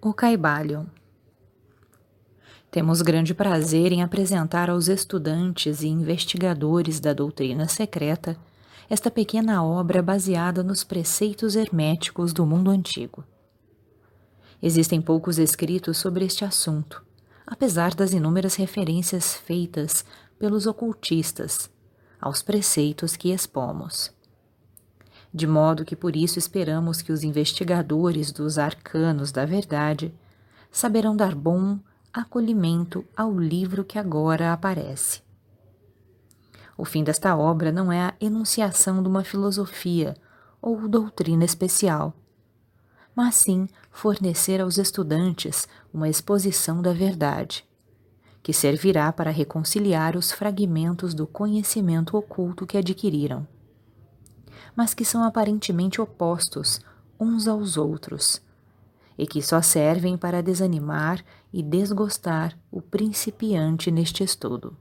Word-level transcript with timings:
O 0.00 0.14
Caibalion 0.14 0.86
Temos 2.70 3.02
grande 3.02 3.34
prazer 3.34 3.90
em 3.90 4.00
apresentar 4.00 4.70
aos 4.70 4.86
estudantes 4.86 5.82
e 5.82 5.88
investigadores 5.88 7.00
da 7.00 7.12
doutrina 7.12 7.66
secreta 7.66 8.36
esta 8.88 9.10
pequena 9.10 9.60
obra 9.64 10.00
baseada 10.00 10.62
nos 10.62 10.84
preceitos 10.84 11.56
herméticos 11.56 12.32
do 12.32 12.46
mundo 12.46 12.70
antigo. 12.70 13.24
Existem 14.62 15.02
poucos 15.02 15.36
escritos 15.36 15.98
sobre 15.98 16.24
este 16.24 16.44
assunto, 16.44 17.04
apesar 17.44 17.92
das 17.92 18.12
inúmeras 18.12 18.54
referências 18.54 19.34
feitas 19.34 20.04
pelos 20.38 20.64
ocultistas 20.68 21.68
aos 22.20 22.40
preceitos 22.40 23.16
que 23.16 23.32
expomos 23.32 24.16
de 25.38 25.46
modo 25.46 25.84
que 25.84 25.94
por 25.94 26.16
isso 26.16 26.36
esperamos 26.36 27.00
que 27.00 27.12
os 27.12 27.22
investigadores 27.22 28.32
dos 28.32 28.58
arcanos 28.58 29.30
da 29.30 29.46
verdade 29.46 30.12
saberão 30.68 31.16
dar 31.16 31.32
bom 31.32 31.78
acolhimento 32.12 33.04
ao 33.16 33.38
livro 33.38 33.84
que 33.84 34.00
agora 34.00 34.52
aparece. 34.52 35.22
O 36.76 36.84
fim 36.84 37.04
desta 37.04 37.36
obra 37.36 37.70
não 37.70 37.92
é 37.92 38.00
a 38.00 38.14
enunciação 38.20 39.00
de 39.00 39.08
uma 39.08 39.22
filosofia 39.22 40.16
ou 40.60 40.88
doutrina 40.88 41.44
especial, 41.44 42.12
mas 43.14 43.36
sim 43.36 43.68
fornecer 43.92 44.60
aos 44.60 44.76
estudantes 44.76 45.68
uma 45.94 46.08
exposição 46.08 46.82
da 46.82 46.92
verdade, 46.92 47.64
que 48.42 48.52
servirá 48.52 49.12
para 49.12 49.30
reconciliar 49.30 50.16
os 50.16 50.32
fragmentos 50.32 51.14
do 51.14 51.28
conhecimento 51.28 52.16
oculto 52.16 52.66
que 52.66 52.76
adquiriram 52.76 53.46
mas 54.78 54.94
que 54.94 55.04
são 55.04 55.24
aparentemente 55.24 56.00
opostos 56.00 56.80
uns 57.18 57.48
aos 57.48 57.76
outros, 57.76 58.40
e 59.18 59.26
que 59.26 59.42
só 59.42 59.60
servem 59.60 60.16
para 60.16 60.40
desanimar 60.40 61.24
e 61.52 61.64
desgostar 61.64 62.56
o 62.70 62.80
principiante 62.80 63.90
neste 63.90 64.22
estudo. 64.22 64.76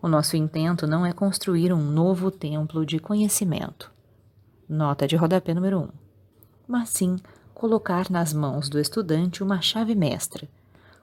O 0.00 0.06
nosso 0.06 0.36
intento 0.36 0.86
não 0.86 1.04
é 1.04 1.12
construir 1.12 1.72
um 1.72 1.82
novo 1.82 2.30
templo 2.30 2.86
de 2.86 3.00
conhecimento, 3.00 3.90
nota 4.68 5.08
de 5.08 5.16
rodapé 5.16 5.52
número 5.52 5.80
1, 5.80 5.82
um, 5.82 5.88
mas 6.68 6.90
sim 6.90 7.16
colocar 7.52 8.08
nas 8.08 8.32
mãos 8.32 8.68
do 8.68 8.78
estudante 8.78 9.42
uma 9.42 9.60
chave 9.60 9.96
mestra, 9.96 10.48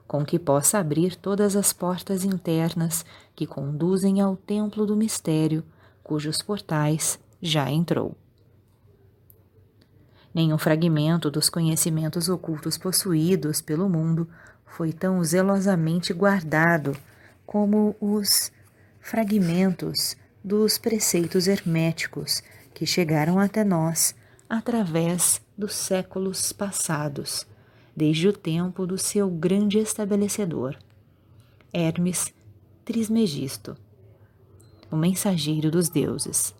com 0.08 0.24
que 0.24 0.38
possa 0.38 0.78
abrir 0.78 1.14
todas 1.16 1.54
as 1.54 1.70
portas 1.70 2.24
internas 2.24 3.04
que 3.34 3.46
conduzem 3.46 4.22
ao 4.22 4.38
templo 4.38 4.86
do 4.86 4.96
mistério, 4.96 5.62
cujos 6.02 6.40
portais 6.40 7.18
já 7.40 7.70
entrou. 7.70 8.16
Nenhum 10.34 10.58
fragmento 10.58 11.30
dos 11.30 11.48
conhecimentos 11.48 12.28
ocultos 12.28 12.76
possuídos 12.76 13.62
pelo 13.62 13.88
mundo 13.88 14.28
foi 14.66 14.92
tão 14.92 15.24
zelosamente 15.24 16.12
guardado 16.12 16.96
como 17.46 17.96
os 18.00 18.52
fragmentos 19.00 20.16
dos 20.44 20.76
preceitos 20.76 21.48
herméticos 21.48 22.42
que 22.74 22.84
chegaram 22.84 23.38
até 23.38 23.64
nós 23.64 24.14
através 24.48 25.40
dos 25.56 25.74
séculos 25.74 26.52
passados, 26.52 27.46
desde 27.96 28.28
o 28.28 28.32
tempo 28.32 28.86
do 28.86 28.98
seu 28.98 29.30
grande 29.30 29.78
estabelecedor, 29.78 30.76
Hermes 31.72 32.32
Trismegisto, 32.84 33.76
o 34.90 34.96
mensageiro 34.96 35.70
dos 35.70 35.88
deuses 35.88 36.54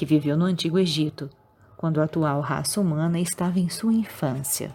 que 0.00 0.06
viveu 0.06 0.34
no 0.34 0.46
Antigo 0.46 0.78
Egito, 0.78 1.28
quando 1.76 2.00
a 2.00 2.04
atual 2.04 2.40
raça 2.40 2.80
humana 2.80 3.20
estava 3.20 3.60
em 3.60 3.68
sua 3.68 3.92
infância. 3.92 4.74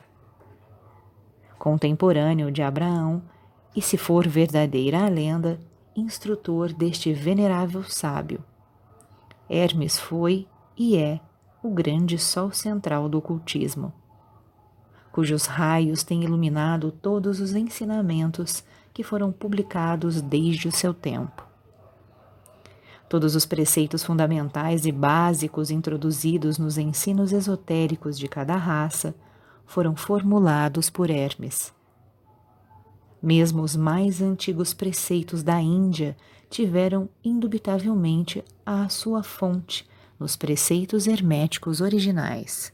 Contemporâneo 1.57 2.51
de 2.51 2.61
Abraão, 2.61 3.23
e 3.75 3.81
se 3.81 3.97
for 3.97 4.27
verdadeira 4.27 5.03
a 5.03 5.09
lenda, 5.09 5.59
instrutor 5.95 6.71
deste 6.71 7.11
venerável 7.11 7.81
sábio. 7.81 8.39
Hermes 9.49 9.97
foi 9.97 10.47
e 10.77 10.95
é 10.95 11.19
o 11.63 11.71
grande 11.71 12.19
sol 12.19 12.51
central 12.51 13.09
do 13.09 13.17
ocultismo, 13.17 13.91
cujos 15.11 15.47
raios 15.47 16.03
têm 16.03 16.23
iluminado 16.23 16.91
todos 16.91 17.39
os 17.39 17.55
ensinamentos 17.55 18.63
que 18.93 19.01
foram 19.01 19.31
publicados 19.31 20.21
desde 20.21 20.67
o 20.67 20.71
seu 20.71 20.93
tempo. 20.93 21.54
Todos 23.07 23.35
os 23.35 23.45
preceitos 23.45 24.03
fundamentais 24.03 24.85
e 24.85 24.91
básicos 24.91 25.69
introduzidos 25.69 26.57
nos 26.57 26.77
ensinos 26.77 27.31
esotéricos 27.31 28.17
de 28.17 28.27
cada 28.27 28.55
raça 28.55 29.13
foram 29.65 29.95
formulados 29.95 30.89
por 30.89 31.09
Hermes. 31.09 31.73
Mesmo 33.21 33.61
os 33.61 33.75
mais 33.75 34.21
antigos 34.21 34.73
preceitos 34.73 35.43
da 35.43 35.61
Índia 35.61 36.17
tiveram 36.49 37.07
indubitavelmente 37.23 38.43
a 38.65 38.89
sua 38.89 39.21
fonte 39.23 39.87
nos 40.19 40.35
preceitos 40.35 41.07
herméticos 41.07 41.81
originais. 41.81 42.73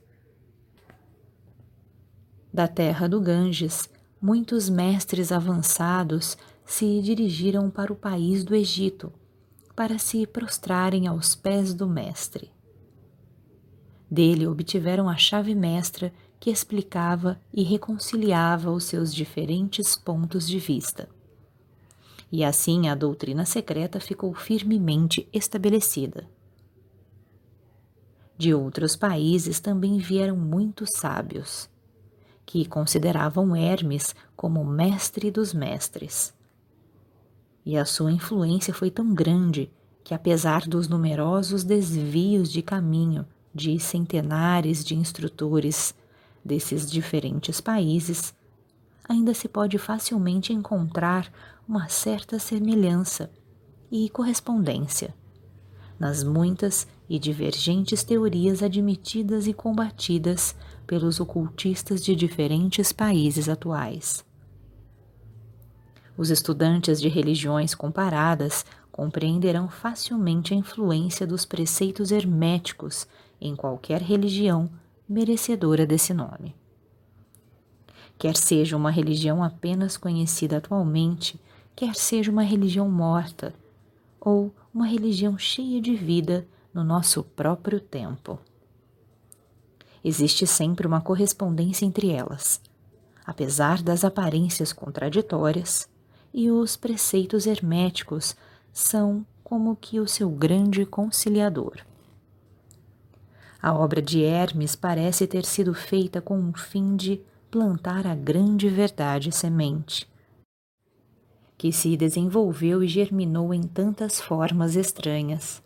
Da 2.54 2.68
terra 2.68 3.08
do 3.08 3.20
Ganges, 3.20 3.90
muitos 4.22 4.70
mestres 4.70 5.32
avançados 5.32 6.38
se 6.66 7.02
dirigiram 7.02 7.70
para 7.70 7.92
o 7.92 7.96
país 7.96 8.44
do 8.44 8.54
Egito 8.56 9.12
para 9.76 9.98
se 9.98 10.26
prostrarem 10.28 11.08
aos 11.08 11.36
pés 11.36 11.74
do 11.74 11.88
Mestre. 11.88 12.52
Dele 14.10 14.46
obtiveram 14.46 15.08
a 15.08 15.16
chave 15.16 15.56
mestra 15.56 16.14
que 16.40 16.50
explicava 16.50 17.40
e 17.54 17.64
reconciliava 17.64 18.72
os 18.72 18.84
seus 18.84 19.14
diferentes 19.14 19.96
pontos 19.96 20.48
de 20.48 20.60
vista. 20.60 21.08
E 22.32 22.44
assim 22.44 22.90
a 22.90 22.96
doutrina 22.96 23.46
secreta 23.46 24.00
ficou 24.00 24.34
firmemente 24.34 25.28
estabelecida. 25.32 26.28
De 28.38 28.54
outros 28.54 28.96
países 28.96 29.60
também 29.60 29.98
vieram 30.00 30.36
muitos 30.36 30.90
sábios, 30.96 31.70
que 32.46 32.66
consideravam 32.66 33.56
Hermes 33.56 34.16
como 34.36 34.66
mestre 34.66 35.30
dos 35.30 35.54
mestres 35.54 36.34
e 37.66 37.78
a 37.78 37.86
sua 37.86 38.12
influência 38.12 38.74
foi 38.74 38.90
tão 38.90 39.14
grande 39.14 39.72
que, 40.04 40.14
apesar 40.14 40.68
dos 40.68 40.88
numerosos 40.88 41.64
desvios 41.64 42.52
de 42.52 42.62
caminho 42.62 43.26
de 43.54 43.80
centenares 43.80 44.84
de 44.84 44.96
instrutores 44.96 45.94
desses 46.44 46.90
diferentes 46.90 47.62
países, 47.62 48.34
ainda 49.08 49.34
se 49.34 49.48
pode 49.48 49.78
facilmente 49.78 50.54
encontrar 50.54 51.32
uma 51.68 51.88
certa 51.88 52.40
semelhança 52.40 53.30
e 53.92 54.10
correspondência 54.10 55.14
nas 56.02 56.24
muitas 56.24 56.88
e 57.08 57.20
divergentes 57.20 58.04
teorias 58.04 58.64
admitidas 58.64 59.46
e 59.46 59.54
combatidas 59.54 60.56
pelos 60.88 61.20
ocultistas 61.20 62.04
de 62.04 62.16
diferentes 62.16 62.92
países 62.92 63.48
atuais. 63.48 64.26
Os 66.22 66.30
estudantes 66.30 67.02
de 67.02 67.08
religiões 67.10 67.74
comparadas 67.74 68.64
compreenderão 68.92 69.68
facilmente 69.68 70.54
a 70.54 70.56
influência 70.56 71.26
dos 71.26 71.46
preceitos 71.46 72.12
herméticos 72.12 73.08
em 73.42 73.56
qualquer 73.56 74.04
religião 74.04 74.70
merecedora 75.10 75.84
desse 75.84 76.14
nome. 76.14 76.54
Quer 78.20 78.38
seja 78.38 78.78
uma 78.78 78.92
religião 78.92 79.44
apenas 79.44 79.98
conhecida 79.98 80.58
atualmente, 80.58 81.42
quer 81.76 81.96
seja 81.96 82.32
uma 82.32 82.44
religião 82.44 82.88
morta, 82.88 83.52
ou 84.20 84.54
uma 84.72 84.86
religião 84.86 85.40
cheia 85.40 85.82
de 85.82 85.96
vida 85.96 86.48
no 86.72 86.84
nosso 86.84 87.24
próprio 87.24 87.80
tempo. 87.80 88.38
Existe 90.06 90.46
sempre 90.46 90.86
uma 90.86 91.02
correspondência 91.02 91.84
entre 91.84 92.12
elas. 92.12 92.62
Apesar 93.26 93.82
das 93.82 94.06
aparências 94.06 94.72
contraditórias, 94.72 95.90
e 96.34 96.50
os 96.50 96.76
preceitos 96.76 97.46
herméticos 97.46 98.36
são 98.72 99.26
como 99.44 99.76
que 99.76 100.00
o 100.00 100.08
seu 100.08 100.30
grande 100.30 100.86
conciliador. 100.86 101.78
A 103.62 103.74
obra 103.74 104.02
de 104.02 104.24
Hermes 104.24 104.76
parece 104.76 105.28
ter 105.28 105.46
sido 105.46 105.74
feita 105.74 106.22
com 106.22 106.50
o 106.50 106.58
fim 106.58 106.96
de 106.96 107.22
plantar 107.52 108.08
a 108.08 108.16
grande 108.16 108.70
verdade 108.70 109.32
semente, 109.32 110.10
que 111.58 111.72
se 111.72 111.96
desenvolveu 111.96 112.82
e 112.82 112.88
germinou 112.88 113.54
em 113.54 113.62
tantas 113.62 114.20
formas 114.20 114.76
estranhas. 114.76 115.62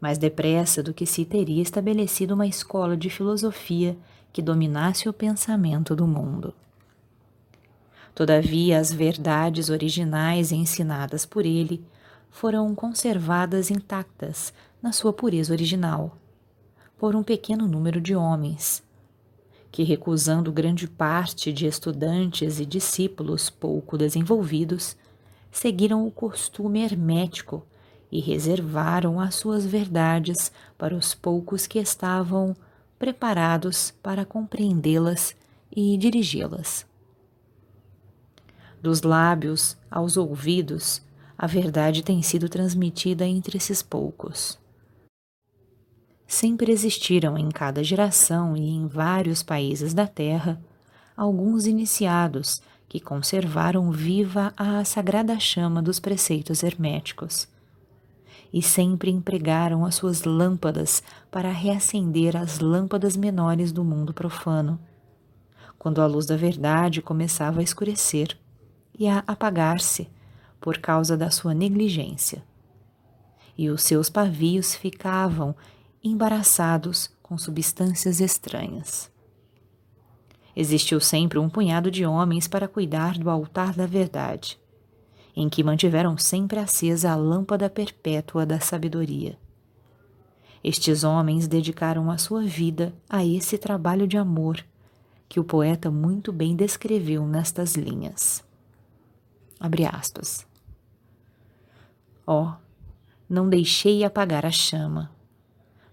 Mais 0.00 0.18
depressa 0.18 0.82
do 0.82 0.92
que 0.92 1.06
se 1.06 1.24
teria 1.24 1.62
estabelecido 1.62 2.34
uma 2.34 2.46
escola 2.46 2.96
de 2.96 3.08
filosofia 3.08 3.96
que 4.32 4.42
dominasse 4.42 5.08
o 5.08 5.12
pensamento 5.12 5.96
do 5.96 6.06
mundo. 6.06 6.52
Todavia, 8.18 8.80
as 8.80 8.92
verdades 8.92 9.70
originais 9.70 10.50
ensinadas 10.50 11.24
por 11.24 11.46
ele 11.46 11.84
foram 12.28 12.74
conservadas 12.74 13.70
intactas 13.70 14.52
na 14.82 14.90
sua 14.90 15.12
pureza 15.12 15.52
original, 15.52 16.18
por 16.98 17.14
um 17.14 17.22
pequeno 17.22 17.68
número 17.68 18.00
de 18.00 18.16
homens, 18.16 18.82
que, 19.70 19.84
recusando 19.84 20.50
grande 20.50 20.88
parte 20.88 21.52
de 21.52 21.66
estudantes 21.66 22.58
e 22.58 22.66
discípulos 22.66 23.50
pouco 23.50 23.96
desenvolvidos, 23.96 24.96
seguiram 25.48 26.04
o 26.04 26.10
costume 26.10 26.82
hermético 26.82 27.64
e 28.10 28.18
reservaram 28.18 29.20
as 29.20 29.36
suas 29.36 29.64
verdades 29.64 30.50
para 30.76 30.92
os 30.92 31.14
poucos 31.14 31.68
que 31.68 31.78
estavam 31.78 32.56
preparados 32.98 33.94
para 34.02 34.24
compreendê-las 34.24 35.36
e 35.70 35.96
dirigi-las. 35.96 36.87
Dos 38.80 39.02
lábios 39.02 39.76
aos 39.90 40.16
ouvidos, 40.16 41.02
a 41.36 41.46
verdade 41.46 42.02
tem 42.02 42.22
sido 42.22 42.48
transmitida 42.48 43.26
entre 43.26 43.56
esses 43.56 43.82
poucos. 43.82 44.58
Sempre 46.26 46.70
existiram 46.70 47.36
em 47.36 47.48
cada 47.48 47.82
geração 47.82 48.56
e 48.56 48.68
em 48.68 48.86
vários 48.86 49.42
países 49.42 49.94
da 49.94 50.06
Terra 50.06 50.60
alguns 51.16 51.66
iniciados 51.66 52.62
que 52.88 53.00
conservaram 53.00 53.90
viva 53.90 54.52
a 54.56 54.84
sagrada 54.84 55.40
chama 55.40 55.82
dos 55.82 55.98
preceitos 55.98 56.62
herméticos 56.62 57.48
e 58.52 58.62
sempre 58.62 59.10
empregaram 59.10 59.84
as 59.84 59.96
suas 59.96 60.22
lâmpadas 60.24 61.02
para 61.30 61.50
reacender 61.50 62.36
as 62.36 62.60
lâmpadas 62.60 63.16
menores 63.16 63.72
do 63.72 63.84
mundo 63.84 64.14
profano, 64.14 64.78
quando 65.78 66.00
a 66.00 66.06
luz 66.06 66.26
da 66.26 66.36
verdade 66.36 67.02
começava 67.02 67.60
a 67.60 67.62
escurecer 67.62 68.38
e 68.98 69.08
a 69.08 69.22
apagar-se 69.26 70.08
por 70.60 70.78
causa 70.78 71.16
da 71.16 71.30
sua 71.30 71.54
negligência. 71.54 72.42
E 73.56 73.70
os 73.70 73.82
seus 73.82 74.10
pavios 74.10 74.74
ficavam 74.74 75.54
embaraçados 76.02 77.10
com 77.22 77.38
substâncias 77.38 78.20
estranhas. 78.20 79.10
Existiu 80.56 81.00
sempre 81.00 81.38
um 81.38 81.48
punhado 81.48 81.90
de 81.90 82.04
homens 82.04 82.48
para 82.48 82.66
cuidar 82.66 83.16
do 83.18 83.30
altar 83.30 83.74
da 83.74 83.86
verdade 83.86 84.58
em 85.40 85.48
que 85.48 85.62
mantiveram 85.62 86.18
sempre 86.18 86.58
acesa 86.58 87.12
a 87.12 87.14
lâmpada 87.14 87.70
perpétua 87.70 88.44
da 88.44 88.58
sabedoria. 88.58 89.38
Estes 90.64 91.04
homens 91.04 91.46
dedicaram 91.46 92.10
a 92.10 92.18
sua 92.18 92.42
vida 92.42 92.92
a 93.08 93.24
esse 93.24 93.56
trabalho 93.56 94.04
de 94.04 94.18
amor 94.18 94.64
que 95.28 95.38
o 95.38 95.44
poeta 95.44 95.92
muito 95.92 96.32
bem 96.32 96.56
descreveu 96.56 97.24
nestas 97.24 97.76
linhas. 97.76 98.42
Abre 99.58 99.86
aspas. 99.86 100.46
Ó, 102.26 102.44
oh, 102.44 102.54
não 103.28 103.48
deixei 103.48 104.04
apagar 104.04 104.44
a 104.44 104.50
chama, 104.50 105.10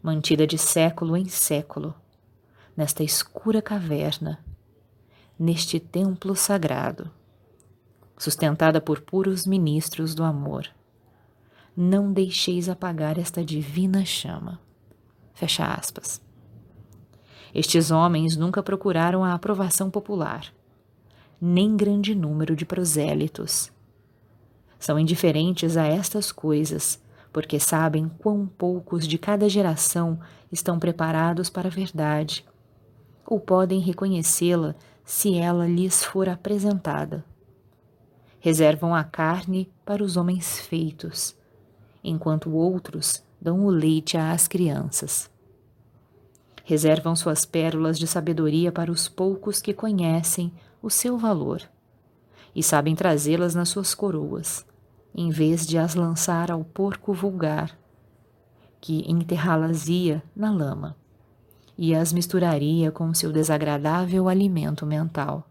mantida 0.02 0.46
de 0.46 0.58
século 0.58 1.16
em 1.16 1.28
século, 1.28 1.96
nesta 2.76 3.04
escura 3.04 3.62
caverna, 3.62 4.44
neste 5.40 5.80
templo 5.80 6.36
sagrado 6.36 7.12
sustentada 8.18 8.80
por 8.80 9.02
puros 9.02 9.46
ministros 9.46 10.16
do 10.16 10.24
amor. 10.24 10.68
Não 11.76 12.12
deixeis 12.12 12.70
apagar 12.70 13.20
esta 13.20 13.44
divina 13.44 14.06
chama. 14.06 14.60
Fecha 15.34 15.66
aspas. 15.66 16.22
Estes 17.54 17.92
homens 17.92 18.36
nunca 18.38 18.64
procuraram 18.64 19.24
a 19.24 19.34
aprovação 19.34 19.90
popular, 19.90 20.54
nem 21.40 21.76
grande 21.76 22.16
número 22.16 22.56
de 22.56 22.66
prosélitos. 22.66 23.72
São 24.80 25.00
indiferentes 25.00 25.78
a 25.78 25.86
estas 25.86 26.32
coisas, 26.32 27.02
porque 27.32 27.60
sabem 27.60 28.10
quão 28.20 28.46
poucos 28.46 29.08
de 29.08 29.18
cada 29.18 29.50
geração 29.50 30.20
estão 30.52 30.80
preparados 30.80 31.50
para 31.50 31.68
a 31.68 31.72
verdade, 31.72 32.46
ou 33.26 33.40
podem 33.40 33.80
reconhecê-la 33.80 34.76
se 35.04 35.36
ela 35.38 35.68
lhes 35.68 36.04
for 36.04 36.30
apresentada 36.30 37.24
reservam 38.46 38.94
a 38.94 39.04
carne 39.04 39.68
para 39.84 40.04
os 40.04 40.18
homens 40.18 40.60
feitos, 40.60 41.36
enquanto 42.04 42.52
outros 42.52 43.24
dão 43.42 43.66
o 43.66 43.72
leite 43.72 44.18
às 44.18 44.48
crianças. 44.48 45.32
Reservam 46.64 47.16
suas 47.16 47.44
pérolas 47.44 47.98
de 47.98 48.06
sabedoria 48.06 48.72
para 48.72 48.92
os 48.92 49.10
poucos 49.10 49.60
que 49.60 49.74
conhecem 49.74 50.54
o 50.86 50.90
seu 50.92 51.18
valor 51.18 51.68
e 52.54 52.62
sabem 52.62 52.96
trazê-las 52.96 53.56
nas 53.56 53.70
suas 53.70 53.96
coroas, 53.96 54.64
em 55.16 55.32
vez 55.32 55.66
de 55.66 55.80
as 55.80 55.96
lançar 55.96 56.52
ao 56.52 56.64
porco 56.64 57.12
vulgar, 57.12 57.76
que 58.80 59.04
enterrá-las-ia 59.12 60.22
na 60.36 60.52
lama 60.52 60.96
e 61.76 61.96
as 61.96 62.14
misturaria 62.14 62.92
com 62.92 63.12
seu 63.16 63.32
desagradável 63.32 64.30
alimento 64.30 64.86
mental. 64.86 65.50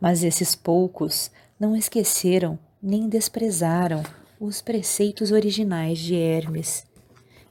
Mas 0.00 0.22
esses 0.22 0.54
poucos 0.54 1.32
não 1.58 1.74
esqueceram 1.74 2.56
nem 2.80 3.08
desprezaram 3.08 4.04
os 4.38 4.62
preceitos 4.62 5.32
originais 5.32 5.98
de 5.98 6.14
Hermes, 6.14 6.86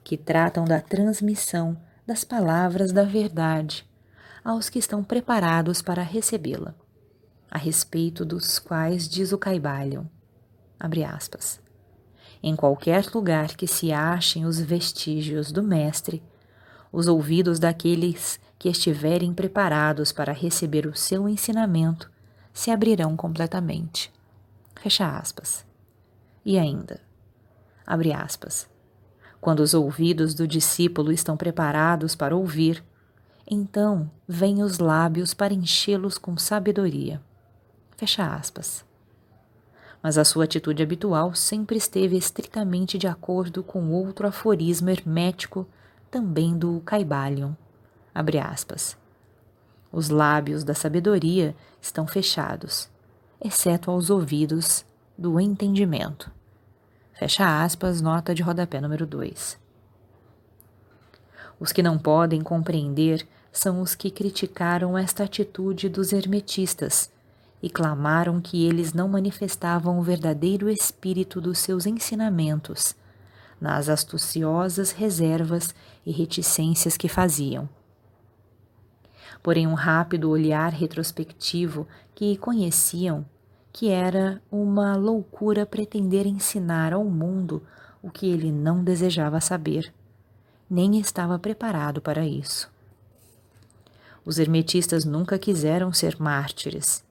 que 0.06 0.16
tratam 0.16 0.64
da 0.64 0.80
transmissão 0.80 1.78
das 2.08 2.24
palavras 2.24 2.94
da 2.94 3.04
verdade 3.04 3.86
aos 4.44 4.70
que 4.70 4.80
estão 4.80 5.04
preparados 5.04 5.82
para 5.82 6.02
recebê-la, 6.02 6.76
a 7.50 7.58
respeito 7.58 8.26
dos 8.26 8.60
quais 8.60 9.08
diz 9.08 9.32
o 9.32 9.38
Caibalion, 9.38 10.06
abre 10.80 11.04
aspas, 11.04 11.62
em 12.42 12.56
qualquer 12.56 13.06
lugar 13.14 13.56
que 13.56 13.66
se 13.66 13.94
achem 13.94 14.46
os 14.46 14.60
vestígios 14.60 15.52
do 15.52 15.64
Mestre, 15.64 16.22
os 16.92 17.08
ouvidos 17.08 17.58
daqueles 17.58 18.40
que 18.60 18.70
estiverem 18.70 19.34
preparados 19.34 20.12
para 20.12 20.34
receber 20.34 20.86
o 20.86 20.96
seu 20.96 21.28
ensinamento 21.28 22.12
se 22.54 22.70
abrirão 22.70 23.16
completamente. 23.16 24.12
Fecha 24.76 25.18
aspas. 25.18 25.66
E 26.46 26.60
ainda, 26.60 27.02
abre 27.88 28.14
aspas. 28.14 28.70
Quando 29.42 29.62
os 29.62 29.74
ouvidos 29.74 30.34
do 30.34 30.48
discípulo 30.48 31.12
estão 31.12 31.36
preparados 31.36 32.16
para 32.16 32.36
ouvir, 32.36 32.84
então 33.50 34.10
vêm 34.28 34.64
os 34.64 34.80
lábios 34.80 35.34
para 35.34 35.54
enchê-los 35.54 36.18
com 36.18 36.38
sabedoria. 36.38 37.22
Fecha 37.98 38.26
aspas. 38.36 38.86
Mas 40.02 40.18
a 40.18 40.26
sua 40.26 40.44
atitude 40.44 40.84
habitual 40.84 41.34
sempre 41.34 41.78
esteve 41.78 42.18
estritamente 42.18 42.98
de 42.98 43.08
acordo 43.08 43.64
com 43.64 43.92
outro 43.92 44.28
aforismo 44.28 44.90
hermético, 44.90 45.68
também 46.12 46.58
do 46.58 46.82
Caibalion. 46.86 47.54
Abre 48.14 48.38
aspas. 48.38 48.98
Os 49.92 50.10
lábios 50.10 50.64
da 50.64 50.74
sabedoria 50.74 51.56
estão 51.82 52.06
fechados, 52.08 52.90
exceto 53.40 53.92
aos 53.92 54.10
ouvidos 54.10 54.86
do 55.18 55.40
entendimento. 55.40 56.32
Fecha 57.14 57.64
aspas, 57.64 58.02
nota 58.02 58.34
de 58.34 58.42
rodapé 58.42 58.82
número 58.82 59.06
2. 59.06 59.60
Os 61.60 61.72
que 61.72 61.84
não 61.84 61.98
podem 61.98 62.42
compreender 62.42 63.26
são 63.54 63.80
os 63.80 63.96
que 63.96 64.12
criticaram 64.12 64.98
esta 64.98 65.24
atitude 65.24 65.88
dos 65.88 66.12
hermetistas 66.12 67.10
e 67.62 67.70
clamaram 67.70 68.42
que 68.42 68.66
eles 68.66 68.92
não 68.92 69.08
manifestavam 69.08 69.98
o 69.98 70.04
verdadeiro 70.04 70.70
espírito 70.70 71.40
dos 71.40 71.60
seus 71.60 71.86
ensinamentos, 71.86 72.94
nas 73.62 73.88
astuciosas 73.88 74.92
reservas 74.92 75.74
e 76.06 76.12
reticências 76.12 76.98
que 76.98 77.08
faziam 77.08 77.70
porém 79.44 79.68
um 79.68 79.74
rápido 79.74 80.30
olhar 80.30 80.72
retrospectivo 80.72 81.86
que 82.16 82.38
conheciam 82.38 83.26
que 83.74 83.90
era 83.90 84.42
uma 84.50 84.96
loucura 84.96 85.66
pretender 85.66 86.26
ensinar 86.26 86.94
ao 86.94 87.04
mundo 87.04 87.62
o 88.02 88.10
que 88.10 88.30
ele 88.30 88.52
não 88.52 88.84
desejava 88.84 89.42
saber, 89.42 89.92
nem 90.70 91.00
estava 91.00 91.40
preparado 91.40 92.00
para 92.00 92.26
isso. 92.26 92.72
Os 94.26 94.40
hermetistas 94.40 95.06
nunca 95.06 95.38
quiseram 95.38 95.92
ser 95.92 96.20
mártires. 96.20 97.04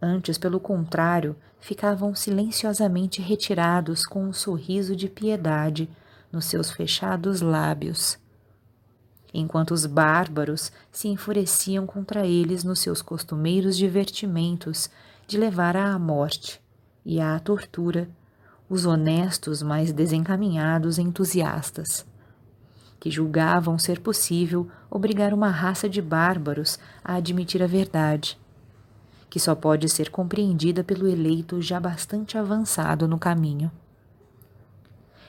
Antes, 0.00 0.36
pelo 0.36 0.60
contrário, 0.60 1.36
ficavam 1.60 2.14
silenciosamente 2.14 3.22
retirados 3.22 4.04
com 4.04 4.24
um 4.24 4.32
sorriso 4.32 4.94
de 4.94 5.08
piedade 5.08 5.88
nos 6.32 6.46
seus 6.46 6.70
fechados 6.70 7.40
lábios 7.40 8.18
enquanto 9.34 9.72
os 9.72 9.84
bárbaros 9.84 10.70
se 10.92 11.08
enfureciam 11.08 11.84
contra 11.84 12.24
eles 12.24 12.62
nos 12.62 12.78
seus 12.78 13.02
costumeiros 13.02 13.76
divertimentos 13.76 14.88
de 15.26 15.36
levar 15.36 15.76
à 15.76 15.98
morte 15.98 16.62
e 17.04 17.20
à 17.20 17.38
tortura 17.40 18.08
os 18.70 18.86
honestos 18.86 19.60
mais 19.60 19.92
desencaminhados 19.92 20.98
entusiastas, 20.98 22.06
que 23.04 23.10
julgavam 23.10 23.78
ser 23.78 24.00
possível 24.00 24.66
obrigar 24.90 25.34
uma 25.34 25.50
raça 25.50 25.86
de 25.90 26.00
bárbaros 26.00 26.78
a 27.04 27.16
admitir 27.16 27.62
a 27.62 27.66
verdade, 27.66 28.38
que 29.28 29.38
só 29.38 29.54
pode 29.54 29.90
ser 29.90 30.08
compreendida 30.08 30.82
pelo 30.82 31.06
eleito 31.06 31.60
já 31.60 31.78
bastante 31.78 32.38
avançado 32.38 33.06
no 33.06 33.18
caminho. 33.18 33.70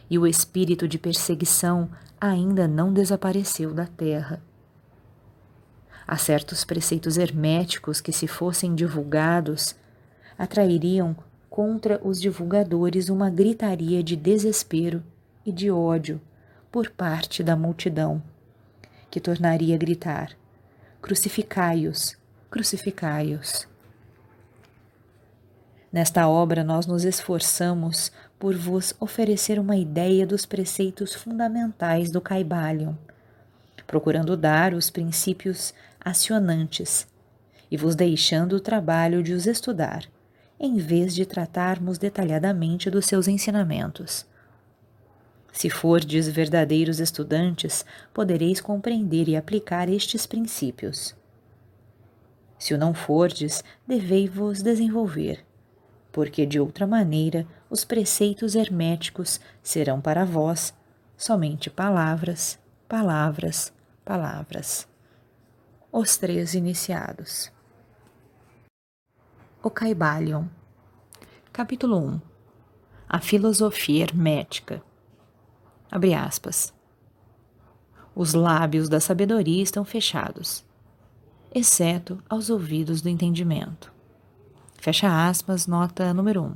E 0.09 0.17
o 0.17 0.25
espírito 0.25 0.87
de 0.87 0.97
perseguição 0.97 1.89
ainda 2.17 2.65
não 2.65 2.93
desapareceu 2.93 3.73
da 3.73 3.85
terra, 3.85 4.41
Há 6.07 6.15
certos 6.15 6.63
preceitos 6.63 7.17
herméticos 7.17 7.99
que, 7.99 8.13
se 8.13 8.25
fossem 8.25 8.73
divulgados, 8.73 9.75
atrairiam 10.37 11.13
contra 11.49 11.99
os 12.01 12.21
divulgadores 12.21 13.09
uma 13.09 13.29
gritaria 13.29 14.01
de 14.01 14.15
desespero 14.15 15.03
e 15.43 15.51
de 15.51 15.71
ódio 15.71 16.21
por 16.75 16.89
parte 16.89 17.41
da 17.41 17.55
multidão, 17.55 18.21
que 19.09 19.21
tornaria 19.21 19.75
a 19.75 19.77
gritar: 19.77 20.31
Crucificai-os, 21.01 22.17
crucificai-os. 22.51 23.65
Nesta 25.89 26.27
obra, 26.27 26.65
nós 26.65 26.85
nos 26.85 27.05
esforçamos 27.05 28.11
por 28.37 28.57
vos 28.57 28.93
oferecer 28.99 29.57
uma 29.57 29.77
ideia 29.77 30.27
dos 30.27 30.45
preceitos 30.45 31.15
fundamentais 31.15 32.11
do 32.11 32.19
Caibalion, 32.19 32.95
procurando 33.87 34.35
dar 34.35 34.73
os 34.73 34.89
princípios 34.89 35.73
acionantes 36.03 37.07
e 37.71 37.77
vos 37.77 37.95
deixando 37.95 38.57
o 38.57 38.59
trabalho 38.59 39.23
de 39.23 39.31
os 39.31 39.47
estudar, 39.47 40.03
em 40.59 40.75
vez 40.75 41.15
de 41.15 41.25
tratarmos 41.25 41.97
detalhadamente 41.97 42.89
dos 42.89 43.05
seus 43.05 43.29
ensinamentos. 43.29 44.25
Se 45.55 45.69
fordes 45.69 46.27
verdadeiros 46.27 46.99
estudantes, 46.99 47.85
podereis 48.13 48.59
compreender 48.59 49.29
e 49.29 49.35
aplicar 49.35 49.87
estes 49.87 50.27
princípios. 50.27 51.15
Se 52.59 52.73
o 52.73 52.77
não 52.77 52.93
fordes, 52.93 53.63
devei-vos 53.87 54.61
desenvolver 54.61 55.45
porque 56.15 56.45
de 56.45 56.61
outra 56.61 56.87
maneira 56.87 57.45
os 57.69 57.83
preceitos 57.83 58.55
herméticos 58.55 59.37
serão 59.61 59.99
para 59.99 60.23
vós 60.23 60.73
somente 61.17 61.69
palavras, 61.69 62.57
palavras, 62.87 63.73
palavras. 64.05 64.87
Os 65.91 66.15
três 66.15 66.53
iniciados. 66.53 67.51
O 69.61 69.69
Caibalion. 69.69 70.45
Capítulo 71.51 71.97
1. 71.97 72.21
A 73.09 73.19
filosofia 73.19 74.03
hermética. 74.03 74.81
Abre 75.95 76.13
aspas. 76.13 76.73
Os 78.13 78.33
lábios 78.33 78.89
da 78.89 78.99
sabedoria 78.99 79.63
estão 79.63 79.85
fechados, 79.85 80.61
exceto 81.53 82.21
aos 82.29 82.49
ouvidos 82.49 83.01
do 83.01 83.07
entendimento. 83.07 83.93
Fecha 84.77 85.29
aspas, 85.29 85.67
nota 85.67 86.13
número 86.13 86.41
1. 86.41 86.45
Um. 86.47 86.55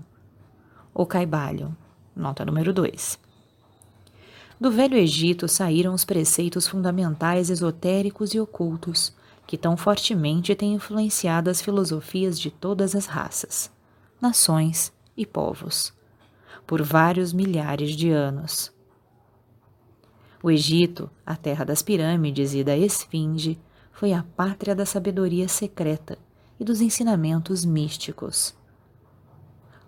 O 0.94 1.06
Caibalion, 1.06 1.72
nota 2.14 2.44
número 2.44 2.74
2. 2.74 3.18
Do 4.60 4.70
Velho 4.72 4.98
Egito 4.98 5.48
saíram 5.48 5.94
os 5.94 6.04
preceitos 6.04 6.68
fundamentais 6.68 7.50
esotéricos 7.50 8.34
e 8.34 8.42
ocultos 8.42 9.16
que 9.48 9.58
tão 9.58 9.78
fortemente 9.78 10.54
têm 10.54 10.74
influenciado 10.74 11.50
as 11.50 11.62
filosofias 11.62 12.38
de 12.38 12.52
todas 12.52 12.94
as 12.94 13.06
raças, 13.06 13.72
nações 14.20 14.92
e 15.16 15.26
povos, 15.26 15.94
por 16.68 16.84
vários 16.84 17.32
milhares 17.32 17.92
de 17.92 18.10
anos. 18.10 18.78
O 20.42 20.50
Egito, 20.50 21.10
a 21.26 21.36
terra 21.36 21.66
das 21.66 21.82
pirâmides 21.82 22.54
e 22.54 22.64
da 22.64 22.78
esfinge, 22.78 23.60
foi 23.92 24.14
a 24.14 24.24
pátria 24.24 24.74
da 24.74 24.86
sabedoria 24.86 25.50
secreta 25.50 26.18
e 26.58 26.64
dos 26.64 26.80
ensinamentos 26.80 27.66
místicos. 27.66 28.56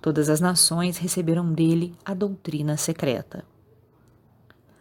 Todas 0.02 0.28
as 0.28 0.42
nações 0.42 0.98
receberam 0.98 1.54
dele 1.54 1.96
a 2.04 2.14
doutrina 2.14 2.76
secreta. 2.76 3.46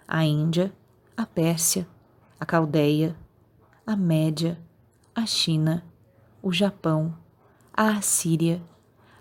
A 0.09 0.25
Índia, 0.25 0.73
a 1.17 1.25
Pérsia, 1.25 1.87
a 2.41 2.45
Caldeia, 2.45 3.15
a 3.87 3.95
Média, 3.95 4.59
a 5.15 5.25
China, 5.25 5.85
o 6.43 6.53
Japão, 6.53 7.15
a 7.73 7.99
Assíria, 7.99 8.61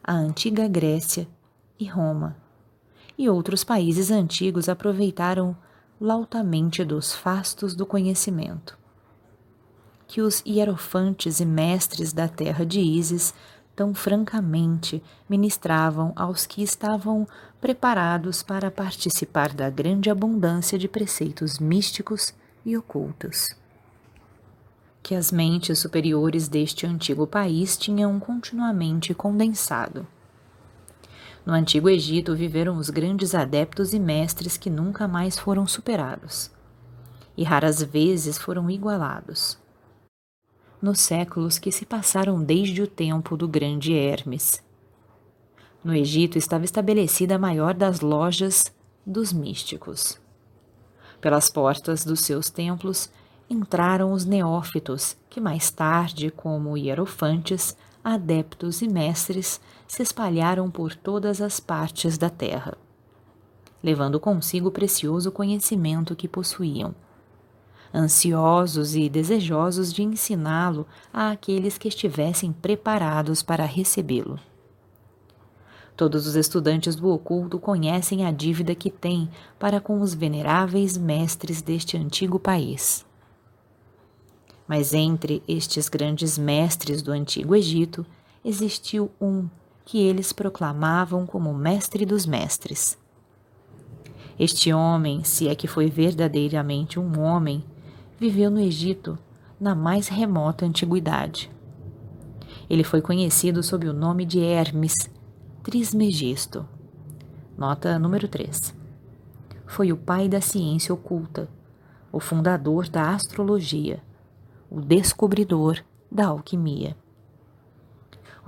a 0.03 0.13
antiga 0.13 0.67
Grécia 0.67 1.27
e 1.79 1.85
Roma, 1.85 2.35
e 3.17 3.29
outros 3.29 3.63
países 3.63 4.09
antigos 4.09 4.67
aproveitaram 4.67 5.55
lautamente 5.99 6.83
dos 6.83 7.13
fastos 7.13 7.75
do 7.75 7.85
conhecimento 7.85 8.79
que 10.09 10.21
os 10.21 10.41
hierofantes 10.45 11.39
e 11.39 11.45
mestres 11.45 12.11
da 12.11 12.27
terra 12.27 12.65
de 12.65 12.81
Ísis 12.81 13.31
tão 13.75 13.93
francamente 13.93 15.01
ministravam 15.29 16.11
aos 16.15 16.47
que 16.47 16.63
estavam 16.63 17.27
preparados 17.61 18.41
para 18.41 18.71
participar 18.71 19.53
da 19.53 19.69
grande 19.69 20.09
abundância 20.09 20.79
de 20.79 20.87
preceitos 20.87 21.59
místicos 21.59 22.33
e 22.65 22.75
ocultos. 22.75 23.55
Que 25.03 25.13
as 25.13 25.31
mentes 25.31 25.77
superiores 25.77 26.47
deste 26.47 26.87
antigo 26.87 27.27
país 27.27 27.77
tinham 27.77 28.19
continuamente 28.19 29.13
condensado. 29.13 30.07
No 31.45 31.53
Antigo 31.53 31.89
Egito 31.89 32.35
viveram 32.35 32.77
os 32.77 32.89
grandes 32.89 33.33
adeptos 33.33 33.93
e 33.93 33.99
mestres 33.99 34.57
que 34.57 34.69
nunca 34.69 35.07
mais 35.07 35.37
foram 35.39 35.65
superados, 35.65 36.51
e 37.35 37.43
raras 37.43 37.81
vezes 37.81 38.37
foram 38.37 38.69
igualados 38.69 39.57
nos 40.81 40.99
séculos 41.01 41.59
que 41.59 41.71
se 41.71 41.85
passaram 41.85 42.41
desde 42.41 42.81
o 42.81 42.87
tempo 42.87 43.35
do 43.35 43.47
grande 43.47 43.93
Hermes. 43.93 44.63
No 45.83 45.93
Egito 45.93 46.37
estava 46.37 46.65
estabelecida 46.65 47.35
a 47.35 47.39
maior 47.39 47.73
das 47.73 48.01
lojas 48.01 48.73
dos 49.05 49.33
místicos. 49.33 50.19
Pelas 51.19 51.49
portas 51.49 52.05
dos 52.05 52.21
seus 52.21 52.49
templos 52.49 53.09
entraram 53.49 54.13
os 54.13 54.25
neófitos, 54.25 55.17
que 55.29 55.41
mais 55.41 55.69
tarde, 55.69 56.31
como 56.31 56.77
hierofantes, 56.77 57.75
adeptos 58.03 58.81
e 58.81 58.87
mestres, 58.87 59.59
se 59.89 60.03
espalharam 60.03 60.69
por 60.69 60.95
todas 60.95 61.41
as 61.41 61.59
partes 61.59 62.15
da 62.15 62.29
terra, 62.29 62.77
levando 63.83 64.19
consigo 64.19 64.69
o 64.69 64.71
precioso 64.71 65.31
conhecimento 65.31 66.15
que 66.15 66.27
possuíam 66.27 66.93
ansiosos 67.91 68.95
e 68.95 69.09
desejosos 69.09 69.91
de 69.91 70.03
ensiná-lo 70.03 70.85
a 71.11 71.31
aqueles 71.31 71.75
que 71.75 71.87
estivessem 71.87 72.53
preparados 72.53 73.41
para 73.41 73.65
recebê-lo. 73.65 74.39
Todos 75.97 76.27
os 76.27 76.35
estudantes 76.35 76.95
do 76.95 77.09
oculto 77.09 77.57
conhecem 77.59 78.25
a 78.27 78.31
dívida 78.31 78.75
que 78.75 78.91
têm 78.91 79.27
para 79.57 79.81
com 79.81 79.99
os 80.01 80.13
veneráveis 80.13 80.95
mestres 80.95 81.63
deste 81.63 81.97
antigo 81.97 82.39
país. 82.39 83.03
Mas 84.67 84.93
entre 84.93 85.41
estes 85.47 85.89
grandes 85.89 86.37
mestres 86.37 87.01
do 87.01 87.11
antigo 87.11 87.55
Egito 87.55 88.05
existiu 88.45 89.09
um 89.19 89.49
que 89.89 89.97
eles 89.97 90.31
proclamavam 90.31 91.25
como 91.25 91.51
mestre 91.51 92.05
dos 92.05 92.23
mestres. 92.23 92.95
Este 94.37 94.71
homem, 94.71 95.23
se 95.23 95.47
é 95.47 95.55
que 95.55 95.65
foi 95.65 95.89
verdadeiramente 95.89 96.99
um 96.99 97.19
homem, 97.19 97.65
viveu 98.19 98.51
no 98.51 98.59
Egito 98.59 99.17
na 99.59 99.73
mais 99.73 100.07
remota 100.07 100.63
antiguidade. 100.63 101.49
Ele 102.69 102.83
foi 102.83 103.01
conhecido 103.01 103.63
sob 103.63 103.89
o 103.89 103.93
nome 103.93 104.25
de 104.25 104.39
Hermes 104.39 104.93
Trismegisto. 105.63 106.67
Nota 107.57 107.97
número 107.97 108.27
3. 108.27 108.75
Foi 109.65 109.91
o 109.91 109.97
pai 109.97 110.29
da 110.29 110.39
ciência 110.39 110.93
oculta, 110.93 111.49
o 112.11 112.19
fundador 112.19 112.87
da 112.87 113.09
astrologia, 113.09 114.03
o 114.69 114.81
descobridor 114.81 115.83
da 116.11 116.27
alquimia. 116.27 116.95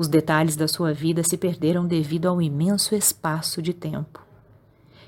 Os 0.02 0.08
detalhes 0.08 0.56
da 0.56 0.68
sua 0.68 0.96
vida 0.96 1.22
se 1.22 1.38
perderam 1.38 1.86
devido 1.86 2.26
ao 2.26 2.42
imenso 2.42 2.96
espaço 2.96 3.62
de 3.62 3.72
tempo, 3.72 4.20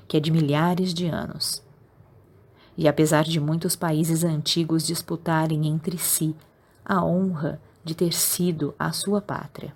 que 0.06 0.16
é 0.16 0.20
de 0.20 0.30
milhares 0.30 0.94
de 0.94 1.08
anos 1.08 1.64
e 2.78 2.86
apesar 2.86 3.24
de 3.24 3.40
muitos 3.40 3.74
países 3.74 4.22
antigos 4.22 4.86
disputarem 4.86 5.66
entre 5.66 5.98
si 5.98 6.32
a 6.84 7.04
honra 7.04 7.60
de 7.82 7.92
ter 7.92 8.12
sido 8.12 8.72
a 8.78 8.92
sua 8.92 9.20
pátria. 9.20 9.74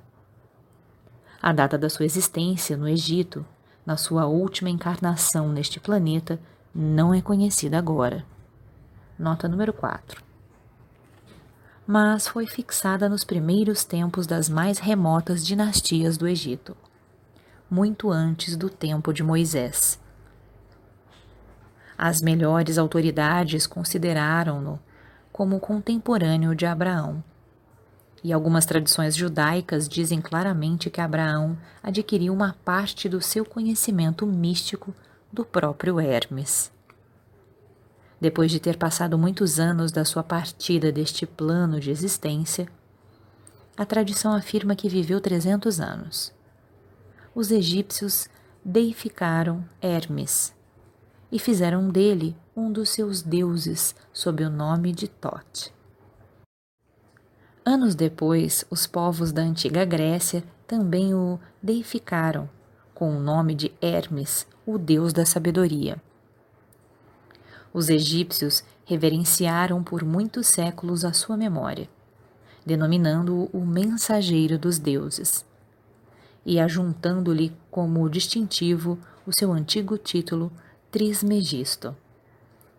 A 1.42 1.52
data 1.52 1.76
da 1.76 1.90
sua 1.90 2.06
existência 2.06 2.76
no 2.76 2.88
Egito, 2.88 3.44
na 3.84 3.96
sua 3.96 4.26
última 4.26 4.70
encarnação 4.70 5.48
neste 5.48 5.80
planeta, 5.80 6.38
não 6.72 7.12
é 7.12 7.20
conhecida 7.20 7.76
agora. 7.76 8.24
Nota 9.18 9.48
número 9.48 9.72
4. 9.72 10.27
Mas 11.88 12.28
foi 12.28 12.46
fixada 12.46 13.08
nos 13.08 13.24
primeiros 13.24 13.82
tempos 13.82 14.26
das 14.26 14.48
mais 14.48 14.78
remotas 14.78 15.44
dinastias 15.44 16.16
do 16.16 16.28
Egito, 16.28 16.76
muito 17.68 18.10
antes 18.10 18.56
do 18.56 18.70
tempo 18.70 19.12
de 19.12 19.24
Moisés 19.24 19.98
as 21.98 22.22
melhores 22.22 22.78
autoridades 22.78 23.66
consideraram-no 23.66 24.78
como 25.32 25.58
contemporâneo 25.58 26.54
de 26.54 26.64
Abraão. 26.64 27.24
E 28.22 28.32
algumas 28.32 28.64
tradições 28.64 29.16
judaicas 29.16 29.88
dizem 29.88 30.20
claramente 30.20 30.90
que 30.90 31.00
Abraão 31.00 31.58
adquiriu 31.82 32.32
uma 32.32 32.54
parte 32.64 33.08
do 33.08 33.20
seu 33.20 33.44
conhecimento 33.44 34.24
místico 34.24 34.94
do 35.32 35.44
próprio 35.44 35.98
Hermes. 35.98 36.70
Depois 38.20 38.50
de 38.50 38.58
ter 38.58 38.76
passado 38.76 39.16
muitos 39.16 39.60
anos 39.60 39.92
da 39.92 40.04
sua 40.04 40.22
partida 40.22 40.90
deste 40.90 41.26
plano 41.26 41.78
de 41.78 41.90
existência, 41.90 42.68
a 43.76 43.84
tradição 43.86 44.32
afirma 44.32 44.74
que 44.74 44.88
viveu 44.88 45.20
300 45.20 45.80
anos. 45.80 46.32
Os 47.34 47.50
egípcios 47.52 48.28
deificaram 48.64 49.64
Hermes 49.80 50.52
e 51.30 51.38
fizeram 51.38 51.88
dele 51.88 52.36
um 52.56 52.72
dos 52.72 52.88
seus 52.88 53.22
deuses 53.22 53.94
sob 54.12 54.42
o 54.42 54.50
nome 54.50 54.92
de 54.92 55.06
Tote. 55.06 55.72
Anos 57.64 57.94
depois, 57.94 58.64
os 58.70 58.86
povos 58.86 59.30
da 59.30 59.42
antiga 59.42 59.84
Grécia 59.84 60.42
também 60.66 61.14
o 61.14 61.38
deificaram 61.62 62.48
com 62.98 63.16
o 63.16 63.20
nome 63.20 63.54
de 63.54 63.72
Hermes, 63.80 64.44
o 64.66 64.76
deus 64.76 65.12
da 65.12 65.24
sabedoria. 65.24 66.02
Os 67.72 67.90
egípcios 67.90 68.64
reverenciaram 68.84 69.82
por 69.82 70.02
muitos 70.02 70.46
séculos 70.46 71.04
a 71.04 71.12
sua 71.12 71.36
memória, 71.36 71.88
denominando-o 72.64 73.50
o 73.52 73.64
mensageiro 73.64 74.58
dos 74.58 74.78
deuses, 74.78 75.44
e 76.44 76.58
ajuntando-lhe 76.58 77.54
como 77.70 78.08
distintivo 78.08 78.98
o 79.26 79.30
seu 79.38 79.52
antigo 79.52 79.98
título 79.98 80.50
Trismegisto, 80.90 81.94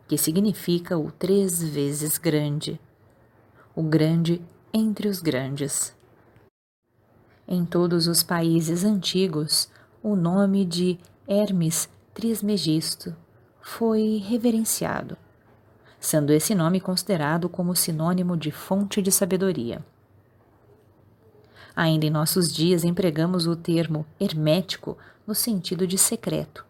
que 0.08 0.17
significa 0.17 0.98
o 0.98 1.12
três 1.12 1.62
vezes 1.62 2.17
grande, 2.17 2.81
o 3.75 3.84
grande 3.84 4.41
entre 4.74 5.08
os 5.08 5.22
grandes. 5.22 5.93
Em 7.48 7.63
todos 7.63 8.08
os 8.08 8.24
países 8.24 8.84
antigos, 8.84 9.69
o 10.01 10.15
nome 10.15 10.65
de 10.65 10.98
Hermes 11.27 11.88
Trismegisto 12.13 13.15
foi 13.62 14.24
reverenciado, 14.25 15.18
sendo 16.00 16.32
esse 16.32 16.56
nome 16.56 16.80
considerado 16.80 17.50
como 17.50 17.75
sinônimo 17.75 18.36
de 18.38 18.51
fonte 18.51 19.01
de 19.01 19.12
sabedoria. 19.12 19.84
Ainda 21.75 22.06
em 22.06 22.10
nossos 22.10 22.51
dias 22.51 22.84
empregamos 22.84 23.48
o 23.48 23.56
termo 23.56 24.06
hermético 24.20 24.98
no 25.25 25.36
sentido 25.36 25.86
de 25.86 25.98
secreto, 25.98 26.66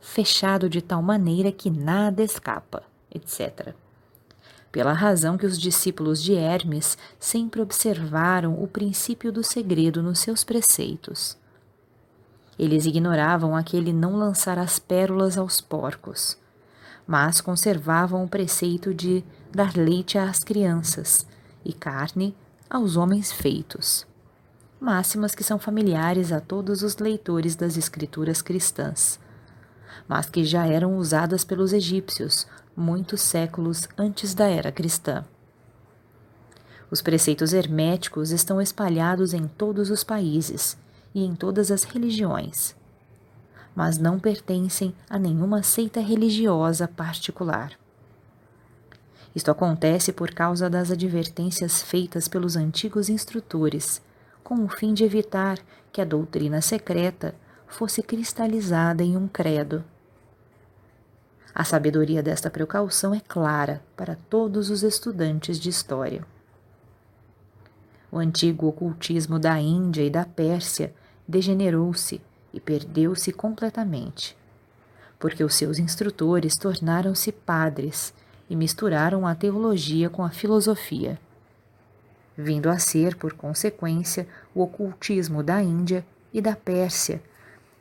fechado 0.00 0.68
de 0.68 0.80
tal 0.80 1.02
maneira 1.02 1.50
que 1.50 1.70
nada 1.70 2.22
escapa, 2.22 2.82
etc. 3.12 3.74
Pela 4.70 4.92
razão 4.92 5.36
que 5.36 5.46
os 5.46 5.58
discípulos 5.58 6.22
de 6.22 6.34
Hermes 6.34 6.96
sempre 7.18 7.60
observaram 7.60 8.62
o 8.62 8.68
princípio 8.68 9.32
do 9.32 9.42
segredo 9.42 10.02
nos 10.02 10.20
seus 10.20 10.44
preceitos 10.44 11.39
eles 12.58 12.84
ignoravam 12.84 13.56
aquele 13.56 13.92
não 13.92 14.16
lançar 14.16 14.58
as 14.58 14.78
pérolas 14.78 15.38
aos 15.38 15.60
porcos, 15.60 16.36
mas 17.06 17.40
conservavam 17.40 18.24
o 18.24 18.28
preceito 18.28 18.94
de 18.94 19.24
dar 19.50 19.76
leite 19.76 20.18
às 20.18 20.40
crianças 20.40 21.26
e 21.64 21.72
carne 21.72 22.36
aos 22.68 22.96
homens 22.96 23.32
feitos. 23.32 24.06
Máximas 24.80 25.34
que 25.34 25.44
são 25.44 25.58
familiares 25.58 26.32
a 26.32 26.40
todos 26.40 26.82
os 26.82 26.96
leitores 26.98 27.56
das 27.56 27.76
escrituras 27.76 28.40
cristãs, 28.40 29.18
mas 30.08 30.26
que 30.26 30.44
já 30.44 30.66
eram 30.66 30.96
usadas 30.96 31.44
pelos 31.44 31.72
egípcios 31.72 32.46
muitos 32.76 33.20
séculos 33.20 33.88
antes 33.98 34.34
da 34.34 34.48
era 34.48 34.70
cristã. 34.70 35.24
Os 36.90 37.00
preceitos 37.02 37.52
herméticos 37.52 38.30
estão 38.30 38.60
espalhados 38.60 39.32
em 39.32 39.46
todos 39.46 39.90
os 39.90 40.02
países 40.02 40.76
e 41.14 41.24
em 41.24 41.34
todas 41.34 41.70
as 41.70 41.82
religiões, 41.84 42.74
mas 43.74 43.98
não 43.98 44.18
pertencem 44.18 44.94
a 45.08 45.18
nenhuma 45.18 45.62
seita 45.62 46.00
religiosa 46.00 46.86
particular. 46.86 47.72
Isto 49.34 49.50
acontece 49.50 50.12
por 50.12 50.32
causa 50.32 50.68
das 50.68 50.90
advertências 50.90 51.80
feitas 51.82 52.26
pelos 52.26 52.56
antigos 52.56 53.08
instrutores, 53.08 54.02
com 54.42 54.64
o 54.64 54.68
fim 54.68 54.92
de 54.92 55.04
evitar 55.04 55.58
que 55.92 56.00
a 56.00 56.04
doutrina 56.04 56.60
secreta 56.60 57.34
fosse 57.68 58.02
cristalizada 58.02 59.02
em 59.04 59.16
um 59.16 59.28
credo. 59.28 59.84
A 61.54 61.64
sabedoria 61.64 62.22
desta 62.22 62.50
precaução 62.50 63.14
é 63.14 63.20
clara 63.20 63.82
para 63.96 64.16
todos 64.28 64.70
os 64.70 64.82
estudantes 64.82 65.58
de 65.58 65.68
história. 65.68 66.24
O 68.10 68.18
antigo 68.18 68.66
ocultismo 68.66 69.38
da 69.38 69.60
Índia 69.60 70.02
e 70.02 70.10
da 70.10 70.24
Pérsia 70.24 70.92
degenerou-se 71.30 72.20
e 72.52 72.60
perdeu-se 72.60 73.32
completamente, 73.32 74.36
porque 75.18 75.44
os 75.44 75.54
seus 75.54 75.78
instrutores 75.78 76.56
tornaram-se 76.56 77.30
padres 77.30 78.12
e 78.50 78.56
misturaram 78.56 79.26
a 79.26 79.34
teologia 79.34 80.10
com 80.10 80.24
a 80.24 80.30
filosofia, 80.30 81.18
vindo 82.36 82.68
a 82.68 82.78
ser, 82.78 83.14
por 83.14 83.32
consequência, 83.34 84.26
o 84.54 84.60
ocultismo 84.62 85.42
da 85.42 85.62
Índia 85.62 86.04
e 86.32 86.40
da 86.40 86.56
Pérsia, 86.56 87.22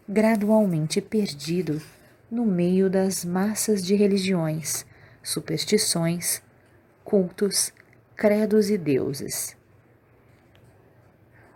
gradualmente 0.08 1.02
perdido 1.02 1.82
no 2.30 2.46
meio 2.46 2.90
das 2.90 3.26
massas 3.26 3.84
de 3.84 3.96
religiões, 3.96 4.86
superstições, 5.24 6.42
cultos, 7.04 7.74
credos 8.16 8.70
e 8.70 8.78
deuses. 8.78 9.59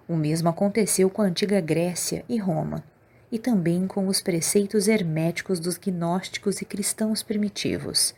O 0.08 0.18
mesmo 0.18 0.50
aconteceu 0.50 1.10
com 1.10 1.22
a 1.22 1.26
antiga 1.26 1.62
Grécia 1.62 2.26
e 2.28 2.38
Roma, 2.38 2.84
e 3.32 3.40
também 3.40 3.88
com 3.88 4.08
os 4.08 4.22
preceitos 4.22 4.90
herméticos 4.90 5.62
dos 5.62 5.78
gnósticos 5.78 6.62
e 6.62 6.66
cristãos 6.66 7.24
primitivos, 7.24 8.14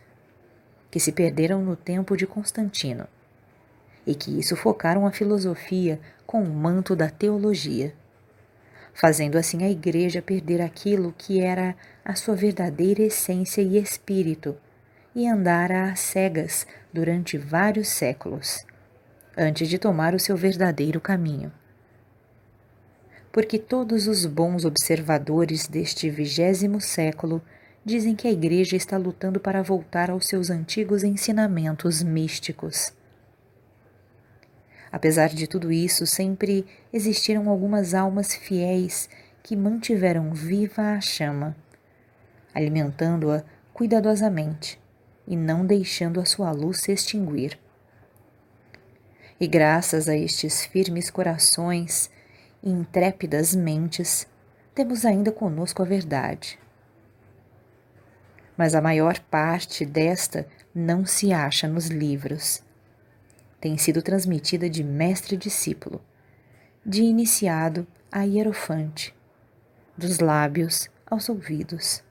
que 0.90 1.00
se 1.00 1.12
perderam 1.12 1.64
no 1.64 1.76
tempo 1.76 2.18
de 2.18 2.26
Constantino, 2.26 3.08
e 4.06 4.16
que 4.16 4.42
sufocaram 4.42 5.06
a 5.06 5.12
filosofia 5.12 6.00
com 6.26 6.42
o 6.42 6.50
manto 6.50 6.96
da 6.96 7.08
teologia, 7.08 7.94
fazendo 8.92 9.38
assim 9.38 9.64
a 9.64 9.70
Igreja 9.70 10.24
perder 10.24 10.62
aquilo 10.62 11.14
que 11.16 11.40
era 11.40 11.76
a 12.04 12.16
sua 12.16 12.36
verdadeira 12.36 13.04
essência 13.04 13.62
e 13.62 13.78
espírito, 13.78 14.58
e 15.14 15.28
andar 15.28 15.72
às 15.72 16.00
cegas 16.00 16.66
durante 16.92 17.38
vários 17.38 17.90
séculos, 17.90 18.66
antes 19.38 19.70
de 19.70 19.78
tomar 19.78 20.16
o 20.16 20.20
seu 20.20 20.36
verdadeiro 20.36 21.00
caminho 21.00 21.52
porque 23.36 23.60
todos 23.60 24.08
os 24.08 24.26
bons 24.26 24.64
observadores 24.64 25.68
deste 25.68 26.10
vigésimo 26.10 26.80
século 26.80 27.42
dizem 27.84 28.16
que 28.16 28.30
a 28.30 28.32
Igreja 28.32 28.78
está 28.78 28.96
lutando 28.96 29.42
para 29.42 29.62
voltar 29.62 30.10
aos 30.10 30.26
seus 30.26 30.50
antigos 30.50 31.04
ensinamentos 31.04 32.02
místicos. 32.02 32.94
Apesar 34.90 35.28
de 35.28 35.48
tudo 35.48 35.70
isso, 35.70 36.08
sempre 36.08 36.66
existiram 36.94 37.50
algumas 37.50 37.94
almas 37.94 38.34
fiéis 38.34 39.10
que 39.44 39.54
mantiveram 39.54 40.34
viva 40.34 40.94
a 40.94 41.02
chama, 41.02 41.58
alimentando-a 42.54 43.44
cuidadosamente 43.74 44.80
e 45.28 45.36
não 45.36 45.66
deixando 45.66 46.22
a 46.22 46.26
sua 46.26 46.52
luz 46.54 46.84
se 46.84 46.94
extinguir. 46.94 47.60
E 49.38 49.46
graças 49.46 50.08
a 50.08 50.16
estes 50.16 50.66
firmes 50.66 51.12
corações, 51.12 52.10
e 52.66 52.70
intrépidas 52.72 53.56
mentes, 53.56 54.28
temos 54.74 55.06
ainda 55.06 55.32
conosco 55.32 55.84
a 55.84 55.86
verdade. 55.86 56.60
Mas 58.58 58.74
a 58.74 58.82
maior 58.82 59.20
parte 59.20 59.86
desta 59.86 60.48
não 60.74 61.06
se 61.06 61.32
acha 61.32 61.68
nos 61.68 61.88
livros. 61.88 62.64
Tem 63.62 63.78
sido 63.78 64.02
transmitida 64.02 64.68
de 64.68 64.84
mestre 64.84 65.38
discípulo, 65.38 66.02
de 66.84 67.04
iniciado 67.04 67.86
a 68.12 68.24
hierofante, 68.24 69.16
dos 69.96 70.20
lábios 70.20 70.90
aos 71.06 71.30
ouvidos. 71.30 72.04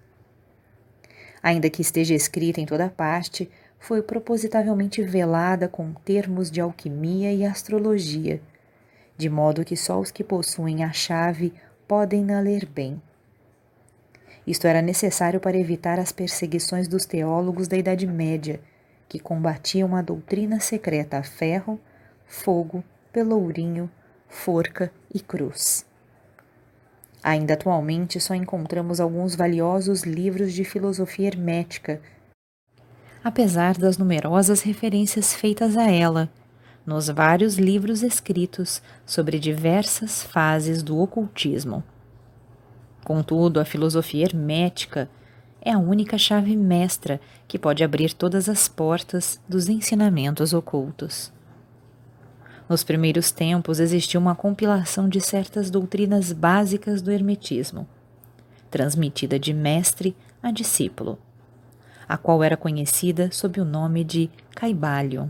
Ainda 1.42 1.68
que 1.68 1.82
esteja 1.82 2.14
escrita 2.14 2.60
em 2.60 2.66
toda 2.66 2.88
parte, 2.88 3.50
foi 3.78 4.02
propositavelmente 4.02 5.02
velada 5.02 5.68
com 5.68 5.92
termos 5.92 6.50
de 6.50 6.60
alquimia 6.60 7.32
e 7.32 7.44
astrologia 7.44 8.40
de 9.16 9.28
modo 9.28 9.64
que 9.64 9.76
só 9.76 10.00
os 10.00 10.10
que 10.10 10.24
possuem 10.24 10.82
a 10.84 10.92
chave 10.92 11.52
podem 11.86 12.24
na 12.24 12.40
ler 12.40 12.66
bem. 12.66 13.00
Isto 14.46 14.66
era 14.66 14.82
necessário 14.82 15.40
para 15.40 15.56
evitar 15.56 15.98
as 15.98 16.12
perseguições 16.12 16.86
dos 16.86 17.06
teólogos 17.06 17.66
da 17.66 17.76
Idade 17.76 18.06
Média, 18.06 18.60
que 19.08 19.18
combatiam 19.18 19.94
a 19.96 20.02
doutrina 20.02 20.60
secreta 20.60 21.18
a 21.18 21.22
ferro, 21.22 21.80
fogo, 22.26 22.84
pelourinho, 23.12 23.90
forca 24.28 24.92
e 25.14 25.20
cruz. 25.20 25.86
Ainda 27.22 27.54
atualmente 27.54 28.20
só 28.20 28.34
encontramos 28.34 29.00
alguns 29.00 29.34
valiosos 29.34 30.02
livros 30.02 30.52
de 30.52 30.64
filosofia 30.64 31.28
hermética, 31.28 32.02
apesar 33.22 33.78
das 33.78 33.96
numerosas 33.96 34.60
referências 34.60 35.32
feitas 35.32 35.76
a 35.76 35.90
ela 35.90 36.30
nos 36.86 37.08
vários 37.08 37.56
livros 37.56 38.02
escritos 38.02 38.82
sobre 39.06 39.38
diversas 39.38 40.22
fases 40.22 40.82
do 40.82 40.98
ocultismo. 40.98 41.82
Contudo, 43.02 43.58
a 43.58 43.64
filosofia 43.64 44.24
hermética 44.24 45.08
é 45.60 45.72
a 45.72 45.78
única 45.78 46.18
chave 46.18 46.54
mestra 46.56 47.20
que 47.48 47.58
pode 47.58 47.82
abrir 47.82 48.12
todas 48.12 48.48
as 48.48 48.68
portas 48.68 49.40
dos 49.48 49.68
ensinamentos 49.68 50.52
ocultos. 50.52 51.32
Nos 52.68 52.84
primeiros 52.84 53.30
tempos 53.30 53.80
existiu 53.80 54.20
uma 54.20 54.34
compilação 54.34 55.08
de 55.08 55.20
certas 55.20 55.70
doutrinas 55.70 56.32
básicas 56.32 57.00
do 57.02 57.10
Hermetismo, 57.10 57.86
transmitida 58.70 59.38
de 59.38 59.52
mestre 59.52 60.16
a 60.42 60.50
discípulo, 60.50 61.18
a 62.08 62.16
qual 62.16 62.42
era 62.42 62.56
conhecida 62.56 63.30
sob 63.30 63.60
o 63.60 63.64
nome 63.64 64.02
de 64.02 64.30
Caibalion, 64.54 65.28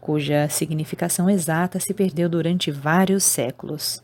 cuja 0.00 0.48
significação 0.48 1.28
exata 1.28 1.78
se 1.78 1.92
perdeu 1.92 2.28
durante 2.28 2.70
vários 2.70 3.22
séculos. 3.22 4.02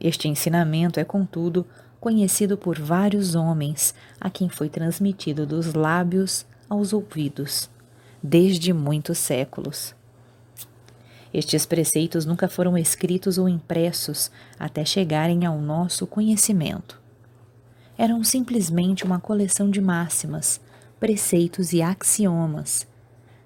Este 0.00 0.28
ensinamento 0.28 0.98
é, 0.98 1.04
contudo, 1.04 1.66
conhecido 2.00 2.56
por 2.56 2.78
vários 2.78 3.34
homens, 3.34 3.94
a 4.20 4.30
quem 4.30 4.48
foi 4.48 4.68
transmitido 4.68 5.46
dos 5.46 5.74
lábios 5.74 6.44
aos 6.68 6.92
ouvidos, 6.92 7.70
desde 8.22 8.72
muitos 8.72 9.18
séculos. 9.18 9.94
Estes 11.32 11.64
preceitos 11.64 12.26
nunca 12.26 12.48
foram 12.48 12.76
escritos 12.76 13.38
ou 13.38 13.48
impressos 13.48 14.30
até 14.58 14.84
chegarem 14.84 15.46
ao 15.46 15.58
nosso 15.58 16.06
conhecimento. 16.06 17.00
Eram 17.96 18.24
simplesmente 18.24 19.04
uma 19.04 19.20
coleção 19.20 19.70
de 19.70 19.80
máximas, 19.80 20.60
preceitos 20.98 21.72
e 21.72 21.80
axiomas, 21.80 22.86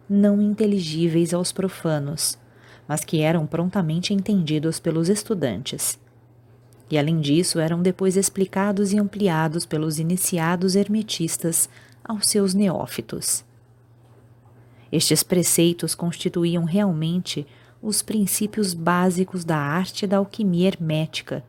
não 0.09 0.41
inteligíveis 0.41 1.35
aos 1.35 1.53
profanos, 1.53 2.39
mas 2.87 3.05
que 3.05 3.21
eram 3.21 3.47
prontamente 3.47 4.15
entendidos 4.15 4.79
pelos 4.79 5.09
estudantes 5.09 5.99
e 6.91 6.97
além 6.97 7.21
disso 7.21 7.59
eram 7.59 7.83
depois 7.83 8.17
explicados 8.17 8.93
e 8.93 8.99
ampliados 8.99 9.67
pelos 9.67 9.99
iniciados 9.99 10.77
hermetistas 10.77 11.69
aos 12.05 12.27
seus 12.29 12.55
neófitos. 12.55 13.45
Estes 14.91 15.23
preceitos 15.23 15.95
constituíam 15.95 16.65
realmente 16.65 17.47
os 17.83 18.03
princípios 18.03 18.73
básicos 18.73 19.45
da 19.45 19.59
arte 19.59 20.07
da 20.07 20.19
alquimia 20.19 20.69
hermética, 20.69 21.45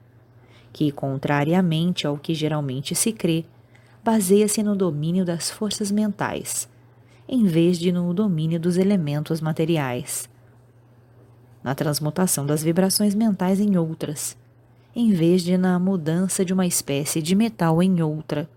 que, 0.73 0.91
contrariamente 0.91 2.05
ao 2.05 2.17
que 2.17 2.33
geralmente 2.33 2.95
se 2.95 3.11
crê, 3.11 3.45
baseia-se 4.03 4.63
no 4.63 4.75
domínio 4.75 5.23
das 5.23 5.49
forças 5.51 5.91
mentais, 5.91 6.67
em 7.27 7.45
vez 7.45 7.77
de 7.77 7.91
no 7.91 8.13
domínio 8.13 8.59
dos 8.59 8.77
elementos 8.77 9.41
materiais, 9.41 10.29
na 11.63 11.75
transmutação 11.75 12.45
das 12.45 12.63
vibrações 12.63 13.13
mentais 13.13 13.59
em 13.59 13.77
outras 13.77 14.37
em 14.99 15.11
vez 15.11 15.43
de 15.43 15.55
na 15.59 15.77
mudança 15.77 16.43
de 16.43 16.51
uma 16.51 16.65
espécie 16.65 17.21
de 17.21 17.35
metal 17.35 17.83
em 17.83 18.01
outra. 18.01 18.49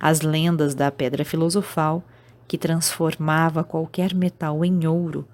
As 0.00 0.20
lendas 0.20 0.74
da 0.74 0.90
pedra 0.90 1.24
filosofal, 1.24 2.02
que 2.48 2.58
transformava 2.58 3.62
qualquer 3.62 4.12
metal 4.12 4.64
em 4.64 4.84
ouro, 4.88 5.28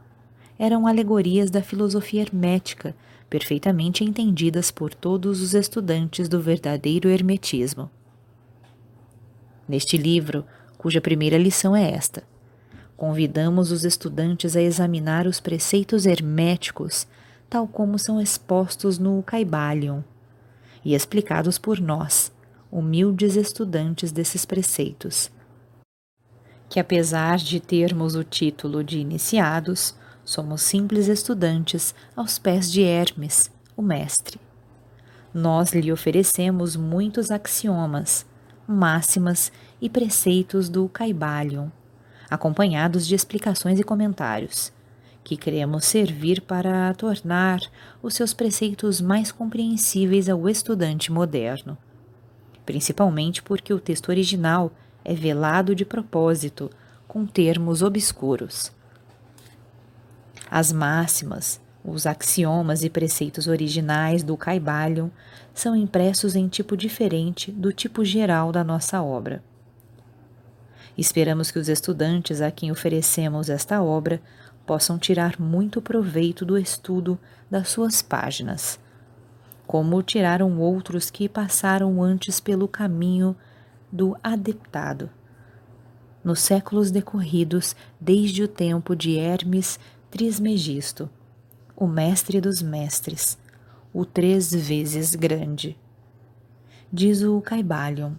eram 0.59 0.87
alegorias 0.87 1.51
da 1.51 1.63
filosofia 1.63 2.21
hermética, 2.21 2.95
perfeitamente 3.31 4.05
entendidas 4.05 4.71
por 4.71 4.93
todos 4.93 5.41
os 5.41 5.55
estudantes 5.55 6.29
do 6.29 6.39
verdadeiro 6.39 7.09
hermetismo. 7.09 7.91
Neste 9.67 9.97
livro, 9.97 10.45
cuja 10.87 11.01
primeira 11.01 11.37
lição 11.37 11.75
é 11.75 11.91
esta, 11.91 12.23
convidamos 12.97 13.73
os 13.73 13.85
estudantes 13.85 14.55
a 14.55 14.63
examinar 14.63 15.27
os 15.27 15.41
preceitos 15.41 16.07
herméticos 16.07 17.09
tal 17.51 17.67
como 17.67 17.99
são 17.99 18.21
expostos 18.21 18.97
no 18.97 19.21
Caibalion 19.25 20.03
e 20.85 20.95
explicados 20.95 21.59
por 21.59 21.81
nós, 21.81 22.31
humildes 22.71 23.35
estudantes 23.35 24.13
desses 24.13 24.45
preceitos. 24.45 25.29
Que 26.69 26.79
apesar 26.79 27.39
de 27.39 27.59
termos 27.59 28.15
o 28.15 28.23
título 28.23 28.85
de 28.85 29.01
iniciados, 29.01 29.93
somos 30.25 30.63
simples 30.63 31.09
estudantes 31.09 31.97
aos 32.15 32.39
pés 32.39 32.71
de 32.71 32.85
Hermes, 32.85 33.51
o 33.77 33.83
mestre. 33.83 34.39
Nós 35.35 35.73
lhe 35.73 35.91
oferecemos 35.91 36.77
muitos 36.77 37.33
axiomas, 37.33 38.25
máximas 38.69 39.51
e 39.81 39.89
preceitos 39.89 40.69
do 40.69 40.89
Caibalion, 40.89 41.69
acompanhados 42.31 43.07
de 43.07 43.15
explicações 43.15 43.79
e 43.79 43.85
comentários 43.85 44.73
que 45.27 45.37
queremos 45.37 45.85
servir 45.85 46.41
para 46.41 46.95
tornar 46.95 47.59
os 48.01 48.15
seus 48.15 48.33
preceitos 48.33 49.01
mais 49.01 49.33
compreensíveis 49.33 50.29
ao 50.29 50.49
estudante 50.49 51.11
moderno, 51.11 51.77
principalmente 52.65 53.43
porque 53.43 53.75
o 53.75 53.81
texto 53.81 54.09
original 54.09 54.71
é 55.05 55.15
velado 55.15 55.75
de 55.75 55.85
propósito 55.85 56.71
com 57.09 57.27
termos 57.27 57.83
obscuros. 57.83 58.71
As 60.49 60.71
máximas, 60.71 61.61
os 61.85 62.07
axiomas 62.07 62.85
e 62.85 62.89
preceitos 62.89 63.49
originais 63.49 64.23
do 64.23 64.37
Caibalion 64.37 65.09
são 65.53 65.75
impressos 65.75 66.37
em 66.37 66.47
tipo 66.47 66.77
diferente 66.77 67.51
do 67.51 67.73
tipo 67.73 68.05
geral 68.05 68.53
da 68.53 68.63
nossa 68.63 69.03
obra. 69.03 69.43
Esperamos 70.97 71.51
que 71.51 71.59
os 71.59 71.69
estudantes 71.69 72.41
a 72.41 72.51
quem 72.51 72.71
oferecemos 72.71 73.51
esta 73.51 73.83
obra 73.83 74.21
possam 74.65 74.99
tirar 74.99 75.39
muito 75.39 75.83
proveito 75.83 76.45
do 76.45 76.57
estudo 76.59 77.19
das 77.51 77.69
suas 77.69 78.01
páginas, 78.03 78.81
como 79.67 80.03
tiraram 80.03 80.59
outros 80.59 81.11
que 81.11 81.29
passaram 81.29 82.03
antes 82.03 82.41
pelo 82.41 82.67
caminho 82.67 83.37
do 83.93 84.17
adeptado. 84.23 85.11
Nos 86.25 86.41
séculos 86.41 86.91
decorridos, 86.91 87.77
desde 88.01 88.43
o 88.43 88.49
tempo 88.49 88.97
de 88.97 89.17
Hermes 89.19 89.79
Trismegisto, 90.11 91.09
o 91.77 91.87
mestre 91.87 92.41
dos 92.41 92.63
mestres, 92.63 93.39
o 93.93 94.05
três 94.05 94.51
vezes 94.53 95.15
grande. 95.15 95.79
Diz 96.93 97.23
o 97.23 97.41
Caibalion, 97.41 98.15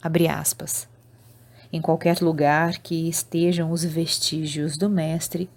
abre 0.00 0.28
aspas, 0.28 0.88
em 1.72 1.80
qualquer 1.80 2.20
lugar 2.20 2.78
que 2.78 3.08
estejam 3.08 3.70
os 3.70 3.82
vestígios 3.82 4.76
do 4.76 4.90
mestre, 4.90 5.48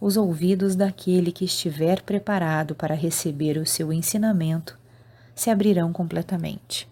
os 0.00 0.16
ouvidos 0.16 0.74
daquele 0.74 1.30
que 1.30 1.44
estiver 1.44 2.02
preparado 2.02 2.74
para 2.74 2.94
receber 2.94 3.56
o 3.58 3.66
seu 3.66 3.92
ensinamento 3.92 4.78
se 5.34 5.48
abrirão 5.48 5.92
completamente. 5.92 6.88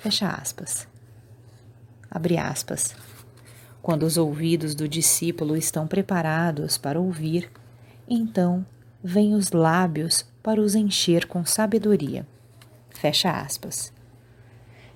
Fecha 0.00 0.28
aspas. 0.28 0.88
Abre 2.10 2.38
aspas. 2.38 2.94
Quando 3.80 4.02
os 4.02 4.16
ouvidos 4.16 4.74
do 4.74 4.88
discípulo 4.88 5.56
estão 5.56 5.86
preparados 5.86 6.76
para 6.76 7.00
ouvir, 7.00 7.50
então 8.08 8.66
vêm 9.02 9.34
os 9.34 9.52
lábios 9.52 10.26
para 10.42 10.60
os 10.60 10.74
encher 10.74 11.26
com 11.26 11.44
sabedoria. 11.44 12.26
Fecha 12.90 13.30
aspas. 13.30 13.92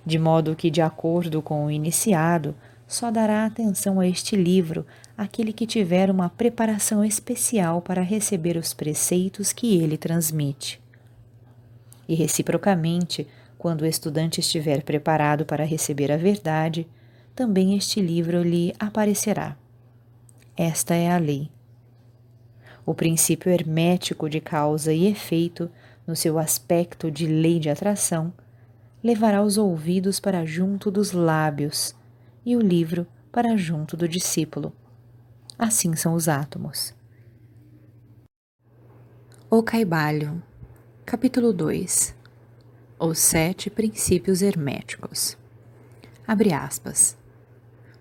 De 0.04 0.18
modo 0.18 0.54
que, 0.54 0.70
de 0.70 0.82
acordo 0.82 1.40
com 1.40 1.66
o 1.66 1.70
iniciado, 1.70 2.54
só 2.86 3.10
dará 3.10 3.46
atenção 3.46 3.98
a 3.98 4.06
este 4.06 4.36
livro 4.36 4.86
aquele 5.16 5.52
que 5.52 5.66
tiver 5.66 6.10
uma 6.10 6.28
preparação 6.28 7.04
especial 7.04 7.80
para 7.80 8.02
receber 8.02 8.56
os 8.56 8.74
preceitos 8.74 9.52
que 9.52 9.78
ele 9.78 9.96
transmite. 9.96 10.82
E 12.06 12.14
reciprocamente, 12.14 13.26
quando 13.56 13.82
o 13.82 13.86
estudante 13.86 14.40
estiver 14.40 14.82
preparado 14.82 15.46
para 15.46 15.64
receber 15.64 16.12
a 16.12 16.16
verdade, 16.16 16.86
também 17.34 17.76
este 17.76 18.00
livro 18.00 18.42
lhe 18.42 18.74
aparecerá. 18.78 19.56
Esta 20.56 20.94
é 20.94 21.10
a 21.10 21.16
lei. 21.16 21.48
O 22.84 22.94
princípio 22.94 23.50
hermético 23.50 24.28
de 24.28 24.40
causa 24.40 24.92
e 24.92 25.06
efeito, 25.06 25.70
no 26.06 26.14
seu 26.14 26.38
aspecto 26.38 27.10
de 27.10 27.26
lei 27.26 27.58
de 27.58 27.70
atração, 27.70 28.32
levará 29.04 29.42
os 29.42 29.58
ouvidos 29.58 30.18
para 30.18 30.46
junto 30.46 30.90
dos 30.90 31.12
lábios 31.12 31.94
e 32.42 32.56
o 32.56 32.60
livro 32.60 33.06
para 33.30 33.54
junto 33.54 33.98
do 33.98 34.08
discípulo. 34.08 34.72
Assim 35.58 35.94
são 35.94 36.14
os 36.14 36.26
átomos. 36.26 36.94
O 39.50 39.62
Caibalho, 39.62 40.42
capítulo 41.04 41.52
2 41.52 42.16
Os 42.98 43.18
sete 43.18 43.68
princípios 43.68 44.40
herméticos. 44.40 45.36
Abre 46.26 46.54
aspas. 46.54 47.14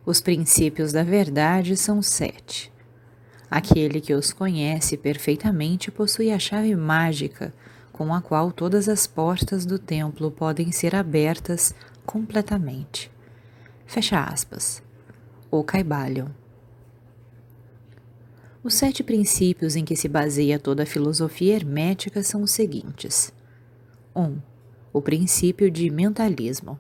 Os 0.06 0.22
princípios 0.22 0.94
da 0.94 1.04
verdade 1.04 1.76
são 1.76 2.02
sete. 2.02 2.72
Aquele 3.52 4.00
que 4.00 4.14
os 4.14 4.32
conhece 4.32 4.96
perfeitamente 4.96 5.92
possui 5.92 6.32
a 6.32 6.40
chave 6.40 6.74
mágica 6.78 7.54
com 8.04 8.14
a 8.14 8.22
qual 8.22 8.52
todas 8.52 8.90
as 8.90 9.08
portas 9.08 9.66
do 9.66 9.80
templo 9.80 10.30
podem 10.30 10.74
ser 10.74 10.94
abertas 10.94 11.74
completamente. 12.06 13.10
Fecha 13.86 14.22
aspas. 14.22 14.84
O 15.50 15.64
Caibalion. 15.64 16.28
Os 18.62 18.74
sete 18.74 19.02
princípios 19.04 19.78
em 19.78 19.86
que 19.86 19.96
se 19.96 20.10
baseia 20.10 20.60
toda 20.60 20.84
a 20.84 20.86
filosofia 20.86 21.56
hermética 21.56 22.22
são 22.24 22.42
os 22.42 22.52
seguintes: 22.52 23.34
1. 24.14 24.22
Um, 24.22 24.42
o 24.92 25.02
princípio 25.02 25.72
de 25.72 25.90
mentalismo. 25.90 26.78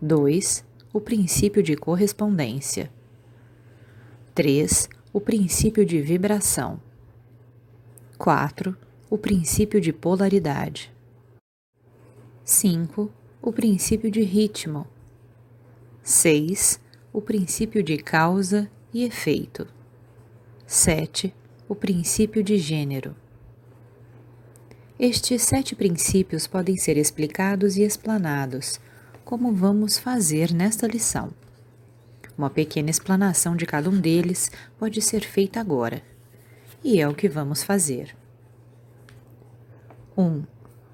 2. 0.00 0.64
O 0.92 1.00
princípio 1.00 1.60
de 1.60 1.74
correspondência. 1.74 2.88
3. 4.32 4.88
O 5.12 5.20
princípio 5.20 5.84
de 5.84 6.00
vibração. 6.00 6.80
4. 8.16 8.76
O 9.10 9.16
princípio 9.16 9.80
de 9.80 9.90
polaridade. 9.90 10.92
5. 12.44 13.10
O 13.40 13.50
princípio 13.50 14.10
de 14.10 14.20
ritmo. 14.20 14.86
6. 16.02 16.78
O 17.10 17.22
princípio 17.22 17.82
de 17.82 17.96
causa 17.96 18.70
e 18.92 19.04
efeito. 19.04 19.66
7. 20.66 21.34
O 21.66 21.74
princípio 21.74 22.44
de 22.44 22.58
gênero. 22.58 23.16
Estes 24.98 25.40
sete 25.40 25.74
princípios 25.74 26.46
podem 26.46 26.76
ser 26.76 26.98
explicados 26.98 27.78
e 27.78 27.84
explanados, 27.84 28.78
como 29.24 29.54
vamos 29.54 29.96
fazer 29.96 30.52
nesta 30.52 30.86
lição. 30.86 31.30
Uma 32.36 32.50
pequena 32.50 32.90
explanação 32.90 33.56
de 33.56 33.64
cada 33.64 33.88
um 33.88 33.98
deles 33.98 34.50
pode 34.78 35.00
ser 35.00 35.24
feita 35.24 35.58
agora, 35.60 36.02
e 36.84 37.00
é 37.00 37.08
o 37.08 37.14
que 37.14 37.26
vamos 37.26 37.62
fazer. 37.62 38.14
1. 40.18 40.22
Um, 40.22 40.42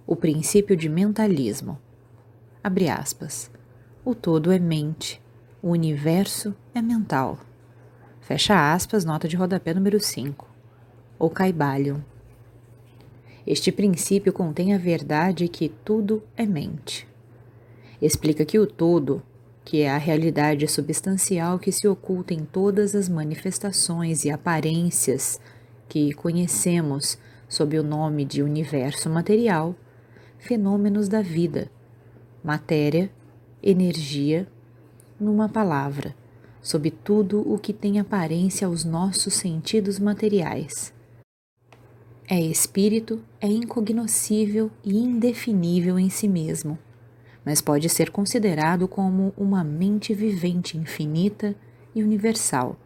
o 0.06 0.14
princípio 0.14 0.76
de 0.76 0.88
mentalismo. 0.88 1.78
Abre 2.62 2.88
aspas. 2.88 3.50
O 4.04 4.14
todo 4.14 4.52
é 4.52 4.58
mente, 4.58 5.20
o 5.62 5.70
universo 5.70 6.54
é 6.74 6.82
mental. 6.82 7.38
Fecha 8.20 8.72
aspas, 8.72 9.04
nota 9.04 9.26
de 9.26 9.37
rodapé 9.37 9.72
número 9.74 9.98
5. 9.98 10.46
O 11.18 11.30
Caibalion. 11.30 12.00
Este 13.46 13.72
princípio 13.72 14.32
contém 14.32 14.74
a 14.74 14.78
verdade 14.78 15.48
que 15.48 15.68
tudo 15.68 16.22
é 16.37 16.44
mente 16.44 17.08
explica 18.06 18.44
que 18.44 18.58
o 18.58 18.66
todo, 18.66 19.22
que 19.64 19.80
é 19.80 19.90
a 19.90 19.96
realidade 19.96 20.68
substancial 20.68 21.58
que 21.58 21.72
se 21.72 21.88
oculta 21.88 22.34
em 22.34 22.44
todas 22.44 22.94
as 22.94 23.08
manifestações 23.08 24.24
e 24.24 24.30
aparências 24.30 25.40
que 25.88 26.12
conhecemos 26.12 27.18
sob 27.54 27.78
o 27.78 27.82
nome 27.82 28.24
de 28.24 28.42
universo 28.42 29.08
material, 29.08 29.74
fenômenos 30.38 31.08
da 31.08 31.22
vida, 31.22 31.70
matéria, 32.42 33.10
energia, 33.62 34.48
numa 35.20 35.48
palavra, 35.48 36.14
sob 36.60 36.90
tudo 36.90 37.40
o 37.40 37.58
que 37.58 37.72
tem 37.72 38.00
aparência 38.00 38.66
aos 38.66 38.84
nossos 38.84 39.34
sentidos 39.34 39.98
materiais. 39.98 40.92
É 42.28 42.40
espírito, 42.40 43.22
é 43.40 43.46
incognoscível 43.46 44.70
e 44.82 44.96
indefinível 44.96 45.98
em 45.98 46.08
si 46.08 46.26
mesmo 46.26 46.78
mas 47.44 47.60
pode 47.60 47.88
ser 47.88 48.10
considerado 48.10 48.88
como 48.88 49.34
uma 49.36 49.62
mente 49.62 50.14
vivente 50.14 50.78
infinita 50.78 51.54
e 51.94 52.02
universal. 52.02 52.76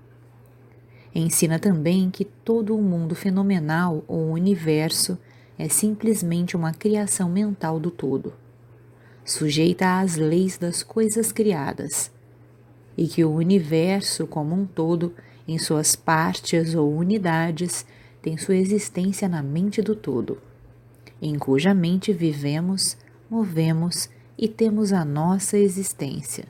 Ensina 1.21 1.59
também 1.59 2.11
que 2.11 2.25
todo 2.25 2.77
o 2.77 2.81
mundo 2.81 3.13
fenomenal 3.13 4.05
ou 4.07 4.31
universo 4.31 5.19
é 5.59 5.69
simplesmente 5.69 6.57
uma 6.57 6.73
criação 6.73 7.29
mental 7.29 7.81
do 7.81 7.91
todo, 7.91 8.35
sujeita 9.25 9.99
às 9.99 10.15
leis 10.15 10.57
das 10.57 10.85
coisas 10.85 11.33
criadas, 11.33 12.13
e 12.97 13.09
que 13.09 13.25
o 13.25 13.33
universo 13.33 14.29
como 14.29 14.55
um 14.55 14.65
todo, 14.65 15.13
em 15.49 15.59
suas 15.59 15.97
partes 15.97 16.77
ou 16.77 16.97
unidades, 16.97 17.85
tem 18.23 18.39
sua 18.39 18.55
existência 18.55 19.29
na 19.29 19.43
mente 19.43 19.83
do 19.83 19.97
todo, 19.97 20.39
em 21.21 21.37
cuja 21.37 21.75
mente 21.75 22.13
vivemos, 22.13 22.97
movemos 23.29 24.09
e 24.39 24.47
temos 24.47 24.93
a 24.93 25.05
nossa 25.05 25.59
existência. 25.59 26.47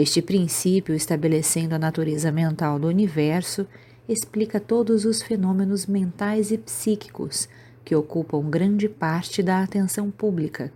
Este 0.00 0.22
princípio, 0.22 0.94
estabelecendo 0.94 1.74
a 1.74 1.78
natureza 1.78 2.32
mental 2.32 2.78
do 2.78 2.88
universo, 2.88 3.66
explica 4.08 4.58
todos 4.58 5.04
os 5.04 5.20
fenômenos 5.20 5.84
mentais 5.84 6.50
e 6.50 6.56
psíquicos 6.56 7.46
que 7.84 7.94
ocupam 7.94 8.48
grande 8.48 8.88
parte 8.88 9.42
da 9.42 9.62
atenção 9.62 10.10
pública 10.10 10.72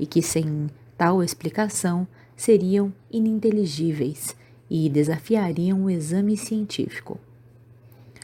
e 0.00 0.06
que, 0.06 0.22
sem 0.22 0.70
tal 0.96 1.22
explicação, 1.22 2.08
seriam 2.34 2.90
ininteligíveis 3.10 4.34
e 4.70 4.88
desafiariam 4.88 5.84
o 5.84 5.90
exame 5.90 6.34
científico. 6.34 7.20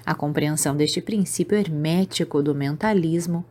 A 0.03 0.14
compreensão 0.14 0.75
deste 0.75 1.03
princípio 1.03 1.59
hermético 1.59 2.42
do 2.42 2.55
mentalismo 2.55 3.45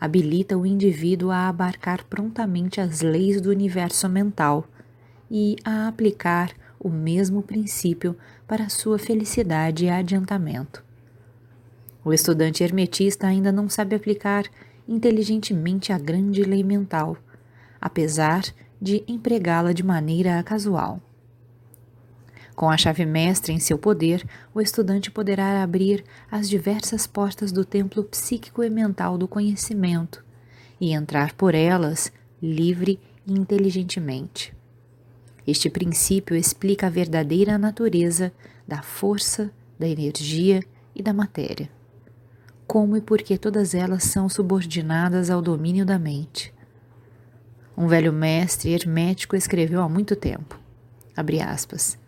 habilita 0.00 0.58
o 0.58 0.66
indivíduo 0.66 1.30
a 1.30 1.48
abarcar 1.48 2.04
prontamente 2.06 2.80
as 2.80 3.02
leis 3.02 3.40
do 3.40 3.50
universo 3.50 4.08
mental 4.08 4.66
e 5.30 5.56
a 5.64 5.88
aplicar 5.88 6.52
o 6.78 6.88
mesmo 6.88 7.42
princípio 7.42 8.16
para 8.46 8.68
sua 8.68 8.98
felicidade 8.98 9.86
e 9.86 9.90
adiantamento. 9.90 10.84
O 12.04 12.12
estudante 12.12 12.62
hermetista 12.62 13.26
ainda 13.26 13.50
não 13.50 13.68
sabe 13.68 13.96
aplicar 13.96 14.44
inteligentemente 14.86 15.92
a 15.92 15.98
grande 15.98 16.42
lei 16.42 16.62
mental, 16.62 17.16
apesar 17.80 18.44
de 18.80 19.02
empregá-la 19.08 19.72
de 19.72 19.82
maneira 19.82 20.42
casual. 20.42 21.00
Com 22.54 22.70
a 22.70 22.76
chave 22.76 23.04
mestra 23.04 23.52
em 23.52 23.58
seu 23.58 23.78
poder, 23.78 24.24
o 24.54 24.60
estudante 24.60 25.10
poderá 25.10 25.62
abrir 25.62 26.04
as 26.30 26.48
diversas 26.48 27.06
portas 27.06 27.50
do 27.50 27.64
templo 27.64 28.04
psíquico 28.04 28.62
e 28.62 28.70
mental 28.70 29.18
do 29.18 29.26
conhecimento 29.26 30.24
e 30.80 30.92
entrar 30.92 31.32
por 31.32 31.54
elas 31.54 32.12
livre 32.40 33.00
e 33.26 33.32
inteligentemente. 33.32 34.54
Este 35.46 35.68
princípio 35.68 36.34
explica 36.34 36.86
a 36.86 36.90
verdadeira 36.90 37.58
natureza 37.58 38.32
da 38.66 38.82
força, 38.82 39.50
da 39.78 39.86
energia 39.86 40.62
e 40.94 41.02
da 41.02 41.12
matéria. 41.12 41.68
Como 42.66 42.96
e 42.96 43.00
por 43.00 43.20
que 43.20 43.36
todas 43.36 43.74
elas 43.74 44.04
são 44.04 44.28
subordinadas 44.28 45.28
ao 45.28 45.42
domínio 45.42 45.84
da 45.84 45.98
mente. 45.98 46.52
Um 47.76 47.86
velho 47.86 48.12
mestre 48.12 48.70
hermético 48.70 49.36
escreveu 49.36 49.82
há 49.82 49.88
muito 49.88 50.16
tempo, 50.16 50.58
aspas, 51.16 51.98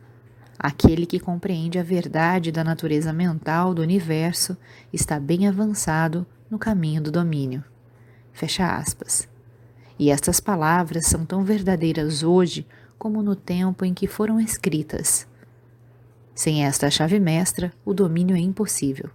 Aquele 0.59 1.05
que 1.05 1.20
compreende 1.20 1.79
a 1.79 1.83
verdade 1.83 2.51
da 2.51 2.64
natureza 2.64 3.12
mental 3.12 3.75
do 3.75 3.83
universo 3.83 4.57
está 4.90 5.20
bem 5.20 5.46
avançado 5.46 6.27
no 6.51 6.59
caminho 6.59 7.03
do 7.03 7.11
domínio. 7.11 7.62
Fecha 8.33 8.77
aspas. 8.77 9.29
E 9.99 10.11
estas 10.11 10.40
palavras 10.40 11.07
são 11.07 11.27
tão 11.27 11.44
verdadeiras 11.44 12.22
hoje 12.22 12.66
como 12.98 13.22
no 13.22 13.37
tempo 13.37 13.85
em 13.85 13.94
que 13.94 14.06
foram 14.06 14.40
escritas. 14.40 15.26
Sem 16.35 16.64
esta 16.64 16.90
chave 16.90 17.18
mestra, 17.18 17.72
o 17.85 17.94
domínio 17.94 18.37
é 18.37 18.38
impossível, 18.38 19.11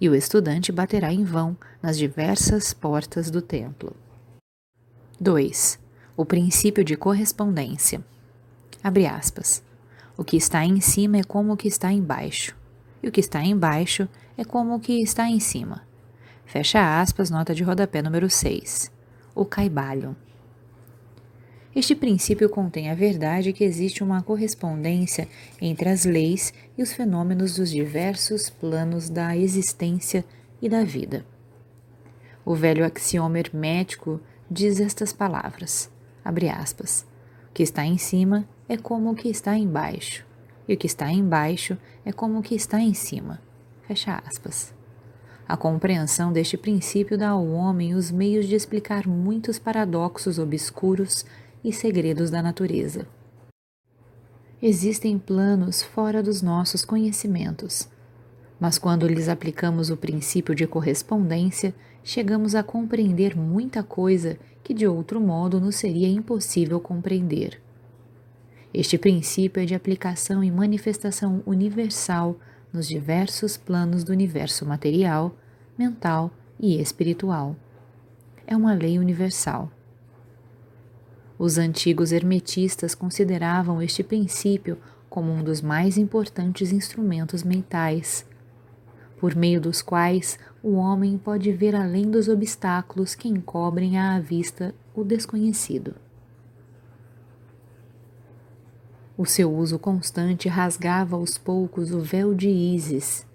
e 0.00 0.08
o 0.08 0.14
estudante 0.14 0.70
baterá 0.70 1.12
em 1.12 1.24
vão 1.24 1.56
nas 1.82 1.96
diversas 1.96 2.72
portas 2.74 3.30
do 3.30 3.40
templo. 3.40 3.96
2. 5.20 5.78
O 6.16 6.24
princípio 6.24 6.84
de 6.84 6.96
correspondência. 6.96 8.04
Abre 8.82 9.06
aspas. 9.06 9.62
O 10.16 10.24
que 10.24 10.36
está 10.36 10.64
em 10.64 10.80
cima 10.80 11.18
é 11.18 11.22
como 11.22 11.52
o 11.52 11.56
que 11.56 11.68
está 11.68 11.92
embaixo, 11.92 12.56
e 13.02 13.08
o 13.08 13.12
que 13.12 13.20
está 13.20 13.42
embaixo 13.42 14.08
é 14.36 14.44
como 14.44 14.74
o 14.74 14.80
que 14.80 15.02
está 15.02 15.28
em 15.28 15.40
cima. 15.40 15.82
Fecha 16.44 17.00
aspas, 17.00 17.30
nota 17.30 17.54
de 17.54 17.62
rodapé 17.62 18.02
número 18.02 18.30
6. 18.30 18.90
O 19.34 19.44
Caibalion. 19.44 20.14
Este 21.76 21.94
princípio 21.94 22.48
contém 22.48 22.90
a 22.90 22.94
verdade 22.94 23.52
que 23.52 23.62
existe 23.62 24.02
uma 24.02 24.22
correspondência 24.22 25.28
entre 25.60 25.88
as 25.88 26.04
leis 26.04 26.52
e 26.76 26.82
os 26.82 26.92
fenômenos 26.92 27.56
dos 27.56 27.70
diversos 27.70 28.48
planos 28.48 29.08
da 29.08 29.36
existência 29.36 30.24
e 30.62 30.68
da 30.68 30.82
vida. 30.82 31.24
O 32.44 32.54
velho 32.54 32.84
axioma 32.84 33.38
hermético 33.38 34.20
diz 34.50 34.80
estas 34.80 35.12
palavras, 35.12 35.90
abre 36.24 36.48
aspas, 36.48 37.06
o 37.50 37.52
que 37.52 37.62
está 37.62 37.84
em 37.84 37.98
cima 37.98 38.48
é 38.68 38.76
como 38.76 39.10
o 39.10 39.14
que 39.14 39.28
está 39.28 39.56
embaixo, 39.56 40.24
e 40.66 40.72
o 40.72 40.76
que 40.76 40.86
está 40.86 41.12
embaixo 41.12 41.76
é 42.04 42.12
como 42.12 42.38
o 42.38 42.42
que 42.42 42.54
está 42.54 42.80
em 42.80 42.94
cima. 42.94 43.40
Fecha 43.86 44.22
aspas. 44.26 44.72
A 45.46 45.56
compreensão 45.56 46.32
deste 46.32 46.56
princípio 46.56 47.16
dá 47.16 47.30
ao 47.30 47.46
homem 47.46 47.94
os 47.94 48.10
meios 48.10 48.46
de 48.46 48.54
explicar 48.54 49.06
muitos 49.06 49.58
paradoxos 49.58 50.38
obscuros 50.38 51.24
e 51.64 51.72
segredos 51.72 52.30
da 52.30 52.42
natureza. 52.42 53.06
Existem 54.60 55.18
planos 55.18 55.82
fora 55.82 56.22
dos 56.22 56.42
nossos 56.42 56.84
conhecimentos, 56.84 57.88
mas 58.58 58.76
quando 58.76 59.06
lhes 59.06 59.28
aplicamos 59.28 59.88
o 59.88 59.96
princípio 59.96 60.54
de 60.54 60.66
correspondência, 60.66 61.72
chegamos 62.02 62.54
a 62.54 62.62
compreender 62.62 63.36
muita 63.36 63.82
coisa 63.82 64.36
que 64.64 64.74
de 64.74 64.86
outro 64.86 65.20
modo 65.20 65.60
nos 65.60 65.76
seria 65.76 66.08
impossível 66.08 66.80
compreender. 66.80 67.60
Este 68.74 68.98
princípio 68.98 69.62
é 69.62 69.64
de 69.64 69.74
aplicação 69.74 70.42
e 70.42 70.50
manifestação 70.50 71.42
universal 71.46 72.36
nos 72.72 72.86
diversos 72.86 73.56
planos 73.56 74.04
do 74.04 74.12
universo 74.12 74.66
material, 74.66 75.34
mental 75.78 76.30
e 76.60 76.80
espiritual. 76.80 77.56
É 78.46 78.56
uma 78.56 78.74
lei 78.74 78.98
universal. 78.98 79.70
Os 81.38 81.56
antigos 81.56 82.10
hermetistas 82.10 82.96
consideravam 82.96 83.80
este 83.80 84.02
princípio 84.02 84.76
como 85.08 85.30
um 85.30 85.42
dos 85.42 85.60
mais 85.60 85.96
importantes 85.96 86.72
instrumentos 86.72 87.44
mentais, 87.44 88.26
por 89.20 89.36
meio 89.36 89.60
dos 89.60 89.80
quais 89.80 90.36
o 90.62 90.74
homem 90.74 91.16
pode 91.16 91.52
ver 91.52 91.76
além 91.76 92.10
dos 92.10 92.28
obstáculos 92.28 93.14
que 93.14 93.28
encobrem 93.28 93.96
à 93.98 94.18
vista 94.18 94.74
o 94.94 95.04
desconhecido. 95.04 95.94
O 99.16 99.24
seu 99.24 99.52
uso 99.52 99.78
constante 99.78 100.48
rasgava 100.48 101.16
aos 101.16 101.38
poucos 101.38 101.92
o 101.92 102.00
véu 102.00 102.34
de 102.34 102.48
Ísis, 102.48 103.26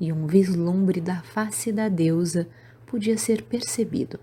e 0.00 0.12
um 0.12 0.26
vislumbre 0.26 1.00
da 1.00 1.22
face 1.22 1.70
da 1.70 1.88
deusa 1.88 2.48
podia 2.86 3.16
ser 3.16 3.42
percebido. 3.42 4.18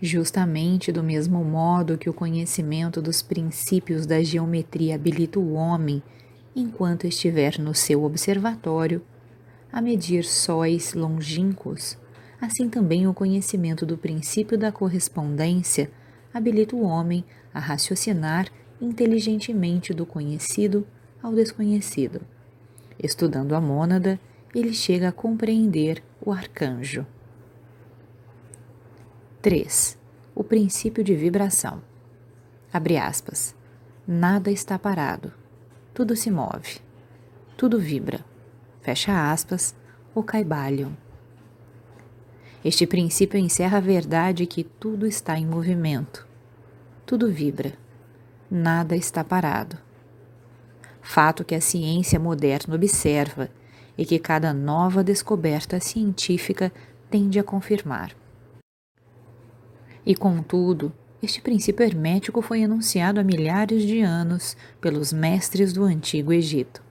Justamente 0.00 0.92
do 0.92 1.02
mesmo 1.02 1.42
modo 1.44 1.96
que 1.96 2.10
o 2.10 2.14
conhecimento 2.14 3.00
dos 3.00 3.22
princípios 3.22 4.06
da 4.06 4.22
geometria 4.22 4.96
habilita 4.96 5.38
o 5.38 5.54
homem, 5.54 6.02
enquanto 6.54 7.06
estiver 7.06 7.58
no 7.58 7.74
seu 7.74 8.04
observatório, 8.04 9.02
a 9.72 9.80
medir 9.80 10.24
sóis 10.24 10.94
longínquos, 10.94 11.96
assim 12.40 12.68
também 12.68 13.06
o 13.06 13.14
conhecimento 13.14 13.86
do 13.86 13.96
princípio 13.96 14.58
da 14.58 14.70
correspondência 14.70 15.90
habilita 16.32 16.74
o 16.74 16.82
homem 16.82 17.24
a 17.52 17.60
raciocinar 17.60 18.48
inteligentemente 18.80 19.94
do 19.94 20.04
conhecido 20.04 20.86
ao 21.22 21.32
desconhecido. 21.32 22.20
Estudando 23.02 23.54
a 23.54 23.60
mônada, 23.60 24.18
ele 24.54 24.72
chega 24.72 25.08
a 25.08 25.12
compreender 25.12 26.02
o 26.20 26.32
arcanjo. 26.32 27.06
3. 29.44 29.98
O 30.34 30.42
princípio 30.42 31.04
de 31.04 31.14
vibração. 31.14 31.82
Abre 32.72 32.96
aspas. 32.96 33.54
Nada 34.08 34.50
está 34.50 34.78
parado. 34.78 35.34
Tudo 35.92 36.16
se 36.16 36.30
move. 36.30 36.80
Tudo 37.54 37.78
vibra. 37.78 38.24
Fecha 38.80 39.30
aspas. 39.30 39.74
O 40.14 40.22
Caibalion. 40.22 40.92
Este 42.64 42.86
princípio 42.86 43.38
encerra 43.38 43.76
a 43.76 43.82
verdade 43.82 44.46
que 44.46 44.64
tudo 44.64 45.06
está 45.06 45.38
em 45.38 45.44
movimento. 45.44 46.26
Tudo 47.04 47.30
vibra. 47.30 47.74
Nada 48.50 48.96
está 48.96 49.22
parado. 49.22 49.76
Fato 51.02 51.44
que 51.44 51.54
a 51.54 51.60
ciência 51.60 52.18
moderna 52.18 52.76
observa 52.76 53.50
e 53.98 54.06
que 54.06 54.18
cada 54.18 54.54
nova 54.54 55.04
descoberta 55.04 55.80
científica 55.80 56.72
tende 57.10 57.38
a 57.38 57.44
confirmar. 57.44 58.23
E 60.06 60.14
contudo, 60.14 60.92
este 61.22 61.40
princípio 61.40 61.82
hermético 61.82 62.42
foi 62.42 62.60
enunciado 62.60 63.18
há 63.18 63.24
milhares 63.24 63.82
de 63.84 64.00
anos 64.02 64.54
pelos 64.78 65.10
mestres 65.10 65.72
do 65.72 65.82
antigo 65.84 66.30
Egito. 66.30 66.82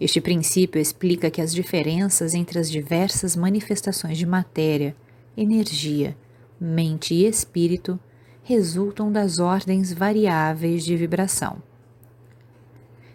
Este 0.00 0.20
princípio 0.20 0.80
explica 0.80 1.30
que 1.30 1.40
as 1.40 1.54
diferenças 1.54 2.34
entre 2.34 2.58
as 2.58 2.68
diversas 2.68 3.36
manifestações 3.36 4.18
de 4.18 4.26
matéria, 4.26 4.96
energia, 5.36 6.16
mente 6.58 7.14
e 7.14 7.26
espírito 7.26 8.00
resultam 8.42 9.12
das 9.12 9.38
ordens 9.38 9.92
variáveis 9.92 10.84
de 10.84 10.96
vibração. 10.96 11.62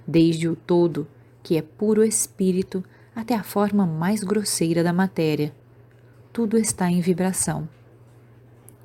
Desde 0.08 0.48
o 0.48 0.56
todo, 0.56 1.06
que 1.44 1.58
é 1.58 1.62
puro 1.62 2.02
espírito, 2.02 2.82
até 3.14 3.36
a 3.36 3.44
forma 3.44 3.86
mais 3.86 4.24
grosseira 4.24 4.82
da 4.82 4.94
matéria, 4.94 5.54
tudo 6.32 6.58
está 6.58 6.90
em 6.90 7.02
vibração 7.02 7.68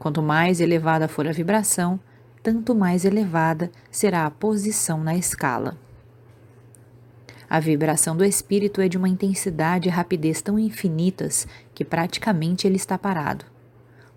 Quanto 0.03 0.21
mais 0.21 0.61
elevada 0.61 1.07
for 1.07 1.29
a 1.29 1.31
vibração, 1.31 2.01
tanto 2.43 2.75
mais 2.75 3.05
elevada 3.05 3.71
será 3.89 4.27
a 4.27 4.31
posição 4.33 5.01
na 5.01 5.15
escala. 5.15 5.79
A 7.49 7.61
vibração 7.61 8.17
do 8.17 8.25
espírito 8.25 8.81
é 8.81 8.89
de 8.89 8.99
uma 8.99 9.09
intensidade 9.09 9.89
e 9.89 9.93
rapidez 9.93 10.43
tão 10.43 10.59
infinitas 10.59 11.47
que 11.73 11.85
praticamente 11.85 12.67
ele 12.67 12.75
está 12.75 12.99
parado. 12.99 13.45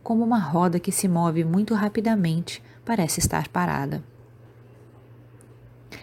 Como 0.02 0.24
uma 0.24 0.40
roda 0.40 0.80
que 0.80 0.92
se 0.92 1.08
move 1.08 1.44
muito 1.44 1.76
rapidamente 1.76 2.64
parece 2.84 3.20
estar 3.20 3.48
parada. 3.50 4.04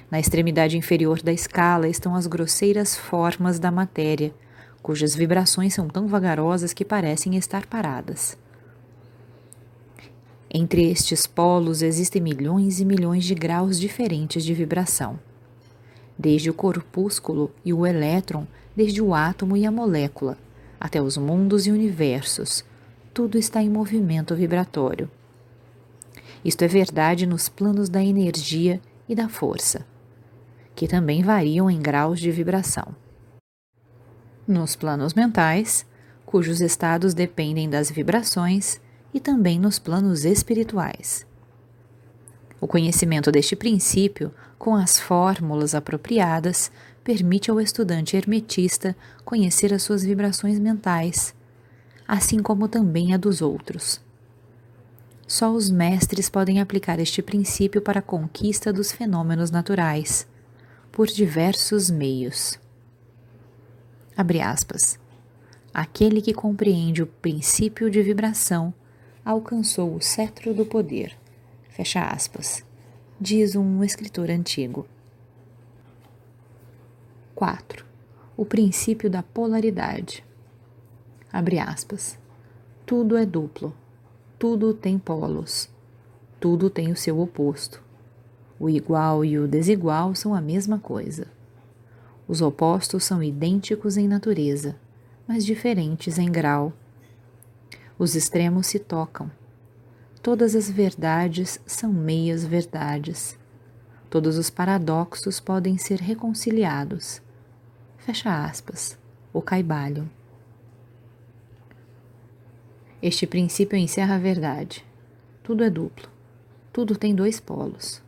Na 0.08 0.20
extremidade 0.20 0.78
inferior 0.78 1.20
da 1.20 1.32
escala 1.32 1.88
estão 1.88 2.14
as 2.14 2.28
grosseiras 2.28 2.96
formas 2.96 3.58
da 3.58 3.72
matéria, 3.72 4.32
cujas 4.80 5.16
vibrações 5.16 5.74
são 5.74 5.88
tão 5.88 6.06
vagarosas 6.06 6.72
que 6.72 6.84
parecem 6.84 7.34
estar 7.34 7.66
paradas. 7.66 8.40
Entre 10.54 10.90
estes 10.90 11.26
polos 11.26 11.80
existem 11.80 12.20
milhões 12.20 12.78
e 12.78 12.84
milhões 12.84 13.24
de 13.24 13.34
graus 13.34 13.80
diferentes 13.80 14.44
de 14.44 14.52
vibração. 14.52 15.18
Desde 16.18 16.50
o 16.50 16.54
corpúsculo 16.54 17.50
e 17.64 17.72
o 17.72 17.86
elétron, 17.86 18.46
desde 18.76 19.00
o 19.00 19.14
átomo 19.14 19.56
e 19.56 19.64
a 19.64 19.70
molécula, 19.70 20.36
até 20.78 21.00
os 21.00 21.16
mundos 21.16 21.66
e 21.66 21.70
universos, 21.70 22.62
tudo 23.14 23.38
está 23.38 23.62
em 23.62 23.70
movimento 23.70 24.36
vibratório. 24.36 25.10
Isto 26.44 26.64
é 26.64 26.68
verdade 26.68 27.24
nos 27.24 27.48
planos 27.48 27.88
da 27.88 28.04
energia 28.04 28.78
e 29.08 29.14
da 29.14 29.30
força, 29.30 29.86
que 30.74 30.86
também 30.86 31.22
variam 31.22 31.70
em 31.70 31.80
graus 31.80 32.20
de 32.20 32.30
vibração. 32.30 32.94
Nos 34.46 34.76
planos 34.76 35.14
mentais, 35.14 35.86
cujos 36.26 36.60
estados 36.60 37.14
dependem 37.14 37.70
das 37.70 37.90
vibrações, 37.90 38.78
e 39.12 39.20
também 39.20 39.58
nos 39.58 39.78
planos 39.78 40.24
espirituais. 40.24 41.26
O 42.60 42.66
conhecimento 42.66 43.32
deste 43.32 43.56
princípio, 43.56 44.32
com 44.58 44.74
as 44.74 44.98
fórmulas 44.98 45.74
apropriadas, 45.74 46.70
permite 47.02 47.50
ao 47.50 47.60
estudante 47.60 48.16
hermetista 48.16 48.96
conhecer 49.24 49.74
as 49.74 49.82
suas 49.82 50.04
vibrações 50.04 50.58
mentais, 50.58 51.34
assim 52.06 52.40
como 52.40 52.68
também 52.68 53.12
a 53.12 53.16
dos 53.16 53.42
outros. 53.42 54.00
Só 55.26 55.50
os 55.50 55.70
mestres 55.70 56.28
podem 56.28 56.60
aplicar 56.60 57.00
este 57.00 57.22
princípio 57.22 57.80
para 57.80 57.98
a 57.98 58.02
conquista 58.02 58.72
dos 58.72 58.92
fenômenos 58.92 59.50
naturais, 59.50 60.26
por 60.92 61.06
diversos 61.06 61.90
meios. 61.90 62.58
Abre 64.16 64.40
aspas. 64.40 65.00
Aquele 65.72 66.20
que 66.20 66.34
compreende 66.34 67.02
o 67.02 67.06
princípio 67.06 67.90
de 67.90 68.02
vibração 68.02 68.74
alcançou 69.24 69.94
o 69.94 70.00
cetro 70.00 70.52
do 70.52 70.66
poder. 70.66 71.16
Fecha 71.70 72.02
aspas, 72.02 72.64
diz 73.20 73.54
um 73.54 73.82
escritor 73.84 74.30
antigo. 74.30 74.86
4. 77.34 77.84
O 78.36 78.44
princípio 78.44 79.08
da 79.08 79.22
polaridade. 79.22 80.24
Abre 81.32 81.58
aspas. 81.58 82.18
Tudo 82.84 83.16
é 83.16 83.24
duplo. 83.24 83.74
Tudo 84.38 84.74
tem 84.74 84.98
polos. 84.98 85.68
Tudo 86.38 86.68
tem 86.68 86.90
o 86.90 86.96
seu 86.96 87.20
oposto. 87.20 87.82
O 88.58 88.68
igual 88.68 89.24
e 89.24 89.38
o 89.38 89.48
desigual 89.48 90.14
são 90.14 90.34
a 90.34 90.40
mesma 90.40 90.78
coisa. 90.78 91.26
Os 92.28 92.40
opostos 92.40 93.04
são 93.04 93.22
idênticos 93.22 93.96
em 93.96 94.06
natureza, 94.06 94.76
mas 95.26 95.44
diferentes 95.44 96.18
em 96.18 96.30
grau 96.30 96.72
os 98.02 98.16
extremos 98.16 98.66
se 98.66 98.80
tocam. 98.80 99.30
Todas 100.20 100.56
as 100.56 100.68
verdades 100.68 101.60
são 101.64 101.92
meias 101.92 102.44
verdades. 102.44 103.38
Todos 104.10 104.36
os 104.36 104.50
paradoxos 104.50 105.38
podem 105.38 105.78
ser 105.78 106.00
reconciliados. 106.00 107.22
Fecha 107.98 108.44
aspas. 108.44 108.98
O 109.32 109.40
caibalho. 109.40 110.10
Este 113.00 113.24
princípio 113.24 113.78
encerra 113.78 114.16
a 114.16 114.18
verdade. 114.18 114.84
Tudo 115.40 115.62
é 115.62 115.70
duplo. 115.70 116.08
Tudo 116.72 116.96
tem 116.96 117.14
dois 117.14 117.38
polos. 117.38 118.02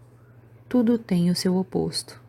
Tudo 0.68 0.98
tem 0.98 1.30
o 1.30 1.36
seu 1.36 1.56
oposto, 1.56 2.20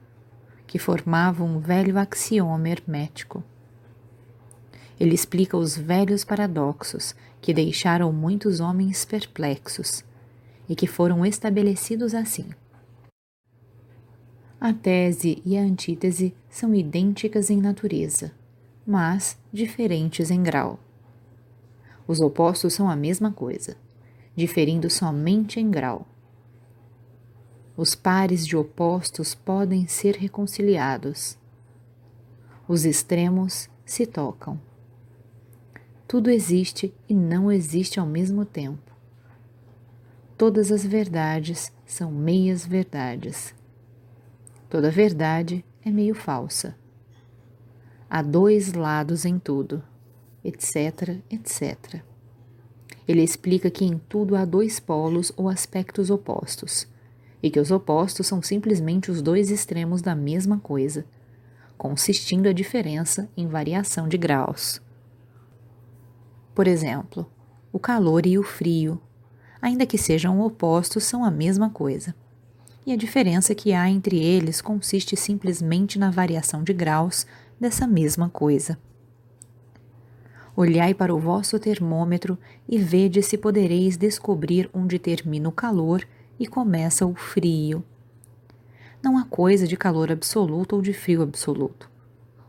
que 0.67 0.77
formava 0.77 1.43
um 1.43 1.57
velho 1.57 1.97
axioma 1.97 2.69
hermético. 2.69 3.43
Ele 4.99 5.15
explica 5.15 5.57
os 5.57 5.75
velhos 5.75 6.23
paradoxos 6.23 7.15
que 7.45 7.53
deixaram 7.53 8.11
muitos 8.11 8.59
homens 8.59 9.05
perplexos 9.05 10.03
e 10.67 10.75
que 10.75 10.87
foram 10.87 11.23
estabelecidos 11.23 12.15
assim. 12.15 12.49
A 14.59 14.73
tese 14.73 15.43
e 15.45 15.55
a 15.55 15.61
antítese 15.61 16.33
são 16.49 16.73
idênticas 16.73 17.51
em 17.51 17.61
natureza, 17.61 18.31
mas 18.83 19.37
diferentes 19.53 20.31
em 20.31 20.41
grau. 20.41 20.79
Os 22.07 22.19
opostos 22.19 22.73
são 22.73 22.89
a 22.89 22.95
mesma 22.95 23.31
coisa, 23.31 23.77
diferindo 24.35 24.89
somente 24.89 25.59
em 25.59 25.69
grau. 25.69 26.07
Os 27.77 27.93
pares 27.93 28.47
de 28.47 28.57
opostos 28.57 29.35
podem 29.35 29.85
ser 29.85 30.15
reconciliados. 30.15 31.37
Os 32.67 32.85
extremos 32.85 33.69
se 33.85 34.07
tocam. 34.07 34.59
Tudo 36.07 36.29
existe 36.29 36.93
e 37.09 37.15
não 37.15 37.51
existe 37.51 37.99
ao 37.99 38.05
mesmo 38.05 38.45
tempo. 38.45 38.91
todas 40.37 40.71
as 40.71 40.85
verdades 40.85 41.71
são 41.85 42.11
meias 42.11 42.65
verdades. 42.65 43.55
Toda 44.69 44.91
verdade 44.91 45.63
é 45.83 45.89
meio 45.89 46.13
falsa. 46.13 46.75
Há 48.09 48.21
dois 48.21 48.73
lados 48.73 49.25
em 49.25 49.39
tudo, 49.39 49.81
etc, 50.43 51.21
etc. 51.29 52.01
Ele 53.07 53.23
explica 53.23 53.71
que 53.71 53.85
em 53.85 53.97
tudo 53.97 54.35
há 54.35 54.45
dois 54.45 54.79
polos 54.79 55.31
ou 55.35 55.49
aspectos 55.49 56.09
opostos, 56.09 56.87
e 57.41 57.49
que 57.49 57.59
os 57.59 57.71
opostos 57.71 58.27
são 58.27 58.41
simplesmente 58.41 59.09
os 59.09 59.21
dois 59.21 59.49
extremos 59.49 60.01
da 60.01 60.15
mesma 60.15 60.59
coisa, 60.59 61.05
consistindo 61.77 62.47
a 62.47 62.53
diferença 62.53 63.29
em 63.35 63.47
variação 63.47 64.07
de 64.07 64.17
graus. 64.17 64.84
Por 66.55 66.67
exemplo, 66.67 67.29
o 67.73 67.77
calor 67.77 68.25
e 68.25 68.39
o 68.39 68.43
frio, 68.43 69.01
ainda 69.61 69.85
que 69.85 69.97
sejam 69.97 70.39
opostos, 70.39 71.03
são 71.03 71.25
a 71.25 71.29
mesma 71.29 71.69
coisa. 71.69 72.15
E 72.85 72.93
a 72.93 72.95
diferença 72.95 73.53
que 73.53 73.73
há 73.73 73.89
entre 73.89 74.17
eles 74.23 74.61
consiste 74.61 75.17
simplesmente 75.17 75.99
na 75.99 76.09
variação 76.09 76.63
de 76.63 76.71
graus 76.71 77.27
dessa 77.59 77.85
mesma 77.85 78.29
coisa. 78.29 78.79
Olhai 80.55 80.93
para 80.93 81.13
o 81.13 81.19
vosso 81.19 81.59
termômetro 81.59 82.37
e 82.69 82.77
vede 82.77 83.21
se 83.21 83.37
podereis 83.37 83.97
descobrir 83.97 84.69
onde 84.73 84.97
termina 84.97 85.49
o 85.49 85.51
calor 85.51 86.07
e 86.39 86.47
começa 86.47 87.05
o 87.05 87.15
frio. 87.15 87.83
Não 89.03 89.17
há 89.17 89.25
coisa 89.25 89.67
de 89.67 89.75
calor 89.75 90.09
absoluto 90.09 90.77
ou 90.77 90.81
de 90.81 90.93
frio 90.93 91.21
absoluto. 91.21 91.91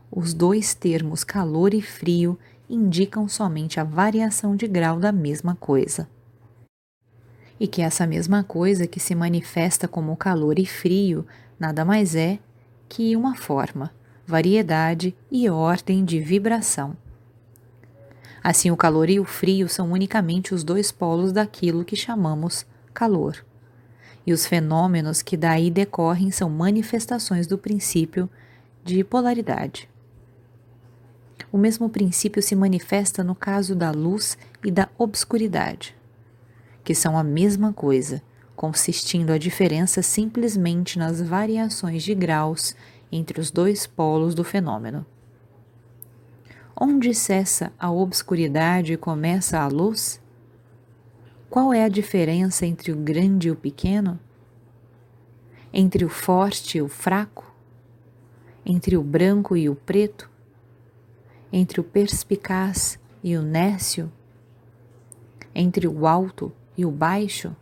Os 0.09 0.33
dois 0.33 0.73
termos 0.73 1.25
calor 1.25 1.73
e 1.73 1.81
frio 1.81 2.39
indicam 2.69 3.27
somente 3.27 3.79
a 3.79 3.83
variação 3.83 4.55
de 4.55 4.67
grau 4.67 4.99
da 4.99 5.11
mesma 5.11 5.55
coisa. 5.55 6.07
E 7.59 7.67
que 7.67 7.81
essa 7.81 8.05
mesma 8.05 8.43
coisa 8.43 8.85
que 8.85 8.99
se 8.99 9.15
manifesta 9.15 9.87
como 9.87 10.15
calor 10.15 10.59
e 10.59 10.65
frio 10.65 11.25
nada 11.59 11.83
mais 11.83 12.15
é 12.15 12.39
que 12.87 13.15
uma 13.15 13.35
forma, 13.35 13.91
variedade 14.25 15.15
e 15.31 15.49
ordem 15.49 16.05
de 16.05 16.19
vibração. 16.19 16.95
Assim, 18.43 18.71
o 18.71 18.77
calor 18.77 19.09
e 19.09 19.19
o 19.19 19.25
frio 19.25 19.67
são 19.67 19.91
unicamente 19.91 20.53
os 20.53 20.63
dois 20.63 20.91
polos 20.91 21.31
daquilo 21.31 21.83
que 21.83 21.95
chamamos 21.95 22.65
calor. 22.93 23.43
E 24.25 24.31
os 24.31 24.45
fenômenos 24.45 25.21
que 25.21 25.35
daí 25.35 25.71
decorrem 25.71 26.31
são 26.31 26.49
manifestações 26.49 27.47
do 27.47 27.57
princípio 27.57 28.29
de 28.83 29.03
polaridade. 29.03 29.89
O 31.51 31.57
mesmo 31.57 31.89
princípio 31.89 32.41
se 32.41 32.55
manifesta 32.55 33.23
no 33.23 33.35
caso 33.35 33.75
da 33.75 33.91
luz 33.91 34.37
e 34.63 34.71
da 34.71 34.89
obscuridade, 34.97 35.95
que 36.83 36.93
são 36.93 37.17
a 37.17 37.23
mesma 37.23 37.71
coisa, 37.71 38.21
consistindo 38.55 39.31
a 39.31 39.37
diferença 39.37 40.01
simplesmente 40.01 40.97
nas 40.97 41.21
variações 41.21 42.03
de 42.03 42.15
graus 42.15 42.75
entre 43.11 43.39
os 43.39 43.51
dois 43.51 43.85
polos 43.85 44.33
do 44.33 44.43
fenômeno. 44.43 45.05
Onde 46.79 47.13
cessa 47.13 47.71
a 47.79 47.91
obscuridade 47.91 48.93
e 48.93 48.97
começa 48.97 49.59
a 49.59 49.67
luz? 49.67 50.21
Qual 51.49 51.73
é 51.73 51.83
a 51.83 51.89
diferença 51.89 52.65
entre 52.65 52.91
o 52.91 52.95
grande 52.95 53.47
e 53.47 53.51
o 53.51 53.55
pequeno? 53.55 54.19
Entre 55.73 56.03
o 56.03 56.09
forte 56.09 56.77
e 56.77 56.81
o 56.81 56.87
fraco? 56.87 57.51
Entre 58.65 58.97
o 58.97 59.03
branco 59.03 59.55
e 59.55 59.69
o 59.69 59.75
preto? 59.75 60.29
Entre 61.51 61.79
o 61.79 61.83
perspicaz 61.83 62.99
e 63.23 63.37
o 63.37 63.41
nécio? 63.41 64.11
Entre 65.55 65.87
o 65.87 66.05
alto 66.05 66.51
e 66.77 66.85
o 66.85 66.91
baixo? 66.91 67.55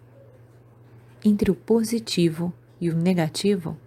Entre 1.23 1.51
o 1.51 1.55
positivo 1.55 2.51
e 2.81 2.89
o 2.89 2.95
negativo? 2.95 3.77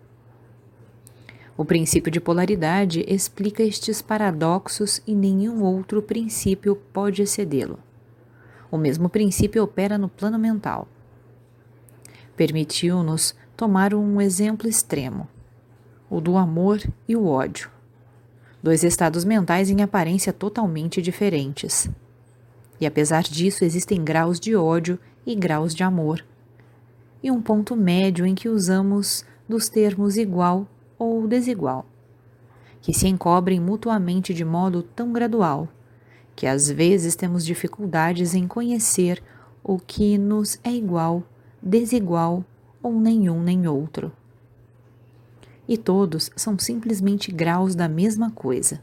O 1.56 1.64
princípio 1.64 2.12
de 2.12 2.20
polaridade 2.20 3.04
explica 3.08 3.64
estes 3.64 4.00
paradoxos 4.00 5.02
e 5.04 5.16
nenhum 5.16 5.64
outro 5.64 6.00
princípio 6.00 6.76
pode 6.76 7.20
excedê-lo. 7.20 7.80
O 8.70 8.78
mesmo 8.78 9.08
princípio 9.08 9.64
opera 9.64 9.98
no 9.98 10.08
plano 10.08 10.38
mental. 10.38 10.86
Permitiu-nos 12.36 13.34
tomar 13.56 13.92
um 13.92 14.20
exemplo 14.20 14.68
extremo, 14.68 15.28
o 16.08 16.20
do 16.20 16.36
amor 16.36 16.80
e 17.08 17.16
o 17.16 17.26
ódio. 17.26 17.77
Dois 18.62 18.82
estados 18.82 19.24
mentais 19.24 19.70
em 19.70 19.82
aparência 19.82 20.32
totalmente 20.32 21.00
diferentes. 21.00 21.88
E 22.80 22.86
apesar 22.86 23.22
disso, 23.22 23.64
existem 23.64 24.02
graus 24.02 24.40
de 24.40 24.56
ódio 24.56 24.98
e 25.26 25.34
graus 25.34 25.74
de 25.74 25.82
amor. 25.82 26.24
E 27.22 27.30
um 27.30 27.40
ponto 27.40 27.76
médio 27.76 28.26
em 28.26 28.34
que 28.34 28.48
usamos 28.48 29.24
dos 29.48 29.68
termos 29.68 30.16
igual 30.16 30.66
ou 30.98 31.26
desigual, 31.26 31.86
que 32.80 32.92
se 32.92 33.06
encobrem 33.06 33.60
mutuamente 33.60 34.34
de 34.34 34.44
modo 34.44 34.82
tão 34.82 35.12
gradual 35.12 35.68
que 36.34 36.46
às 36.46 36.70
vezes 36.70 37.16
temos 37.16 37.44
dificuldades 37.44 38.32
em 38.32 38.46
conhecer 38.46 39.20
o 39.62 39.76
que 39.76 40.16
nos 40.16 40.58
é 40.62 40.70
igual, 40.70 41.24
desigual 41.60 42.44
ou 42.80 42.92
nenhum 42.92 43.42
nem 43.42 43.66
outro. 43.66 44.12
E 45.68 45.76
todos 45.76 46.30
são 46.34 46.58
simplesmente 46.58 47.30
graus 47.30 47.74
da 47.74 47.88
mesma 47.88 48.30
coisa. 48.30 48.82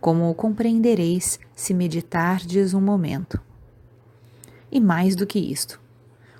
Como 0.00 0.28
o 0.28 0.34
compreendereis 0.34 1.38
se 1.54 1.72
meditardes 1.72 2.74
um 2.74 2.80
momento. 2.80 3.40
E 4.70 4.80
mais 4.80 5.14
do 5.14 5.26
que 5.26 5.38
isto, 5.38 5.80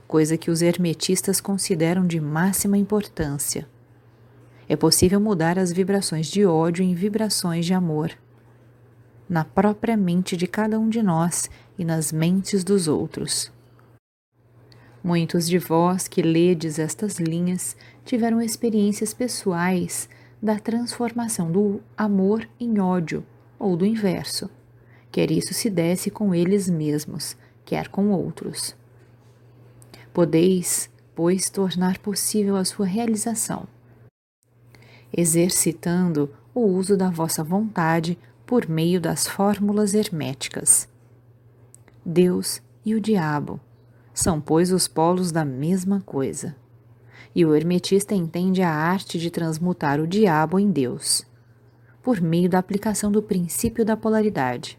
coisa 0.08 0.36
que 0.36 0.50
os 0.50 0.60
hermetistas 0.60 1.40
consideram 1.40 2.06
de 2.06 2.20
máxima 2.20 2.76
importância 2.76 3.66
é 4.68 4.76
possível 4.76 5.20
mudar 5.20 5.58
as 5.58 5.70
vibrações 5.70 6.28
de 6.28 6.46
ódio 6.46 6.82
em 6.82 6.94
vibrações 6.94 7.66
de 7.66 7.74
amor, 7.74 8.10
na 9.28 9.44
própria 9.44 9.98
mente 9.98 10.34
de 10.34 10.46
cada 10.46 10.78
um 10.78 10.88
de 10.88 11.02
nós 11.02 11.50
e 11.78 11.84
nas 11.84 12.10
mentes 12.10 12.64
dos 12.64 12.88
outros. 12.88 13.52
Muitos 15.04 15.48
de 15.48 15.58
vós 15.58 16.06
que 16.06 16.22
ledes 16.22 16.78
estas 16.78 17.16
linhas 17.18 17.76
tiveram 18.04 18.40
experiências 18.40 19.14
pessoais 19.14 20.08
da 20.42 20.58
transformação 20.58 21.50
do 21.50 21.80
amor 21.96 22.48
em 22.58 22.80
ódio 22.80 23.24
ou 23.58 23.76
do 23.76 23.86
inverso, 23.86 24.50
quer 25.10 25.30
isso 25.30 25.54
se 25.54 25.70
desse 25.70 26.10
com 26.10 26.34
eles 26.34 26.68
mesmos, 26.68 27.36
quer 27.64 27.88
com 27.88 28.10
outros. 28.10 28.74
Podeis, 30.12 30.90
pois, 31.14 31.48
tornar 31.48 31.98
possível 31.98 32.56
a 32.56 32.64
sua 32.64 32.86
realização 32.86 33.66
exercitando 35.12 36.30
o 36.54 36.60
uso 36.60 36.96
da 36.96 37.10
vossa 37.10 37.44
vontade 37.44 38.18
por 38.46 38.68
meio 38.68 39.00
das 39.00 39.26
fórmulas 39.26 39.94
herméticas. 39.94 40.88
Deus 42.04 42.62
e 42.84 42.94
o 42.94 43.00
diabo 43.00 43.60
são, 44.14 44.40
pois, 44.40 44.72
os 44.72 44.88
polos 44.88 45.30
da 45.30 45.44
mesma 45.44 46.00
coisa. 46.00 46.56
E 47.34 47.44
o 47.44 47.54
hermetista 47.54 48.14
entende 48.14 48.62
a 48.62 48.70
arte 48.70 49.18
de 49.18 49.30
transmutar 49.30 50.00
o 50.00 50.06
diabo 50.06 50.58
em 50.58 50.70
Deus, 50.70 51.24
por 52.02 52.20
meio 52.20 52.48
da 52.48 52.58
aplicação 52.58 53.10
do 53.10 53.22
princípio 53.22 53.84
da 53.84 53.96
polaridade. 53.96 54.78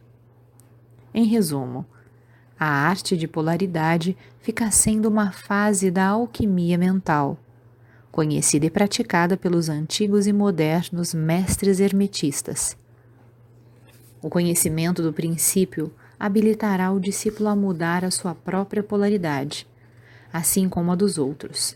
Em 1.14 1.26
resumo, 1.26 1.86
a 2.60 2.66
arte 2.66 3.18
de 3.18 3.28
polaridade 3.28 4.16
fica 4.39 4.70
sendo 4.72 5.08
uma 5.08 5.32
fase 5.32 5.89
da 5.89 6.08
alquimia 6.08 6.78
mental 6.78 7.39
conhecida 8.14 8.68
e 8.68 8.70
praticada 8.70 9.36
pelos 9.36 9.70
antigos 9.70 10.28
e 10.28 10.32
modernos 10.32 11.16
mestres 11.16 11.80
hermetistas. 11.80 12.78
O 14.22 14.30
conhecimento 14.30 15.01
do 15.01 15.12
princípio 15.12 15.91
habilitará 16.20 16.91
o 16.91 16.99
discípulo 16.99 17.49
a 17.49 17.56
mudar 17.56 18.06
a 18.06 18.12
sua 18.12 18.36
própria 18.36 18.84
polaridade, 18.84 19.68
assim 20.32 20.70
como 20.70 20.91
a 20.91 20.95
dos 20.95 21.18
outros, 21.18 21.76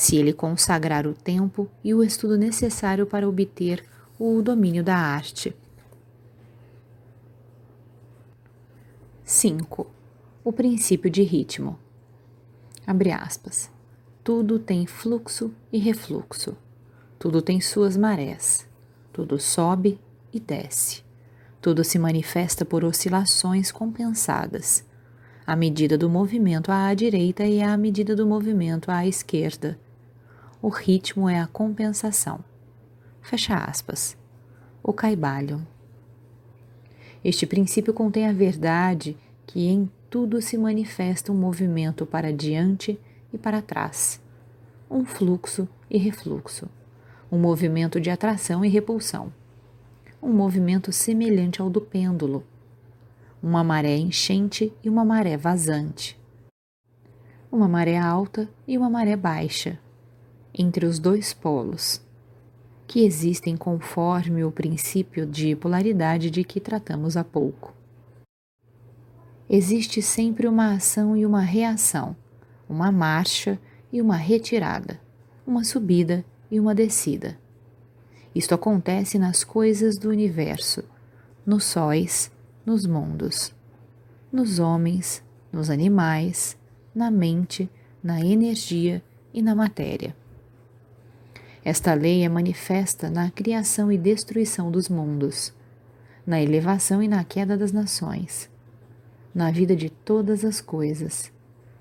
se 0.00 0.16
ele 0.16 0.32
consagrar 0.32 1.06
o 1.06 1.12
tempo 1.12 1.68
e 1.84 1.92
o 1.92 2.02
estudo 2.02 2.38
necessário 2.38 3.04
para 3.04 3.28
obter 3.28 3.84
o 4.18 4.40
domínio 4.40 4.82
da 4.82 4.96
arte. 4.96 5.54
5. 9.22 9.86
O 10.42 10.54
princípio 10.54 11.10
de 11.10 11.22
ritmo. 11.22 11.78
Abre 12.86 13.12
aspas. 13.12 13.70
Tudo 14.24 14.58
tem 14.58 14.86
fluxo 14.86 15.52
e 15.70 15.76
refluxo. 15.78 16.56
Tudo 17.18 17.42
tem 17.42 17.60
suas 17.60 17.94
marés. 17.94 18.66
Tudo 19.12 19.38
sobe 19.38 20.00
e 20.32 20.40
desce. 20.40 21.02
Tudo 21.60 21.84
se 21.84 21.98
manifesta 21.98 22.64
por 22.64 22.86
oscilações 22.86 23.70
compensadas, 23.70 24.82
à 25.46 25.54
medida 25.54 25.98
do 25.98 26.08
movimento 26.08 26.72
à 26.72 26.94
direita 26.94 27.44
e 27.44 27.60
à 27.60 27.76
medida 27.76 28.16
do 28.16 28.26
movimento 28.26 28.90
à 28.90 29.06
esquerda. 29.06 29.78
O 30.62 30.68
ritmo 30.68 31.26
é 31.26 31.40
a 31.40 31.46
compensação. 31.46 32.44
Fecha 33.22 33.56
aspas. 33.56 34.14
O 34.82 34.92
Caibalion. 34.92 35.60
Este 37.24 37.46
princípio 37.46 37.94
contém 37.94 38.26
a 38.28 38.32
verdade 38.32 39.16
que 39.46 39.66
em 39.68 39.90
tudo 40.10 40.42
se 40.42 40.58
manifesta 40.58 41.32
um 41.32 41.34
movimento 41.34 42.04
para 42.04 42.30
diante 42.30 43.00
e 43.32 43.38
para 43.38 43.62
trás, 43.62 44.20
um 44.90 45.04
fluxo 45.04 45.66
e 45.88 45.96
refluxo, 45.96 46.68
um 47.32 47.38
movimento 47.38 47.98
de 47.98 48.10
atração 48.10 48.62
e 48.62 48.68
repulsão, 48.68 49.32
um 50.22 50.32
movimento 50.32 50.92
semelhante 50.92 51.62
ao 51.62 51.70
do 51.70 51.80
pêndulo, 51.80 52.44
uma 53.42 53.64
maré 53.64 53.96
enchente 53.96 54.72
e 54.84 54.90
uma 54.90 55.06
maré 55.06 55.38
vazante, 55.38 56.20
uma 57.50 57.68
maré 57.68 57.96
alta 57.96 58.46
e 58.68 58.76
uma 58.76 58.90
maré 58.90 59.16
baixa, 59.16 59.78
entre 60.60 60.84
os 60.84 60.98
dois 60.98 61.32
polos, 61.32 62.02
que 62.86 63.02
existem 63.02 63.56
conforme 63.56 64.44
o 64.44 64.52
princípio 64.52 65.24
de 65.24 65.56
polaridade 65.56 66.30
de 66.30 66.44
que 66.44 66.60
tratamos 66.60 67.16
há 67.16 67.24
pouco. 67.24 67.74
Existe 69.48 70.02
sempre 70.02 70.46
uma 70.46 70.74
ação 70.74 71.16
e 71.16 71.24
uma 71.24 71.40
reação, 71.40 72.14
uma 72.68 72.92
marcha 72.92 73.58
e 73.90 74.02
uma 74.02 74.16
retirada, 74.16 75.00
uma 75.46 75.64
subida 75.64 76.22
e 76.50 76.60
uma 76.60 76.74
descida. 76.74 77.38
Isto 78.34 78.54
acontece 78.54 79.18
nas 79.18 79.42
coisas 79.42 79.96
do 79.96 80.10
universo, 80.10 80.84
nos 81.46 81.64
sóis, 81.64 82.30
nos 82.66 82.84
mundos, 82.84 83.54
nos 84.30 84.58
homens, 84.58 85.24
nos 85.50 85.70
animais, 85.70 86.54
na 86.94 87.10
mente, 87.10 87.70
na 88.02 88.20
energia 88.20 89.02
e 89.32 89.40
na 89.40 89.54
matéria. 89.54 90.19
Esta 91.62 91.92
lei 91.92 92.24
é 92.24 92.28
manifesta 92.28 93.10
na 93.10 93.30
criação 93.30 93.92
e 93.92 93.98
destruição 93.98 94.70
dos 94.70 94.88
mundos, 94.88 95.52
na 96.26 96.40
elevação 96.40 97.02
e 97.02 97.08
na 97.08 97.22
queda 97.22 97.54
das 97.56 97.70
nações, 97.70 98.48
na 99.34 99.50
vida 99.50 99.76
de 99.76 99.90
todas 99.90 100.42
as 100.42 100.60
coisas 100.60 101.30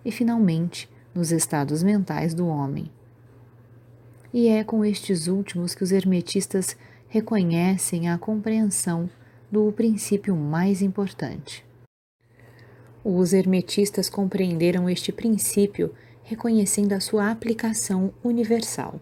e, 0.03 0.11
finalmente, 0.11 0.89
nos 1.15 1.31
estados 1.31 1.81
mentais 1.81 2.33
do 2.33 2.45
homem. 2.47 2.91
E 4.33 4.49
é 4.49 4.65
com 4.65 4.83
estes 4.83 5.27
últimos 5.27 5.73
que 5.73 5.83
os 5.83 5.93
hermetistas 5.93 6.75
reconhecem 7.07 8.09
a 8.09 8.17
compreensão 8.17 9.09
do 9.49 9.71
princípio 9.71 10.35
mais 10.35 10.81
importante. 10.81 11.65
Os 13.01 13.31
hermetistas 13.31 14.09
compreenderam 14.09 14.89
este 14.89 15.13
princípio 15.13 15.93
reconhecendo 16.23 16.91
a 16.91 16.99
sua 16.99 17.31
aplicação 17.31 18.13
universal 18.21 18.99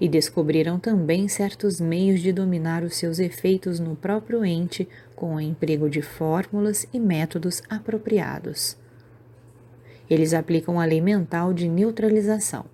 e 0.00 0.08
descobriram 0.08 0.78
também 0.78 1.28
certos 1.28 1.78
meios 1.78 2.20
de 2.20 2.32
dominar 2.32 2.82
os 2.82 2.96
seus 2.96 3.18
efeitos 3.18 3.78
no 3.78 3.94
próprio 3.94 4.44
ente 4.44 4.88
com 5.14 5.34
o 5.34 5.40
emprego 5.40 5.90
de 5.90 6.00
fórmulas 6.00 6.86
e 6.92 6.98
métodos 6.98 7.62
apropriados. 7.68 8.78
Eles 10.08 10.32
aplicam 10.32 10.80
a 10.80 10.84
lei 10.86 11.00
mental 11.00 11.52
de 11.52 11.68
neutralização. 11.68 12.64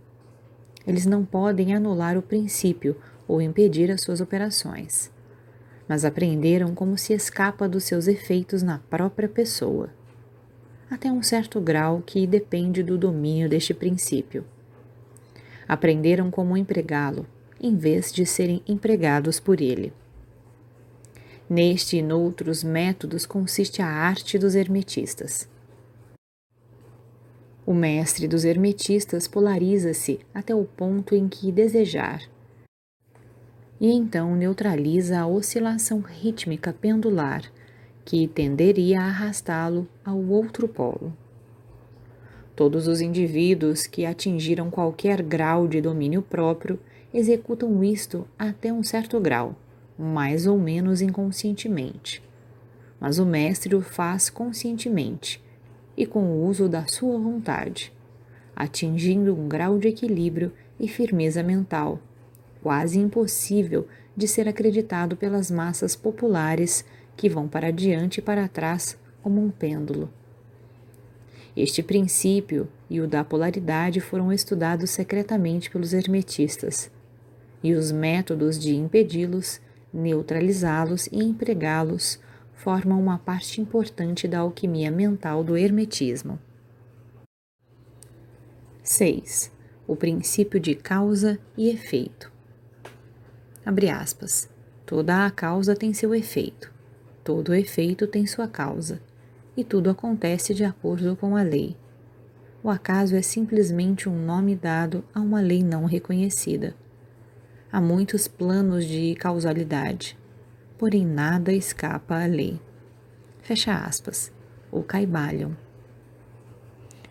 Eles 0.86 1.04
não 1.04 1.24
podem 1.24 1.74
anular 1.74 2.16
o 2.16 2.22
princípio 2.22 2.96
ou 3.26 3.42
impedir 3.42 3.90
as 3.90 4.02
suas 4.02 4.20
operações, 4.20 5.10
mas 5.88 6.04
aprenderam 6.04 6.74
como 6.76 6.96
se 6.96 7.12
escapa 7.12 7.68
dos 7.68 7.82
seus 7.82 8.06
efeitos 8.06 8.62
na 8.62 8.78
própria 8.78 9.28
pessoa, 9.28 9.90
até 10.88 11.10
um 11.10 11.22
certo 11.24 11.60
grau 11.60 12.00
que 12.06 12.24
depende 12.24 12.84
do 12.84 12.96
domínio 12.96 13.48
deste 13.48 13.74
princípio. 13.74 14.44
Aprenderam 15.68 16.30
como 16.30 16.56
empregá-lo, 16.56 17.26
em 17.60 17.76
vez 17.76 18.12
de 18.12 18.24
serem 18.24 18.62
empregados 18.66 19.40
por 19.40 19.60
ele. 19.60 19.92
Neste 21.48 21.96
e 21.96 22.02
noutros 22.02 22.64
métodos 22.64 23.24
consiste 23.24 23.80
a 23.80 23.86
arte 23.86 24.38
dos 24.38 24.54
hermetistas. 24.54 25.48
O 27.64 27.74
mestre 27.74 28.28
dos 28.28 28.44
hermetistas 28.44 29.26
polariza-se 29.26 30.20
até 30.32 30.54
o 30.54 30.64
ponto 30.64 31.14
em 31.14 31.28
que 31.28 31.50
desejar, 31.50 32.22
e 33.80 33.90
então 33.90 34.34
neutraliza 34.34 35.20
a 35.20 35.26
oscilação 35.26 36.00
rítmica 36.00 36.72
pendular 36.72 37.42
que 38.04 38.26
tenderia 38.28 39.00
a 39.00 39.06
arrastá-lo 39.06 39.88
ao 40.04 40.18
outro 40.18 40.68
polo. 40.68 41.12
Todos 42.56 42.88
os 42.88 43.02
indivíduos 43.02 43.86
que 43.86 44.06
atingiram 44.06 44.70
qualquer 44.70 45.20
grau 45.20 45.68
de 45.68 45.78
domínio 45.78 46.22
próprio 46.22 46.80
executam 47.12 47.84
isto 47.84 48.26
até 48.38 48.72
um 48.72 48.82
certo 48.82 49.20
grau, 49.20 49.54
mais 49.98 50.46
ou 50.46 50.58
menos 50.58 51.02
inconscientemente. 51.02 52.22
Mas 52.98 53.18
o 53.18 53.26
mestre 53.26 53.74
o 53.74 53.82
faz 53.82 54.30
conscientemente 54.30 55.44
e 55.94 56.06
com 56.06 56.24
o 56.24 56.46
uso 56.46 56.66
da 56.66 56.86
sua 56.86 57.18
vontade, 57.18 57.92
atingindo 58.54 59.34
um 59.34 59.46
grau 59.46 59.78
de 59.78 59.88
equilíbrio 59.88 60.50
e 60.80 60.88
firmeza 60.88 61.42
mental, 61.42 62.00
quase 62.62 62.98
impossível 62.98 63.86
de 64.16 64.26
ser 64.26 64.48
acreditado 64.48 65.14
pelas 65.14 65.50
massas 65.50 65.94
populares 65.94 66.86
que 67.18 67.28
vão 67.28 67.46
para 67.48 67.70
diante 67.70 68.20
e 68.20 68.22
para 68.22 68.48
trás 68.48 68.98
como 69.22 69.44
um 69.44 69.50
pêndulo. 69.50 70.08
Este 71.56 71.82
princípio 71.82 72.68
e 72.90 73.00
o 73.00 73.08
da 73.08 73.24
polaridade 73.24 73.98
foram 73.98 74.30
estudados 74.30 74.90
secretamente 74.90 75.70
pelos 75.70 75.94
hermetistas, 75.94 76.90
e 77.62 77.72
os 77.72 77.90
métodos 77.90 78.58
de 78.58 78.76
impedi-los, 78.76 79.58
neutralizá-los 79.90 81.06
e 81.06 81.18
empregá-los 81.18 82.20
formam 82.52 83.00
uma 83.00 83.18
parte 83.18 83.60
importante 83.60 84.28
da 84.28 84.40
alquimia 84.40 84.90
mental 84.90 85.42
do 85.42 85.56
hermetismo. 85.56 86.38
6. 88.82 89.50
O 89.86 89.96
princípio 89.96 90.60
de 90.60 90.74
causa 90.74 91.38
e 91.56 91.70
efeito. 91.70 92.30
Abre 93.64 93.88
aspas. 93.88 94.48
Toda 94.84 95.26
a 95.26 95.30
causa 95.30 95.74
tem 95.74 95.92
seu 95.92 96.14
efeito, 96.14 96.72
todo 97.24 97.52
efeito 97.52 98.06
tem 98.06 98.24
sua 98.24 98.46
causa, 98.46 99.02
e 99.56 99.64
tudo 99.64 99.90
acontece 99.90 100.54
de 100.54 100.64
acordo 100.64 101.16
com 101.16 101.36
a 101.36 101.42
lei. 101.42 101.76
O 102.62 102.70
acaso 102.70 103.16
é 103.16 103.22
simplesmente 103.22 104.08
um 104.08 104.24
nome 104.24 104.54
dado 104.54 105.04
a 105.14 105.20
uma 105.20 105.40
lei 105.40 105.62
não 105.62 105.84
reconhecida. 105.84 106.74
Há 107.72 107.80
muitos 107.80 108.28
planos 108.28 108.84
de 108.84 109.14
causalidade 109.14 110.16
porém 110.78 111.06
nada 111.06 111.52
escapa 111.52 112.22
à 112.22 112.26
lei. 112.26 112.60
Fecha 113.40 113.74
aspas. 113.74 114.32
O 114.70 114.82
Caibalion. 114.82 115.52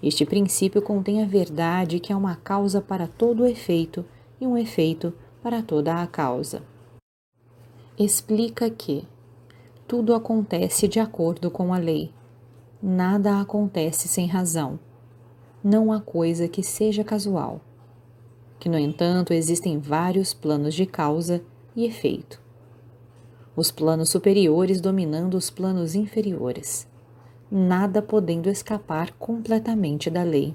Este 0.04 0.26
princípio 0.26 0.82
contém 0.82 1.24
a 1.24 1.26
verdade 1.26 2.00
que 2.00 2.14
é 2.14 2.16
uma 2.16 2.36
causa 2.36 2.82
para 2.82 3.08
todo 3.08 3.44
o 3.44 3.48
efeito 3.48 4.06
e 4.40 4.46
um 4.46 4.58
efeito 4.58 5.14
para 5.42 5.64
toda 5.64 6.02
a 6.02 6.06
causa. 6.06 6.62
Explica 7.98 8.70
que 8.70 9.08
tudo 9.88 10.14
acontece 10.14 10.88
de 10.88 11.00
acordo 11.00 11.50
com 11.50 11.74
a 11.74 11.78
lei. 11.78 12.14
Nada 12.88 13.42
acontece 13.42 14.08
sem 14.08 14.28
razão. 14.28 14.80
Não 15.64 15.92
há 15.92 16.00
coisa 16.00 16.48
que 16.48 16.62
seja 16.62 17.04
casual. 17.04 17.60
Que, 18.60 18.70
no 18.70 18.78
entanto, 18.78 19.34
existem 19.34 19.80
vários 19.80 20.34
planos 20.34 20.76
de 20.76 20.86
causa 20.86 21.42
e 21.76 21.86
efeito 21.86 22.46
os 23.56 23.72
planos 23.72 24.10
superiores 24.10 24.82
dominando 24.82 25.36
os 25.36 25.50
planos 25.50 25.96
inferiores, 25.96 26.88
nada 27.50 28.02
podendo 28.02 28.50
escapar 28.50 29.14
completamente 29.14 30.10
da 30.10 30.24
lei. 30.24 30.54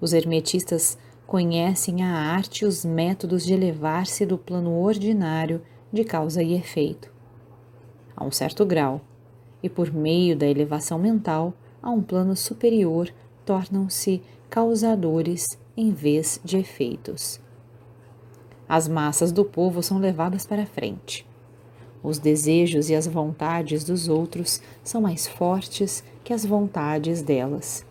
Os 0.00 0.12
hermetistas 0.12 0.98
conhecem 1.26 2.02
a 2.02 2.08
arte 2.08 2.62
e 2.62 2.66
os 2.66 2.84
métodos 2.84 3.44
de 3.44 3.54
elevar-se 3.54 4.26
do 4.26 4.36
plano 4.36 4.76
ordinário 4.80 5.62
de 5.92 6.04
causa 6.04 6.42
e 6.42 6.54
efeito, 6.54 7.12
a 8.16 8.24
um 8.24 8.30
certo 8.30 8.66
grau, 8.66 9.00
e 9.66 9.68
por 9.68 9.92
meio 9.92 10.36
da 10.36 10.46
elevação 10.46 10.98
mental 10.98 11.52
a 11.82 11.90
um 11.90 12.02
plano 12.02 12.34
superior 12.34 13.12
tornam-se 13.44 14.22
causadores 14.48 15.58
em 15.76 15.92
vez 15.92 16.40
de 16.44 16.56
efeitos. 16.56 17.40
As 18.68 18.88
massas 18.88 19.30
do 19.30 19.44
povo 19.44 19.82
são 19.82 19.98
levadas 19.98 20.46
para 20.46 20.66
frente. 20.66 21.26
Os 22.02 22.18
desejos 22.18 22.88
e 22.88 22.94
as 22.94 23.06
vontades 23.06 23.84
dos 23.84 24.08
outros 24.08 24.60
são 24.82 25.00
mais 25.00 25.26
fortes 25.26 26.02
que 26.24 26.32
as 26.32 26.44
vontades 26.44 27.22
delas. 27.22 27.84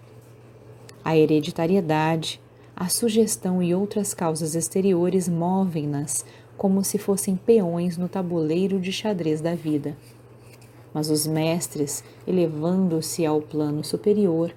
A 1.03 1.15
hereditariedade, 1.15 2.41
a 2.75 2.89
sugestão 2.89 3.61
e 3.61 3.75
outras 3.75 4.13
causas 4.13 4.55
exteriores 4.55 5.29
movem-nas 5.29 6.25
como 6.57 6.83
se 6.83 6.97
fossem 6.97 7.35
peões 7.35 7.97
no 7.97 8.07
tabuleiro 8.07 8.79
de 8.79 8.91
xadrez 8.91 9.41
da 9.41 9.55
vida. 9.55 9.95
Mas 10.95 11.09
os 11.09 11.27
mestres, 11.27 12.05
elevando-se 12.25 13.25
ao 13.25 13.41
plano 13.41 13.83
superior, 13.83 14.55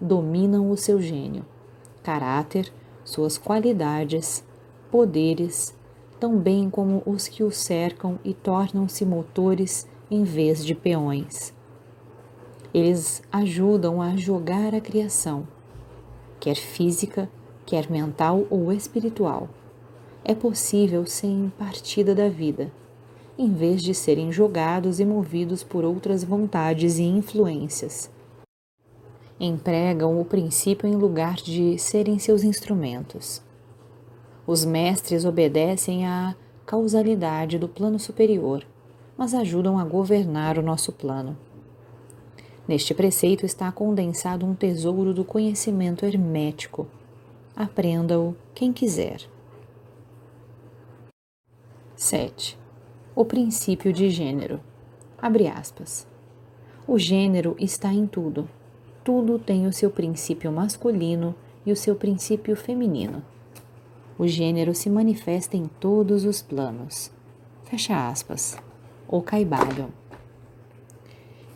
dominam 0.00 0.70
o 0.70 0.76
seu 0.76 1.02
gênio, 1.02 1.44
caráter, 2.00 2.72
suas 3.04 3.36
qualidades, 3.36 4.44
poderes 4.88 5.74
tão 6.20 6.38
bem 6.38 6.70
como 6.70 7.02
os 7.04 7.26
que 7.26 7.42
o 7.42 7.50
cercam 7.50 8.20
e 8.24 8.32
tornam-se 8.32 9.04
motores 9.04 9.84
em 10.08 10.22
vez 10.22 10.64
de 10.64 10.76
peões. 10.76 11.52
Eles 12.72 13.20
ajudam 13.32 14.00
a 14.00 14.14
jogar 14.14 14.72
a 14.76 14.80
criação, 14.80 15.48
quer 16.38 16.54
física, 16.54 17.28
quer 17.66 17.90
mental 17.90 18.46
ou 18.48 18.72
espiritual. 18.72 19.48
É 20.22 20.36
possível 20.36 21.04
sem 21.04 21.52
partida 21.58 22.14
da 22.14 22.28
vida, 22.28 22.70
em 23.40 23.54
vez 23.54 23.82
de 23.82 23.94
serem 23.94 24.30
jogados 24.30 25.00
e 25.00 25.04
movidos 25.06 25.64
por 25.64 25.82
outras 25.82 26.22
vontades 26.22 26.98
e 26.98 27.04
influências. 27.04 28.10
Empregam 29.40 30.20
o 30.20 30.26
princípio 30.26 30.86
em 30.86 30.94
lugar 30.94 31.36
de 31.36 31.78
serem 31.78 32.18
seus 32.18 32.44
instrumentos. 32.44 33.42
Os 34.46 34.66
mestres 34.66 35.24
obedecem 35.24 36.06
à 36.06 36.36
causalidade 36.66 37.58
do 37.58 37.66
plano 37.66 37.98
superior, 37.98 38.62
mas 39.16 39.32
ajudam 39.32 39.78
a 39.78 39.84
governar 39.84 40.58
o 40.58 40.62
nosso 40.62 40.92
plano. 40.92 41.34
Neste 42.68 42.92
preceito 42.92 43.46
está 43.46 43.72
condensado 43.72 44.44
um 44.44 44.54
tesouro 44.54 45.14
do 45.14 45.24
conhecimento 45.24 46.04
hermético. 46.04 46.86
Aprenda-o 47.56 48.36
quem 48.54 48.70
quiser. 48.70 49.22
7. 51.96 52.59
O 53.20 53.24
princípio 53.26 53.92
de 53.92 54.08
gênero. 54.08 54.62
Abre 55.20 55.46
aspas. 55.46 56.06
O 56.88 56.98
gênero 56.98 57.54
está 57.58 57.92
em 57.92 58.06
tudo. 58.06 58.48
Tudo 59.04 59.38
tem 59.38 59.66
o 59.66 59.74
seu 59.74 59.90
princípio 59.90 60.50
masculino 60.50 61.34
e 61.66 61.70
o 61.70 61.76
seu 61.76 61.94
princípio 61.94 62.56
feminino. 62.56 63.22
O 64.18 64.26
gênero 64.26 64.74
se 64.74 64.88
manifesta 64.88 65.54
em 65.54 65.66
todos 65.78 66.24
os 66.24 66.40
planos. 66.40 67.12
Fecha 67.64 68.08
aspas. 68.08 68.56
O 69.06 69.20
Caibalion. 69.20 69.90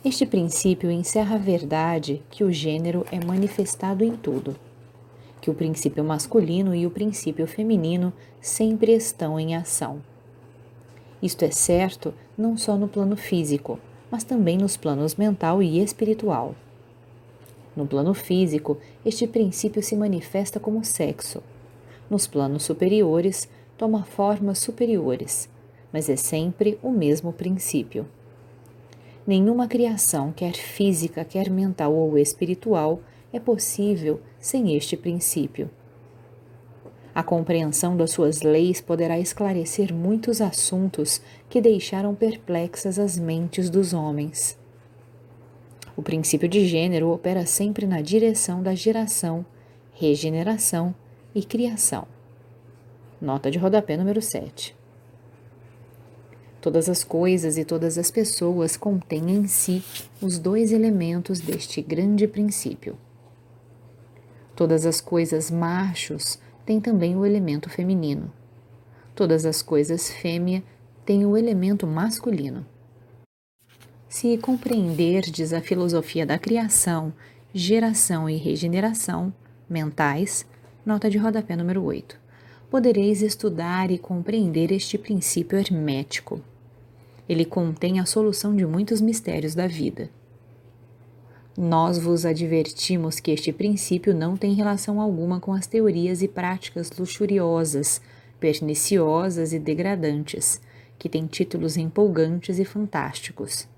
Este 0.05 0.23
princípio 0.23 0.91
encerra 0.91 1.33
a 1.33 1.39
verdade 1.39 2.21
que 2.29 2.43
o 2.43 2.51
gênero 2.51 3.07
é 3.11 3.19
manifestado 3.25 4.03
em 4.03 4.15
tudo, 4.15 4.55
que 5.41 5.49
o 5.49 5.55
princípio 5.55 6.03
masculino 6.03 6.75
e 6.75 6.85
o 6.85 6.91
princípio 6.91 7.47
feminino 7.47 8.13
sempre 8.39 8.91
estão 8.93 9.39
em 9.39 9.55
ação. 9.55 9.99
Isto 11.25 11.43
é 11.43 11.49
certo 11.49 12.13
não 12.37 12.55
só 12.55 12.77
no 12.77 12.87
plano 12.87 13.17
físico, 13.17 13.79
mas 14.11 14.23
também 14.23 14.59
nos 14.59 14.77
planos 14.77 15.15
mental 15.15 15.63
e 15.63 15.81
espiritual. 15.81 16.53
No 17.75 17.87
plano 17.87 18.13
físico, 18.13 18.77
este 19.03 19.25
princípio 19.25 19.81
se 19.81 19.95
manifesta 19.95 20.59
como 20.59 20.85
sexo. 20.85 21.41
Nos 22.11 22.27
planos 22.27 22.61
superiores, 22.61 23.49
toma 23.75 24.03
formas 24.03 24.59
superiores, 24.59 25.49
mas 25.91 26.09
é 26.09 26.15
sempre 26.15 26.77
o 26.83 26.91
mesmo 26.91 27.33
princípio. 27.33 28.05
Nenhuma 29.25 29.67
criação, 29.67 30.31
quer 30.31 30.53
física, 30.53 31.25
quer 31.25 31.49
mental 31.49 31.91
ou 31.91 32.19
espiritual, 32.19 32.99
é 33.33 33.39
possível 33.39 34.21
sem 34.39 34.75
este 34.75 34.95
princípio. 34.95 35.71
A 37.15 37.23
compreensão 37.23 37.95
das 37.95 38.11
suas 38.11 38.41
leis 38.41 38.81
poderá 38.81 39.17
esclarecer 39.17 39.93
muitos 39.93 40.41
assuntos 40.41 41.21
que 41.49 41.61
deixaram 41.61 42.13
perplexas 42.13 42.99
as 42.99 43.17
mentes 43.17 43.69
dos 43.69 43.93
homens. 43.93 44.59
O 45.95 46.01
princípio 46.01 46.49
de 46.49 46.67
gênero 46.67 47.09
opera 47.09 47.45
sempre 47.45 47.87
na 47.87 48.01
direção 48.01 48.61
da 48.61 48.75
geração, 48.75 49.45
regeneração 49.93 50.93
e 51.33 51.41
criação. 51.41 52.05
Nota 53.21 53.49
de 53.49 53.57
rodapé 53.57 53.95
número 53.95 54.21
7. 54.21 54.75
Todas 56.59 56.89
as 56.89 57.01
coisas 57.01 57.57
e 57.57 57.63
todas 57.63 57.97
as 57.97 58.11
pessoas 58.11 58.75
contêm 58.75 59.31
em 59.31 59.47
si 59.47 59.81
os 60.21 60.37
dois 60.37 60.73
elementos 60.73 61.39
deste 61.39 61.81
grande 61.81 62.27
princípio. 62.27 62.97
Todas 64.53 64.85
as 64.85 64.99
coisas 64.99 65.49
machos 65.49 66.43
têm 66.65 66.81
também 66.81 67.15
o 67.15 67.25
elemento 67.25 67.69
feminino. 67.69 68.31
Todas 69.13 69.45
as 69.45 69.61
coisas 69.61 70.09
fêmea 70.09 70.63
têm 71.05 71.25
o 71.25 71.37
elemento 71.37 71.85
masculino. 71.85 72.65
Se 74.09 74.37
compreenderdes 74.37 75.53
a 75.53 75.61
filosofia 75.61 76.25
da 76.25 76.39
criação, 76.39 77.13
geração 77.53 78.29
e 78.29 78.37
regeneração 78.37 79.33
mentais, 79.69 80.45
nota 80.85 81.09
de 81.09 81.17
rodapé 81.17 81.55
número 81.55 81.83
8, 81.83 82.17
podereis 82.69 83.21
estudar 83.21 83.91
e 83.91 83.97
compreender 83.97 84.71
este 84.71 84.97
princípio 84.97 85.57
hermético. 85.57 86.41
Ele 87.27 87.45
contém 87.45 87.99
a 87.99 88.05
solução 88.05 88.55
de 88.55 88.65
muitos 88.65 89.01
mistérios 89.01 89.55
da 89.55 89.67
vida. 89.67 90.09
Nós 91.57 91.97
vos 91.97 92.25
advertimos 92.25 93.21
que 93.21 93.31
este 93.31 93.53
princípio 93.53 94.13
não 94.13 94.35
tem 94.35 94.53
relação 94.53 94.99
alguma 94.99 95.39
com 95.39 95.53
as 95.53 95.65
teorias 95.65 96.21
e 96.21 96.27
práticas 96.27 96.91
luxuriosas, 96.91 98.01
perniciosas 98.41 99.53
e 99.53 99.59
degradantes, 99.59 100.59
que 100.99 101.07
têm 101.07 101.25
títulos 101.25 101.77
empolgantes 101.77 102.59
e 102.59 102.65
fantásticos, 102.65 103.69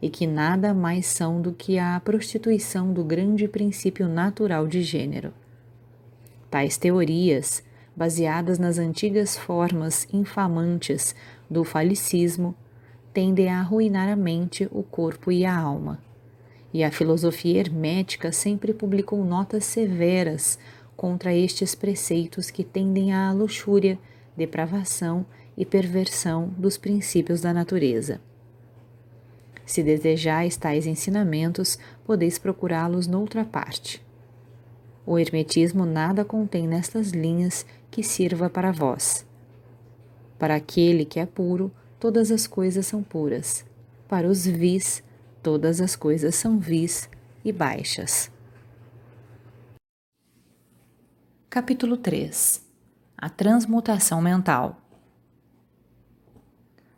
e 0.00 0.08
que 0.08 0.24
nada 0.24 0.72
mais 0.72 1.06
são 1.06 1.42
do 1.42 1.52
que 1.52 1.80
a 1.80 1.98
prostituição 1.98 2.92
do 2.92 3.02
grande 3.02 3.48
princípio 3.48 4.06
natural 4.06 4.68
de 4.68 4.80
gênero. 4.82 5.34
Tais 6.48 6.76
teorias, 6.76 7.60
baseadas 7.96 8.56
nas 8.56 8.78
antigas 8.78 9.36
formas 9.36 10.06
infamantes 10.12 11.12
do 11.50 11.64
falicismo, 11.64 12.54
tendem 13.12 13.48
a 13.48 13.58
arruinar 13.58 14.08
a 14.08 14.14
mente, 14.14 14.68
o 14.70 14.84
corpo 14.84 15.32
e 15.32 15.44
a 15.44 15.56
alma. 15.56 16.05
E 16.76 16.84
a 16.84 16.90
filosofia 16.90 17.60
hermética 17.60 18.30
sempre 18.30 18.74
publicou 18.74 19.24
notas 19.24 19.64
severas 19.64 20.58
contra 20.94 21.34
estes 21.34 21.74
preceitos 21.74 22.50
que 22.50 22.62
tendem 22.62 23.14
à 23.14 23.32
luxúria, 23.32 23.98
depravação 24.36 25.24
e 25.56 25.64
perversão 25.64 26.52
dos 26.58 26.76
princípios 26.76 27.40
da 27.40 27.54
natureza. 27.54 28.20
Se 29.64 29.82
desejais 29.82 30.58
tais 30.58 30.86
ensinamentos, 30.86 31.78
podeis 32.04 32.38
procurá-los 32.38 33.06
noutra 33.06 33.42
parte. 33.42 34.04
O 35.06 35.18
Hermetismo 35.18 35.86
nada 35.86 36.26
contém 36.26 36.68
nestas 36.68 37.08
linhas 37.08 37.64
que 37.90 38.02
sirva 38.02 38.50
para 38.50 38.70
vós. 38.70 39.24
Para 40.38 40.56
aquele 40.56 41.06
que 41.06 41.18
é 41.18 41.24
puro, 41.24 41.72
todas 41.98 42.30
as 42.30 42.46
coisas 42.46 42.84
são 42.84 43.02
puras. 43.02 43.64
Para 44.06 44.28
os 44.28 44.46
vis, 44.46 45.02
todas 45.46 45.80
as 45.80 45.94
coisas 45.94 46.34
são 46.34 46.58
vis 46.58 47.08
e 47.44 47.52
baixas. 47.52 48.32
Capítulo 51.48 51.96
3 51.96 52.66
A 53.16 53.28
transmutação 53.30 54.20
mental. 54.20 54.82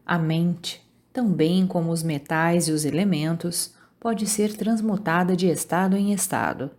A 0.06 0.18
mente, 0.18 0.82
também 1.12 1.66
como 1.66 1.90
os 1.90 2.02
metais 2.02 2.68
e 2.68 2.72
os 2.72 2.86
elementos, 2.86 3.74
pode 4.00 4.26
ser 4.26 4.56
transmutada 4.56 5.36
de 5.36 5.46
estado 5.46 5.94
em 5.94 6.14
estado, 6.14 6.70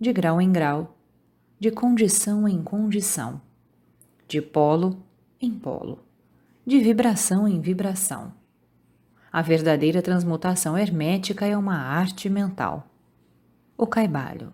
de 0.00 0.12
grau 0.12 0.40
em 0.40 0.50
grau, 0.50 0.96
de 1.60 1.70
condição 1.70 2.48
em 2.48 2.60
condição, 2.60 3.40
de 4.26 4.42
polo 4.42 5.00
em 5.40 5.52
polo 5.52 6.00
de 6.66 6.80
vibração 6.80 7.46
em 7.46 7.60
vibração. 7.60 8.32
A 9.34 9.42
verdadeira 9.42 10.00
transmutação 10.00 10.78
hermética 10.78 11.44
é 11.44 11.56
uma 11.56 11.74
arte 11.74 12.30
mental. 12.30 12.88
O 13.76 13.84
caibalho. 13.84 14.52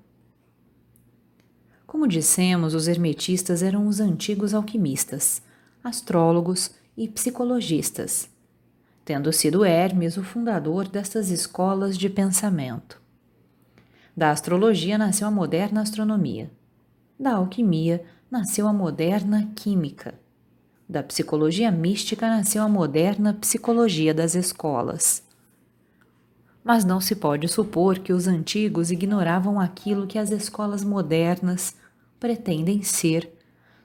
Como 1.86 2.08
dissemos, 2.08 2.72
os 2.72 2.88
hermetistas 2.88 3.62
eram 3.62 3.86
os 3.86 4.00
antigos 4.00 4.54
alquimistas, 4.54 5.42
astrólogos 5.84 6.70
e 6.96 7.06
psicologistas, 7.06 8.30
tendo 9.04 9.30
sido 9.34 9.66
Hermes 9.66 10.16
o 10.16 10.24
fundador 10.24 10.88
destas 10.88 11.28
escolas 11.28 11.98
de 11.98 12.08
pensamento. 12.08 12.98
Da 14.16 14.30
astrologia 14.30 14.96
nasceu 14.96 15.28
a 15.28 15.30
moderna 15.30 15.82
astronomia. 15.82 16.50
Da 17.18 17.34
alquimia 17.34 18.02
nasceu 18.30 18.66
a 18.66 18.72
moderna 18.72 19.52
química 19.54 20.14
da 20.90 21.04
psicologia 21.04 21.70
mística 21.70 22.28
nasceu 22.28 22.64
a 22.64 22.68
moderna 22.68 23.32
psicologia 23.34 24.12
das 24.12 24.34
escolas. 24.34 25.22
Mas 26.64 26.84
não 26.84 27.00
se 27.00 27.14
pode 27.14 27.46
supor 27.46 28.00
que 28.00 28.12
os 28.12 28.26
antigos 28.26 28.90
ignoravam 28.90 29.60
aquilo 29.60 30.04
que 30.04 30.18
as 30.18 30.32
escolas 30.32 30.82
modernas 30.82 31.76
pretendem 32.18 32.82
ser 32.82 33.32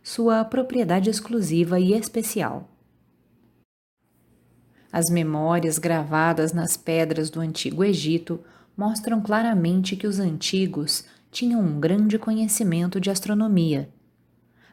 sua 0.01 0.43
propriedade 0.43 1.07
exclusiva 1.07 1.79
e 1.79 1.93
especial. 1.93 2.67
As 4.91 5.05
memórias 5.11 5.77
gravadas 5.77 6.53
nas 6.53 6.75
pedras 6.75 7.29
do 7.29 7.39
antigo 7.39 7.83
Egito 7.83 8.39
mostram 8.75 9.21
claramente 9.21 9.95
que 9.95 10.07
os 10.07 10.19
antigos 10.19 11.05
tinham 11.29 11.61
um 11.61 11.79
grande 11.79 12.17
conhecimento 12.17 12.99
de 12.99 13.11
astronomia 13.11 13.89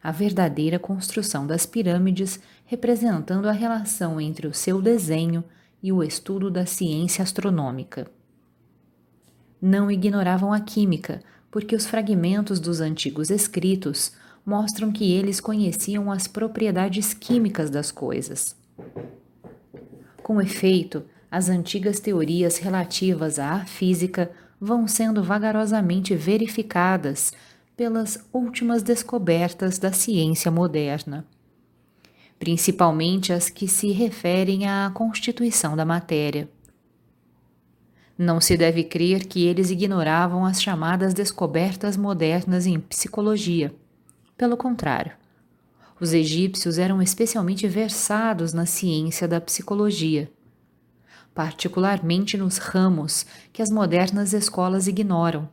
a 0.02 0.10
verdadeira 0.10 0.78
construção 0.78 1.46
das 1.46 1.64
pirâmides, 1.64 2.40
representando 2.64 3.48
a 3.48 3.52
relação 3.52 4.20
entre 4.20 4.46
o 4.46 4.54
seu 4.54 4.82
desenho 4.82 5.44
e 5.82 5.92
o 5.92 6.02
estudo 6.02 6.50
da 6.50 6.66
ciência 6.66 7.22
astronômica. 7.22 8.06
Não 9.60 9.90
ignoravam 9.90 10.52
a 10.52 10.60
química, 10.60 11.22
porque 11.50 11.76
os 11.76 11.86
fragmentos 11.86 12.58
dos 12.58 12.80
antigos 12.80 13.30
escritos 13.30 14.12
mostram 14.44 14.90
que 14.90 15.12
eles 15.12 15.40
conheciam 15.40 16.10
as 16.10 16.26
propriedades 16.26 17.14
químicas 17.14 17.70
das 17.70 17.92
coisas. 17.92 18.56
Com 20.22 20.40
efeito, 20.40 21.04
as 21.30 21.48
antigas 21.48 22.00
teorias 22.00 22.58
relativas 22.58 23.38
à 23.38 23.64
física 23.64 24.30
vão 24.60 24.86
sendo 24.88 25.22
vagarosamente 25.22 26.14
verificadas 26.14 27.32
pelas 27.82 28.24
últimas 28.32 28.80
descobertas 28.80 29.76
da 29.76 29.92
ciência 29.92 30.52
moderna, 30.52 31.26
principalmente 32.38 33.32
as 33.32 33.50
que 33.50 33.66
se 33.66 33.90
referem 33.90 34.68
à 34.68 34.88
constituição 34.94 35.74
da 35.74 35.84
matéria. 35.84 36.48
Não 38.16 38.40
se 38.40 38.56
deve 38.56 38.84
crer 38.84 39.26
que 39.26 39.44
eles 39.44 39.68
ignoravam 39.68 40.46
as 40.46 40.62
chamadas 40.62 41.12
descobertas 41.12 41.96
modernas 41.96 42.66
em 42.66 42.78
psicologia. 42.78 43.74
Pelo 44.36 44.56
contrário, 44.56 45.14
os 45.98 46.12
egípcios 46.12 46.78
eram 46.78 47.02
especialmente 47.02 47.66
versados 47.66 48.52
na 48.52 48.64
ciência 48.64 49.26
da 49.26 49.40
psicologia, 49.40 50.30
particularmente 51.34 52.36
nos 52.36 52.58
ramos 52.58 53.26
que 53.52 53.60
as 53.60 53.72
modernas 53.72 54.32
escolas 54.32 54.86
ignoram, 54.86 55.48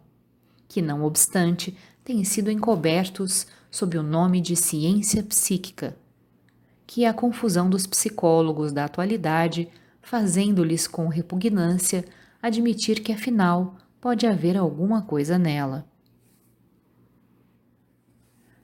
que, 0.69 0.83
não 0.83 1.03
obstante, 1.03 1.75
têm 2.09 2.23
sido 2.23 2.49
encobertos 2.49 3.45
sob 3.69 3.95
o 3.95 4.01
nome 4.01 4.41
de 4.41 4.55
ciência 4.55 5.21
psíquica, 5.21 5.95
que 6.87 7.05
é 7.05 7.07
a 7.07 7.13
confusão 7.13 7.69
dos 7.69 7.85
psicólogos 7.85 8.71
da 8.71 8.85
atualidade, 8.85 9.69
fazendo-lhes 10.01 10.87
com 10.87 11.07
repugnância 11.07 12.03
admitir 12.41 13.01
que 13.01 13.13
afinal 13.13 13.77
pode 14.01 14.25
haver 14.25 14.57
alguma 14.57 15.03
coisa 15.03 15.37
nela. 15.37 15.85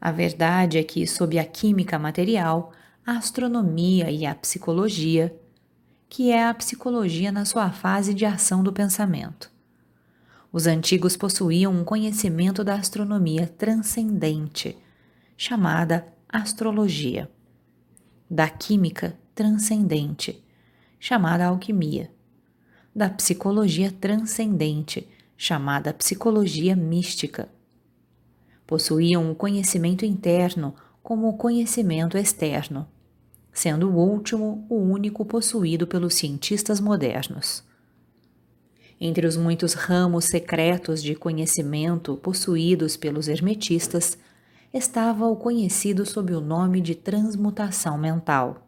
A 0.02 0.12
verdade 0.12 0.80
é 0.80 0.84
que, 0.84 1.06
sob 1.06 1.38
a 1.38 1.46
química 1.46 2.00
material, 2.00 2.74
a 3.06 3.12
astronomia 3.12 4.10
e 4.10 4.26
a 4.26 4.34
psicologia, 4.34 5.40
que 6.10 6.32
é 6.32 6.48
a 6.48 6.54
psicologia 6.56 7.32
na 7.32 7.46
sua 7.46 7.70
fase 7.70 8.12
de 8.12 8.26
ação 8.26 8.64
do 8.64 8.74
pensamento, 8.74 9.52
os 10.56 10.68
antigos 10.68 11.18
possuíam 11.18 11.74
um 11.74 11.84
conhecimento 11.84 12.64
da 12.64 12.76
astronomia 12.76 13.46
transcendente, 13.46 14.78
chamada 15.36 16.08
astrologia, 16.30 17.30
da 18.30 18.48
química 18.48 19.20
transcendente, 19.36 20.42
chamada 20.98 21.48
alquimia, 21.48 22.10
da 22.96 23.10
psicologia 23.10 23.92
transcendente, 23.92 25.06
chamada 25.36 25.94
psicologia 25.94 26.74
mística. 26.74 27.50
Possuíam 28.66 29.30
o 29.30 29.36
conhecimento 29.36 30.06
interno 30.06 30.74
como 31.04 31.28
o 31.28 31.34
conhecimento 31.34 32.18
externo, 32.18 32.88
sendo 33.52 33.90
o 33.90 33.98
último 33.98 34.66
o 34.70 34.78
único 34.78 35.26
possuído 35.26 35.86
pelos 35.86 36.14
cientistas 36.14 36.80
modernos. 36.80 37.75
Entre 39.00 39.28
os 39.28 39.36
muitos 39.36 39.74
ramos 39.74 40.26
secretos 40.26 41.04
de 41.04 41.16
conhecimento 41.16 42.16
possuídos 42.18 42.96
pelos 42.96 43.28
hermetistas, 43.28 44.18
estava 44.74 45.28
o 45.28 45.36
conhecido 45.36 46.06
sob 46.06 46.34
o 46.34 46.42
nome 46.42 46.82
de 46.82 46.96
transmutação 46.96 47.98
mental, 47.98 48.68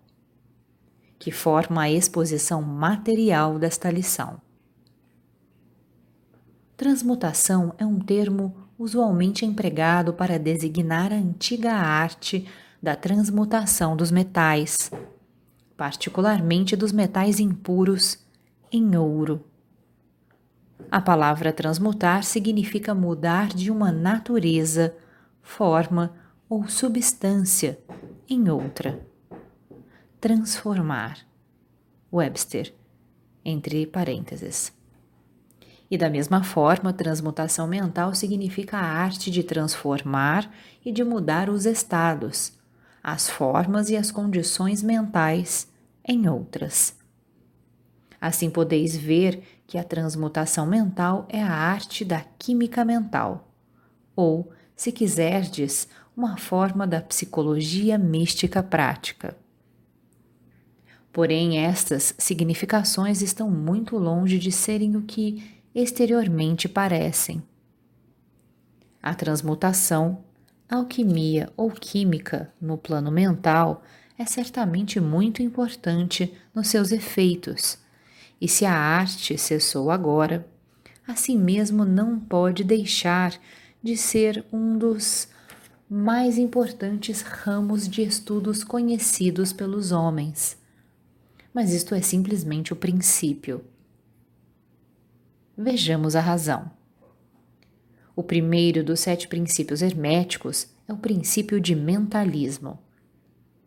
que 1.18 1.32
forma 1.32 1.84
a 1.84 1.92
exposição 1.92 2.62
material 2.62 3.58
desta 3.58 3.90
lição. 3.90 4.42
Transmutação 6.76 7.74
é 7.78 7.86
um 7.86 8.00
termo 8.00 8.56
usualmente 8.78 9.46
empregado 9.46 10.14
para 10.14 10.38
designar 10.38 11.12
a 11.12 11.16
antiga 11.16 11.74
arte 11.74 12.48
da 12.82 12.96
transmutação 12.96 13.98
dos 13.98 14.12
metais, 14.12 14.92
particularmente 15.76 16.76
dos 16.76 16.92
metais 16.92 17.40
impuros, 17.40 18.20
em 18.72 18.96
ouro. 18.96 19.44
A 20.90 21.02
palavra 21.02 21.52
transmutar 21.52 22.24
significa 22.24 22.96
mudar 22.96 23.50
de 23.50 23.70
uma 23.70 23.92
natureza, 23.92 24.96
forma 25.42 26.14
ou 26.50 26.70
substância 26.70 27.78
em 28.30 28.50
outra. 28.50 29.06
Transformar. 30.22 31.28
Webster, 32.12 32.74
entre 33.44 33.86
parênteses. 33.86 34.72
E 35.92 35.98
da 35.98 36.10
mesma 36.10 36.42
forma, 36.42 36.94
transmutação 36.94 37.68
mental 37.68 38.16
significa 38.16 38.78
a 38.78 38.86
arte 38.86 39.30
de 39.30 39.44
transformar 39.44 40.50
e 40.86 40.92
de 40.92 41.04
mudar 41.04 41.50
os 41.50 41.66
estados, 41.66 42.54
as 43.04 43.30
formas 43.30 43.90
e 43.90 43.98
as 43.98 44.10
condições 44.10 44.82
mentais 44.82 45.68
em 46.08 46.30
outras. 46.30 46.96
Assim 48.20 48.50
podeis 48.50 48.96
ver 48.96 49.44
que 49.68 49.78
a 49.78 49.84
transmutação 49.84 50.66
mental 50.66 51.28
é 51.28 51.44
a 51.44 51.52
arte 51.52 52.06
da 52.06 52.22
química 52.40 52.86
mental, 52.86 53.52
ou, 54.16 54.50
se 54.74 54.94
quiserdes, 54.94 55.90
uma 56.16 56.38
forma 56.38 56.88
da 56.88 57.02
psicologia 57.02 57.98
mística 57.98 58.64
prática. 58.64 59.36
Porém, 61.12 61.60
estas 61.60 62.16
significações 62.18 63.22
estão 63.22 63.52
muito 63.52 63.98
longe 63.98 64.40
de 64.40 64.52
serem 64.52 64.96
o 64.96 65.02
que 65.02 65.44
exteriormente 65.76 66.70
parecem. 66.70 67.44
A 69.04 69.14
transmutação, 69.14 70.24
alquimia 70.70 71.52
ou 71.58 71.72
química 71.72 72.54
no 72.60 72.78
plano 72.78 73.12
mental 73.12 73.84
é 74.18 74.26
certamente 74.26 75.00
muito 75.00 75.44
importante 75.44 76.34
nos 76.56 76.68
seus 76.68 76.92
efeitos 76.92 77.78
e 78.40 78.48
se 78.48 78.66
a 78.66 78.74
arte 78.74 79.38
cessou 79.38 79.90
agora, 79.90 80.48
assim 81.08 81.38
mesmo 81.38 81.84
não 81.84 82.20
pode 82.20 82.64
deixar 82.64 83.40
de 83.82 83.98
ser 83.98 84.46
um 84.52 84.78
dos 84.78 85.28
mais 85.90 86.38
importantes 86.38 87.22
ramos 87.22 87.88
de 87.88 88.04
estudos 88.04 88.64
conhecidos 88.64 89.52
pelos 89.54 89.92
homens. 89.92 90.58
Mas 91.54 91.74
isto 91.74 91.96
é 91.96 92.02
simplesmente 92.02 92.74
o 92.74 92.76
princípio. 92.76 93.64
Vejamos 95.58 96.16
a 96.16 96.20
razão. 96.20 96.70
O 98.16 98.22
primeiro 98.22 98.84
dos 98.84 99.00
sete 99.00 99.28
princípios 99.28 99.82
herméticos 99.82 100.68
é 100.88 100.94
o 100.94 100.98
princípio 100.98 101.60
de 101.60 101.74
mentalismo. 101.74 102.80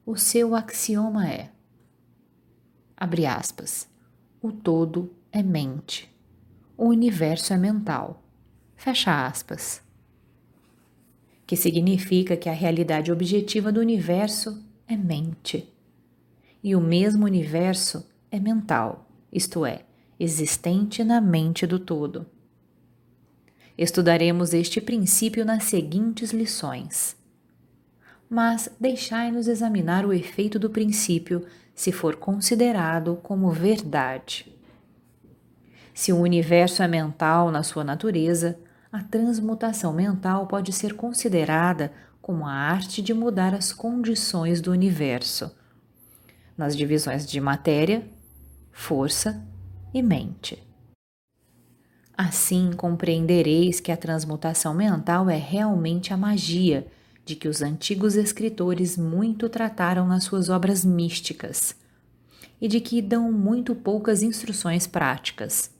O 0.04 0.16
seu 0.16 0.54
axioma 0.54 1.28
é: 1.28 1.50
abre 2.96 3.26
aspas 3.26 3.89
o 4.42 4.50
todo 4.50 5.12
é 5.30 5.42
mente. 5.42 6.10
O 6.76 6.86
universo 6.86 7.52
é 7.52 7.58
mental. 7.58 8.22
Fecha 8.74 9.26
aspas. 9.26 9.82
Que 11.46 11.56
significa 11.56 12.36
que 12.38 12.48
a 12.48 12.52
realidade 12.52 13.12
objetiva 13.12 13.70
do 13.70 13.80
universo 13.80 14.64
é 14.88 14.96
mente. 14.96 15.70
E 16.62 16.74
o 16.74 16.80
mesmo 16.80 17.26
universo 17.26 18.08
é 18.30 18.40
mental, 18.40 19.06
isto 19.30 19.66
é, 19.66 19.84
existente 20.18 21.04
na 21.04 21.20
mente 21.20 21.66
do 21.66 21.78
todo. 21.78 22.26
Estudaremos 23.76 24.54
este 24.54 24.80
princípio 24.80 25.44
nas 25.44 25.64
seguintes 25.64 26.32
lições. 26.32 27.16
Mas 28.28 28.70
deixai-nos 28.78 29.48
examinar 29.48 30.06
o 30.06 30.12
efeito 30.12 30.58
do 30.58 30.70
princípio 30.70 31.44
se 31.80 31.92
for 31.92 32.16
considerado 32.16 33.18
como 33.22 33.50
verdade. 33.50 34.54
Se 35.94 36.12
o 36.12 36.18
universo 36.18 36.82
é 36.82 36.86
mental 36.86 37.50
na 37.50 37.62
sua 37.62 37.82
natureza, 37.82 38.60
a 38.92 39.02
transmutação 39.02 39.90
mental 39.90 40.46
pode 40.46 40.74
ser 40.74 40.92
considerada 40.92 41.90
como 42.20 42.46
a 42.46 42.52
arte 42.52 43.00
de 43.00 43.14
mudar 43.14 43.54
as 43.54 43.72
condições 43.72 44.60
do 44.60 44.70
universo, 44.70 45.56
nas 46.54 46.76
divisões 46.76 47.26
de 47.26 47.40
matéria, 47.40 48.06
força 48.70 49.42
e 49.94 50.02
mente. 50.02 50.62
Assim 52.12 52.72
compreendereis 52.76 53.80
que 53.80 53.90
a 53.90 53.96
transmutação 53.96 54.74
mental 54.74 55.30
é 55.30 55.38
realmente 55.38 56.12
a 56.12 56.16
magia 56.18 56.86
de 57.30 57.36
que 57.36 57.46
os 57.46 57.62
antigos 57.62 58.16
escritores 58.16 58.96
muito 58.96 59.48
trataram 59.48 60.04
nas 60.04 60.24
suas 60.24 60.48
obras 60.48 60.84
místicas 60.84 61.76
e 62.60 62.66
de 62.66 62.80
que 62.80 63.00
dão 63.00 63.30
muito 63.30 63.72
poucas 63.72 64.20
instruções 64.20 64.88
práticas. 64.88 65.70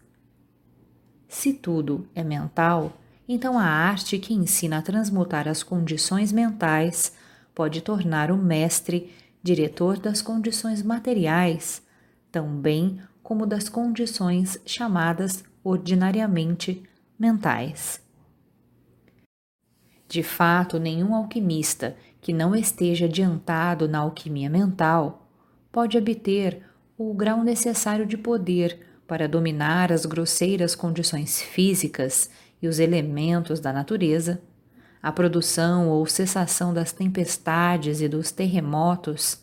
Se 1.28 1.52
tudo 1.52 2.06
é 2.14 2.22
mental, 2.22 2.96
então 3.28 3.58
a 3.58 3.64
arte 3.64 4.16
que 4.16 4.32
ensina 4.32 4.78
a 4.78 4.82
transmutar 4.82 5.48
as 5.48 5.64
condições 5.64 6.30
mentais 6.30 7.12
pode 7.52 7.80
tornar 7.80 8.30
o 8.30 8.36
mestre 8.36 9.12
diretor 9.42 9.98
das 9.98 10.22
condições 10.22 10.84
materiais, 10.84 11.82
tão 12.30 12.46
bem 12.54 13.00
como 13.24 13.44
das 13.44 13.68
condições 13.68 14.56
chamadas 14.64 15.42
ordinariamente 15.64 16.80
mentais. 17.18 18.00
De 20.10 20.24
fato, 20.24 20.80
nenhum 20.80 21.14
alquimista 21.14 21.96
que 22.20 22.32
não 22.32 22.52
esteja 22.52 23.04
adiantado 23.04 23.86
na 23.86 24.00
alquimia 24.00 24.50
mental 24.50 25.30
pode 25.70 25.96
obter 25.96 26.64
o 26.98 27.14
grau 27.14 27.44
necessário 27.44 28.04
de 28.04 28.18
poder 28.18 28.80
para 29.06 29.28
dominar 29.28 29.92
as 29.92 30.04
grosseiras 30.04 30.74
condições 30.74 31.40
físicas 31.40 32.28
e 32.60 32.66
os 32.66 32.80
elementos 32.80 33.60
da 33.60 33.72
natureza, 33.72 34.42
a 35.00 35.12
produção 35.12 35.88
ou 35.88 36.04
cessação 36.06 36.74
das 36.74 36.90
tempestades 36.90 38.00
e 38.00 38.08
dos 38.08 38.32
terremotos, 38.32 39.40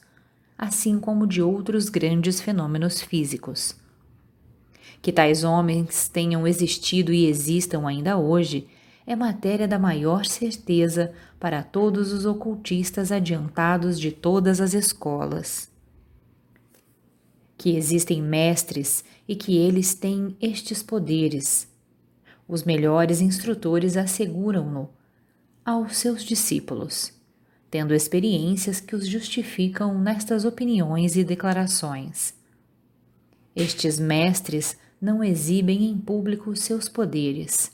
assim 0.58 1.00
como 1.00 1.26
de 1.26 1.42
outros 1.42 1.88
grandes 1.88 2.42
fenômenos 2.42 3.02
físicos. 3.02 3.74
Que 5.02 5.14
tais 5.14 5.46
homens 5.46 6.10
tenham 6.10 6.46
existido 6.46 7.14
e 7.14 7.26
existam 7.26 7.88
ainda 7.88 8.18
hoje 8.18 8.68
é 9.08 9.16
matéria 9.16 9.68
da 9.68 9.80
maior 9.80 10.26
certeza 10.26 11.12
para 11.40 11.64
todos 11.64 12.14
os 12.14 12.26
ocultistas 12.26 13.12
adiantados 13.12 14.00
de 14.00 14.12
todas 14.12 14.62
as 14.62 14.76
escolas 14.76 15.76
que 17.58 17.76
existem 17.76 18.22
mestres 18.22 19.04
e 19.28 19.36
que 19.36 19.58
eles 19.58 19.96
têm 19.96 20.38
estes 20.40 20.84
poderes. 20.84 21.68
Os 22.48 22.64
melhores 22.64 23.20
instrutores 23.20 23.98
asseguram-no 23.98 24.90
aos 25.66 25.98
seus 25.98 26.24
discípulos, 26.24 27.12
tendo 27.70 27.94
experiências 27.94 28.80
que 28.80 28.96
os 28.96 29.08
justificam 29.08 30.00
nestas 30.00 30.46
opiniões 30.46 31.18
e 31.18 31.24
declarações. 31.24 32.34
Estes 33.56 34.00
mestres 34.00 34.78
não 35.02 35.24
exibem 35.24 35.86
em 35.86 35.98
público 35.98 36.56
seus 36.56 36.88
poderes, 36.88 37.72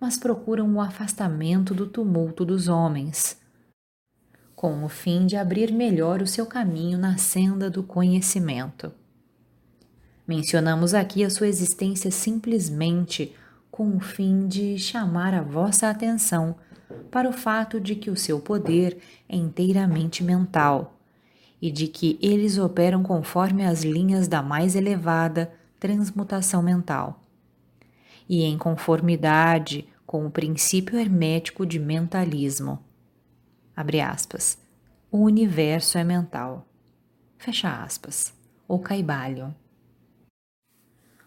mas 0.00 0.16
procuram 0.16 0.74
o 0.74 0.80
afastamento 0.80 1.74
do 1.74 1.86
tumulto 1.86 2.44
dos 2.44 2.68
homens, 2.68 3.38
com 4.56 4.82
o 4.82 4.88
fim 4.88 5.26
de 5.26 5.36
abrir 5.36 5.72
melhor 5.72 6.22
o 6.22 6.26
seu 6.26 6.46
caminho 6.46 6.96
na 6.96 7.18
senda 7.18 7.68
do 7.68 7.82
conhecimento. 7.82 8.90
Mencionamos 10.26 10.94
aqui 10.94 11.22
a 11.22 11.30
sua 11.30 11.48
existência 11.48 12.10
simplesmente 12.10 13.34
com 13.70 13.96
o 13.96 14.00
fim 14.00 14.48
de 14.48 14.78
chamar 14.78 15.34
a 15.34 15.42
vossa 15.42 15.90
atenção 15.90 16.56
para 17.10 17.28
o 17.28 17.32
fato 17.32 17.80
de 17.80 17.94
que 17.94 18.10
o 18.10 18.16
seu 18.16 18.40
poder 18.40 18.98
é 19.28 19.36
inteiramente 19.36 20.24
mental 20.24 20.96
e 21.60 21.70
de 21.70 21.88
que 21.88 22.18
eles 22.22 22.58
operam 22.58 23.02
conforme 23.02 23.66
as 23.66 23.82
linhas 23.82 24.28
da 24.28 24.42
mais 24.42 24.74
elevada 24.74 25.52
transmutação 25.78 26.62
mental 26.62 27.20
e 28.30 28.44
em 28.44 28.56
conformidade 28.56 29.88
com 30.10 30.26
o 30.26 30.30
princípio 30.30 30.98
hermético 30.98 31.64
de 31.64 31.78
mentalismo. 31.78 32.84
Abre 33.76 34.00
aspas. 34.00 34.58
O 35.08 35.18
universo 35.18 35.98
é 35.98 36.02
mental. 36.02 36.66
Fecha 37.38 37.84
aspas. 37.84 38.34
O 38.66 38.80
Caibalion. 38.80 39.52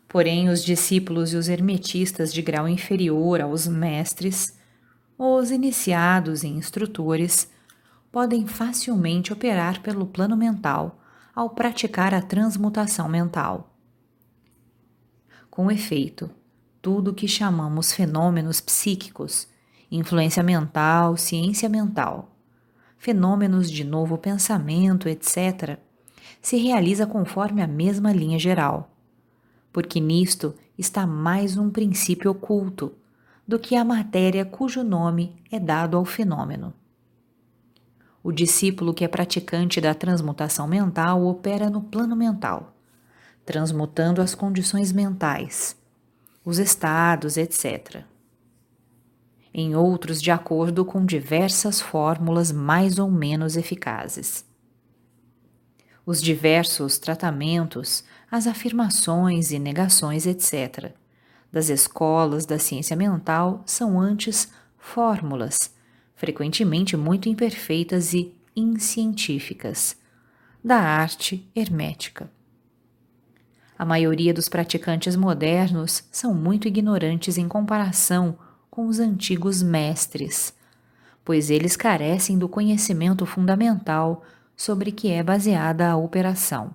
Porém, 0.06 0.50
os 0.50 0.62
discípulos 0.62 1.32
e 1.32 1.38
os 1.38 1.48
hermetistas 1.48 2.34
de 2.34 2.42
grau 2.42 2.68
inferior 2.68 3.40
aos 3.40 3.66
mestres, 3.68 4.60
os 5.18 5.50
iniciados 5.50 6.44
e 6.44 6.50
instrutores, 6.50 7.50
podem 8.12 8.46
facilmente 8.46 9.32
operar 9.32 9.82
pelo 9.82 10.08
plano 10.08 10.36
mental 10.36 11.00
ao 11.34 11.52
praticar 11.52 12.14
a 12.14 12.22
transmutação 12.22 13.08
mental. 13.08 13.74
Com 15.50 15.72
efeito, 15.72 16.30
tudo 16.84 17.10
o 17.10 17.14
que 17.16 17.28
chamamos 17.28 17.92
fenômenos 17.92 18.62
psíquicos, 18.62 19.48
influência 19.90 20.44
mental, 20.44 21.18
ciência 21.18 21.68
mental, 21.68 22.30
fenômenos 23.00 23.72
de 23.72 23.84
novo 23.84 24.20
pensamento, 24.20 25.10
etc., 25.10 25.80
se 26.40 26.58
realiza 26.58 27.08
conforme 27.08 27.64
a 27.64 27.68
mesma 27.68 28.14
linha 28.14 28.38
geral 28.38 28.94
porque 29.74 30.00
nisto 30.00 30.54
está 30.78 31.08
mais 31.08 31.58
um 31.58 31.72
princípio 31.72 32.30
oculto 32.30 32.94
do 33.46 33.58
que 33.58 33.76
a 33.76 33.84
matéria 33.84 34.46
cujo 34.46 34.84
nome 34.84 35.36
é 35.52 35.60
dado 35.60 35.98
ao 35.98 36.06
fenômeno. 36.06 36.72
O 38.24 38.32
discípulo 38.32 38.94
que 38.94 39.04
é 39.04 39.08
praticante 39.08 39.82
da 39.82 39.94
transmutação 39.94 40.68
mental 40.68 41.26
opera 41.26 41.70
no 41.70 41.82
plano 41.82 42.16
mental, 42.16 42.74
transmutando 43.44 44.22
as 44.22 44.34
condições 44.34 44.94
mentais, 44.94 45.76
os 46.44 46.60
estados, 46.60 47.38
etc. 47.38 48.04
Em 49.54 49.76
outros, 49.76 50.22
de 50.22 50.32
acordo 50.32 50.84
com 50.84 51.06
diversas 51.06 51.80
fórmulas 51.80 52.52
mais 52.52 52.98
ou 52.98 53.10
menos 53.10 53.56
eficazes. 53.56 54.46
Os 56.06 56.22
diversos 56.22 56.98
tratamentos 56.98 58.04
as 58.34 58.48
afirmações 58.48 59.52
e 59.52 59.60
negações, 59.60 60.26
etc., 60.26 60.92
das 61.52 61.70
escolas 61.70 62.48
da 62.48 62.58
ciência 62.58 62.96
mental 62.96 63.62
são 63.64 64.02
antes 64.02 64.52
fórmulas, 64.76 65.72
frequentemente 66.16 66.98
muito 66.98 67.30
imperfeitas 67.30 68.12
e 68.12 68.34
inscientíficas, 68.56 69.96
da 70.64 70.78
arte 70.78 71.48
hermética. 71.56 72.28
A 73.84 73.86
maioria 73.86 74.34
dos 74.34 74.48
praticantes 74.48 75.14
modernos 75.14 76.06
são 76.10 76.34
muito 76.34 76.70
ignorantes 76.70 77.38
em 77.38 77.50
comparação 77.50 78.38
com 78.72 78.88
os 78.88 78.98
antigos 78.98 79.62
mestres, 79.62 80.54
pois 81.26 81.50
eles 81.50 81.76
carecem 81.76 82.38
do 82.38 82.48
conhecimento 82.48 83.26
fundamental 83.26 84.24
sobre 84.56 84.90
que 84.90 85.10
é 85.12 85.22
baseada 85.22 85.90
a 85.90 85.98
operação. 85.98 86.74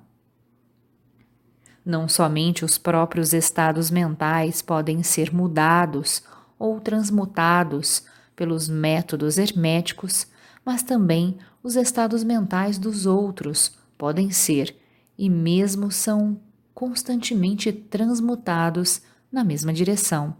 Não 1.83 2.07
somente 2.11 2.63
os 2.63 2.77
próprios 2.77 3.33
estados 3.33 3.91
mentais 3.91 4.61
podem 4.61 5.03
ser 5.03 5.33
mudados 5.33 6.23
ou 6.59 6.79
transmutados 6.79 8.05
pelos 8.37 8.69
métodos 8.69 9.39
herméticos, 9.39 10.27
mas 10.63 10.83
também 10.83 11.39
os 11.63 11.75
estados 11.75 12.23
mentais 12.23 12.77
dos 12.77 13.07
outros 13.07 13.79
podem 13.97 14.31
ser 14.31 14.77
e 15.17 15.31
mesmo 15.31 15.91
são 15.91 16.39
constantemente 16.79 17.73
transmutados 17.73 19.03
na 19.33 19.43
mesma 19.43 19.73
direção. 19.73 20.37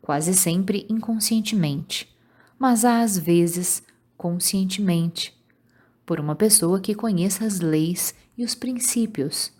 Quase 0.00 0.32
sempre 0.32 0.86
inconscientemente, 0.88 2.08
mas 2.56 2.84
às 2.84 3.18
vezes 3.18 3.82
conscientemente, 4.16 5.36
por 6.06 6.20
uma 6.20 6.36
pessoa 6.36 6.78
que 6.78 6.94
conheça 6.94 7.44
as 7.44 7.58
leis 7.58 8.14
e 8.38 8.44
os 8.44 8.54
princípios 8.54 9.52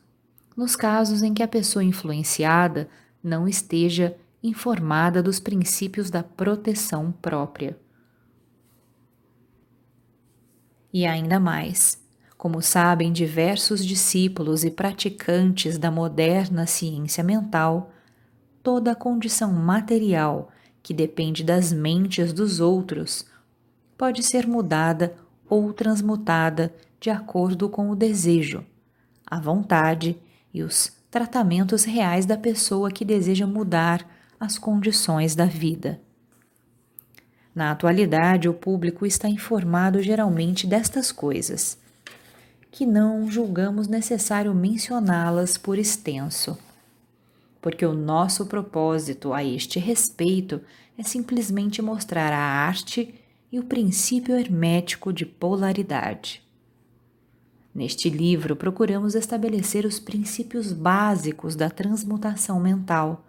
nos 0.57 0.77
casos 0.77 1.25
em 1.25 1.35
que 1.35 1.43
a 1.43 1.49
pessoa 1.49 1.83
influenciada 1.83 2.89
não 3.21 3.49
esteja 3.49 4.17
informada 4.45 5.21
dos 5.21 5.41
princípios 5.41 6.09
da 6.09 6.23
proteção 6.23 7.11
própria. 7.11 7.77
E 10.93 11.05
ainda 11.05 11.41
mais, 11.41 12.01
como 12.45 12.61
sabem 12.61 13.11
diversos 13.11 13.83
discípulos 13.83 14.65
e 14.65 14.71
praticantes 14.71 15.79
da 15.79 15.91
moderna 15.91 16.67
ciência 16.67 17.25
mental, 17.25 17.91
toda 18.63 18.93
a 18.93 18.95
condição 18.95 19.51
material 19.51 20.51
que 20.83 20.93
depende 20.93 21.43
das 21.43 21.73
mentes 21.73 22.35
dos 22.35 22.61
outros 22.61 23.25
pode 23.97 24.23
ser 24.23 24.47
mudada 24.47 25.17
ou 25.49 25.73
transmutada 25.73 26.71
de 27.01 27.09
acordo 27.09 27.67
com 27.71 27.89
o 27.89 27.97
desejo, 27.97 28.63
a 29.27 29.41
vontade 29.41 30.15
e 30.53 30.63
os 30.63 30.93
tratamentos 31.11 31.85
reais 31.85 32.27
da 32.27 32.37
pessoa 32.37 32.91
que 32.91 33.07
deseja 33.07 33.47
mudar 33.47 34.07
as 34.39 34.59
condições 34.59 35.35
da 35.35 35.47
vida. 35.47 35.99
Na 37.55 37.71
atualidade, 37.71 38.51
o 38.51 38.53
público 38.53 39.07
está 39.07 39.31
informado 39.31 40.03
geralmente 40.03 40.67
destas 40.67 41.11
coisas, 41.11 41.83
que 42.75 42.85
não 42.85 43.31
julgamos 43.31 43.87
necessário 43.87 44.53
mencioná-las 44.53 45.57
por 45.57 45.79
extenso, 45.79 46.59
porque 47.63 47.87
o 47.87 47.95
nosso 47.95 48.47
propósito 48.47 49.33
a 49.33 49.45
este 49.45 49.79
respeito 49.79 50.61
é 50.99 51.05
simplesmente 51.05 51.81
mostrar 51.81 52.33
a 52.33 52.37
arte 52.37 53.15
e 53.53 53.61
o 53.61 53.65
princípio 53.65 54.35
hermético 54.35 55.13
de 55.13 55.25
polaridade. 55.25 56.43
Neste 57.73 58.11
livro, 58.11 58.57
procuramos 58.57 59.15
estabelecer 59.15 59.87
os 59.87 60.01
princípios 60.01 60.73
básicos 60.73 61.55
da 61.55 61.71
transmutação 61.71 62.59
mental, 62.59 63.25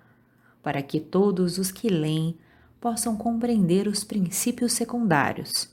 para 0.63 0.81
que 0.81 0.99
todos 0.99 1.59
os 1.59 1.69
que 1.69 1.87
leem 1.87 2.35
possam 2.81 3.15
compreender 3.15 3.87
os 3.87 4.03
princípios 4.03 4.73
secundários 4.73 5.69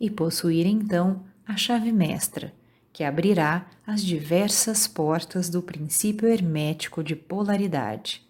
e 0.00 0.08
possuir 0.08 0.64
então 0.64 1.24
a 1.48 1.56
chave 1.56 1.90
mestra, 1.90 2.52
que 2.92 3.02
abrirá 3.02 3.66
as 3.86 4.02
diversas 4.02 4.86
portas 4.86 5.48
do 5.48 5.62
princípio 5.62 6.28
hermético 6.28 7.02
de 7.02 7.16
polaridade. 7.16 8.22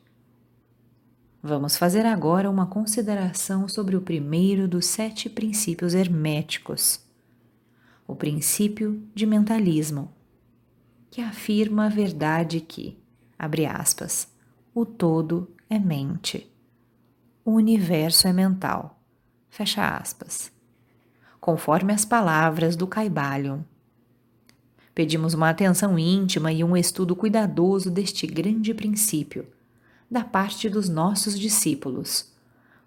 Vamos 1.43 1.77
fazer 1.77 2.07
agora 2.07 2.49
uma 2.49 2.67
consideração 2.67 3.67
sobre 3.67 3.97
o 3.97 4.01
primeiro 4.01 4.69
dos 4.69 4.87
sete 4.87 5.29
princípios 5.29 5.95
herméticos, 5.95 7.01
o 8.07 8.15
princípio 8.15 9.03
de 9.13 9.27
mentalismo, 9.27 10.13
que 11.11 11.21
afirma 11.21 11.87
a 11.87 11.89
verdade 11.89 12.61
que, 12.61 12.97
abre 13.37 13.67
aspas, 13.67 14.33
o 14.73 14.87
todo 14.87 15.53
é 15.69 15.79
mente, 15.81 16.49
o 17.45 17.51
universo 17.51 18.29
é 18.29 18.33
mental, 18.33 19.03
fecha 19.49 19.97
aspas, 19.97 20.53
conforme 21.49 21.95
as 21.95 22.05
palavras 22.05 22.77
do 22.77 22.87
Caibalion. 22.87 23.61
Pedimos 24.95 25.33
uma 25.33 25.49
atenção 25.49 25.99
íntima 25.99 26.53
e 26.53 26.63
um 26.63 26.77
estudo 26.77 27.17
cuidadoso 27.17 27.91
deste 27.91 28.27
grande 28.27 28.75
princípio 28.75 29.47
da 30.11 30.23
parte 30.23 30.69
dos 30.69 30.91
nossos 30.91 31.39
discípulos, 31.39 32.31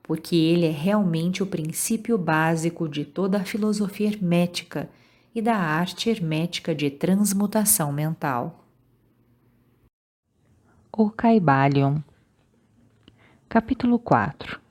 porque 0.03 0.35
ele 0.35 0.67
é 0.67 0.69
realmente 0.69 1.41
o 1.41 1.47
princípio 1.47 2.19
básico 2.19 2.87
de 2.87 3.03
toda 3.03 3.39
a 3.39 3.43
filosofia 3.43 4.09
hermética 4.09 4.87
e 5.33 5.41
da 5.41 5.55
arte 5.55 6.11
hermética 6.11 6.75
de 6.75 6.91
transmutação 6.91 7.91
mental. 7.91 8.63
O 10.95 11.09
Caibalion 11.09 11.97
Capítulo 13.49 13.97
4 13.97 14.61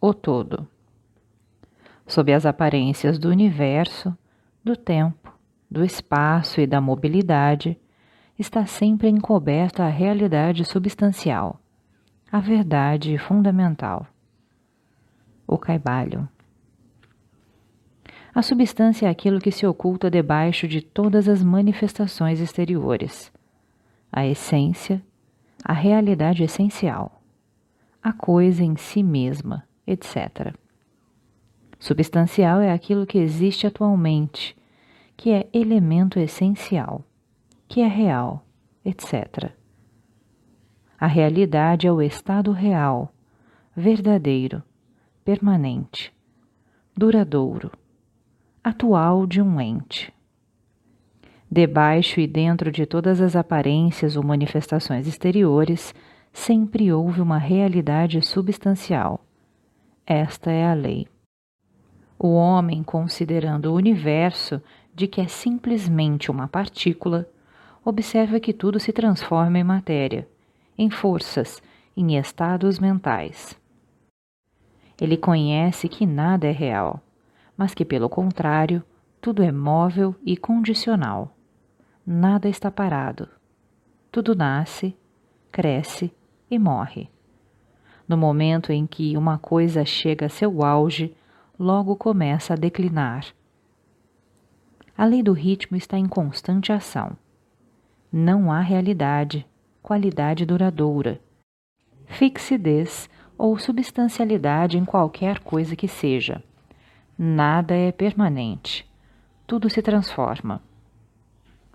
O 0.00 0.12
Todo 0.12 0.71
Sob 2.12 2.30
as 2.30 2.44
aparências 2.44 3.18
do 3.18 3.30
universo, 3.30 4.14
do 4.62 4.76
tempo, 4.76 5.32
do 5.70 5.82
espaço 5.82 6.60
e 6.60 6.66
da 6.66 6.78
mobilidade, 6.78 7.78
está 8.38 8.66
sempre 8.66 9.08
encoberta 9.08 9.84
a 9.84 9.88
realidade 9.88 10.62
substancial 10.66 11.58
a 12.30 12.38
verdade 12.38 13.16
fundamental. 13.16 14.06
O 15.46 15.56
caibalho. 15.56 16.28
A 18.34 18.42
substância 18.42 19.06
é 19.06 19.10
aquilo 19.10 19.40
que 19.40 19.50
se 19.50 19.66
oculta 19.66 20.10
debaixo 20.10 20.68
de 20.68 20.82
todas 20.82 21.28
as 21.28 21.42
manifestações 21.42 22.40
exteriores. 22.40 23.32
A 24.12 24.26
essência, 24.26 25.02
a 25.64 25.72
realidade 25.72 26.42
essencial, 26.42 27.22
a 28.02 28.12
coisa 28.12 28.62
em 28.62 28.76
si 28.76 29.02
mesma, 29.02 29.64
etc. 29.86 30.54
Substancial 31.82 32.60
é 32.60 32.72
aquilo 32.72 33.04
que 33.04 33.18
existe 33.18 33.66
atualmente, 33.66 34.56
que 35.16 35.32
é 35.32 35.48
elemento 35.52 36.16
essencial, 36.16 37.04
que 37.66 37.80
é 37.80 37.88
real, 37.88 38.46
etc. 38.84 39.50
A 40.96 41.08
realidade 41.08 41.88
é 41.88 41.92
o 41.92 42.00
estado 42.00 42.52
real, 42.52 43.12
verdadeiro, 43.74 44.62
permanente, 45.24 46.14
duradouro, 46.96 47.72
atual 48.62 49.26
de 49.26 49.42
um 49.42 49.60
ente. 49.60 50.14
Debaixo 51.50 52.20
e 52.20 52.28
dentro 52.28 52.70
de 52.70 52.86
todas 52.86 53.20
as 53.20 53.34
aparências 53.34 54.16
ou 54.16 54.22
manifestações 54.22 55.08
exteriores, 55.08 55.92
sempre 56.32 56.92
houve 56.92 57.20
uma 57.20 57.38
realidade 57.38 58.22
substancial. 58.24 59.26
Esta 60.06 60.52
é 60.52 60.64
a 60.64 60.74
lei. 60.74 61.11
O 62.24 62.34
homem, 62.34 62.84
considerando 62.84 63.66
o 63.66 63.74
universo 63.74 64.62
de 64.94 65.08
que 65.08 65.20
é 65.20 65.26
simplesmente 65.26 66.30
uma 66.30 66.46
partícula, 66.46 67.28
observa 67.84 68.38
que 68.38 68.52
tudo 68.52 68.78
se 68.78 68.92
transforma 68.92 69.58
em 69.58 69.64
matéria 69.64 70.28
em 70.78 70.88
forças, 70.88 71.62
em 71.96 72.16
estados 72.16 72.78
mentais. 72.78 73.58
Ele 75.00 75.16
conhece 75.16 75.88
que 75.88 76.06
nada 76.06 76.46
é 76.46 76.52
real, 76.52 77.00
mas 77.56 77.74
que, 77.74 77.84
pelo 77.84 78.08
contrário, 78.08 78.82
tudo 79.20 79.42
é 79.42 79.52
móvel 79.52 80.14
e 80.24 80.36
condicional. 80.36 81.34
Nada 82.06 82.48
está 82.48 82.70
parado. 82.70 83.28
Tudo 84.10 84.34
nasce, 84.34 84.96
cresce 85.50 86.12
e 86.50 86.58
morre. 86.58 87.08
No 88.08 88.16
momento 88.16 88.72
em 88.72 88.86
que 88.86 89.16
uma 89.16 89.38
coisa 89.38 89.84
chega 89.84 90.26
a 90.26 90.30
seu 90.30 90.64
auge, 90.64 91.14
logo 91.62 91.94
começa 91.94 92.54
a 92.54 92.56
declinar. 92.56 93.24
A 94.98 95.04
lei 95.04 95.22
do 95.22 95.32
ritmo 95.32 95.76
está 95.76 95.96
em 95.96 96.08
constante 96.08 96.72
ação. 96.72 97.16
Não 98.12 98.50
há 98.50 98.60
realidade, 98.60 99.46
qualidade 99.80 100.44
duradoura, 100.44 101.20
fixidez 102.04 103.08
ou 103.38 103.56
substancialidade 103.58 104.76
em 104.76 104.84
qualquer 104.84 105.38
coisa 105.38 105.76
que 105.76 105.86
seja. 105.86 106.42
Nada 107.16 107.74
é 107.74 107.92
permanente. 107.92 108.84
Tudo 109.46 109.70
se 109.70 109.80
transforma. 109.80 110.60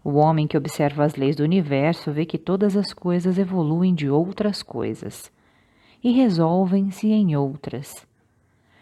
O 0.04 0.16
homem 0.16 0.48
que 0.48 0.58
observa 0.58 1.06
as 1.06 1.16
leis 1.16 1.36
do 1.36 1.44
universo 1.44 2.12
vê 2.12 2.26
que 2.26 2.38
todas 2.38 2.76
as 2.76 2.94
coisas 2.94 3.38
evoluem 3.38 3.96
de 3.96 4.10
outras 4.10 4.62
coisas 4.62 5.32
e 6.04 6.12
resolvem-se 6.12 7.08
em 7.08 7.36
outras. 7.36 8.07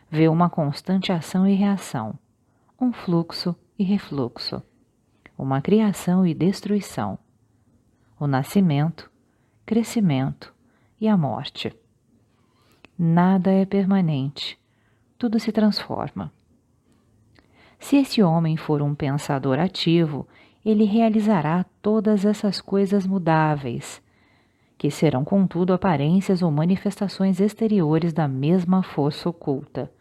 Vê 0.10 0.28
uma 0.28 0.50
constante 0.50 1.12
ação 1.12 1.48
e 1.48 1.54
reação, 1.56 2.18
um 2.80 2.94
fluxo 2.94 3.56
e 3.78 3.84
refluxo, 3.84 4.62
uma 5.38 5.62
criação 5.62 6.26
e 6.26 6.34
destruição, 6.34 7.18
o 8.20 8.28
nascimento 8.28 9.10
crescimento 9.66 10.54
e 11.02 11.08
a 11.08 11.18
morte. 11.18 11.76
Nada 12.98 13.52
é 13.52 13.66
permanente, 13.66 14.60
tudo 15.18 15.40
se 15.40 15.52
transforma. 15.52 16.32
Se 17.80 17.98
esse 17.98 18.22
homem 18.22 18.56
for 18.56 18.82
um 18.82 18.94
pensador 18.94 19.60
ativo, 19.60 20.28
ele 20.64 20.86
realizará 20.86 21.66
todas 21.82 22.26
essas 22.26 22.62
coisas 22.62 23.06
mudáveis, 23.06 24.02
que 24.78 24.92
serão, 24.92 25.24
contudo, 25.24 25.74
aparências 25.74 26.42
ou 26.42 26.52
manifestações 26.52 27.40
exteriores 27.40 28.12
da 28.12 28.28
mesma 28.28 28.84
força 28.84 29.30
oculta, 29.30 29.92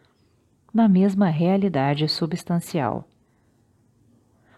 da 0.73 0.87
mesma 0.87 1.29
realidade 1.29 2.07
substancial. 2.07 3.07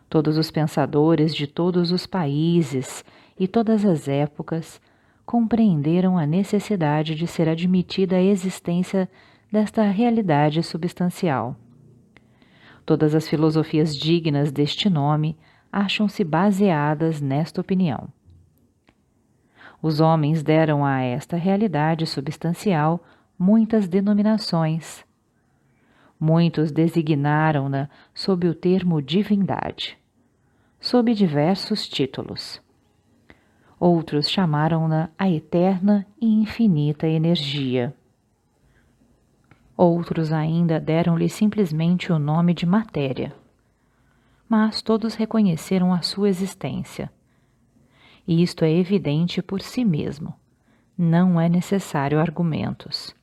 Todos 0.09 0.37
os 0.37 0.49
pensadores 0.49 1.35
de 1.35 1.45
todos 1.45 1.91
os 1.91 2.07
países 2.07 3.03
e 3.39 3.47
todas 3.47 3.85
as 3.85 4.07
épocas 4.07 4.81
compreenderam 5.25 6.17
a 6.17 6.25
necessidade 6.25 7.13
de 7.13 7.27
ser 7.27 7.49
admitida 7.49 8.15
a 8.15 8.21
existência 8.21 9.09
desta 9.51 9.83
realidade 9.83 10.63
substancial. 10.63 11.55
Todas 12.85 13.13
as 13.13 13.27
filosofias 13.27 13.95
dignas 13.95 14.51
deste 14.51 14.89
nome 14.89 15.37
acham-se 15.69 16.23
baseadas 16.23 17.19
nesta 17.19 17.59
opinião. 17.59 18.07
Os 19.81 19.99
homens 19.99 20.41
deram 20.41 20.83
a 20.83 21.01
esta 21.01 21.37
realidade 21.37 22.05
substancial 22.05 23.03
muitas 23.37 23.87
denominações. 23.87 25.05
Muitos 26.19 26.71
designaram-na 26.71 27.87
sob 28.13 28.47
o 28.47 28.55
termo 28.55 29.01
divindade, 29.01 29.97
sob 30.79 31.13
diversos 31.13 31.87
títulos. 31.87 32.59
Outros 33.79 34.27
chamaram-na 34.27 35.11
a 35.15 35.29
eterna 35.29 36.07
e 36.19 36.25
infinita 36.25 37.07
energia. 37.07 37.93
Outros 39.77 40.33
ainda 40.33 40.79
deram-lhe 40.79 41.29
simplesmente 41.29 42.11
o 42.11 42.17
nome 42.17 42.55
de 42.55 42.65
matéria. 42.65 43.35
Mas 44.49 44.81
todos 44.81 45.13
reconheceram 45.13 45.93
a 45.93 46.01
sua 46.01 46.29
existência. 46.29 47.11
E 48.27 48.43
isto 48.43 48.65
é 48.65 48.71
evidente 48.71 49.41
por 49.41 49.61
si 49.61 49.85
mesmo. 49.85 50.33
Não 50.97 51.39
é 51.39 51.47
necessário 51.47 52.19
argumentos. 52.19 53.15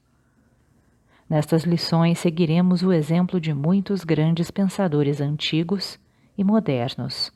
Nestas 1.29 1.65
lições 1.65 2.19
seguiremos 2.19 2.83
o 2.83 2.93
exemplo 2.93 3.41
de 3.41 3.53
muitos 3.53 4.05
grandes 4.05 4.51
pensadores 4.51 5.21
antigos 5.21 5.99
e 6.37 6.45
modernos, 6.45 7.33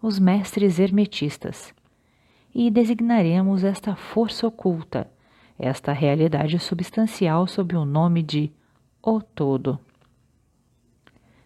os 0.00 0.18
mestres 0.18 0.78
hermetistas 0.78 1.74
e 2.54 2.70
designaremos 2.70 3.64
esta 3.64 3.94
força 3.94 4.46
oculta, 4.46 5.10
esta 5.58 5.92
realidade 5.92 6.58
substancial 6.58 7.46
sob 7.46 7.76
o 7.76 7.84
nome 7.84 8.22
de 8.22 8.50
o 9.02 9.20
todo. 9.20 9.78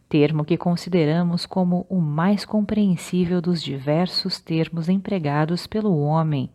Termo 0.09 0.45
que 0.45 0.57
consideramos 0.57 1.47
como 1.47 1.87
o 1.89 2.01
mais 2.01 2.45
compreensível 2.45 3.41
dos 3.41 3.63
diversos 3.63 4.41
termos 4.41 4.89
empregados 4.89 5.67
pelo 5.67 5.99
homem 5.99 6.51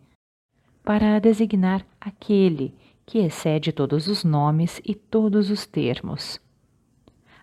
para 0.82 1.18
designar 1.18 1.86
aquele 2.00 2.74
que 3.04 3.18
excede 3.18 3.72
todos 3.72 4.08
os 4.08 4.24
nomes 4.24 4.80
e 4.84 4.94
todos 4.94 5.50
os 5.50 5.66
termos. 5.66 6.40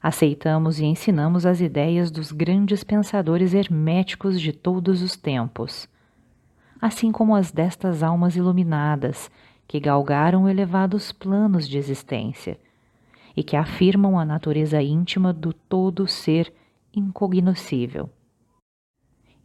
Aceitamos 0.01 0.79
e 0.79 0.85
ensinamos 0.85 1.45
as 1.45 1.61
ideias 1.61 2.09
dos 2.09 2.31
grandes 2.31 2.83
pensadores 2.83 3.53
herméticos 3.53 4.41
de 4.41 4.51
todos 4.51 5.01
os 5.01 5.15
tempos 5.15 5.87
assim 6.81 7.11
como 7.11 7.35
as 7.35 7.51
destas 7.51 8.01
almas 8.03 8.35
iluminadas 8.35 9.29
que 9.67 9.79
galgaram 9.79 10.47
elevados 10.47 11.11
planos 11.11 11.67
de 11.67 11.77
existência 11.77 12.57
e 13.39 13.43
que 13.43 13.55
afirmam 13.55 14.19
a 14.19 14.25
natureza 14.25 14.81
íntima 14.81 15.31
do 15.31 15.53
todo 15.53 16.05
ser 16.05 16.53
incognoscível. 16.93 18.09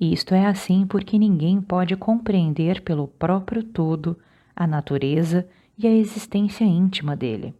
Isto 0.00 0.34
é 0.34 0.46
assim 0.46 0.84
porque 0.84 1.16
ninguém 1.16 1.60
pode 1.60 1.94
compreender 1.94 2.82
pelo 2.82 3.06
próprio 3.06 3.62
todo 3.62 4.18
a 4.56 4.66
natureza 4.66 5.46
e 5.78 5.86
a 5.86 5.92
existência 5.92 6.64
íntima 6.64 7.14
dele. 7.14 7.54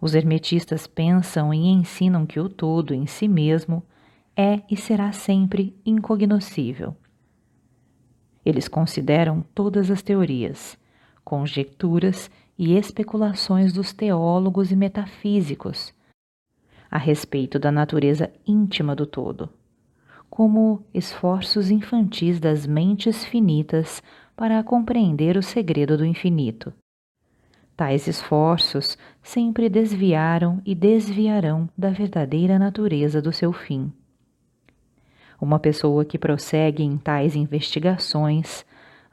Os 0.00 0.14
hermetistas 0.14 0.86
pensam 0.86 1.52
e 1.52 1.58
ensinam 1.58 2.24
que 2.24 2.40
o 2.40 2.48
todo 2.48 2.94
em 2.94 3.04
si 3.04 3.28
mesmo 3.28 3.82
é 4.34 4.62
e 4.70 4.78
será 4.78 5.12
sempre 5.12 5.76
incognoscível. 5.84 6.96
Eles 8.46 8.66
consideram 8.66 9.44
todas 9.54 9.90
as 9.90 10.00
teorias, 10.00 10.78
conjecturas 11.22 12.30
e 12.62 12.78
especulações 12.78 13.72
dos 13.72 13.92
teólogos 13.92 14.70
e 14.70 14.76
metafísicos 14.76 15.92
a 16.88 16.96
respeito 16.96 17.58
da 17.58 17.72
natureza 17.72 18.32
íntima 18.46 18.94
do 18.94 19.04
todo, 19.04 19.50
como 20.30 20.86
esforços 20.94 21.72
infantis 21.72 22.38
das 22.38 22.64
mentes 22.64 23.24
finitas 23.24 24.00
para 24.36 24.62
compreender 24.62 25.36
o 25.36 25.42
segredo 25.42 25.98
do 25.98 26.06
infinito. 26.06 26.72
Tais 27.76 28.06
esforços 28.06 28.96
sempre 29.20 29.68
desviaram 29.68 30.62
e 30.64 30.72
desviarão 30.72 31.68
da 31.76 31.90
verdadeira 31.90 32.60
natureza 32.60 33.20
do 33.20 33.32
seu 33.32 33.52
fim. 33.52 33.92
Uma 35.40 35.58
pessoa 35.58 36.04
que 36.04 36.16
prossegue 36.16 36.84
em 36.84 36.96
tais 36.96 37.34
investigações 37.34 38.64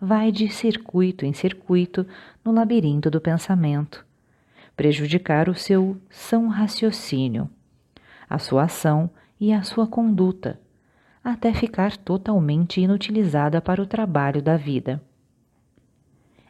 vai 0.02 0.32
de 0.32 0.50
circuito 0.50 1.26
em 1.26 1.34
circuito 1.34 2.06
no 2.44 2.52
labirinto 2.52 3.10
do 3.12 3.20
pensamento, 3.20 4.06
prejudicar 4.76 5.50
o 5.50 5.56
seu 5.56 5.98
são 6.10 6.48
raciocínio, 6.48 7.50
a 8.30 8.38
sua 8.38 8.64
ação 8.64 9.10
e 9.40 9.52
a 9.52 9.62
sua 9.62 9.88
conduta, 9.88 10.60
até 11.24 11.54
ficar 11.54 11.98
totalmente 11.98 12.80
inutilizada 12.80 13.62
para 13.62 13.82
o 13.82 13.86
trabalho 13.86 14.42
da 14.42 14.56
vida. 14.56 15.04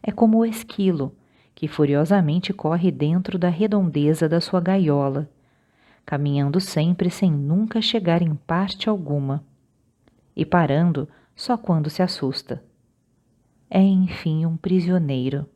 É 0.02 0.12
como 0.12 0.38
o 0.38 0.46
esquilo, 0.46 1.16
que 1.56 1.68
furiosamente 1.68 2.54
corre 2.54 2.92
dentro 2.92 3.38
da 3.38 3.50
redondeza 3.50 4.30
da 4.30 4.40
sua 4.40 4.62
gaiola, 4.62 5.30
caminhando 6.06 6.60
sempre 6.60 7.10
sem 7.10 7.32
nunca 7.32 7.82
chegar 7.82 8.22
em 8.22 8.34
parte 8.34 8.88
alguma 8.88 9.44
e 10.36 10.46
parando 10.46 11.08
só 11.36 11.58
quando 11.58 11.90
se 11.90 12.02
assusta. 12.02 12.64
É, 13.70 13.82
enfim, 13.82 14.46
um 14.46 14.58
prisioneiro. 14.58 15.48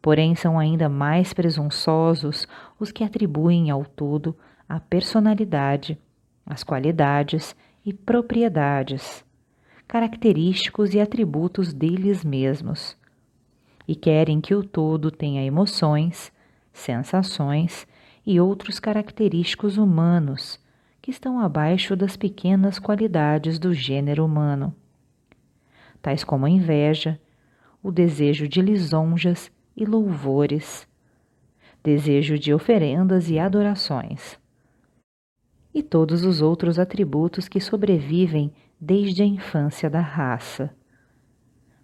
Porém, 0.00 0.34
são 0.34 0.58
ainda 0.58 0.88
mais 0.88 1.32
presunçosos 1.32 2.46
os 2.78 2.92
que 2.92 3.04
atribuem 3.04 3.70
ao 3.70 3.84
todo 3.84 4.36
a 4.68 4.78
personalidade, 4.78 5.98
as 6.46 6.62
qualidades 6.62 7.56
e 7.84 7.92
propriedades, 7.92 9.24
característicos 9.86 10.94
e 10.94 11.00
atributos 11.00 11.72
deles 11.72 12.24
mesmos, 12.24 12.96
e 13.86 13.96
querem 13.96 14.40
que 14.40 14.54
o 14.54 14.62
todo 14.62 15.10
tenha 15.10 15.44
emoções, 15.44 16.32
sensações 16.72 17.86
e 18.24 18.40
outros 18.40 18.78
característicos 18.78 19.76
humanos 19.76 20.60
que 21.02 21.10
estão 21.10 21.40
abaixo 21.40 21.96
das 21.96 22.16
pequenas 22.16 22.78
qualidades 22.78 23.58
do 23.58 23.74
gênero 23.74 24.24
humano, 24.24 24.74
tais 26.02 26.24
como 26.24 26.46
a 26.46 26.50
inveja, 26.50 27.20
o 27.82 27.90
desejo 27.90 28.46
de 28.46 28.60
lisonjas 28.60 29.50
e 29.76 29.84
louvores, 29.84 30.86
desejo 31.82 32.38
de 32.38 32.52
oferendas 32.52 33.30
e 33.30 33.38
adorações, 33.38 34.38
e 35.72 35.82
todos 35.82 36.24
os 36.24 36.42
outros 36.42 36.78
atributos 36.78 37.48
que 37.48 37.60
sobrevivem 37.60 38.52
desde 38.80 39.22
a 39.22 39.26
infância 39.26 39.88
da 39.88 40.00
raça. 40.00 40.70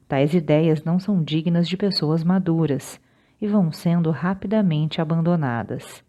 Tais 0.08 0.34
ideias 0.34 0.84
não 0.84 0.98
são 0.98 1.22
dignas 1.22 1.68
de 1.68 1.76
pessoas 1.76 2.22
maduras 2.22 3.00
e 3.40 3.46
vão 3.46 3.72
sendo 3.72 4.10
rapidamente 4.10 5.00
abandonadas. 5.00 6.02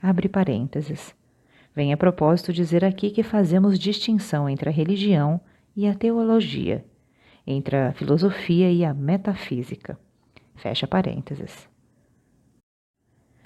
Abre 0.00 0.28
parênteses. 0.28 1.14
Vem 1.74 1.92
a 1.92 1.96
propósito 1.96 2.52
dizer 2.52 2.84
aqui 2.84 3.10
que 3.10 3.22
fazemos 3.22 3.78
distinção 3.78 4.48
entre 4.48 4.68
a 4.68 4.72
religião 4.72 5.40
e 5.76 5.86
a 5.86 5.94
teologia, 5.94 6.84
entre 7.46 7.76
a 7.76 7.92
filosofia 7.92 8.70
e 8.70 8.84
a 8.84 8.94
metafísica. 8.94 9.98
Fecha 10.54 10.86
parênteses. 10.86 11.68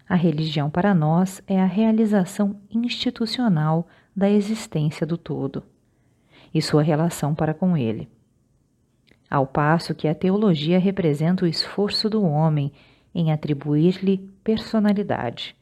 A 0.08 0.14
religião 0.14 0.70
para 0.70 0.94
nós 0.94 1.42
é 1.46 1.60
a 1.60 1.66
realização 1.66 2.60
institucional 2.70 3.88
da 4.14 4.30
existência 4.30 5.06
do 5.06 5.18
todo 5.18 5.64
e 6.54 6.62
sua 6.62 6.82
relação 6.82 7.34
para 7.34 7.52
com 7.52 7.76
ele. 7.76 8.08
Ao 9.28 9.46
passo 9.46 9.94
que 9.94 10.06
a 10.06 10.14
teologia 10.14 10.78
representa 10.78 11.44
o 11.44 11.48
esforço 11.48 12.08
do 12.08 12.22
homem 12.22 12.72
em 13.12 13.32
atribuir-lhe 13.32 14.18
personalidade, 14.44 15.56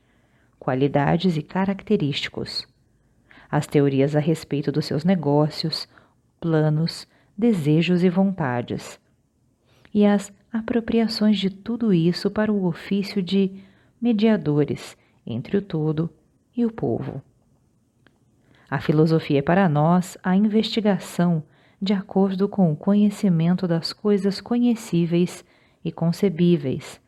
qualidades 0.58 1.36
e 1.36 1.42
característicos. 1.42 2.66
As 3.50 3.66
teorias 3.66 4.14
a 4.14 4.20
respeito 4.20 4.70
dos 4.70 4.84
seus 4.84 5.04
negócios, 5.04 5.88
planos, 6.44 7.08
desejos 7.38 8.04
e 8.04 8.10
vontades. 8.10 9.00
E 9.94 10.04
as 10.04 10.30
apropriações 10.52 11.38
de 11.38 11.48
tudo 11.48 11.90
isso 11.90 12.30
para 12.30 12.52
o 12.52 12.66
ofício 12.66 13.22
de 13.22 13.50
mediadores 13.98 14.94
entre 15.26 15.56
o 15.56 15.62
todo 15.62 16.10
e 16.54 16.66
o 16.66 16.70
povo. 16.70 17.22
A 18.70 18.78
filosofia 18.78 19.38
é 19.38 19.42
para 19.42 19.70
nós 19.70 20.18
a 20.22 20.36
investigação 20.36 21.42
de 21.80 21.94
acordo 21.94 22.46
com 22.46 22.70
o 22.70 22.76
conhecimento 22.76 23.66
das 23.66 23.90
coisas 23.90 24.38
conhecíveis 24.38 25.42
e 25.82 25.90
concebíveis, 25.90 27.00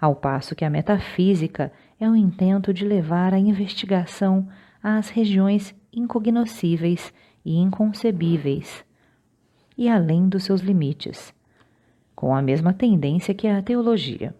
ao 0.00 0.16
passo 0.16 0.56
que 0.56 0.64
a 0.64 0.70
metafísica 0.70 1.72
é 2.00 2.10
o 2.10 2.16
intento 2.16 2.74
de 2.74 2.84
levar 2.84 3.32
a 3.32 3.38
investigação 3.38 4.48
às 4.82 5.10
regiões 5.10 5.72
incognoscíveis 5.92 7.12
e 7.44 7.58
inconcebíveis, 7.58 8.84
e 9.76 9.88
além 9.88 10.28
dos 10.28 10.44
seus 10.44 10.60
limites, 10.60 11.34
com 12.14 12.34
a 12.34 12.42
mesma 12.42 12.72
tendência 12.72 13.34
que 13.34 13.48
a 13.48 13.62
teologia. 13.62 14.34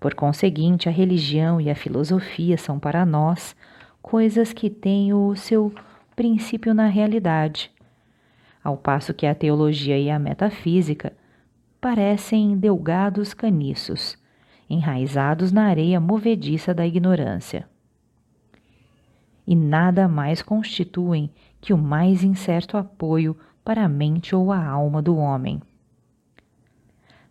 Por 0.00 0.14
conseguinte, 0.14 0.88
a 0.88 0.92
religião 0.92 1.60
e 1.60 1.70
a 1.70 1.74
filosofia 1.74 2.56
são 2.56 2.78
para 2.78 3.04
nós 3.04 3.56
coisas 4.00 4.52
que 4.52 4.68
têm 4.68 5.12
o 5.12 5.34
seu 5.34 5.72
princípio 6.14 6.74
na 6.74 6.86
realidade, 6.86 7.70
ao 8.62 8.76
passo 8.76 9.12
que 9.12 9.26
a 9.26 9.34
teologia 9.34 9.98
e 9.98 10.10
a 10.10 10.18
metafísica 10.18 11.12
parecem 11.80 12.56
delgados 12.56 13.34
caniços 13.34 14.16
enraizados 14.68 15.52
na 15.52 15.66
areia 15.66 16.00
movediça 16.00 16.72
da 16.74 16.86
ignorância. 16.86 17.68
E 19.46 19.54
nada 19.54 20.08
mais 20.08 20.42
constituem 20.42 21.30
que 21.60 21.72
o 21.72 21.78
mais 21.78 22.22
incerto 22.22 22.76
apoio 22.76 23.36
para 23.64 23.84
a 23.84 23.88
mente 23.88 24.34
ou 24.34 24.52
a 24.52 24.64
alma 24.64 25.00
do 25.00 25.16
homem. 25.16 25.60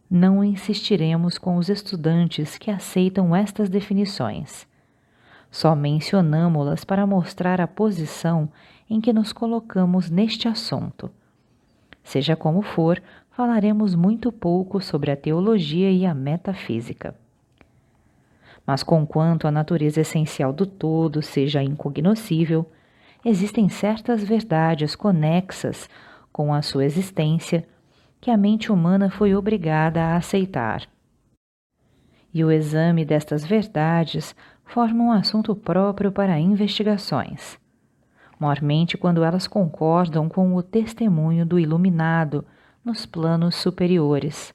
Não 0.10 0.44
insistiremos 0.44 1.38
com 1.38 1.58
os 1.58 1.70
estudantes 1.70 2.58
que 2.58 2.70
aceitam 2.70 3.36
estas 3.36 3.70
definições. 3.70 4.68
Só 5.50 5.76
mencionamo-las 5.76 6.84
para 6.84 7.06
mostrar 7.06 7.62
a 7.62 7.68
posição 7.68 8.50
em 8.90 9.00
que 9.00 9.14
nos 9.14 9.32
colocamos 9.34 10.10
neste 10.10 10.48
assunto. 10.48 11.10
Seja 12.04 12.36
como 12.36 12.62
for, 12.62 13.02
falaremos 13.32 13.96
muito 13.96 14.32
pouco 14.32 14.82
sobre 14.82 15.10
a 15.12 15.16
teologia 15.16 15.92
e 15.92 16.06
a 16.06 16.14
metafísica. 16.14 17.16
Mas 18.66 18.82
conquanto 18.82 19.48
a 19.48 19.52
natureza 19.52 20.02
essencial 20.02 20.54
do 20.54 20.66
todo 20.66 21.22
seja 21.22 21.62
incognoscível, 21.62 22.70
existem 23.26 23.68
certas 23.68 24.24
verdades 24.24 24.96
conexas 24.96 25.90
com 26.32 26.54
a 26.54 26.62
sua 26.62 26.86
existência 26.86 27.68
que 28.20 28.32
a 28.32 28.38
mente 28.38 28.72
humana 28.72 29.10
foi 29.10 29.36
obrigada 29.36 30.02
a 30.02 30.16
aceitar. 30.16 30.88
E 32.34 32.44
o 32.44 32.50
exame 32.50 33.06
destas 33.06 33.46
verdades 33.46 34.36
forma 34.66 35.04
um 35.04 35.12
assunto 35.12 35.56
próprio 35.56 36.12
para 36.12 36.40
investigações, 36.40 37.60
mormente 38.40 38.98
quando 38.98 39.24
elas 39.24 39.46
concordam 39.46 40.30
com 40.30 40.56
o 40.56 40.64
testemunho 40.64 41.46
do 41.46 41.60
iluminado 41.60 42.46
nos 42.84 43.06
planos 43.06 43.56
superiores. 43.56 44.54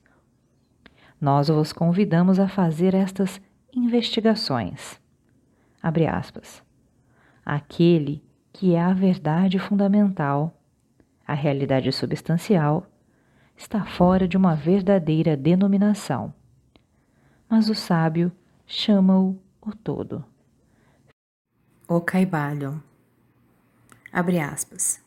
Nós 1.20 1.48
vos 1.48 1.72
convidamos 1.72 2.40
a 2.40 2.48
fazer 2.48 2.94
estas 2.94 3.40
investigações. 3.73 5.01
Abre 5.82 6.07
aspas. 6.07 6.62
Aquele 7.45 8.23
que 8.53 8.74
é 8.74 8.81
a 8.81 8.93
verdade 8.93 9.59
fundamental, 9.59 10.55
a 11.27 11.35
realidade 11.35 11.93
substancial, 11.93 12.86
está 13.57 13.85
fora 13.85 14.27
de 14.27 14.36
uma 14.36 14.55
verdadeira 14.55 15.36
denominação. 15.36 16.32
Mas 17.49 17.69
o 17.69 17.74
sábio 17.74 18.31
chama-o 18.66 19.39
o 19.61 19.74
todo. 19.74 20.24
O 21.86 22.01
Caibalion. 22.01 22.78
Abre 24.12 24.39
aspas. 24.39 25.01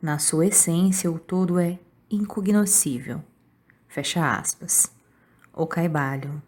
Na 0.00 0.18
sua 0.18 0.46
essência, 0.46 1.10
o 1.10 1.18
todo 1.18 1.58
é 1.58 1.78
incognoscível. 2.10 3.22
Fecha 3.86 4.38
aspas. 4.38 4.90
O 5.52 5.66
Caibalion. 5.66 6.40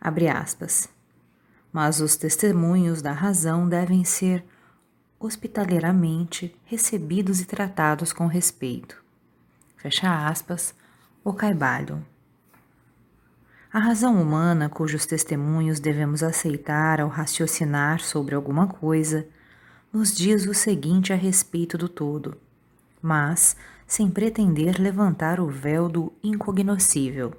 Abre 0.00 0.28
aspas. 0.28 0.88
Mas 1.72 2.00
os 2.00 2.16
testemunhos 2.16 3.02
da 3.02 3.12
razão 3.12 3.68
devem 3.68 4.04
ser 4.04 4.44
hospitaleiramente 5.18 6.56
recebidos 6.64 7.40
e 7.40 7.44
tratados 7.44 8.12
com 8.12 8.26
respeito. 8.26 9.02
Fecha 9.76 10.26
aspas. 10.26 10.74
O 11.22 11.34
Caibalion. 11.34 12.00
A 13.72 13.78
razão 13.78 14.20
humana, 14.20 14.68
cujos 14.68 15.06
testemunhos 15.06 15.78
devemos 15.78 16.22
aceitar 16.22 17.00
ao 17.00 17.08
raciocinar 17.08 18.00
sobre 18.00 18.34
alguma 18.34 18.66
coisa, 18.66 19.28
nos 19.92 20.16
diz 20.16 20.46
o 20.46 20.54
seguinte 20.54 21.12
a 21.12 21.16
respeito 21.16 21.76
do 21.76 21.88
todo, 21.88 22.36
mas 23.00 23.54
sem 23.86 24.10
pretender 24.10 24.80
levantar 24.80 25.38
o 25.38 25.46
véu 25.46 25.88
do 25.88 26.12
incognoscível. 26.22 27.32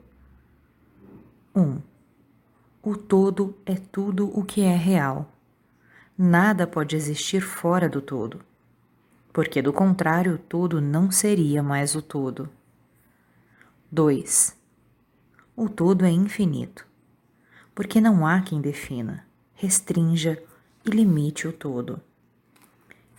1. 1.55 1.61
Um, 1.61 1.81
o 2.83 2.95
todo 2.95 3.55
é 3.65 3.75
tudo 3.75 4.27
o 4.37 4.43
que 4.43 4.61
é 4.61 4.75
real. 4.75 5.31
Nada 6.17 6.65
pode 6.65 6.95
existir 6.95 7.41
fora 7.41 7.87
do 7.87 8.01
todo, 8.01 8.41
porque 9.31 9.61
do 9.61 9.71
contrário 9.71 10.35
o 10.35 10.37
todo 10.37 10.81
não 10.81 11.11
seria 11.11 11.61
mais 11.61 11.95
o 11.95 12.01
todo. 12.01 12.49
2 13.91 14.61
o 15.55 15.69
todo 15.69 16.05
é 16.05 16.09
infinito, 16.09 16.87
porque 17.75 18.01
não 18.01 18.25
há 18.25 18.41
quem 18.41 18.59
defina, 18.61 19.27
restrinja 19.53 20.41
e 20.83 20.89
limite 20.89 21.47
o 21.47 21.53
todo. 21.53 22.01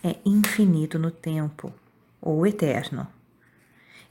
É 0.03 0.17
infinito 0.25 0.99
no 0.99 1.09
tempo, 1.09 1.71
ou 2.19 2.45
eterno. 2.45 3.07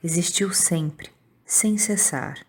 Existiu 0.02 0.50
sempre, 0.54 1.10
sem 1.44 1.76
cessar, 1.76 2.46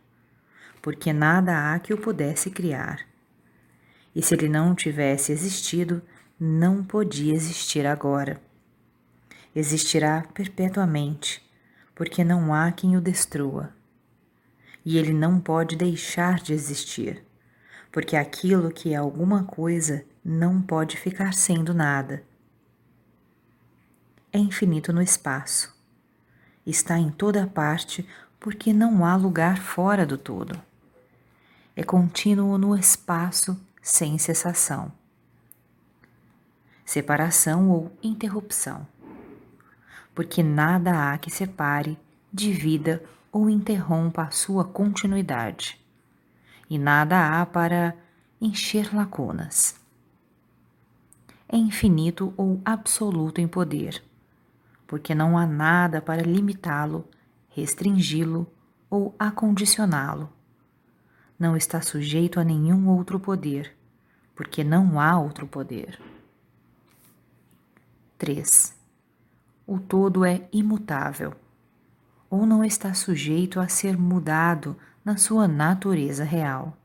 porque 0.84 1.12
nada 1.12 1.74
há 1.74 1.80
que 1.80 1.96
o 1.96 1.98
pudesse 1.98 2.52
criar. 2.52 3.00
E 4.16 4.22
se 4.22 4.36
ele 4.36 4.48
não 4.48 4.76
tivesse 4.76 5.32
existido, 5.32 6.00
não 6.40 6.84
podia 6.84 7.34
existir 7.34 7.88
agora. 7.88 8.40
Existirá 9.56 10.24
perpetuamente, 10.32 11.44
porque 11.96 12.24
não 12.24 12.54
há 12.54 12.72
quem 12.72 12.96
o 12.96 13.02
destrua 13.02 13.74
e 14.86 14.98
ele 14.98 15.14
não 15.14 15.40
pode 15.40 15.76
deixar 15.76 16.40
de 16.40 16.54
existir, 16.54 17.24
porque 17.92 18.16
aquilo 18.16 18.72
que 18.72 18.94
é 18.94 18.98
alguma 18.98 19.44
coisa 19.44 20.04
não 20.24 20.62
pode 20.62 20.98
ficar 20.98 21.34
sendo 21.34 21.74
nada. 21.74 22.24
É 24.32 24.38
infinito 24.38 24.92
no 24.92 25.02
espaço. 25.02 25.74
Está 26.66 26.98
em 26.98 27.10
toda 27.12 27.48
parte 27.48 28.08
porque 28.40 28.74
não 28.74 29.06
há 29.06 29.16
lugar 29.16 29.58
fora 29.62 30.06
do 30.06 30.18
todo. 30.18 30.60
É 31.76 31.82
contínuo 31.82 32.56
no 32.58 32.78
espaço 32.78 33.60
sem 33.82 34.20
cessação. 34.20 34.92
Separação 36.86 37.72
ou 37.72 37.92
interrupção. 38.04 38.86
Porque 40.14 40.44
nada 40.44 41.12
há 41.12 41.18
que 41.18 41.32
separe, 41.32 41.98
divida 42.32 43.04
ou 43.32 43.50
interrompa 43.50 44.24
a 44.24 44.32
sua 44.32 44.64
continuidade, 44.64 45.84
e 46.70 46.78
nada 46.78 47.42
há 47.42 47.46
para 47.46 47.96
encher 48.40 48.96
lacunas. 48.96 49.76
É 51.50 51.58
infinito 51.58 52.32
ou 52.38 52.62
absoluto 52.64 53.42
em 53.42 53.48
poder, 53.48 54.04
porque 54.86 55.16
não 55.16 55.36
há 55.36 55.48
nada 55.48 56.00
para 56.00 56.22
limitá-lo, 56.22 57.08
restringi-lo 57.50 58.46
ou 58.88 59.16
acondicioná-lo. 59.18 60.32
Não 61.44 61.58
está 61.58 61.82
sujeito 61.82 62.40
a 62.40 62.44
nenhum 62.46 62.88
outro 62.88 63.20
poder, 63.20 63.76
porque 64.34 64.64
não 64.64 64.98
há 64.98 65.20
outro 65.20 65.46
poder. 65.46 66.00
3. 68.18 68.74
O 69.68 69.78
todo 69.78 70.24
é 70.24 70.48
imutável 70.54 71.34
ou 72.30 72.46
não 72.46 72.64
está 72.64 72.94
sujeito 72.94 73.60
a 73.60 73.68
ser 73.68 73.98
mudado 73.98 74.78
na 75.04 75.18
sua 75.18 75.46
natureza 75.46 76.24
real. 76.24 76.78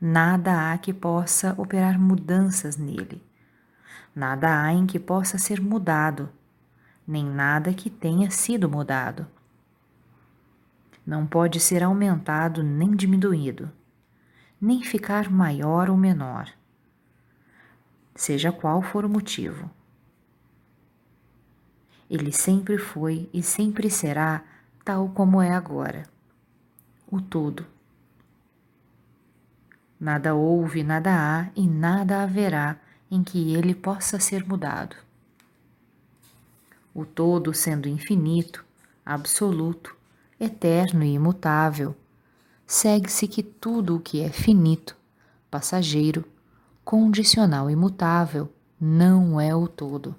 Nada 0.00 0.72
há 0.72 0.76
que 0.76 0.92
possa 0.92 1.54
operar 1.56 1.96
mudanças 1.96 2.76
nele. 2.76 3.22
Nada 4.16 4.64
há 4.64 4.72
em 4.72 4.84
que 4.84 4.98
possa 4.98 5.38
ser 5.38 5.60
mudado, 5.60 6.28
nem 7.06 7.24
nada 7.24 7.72
que 7.72 7.88
tenha 7.88 8.32
sido 8.32 8.68
mudado. 8.68 9.24
Não 11.06 11.26
pode 11.26 11.60
ser 11.60 11.82
aumentado 11.82 12.62
nem 12.62 12.96
diminuído, 12.96 13.70
nem 14.60 14.82
ficar 14.82 15.30
maior 15.30 15.90
ou 15.90 15.96
menor, 15.96 16.50
seja 18.14 18.50
qual 18.50 18.80
for 18.80 19.04
o 19.04 19.08
motivo. 19.08 19.70
Ele 22.08 22.32
sempre 22.32 22.78
foi 22.78 23.28
e 23.32 23.42
sempre 23.42 23.90
será 23.90 24.42
tal 24.84 25.08
como 25.10 25.42
é 25.42 25.52
agora. 25.52 26.04
O 27.10 27.20
todo. 27.20 27.66
Nada 29.98 30.34
houve, 30.34 30.82
nada 30.82 31.10
há 31.12 31.50
e 31.56 31.66
nada 31.66 32.22
haverá 32.22 32.78
em 33.10 33.22
que 33.22 33.54
ele 33.54 33.74
possa 33.74 34.18
ser 34.18 34.46
mudado. 34.46 34.96
O 36.94 37.04
todo 37.04 37.52
sendo 37.54 37.88
infinito, 37.88 38.64
absoluto, 39.04 39.96
eterno 40.44 41.02
e 41.02 41.14
imutável, 41.14 41.96
segue-se 42.66 43.26
que 43.26 43.42
tudo 43.42 43.96
o 43.96 44.00
que 44.00 44.20
é 44.20 44.30
finito, 44.30 44.96
passageiro, 45.50 46.24
condicional 46.84 47.70
e 47.70 47.76
mutável 47.76 48.52
não 48.80 49.40
é 49.40 49.54
o 49.54 49.66
todo. 49.66 50.14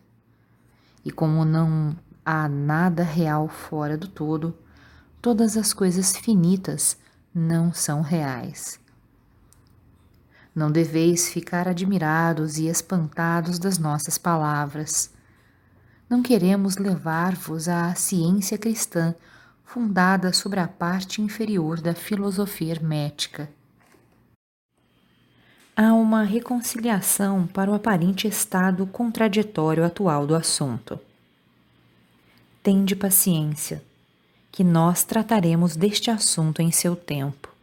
E 1.03 1.11
como 1.11 1.45
não 1.45 1.95
há 2.26 2.49
nada 2.49 3.03
real 3.03 3.47
fora 3.47 3.97
do 3.97 4.07
todo, 4.07 4.57
todas 5.22 5.56
as 5.56 5.73
coisas 5.73 6.18
finitas 6.18 6.97
não 7.34 7.72
são 7.73 8.02
reais. 8.02 8.80
Não 10.56 10.72
deveis 10.72 11.30
ficar 11.30 11.68
admirados 11.68 12.57
e 12.57 12.68
espantados 12.68 13.60
das 13.60 13.77
nossas 13.77 14.18
palavras. 14.18 15.11
Não 16.10 16.23
queremos 16.23 16.77
levar-vos 16.77 17.68
à 17.68 17.93
ciência 17.93 18.57
cristã 18.57 19.14
fundada 19.65 20.31
sobre 20.31 20.59
a 20.59 20.67
parte 20.67 21.21
inferior 21.21 21.81
da 21.81 21.93
filosofia 21.93 22.71
hermética. 22.71 23.49
Há 25.75 25.93
uma 25.93 26.23
reconciliação 26.23 27.45
para 27.45 27.69
o 27.69 27.73
aparente 27.73 28.27
estado 28.27 28.85
contraditório 28.85 29.83
atual 29.83 30.25
do 30.25 30.33
assunto. 30.33 30.97
Tende 32.63 32.95
paciência, 32.95 33.83
que 34.51 34.63
nós 34.63 35.03
trataremos 35.03 35.75
deste 35.75 36.09
assunto 36.09 36.61
em 36.61 36.71
seu 36.71 36.95
tempo. 36.95 37.53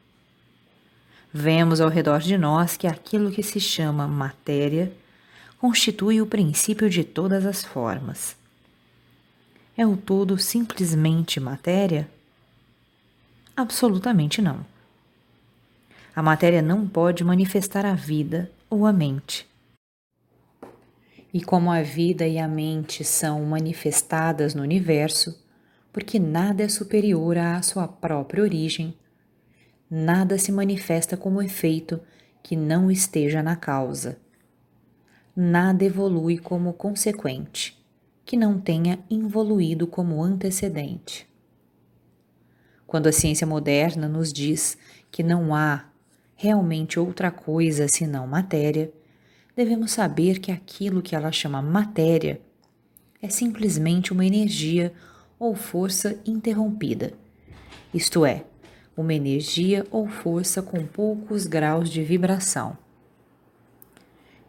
Vemos 1.33 1.81
ao 1.81 1.89
redor 1.89 2.19
de 2.21 2.37
nós 2.37 2.77
que 2.77 2.87
aquilo 2.87 3.31
que 3.31 3.43
se 3.43 3.59
chama 3.59 4.07
matéria 4.07 4.93
constitui 5.59 6.21
o 6.21 6.27
princípio 6.27 6.91
de 6.91 7.03
todas 7.03 7.47
as 7.47 7.65
formas. 7.65 8.37
É 9.77 9.87
o 9.87 9.97
todo 9.97 10.37
simplesmente 10.37 11.41
matéria? 11.41 12.07
Absolutamente 13.57 14.43
não. 14.43 14.67
A 16.15 16.23
matéria 16.23 16.61
não 16.61 16.87
pode 16.87 17.25
manifestar 17.25 17.87
a 17.87 17.95
vida 17.95 18.51
ou 18.69 18.85
a 18.85 18.93
mente. 18.93 19.49
E 21.33 21.43
como 21.43 21.71
a 21.71 21.81
vida 21.81 22.27
e 22.29 22.39
a 22.39 22.47
mente 22.47 23.03
são 23.03 23.43
manifestadas 23.47 24.55
no 24.55 24.61
universo, 24.61 25.43
porque 25.91 26.19
nada 26.19 26.63
é 26.63 26.69
superior 26.69 27.39
à 27.39 27.63
sua 27.63 27.89
própria 27.89 28.43
origem, 28.43 28.95
nada 29.91 30.37
se 30.37 30.53
manifesta 30.53 31.17
como 31.17 31.41
efeito 31.41 31.99
que 32.43 32.55
não 32.55 32.91
esteja 32.91 33.43
na 33.43 33.57
causa. 33.57 34.19
Nada 35.35 35.83
evolui 35.83 36.37
como 36.37 36.75
consequente, 36.75 37.82
que 38.25 38.37
não 38.37 38.59
tenha 38.59 38.99
involuído 39.11 39.87
como 39.87 40.23
antecedente. 40.23 41.29
Quando 42.87 43.07
a 43.07 43.13
ciência 43.13 43.47
moderna 43.47 44.09
nos 44.09 44.33
diz 44.33 44.77
que 45.11 45.23
não 45.23 45.55
há 45.55 45.87
realmente 46.35 46.99
outra 46.99 47.31
coisa 47.31 47.87
senão 47.89 48.27
matéria, 48.27 48.93
devemos 49.57 49.93
saber 49.93 50.39
que 50.39 50.51
aquilo 50.51 51.03
que 51.03 51.15
ela 51.15 51.33
chama 51.33 51.63
matéria 51.63 52.41
é 53.21 53.29
simplesmente 53.29 54.13
uma 54.13 54.27
energia 54.27 54.93
ou 55.39 55.55
força 55.55 56.21
interrompida, 56.27 57.15
isto 57.95 58.25
é, 58.25 58.45
uma 58.97 59.15
energia 59.15 59.87
ou 59.91 60.07
força 60.09 60.63
com 60.63 60.87
poucos 60.87 61.47
graus 61.47 61.89
de 61.89 62.03
vibração. 62.03 62.77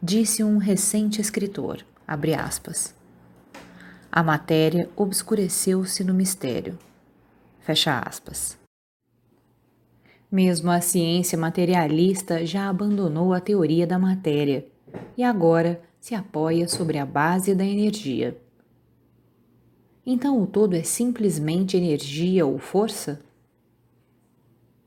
Disse 0.02 0.44
um 0.44 0.58
recente 0.58 1.20
escritor, 1.20 1.84
abre 2.06 2.34
aspas, 2.34 2.94
a 4.16 4.22
matéria 4.22 4.88
obscureceu-se 4.94 6.04
no 6.04 6.14
mistério, 6.14 6.78
fecha 7.58 7.98
aspas. 7.98 8.56
Mesmo 10.30 10.70
a 10.70 10.80
ciência 10.80 11.36
materialista 11.36 12.46
já 12.46 12.68
abandonou 12.68 13.32
a 13.32 13.40
teoria 13.40 13.88
da 13.88 13.98
matéria 13.98 14.64
e 15.18 15.24
agora 15.24 15.82
se 15.98 16.14
apoia 16.14 16.68
sobre 16.68 16.96
a 16.96 17.04
base 17.04 17.56
da 17.56 17.64
energia. 17.64 18.38
Então 20.06 20.40
o 20.40 20.46
todo 20.46 20.76
é 20.76 20.84
simplesmente 20.84 21.76
energia 21.76 22.46
ou 22.46 22.56
força? 22.56 23.20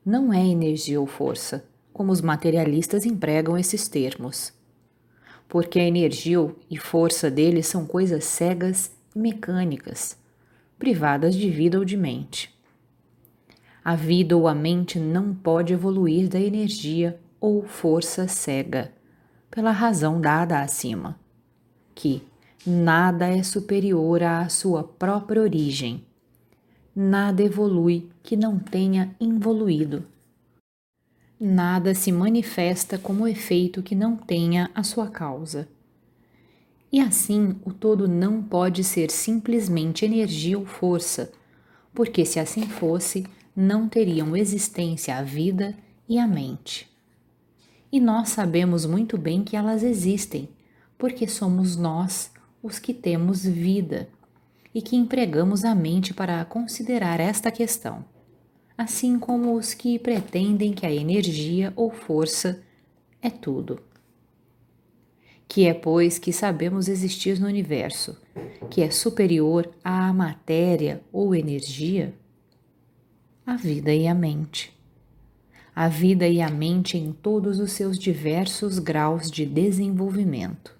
Não 0.06 0.32
é 0.32 0.42
energia 0.42 1.02
ou 1.02 1.06
força, 1.06 1.66
como 1.92 2.14
os 2.14 2.22
materialistas 2.22 3.06
empregam 3.06 3.58
esses 3.58 3.90
termos. 3.90 4.54
Porque 5.50 5.80
a 5.80 5.86
energia 5.86 6.50
e 6.72 6.78
força 6.78 7.30
deles 7.30 7.68
são 7.68 7.86
coisas 7.86 8.24
cegas 8.24 8.96
mecânicas, 9.18 10.18
privadas 10.78 11.36
de 11.36 11.50
vida 11.50 11.80
ou 11.80 11.84
de 11.84 11.98
mente. 11.98 12.56
A 13.84 13.96
vida 13.96 14.36
ou 14.36 14.48
a 14.48 14.54
mente 14.54 15.00
não 15.00 15.34
pode 15.34 15.74
evoluir 15.74 16.28
da 16.28 16.40
energia 16.40 17.20
ou 17.40 17.64
força 17.64 18.28
cega 18.28 18.92
pela 19.50 19.72
razão 19.72 20.20
dada 20.20 20.62
acima, 20.62 21.18
que 21.96 22.22
nada 22.66 23.28
é 23.28 23.42
superior 23.42 24.22
à 24.22 24.48
sua 24.50 24.84
própria 24.84 25.42
origem. 25.42 26.06
Nada 26.96 27.42
evolui 27.42 28.10
que 28.22 28.36
não 28.36 28.60
tenha 28.60 29.16
involuído. 29.20 30.06
Nada 31.40 31.94
se 31.94 32.12
manifesta 32.12 32.98
como 32.98 33.28
efeito 33.28 33.84
que 33.84 33.96
não 33.96 34.18
tenha 34.18 34.70
a 34.76 34.84
sua 34.84 35.08
causa. 35.08 35.68
E 36.92 37.00
assim, 37.00 37.56
o 37.66 37.74
todo 37.74 38.08
não 38.08 38.42
pode 38.42 38.84
ser 38.84 39.12
simplesmente 39.12 40.06
energia 40.06 40.58
ou 40.58 40.66
força, 40.66 41.32
porque 41.94 42.24
se 42.26 42.40
assim 42.40 42.68
fosse, 42.68 43.26
não 43.56 43.90
teriam 43.90 44.36
existência 44.36 45.18
a 45.18 45.24
vida 45.24 45.76
e 46.08 46.18
a 46.18 46.28
mente. 46.28 46.90
E 47.92 48.00
nós 48.00 48.30
sabemos 48.30 48.86
muito 48.86 49.18
bem 49.18 49.44
que 49.44 49.56
elas 49.56 49.84
existem, 49.84 50.50
porque 50.98 51.28
somos 51.28 51.76
nós 51.76 52.32
os 52.62 52.80
que 52.80 52.94
temos 52.94 53.44
vida 53.44 54.10
e 54.74 54.82
que 54.82 54.96
empregamos 54.96 55.66
a 55.66 55.74
mente 55.74 56.14
para 56.14 56.44
considerar 56.46 57.20
esta 57.20 57.50
questão, 57.50 58.06
assim 58.78 59.18
como 59.18 59.56
os 59.56 59.74
que 59.74 59.98
pretendem 59.98 60.74
que 60.74 60.86
a 60.86 60.92
energia 60.92 61.74
ou 61.76 61.92
força 61.92 62.62
é 63.22 63.30
tudo. 63.30 63.80
Que 65.48 65.66
é, 65.66 65.74
pois, 65.74 66.20
que 66.20 66.34
sabemos 66.34 66.88
existir 66.88 67.40
no 67.40 67.48
universo, 67.48 68.18
que 68.70 68.82
é 68.82 68.92
superior 68.92 69.70
à 69.84 70.12
matéria 70.12 71.02
ou 71.12 71.34
energia? 71.34 72.14
A 73.46 73.56
vida 73.56 73.94
e 73.94 74.08
a 74.08 74.14
mente 74.14 74.78
a 75.80 75.88
vida 75.88 76.28
e 76.28 76.42
a 76.42 76.50
mente 76.50 76.98
em 76.98 77.14
todos 77.14 77.60
os 77.60 77.72
seus 77.74 78.00
diversos 78.00 78.80
graus 78.80 79.30
de 79.30 79.46
desenvolvimento. 79.46 80.76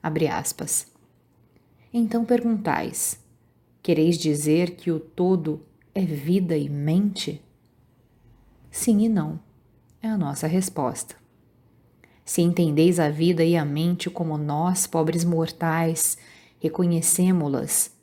Abre 0.00 0.28
aspas. 0.28 0.86
Então 1.92 2.24
perguntais: 2.24 3.18
quereis 3.82 4.16
dizer 4.16 4.76
que 4.76 4.92
o 4.92 5.00
todo 5.00 5.66
é 5.92 6.02
vida 6.02 6.56
e 6.56 6.68
mente? 6.68 7.42
Sim 8.70 9.00
e 9.00 9.08
não, 9.08 9.40
é 10.00 10.06
a 10.06 10.16
nossa 10.16 10.46
resposta. 10.46 11.19
Se 12.24 12.42
entendeis 12.42 13.00
a 13.00 13.10
vida 13.10 13.44
e 13.44 13.56
a 13.56 13.64
mente 13.64 14.08
como 14.08 14.38
nós, 14.38 14.86
pobres 14.86 15.24
mortais, 15.24 16.16
reconhecemos-las, 16.58 17.96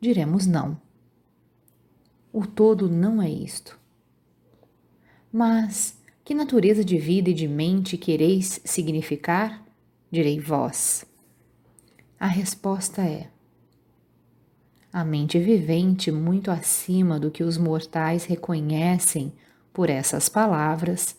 diremos 0.00 0.46
não. 0.46 0.80
O 2.32 2.46
todo 2.46 2.88
não 2.88 3.22
é 3.22 3.30
isto. 3.30 3.78
Mas 5.32 5.96
que 6.24 6.34
natureza 6.34 6.84
de 6.84 6.98
vida 6.98 7.30
e 7.30 7.34
de 7.34 7.48
mente 7.48 7.96
quereis 7.96 8.60
significar? 8.64 9.64
Direi 10.10 10.38
vós. 10.38 11.04
A 12.18 12.26
resposta 12.26 13.02
é: 13.02 13.28
a 14.92 15.04
mente 15.04 15.38
vivente, 15.38 16.10
muito 16.10 16.50
acima 16.50 17.20
do 17.20 17.30
que 17.30 17.44
os 17.44 17.58
mortais 17.58 18.24
reconhecem 18.24 19.32
por 19.72 19.90
essas 19.90 20.28
palavras, 20.28 21.16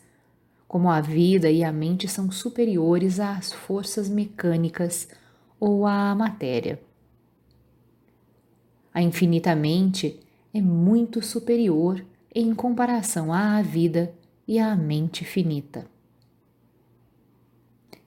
como 0.70 0.88
a 0.88 1.02
vida 1.02 1.50
e 1.50 1.64
a 1.64 1.74
mente 1.74 2.08
são 2.08 2.30
superiores 2.30 3.20
às 3.20 3.52
forças 3.52 4.08
mecânicas 4.08 5.10
ou 5.60 5.88
à 5.88 6.14
matéria. 6.14 6.80
A 8.94 9.02
infinita 9.02 9.56
mente 9.56 10.20
é 10.54 10.62
muito 10.62 11.24
superior 11.24 12.06
em 12.34 12.54
comparação 12.54 13.34
à 13.34 13.60
vida 13.64 14.14
e 14.48 14.60
à 14.60 14.76
mente 14.76 15.26
finita. 15.26 15.88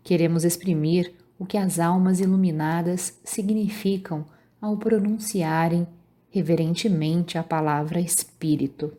Queremos 0.05 0.45
exprimir 0.45 1.13
o 1.41 1.45
que 1.45 1.59
as 1.59 1.81
almas 1.81 2.21
iluminadas 2.21 3.19
significam 3.25 4.25
ao 4.61 4.77
pronunciarem 4.77 5.85
reverentemente 6.31 7.37
a 7.37 7.43
palavra 7.43 8.01
espírito. 8.01 8.97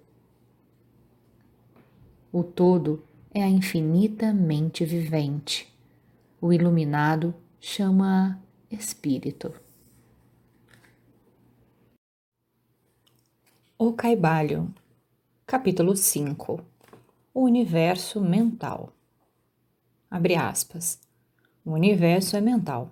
O 2.29 2.43
todo 2.43 3.01
é 3.35 3.41
a 3.41 3.49
infinita 3.49 4.31
mente 4.31 4.85
vivente. 4.85 5.67
O 6.39 6.53
iluminado 6.53 7.33
chama 7.59 8.39
espírito. 8.69 9.51
O 13.75 13.91
caibalho 13.93 14.71
Capítulo 15.47 15.95
5 15.95 16.63
O 17.33 17.41
universo 17.41 18.21
mental. 18.21 18.93
Abre 20.11 20.35
aspas. 20.35 21.01
O 21.65 21.71
universo 21.71 22.37
é 22.37 22.41
mental. 22.41 22.91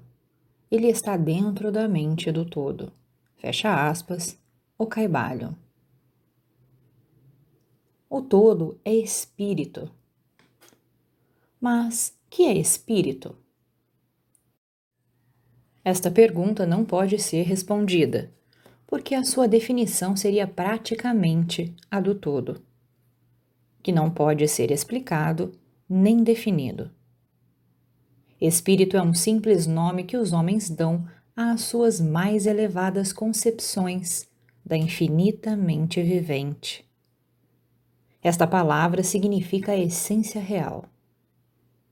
Ele 0.72 0.88
está 0.88 1.18
dentro 1.18 1.72
da 1.72 1.88
mente 1.88 2.32
do 2.32 2.46
todo. 2.46 2.92
Fecha 3.36 3.88
aspas. 3.88 4.40
O 4.76 4.88
caibalho. 4.88 5.56
O 8.10 8.24
todo 8.24 8.80
é 8.84 8.96
espírito. 8.96 10.01
Mas 11.62 12.18
que 12.28 12.48
é 12.48 12.58
espírito? 12.58 13.38
Esta 15.86 16.10
pergunta 16.10 16.66
não 16.66 16.84
pode 16.84 17.20
ser 17.20 17.44
respondida 17.44 18.32
porque 18.88 19.14
a 19.14 19.24
sua 19.24 19.48
definição 19.48 20.16
seria 20.18 20.48
praticamente 20.48 21.74
a 21.90 22.02
do 22.02 22.16
todo, 22.16 22.64
que 23.84 23.92
não 23.92 24.10
pode 24.10 24.48
ser 24.48 24.72
explicado 24.72 25.54
nem 25.88 26.24
definido. 26.24 26.90
Espírito 28.42 28.98
é 28.98 29.02
um 29.04 29.14
simples 29.14 29.68
nome 29.68 30.04
que 30.04 30.18
os 30.18 30.34
homens 30.34 30.68
dão 30.68 31.08
às 31.36 31.62
suas 31.62 32.02
mais 32.02 32.48
elevadas 32.48 33.14
concepções 33.14 34.28
da 34.66 34.76
infinita 34.76 35.56
mente 35.56 36.02
vivente. 36.02 36.84
Esta 38.24 38.48
palavra 38.48 39.04
significa 39.04 39.74
a 39.74 39.78
essência 39.78 40.42
real, 40.42 40.91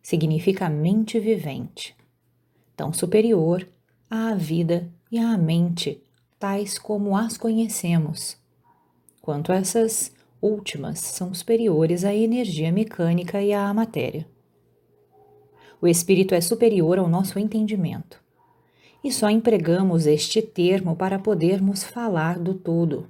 significa 0.01 0.69
mente 0.69 1.19
vivente, 1.19 1.95
tão 2.75 2.91
superior 2.93 3.67
à 4.09 4.33
vida 4.33 4.89
e 5.11 5.17
à 5.17 5.37
mente 5.37 6.01
tais 6.39 6.79
como 6.79 7.15
as 7.15 7.37
conhecemos, 7.37 8.37
quanto 9.21 9.51
essas 9.51 10.11
últimas 10.41 10.99
são 10.99 11.33
superiores 11.33 12.05
à 12.05 12.15
energia 12.15 12.71
mecânica 12.71 13.41
e 13.41 13.51
à 13.53 13.73
matéria. 13.73 14.25
O 15.81 15.87
espírito 15.87 16.33
é 16.33 16.41
superior 16.41 16.97
ao 16.97 17.09
nosso 17.09 17.37
entendimento, 17.37 18.21
e 19.03 19.11
só 19.11 19.29
empregamos 19.29 20.05
este 20.05 20.41
termo 20.41 20.95
para 20.95 21.19
podermos 21.19 21.83
falar 21.83 22.37
do 22.39 22.53
todo. 22.53 23.09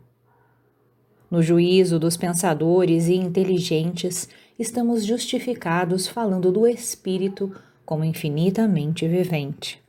No 1.30 1.42
juízo 1.42 2.00
dos 2.00 2.18
pensadores 2.18 3.08
e 3.08 3.16
inteligentes, 3.16 4.28
estamos 4.60 5.06
justificados 5.06 6.06
falando 6.06 6.52
do 6.52 6.68
espírito 6.68 7.56
como 7.86 8.04
infinitamente 8.04 9.08
vivente 9.08 9.82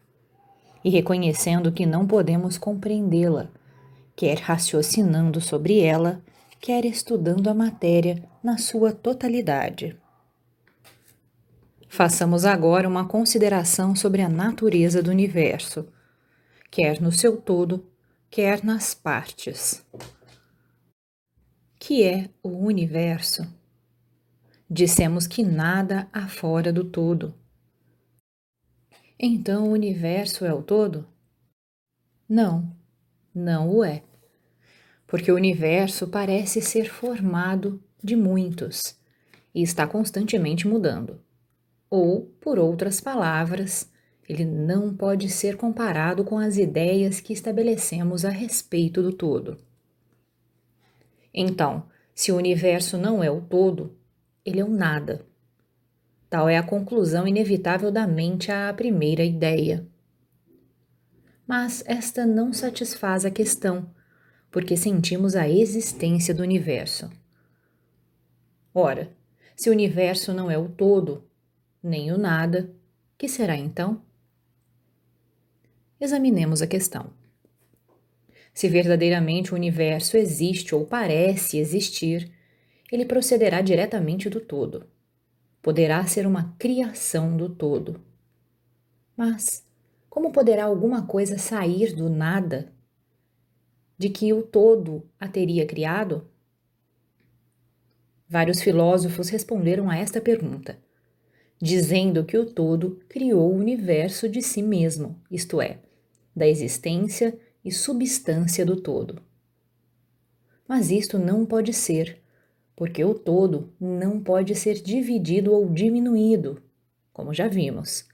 e 0.85 0.89
reconhecendo 0.89 1.73
que 1.73 1.85
não 1.85 2.07
podemos 2.07 2.57
compreendê-la, 2.57 3.51
quer 4.15 4.39
raciocinando 4.39 5.41
sobre 5.41 5.81
ela, 5.81 6.23
quer 6.61 6.85
estudando 6.85 7.49
a 7.49 7.55
matéria 7.55 8.23
na 8.43 8.57
sua 8.57 8.93
totalidade. 8.93 9.99
Façamos 11.89 12.45
agora 12.45 12.89
uma 12.89 13.05
consideração 13.05 13.97
sobre 13.97 14.23
a 14.23 14.29
natureza 14.29 15.03
do 15.03 15.11
universo, 15.11 15.87
quer 16.71 17.01
no 17.01 17.11
seu 17.11 17.37
todo, 17.37 17.85
quer 18.31 18.65
nas 18.65 18.95
partes. 18.95 19.85
Que 21.79 22.05
é 22.05 22.31
o 22.43 22.51
universo? 22.51 23.60
Dissemos 24.73 25.27
que 25.27 25.43
nada 25.43 26.07
há 26.13 26.29
fora 26.29 26.73
do 26.73 26.85
todo. 26.85 27.35
Então 29.19 29.69
o 29.69 29.73
universo 29.73 30.45
é 30.45 30.55
o 30.55 30.63
todo? 30.63 31.09
Não, 32.29 32.71
não 33.35 33.69
o 33.69 33.83
é. 33.83 34.05
Porque 35.09 35.33
o 35.33 35.35
universo 35.35 36.07
parece 36.07 36.63
ser 36.63 36.89
formado 36.89 37.83
de 38.01 38.15
muitos 38.15 38.97
e 39.53 39.61
está 39.61 39.89
constantemente 39.89 40.69
mudando. 40.69 41.21
Ou, 41.91 42.27
por 42.41 42.57
outras 42.57 43.01
palavras, 43.01 43.91
ele 44.29 44.45
não 44.45 44.95
pode 44.95 45.29
ser 45.31 45.57
comparado 45.57 46.23
com 46.23 46.39
as 46.39 46.57
ideias 46.57 47.19
que 47.19 47.33
estabelecemos 47.33 48.25
a 48.25 48.31
respeito 48.31 49.03
do 49.03 49.13
todo. 49.13 49.59
Então, 51.35 51.83
se 52.15 52.31
o 52.31 52.37
universo 52.37 52.97
não 52.97 53.25
é 53.25 53.29
o 53.29 53.41
todo, 53.41 53.99
ele 54.45 54.61
é 54.61 54.65
o 54.65 54.69
nada. 54.69 55.25
Tal 56.29 56.49
é 56.49 56.57
a 56.57 56.63
conclusão 56.63 57.27
inevitável 57.27 57.91
da 57.91 58.07
mente 58.07 58.53
à 58.53 58.73
primeira 58.73 59.25
ideia. 59.25 59.87
Mas 61.47 61.83
esta 61.87 62.25
não 62.25 62.53
satisfaz 62.53 63.25
a 63.25 63.31
questão, 63.31 63.91
porque 64.51 64.77
sentimos 64.77 65.35
a 65.35 65.49
existência 65.49 66.33
do 66.33 66.43
universo. 66.43 67.11
Ora, 68.73 69.11
se 69.57 69.69
o 69.69 69.73
universo 69.73 70.33
não 70.33 70.51
é 70.51 70.57
o 70.57 70.69
todo, 70.69 71.25
nem 71.83 72.13
o 72.13 72.19
nada, 72.19 72.71
que 73.19 73.29
será 73.29 73.57
então? 73.57 74.01
Examinemos 76.01 76.63
a 76.63 76.67
questão. 76.67 77.13
Se 78.55 78.69
verdadeiramente 78.69 79.53
o 79.53 79.57
universo 79.57 80.17
existe 80.17 80.75
ou 80.75 80.87
parece 80.87 81.59
existir, 81.59 82.31
ele 82.91 83.05
procederá 83.05 83.61
diretamente 83.61 84.29
do 84.29 84.41
todo. 84.41 84.87
Poderá 85.63 86.05
ser 86.07 86.27
uma 86.27 86.55
criação 86.59 87.37
do 87.37 87.49
todo. 87.49 88.01
Mas 89.17 89.65
como 90.09 90.33
poderá 90.33 90.65
alguma 90.65 91.07
coisa 91.07 91.39
sair 91.39 91.95
do 91.95 92.09
nada? 92.11 92.73
De 93.97 94.09
que 94.09 94.33
o 94.33 94.43
todo 94.43 95.09
a 95.21 95.29
teria 95.29 95.65
criado? 95.65 96.27
Vários 98.29 98.61
filósofos 98.61 99.29
responderam 99.29 99.91
a 99.91 99.97
esta 99.97 100.21
pergunta, 100.21 100.79
dizendo 101.61 102.25
que 102.25 102.39
o 102.39 102.47
todo 102.47 103.01
criou 103.09 103.53
o 103.53 103.57
universo 103.57 104.29
de 104.29 104.41
si 104.41 104.63
mesmo, 104.63 105.21
isto 105.31 105.61
é, 105.61 105.79
da 106.35 106.47
existência 106.47 107.39
e 107.65 107.71
substância 107.71 108.65
do 108.65 108.81
todo. 108.81 109.23
Mas 110.67 110.91
isto 110.91 111.19
não 111.19 111.45
pode 111.45 111.73
ser, 111.73 112.21
porque 112.81 113.05
o 113.05 113.13
todo 113.13 113.71
não 113.79 114.19
pode 114.19 114.55
ser 114.55 114.81
dividido 114.81 115.53
ou 115.53 115.69
diminuído, 115.69 116.63
como 117.13 117.35
já 117.35 117.47
vimos. 117.47 118.09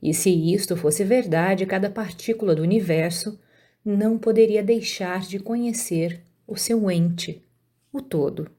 E 0.00 0.14
se 0.14 0.30
isto 0.30 0.76
fosse 0.76 1.02
verdade, 1.02 1.66
cada 1.66 1.90
partícula 1.90 2.54
do 2.54 2.62
universo 2.62 3.40
não 3.84 4.16
poderia 4.16 4.62
deixar 4.62 5.22
de 5.22 5.40
conhecer 5.40 6.22
o 6.46 6.56
seu 6.56 6.88
ente, 6.88 7.44
o 7.92 8.00
todo. 8.00 8.52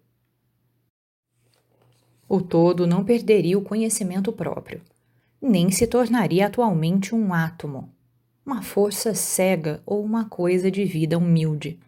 O 2.27 2.41
todo 2.41 2.85
não 2.85 3.05
perderia 3.05 3.57
o 3.57 3.63
conhecimento 3.63 4.33
próprio, 4.33 4.81
nem 5.41 5.71
se 5.71 5.87
tornaria 5.87 6.47
atualmente 6.47 7.15
um 7.15 7.33
átomo, 7.33 7.89
uma 8.45 8.61
força 8.61 9.15
cega 9.15 9.81
ou 9.85 10.03
uma 10.03 10.25
coisa 10.25 10.69
de 10.69 10.83
vida 10.83 11.17
humilde. 11.17 11.79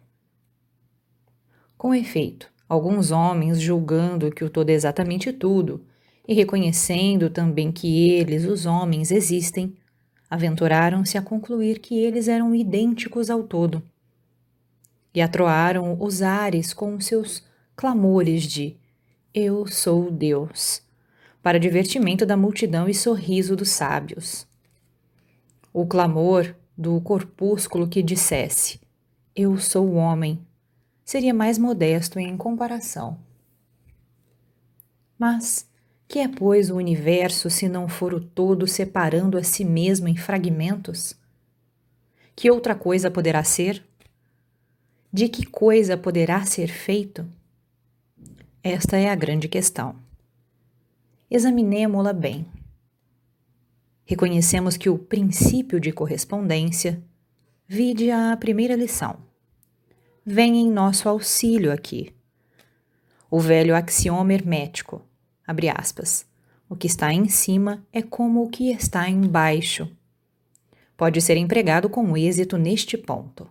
Com 1.76 1.94
efeito, 1.94 2.55
alguns 2.68 3.10
homens, 3.10 3.60
julgando 3.60 4.30
que 4.30 4.44
o 4.44 4.50
todo 4.50 4.70
é 4.70 4.72
exatamente 4.72 5.32
tudo, 5.32 5.84
e 6.26 6.34
reconhecendo 6.34 7.30
também 7.30 7.70
que 7.70 8.10
eles, 8.10 8.44
os 8.44 8.66
homens, 8.66 9.10
existem, 9.10 9.76
aventuraram-se 10.28 11.16
a 11.16 11.22
concluir 11.22 11.78
que 11.78 11.96
eles 11.96 12.28
eram 12.28 12.54
idênticos 12.54 13.30
ao 13.30 13.44
todo. 13.44 13.82
E 15.14 15.22
atroaram 15.22 15.96
os 16.00 16.22
ares 16.22 16.74
com 16.74 17.00
seus 17.00 17.44
clamores 17.76 18.42
de 18.42 18.76
Eu 19.32 19.66
sou 19.66 20.10
Deus, 20.10 20.82
para 21.42 21.60
divertimento 21.60 22.26
da 22.26 22.36
multidão 22.36 22.88
e 22.88 22.94
sorriso 22.94 23.54
dos 23.54 23.70
sábios 23.70 24.46
o 25.78 25.84
clamor 25.84 26.56
do 26.74 26.98
corpúsculo 27.02 27.86
que 27.86 28.02
dissesse: 28.02 28.80
Eu 29.34 29.58
sou 29.58 29.86
o 29.86 29.96
homem, 29.96 30.40
seria 31.06 31.32
mais 31.32 31.56
modesto 31.56 32.18
em 32.18 32.36
comparação. 32.36 33.18
Mas 35.18 35.66
que 36.06 36.18
é, 36.18 36.28
pois, 36.28 36.70
o 36.70 36.76
universo 36.76 37.48
se 37.48 37.66
não 37.66 37.88
for 37.88 38.12
o 38.12 38.20
todo 38.20 38.66
separando 38.66 39.38
a 39.38 39.42
si 39.42 39.64
mesmo 39.64 40.06
em 40.06 40.16
fragmentos? 40.16 41.16
Que 42.34 42.50
outra 42.50 42.74
coisa 42.74 43.10
poderá 43.10 43.42
ser? 43.42 43.82
De 45.10 45.30
que 45.30 45.46
coisa 45.46 45.96
poderá 45.96 46.44
ser 46.44 46.68
feito? 46.68 47.26
Esta 48.62 48.98
é 48.98 49.08
a 49.08 49.14
grande 49.14 49.48
questão. 49.48 49.96
Examinemo-la 51.30 52.12
bem 52.12 52.46
reconhecemos 54.06 54.76
que 54.76 54.88
o 54.88 54.96
princípio 54.96 55.80
de 55.80 55.90
correspondência, 55.90 57.02
vide 57.66 58.10
a 58.12 58.36
primeira 58.36 58.76
lição, 58.76 59.16
vem 60.28 60.56
em 60.56 60.68
nosso 60.68 61.08
auxílio 61.08 61.72
aqui. 61.72 62.12
O 63.30 63.38
velho 63.38 63.76
axioma 63.76 64.34
hermético, 64.34 65.00
abre 65.46 65.68
aspas, 65.68 66.26
o 66.68 66.74
que 66.74 66.88
está 66.88 67.12
em 67.12 67.28
cima 67.28 67.86
é 67.92 68.02
como 68.02 68.42
o 68.42 68.50
que 68.50 68.72
está 68.72 69.08
embaixo. 69.08 69.88
Pode 70.96 71.20
ser 71.20 71.36
empregado 71.36 71.88
com 71.88 72.16
êxito 72.16 72.58
neste 72.58 72.98
ponto. 72.98 73.48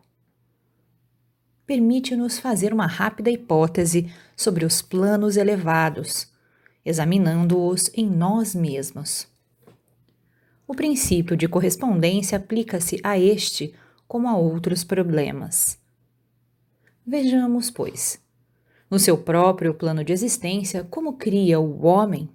Permite-nos 1.65 2.39
fazer 2.39 2.73
uma 2.73 2.88
rápida 2.88 3.31
hipótese 3.31 4.11
sobre 4.35 4.65
os 4.65 4.81
planos 4.81 5.38
elevados, 5.38 6.30
examinando-os 6.84 7.89
em 7.93 8.06
nós 8.06 8.53
mesmos. 8.53 9.27
O 10.68 10.76
princípio 10.76 11.38
de 11.38 11.47
correspondência 11.47 12.38
aplica-se 12.38 12.99
a 13.02 13.18
este 13.18 13.73
como 14.07 14.27
a 14.27 14.35
outros 14.35 14.84
problemas. 14.84 15.84
Vejamos, 17.07 17.69
pois, 17.69 18.19
no 18.90 18.98
seu 18.98 19.15
próprio 19.15 19.76
plano 19.76 20.03
de 20.03 20.11
existência, 20.11 20.84
como 20.84 21.14
cria 21.14 21.60
o 21.60 21.86
homem? 21.86 22.27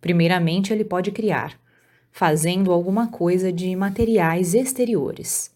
Primeiramente, 0.00 0.72
ele 0.72 0.82
pode 0.82 1.10
criar, 1.12 1.60
fazendo 2.10 2.72
alguma 2.72 3.08
coisa 3.08 3.52
de 3.52 3.76
materiais 3.76 4.54
exteriores. 4.54 5.54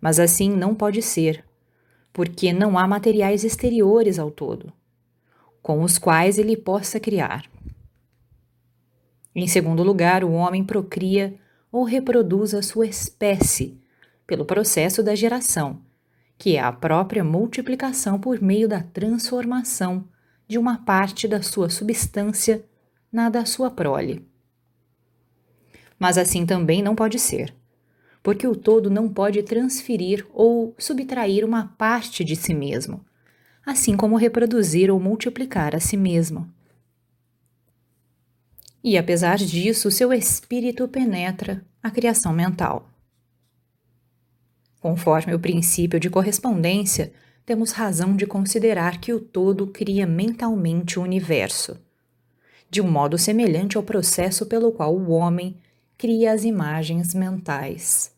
Mas 0.00 0.18
assim 0.18 0.50
não 0.50 0.74
pode 0.74 1.00
ser, 1.00 1.44
porque 2.12 2.52
não 2.52 2.76
há 2.76 2.88
materiais 2.88 3.44
exteriores 3.44 4.18
ao 4.18 4.28
todo, 4.28 4.72
com 5.62 5.84
os 5.84 5.96
quais 5.96 6.38
ele 6.38 6.56
possa 6.56 6.98
criar. 6.98 7.48
Em 9.32 9.46
segundo 9.46 9.84
lugar, 9.84 10.24
o 10.24 10.32
homem 10.32 10.64
procria 10.64 11.38
ou 11.70 11.84
reproduz 11.84 12.52
a 12.52 12.62
sua 12.62 12.88
espécie 12.88 13.80
pelo 14.26 14.44
processo 14.44 15.04
da 15.04 15.14
geração, 15.14 15.86
que 16.38 16.56
é 16.56 16.60
a 16.60 16.72
própria 16.72 17.24
multiplicação 17.24 18.18
por 18.20 18.40
meio 18.40 18.68
da 18.68 18.80
transformação 18.80 20.08
de 20.46 20.56
uma 20.56 20.78
parte 20.78 21.26
da 21.26 21.42
sua 21.42 21.68
substância 21.68 22.64
na 23.12 23.28
da 23.28 23.44
sua 23.44 23.70
prole. 23.70 24.24
Mas 25.98 26.16
assim 26.16 26.46
também 26.46 26.80
não 26.80 26.94
pode 26.94 27.18
ser, 27.18 27.52
porque 28.22 28.46
o 28.46 28.54
todo 28.54 28.88
não 28.88 29.08
pode 29.08 29.42
transferir 29.42 30.24
ou 30.32 30.74
subtrair 30.78 31.44
uma 31.44 31.74
parte 31.76 32.24
de 32.24 32.36
si 32.36 32.54
mesmo, 32.54 33.04
assim 33.66 33.96
como 33.96 34.16
reproduzir 34.16 34.90
ou 34.90 35.00
multiplicar 35.00 35.74
a 35.74 35.80
si 35.80 35.96
mesmo. 35.96 36.48
E 38.82 38.96
apesar 38.96 39.38
disso, 39.38 39.90
seu 39.90 40.12
espírito 40.12 40.86
penetra 40.86 41.64
a 41.82 41.90
criação 41.90 42.32
mental. 42.32 42.88
Conforme 44.88 45.34
o 45.34 45.38
princípio 45.38 46.00
de 46.00 46.08
correspondência, 46.08 47.12
temos 47.44 47.72
razão 47.72 48.16
de 48.16 48.24
considerar 48.24 48.98
que 48.98 49.12
o 49.12 49.20
todo 49.20 49.66
cria 49.66 50.06
mentalmente 50.06 50.98
o 50.98 51.02
universo, 51.02 51.78
de 52.70 52.80
um 52.80 52.90
modo 52.90 53.18
semelhante 53.18 53.76
ao 53.76 53.82
processo 53.82 54.46
pelo 54.46 54.72
qual 54.72 54.96
o 54.96 55.10
homem 55.10 55.58
cria 55.98 56.32
as 56.32 56.42
imagens 56.42 57.12
mentais. 57.12 58.16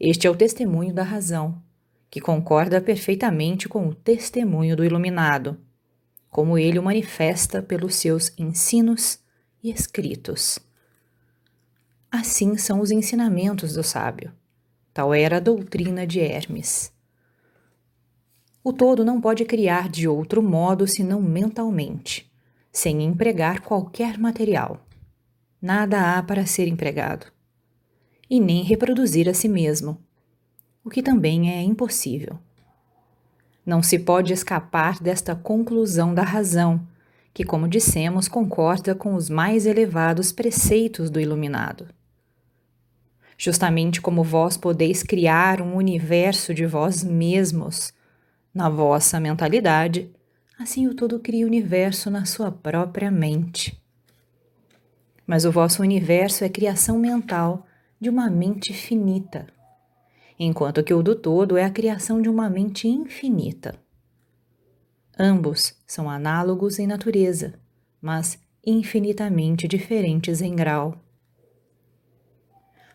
Este 0.00 0.26
é 0.26 0.30
o 0.30 0.34
testemunho 0.34 0.94
da 0.94 1.02
razão, 1.02 1.62
que 2.10 2.18
concorda 2.18 2.80
perfeitamente 2.80 3.68
com 3.68 3.88
o 3.88 3.94
testemunho 3.94 4.74
do 4.74 4.86
iluminado, 4.86 5.58
como 6.30 6.56
ele 6.56 6.78
o 6.78 6.82
manifesta 6.82 7.60
pelos 7.60 7.94
seus 7.96 8.32
ensinos 8.38 9.18
e 9.62 9.70
escritos. 9.70 10.58
Assim 12.10 12.56
são 12.56 12.80
os 12.80 12.90
ensinamentos 12.90 13.74
do 13.74 13.82
sábio, 13.82 14.32
Tal 14.98 15.14
era 15.14 15.36
a 15.36 15.38
doutrina 15.38 16.04
de 16.04 16.18
Hermes. 16.18 16.92
O 18.64 18.72
todo 18.72 19.04
não 19.04 19.20
pode 19.20 19.44
criar 19.44 19.88
de 19.88 20.08
outro 20.08 20.42
modo 20.42 20.88
senão 20.88 21.22
mentalmente, 21.22 22.28
sem 22.72 23.04
empregar 23.04 23.60
qualquer 23.60 24.18
material. 24.18 24.84
Nada 25.62 26.18
há 26.18 26.22
para 26.24 26.44
ser 26.46 26.66
empregado. 26.66 27.26
E 28.28 28.40
nem 28.40 28.64
reproduzir 28.64 29.28
a 29.28 29.34
si 29.34 29.48
mesmo, 29.48 30.02
o 30.84 30.90
que 30.90 31.00
também 31.00 31.48
é 31.52 31.62
impossível. 31.62 32.36
Não 33.64 33.80
se 33.80 34.00
pode 34.00 34.32
escapar 34.32 34.98
desta 34.98 35.32
conclusão 35.32 36.12
da 36.12 36.24
razão, 36.24 36.84
que, 37.32 37.44
como 37.44 37.68
dissemos, 37.68 38.26
concorda 38.26 38.96
com 38.96 39.14
os 39.14 39.30
mais 39.30 39.64
elevados 39.64 40.32
preceitos 40.32 41.08
do 41.08 41.20
iluminado. 41.20 41.86
Justamente 43.40 44.00
como 44.00 44.24
vós 44.24 44.56
podeis 44.56 45.04
criar 45.04 45.62
um 45.62 45.76
universo 45.76 46.52
de 46.52 46.66
vós 46.66 47.04
mesmos, 47.04 47.92
na 48.52 48.68
vossa 48.68 49.20
mentalidade, 49.20 50.10
assim 50.58 50.88
o 50.88 50.94
todo 50.94 51.20
cria 51.20 51.44
o 51.44 51.48
universo 51.48 52.10
na 52.10 52.24
sua 52.24 52.50
própria 52.50 53.12
mente. 53.12 53.80
Mas 55.24 55.44
o 55.44 55.52
vosso 55.52 55.82
universo 55.82 56.42
é 56.42 56.48
criação 56.48 56.98
mental 56.98 57.64
de 58.00 58.10
uma 58.10 58.28
mente 58.28 58.72
finita, 58.72 59.46
enquanto 60.36 60.82
que 60.82 60.92
o 60.92 61.02
do 61.02 61.14
todo 61.14 61.56
é 61.56 61.64
a 61.64 61.70
criação 61.70 62.20
de 62.20 62.28
uma 62.28 62.50
mente 62.50 62.88
infinita. 62.88 63.78
Ambos 65.16 65.76
são 65.86 66.10
análogos 66.10 66.80
em 66.80 66.86
natureza, 66.88 67.54
mas 68.02 68.36
infinitamente 68.66 69.68
diferentes 69.68 70.40
em 70.40 70.56
grau. 70.56 71.00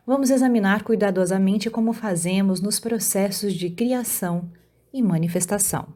Vamos 0.05 0.29
examinar 0.29 0.83
cuidadosamente 0.83 1.69
como 1.69 1.93
fazemos 1.93 2.59
nos 2.59 2.77
processos 2.79 3.53
de 3.53 3.69
criação 3.69 4.51
e 4.91 5.01
manifestação. 5.01 5.95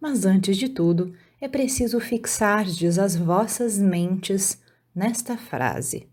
Mas 0.00 0.24
antes 0.24 0.56
de 0.56 0.68
tudo, 0.68 1.12
é 1.40 1.48
preciso 1.48 1.98
fixardes 1.98 2.98
as 2.98 3.16
vossas 3.16 3.78
mentes 3.78 4.62
nesta 4.94 5.36
frase. 5.36 6.08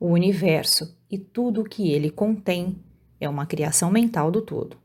O 0.00 0.06
universo 0.08 0.96
e 1.10 1.18
tudo 1.18 1.60
o 1.60 1.64
que 1.64 1.90
ele 1.90 2.10
contém 2.10 2.82
é 3.20 3.28
uma 3.28 3.46
criação 3.46 3.90
mental 3.90 4.30
do 4.30 4.40
todo. 4.40 4.78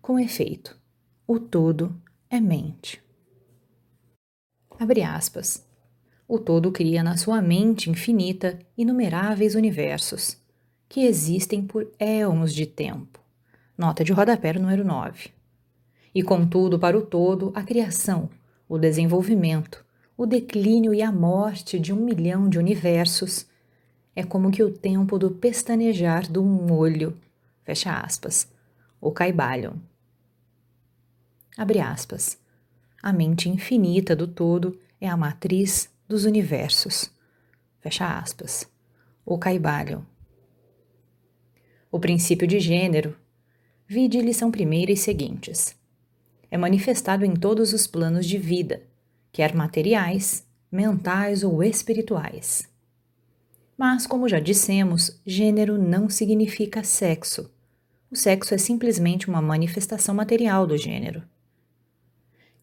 Com 0.00 0.18
efeito, 0.18 0.78
o 1.26 1.38
todo 1.38 1.94
é 2.30 2.40
mente. 2.40 3.02
Abre 4.78 5.02
aspas. 5.02 5.69
O 6.32 6.38
todo 6.38 6.70
cria 6.70 7.02
na 7.02 7.16
sua 7.16 7.42
mente 7.42 7.90
infinita 7.90 8.56
inumeráveis 8.78 9.56
universos, 9.56 10.36
que 10.88 11.00
existem 11.00 11.60
por 11.60 11.90
éons 11.98 12.54
de 12.54 12.66
tempo 12.66 13.18
Nota 13.76 14.04
de 14.04 14.12
rodapé 14.12 14.52
número 14.52 14.84
9. 14.84 15.30
E 16.14 16.22
contudo, 16.22 16.78
para 16.78 16.96
o 16.96 17.02
todo, 17.02 17.50
a 17.52 17.64
criação, 17.64 18.30
o 18.68 18.78
desenvolvimento, 18.78 19.84
o 20.16 20.24
declínio 20.24 20.94
e 20.94 21.02
a 21.02 21.10
morte 21.10 21.80
de 21.80 21.92
um 21.92 21.96
milhão 21.96 22.48
de 22.48 22.60
universos 22.60 23.44
é 24.14 24.22
como 24.22 24.52
que 24.52 24.62
o 24.62 24.70
tempo 24.70 25.18
do 25.18 25.32
pestanejar 25.32 26.30
de 26.30 26.38
um 26.38 26.72
olho, 26.72 27.18
fecha 27.64 27.92
aspas, 27.92 28.48
o 29.00 29.10
Caibalion. 29.10 29.72
Abre 31.58 31.80
aspas. 31.80 32.38
A 33.02 33.12
mente 33.12 33.48
infinita 33.48 34.14
do 34.14 34.28
todo 34.28 34.78
é 35.00 35.08
a 35.08 35.16
matriz 35.16 35.90
dos 36.10 36.24
universos. 36.24 37.08
Fecha 37.78 38.18
aspas. 38.18 38.68
O 39.24 39.38
Caibalion. 39.38 40.02
O 41.88 42.00
princípio 42.00 42.48
de 42.48 42.58
gênero 42.58 43.16
Vide 43.86 44.20
lição 44.20 44.50
primeira 44.50 44.90
e 44.90 44.96
seguintes. 44.96 45.76
É 46.50 46.58
manifestado 46.58 47.24
em 47.24 47.34
todos 47.34 47.72
os 47.72 47.86
planos 47.86 48.26
de 48.26 48.38
vida, 48.38 48.82
quer 49.32 49.54
materiais, 49.54 50.44
mentais 50.70 51.44
ou 51.44 51.62
espirituais. 51.62 52.68
Mas, 53.76 54.06
como 54.06 54.28
já 54.28 54.40
dissemos, 54.40 55.20
gênero 55.24 55.76
não 55.76 56.08
significa 56.08 56.82
sexo. 56.82 57.52
O 58.10 58.16
sexo 58.16 58.54
é 58.54 58.58
simplesmente 58.58 59.28
uma 59.28 59.42
manifestação 59.42 60.14
material 60.14 60.66
do 60.66 60.76
gênero. 60.76 61.22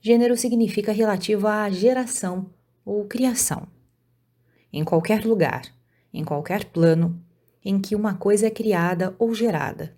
Gênero 0.02 0.36
significa 0.38 0.92
relativo 0.92 1.48
à 1.48 1.70
geração 1.70 2.50
ou 2.88 3.06
criação. 3.06 3.68
Em 4.72 4.84
qualquer 4.84 5.26
lugar, 5.26 5.64
em 6.14 6.24
qualquer 6.24 6.66
plano, 6.66 7.22
em 7.64 7.80
que 7.80 7.96
uma 7.96 8.14
coisa 8.14 8.48
é 8.48 8.50
criada 8.50 9.16
ou 9.20 9.34
gerada 9.34 9.98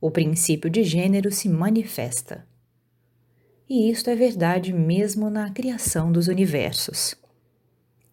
o 0.00 0.10
princípio 0.10 0.70
de 0.70 0.82
gênero 0.82 1.30
se 1.30 1.48
manifesta. 1.48 2.46
E 3.68 3.90
isto 3.90 4.08
é 4.08 4.16
verdade 4.16 4.72
mesmo 4.72 5.28
na 5.28 5.50
criação 5.50 6.10
dos 6.10 6.26
universos. 6.26 7.14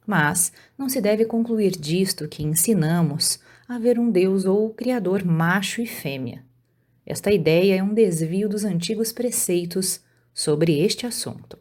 Mas 0.06 0.52
não 0.78 0.90
se 0.90 1.00
deve 1.00 1.26
concluir 1.26 1.72
disto 1.72 2.28
que 2.28 2.44
ensinamos 2.44 3.40
a 3.68 3.80
ver 3.80 3.98
um 3.98 4.12
Deus 4.12 4.46
ou 4.46 4.70
Criador 4.74 5.24
macho 5.26 5.82
e 5.82 5.88
fêmea. 5.88 6.46
Esta 7.06 7.32
ideia 7.32 7.80
é 7.80 7.84
um 7.84 7.94
desvio 7.94 8.50
dos 8.50 8.66
antigos 8.66 9.14
preceitos 9.14 10.02
sobre 10.34 10.80
este 10.80 11.06
assunto. 11.06 11.58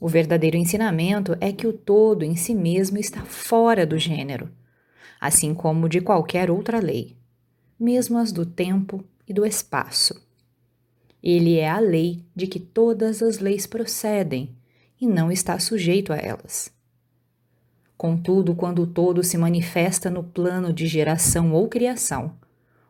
O 0.00 0.08
verdadeiro 0.08 0.56
ensinamento 0.56 1.36
é 1.40 1.52
que 1.52 1.66
o 1.66 1.72
todo 1.72 2.24
em 2.24 2.36
si 2.36 2.54
mesmo 2.54 2.98
está 2.98 3.22
fora 3.24 3.86
do 3.86 3.98
gênero, 3.98 4.50
assim 5.20 5.54
como 5.54 5.88
de 5.88 6.00
qualquer 6.00 6.50
outra 6.50 6.78
lei 6.78 7.18
mesmo 7.78 8.18
as 8.18 8.32
do 8.32 8.44
tempo 8.44 9.04
e 9.26 9.32
do 9.32 9.46
espaço. 9.46 10.20
Ele 11.22 11.56
é 11.56 11.68
a 11.68 11.78
lei 11.78 12.24
de 12.34 12.46
que 12.46 12.58
todas 12.58 13.22
as 13.22 13.38
leis 13.38 13.66
procedem 13.66 14.56
e 15.00 15.06
não 15.06 15.30
está 15.30 15.58
sujeito 15.58 16.12
a 16.12 16.16
elas. 16.16 16.72
Contudo, 17.96 18.54
quando 18.54 18.82
o 18.82 18.86
todo 18.86 19.22
se 19.22 19.36
manifesta 19.36 20.10
no 20.10 20.22
plano 20.22 20.72
de 20.72 20.86
geração 20.86 21.52
ou 21.52 21.68
criação, 21.68 22.36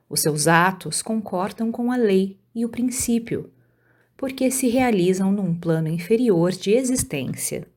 os 0.09 0.21
seus 0.21 0.47
atos 0.47 1.03
concordam 1.03 1.71
com 1.71 1.91
a 1.91 1.97
lei 1.97 2.39
e 2.55 2.65
o 2.65 2.69
princípio, 2.69 3.51
porque 4.19 4.51
se 4.51 4.69
realizam 4.69 5.31
num 5.31 5.55
plano 5.55 5.87
inferior 5.87 6.51
de 6.51 6.73
existência. 6.73 7.69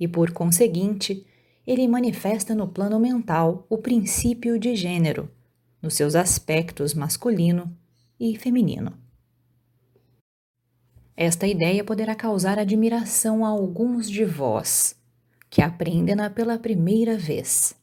E 0.00 0.08
por 0.08 0.32
conseguinte, 0.32 1.26
ele 1.66 1.86
manifesta 1.86 2.54
no 2.54 2.66
plano 2.66 2.98
mental 2.98 3.66
o 3.68 3.76
princípio 3.76 4.58
de 4.58 4.74
gênero, 4.74 5.30
nos 5.82 5.92
seus 5.92 6.14
aspectos 6.14 6.94
masculino 6.94 7.76
e 8.18 8.34
feminino. 8.34 8.94
Esta 11.14 11.46
ideia 11.46 11.84
poderá 11.84 12.14
causar 12.14 12.58
admiração 12.58 13.44
a 13.44 13.48
alguns 13.50 14.08
de 14.08 14.24
vós, 14.24 14.96
que 15.50 15.60
aprendem-na 15.60 16.30
pela 16.30 16.58
primeira 16.58 17.18
vez. 17.18 17.74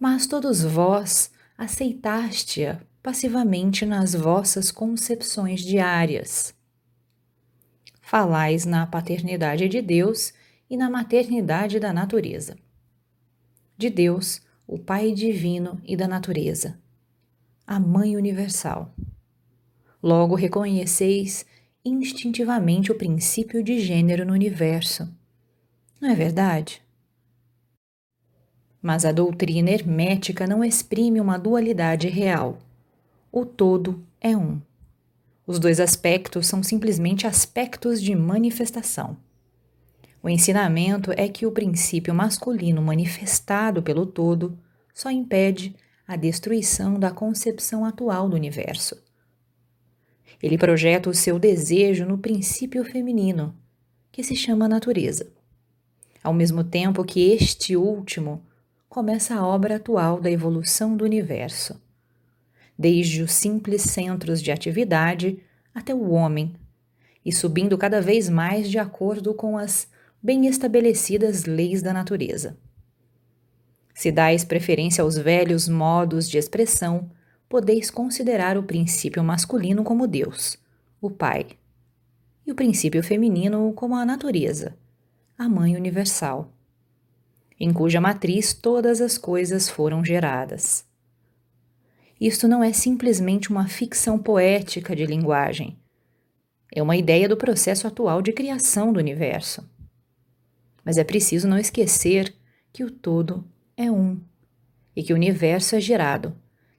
Mas 0.00 0.26
todos 0.26 0.62
vós 0.62 1.30
aceitaste-a 1.58 2.80
passivamente 3.06 3.86
nas 3.86 4.14
vossas 4.14 4.72
concepções 4.72 5.60
diárias. 5.60 6.52
Falais 8.00 8.64
na 8.64 8.84
paternidade 8.84 9.68
de 9.68 9.80
Deus 9.80 10.34
e 10.68 10.76
na 10.76 10.90
maternidade 10.90 11.78
da 11.78 11.92
natureza 11.92 12.56
de 13.78 13.90
Deus, 13.90 14.42
o 14.66 14.76
Pai 14.76 15.12
divino 15.12 15.80
e 15.84 15.96
da 15.96 16.08
natureza, 16.08 16.80
a 17.64 17.78
Mãe 17.78 18.16
universal. 18.16 18.92
Logo 20.02 20.34
reconheceis 20.34 21.46
instintivamente 21.84 22.90
o 22.90 22.98
princípio 22.98 23.62
de 23.62 23.78
gênero 23.78 24.26
no 24.26 24.32
universo. 24.32 25.08
Não 26.00 26.10
é 26.10 26.14
verdade? 26.16 26.82
Mas 28.82 29.04
a 29.04 29.12
doutrina 29.12 29.70
hermética 29.70 30.44
não 30.44 30.64
exprime 30.64 31.20
uma 31.20 31.38
dualidade 31.38 32.08
real. 32.08 32.65
O 33.38 33.44
todo 33.44 34.02
é 34.18 34.34
um. 34.34 34.62
Os 35.46 35.58
dois 35.58 35.78
aspectos 35.78 36.46
são 36.46 36.62
simplesmente 36.62 37.26
aspectos 37.26 38.00
de 38.00 38.14
manifestação. 38.14 39.18
O 40.22 40.30
ensinamento 40.30 41.12
é 41.14 41.28
que 41.28 41.44
o 41.44 41.52
princípio 41.52 42.14
masculino 42.14 42.80
manifestado 42.80 43.82
pelo 43.82 44.06
todo 44.06 44.58
só 44.94 45.10
impede 45.10 45.76
a 46.08 46.16
destruição 46.16 46.98
da 46.98 47.10
concepção 47.10 47.84
atual 47.84 48.26
do 48.26 48.36
universo. 48.36 48.96
Ele 50.42 50.56
projeta 50.56 51.10
o 51.10 51.14
seu 51.14 51.38
desejo 51.38 52.06
no 52.06 52.16
princípio 52.16 52.82
feminino, 52.86 53.54
que 54.10 54.22
se 54.22 54.34
chama 54.34 54.66
natureza, 54.66 55.30
ao 56.24 56.32
mesmo 56.32 56.64
tempo 56.64 57.04
que 57.04 57.32
este 57.32 57.76
último 57.76 58.42
começa 58.88 59.34
a 59.34 59.46
obra 59.46 59.76
atual 59.76 60.22
da 60.22 60.30
evolução 60.30 60.96
do 60.96 61.04
universo, 61.04 61.78
desde 62.78 63.22
os 63.22 63.32
simples 63.32 63.82
centros 63.82 64.42
de 64.42 64.50
atividade 64.50 65.38
até 65.74 65.94
o 65.94 66.10
homem, 66.10 66.54
e 67.24 67.32
subindo 67.32 67.76
cada 67.76 68.00
vez 68.00 68.28
mais 68.28 68.70
de 68.70 68.78
acordo 68.78 69.34
com 69.34 69.58
as 69.58 69.88
bem 70.22 70.46
estabelecidas 70.46 71.44
leis 71.44 71.82
da 71.82 71.92
natureza. 71.92 72.56
Se 73.94 74.12
dais 74.12 74.44
preferência 74.44 75.02
aos 75.02 75.16
velhos 75.16 75.68
modos 75.68 76.28
de 76.28 76.36
expressão, 76.36 77.10
podeis 77.48 77.90
considerar 77.90 78.58
o 78.58 78.62
princípio 78.62 79.22
masculino 79.24 79.82
como 79.82 80.06
Deus, 80.06 80.58
o 81.00 81.10
Pai, 81.10 81.46
e 82.46 82.52
o 82.52 82.54
princípio 82.54 83.02
feminino 83.02 83.72
como 83.74 83.96
a 83.96 84.04
natureza, 84.04 84.76
a 85.38 85.48
Mãe 85.48 85.76
Universal, 85.76 86.52
em 87.58 87.72
cuja 87.72 88.00
matriz 88.00 88.52
todas 88.52 89.00
as 89.00 89.16
coisas 89.16 89.68
foram 89.68 90.04
geradas. 90.04 90.84
Isto 92.20 92.48
não 92.48 92.64
é 92.64 92.72
simplesmente 92.72 93.50
uma 93.50 93.68
ficção 93.68 94.18
poética 94.18 94.96
de 94.96 95.04
linguagem. 95.04 95.76
É 96.74 96.82
uma 96.82 96.96
ideia 96.96 97.28
do 97.28 97.36
processo 97.36 97.86
atual 97.86 98.22
de 98.22 98.32
criação 98.32 98.92
do 98.92 98.98
universo. 98.98 99.68
Mas 100.84 100.96
é 100.96 101.04
preciso 101.04 101.46
não 101.46 101.58
esquecer 101.58 102.34
que 102.72 102.84
o 102.84 102.90
todo 102.90 103.44
é 103.76 103.90
um 103.90 104.20
e 104.94 105.02
que 105.02 105.12
o 105.12 105.16
universo 105.16 105.76
é 105.76 105.80
gerado, 105.80 106.34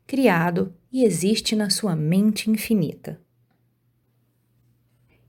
criado 0.07 0.73
e 0.91 1.03
existe 1.03 1.55
na 1.55 1.69
sua 1.69 1.95
mente 1.95 2.49
infinita. 2.49 3.19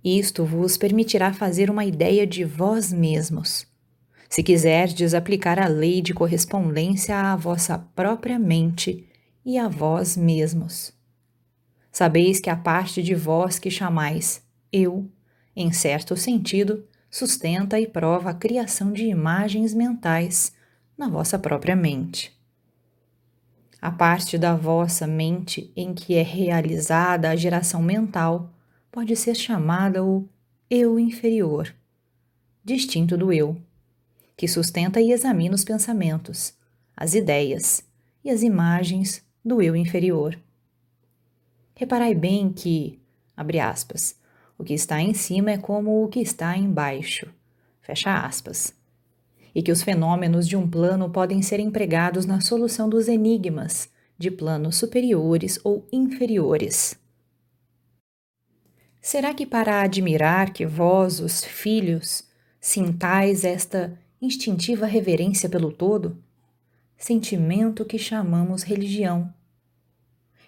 Isto 0.03 0.45
vos 0.45 0.77
permitirá 0.77 1.33
fazer 1.33 1.71
uma 1.71 1.85
ideia 1.85 2.27
de 2.27 2.45
vós 2.45 2.93
mesmos. 2.93 3.67
Se 4.29 4.43
quiserdes 4.43 5.13
aplicar 5.13 5.59
a 5.59 5.67
lei 5.67 6.01
de 6.01 6.15
correspondência 6.15 7.17
à 7.17 7.35
vossa 7.35 7.79
própria 7.79 8.39
mente 8.39 9.08
e 9.49 9.57
a 9.57 9.67
vós 9.67 10.15
mesmos. 10.15 10.93
Sabeis 11.91 12.39
que 12.39 12.51
a 12.51 12.57
parte 12.57 13.03
de 13.03 13.15
vós 13.15 13.59
que 13.59 13.71
chamais 13.71 14.43
eu, 14.71 15.11
em 15.57 15.73
certo 15.73 16.15
sentido, 16.19 16.87
sustenta 17.11 17.81
e 17.81 17.87
prova 17.87 18.29
a 18.29 18.35
criação 18.35 18.93
de 18.93 19.05
imagens 19.07 19.73
mentais 19.73 20.53
na 20.99 21.09
vossa 21.09 21.39
própria 21.39 21.75
mente. 21.75 22.39
A 23.81 23.91
parte 23.91 24.37
da 24.37 24.55
vossa 24.55 25.07
mente 25.07 25.73
em 25.75 25.95
que 25.95 26.15
é 26.15 26.23
realizada 26.23 27.31
a 27.31 27.35
geração 27.37 27.81
mental 27.81 28.51
pode 28.93 29.17
ser 29.17 29.35
chamada 29.35 30.05
o 30.05 30.29
eu 30.69 30.99
inferior, 30.99 31.75
distinto 32.63 33.17
do 33.17 33.33
eu, 33.33 33.57
que 34.37 34.47
sustenta 34.47 35.01
e 35.01 35.11
examina 35.11 35.55
os 35.55 35.65
pensamentos, 35.65 36.53
as 36.95 37.15
ideias 37.15 37.83
e 38.23 38.29
as 38.29 38.43
imagens 38.43 39.27
do 39.49 39.61
eu 39.61 39.75
inferior. 39.75 40.39
Reparai 41.75 42.15
bem 42.15 42.53
que, 42.53 43.01
abre 43.37 43.59
aspas, 43.59 44.17
o 44.59 44.65
que 44.65 44.75
está 44.75 45.01
em 45.01 45.15
cima 45.15 45.53
é 45.53 45.59
como 45.59 46.05
o 46.05 46.09
que 46.09 46.21
está 46.21 46.57
embaixo, 46.57 47.29
fecha 47.81 48.19
aspas, 48.19 48.75
e 49.55 49.63
que 49.63 49.73
os 49.73 49.83
fenômenos 49.83 50.47
de 50.47 50.57
um 50.57 50.69
plano 50.69 51.09
podem 51.11 51.41
ser 51.43 51.59
empregados 51.59 52.27
na 52.27 52.41
solução 52.41 52.89
dos 52.89 53.09
enigmas 53.09 53.89
de 54.19 54.31
planos 54.31 54.77
superiores 54.77 55.61
ou 55.65 55.87
inferiores. 55.93 56.99
Será 59.01 59.33
que 59.33 59.47
para 59.47 59.81
admirar 59.81 60.53
que 60.53 60.67
vós, 60.67 61.21
os 61.21 61.45
filhos, 61.45 62.29
sintais 62.61 63.45
esta 63.45 63.99
instintiva 64.21 64.85
reverência 64.85 65.49
pelo 65.49 65.73
todo? 65.73 66.19
Sentimento 66.97 67.85
que 67.85 67.97
chamamos 67.97 68.65
religião. 68.65 69.33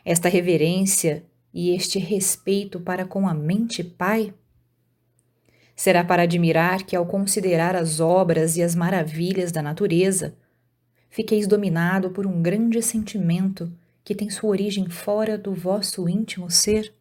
Esta 0.05 0.29
reverência 0.29 1.25
e 1.53 1.75
este 1.75 1.99
respeito 1.99 2.81
para 2.81 3.05
com 3.05 3.29
a 3.29 3.35
mente 3.35 3.83
pai? 3.83 4.33
Será 5.75 6.05
para 6.05 6.23
admirar 6.23 6.85
que, 6.85 6.95
ao 6.95 7.07
considerar 7.07 7.75
as 7.75 8.01
obras 8.01 8.57
e 8.57 8.63
as 8.63 8.75
maravilhas 8.75 9.51
da 9.51 9.63
natureza, 9.63 10.37
fiqueis 11.09 11.47
dominado 11.47 12.11
por 12.11 12.27
um 12.27 12.43
grande 12.43 12.83
sentimento 12.83 13.73
que 14.05 14.15
tem 14.15 14.31
sua 14.31 14.51
origem 14.51 14.89
fora 14.89 15.39
do 15.39 15.55
vosso 15.55 16.09
íntimo 16.09 16.51
ser? 16.51 16.95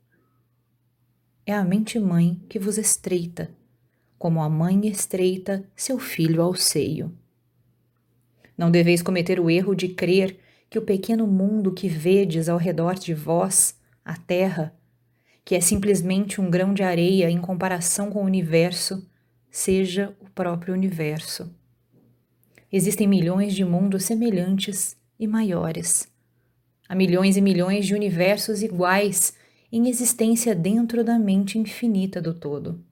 é 1.50 1.54
a 1.54 1.64
mente-mãe 1.64 2.40
que 2.48 2.60
vos 2.60 2.78
estreita, 2.78 3.50
como 4.20 4.40
a 4.40 4.48
mãe 4.48 4.88
estreita 4.88 5.68
seu 5.76 5.98
filho 5.98 6.44
ao 6.44 6.54
seio. 6.54 7.12
Não 8.56 8.70
deveis 8.70 9.02
cometer 9.02 9.40
o 9.40 9.50
erro 9.50 9.74
de 9.74 9.88
crer 9.88 10.38
que 10.70 10.78
o 10.78 10.84
pequeno 10.84 11.26
mundo 11.26 11.74
que 11.74 11.88
vedes 11.88 12.48
ao 12.48 12.58
redor 12.58 12.96
de 12.96 13.14
vós, 13.14 13.76
a 14.06 14.16
Terra, 14.16 14.74
que 15.44 15.56
é 15.56 15.62
simplesmente 15.62 16.40
um 16.40 16.50
grão 16.50 16.74
de 16.74 16.84
areia 16.84 17.30
em 17.30 17.42
comparação 17.42 18.12
com 18.12 18.22
o 18.22 18.26
universo, 18.26 19.10
seja 19.50 20.16
o 20.20 20.30
próprio 20.30 20.74
universo. 20.74 21.52
Existem 22.72 23.08
milhões 23.08 23.56
de 23.56 23.66
mundos 23.66 24.04
semelhantes 24.04 24.96
e 25.20 25.26
maiores. 25.26 26.08
Há 26.88 26.94
milhões 26.94 27.36
e 27.36 27.42
milhões 27.42 27.88
de 27.88 27.96
universos 27.96 28.62
iguais 28.62 29.34
em 29.72 29.88
existência 29.90 30.54
dentro 30.54 31.04
da 31.04 31.18
mente 31.18 31.58
infinita 31.58 32.22
do 32.22 32.34
todo. 32.34 32.84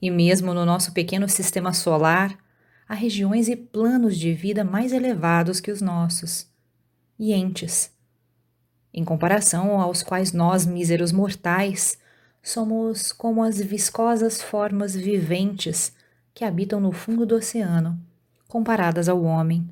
E 0.00 0.10
mesmo 0.10 0.54
no 0.54 0.64
nosso 0.64 0.92
pequeno 0.92 1.28
sistema 1.28 1.72
solar, 1.72 2.38
há 2.88 2.94
regiões 2.94 3.48
e 3.48 3.56
planos 3.56 4.16
de 4.16 4.32
vida 4.32 4.64
mais 4.64 4.92
elevados 4.92 5.60
que 5.60 5.70
os 5.70 5.80
nossos, 5.80 6.46
e 7.18 7.32
entes, 7.32 7.90
em 8.92 9.04
comparação 9.04 9.80
aos 9.80 10.02
quais 10.02 10.32
nós, 10.32 10.64
míseros 10.64 11.12
mortais, 11.12 11.98
somos 12.42 13.12
como 13.12 13.42
as 13.42 13.60
viscosas 13.60 14.40
formas 14.40 14.94
viventes 14.94 15.92
que 16.32 16.44
habitam 16.44 16.80
no 16.80 16.92
fundo 16.92 17.26
do 17.26 17.34
oceano, 17.34 17.98
comparadas 18.46 19.08
ao 19.08 19.22
homem. 19.22 19.68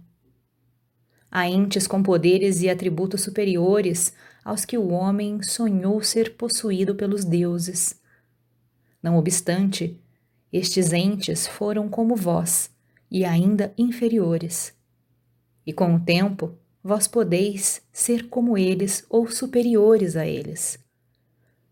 Há 1.31 1.49
entes 1.49 1.87
com 1.87 2.03
poderes 2.03 2.63
e 2.63 2.69
atributos 2.69 3.23
superiores 3.23 4.13
aos 4.45 4.65
que 4.65 4.77
o 4.77 4.89
homem 4.89 5.43
sonhou 5.43 6.03
ser 6.03 6.37
possuído 6.37 6.95
pelos 6.95 7.25
deuses. 7.25 7.99
Não 9.03 9.17
obstante, 9.17 9.99
estes 10.53 10.93
entes 10.93 11.47
foram 11.47 11.89
como 11.89 12.15
vós, 12.15 12.71
e 13.11 13.25
ainda 13.25 13.73
inferiores. 13.77 14.75
E 15.67 15.73
com 15.73 15.95
o 15.95 16.01
tempo, 16.01 16.59
vós 16.83 17.09
podeis 17.09 17.83
ser 17.93 18.29
como 18.29 18.59
eles 18.59 19.07
ou 19.09 19.31
superiores 19.31 20.17
a 20.17 20.27
eles. 20.27 20.79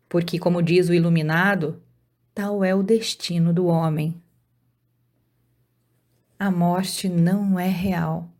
Porque, 0.08 0.38
como 0.38 0.62
diz 0.62 0.88
o 0.88 0.94
iluminado, 0.94 1.82
tal 2.34 2.64
é 2.64 2.74
o 2.74 2.82
destino 2.82 3.52
do 3.52 3.66
homem. 3.66 4.20
A 6.38 6.50
morte 6.50 7.08
não 7.08 7.58
é 7.58 7.68
real, 7.68 8.30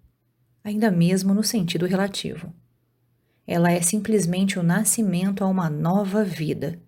ainda 0.64 0.90
mesmo 0.90 1.34
no 1.34 1.44
sentido 1.44 1.86
relativo. 1.86 2.52
Ela 3.46 3.72
é 3.72 3.80
simplesmente 3.82 4.58
o 4.58 4.62
nascimento 4.62 5.44
a 5.44 5.48
uma 5.48 5.68
nova 5.68 6.24
vida. 6.24 6.80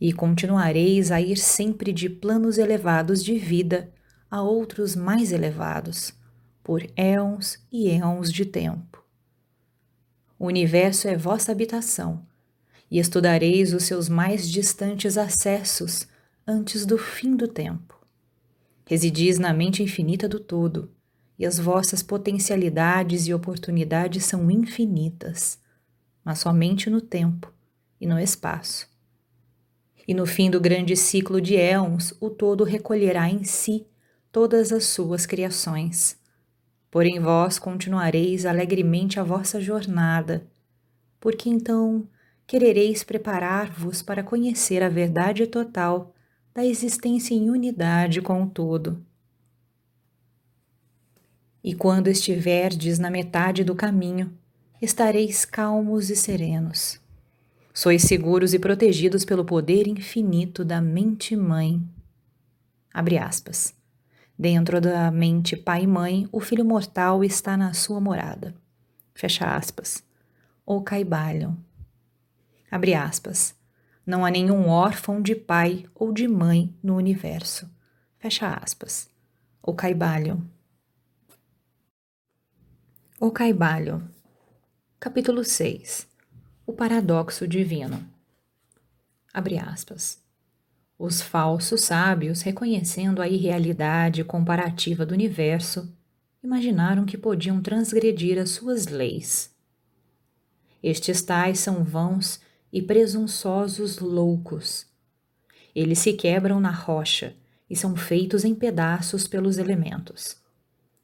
E 0.00 0.12
continuareis 0.12 1.10
a 1.10 1.20
ir 1.20 1.36
sempre 1.36 1.92
de 1.92 2.08
planos 2.08 2.58
elevados 2.58 3.22
de 3.22 3.38
vida 3.38 3.92
a 4.34 4.42
outros 4.42 4.96
mais 4.96 5.30
elevados, 5.30 6.12
por 6.60 6.84
éons 6.96 7.56
e 7.70 7.88
éons 7.88 8.32
de 8.32 8.44
tempo. 8.44 9.00
O 10.36 10.46
universo 10.46 11.06
é 11.06 11.16
vossa 11.16 11.52
habitação, 11.52 12.26
e 12.90 12.98
estudareis 12.98 13.72
os 13.72 13.84
seus 13.84 14.08
mais 14.08 14.50
distantes 14.50 15.16
acessos 15.16 16.08
antes 16.44 16.84
do 16.84 16.98
fim 16.98 17.36
do 17.36 17.46
tempo. 17.46 17.96
Residis 18.84 19.38
na 19.38 19.54
mente 19.54 19.84
infinita 19.84 20.28
do 20.28 20.40
todo, 20.40 20.90
e 21.38 21.46
as 21.46 21.56
vossas 21.56 22.02
potencialidades 22.02 23.28
e 23.28 23.32
oportunidades 23.32 24.24
são 24.24 24.50
infinitas 24.50 25.62
mas 26.24 26.40
somente 26.40 26.90
no 26.90 27.00
tempo 27.00 27.52
e 28.00 28.06
no 28.06 28.18
espaço. 28.18 28.88
E 30.08 30.12
no 30.12 30.26
fim 30.26 30.50
do 30.50 30.60
grande 30.60 30.96
ciclo 30.96 31.40
de 31.40 31.54
éons, 31.54 32.14
o 32.18 32.28
todo 32.30 32.64
recolherá 32.64 33.30
em 33.30 33.44
si 33.44 33.86
todas 34.34 34.72
as 34.72 34.86
suas 34.86 35.26
criações. 35.26 36.16
Porém, 36.90 37.20
vós 37.20 37.56
continuareis 37.56 38.44
alegremente 38.44 39.20
a 39.20 39.22
vossa 39.22 39.60
jornada, 39.60 40.44
porque 41.20 41.48
então 41.48 42.08
querereis 42.44 43.04
preparar-vos 43.04 44.02
para 44.02 44.24
conhecer 44.24 44.82
a 44.82 44.88
verdade 44.88 45.46
total 45.46 46.12
da 46.52 46.64
existência 46.64 47.32
em 47.32 47.48
unidade 47.48 48.20
com 48.20 48.42
o 48.42 48.50
todo. 48.50 49.00
E 51.62 51.72
quando 51.72 52.08
estiverdes 52.08 52.98
na 52.98 53.10
metade 53.10 53.62
do 53.62 53.76
caminho, 53.76 54.36
estareis 54.82 55.44
calmos 55.44 56.10
e 56.10 56.16
serenos. 56.16 56.98
Sois 57.72 58.02
seguros 58.02 58.52
e 58.52 58.58
protegidos 58.58 59.24
pelo 59.24 59.44
poder 59.44 59.86
infinito 59.86 60.64
da 60.64 60.80
mente-mãe. 60.80 61.80
Abre 62.92 63.16
aspas. 63.16 63.83
Dentro 64.38 64.80
da 64.80 65.10
mente 65.10 65.56
pai-mãe, 65.56 66.28
o 66.32 66.40
filho 66.40 66.64
mortal 66.64 67.22
está 67.22 67.56
na 67.56 67.72
sua 67.72 68.00
morada. 68.00 68.54
Fecha 69.14 69.54
aspas. 69.54 70.02
Ou 70.66 70.82
caibalham. 70.82 71.56
Abre 72.70 72.94
aspas. 72.94 73.54
Não 74.04 74.24
há 74.24 74.30
nenhum 74.30 74.68
órfão 74.68 75.22
de 75.22 75.34
pai 75.34 75.86
ou 75.94 76.12
de 76.12 76.26
mãe 76.26 76.74
no 76.82 76.96
universo. 76.96 77.70
Fecha 78.18 78.48
aspas. 78.48 79.08
Ou 79.62 79.74
caibalham. 79.74 80.42
O 83.20 83.30
Caibalho, 83.30 84.06
capítulo 84.98 85.44
6 85.44 86.08
O 86.66 86.72
paradoxo 86.72 87.46
divino. 87.46 88.04
Abre 89.32 89.56
aspas. 89.56 90.23
Os 91.04 91.20
falsos 91.20 91.82
sábios, 91.82 92.40
reconhecendo 92.40 93.20
a 93.20 93.28
irrealidade 93.28 94.24
comparativa 94.24 95.04
do 95.04 95.12
universo, 95.12 95.94
imaginaram 96.42 97.04
que 97.04 97.18
podiam 97.18 97.60
transgredir 97.60 98.38
as 98.38 98.52
suas 98.52 98.86
leis. 98.86 99.54
Estes 100.82 101.20
tais 101.20 101.58
são 101.58 101.84
vãos 101.84 102.40
e 102.72 102.80
presunçosos 102.80 103.98
loucos. 103.98 104.86
Eles 105.74 105.98
se 105.98 106.14
quebram 106.14 106.58
na 106.58 106.70
rocha 106.70 107.36
e 107.68 107.76
são 107.76 107.94
feitos 107.94 108.42
em 108.42 108.54
pedaços 108.54 109.28
pelos 109.28 109.58
elementos 109.58 110.42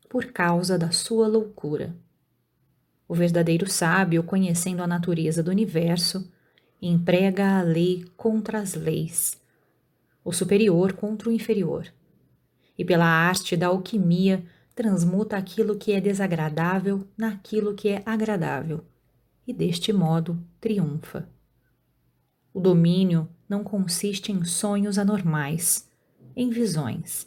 por 0.08 0.32
causa 0.32 0.78
da 0.78 0.90
sua 0.90 1.28
loucura. 1.28 1.94
O 3.06 3.14
verdadeiro 3.14 3.68
sábio, 3.68 4.22
conhecendo 4.22 4.82
a 4.82 4.86
natureza 4.86 5.42
do 5.42 5.50
universo, 5.50 6.26
emprega 6.80 7.58
a 7.58 7.62
lei 7.62 8.06
contra 8.16 8.60
as 8.60 8.72
leis, 8.72 9.39
o 10.24 10.32
superior 10.32 10.92
contra 10.92 11.28
o 11.28 11.32
inferior, 11.32 11.92
e 12.76 12.84
pela 12.84 13.06
arte 13.06 13.56
da 13.56 13.68
alquimia 13.68 14.44
transmuta 14.74 15.36
aquilo 15.36 15.76
que 15.76 15.92
é 15.92 16.00
desagradável 16.00 17.06
naquilo 17.16 17.74
que 17.74 17.88
é 17.88 18.02
agradável, 18.06 18.84
e 19.46 19.52
deste 19.52 19.92
modo 19.92 20.42
triunfa. 20.60 21.28
O 22.52 22.60
domínio 22.60 23.28
não 23.48 23.62
consiste 23.62 24.32
em 24.32 24.44
sonhos 24.44 24.98
anormais, 24.98 25.88
em 26.34 26.50
visões, 26.50 27.26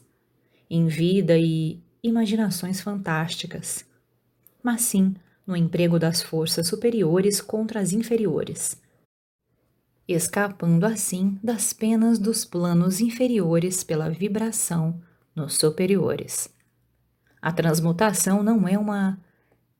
em 0.69 0.87
vida 0.87 1.37
e 1.37 1.81
imaginações 2.01 2.81
fantásticas, 2.81 3.85
mas 4.61 4.81
sim 4.81 5.15
no 5.45 5.55
emprego 5.55 5.99
das 5.99 6.21
forças 6.21 6.67
superiores 6.67 7.41
contra 7.41 7.79
as 7.79 7.91
inferiores, 7.91 8.81
escapando 10.07 10.85
assim 10.85 11.39
das 11.41 11.71
penas 11.71 12.19
dos 12.19 12.43
planos 12.43 12.99
inferiores 12.99 13.83
pela 13.83 14.09
vibração 14.09 15.01
nos 15.35 15.57
superiores. 15.57 16.53
A 17.41 17.51
transmutação 17.51 18.43
não 18.43 18.67
é 18.67 18.77
uma 18.77 19.19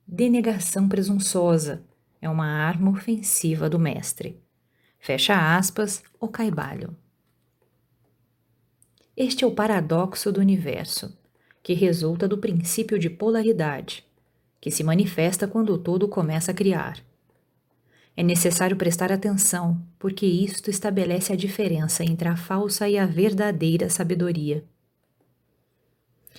denegação 0.08 0.88
presunçosa, 0.88 1.84
é 2.22 2.30
uma 2.30 2.48
arma 2.48 2.92
ofensiva 2.92 3.70
do 3.70 3.80
mestre. 3.80 4.42
Fecha 5.00 5.58
aspas, 5.58 6.04
o 6.20 6.28
caibalho. 6.28 6.96
Este 9.16 9.44
é 9.44 9.48
o 9.48 9.54
paradoxo 9.54 10.32
do 10.32 10.40
universo 10.40 11.16
que 11.62 11.74
resulta 11.74 12.28
do 12.28 12.38
princípio 12.38 13.00
de 13.00 13.10
polaridade, 13.10 14.06
que 14.60 14.70
se 14.70 14.84
manifesta 14.84 15.48
quando 15.48 15.74
o 15.74 15.78
todo 15.78 16.10
começa 16.10 16.52
a 16.52 16.54
criar. 16.54 16.98
É 18.16 18.22
necessário 18.22 18.78
prestar 18.78 19.12
atenção, 19.12 19.82
porque 19.98 20.26
isto 20.26 20.70
estabelece 20.70 21.34
a 21.34 21.36
diferença 21.36 22.04
entre 22.04 22.28
a 22.28 22.36
falsa 22.36 22.88
e 22.88 22.98
a 22.98 23.06
verdadeira 23.06 23.90
sabedoria. 23.90 24.64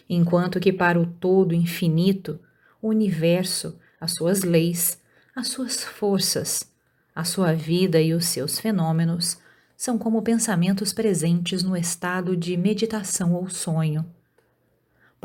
Enquanto 0.09 0.61
que 0.61 0.73
para 0.73 1.01
o 1.01 1.07
todo 1.07 1.55
infinito, 1.55 2.39
o 2.81 2.89
universo, 2.89 3.79
as 4.01 4.13
suas 4.13 4.43
leis, 4.43 5.01
as 5.35 5.49
suas 5.49 5.83
forças, 5.83 6.71
a 7.15 7.25
sua 7.25 7.53
vida 7.55 8.01
e 8.01 8.15
os 8.15 8.27
seus 8.27 8.59
fenômenos 8.59 9.39
são 9.77 9.99
como 9.99 10.23
pensamentos 10.23 10.93
presentes 10.93 11.63
no 11.63 11.77
estado 11.77 12.37
de 12.37 12.57
meditação 12.57 13.35
ou 13.35 13.49
sonho 13.49 14.05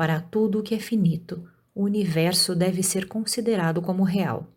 para 0.00 0.18
tudo 0.18 0.60
o 0.60 0.62
que 0.62 0.74
é 0.74 0.78
finito, 0.78 1.46
o 1.74 1.82
universo 1.84 2.54
deve 2.54 2.82
ser 2.82 3.06
considerado 3.06 3.82
como 3.82 4.02
real. 4.02 4.48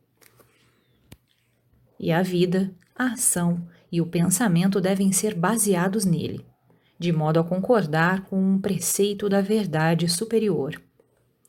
E 2.04 2.12
a 2.12 2.22
vida, 2.22 2.70
a 2.94 3.14
ação 3.14 3.66
e 3.90 4.02
o 4.02 4.06
pensamento 4.06 4.82
devem 4.82 5.14
ser 5.14 5.34
baseados 5.34 6.04
nele, 6.04 6.46
de 7.00 7.14
modo 7.14 7.40
a 7.40 7.46
concordar 7.46 8.26
com 8.26 8.38
um 8.38 8.60
preceito 8.60 9.30
da 9.30 9.40
verdade 9.40 10.10
superior, 10.10 10.82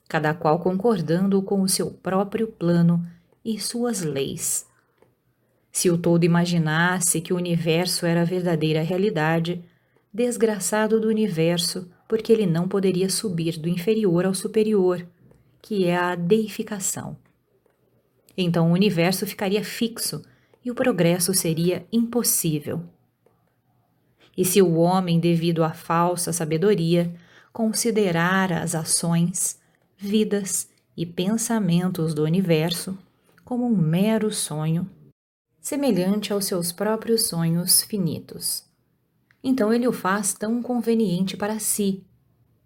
cada 0.08 0.32
qual 0.32 0.60
concordando 0.60 1.42
com 1.42 1.60
o 1.60 1.68
seu 1.68 1.90
próprio 1.90 2.46
plano 2.46 3.04
e 3.44 3.58
suas 3.58 4.02
leis. 4.02 4.64
Se 5.72 5.90
o 5.90 5.98
todo 5.98 6.22
imaginasse 6.22 7.20
que 7.20 7.32
o 7.32 7.36
universo 7.36 8.06
era 8.06 8.20
a 8.20 8.24
verdadeira 8.24 8.80
realidade, 8.80 9.60
desgraçado 10.12 11.00
do 11.00 11.08
universo, 11.08 11.90
porque 12.08 12.32
ele 12.32 12.46
não 12.46 12.68
poderia 12.68 13.10
subir 13.10 13.58
do 13.58 13.68
inferior 13.68 14.24
ao 14.24 14.34
superior, 14.34 15.04
que 15.60 15.84
é 15.86 15.96
a 15.96 16.14
deificação. 16.14 17.16
Então 18.36 18.70
o 18.70 18.72
universo 18.72 19.26
ficaria 19.26 19.64
fixo 19.64 20.22
e 20.64 20.70
o 20.70 20.74
progresso 20.74 21.34
seria 21.34 21.86
impossível. 21.92 22.82
E 24.36 24.44
se 24.44 24.60
o 24.62 24.74
homem, 24.74 25.20
devido 25.20 25.62
à 25.62 25.72
falsa 25.72 26.32
sabedoria, 26.32 27.14
considerar 27.52 28.52
as 28.52 28.74
ações, 28.74 29.60
vidas 29.96 30.68
e 30.96 31.06
pensamentos 31.06 32.14
do 32.14 32.24
universo 32.24 32.96
como 33.44 33.66
um 33.66 33.76
mero 33.76 34.32
sonho, 34.32 34.90
semelhante 35.60 36.32
aos 36.32 36.46
seus 36.46 36.72
próprios 36.72 37.26
sonhos 37.28 37.82
finitos, 37.82 38.64
então 39.42 39.72
ele 39.72 39.86
o 39.86 39.92
faz 39.92 40.32
tão 40.32 40.62
conveniente 40.62 41.36
para 41.36 41.58
si, 41.58 42.02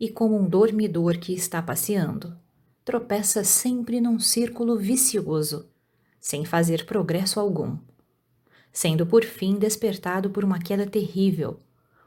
e 0.00 0.08
como 0.08 0.38
um 0.38 0.48
dormidor 0.48 1.18
que 1.18 1.32
está 1.32 1.60
passeando, 1.60 2.36
tropeça 2.84 3.42
sempre 3.42 4.00
num 4.00 4.18
círculo 4.20 4.78
vicioso, 4.78 5.68
sem 6.20 6.44
fazer 6.44 6.86
progresso 6.86 7.40
algum, 7.40 7.76
sendo 8.72 9.06
por 9.06 9.24
fim 9.24 9.58
despertado 9.58 10.30
por 10.30 10.44
uma 10.44 10.58
queda 10.58 10.86
terrível, 10.86 11.60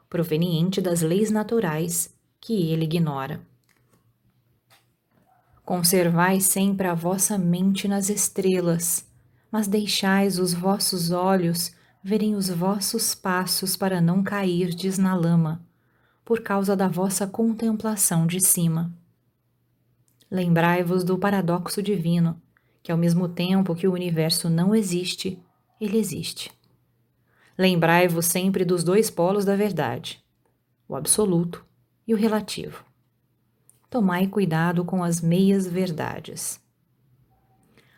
proveniente 0.08 0.80
das 0.80 1.02
leis 1.02 1.30
naturais 1.30 2.14
que 2.40 2.70
ele 2.70 2.84
ignora. 2.84 3.40
Conservai 5.64 6.40
sempre 6.40 6.88
a 6.88 6.94
vossa 6.94 7.38
mente 7.38 7.86
nas 7.86 8.08
estrelas, 8.08 9.06
mas 9.50 9.68
deixais 9.68 10.38
os 10.38 10.52
vossos 10.52 11.10
olhos 11.10 11.72
verem 12.02 12.34
os 12.34 12.48
vossos 12.48 13.14
passos 13.14 13.76
para 13.76 14.00
não 14.00 14.22
cairdes 14.22 14.98
na 14.98 15.14
lama, 15.14 15.64
por 16.24 16.40
causa 16.40 16.74
da 16.74 16.88
vossa 16.88 17.26
contemplação 17.26 18.26
de 18.26 18.40
cima. 18.40 18.92
Lembrai-vos 20.30 21.04
do 21.04 21.16
paradoxo 21.16 21.82
divino, 21.82 22.40
que 22.82 22.90
ao 22.90 22.98
mesmo 22.98 23.28
tempo 23.28 23.74
que 23.74 23.86
o 23.86 23.92
universo 23.92 24.50
não 24.50 24.74
existe, 24.74 25.38
ele 25.84 25.98
existe. 25.98 26.52
Lembrai-vos 27.58 28.26
sempre 28.26 28.64
dos 28.64 28.84
dois 28.84 29.10
polos 29.10 29.44
da 29.44 29.56
verdade, 29.56 30.22
o 30.88 30.94
absoluto 30.94 31.64
e 32.06 32.14
o 32.14 32.16
relativo. 32.16 32.84
Tomai 33.90 34.26
cuidado 34.26 34.84
com 34.84 35.02
as 35.02 35.20
meias 35.20 35.66
verdades. 35.66 36.60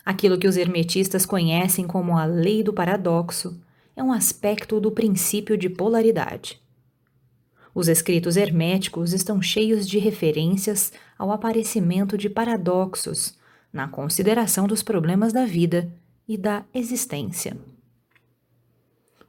Aquilo 0.05 0.39
que 0.39 0.49
os 0.49 0.57
hermetistas 0.57 1.25
conhecem 1.25 1.87
como 1.87 2.17
a 2.17 2.25
lei 2.25 2.63
do 2.63 2.73
paradoxo 2.73 3.61
é 3.95 4.03
um 4.03 4.13
aspecto 4.13 4.81
do 4.81 4.91
princípio 4.91 5.57
de 5.57 5.69
polaridade. 5.69 6.61
Os 7.75 7.89
escritos 7.89 8.37
herméticos 8.37 9.13
estão 9.13 9.43
cheios 9.43 9.87
de 9.87 9.99
referências 9.99 10.93
ao 11.19 11.31
aparecimento 11.31 12.17
de 12.17 12.29
paradoxos 12.31 13.37
na 13.73 13.89
consideração 13.89 14.67
dos 14.67 14.83
problemas 14.83 15.33
da 15.33 15.45
vida 15.45 15.93
e 16.27 16.37
da 16.37 16.65
existência. 16.73 17.57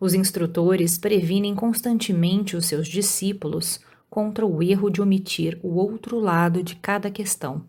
Os 0.06 0.14
instrutores 0.14 0.99
previnem 0.99 1.56
constantemente 1.56 2.56
os 2.56 2.68
seus 2.68 2.88
discípulos 2.88 3.80
contra 4.07 4.45
o 4.45 4.61
erro 4.61 4.88
de 4.91 5.02
omitir 5.02 5.60
o 5.64 5.77
outro 5.77 6.19
lado 6.19 6.61
de 6.61 6.76
cada 6.76 7.10
questão. 7.10 7.65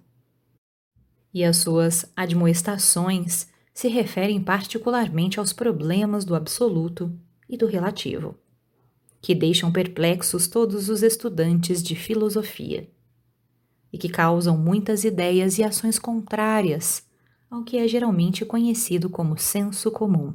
E 1.32 1.42
as 1.42 1.56
suas 1.56 2.04
admoestações 2.14 3.48
se 3.72 3.88
referem 3.88 4.38
particularmente 4.38 5.40
aos 5.40 5.54
problemas 5.54 6.26
do 6.26 6.34
absoluto 6.34 7.10
e 7.48 7.56
do 7.56 7.64
relativo, 7.64 8.36
que 9.22 9.34
deixam 9.34 9.72
perplexos 9.72 10.46
todos 10.46 10.90
os 10.90 11.02
estudantes 11.02 11.82
de 11.82 11.96
filosofia 11.96 12.86
e 13.90 13.96
que 13.96 14.10
causam 14.10 14.58
muitas 14.58 15.04
ideias 15.04 15.56
e 15.56 15.64
ações 15.64 15.98
contrárias 15.98 17.02
ao 17.50 17.64
que 17.64 17.78
é 17.78 17.88
geralmente 17.88 18.44
conhecido 18.44 19.08
como 19.08 19.38
senso 19.38 19.90
comum. 19.90 20.34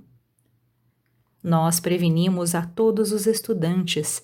Nós 1.43 1.79
prevenimos 1.79 2.53
a 2.53 2.65
todos 2.65 3.11
os 3.11 3.25
estudantes 3.25 4.23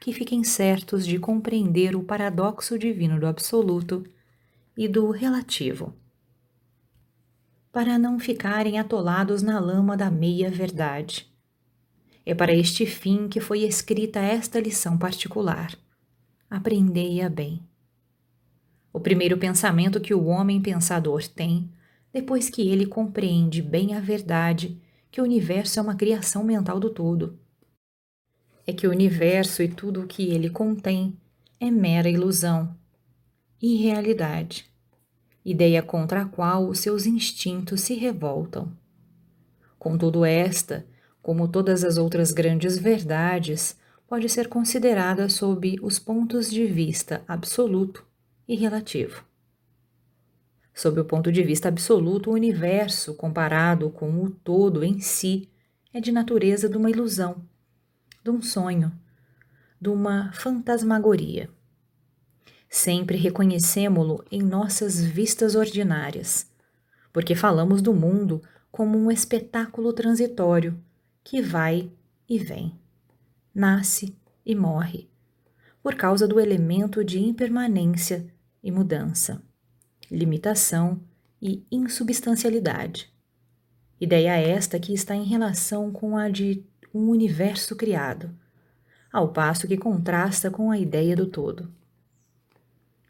que 0.00 0.12
fiquem 0.12 0.44
certos 0.44 1.06
de 1.06 1.18
compreender 1.18 1.94
o 1.94 2.02
paradoxo 2.02 2.78
divino 2.78 3.18
do 3.18 3.26
absoluto 3.26 4.04
e 4.76 4.88
do 4.88 5.10
relativo 5.10 5.94
para 7.76 7.98
não 7.98 8.18
ficarem 8.18 8.78
atolados 8.78 9.42
na 9.42 9.60
lama 9.60 9.98
da 9.98 10.10
meia-verdade. 10.10 11.30
É 12.24 12.34
para 12.34 12.54
este 12.54 12.86
fim 12.86 13.28
que 13.28 13.38
foi 13.38 13.64
escrita 13.64 14.18
esta 14.18 14.58
lição 14.58 14.96
particular. 14.96 15.76
Aprendei-a 16.48 17.28
bem. 17.28 17.60
O 18.94 18.98
primeiro 18.98 19.36
pensamento 19.36 20.00
que 20.00 20.14
o 20.14 20.24
homem 20.24 20.58
pensador 20.58 21.28
tem 21.28 21.70
depois 22.10 22.48
que 22.48 22.66
ele 22.66 22.86
compreende 22.86 23.60
bem 23.60 23.94
a 23.94 24.00
verdade 24.00 24.80
que 25.10 25.20
o 25.20 25.24
universo 25.24 25.78
é 25.78 25.82
uma 25.82 25.94
criação 25.94 26.44
mental 26.44 26.78
do 26.78 26.90
todo. 26.90 27.38
É 28.66 28.72
que 28.72 28.86
o 28.86 28.90
universo 28.90 29.62
e 29.62 29.68
tudo 29.68 30.02
o 30.02 30.06
que 30.06 30.30
ele 30.30 30.50
contém 30.50 31.16
é 31.58 31.70
mera 31.70 32.08
ilusão, 32.08 32.76
irrealidade, 33.62 34.66
ideia 35.44 35.82
contra 35.82 36.22
a 36.22 36.24
qual 36.26 36.68
os 36.68 36.80
seus 36.80 37.06
instintos 37.06 37.80
se 37.80 37.94
revoltam. 37.94 38.72
Contudo, 39.78 40.24
esta, 40.24 40.86
como 41.22 41.48
todas 41.48 41.84
as 41.84 41.96
outras 41.96 42.32
grandes 42.32 42.76
verdades, 42.76 43.76
pode 44.08 44.28
ser 44.28 44.48
considerada 44.48 45.28
sob 45.28 45.78
os 45.82 45.98
pontos 45.98 46.50
de 46.50 46.66
vista 46.66 47.22
absoluto 47.26 48.04
e 48.46 48.54
relativo. 48.54 49.24
Sob 50.76 51.00
o 51.00 51.04
ponto 51.06 51.32
de 51.32 51.42
vista 51.42 51.68
absoluto, 51.68 52.28
o 52.28 52.34
universo, 52.34 53.14
comparado 53.14 53.88
com 53.88 54.22
o 54.22 54.28
todo 54.28 54.84
em 54.84 55.00
si, 55.00 55.48
é 55.90 56.02
de 56.02 56.12
natureza 56.12 56.68
de 56.68 56.76
uma 56.76 56.90
ilusão, 56.90 57.42
de 58.22 58.30
um 58.30 58.42
sonho, 58.42 58.92
de 59.80 59.88
uma 59.88 60.30
fantasmagoria. 60.34 61.48
Sempre 62.68 63.16
reconhecemo-lo 63.16 64.22
em 64.30 64.42
nossas 64.42 65.02
vistas 65.02 65.54
ordinárias, 65.54 66.46
porque 67.10 67.34
falamos 67.34 67.80
do 67.80 67.94
mundo 67.94 68.42
como 68.70 68.98
um 68.98 69.10
espetáculo 69.10 69.94
transitório 69.94 70.78
que 71.24 71.40
vai 71.40 71.90
e 72.28 72.38
vem, 72.38 72.78
nasce 73.54 74.14
e 74.44 74.54
morre, 74.54 75.08
por 75.82 75.94
causa 75.94 76.28
do 76.28 76.38
elemento 76.38 77.02
de 77.02 77.18
impermanência 77.18 78.26
e 78.62 78.70
mudança, 78.70 79.42
limitação 80.10 81.00
e 81.40 81.64
insubstancialidade. 81.70 83.12
Ideia 84.00 84.36
esta 84.36 84.78
que 84.78 84.92
está 84.92 85.14
em 85.14 85.24
relação 85.24 85.90
com 85.90 86.16
a 86.16 86.28
de 86.28 86.64
um 86.92 87.08
universo 87.08 87.74
criado, 87.74 88.30
ao 89.12 89.32
passo 89.32 89.66
que 89.66 89.76
contrasta 89.76 90.50
com 90.50 90.70
a 90.70 90.78
ideia 90.78 91.16
do 91.16 91.26
todo. 91.26 91.72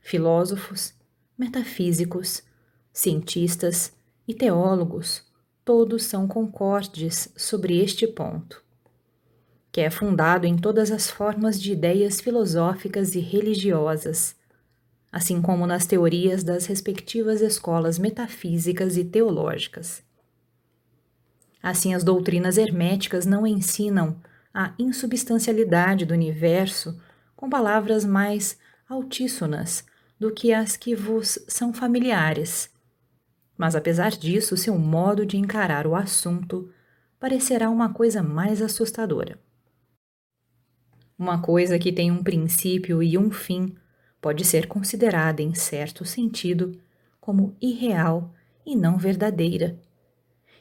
Filósofos, 0.00 0.94
metafísicos, 1.36 2.42
cientistas 2.92 3.92
e 4.26 4.34
teólogos 4.34 5.24
todos 5.64 6.04
são 6.04 6.28
concordes 6.28 7.28
sobre 7.36 7.82
este 7.82 8.06
ponto, 8.06 8.62
que 9.72 9.80
é 9.80 9.90
fundado 9.90 10.46
em 10.46 10.56
todas 10.56 10.92
as 10.92 11.10
formas 11.10 11.60
de 11.60 11.72
ideias 11.72 12.20
filosóficas 12.20 13.16
e 13.16 13.18
religiosas, 13.18 14.35
assim 15.10 15.40
como 15.40 15.66
nas 15.66 15.86
teorias 15.86 16.44
das 16.44 16.66
respectivas 16.66 17.40
escolas 17.40 17.98
metafísicas 17.98 18.96
e 18.96 19.04
teológicas. 19.04 20.02
Assim, 21.62 21.94
as 21.94 22.04
doutrinas 22.04 22.58
herméticas 22.58 23.26
não 23.26 23.46
ensinam 23.46 24.20
a 24.52 24.72
insubstancialidade 24.78 26.04
do 26.04 26.14
universo 26.14 27.00
com 27.34 27.48
palavras 27.48 28.04
mais 28.04 28.58
altíssonas 28.88 29.84
do 30.18 30.32
que 30.32 30.52
as 30.52 30.76
que 30.76 30.94
vos 30.94 31.38
são 31.48 31.72
familiares 31.72 32.70
mas 33.56 33.74
apesar 33.74 34.10
disso, 34.10 34.56
seu 34.56 34.78
modo 34.78 35.24
de 35.24 35.36
encarar 35.36 35.86
o 35.86 35.94
assunto 35.94 36.70
parecerá 37.18 37.70
uma 37.70 37.92
coisa 37.92 38.22
mais 38.22 38.60
assustadora. 38.60 39.38
Uma 41.18 41.40
coisa 41.40 41.78
que 41.78 41.92
tem 41.92 42.10
um 42.10 42.22
princípio 42.22 43.02
e 43.02 43.16
um 43.16 43.30
fim 43.30 43.74
pode 44.26 44.44
ser 44.44 44.66
considerada, 44.66 45.40
em 45.40 45.54
certo 45.54 46.04
sentido, 46.04 46.76
como 47.20 47.56
irreal 47.62 48.34
e 48.66 48.74
não 48.74 48.98
verdadeira. 48.98 49.78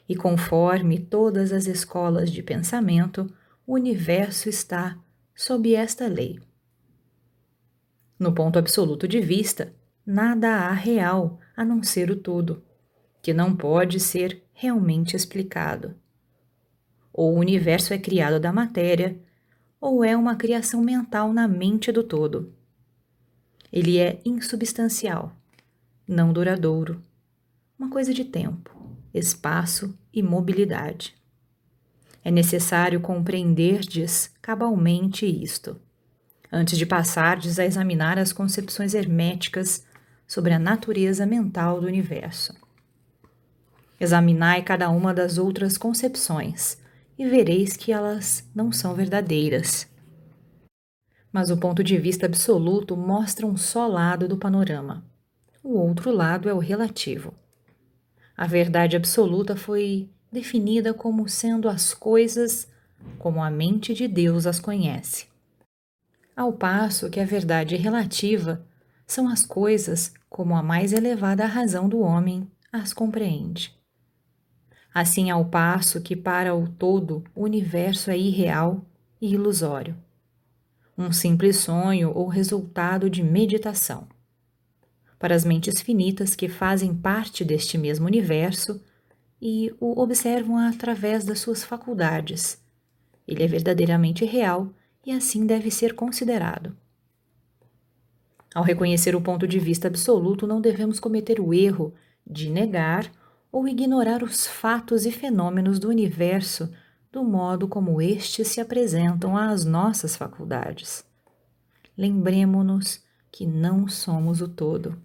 E 0.08 0.14
conforme 0.14 1.00
todas 1.00 1.52
as 1.52 1.66
escolas 1.66 2.30
de 2.30 2.44
pensamento, 2.44 3.26
o 3.66 3.74
universo 3.74 4.48
está 4.48 4.96
sob 5.34 5.74
esta 5.74 6.06
lei. 6.06 6.38
No 8.16 8.32
ponto 8.32 8.56
absoluto 8.56 9.08
de 9.08 9.20
vista, 9.20 9.74
nada 10.06 10.48
há 10.48 10.72
real 10.72 11.40
a 11.56 11.64
não 11.64 11.82
ser 11.82 12.08
o 12.08 12.14
todo 12.14 12.62
que 13.20 13.34
não 13.34 13.56
pode 13.56 13.98
ser 13.98 14.44
realmente 14.52 15.16
explicado. 15.16 15.96
Ou 17.12 17.34
o 17.34 17.40
universo 17.40 17.92
é 17.92 17.98
criado 17.98 18.38
da 18.38 18.52
matéria, 18.52 19.20
ou 19.80 20.04
é 20.04 20.16
uma 20.16 20.36
criação 20.36 20.80
mental 20.80 21.32
na 21.32 21.48
mente 21.48 21.90
do 21.90 22.04
todo. 22.04 22.54
Ele 23.72 23.98
é 23.98 24.20
insubstancial, 24.24 25.32
não 26.06 26.32
duradouro, 26.32 27.02
uma 27.78 27.90
coisa 27.90 28.14
de 28.14 28.24
tempo, 28.24 28.70
espaço 29.12 29.96
e 30.12 30.22
mobilidade. 30.22 31.14
É 32.24 32.30
necessário 32.30 33.00
compreenderdes 33.00 34.30
cabalmente 34.40 35.26
isto, 35.26 35.80
antes 36.50 36.78
de 36.78 36.86
passardes 36.86 37.58
a 37.58 37.64
examinar 37.64 38.18
as 38.18 38.32
concepções 38.32 38.94
herméticas 38.94 39.84
sobre 40.26 40.52
a 40.52 40.58
natureza 40.58 41.26
mental 41.26 41.80
do 41.80 41.86
universo. 41.86 42.54
Examinai 43.98 44.62
cada 44.62 44.90
uma 44.90 45.14
das 45.14 45.38
outras 45.38 45.78
concepções 45.78 46.78
e 47.18 47.26
vereis 47.26 47.76
que 47.76 47.92
elas 47.92 48.44
não 48.54 48.70
são 48.70 48.94
verdadeiras. 48.94 49.88
Mas 51.36 51.50
o 51.50 51.56
ponto 51.58 51.84
de 51.84 51.98
vista 51.98 52.24
absoluto 52.24 52.96
mostra 52.96 53.46
um 53.46 53.58
só 53.58 53.86
lado 53.86 54.26
do 54.26 54.38
panorama. 54.38 55.04
O 55.62 55.74
outro 55.74 56.10
lado 56.10 56.48
é 56.48 56.54
o 56.54 56.58
relativo. 56.58 57.34
A 58.34 58.46
verdade 58.46 58.96
absoluta 58.96 59.54
foi 59.54 60.08
definida 60.32 60.94
como 60.94 61.28
sendo 61.28 61.68
as 61.68 61.92
coisas 61.92 62.66
como 63.18 63.42
a 63.44 63.50
mente 63.50 63.92
de 63.92 64.08
Deus 64.08 64.46
as 64.46 64.58
conhece. 64.58 65.26
Ao 66.34 66.54
passo 66.54 67.10
que 67.10 67.20
a 67.20 67.26
verdade 67.26 67.76
relativa 67.76 68.64
são 69.06 69.28
as 69.28 69.44
coisas 69.44 70.14
como 70.30 70.56
a 70.56 70.62
mais 70.62 70.94
elevada 70.94 71.44
razão 71.44 71.86
do 71.86 72.00
homem 72.00 72.50
as 72.72 72.94
compreende. 72.94 73.78
Assim, 74.94 75.28
ao 75.28 75.44
passo 75.44 76.00
que 76.00 76.16
para 76.16 76.54
o 76.54 76.66
todo 76.66 77.22
o 77.34 77.42
universo 77.42 78.10
é 78.10 78.16
irreal 78.16 78.80
e 79.20 79.34
ilusório, 79.34 79.94
um 80.96 81.12
simples 81.12 81.56
sonho 81.56 82.12
ou 82.14 82.26
resultado 82.26 83.10
de 83.10 83.22
meditação. 83.22 84.06
Para 85.18 85.34
as 85.34 85.44
mentes 85.44 85.80
finitas 85.80 86.34
que 86.34 86.48
fazem 86.48 86.94
parte 86.94 87.44
deste 87.44 87.76
mesmo 87.76 88.06
universo 88.06 88.80
e 89.40 89.74
o 89.80 90.00
observam 90.00 90.56
através 90.56 91.24
das 91.24 91.40
suas 91.40 91.64
faculdades, 91.64 92.62
ele 93.26 93.42
é 93.42 93.46
verdadeiramente 93.46 94.24
real 94.24 94.70
e 95.04 95.12
assim 95.12 95.46
deve 95.46 95.70
ser 95.70 95.94
considerado. 95.94 96.76
Ao 98.54 98.62
reconhecer 98.62 99.14
o 99.14 99.20
ponto 99.20 99.46
de 99.46 99.58
vista 99.58 99.88
absoluto, 99.88 100.46
não 100.46 100.60
devemos 100.60 100.98
cometer 100.98 101.40
o 101.40 101.52
erro 101.52 101.92
de 102.26 102.48
negar 102.48 103.10
ou 103.52 103.68
ignorar 103.68 104.22
os 104.22 104.46
fatos 104.46 105.04
e 105.04 105.12
fenômenos 105.12 105.78
do 105.78 105.88
universo 105.88 106.70
do 107.16 107.24
modo 107.24 107.66
como 107.66 108.02
estes 108.02 108.48
se 108.48 108.60
apresentam 108.60 109.38
às 109.38 109.64
nossas 109.64 110.14
faculdades. 110.14 111.02
Lembremo-nos 111.96 113.02
que 113.32 113.46
não 113.46 113.88
somos 113.88 114.42
o 114.42 114.48
todo. 114.48 115.00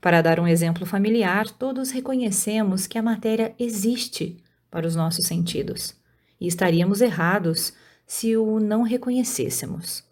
Para 0.00 0.20
dar 0.20 0.40
um 0.40 0.48
exemplo 0.48 0.84
familiar, 0.84 1.48
todos 1.48 1.92
reconhecemos 1.92 2.88
que 2.88 2.98
a 2.98 3.02
matéria 3.04 3.54
existe 3.56 4.36
para 4.68 4.84
os 4.84 4.96
nossos 4.96 5.28
sentidos 5.28 5.94
e 6.40 6.48
estaríamos 6.48 7.00
errados 7.00 7.72
se 8.04 8.36
o 8.36 8.58
não 8.58 8.82
reconhecêssemos. 8.82 10.02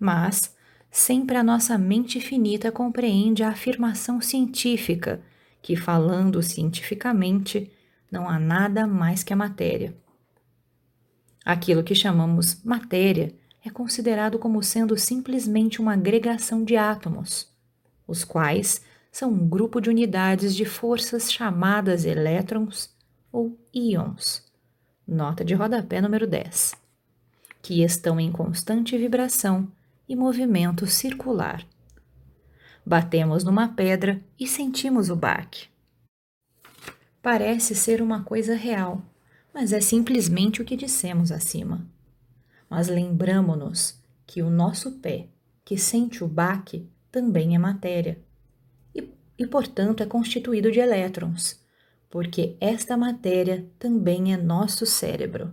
Mas 0.00 0.56
sempre 0.90 1.36
a 1.36 1.44
nossa 1.44 1.76
mente 1.76 2.22
finita 2.22 2.72
compreende 2.72 3.42
a 3.42 3.50
afirmação 3.50 4.18
científica 4.18 5.20
que, 5.60 5.76
falando 5.76 6.42
cientificamente, 6.42 7.70
não 8.10 8.28
há 8.28 8.38
nada 8.38 8.86
mais 8.86 9.22
que 9.22 9.32
a 9.32 9.36
matéria. 9.36 9.96
Aquilo 11.44 11.82
que 11.82 11.94
chamamos 11.94 12.62
matéria 12.64 13.34
é 13.64 13.70
considerado 13.70 14.38
como 14.38 14.62
sendo 14.62 14.96
simplesmente 14.96 15.80
uma 15.80 15.94
agregação 15.94 16.64
de 16.64 16.76
átomos, 16.76 17.48
os 18.06 18.24
quais 18.24 18.80
são 19.10 19.30
um 19.30 19.48
grupo 19.48 19.80
de 19.80 19.90
unidades 19.90 20.54
de 20.54 20.64
forças 20.64 21.32
chamadas 21.32 22.04
elétrons 22.04 22.90
ou 23.32 23.58
íons, 23.72 24.44
nota 25.06 25.44
de 25.44 25.54
rodapé 25.54 26.00
número 26.00 26.26
10, 26.26 26.74
que 27.62 27.82
estão 27.82 28.20
em 28.20 28.30
constante 28.30 28.96
vibração 28.96 29.70
e 30.08 30.14
movimento 30.14 30.86
circular 30.86 31.66
Batemos 32.88 33.42
numa 33.42 33.66
pedra 33.66 34.22
e 34.38 34.46
sentimos 34.46 35.10
o 35.10 35.16
baque. 35.16 35.66
Parece 37.26 37.74
ser 37.74 38.00
uma 38.00 38.22
coisa 38.22 38.54
real, 38.54 39.02
mas 39.52 39.72
é 39.72 39.80
simplesmente 39.80 40.62
o 40.62 40.64
que 40.64 40.76
dissemos 40.76 41.32
acima. 41.32 41.84
Mas 42.70 42.86
lembramo-nos 42.86 44.00
que 44.24 44.42
o 44.42 44.48
nosso 44.48 45.00
pé, 45.00 45.26
que 45.64 45.76
sente 45.76 46.22
o 46.22 46.28
baque, 46.28 46.88
também 47.10 47.56
é 47.56 47.58
matéria. 47.58 48.20
E 48.94 49.10
e, 49.36 49.44
portanto, 49.44 50.04
é 50.04 50.06
constituído 50.06 50.70
de 50.70 50.78
elétrons, 50.78 51.60
porque 52.08 52.56
esta 52.60 52.96
matéria 52.96 53.66
também 53.76 54.32
é 54.32 54.36
nosso 54.36 54.86
cérebro. 54.86 55.52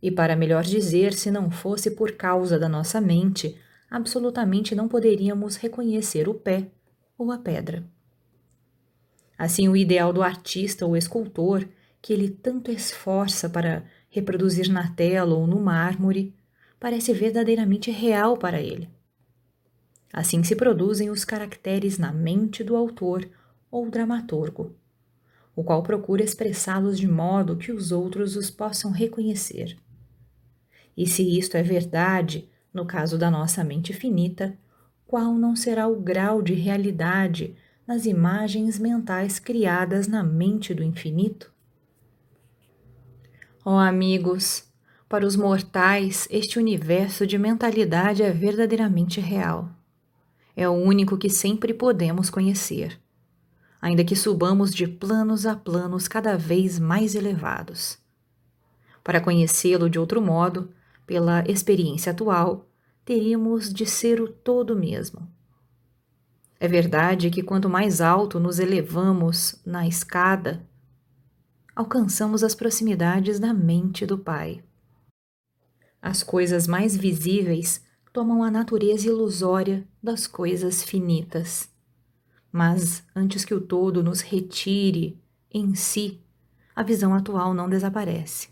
E 0.00 0.12
para 0.12 0.36
melhor 0.36 0.62
dizer, 0.62 1.12
se 1.12 1.28
não 1.28 1.50
fosse 1.50 1.90
por 1.90 2.12
causa 2.12 2.56
da 2.56 2.68
nossa 2.68 3.00
mente, 3.00 3.60
absolutamente 3.90 4.76
não 4.76 4.86
poderíamos 4.86 5.56
reconhecer 5.56 6.28
o 6.28 6.34
pé 6.34 6.68
ou 7.18 7.32
a 7.32 7.38
pedra. 7.38 7.92
Assim, 9.36 9.68
o 9.68 9.76
ideal 9.76 10.12
do 10.12 10.22
artista 10.22 10.86
ou 10.86 10.96
escultor, 10.96 11.66
que 12.00 12.12
ele 12.12 12.28
tanto 12.28 12.70
esforça 12.70 13.48
para 13.48 13.84
reproduzir 14.08 14.70
na 14.70 14.90
tela 14.90 15.34
ou 15.34 15.46
no 15.46 15.58
mármore, 15.58 16.34
parece 16.78 17.12
verdadeiramente 17.12 17.90
real 17.90 18.36
para 18.36 18.60
ele. 18.60 18.88
Assim 20.12 20.44
se 20.44 20.54
produzem 20.54 21.10
os 21.10 21.24
caracteres 21.24 21.98
na 21.98 22.12
mente 22.12 22.62
do 22.62 22.76
autor 22.76 23.28
ou 23.68 23.90
dramaturgo, 23.90 24.76
o 25.56 25.64
qual 25.64 25.82
procura 25.82 26.22
expressá-los 26.22 26.98
de 26.98 27.08
modo 27.08 27.56
que 27.56 27.72
os 27.72 27.90
outros 27.90 28.36
os 28.36 28.50
possam 28.50 28.92
reconhecer. 28.92 29.76
E 30.96 31.08
se 31.08 31.36
isto 31.36 31.56
é 31.56 31.62
verdade, 31.62 32.48
no 32.72 32.86
caso 32.86 33.18
da 33.18 33.28
nossa 33.28 33.64
mente 33.64 33.92
finita, 33.92 34.56
qual 35.04 35.34
não 35.34 35.56
será 35.56 35.88
o 35.88 36.00
grau 36.00 36.40
de 36.40 36.54
realidade 36.54 37.56
nas 37.86 38.06
imagens 38.06 38.78
mentais 38.78 39.38
criadas 39.38 40.08
na 40.08 40.22
mente 40.22 40.72
do 40.72 40.82
infinito? 40.82 41.52
Ó 43.64 43.74
oh, 43.74 43.78
amigos, 43.78 44.64
para 45.08 45.26
os 45.26 45.36
mortais, 45.36 46.26
este 46.30 46.58
universo 46.58 47.26
de 47.26 47.38
mentalidade 47.38 48.22
é 48.22 48.30
verdadeiramente 48.30 49.20
real. 49.20 49.70
É 50.56 50.68
o 50.68 50.72
único 50.72 51.18
que 51.18 51.28
sempre 51.28 51.74
podemos 51.74 52.30
conhecer, 52.30 52.98
ainda 53.80 54.04
que 54.04 54.16
subamos 54.16 54.74
de 54.74 54.86
planos 54.86 55.46
a 55.46 55.54
planos 55.54 56.08
cada 56.08 56.36
vez 56.36 56.78
mais 56.78 57.14
elevados. 57.14 57.98
Para 59.02 59.20
conhecê-lo 59.20 59.90
de 59.90 59.98
outro 59.98 60.22
modo, 60.22 60.70
pela 61.06 61.44
experiência 61.46 62.12
atual, 62.12 62.66
teríamos 63.04 63.72
de 63.72 63.84
ser 63.84 64.22
o 64.22 64.28
todo 64.28 64.74
mesmo 64.74 65.33
é 66.64 66.68
verdade 66.68 67.28
que 67.28 67.42
quanto 67.42 67.68
mais 67.68 68.00
alto 68.00 68.40
nos 68.40 68.58
elevamos 68.58 69.60
na 69.66 69.86
escada, 69.86 70.66
alcançamos 71.76 72.42
as 72.42 72.54
proximidades 72.54 73.38
da 73.38 73.52
mente 73.52 74.06
do 74.06 74.16
Pai. 74.16 74.64
As 76.00 76.22
coisas 76.22 76.66
mais 76.66 76.96
visíveis 76.96 77.84
tomam 78.14 78.42
a 78.42 78.50
natureza 78.50 79.08
ilusória 79.08 79.86
das 80.02 80.26
coisas 80.26 80.82
finitas. 80.82 81.68
Mas 82.50 83.04
antes 83.14 83.44
que 83.44 83.52
o 83.52 83.60
todo 83.60 84.02
nos 84.02 84.22
retire 84.22 85.22
em 85.50 85.74
si, 85.74 86.18
a 86.74 86.82
visão 86.82 87.12
atual 87.12 87.52
não 87.52 87.68
desaparece. 87.68 88.48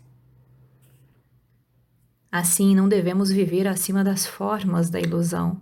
Assim, 2.31 2.75
não 2.75 2.87
devemos 2.87 3.31
viver 3.31 3.67
acima 3.67 4.03
das 4.03 4.23
formas 4.23 4.91
da 4.91 4.99
ilusão 4.99 5.59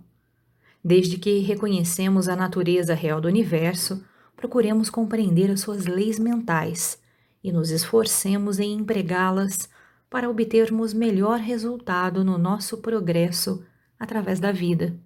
Desde 0.84 1.16
que 1.16 1.38
reconhecemos 1.38 2.28
a 2.28 2.34
natureza 2.34 2.94
real 2.94 3.20
do 3.20 3.28
universo, 3.28 4.04
procuremos 4.36 4.90
compreender 4.90 5.50
as 5.50 5.60
suas 5.60 5.86
leis 5.86 6.18
mentais 6.18 7.00
e 7.44 7.52
nos 7.52 7.70
esforcemos 7.70 8.58
em 8.58 8.72
empregá-las 8.74 9.68
para 10.10 10.28
obtermos 10.28 10.92
melhor 10.92 11.38
resultado 11.38 12.24
no 12.24 12.36
nosso 12.36 12.78
progresso 12.78 13.64
através 13.98 14.40
da 14.40 14.50
vida, 14.50 14.98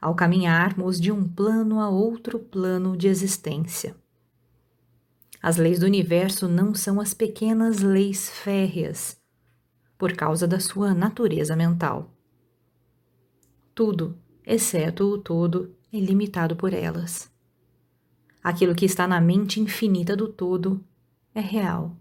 ao 0.00 0.14
caminharmos 0.14 0.98
de 0.98 1.12
um 1.12 1.28
plano 1.28 1.78
a 1.78 1.90
outro 1.90 2.38
plano 2.38 2.96
de 2.96 3.06
existência. 3.06 3.94
As 5.42 5.58
leis 5.58 5.78
do 5.78 5.86
universo 5.86 6.48
não 6.48 6.74
são 6.74 6.98
as 6.98 7.12
pequenas 7.12 7.80
leis 7.80 8.30
férreas, 8.30 9.20
por 9.98 10.14
causa 10.14 10.48
da 10.48 10.58
sua 10.58 10.94
natureza 10.94 11.54
mental. 11.54 12.10
Tudo 13.74 14.18
exceto 14.46 15.04
o 15.04 15.18
todo, 15.18 15.74
é 15.92 15.98
limitado 15.98 16.56
por 16.56 16.72
elas. 16.72 17.30
Aquilo 18.42 18.74
que 18.74 18.84
está 18.84 19.08
na 19.08 19.20
mente 19.20 19.60
infinita 19.60 20.14
do 20.14 20.28
todo 20.28 20.84
é 21.34 21.40
real, 21.40 21.96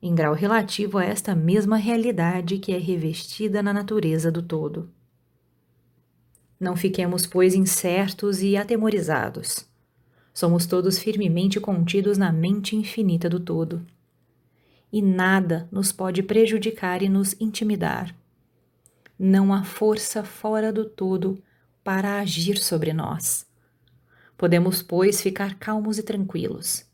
em 0.00 0.14
grau 0.14 0.34
relativo 0.34 0.98
a 0.98 1.04
esta 1.04 1.34
mesma 1.34 1.76
realidade 1.76 2.58
que 2.58 2.72
é 2.72 2.78
revestida 2.78 3.62
na 3.62 3.72
natureza 3.72 4.30
do 4.30 4.42
todo. 4.42 4.90
Não 6.60 6.76
fiquemos, 6.76 7.26
pois, 7.26 7.54
incertos 7.54 8.42
e 8.42 8.56
atemorizados. 8.56 9.66
Somos 10.34 10.66
todos 10.66 10.98
firmemente 10.98 11.60
contidos 11.60 12.18
na 12.18 12.32
mente 12.32 12.76
infinita 12.76 13.28
do 13.28 13.40
todo. 13.40 13.84
E 14.92 15.00
nada 15.00 15.68
nos 15.70 15.92
pode 15.92 16.22
prejudicar 16.22 17.02
e 17.02 17.08
nos 17.08 17.34
intimidar 17.40 18.17
não 19.18 19.52
há 19.52 19.64
força 19.64 20.22
fora 20.22 20.72
do 20.72 20.84
todo 20.84 21.42
para 21.82 22.20
agir 22.20 22.58
sobre 22.58 22.92
nós. 22.92 23.46
Podemos, 24.36 24.80
pois, 24.82 25.20
ficar 25.20 25.58
calmos 25.58 25.98
e 25.98 26.02
tranquilos. 26.02 26.86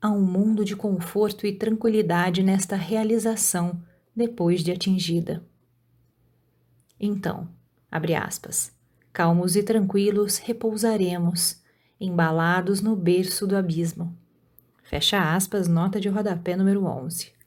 Há 0.00 0.10
um 0.10 0.22
mundo 0.22 0.64
de 0.64 0.76
conforto 0.76 1.46
e 1.46 1.52
tranquilidade 1.52 2.42
nesta 2.42 2.76
realização 2.76 3.82
depois 4.14 4.62
de 4.62 4.70
atingida. 4.70 5.44
Então, 6.98 7.48
abre 7.90 8.14
aspas, 8.14 8.72
calmos 9.12 9.56
e 9.56 9.62
tranquilos 9.62 10.38
repousaremos, 10.38 11.60
embalados 12.00 12.80
no 12.80 12.94
berço 12.94 13.46
do 13.46 13.56
abismo. 13.56 14.16
Fecha 14.84 15.34
aspas, 15.34 15.66
nota 15.66 16.00
de 16.00 16.08
rodapé 16.08 16.56
número 16.56 16.84
11 16.84 17.39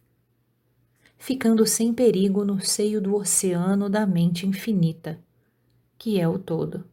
ficando 1.24 1.66
sem 1.66 1.94
perigo 1.94 2.44
no 2.44 2.60
seio 2.60 3.00
do 3.00 3.16
oceano 3.16 3.90
da 3.90 4.06
mente 4.06 4.46
infinita, 4.46 5.18
que 5.98 6.20
é 6.20 6.28
o 6.28 6.38
todo. 6.38 6.84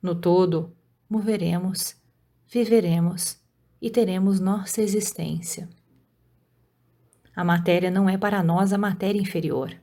No 0.00 0.14
todo, 0.14 0.72
moveremos, 1.08 1.96
viveremos 2.48 3.36
e 3.82 3.90
teremos 3.90 4.38
nossa 4.38 4.80
existência. 4.80 5.68
A 7.34 7.42
matéria 7.42 7.90
não 7.90 8.08
é 8.08 8.16
para 8.16 8.44
nós 8.44 8.72
a 8.72 8.78
matéria 8.78 9.20
inferior. 9.20 9.74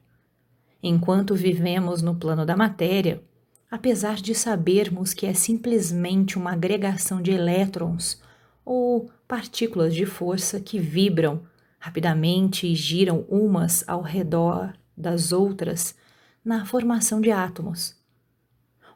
Enquanto 0.81 1.35
vivemos 1.35 2.01
no 2.01 2.15
plano 2.15 2.45
da 2.45 2.55
matéria, 2.55 3.21
apesar 3.69 4.15
de 4.15 4.33
sabermos 4.33 5.13
que 5.13 5.25
é 5.25 5.33
simplesmente 5.33 6.37
uma 6.37 6.53
agregação 6.53 7.21
de 7.21 7.31
elétrons 7.31 8.21
ou 8.63 9.11
partículas 9.27 9.93
de 9.93 10.05
força 10.05 10.61
que 10.61 10.79
vibram 10.79 11.41
rapidamente 11.87 12.75
giram 12.75 13.25
umas 13.29 13.87
ao 13.87 14.01
redor 14.01 14.73
das 14.95 15.31
outras 15.31 15.95
na 16.43 16.65
formação 16.65 17.21
de 17.21 17.31
átomos. 17.31 17.95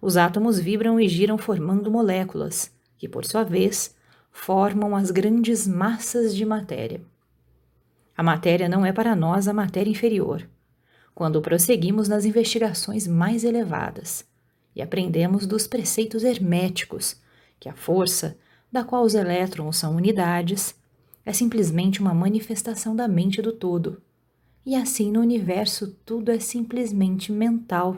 Os 0.02 0.18
átomos 0.18 0.60
vibram 0.60 1.00
e 1.00 1.08
giram 1.08 1.38
formando 1.38 1.90
moléculas, 1.90 2.70
que 2.98 3.08
por 3.08 3.24
sua 3.24 3.44
vez 3.44 3.96
formam 4.30 4.94
as 4.94 5.10
grandes 5.10 5.66
massas 5.66 6.36
de 6.36 6.44
matéria. 6.46 7.02
A 8.16 8.22
matéria 8.22 8.68
não 8.68 8.86
é 8.86 8.92
para 8.92 9.16
nós 9.16 9.48
a 9.48 9.54
matéria 9.54 9.90
inferior. 9.90 10.46
Quando 11.16 11.42
prosseguimos 11.42 12.10
nas 12.10 12.26
investigações 12.26 13.08
mais 13.08 13.46
elevadas 13.46 14.26
e 14.76 14.82
aprendemos 14.82 15.48
dos 15.48 15.66
preceitos 15.66 16.26
herméticos, 16.26 17.16
que 17.58 17.70
a 17.70 17.74
força, 17.74 18.38
da 18.70 18.84
qual 18.84 19.04
os 19.04 19.16
elétrons 19.16 19.78
são 19.78 19.96
unidades, 19.96 20.76
é 21.26 21.34
simplesmente 21.34 22.02
uma 22.02 22.14
manifestação 22.14 22.96
da 22.96 23.08
mente 23.08 23.42
do 23.42 23.52
todo. 23.52 24.02
E 24.66 24.76
assim 24.76 25.12
no 25.12 25.20
universo 25.20 25.96
tudo 26.06 26.32
é 26.32 26.40
simplesmente 26.40 27.32
mental 27.32 27.98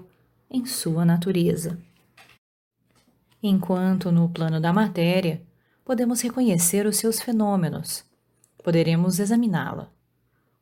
em 0.49 0.65
sua 0.65 1.03
natureza. 1.03 1.77
Enquanto 3.41 4.11
no 4.11 4.29
plano 4.29 4.61
da 4.61 4.71
matéria 4.71 5.41
podemos 5.83 6.21
reconhecer 6.21 6.85
os 6.85 6.95
seus 6.97 7.19
fenômenos, 7.19 8.05
poderemos 8.63 9.19
examiná-la, 9.19 9.91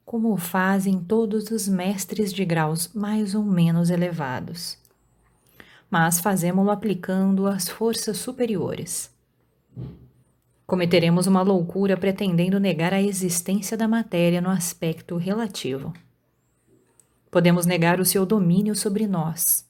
como 0.03 0.33
o 0.33 0.38
fazem 0.38 0.99
todos 0.99 1.51
os 1.51 1.67
mestres 1.67 2.33
de 2.33 2.43
graus 2.43 2.91
mais 2.93 3.35
ou 3.35 3.43
menos 3.43 3.91
elevados. 3.91 4.77
Mas 5.89 6.19
fazemos-lo 6.19 6.71
aplicando 6.71 7.45
as 7.45 7.69
forças 7.69 8.17
superiores. 8.17 9.11
Cometeremos 10.72 11.27
uma 11.27 11.41
loucura 11.41 11.98
pretendendo 11.98 12.57
negar 12.57 12.93
a 12.93 13.02
existência 13.02 13.76
da 13.76 13.89
matéria 13.89 14.39
no 14.39 14.49
aspecto 14.49 15.18
relativo. 15.18 15.91
Podemos 17.30 17.65
negar 17.65 17.99
o 17.99 18.06
seu 18.06 18.26
domínio 18.26 18.73
sobre 18.73 19.06
nós. 19.06 19.68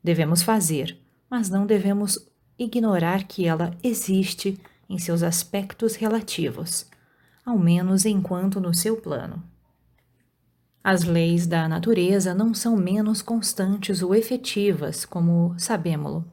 Devemos 0.00 0.42
fazer, 0.42 0.96
mas 1.28 1.50
não 1.50 1.66
devemos 1.66 2.24
ignorar 2.56 3.24
que 3.24 3.48
ela 3.48 3.76
existe 3.82 4.60
em 4.88 4.96
seus 4.96 5.24
aspectos 5.24 5.96
relativos, 5.96 6.86
ao 7.44 7.58
menos 7.58 8.06
enquanto 8.06 8.60
no 8.60 8.72
seu 8.72 8.96
plano. 8.98 9.42
As 10.84 11.02
leis 11.02 11.48
da 11.48 11.66
natureza 11.66 12.32
não 12.32 12.54
são 12.54 12.76
menos 12.76 13.20
constantes 13.22 14.02
ou 14.02 14.14
efetivas, 14.14 15.04
como 15.04 15.52
sabemos-lo, 15.58 16.24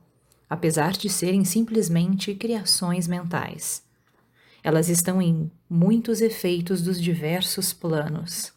apesar 0.51 0.91
de 0.91 1.07
serem 1.07 1.45
simplesmente 1.45 2.35
criações 2.35 3.07
mentais. 3.07 3.81
Elas 4.61 4.89
estão 4.89 5.21
em 5.21 5.49
muitos 5.69 6.19
efeitos 6.19 6.81
dos 6.81 7.01
diversos 7.01 7.71
planos. 7.71 8.51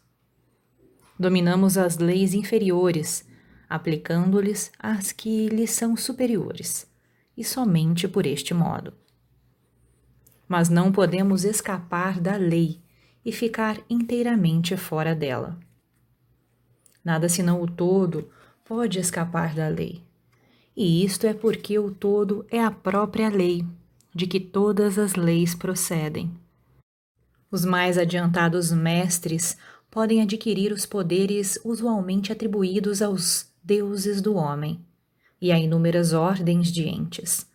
Dominamos 1.17 1.77
as 1.77 1.97
leis 1.97 2.33
inferiores, 2.33 3.25
aplicando-lhes 3.69 4.73
as 4.77 5.13
que 5.13 5.47
lhes 5.47 5.71
são 5.71 5.95
superiores, 5.95 6.85
e 7.37 7.45
somente 7.45 8.09
por 8.09 8.25
este 8.25 8.53
modo. 8.53 8.93
Mas 10.49 10.67
não 10.67 10.91
podemos 10.91 11.45
escapar 11.45 12.19
da 12.19 12.35
lei 12.35 12.81
e 13.23 13.31
ficar 13.31 13.79
inteiramente 13.89 14.75
fora 14.75 15.15
dela. 15.15 15.57
Nada 17.01 17.29
senão 17.29 17.61
o 17.61 17.71
todo 17.71 18.29
pode 18.65 18.99
escapar 18.99 19.55
da 19.55 19.69
lei. 19.69 20.04
E 20.75 21.05
isto 21.05 21.25
é 21.25 21.33
porque 21.33 21.79
o 21.79 21.89
todo 21.89 22.45
é 22.49 22.61
a 22.61 22.69
própria 22.69 23.29
lei, 23.29 23.65
de 24.13 24.27
que 24.27 24.39
todas 24.39 24.99
as 24.99 25.15
leis 25.15 25.55
procedem. 25.55 26.31
Os 27.49 27.63
mais 27.63 27.97
adiantados 27.97 28.71
mestres 28.71 29.57
podem 29.89 30.21
adquirir 30.21 30.73
os 30.73 30.85
poderes 30.85 31.57
usualmente 31.63 32.31
atribuídos 32.31 33.01
aos 33.01 33.49
deuses 33.63 34.21
do 34.21 34.35
homem 34.35 34.79
e 35.41 35.51
a 35.51 35.57
inúmeras 35.57 36.11
ordens 36.11 36.67
de 36.71 36.87
entes, 36.87 37.47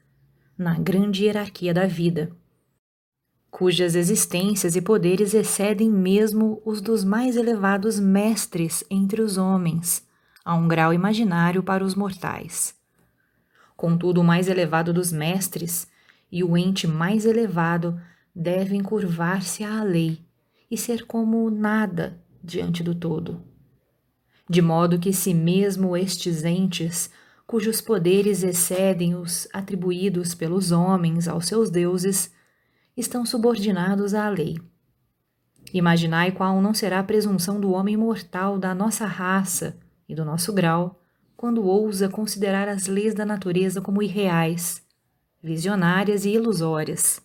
na 0.57 0.79
grande 0.79 1.25
hierarquia 1.25 1.75
da 1.75 1.87
vida, 1.87 2.31
cujas 3.51 3.95
existências 3.95 4.77
e 4.77 4.81
poderes 4.81 5.35
excedem 5.35 5.91
mesmo 5.91 6.63
os 6.65 6.81
dos 6.81 7.05
mais 7.05 7.37
elevados 7.37 7.99
mestres 7.99 8.85
entre 8.89 9.21
os 9.21 9.37
homens, 9.37 10.07
a 10.45 10.55
um 10.55 10.67
grau 10.67 10.95
imaginário 10.95 11.63
para 11.63 11.85
os 11.85 11.95
mortais. 11.95 12.80
Contudo, 13.81 14.21
o 14.21 14.25
mais 14.25 14.47
elevado 14.47 14.93
dos 14.93 15.11
mestres 15.11 15.89
e 16.31 16.45
o 16.45 16.55
ente 16.55 16.87
mais 16.87 17.25
elevado 17.25 17.99
devem 18.35 18.83
curvar-se 18.83 19.65
à 19.65 19.83
lei 19.83 20.21
e 20.71 20.77
ser 20.77 21.07
como 21.07 21.49
nada 21.49 22.23
diante 22.45 22.83
do 22.83 22.95
todo. 22.95 23.43
De 24.47 24.61
modo 24.61 24.99
que, 24.99 25.15
se 25.15 25.33
mesmo 25.33 25.97
estes 25.97 26.45
entes, 26.45 27.11
cujos 27.47 27.81
poderes 27.81 28.43
excedem 28.43 29.15
os 29.15 29.49
atribuídos 29.51 30.35
pelos 30.35 30.73
homens 30.73 31.27
aos 31.27 31.47
seus 31.47 31.71
deuses, 31.71 32.31
estão 32.95 33.25
subordinados 33.25 34.13
à 34.13 34.29
lei. 34.29 34.59
Imaginai 35.73 36.33
qual 36.33 36.61
não 36.61 36.75
será 36.75 36.99
a 36.99 37.05
presunção 37.05 37.59
do 37.59 37.71
homem 37.71 37.97
mortal 37.97 38.59
da 38.59 38.75
nossa 38.75 39.07
raça 39.07 39.79
e 40.07 40.15
do 40.15 40.23
nosso 40.23 40.53
grau, 40.53 41.00
quando 41.41 41.65
ousa 41.65 42.09
considerar 42.09 42.69
as 42.69 42.87
leis 42.87 43.15
da 43.15 43.25
natureza 43.25 43.81
como 43.81 44.03
irreais, 44.03 44.83
visionárias 45.43 46.25
e 46.25 46.31
ilusórias 46.31 47.23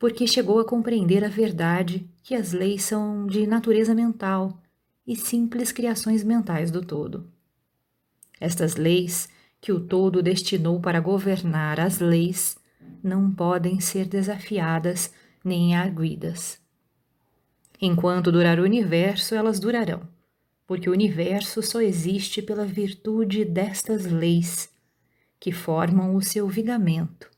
porque 0.00 0.26
chegou 0.26 0.58
a 0.58 0.64
compreender 0.64 1.22
a 1.22 1.28
verdade 1.28 2.08
que 2.22 2.34
as 2.34 2.52
leis 2.54 2.84
são 2.84 3.26
de 3.26 3.46
natureza 3.46 3.94
mental 3.94 4.58
e 5.06 5.14
simples 5.14 5.70
criações 5.70 6.24
mentais 6.24 6.70
do 6.70 6.80
todo. 6.80 7.30
Estas 8.40 8.76
leis, 8.76 9.28
que 9.60 9.70
o 9.70 9.78
todo 9.78 10.22
destinou 10.22 10.80
para 10.80 11.00
governar 11.00 11.78
as 11.78 11.98
leis, 11.98 12.56
não 13.02 13.30
podem 13.30 13.78
ser 13.78 14.06
desafiadas 14.06 15.12
nem 15.44 15.76
arguidas. 15.76 16.58
Enquanto 17.78 18.32
durar 18.32 18.58
o 18.58 18.64
universo, 18.64 19.34
elas 19.34 19.60
durarão, 19.60 20.00
porque 20.70 20.88
o 20.88 20.92
universo 20.92 21.60
só 21.64 21.80
existe 21.80 22.40
pela 22.40 22.64
virtude 22.64 23.44
destas 23.44 24.04
leis, 24.06 24.70
que 25.40 25.50
formam 25.50 26.14
o 26.14 26.22
seu 26.22 26.46
vigamento 26.46 27.28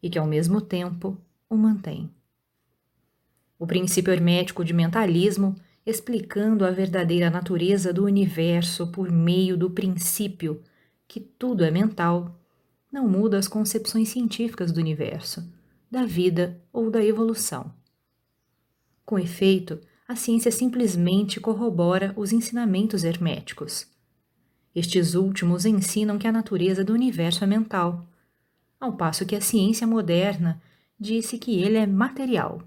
e 0.00 0.08
que, 0.08 0.16
ao 0.16 0.28
mesmo 0.28 0.60
tempo, 0.60 1.20
o 1.50 1.56
mantém. 1.56 2.08
O 3.58 3.66
princípio 3.66 4.12
hermético 4.12 4.64
de 4.64 4.72
mentalismo, 4.72 5.56
explicando 5.84 6.64
a 6.64 6.70
verdadeira 6.70 7.28
natureza 7.28 7.92
do 7.92 8.04
universo 8.04 8.86
por 8.92 9.10
meio 9.10 9.56
do 9.56 9.70
princípio 9.70 10.62
que 11.08 11.18
tudo 11.18 11.64
é 11.64 11.72
mental, 11.72 12.40
não 12.92 13.08
muda 13.08 13.38
as 13.38 13.48
concepções 13.48 14.08
científicas 14.10 14.70
do 14.70 14.78
universo, 14.78 15.52
da 15.90 16.04
vida 16.04 16.62
ou 16.72 16.92
da 16.92 17.04
evolução. 17.04 17.74
Com 19.04 19.18
efeito, 19.18 19.80
a 20.08 20.16
ciência 20.16 20.50
simplesmente 20.50 21.38
corrobora 21.38 22.14
os 22.16 22.32
ensinamentos 22.32 23.04
herméticos. 23.04 23.86
Estes 24.74 25.14
últimos 25.14 25.66
ensinam 25.66 26.18
que 26.18 26.26
a 26.26 26.32
natureza 26.32 26.82
do 26.82 26.94
universo 26.94 27.44
é 27.44 27.46
mental, 27.46 28.08
ao 28.80 28.94
passo 28.94 29.26
que 29.26 29.36
a 29.36 29.40
ciência 29.42 29.86
moderna 29.86 30.62
disse 30.98 31.36
que 31.36 31.60
ele 31.60 31.76
é 31.76 31.86
material, 31.86 32.62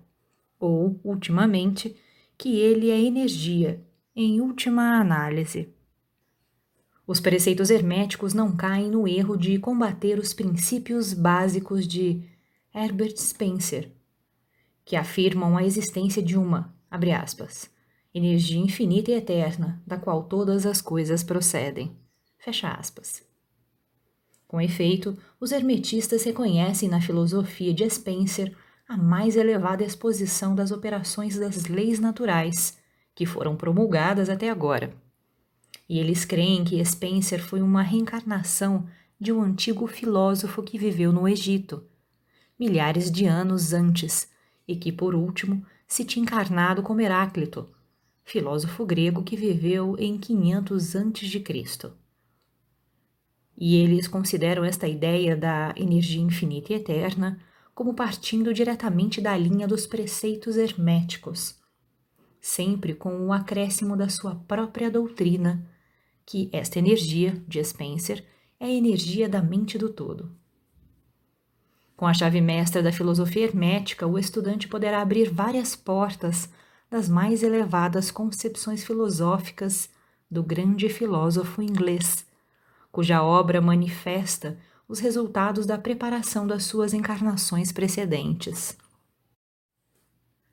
ou, 0.60 1.00
ultimamente, 1.04 1.96
que 2.38 2.60
ele 2.60 2.92
é 2.92 3.02
energia, 3.02 3.82
em 4.16 4.40
última 4.40 5.00
análise. 5.00 5.74
Os 7.08 7.20
preceitos 7.20 7.72
herméticos 7.72 8.36
não 8.36 8.56
caem 8.56 8.92
no 8.92 9.08
erro 9.08 9.36
de 9.36 9.58
combater 9.58 10.20
os 10.20 10.32
princípios 10.32 11.12
básicos 11.12 11.88
de 11.88 12.22
Herbert 12.74 13.18
Spencer, 13.18 13.90
que 14.86 14.96
afirmam 14.96 15.58
a 15.58 15.64
existência 15.64 16.22
de 16.22 16.38
uma, 16.38 16.72
abre 16.92 17.14
aspas, 17.14 17.72
energia 18.14 18.60
infinita 18.60 19.10
e 19.10 19.14
eterna, 19.16 19.82
da 19.88 19.98
qual 19.98 20.26
todas 20.26 20.66
as 20.66 20.82
coisas 20.82 21.24
procedem. 21.24 21.96
Fecha 22.38 22.70
aspas. 22.70 23.24
Com 24.48 24.60
efeito, 24.60 25.18
os 25.40 25.54
hermetistas 25.54 26.24
reconhecem 26.24 26.90
na 26.90 27.00
filosofia 27.00 27.74
de 27.74 27.90
Spencer 27.90 28.54
a 28.86 28.98
mais 28.98 29.38
elevada 29.38 29.86
exposição 29.86 30.54
das 30.54 30.72
operações 30.72 31.40
das 31.40 31.68
leis 31.68 32.00
naturais 32.00 32.78
que 33.16 33.26
foram 33.26 33.56
promulgadas 33.56 34.30
até 34.30 34.50
agora. 34.50 34.94
E 35.88 35.98
eles 36.00 36.26
creem 36.26 36.66
que 36.66 36.84
Spencer 36.84 37.42
foi 37.42 37.62
uma 37.62 37.82
reencarnação 37.82 38.86
de 39.18 39.32
um 39.32 39.42
antigo 39.42 39.88
filósofo 39.88 40.62
que 40.64 40.78
viveu 40.78 41.14
no 41.14 41.28
Egito, 41.28 41.84
milhares 42.60 43.10
de 43.10 43.26
anos 43.26 43.72
antes, 43.72 44.30
e 44.68 44.76
que, 44.76 44.92
por 44.92 45.16
último, 45.16 45.66
se 45.92 46.06
tinha 46.06 46.24
encarnado 46.24 46.82
como 46.82 47.02
Heráclito, 47.02 47.68
filósofo 48.24 48.86
grego 48.86 49.24
que 49.24 49.36
viveu 49.36 49.98
em 50.00 50.18
500 50.18 50.96
a.C 50.96 51.92
e 53.58 53.76
eles 53.76 54.08
consideram 54.08 54.64
esta 54.64 54.88
ideia 54.88 55.36
da 55.36 55.74
energia 55.76 56.22
infinita 56.22 56.72
e 56.72 56.78
eterna 56.78 57.42
como 57.76 57.94
partindo 57.94 58.54
diretamente 58.54 59.20
da 59.20 59.36
linha 59.36 59.68
dos 59.68 59.86
preceitos 59.86 60.56
herméticos, 60.56 61.60
sempre 62.40 62.96
com 62.96 63.28
o 63.28 63.34
acréscimo 63.34 63.98
da 63.98 64.08
sua 64.08 64.36
própria 64.36 64.90
doutrina, 64.90 65.70
que 66.26 66.50
esta 66.54 66.80
energia, 66.80 67.44
de 67.46 67.62
Spencer, 67.62 68.26
é 68.58 68.68
a 68.68 68.74
energia 68.74 69.28
da 69.28 69.42
mente 69.42 69.78
do 69.78 69.90
todo. 69.90 70.41
Com 72.02 72.08
a 72.08 72.16
chave 72.16 72.42
mestra 72.42 72.82
da 72.82 72.92
filosofia 72.92 73.44
hermética, 73.44 74.08
o 74.08 74.18
estudante 74.18 74.68
poderá 74.68 75.04
abrir 75.04 75.30
várias 75.30 75.76
portas 75.76 76.50
das 76.90 77.08
mais 77.08 77.44
elevadas 77.44 78.10
concepções 78.10 78.84
filosóficas 78.84 79.88
do 80.28 80.42
grande 80.42 80.90
filósofo 80.90 81.62
inglês 81.62 82.26
cuja 82.92 83.22
obra 83.22 83.62
manifesta 83.62 84.58
os 84.88 84.98
resultados 84.98 85.68
da 85.68 85.78
preparação 85.78 86.48
das 86.48 86.64
suas 86.64 86.92
encarnações 86.92 87.72
precedentes. 87.72 88.76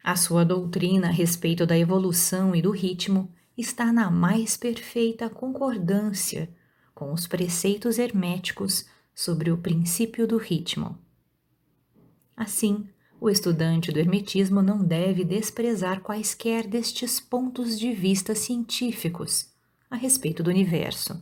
A 0.04 0.16
sua 0.16 0.44
doutrina 0.44 1.08
a 1.08 1.10
respeito 1.10 1.64
da 1.64 1.78
evolução 1.78 2.54
e 2.54 2.60
do 2.60 2.72
ritmo 2.72 3.32
está 3.56 3.90
na 3.90 4.10
mais 4.10 4.54
perfeita 4.54 5.30
concordância 5.30 6.46
com 6.94 7.10
os 7.10 7.26
preceitos 7.26 7.98
herméticos 7.98 8.84
sobre 9.14 9.50
o 9.50 9.56
princípio 9.56 10.26
do 10.26 10.36
ritmo. 10.36 11.07
Assim, 12.38 12.86
o 13.20 13.28
estudante 13.28 13.90
do 13.90 13.98
Hermetismo 13.98 14.62
não 14.62 14.78
deve 14.84 15.24
desprezar 15.24 16.00
quaisquer 16.02 16.68
destes 16.68 17.18
pontos 17.18 17.76
de 17.76 17.92
vista 17.92 18.32
científicos 18.32 19.52
a 19.90 19.96
respeito 19.96 20.40
do 20.40 20.48
universo. 20.48 21.20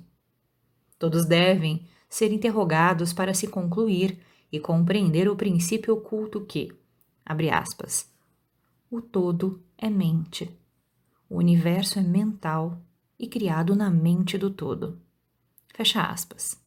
Todos 0.99 1.25
devem 1.25 1.89
ser 2.07 2.33
interrogados 2.33 3.15
para 3.15 3.33
se 3.33 3.49
concluir 3.49 4.21
e 4.53 4.61
compreender 4.61 5.27
o 5.27 5.35
princípio 5.35 5.95
oculto 5.95 6.43
que, 6.43 6.71
abre 7.25 7.49
aspas, 7.49 8.13
o 8.91 9.01
todo 9.01 9.65
é 9.79 9.89
mente. 9.89 10.55
O 11.31 11.39
universo 11.39 11.99
é 11.99 12.03
mental 12.03 12.79
e 13.19 13.27
criado 13.27 13.75
na 13.75 13.89
mente 13.89 14.37
do 14.37 14.51
todo. 14.51 15.01
Fecha 15.75 16.03
aspas. 16.03 16.61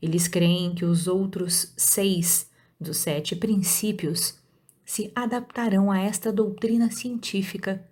Eles 0.00 0.28
creem 0.28 0.72
que 0.72 0.84
os 0.84 1.08
outros 1.08 1.74
seis 1.76 2.48
dos 2.80 2.96
sete 2.96 3.36
princípios 3.36 4.38
se 4.84 5.12
adaptarão 5.14 5.90
a 5.90 6.00
esta 6.00 6.32
doutrina 6.32 6.90
científica 6.90 7.84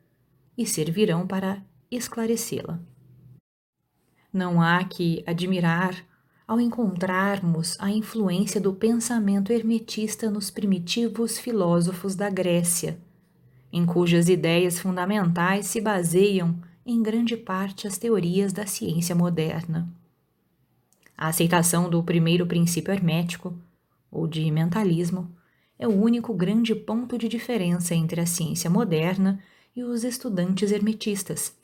e 0.57 0.67
servirão 0.67 1.27
para 1.27 1.63
esclarecê-la. 1.91 2.81
Não 4.33 4.61
há 4.61 4.83
que 4.85 5.23
admirar 5.27 6.05
ao 6.47 6.61
encontrarmos 6.61 7.77
a 7.79 7.91
influência 7.91 8.61
do 8.61 8.73
pensamento 8.73 9.53
hermetista 9.53 10.31
nos 10.31 10.51
primitivos 10.51 11.39
filósofos 11.39 12.15
da 12.15 12.31
Grécia, 12.31 12.99
em 13.71 13.85
cujas 13.85 14.29
ideias 14.29 14.81
fundamentais 14.81 15.67
se 15.67 15.81
baseiam 15.81 16.59
em 16.87 17.03
grande 17.03 17.37
parte 17.37 17.87
as 17.87 17.99
teorias 17.99 18.53
da 18.53 18.65
ciência 18.65 19.15
moderna. 19.15 19.87
A 21.17 21.29
aceitação 21.29 21.91
do 21.91 22.03
primeiro 22.03 22.47
princípio 22.47 22.93
hermético, 22.93 23.55
ou 24.11 24.27
de 24.27 24.51
mentalismo, 24.51 25.31
é 25.79 25.87
o 25.87 25.95
único 25.95 26.35
grande 26.35 26.75
ponto 26.75 27.17
de 27.17 27.29
diferença 27.29 27.95
entre 27.95 28.21
a 28.21 28.27
ciência 28.27 28.69
moderna 28.69 29.41
e 29.75 29.85
os 29.85 30.05
estudantes 30.05 30.73
hermetistas. 30.73 31.57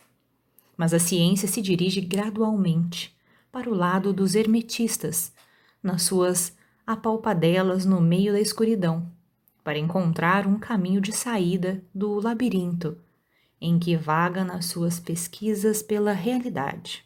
Mas 0.77 0.95
a 0.95 0.99
ciência 0.99 1.49
se 1.49 1.61
dirige 1.61 2.01
gradualmente 2.01 3.17
para 3.51 3.71
o 3.71 3.75
lado 3.75 4.13
dos 4.13 4.35
hermetistas, 4.35 5.33
nas 5.83 6.03
suas 6.03 6.57
apalpadelas 6.87 7.85
no 7.85 8.01
meio 8.01 8.33
da 8.33 8.41
escuridão, 8.41 9.11
para 9.63 9.79
encontrar 9.79 10.47
um 10.47 10.59
caminho 10.59 11.01
de 11.01 11.13
saída 11.13 11.83
do 11.95 12.21
labirinto 12.21 12.99
em 13.61 13.79
que 13.79 13.97
vaga 13.97 14.45
nas 14.45 14.67
suas 14.67 15.01
pesquisas 15.01 15.83
pela 15.83 16.13
realidade. 16.13 17.03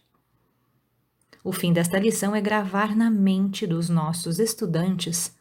O 1.43 1.53
fim 1.53 1.73
desta 1.73 1.99
lição 1.99 2.35
é 2.35 2.41
gravar 2.41 2.97
na 2.97 3.11
mente 3.11 3.67
dos 3.67 3.89
nossos 3.89 4.39
estudantes 4.39 5.37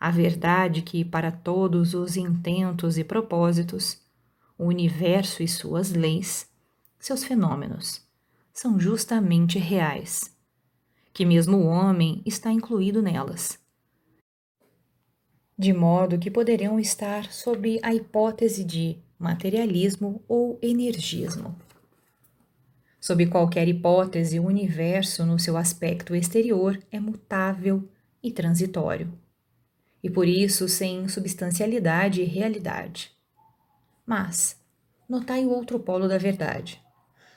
a 0.00 0.10
verdade 0.10 0.80
que, 0.80 1.04
para 1.04 1.30
todos 1.30 1.92
os 1.92 2.16
intentos 2.16 2.96
e 2.96 3.04
propósitos, 3.04 4.00
o 4.56 4.64
universo 4.64 5.42
e 5.42 5.48
suas 5.48 5.92
leis, 5.92 6.48
seus 6.98 7.22
fenômenos, 7.22 8.02
são 8.52 8.80
justamente 8.80 9.58
reais, 9.58 10.34
que 11.12 11.26
mesmo 11.26 11.58
o 11.58 11.66
homem 11.66 12.22
está 12.24 12.50
incluído 12.50 13.02
nelas. 13.02 13.58
De 15.56 15.72
modo 15.74 16.18
que 16.18 16.30
poderão 16.30 16.80
estar 16.80 17.30
sob 17.30 17.78
a 17.82 17.94
hipótese 17.94 18.64
de 18.64 18.98
materialismo 19.18 20.22
ou 20.26 20.58
energismo. 20.62 21.54
Sob 23.00 23.26
qualquer 23.26 23.66
hipótese, 23.66 24.38
o 24.38 24.44
universo, 24.44 25.24
no 25.24 25.38
seu 25.38 25.56
aspecto 25.56 26.14
exterior, 26.14 26.78
é 26.92 27.00
mutável 27.00 27.88
e 28.22 28.30
transitório, 28.30 29.10
e 30.02 30.10
por 30.10 30.28
isso 30.28 30.68
sem 30.68 31.08
substancialidade 31.08 32.20
e 32.20 32.26
realidade. 32.26 33.10
Mas, 34.04 34.56
notai 35.08 35.46
o 35.46 35.50
outro 35.50 35.80
polo 35.80 36.06
da 36.06 36.18
verdade. 36.18 36.78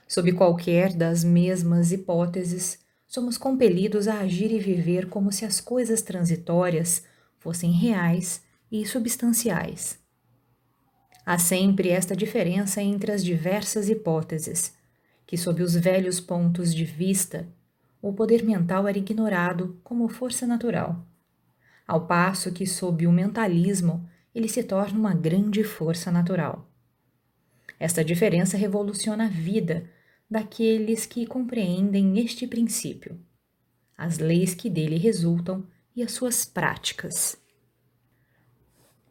Sob 0.05 0.33
qualquer 0.33 0.93
das 0.93 1.23
mesmas 1.23 1.93
hipóteses, 1.93 2.79
somos 3.07 3.37
compelidos 3.37 4.09
a 4.09 4.19
agir 4.19 4.51
e 4.51 4.59
viver 4.59 5.07
como 5.07 5.31
se 5.31 5.45
as 5.45 5.61
coisas 5.61 6.01
transitórias 6.01 7.03
fossem 7.39 7.71
reais 7.71 8.41
e 8.69 8.85
substanciais. 8.85 9.97
Há 11.25 11.37
sempre 11.37 11.87
esta 11.89 12.17
diferença 12.17 12.81
entre 12.81 13.13
as 13.13 13.23
diversas 13.23 13.87
hipóteses, 13.87 14.73
que, 15.25 15.37
sob 15.37 15.61
os 15.61 15.75
velhos 15.75 16.19
pontos 16.19 16.73
de 16.73 16.85
vista, 16.85 17.47
o 18.01 18.11
poder 18.13 18.43
mental 18.43 18.87
era 18.87 18.97
ignorado 18.97 19.79
como 19.83 20.07
força 20.09 20.45
natural, 20.45 21.05
ao 21.87 22.07
passo 22.07 22.51
que, 22.51 22.65
sob 22.65 23.05
o 23.05 23.11
mentalismo, 23.11 24.07
ele 24.33 24.47
se 24.47 24.63
torna 24.63 24.97
uma 24.97 25.13
grande 25.13 25.63
força 25.63 26.11
natural. 26.11 26.69
Esta 27.79 28.03
diferença 28.03 28.57
revoluciona 28.57 29.25
a 29.25 29.29
vida 29.29 29.89
daqueles 30.29 31.05
que 31.05 31.25
compreendem 31.25 32.19
este 32.19 32.47
princípio, 32.47 33.19
as 33.97 34.17
leis 34.17 34.55
que 34.55 34.69
dele 34.69 34.97
resultam 34.97 35.65
e 35.95 36.01
as 36.01 36.11
suas 36.11 36.45
práticas. 36.45 37.37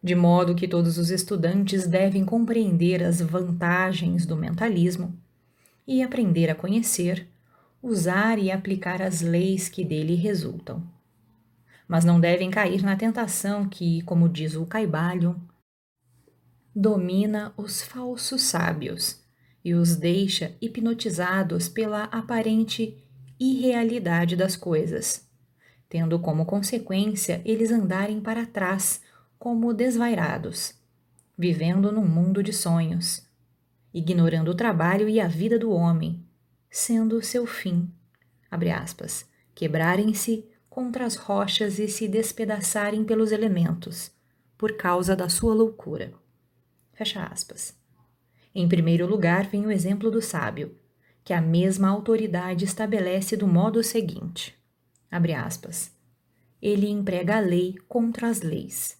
De 0.03 0.17
modo 0.17 0.55
que 0.55 0.67
todos 0.67 0.99
os 0.99 1.11
estudantes 1.11 1.87
devem 1.87 2.25
compreender 2.25 3.05
as 3.05 3.21
vantagens 3.21 4.27
do 4.27 4.37
mentalismo 4.37 5.22
e 5.87 6.03
aprender 6.03 6.51
a 6.51 6.55
conhecer, 6.55 7.29
usar 7.83 8.39
e 8.39 8.51
aplicar 8.51 9.03
as 9.03 9.21
leis 9.21 9.69
que 9.69 9.85
dele 9.85 10.15
resultam. 10.15 10.83
Mas 11.89 12.05
não 12.05 12.21
devem 12.21 12.51
cair 12.51 12.83
na 12.83 12.97
tentação 12.97 13.69
que, 13.69 14.03
como 14.03 14.29
diz 14.29 14.55
o 14.55 14.65
Caibalion, 14.65 15.35
domina 16.75 17.53
os 17.57 17.83
falsos 17.83 18.43
sábios 18.43 19.23
e 19.65 19.75
os 19.75 19.97
deixa 19.97 20.57
hipnotizados 20.61 21.69
pela 21.69 22.05
aparente 22.05 22.97
irrealidade 23.39 24.37
das 24.37 24.57
coisas, 24.57 25.29
tendo 25.89 26.19
como 26.19 26.47
consequência 26.47 27.43
eles 27.45 27.71
andarem 27.71 28.21
para 28.21 28.47
trás 28.47 29.03
como 29.39 29.75
desvairados, 29.75 30.75
vivendo 31.37 31.93
num 31.93 32.07
mundo 32.07 32.43
de 32.43 32.53
sonhos, 32.53 33.27
ignorando 33.93 34.51
o 34.51 34.55
trabalho 34.55 35.09
e 35.09 35.21
a 35.21 35.29
vida 35.29 35.59
do 35.59 35.71
homem, 35.71 36.25
sendo 36.71 37.23
seu 37.23 37.47
fim, 37.47 37.91
aspas, 38.51 39.27
quebrarem-se 39.55 40.47
contra 40.69 41.05
as 41.05 41.17
rochas 41.17 41.79
e 41.79 41.87
se 41.87 42.09
despedaçarem 42.09 43.05
pelos 43.05 43.31
elementos, 43.31 44.11
por 44.57 44.77
causa 44.77 45.15
da 45.15 45.29
sua 45.29 45.55
loucura. 45.55 46.15
Fecha 46.93 47.25
aspas. 47.25 47.75
Em 48.55 48.69
primeiro 48.69 49.07
lugar, 49.07 49.47
vem 49.49 49.67
o 49.67 49.71
exemplo 49.71 50.11
do 50.11 50.23
sábio, 50.23 50.77
que 51.25 51.33
a 51.33 51.41
mesma 51.41 51.89
autoridade 51.89 52.65
estabelece 52.65 53.37
do 53.37 53.47
modo 53.47 53.83
seguinte: 53.83 54.55
abre 55.11 55.35
aspas. 55.35 55.93
Ele 56.61 56.89
emprega 56.89 57.37
a 57.37 57.41
lei 57.41 57.77
contra 57.89 58.29
as 58.29 58.41
leis, 58.41 58.99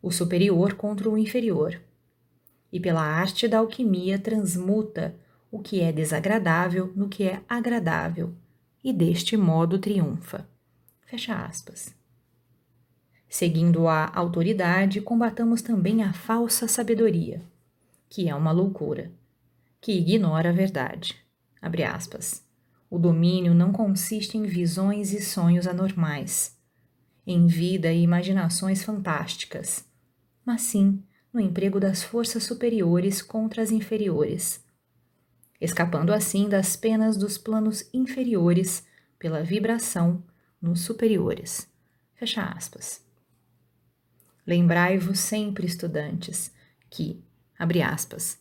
o 0.00 0.10
superior 0.10 0.74
contra 0.74 1.08
o 1.08 1.18
inferior, 1.18 1.80
e 2.72 2.78
pela 2.78 3.02
arte 3.02 3.48
da 3.48 3.58
alquimia 3.58 4.18
transmuta 4.18 5.14
o 5.50 5.58
que 5.58 5.80
é 5.80 5.92
desagradável 5.92 6.92
no 6.94 7.08
que 7.08 7.24
é 7.24 7.42
agradável, 7.48 8.34
e 8.82 8.92
deste 8.92 9.36
modo 9.36 9.78
triunfa. 9.78 10.48
Fecha 11.06 11.34
aspas. 11.34 11.94
Seguindo 13.28 13.88
a 13.88 14.10
autoridade, 14.14 15.00
combatamos 15.00 15.62
também 15.62 16.02
a 16.02 16.12
falsa 16.12 16.68
sabedoria 16.68 17.42
que 18.10 18.28
é 18.28 18.34
uma 18.34 18.50
loucura, 18.50 19.12
que 19.80 19.92
ignora 19.92 20.50
a 20.50 20.52
verdade. 20.52 21.16
Abre 21.62 21.84
aspas. 21.84 22.44
O 22.90 22.98
domínio 22.98 23.54
não 23.54 23.70
consiste 23.70 24.36
em 24.36 24.42
visões 24.42 25.12
e 25.12 25.22
sonhos 25.22 25.64
anormais, 25.68 26.58
em 27.24 27.46
vida 27.46 27.92
e 27.92 28.02
imaginações 28.02 28.82
fantásticas, 28.82 29.86
mas 30.44 30.62
sim 30.62 31.00
no 31.32 31.40
emprego 31.40 31.78
das 31.78 32.02
forças 32.02 32.42
superiores 32.42 33.22
contra 33.22 33.62
as 33.62 33.70
inferiores, 33.70 34.64
escapando 35.60 36.12
assim 36.12 36.48
das 36.48 36.76
penas 36.76 37.16
dos 37.16 37.38
planos 37.38 37.88
inferiores 37.92 38.84
pela 39.18 39.42
vibração 39.42 40.22
nos 40.60 40.80
superiores. 40.80 41.68
Fecha 42.14 42.42
aspas. 42.42 43.04
Lembrai-vos 44.46 45.20
sempre, 45.20 45.66
estudantes, 45.66 46.52
que, 46.88 47.22
Abre 47.60 47.82
aspas. 47.82 48.38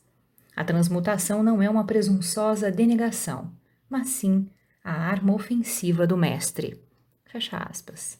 A 0.55 0.63
transmutação 0.63 1.43
não 1.43 1.61
é 1.61 1.69
uma 1.69 1.83
presunçosa 1.83 2.71
denegação, 2.71 3.51
mas 3.89 4.07
sim 4.07 4.49
a 4.81 4.93
arma 4.93 5.33
ofensiva 5.33 6.07
do 6.07 6.15
mestre. 6.15 6.81
Fecha 7.25 7.57
aspas. 7.57 8.17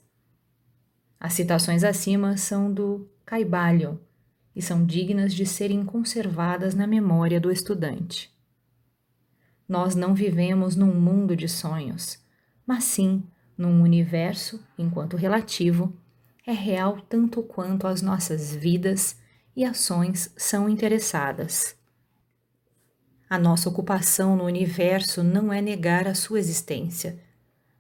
As 1.18 1.32
citações 1.32 1.86
acima 1.86 2.36
são 2.36 2.70
do 2.70 3.10
Caibalion 3.26 3.96
e 4.60 4.62
são 4.62 4.86
dignas 4.86 5.34
de 5.34 5.46
serem 5.46 5.86
conservadas 5.86 6.76
na 6.76 6.86
memória 6.86 7.40
do 7.40 7.50
estudante. 7.50 8.30
Nós 9.66 9.96
não 9.96 10.14
vivemos 10.14 10.76
num 10.76 10.94
mundo 10.94 11.34
de 11.34 11.48
sonhos, 11.48 12.20
mas 12.68 12.84
sim 12.84 13.24
num 13.58 13.82
universo, 13.82 14.62
enquanto 14.78 15.16
relativo, 15.16 15.94
é 16.46 16.52
real 16.52 17.00
tanto 17.08 17.42
quanto 17.42 17.88
as 17.88 18.02
nossas 18.02 18.54
vidas 18.54 19.18
e 19.56 19.64
ações 19.64 20.30
são 20.36 20.68
interessadas. 20.68 21.74
A 23.30 23.40
nossa 23.40 23.70
ocupação 23.70 24.36
no 24.36 24.44
universo 24.44 25.24
não 25.24 25.54
é 25.54 25.62
negar 25.62 26.06
a 26.06 26.14
sua 26.14 26.38
existência, 26.38 27.18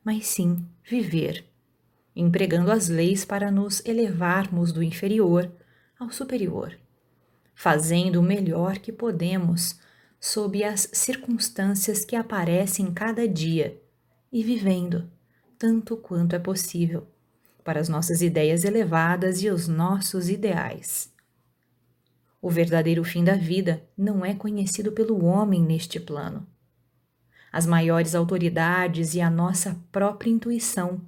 mas 0.01 0.27
sim 0.27 0.65
viver, 0.81 1.43
empregando 2.15 2.71
as 2.71 2.87
leis 2.87 3.25
para 3.25 3.51
nos 3.51 3.85
elevarmos 3.85 4.71
do 4.71 4.81
inferior 4.81 5.51
ao 5.99 6.11
superior, 6.11 6.77
fazendo 7.53 8.21
o 8.21 8.23
melhor 8.23 8.77
que 8.77 8.91
podemos 8.91 9.79
sob 10.19 10.63
as 10.63 10.89
circunstâncias 10.93 12.05
que 12.05 12.15
aparecem 12.15 12.93
cada 12.93 13.27
dia 13.27 13.81
e 14.31 14.43
vivendo 14.43 15.09
tanto 15.57 15.97
quanto 15.97 16.35
é 16.35 16.39
possível 16.39 17.05
para 17.63 17.79
as 17.79 17.89
nossas 17.89 18.21
ideias 18.21 18.63
elevadas 18.63 19.43
e 19.43 19.49
os 19.49 19.67
nossos 19.67 20.29
ideais. 20.29 21.13
O 22.41 22.49
verdadeiro 22.49 23.03
fim 23.03 23.23
da 23.23 23.35
vida 23.35 23.83
não 23.97 24.25
é 24.25 24.33
conhecido 24.33 24.93
pelo 24.93 25.25
homem 25.25 25.61
neste 25.61 25.99
plano. 25.99 26.47
As 27.51 27.65
maiores 27.65 28.15
autoridades 28.15 29.13
e 29.15 29.21
a 29.21 29.29
nossa 29.29 29.77
própria 29.91 30.29
intuição 30.29 31.01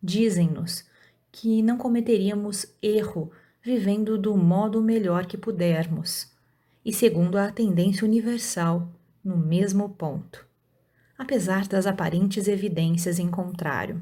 dizem-nos 0.00 0.84
que 1.32 1.60
não 1.62 1.76
cometeríamos 1.76 2.66
erro 2.80 3.32
vivendo 3.66 4.16
do 4.16 4.36
modo 4.36 4.80
melhor 4.80 5.26
que 5.26 5.36
pudermos 5.36 6.32
e 6.84 6.92
segundo 6.92 7.36
a 7.36 7.50
tendência 7.50 8.04
universal 8.04 8.92
no 9.24 9.36
mesmo 9.36 9.88
ponto, 9.88 10.46
apesar 11.18 11.66
das 11.66 11.84
aparentes 11.84 12.46
evidências 12.46 13.18
em 13.18 13.28
contrário. 13.28 14.00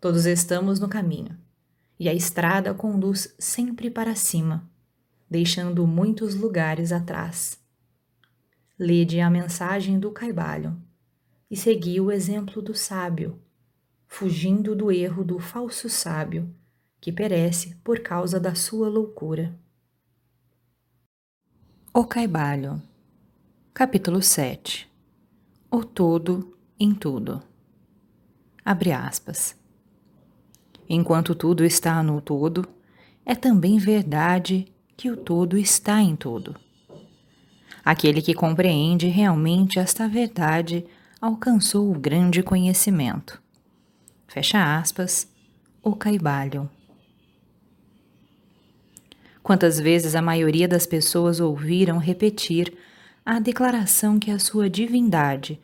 Todos 0.00 0.26
estamos 0.26 0.80
no 0.80 0.88
caminho, 0.88 1.38
e 1.96 2.08
a 2.08 2.12
estrada 2.12 2.74
conduz 2.74 3.32
sempre 3.38 3.88
para 3.88 4.16
cima, 4.16 4.68
deixando 5.30 5.86
muitos 5.86 6.34
lugares 6.34 6.90
atrás. 6.90 7.56
Lede 8.76 9.20
a 9.20 9.30
mensagem 9.30 9.96
do 9.96 10.10
caibalho 10.10 10.76
e 11.48 11.56
segui 11.56 12.00
o 12.00 12.10
exemplo 12.10 12.60
do 12.60 12.74
sábio, 12.74 13.40
fugindo 14.08 14.74
do 14.74 14.90
erro 14.90 15.22
do 15.22 15.38
falso 15.38 15.88
sábio, 15.88 16.52
que 17.00 17.12
perece 17.12 17.76
por 17.84 18.00
causa 18.00 18.40
da 18.40 18.54
sua 18.54 18.88
loucura. 18.88 19.54
O 21.94 22.04
Caibalho, 22.04 22.82
capítulo 23.72 24.22
7 24.22 24.88
O 25.70 25.84
todo 25.84 26.56
em 26.78 26.94
tudo. 26.94 27.42
Abre 28.64 28.92
aspas. 28.92 29.56
Enquanto 30.88 31.34
tudo 31.34 31.64
está 31.64 32.02
no 32.02 32.20
todo, 32.20 32.66
é 33.24 33.34
também 33.34 33.78
verdade 33.78 34.72
que 34.96 35.10
o 35.10 35.16
todo 35.16 35.58
está 35.58 36.00
em 36.00 36.16
tudo. 36.16 36.56
Aquele 37.84 38.20
que 38.20 38.34
compreende 38.34 39.06
realmente 39.06 39.78
esta 39.78 40.08
verdade 40.08 40.84
alcançou 41.20 41.90
o 41.90 41.98
grande 41.98 42.42
conhecimento. 42.42 43.40
Fecha 44.26 44.78
aspas, 44.78 45.26
o 45.82 45.96
Caibalho. 45.96 46.68
Quantas 49.48 49.80
vezes 49.80 50.14
a 50.14 50.20
maioria 50.20 50.68
das 50.68 50.84
pessoas 50.84 51.40
ouviram 51.40 51.96
repetir 51.96 52.70
a 53.24 53.40
declaração 53.40 54.18
que 54.18 54.30
a 54.30 54.38
sua 54.38 54.68
divindade, 54.68 55.58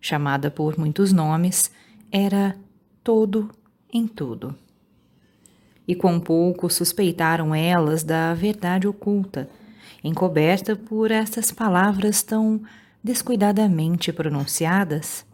chamada 0.00 0.52
por 0.52 0.78
muitos 0.78 1.12
nomes, 1.12 1.68
era 2.12 2.56
todo 3.02 3.50
em 3.92 4.06
tudo. 4.06 4.54
E 5.84 5.96
quão 5.96 6.20
pouco 6.20 6.70
suspeitaram 6.70 7.52
elas 7.52 8.04
da 8.04 8.32
verdade 8.34 8.86
oculta, 8.86 9.50
encoberta 10.04 10.76
por 10.76 11.10
estas 11.10 11.50
palavras 11.50 12.22
tão 12.22 12.62
descuidadamente 13.02 14.12
pronunciadas? 14.12 15.26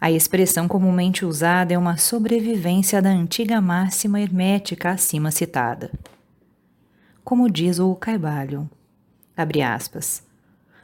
A 0.00 0.08
expressão 0.08 0.68
comumente 0.68 1.26
usada 1.26 1.74
é 1.74 1.78
uma 1.78 1.96
sobrevivência 1.96 3.02
da 3.02 3.10
antiga 3.10 3.60
máxima 3.60 4.20
hermética 4.20 4.90
acima 4.90 5.32
citada 5.32 5.90
como 7.24 7.50
diz 7.50 7.78
o 7.78 7.94
Caibalho. 7.94 8.68
Abre 9.36 9.62
aspas. 9.62 10.22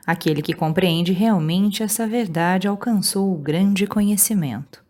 Aquele 0.06 0.40
que 0.40 0.54
compreende 0.54 1.12
realmente 1.12 1.82
essa 1.82 2.06
verdade 2.06 2.68
alcançou 2.68 3.32
o 3.34 3.38
grande 3.38 3.86
conhecimento. 3.86 4.84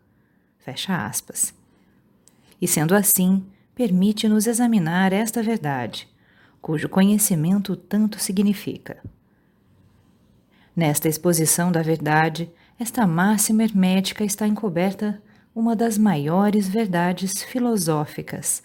Fecha 0.58 1.06
aspas. 1.06 1.54
E 2.60 2.68
sendo 2.68 2.94
assim, 2.94 3.44
permite-nos 3.74 4.46
examinar 4.46 5.12
esta 5.12 5.42
verdade, 5.42 6.08
cujo 6.60 6.88
conhecimento 6.88 7.76
tanto 7.76 8.18
significa. 8.18 9.02
Nesta 10.74 11.08
exposição 11.08 11.72
da 11.72 11.80
verdade, 11.80 12.50
esta 12.78 13.06
máxima 13.06 13.62
hermética 13.62 14.22
está 14.22 14.46
encoberta 14.46 15.22
uma 15.54 15.74
das 15.74 15.96
maiores 15.96 16.68
verdades 16.68 17.42
filosóficas, 17.42 18.62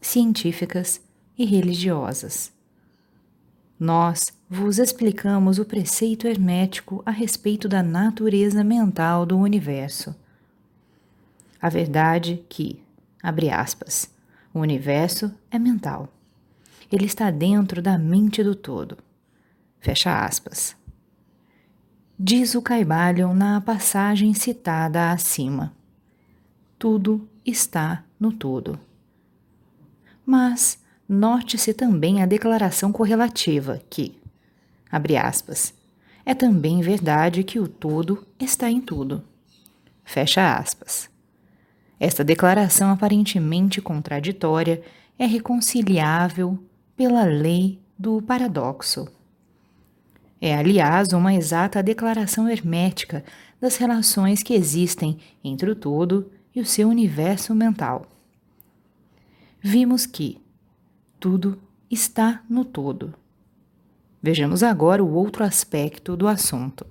científicas 0.00 1.02
e 1.38 1.44
religiosas. 1.44 2.52
Nós 3.78 4.24
vos 4.48 4.78
explicamos 4.78 5.58
o 5.58 5.64
preceito 5.64 6.26
hermético 6.26 7.02
a 7.04 7.10
respeito 7.10 7.68
da 7.68 7.82
natureza 7.82 8.64
mental 8.64 9.26
do 9.26 9.36
universo. 9.36 10.14
A 11.60 11.68
verdade 11.68 12.42
que, 12.48 12.82
abre 13.22 13.50
aspas, 13.50 14.10
o 14.54 14.60
universo 14.60 15.34
é 15.50 15.58
mental. 15.58 16.08
Ele 16.90 17.04
está 17.04 17.30
dentro 17.30 17.82
da 17.82 17.98
mente 17.98 18.42
do 18.42 18.54
todo. 18.54 18.96
Fecha 19.80 20.24
aspas. 20.24 20.74
Diz 22.18 22.54
o 22.54 22.62
Caibalion 22.62 23.34
na 23.34 23.60
passagem 23.60 24.32
citada 24.32 25.10
acima. 25.10 25.74
Tudo 26.78 27.28
está 27.44 28.04
no 28.18 28.32
todo. 28.32 28.80
Mas 30.24 30.78
note-se 31.08 31.72
também 31.72 32.22
a 32.22 32.26
declaração 32.26 32.92
correlativa, 32.92 33.80
que, 33.88 34.18
abre 34.90 35.16
aspas, 35.16 35.72
é 36.24 36.34
também 36.34 36.80
verdade 36.80 37.44
que 37.44 37.60
o 37.60 37.68
todo 37.68 38.26
está 38.38 38.70
em 38.70 38.80
tudo. 38.80 39.22
Fecha 40.04 40.56
aspas. 40.56 41.08
Esta 41.98 42.22
declaração 42.22 42.90
aparentemente 42.90 43.80
contraditória 43.80 44.82
é 45.18 45.24
reconciliável 45.24 46.58
pela 46.96 47.24
lei 47.24 47.80
do 47.98 48.20
paradoxo. 48.20 49.08
É, 50.40 50.54
aliás, 50.54 51.12
uma 51.12 51.32
exata 51.34 51.82
declaração 51.82 52.48
hermética 52.48 53.24
das 53.60 53.76
relações 53.76 54.42
que 54.42 54.54
existem 54.54 55.18
entre 55.42 55.70
o 55.70 55.74
todo 55.74 56.30
e 56.54 56.60
o 56.60 56.66
seu 56.66 56.88
universo 56.88 57.54
mental. 57.54 58.06
Vimos 59.60 60.04
que, 60.06 60.38
tudo 61.26 61.58
está 61.90 62.40
no 62.48 62.64
todo. 62.64 63.12
Vejamos 64.22 64.62
agora 64.62 65.02
o 65.02 65.12
outro 65.12 65.42
aspecto 65.42 66.16
do 66.16 66.28
assunto. 66.28 66.86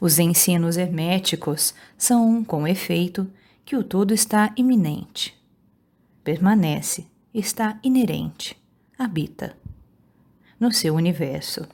Os 0.00 0.20
ensinos 0.20 0.76
herméticos 0.76 1.74
são, 1.98 2.44
com 2.44 2.64
efeito, 2.64 3.28
que 3.64 3.74
o 3.74 3.82
todo 3.82 4.14
está 4.14 4.52
iminente, 4.56 5.36
permanece, 6.22 7.08
está 7.34 7.80
inerente, 7.82 8.56
habita 8.96 9.56
no 10.60 10.70
seu 10.70 10.94
universo, 10.94 11.66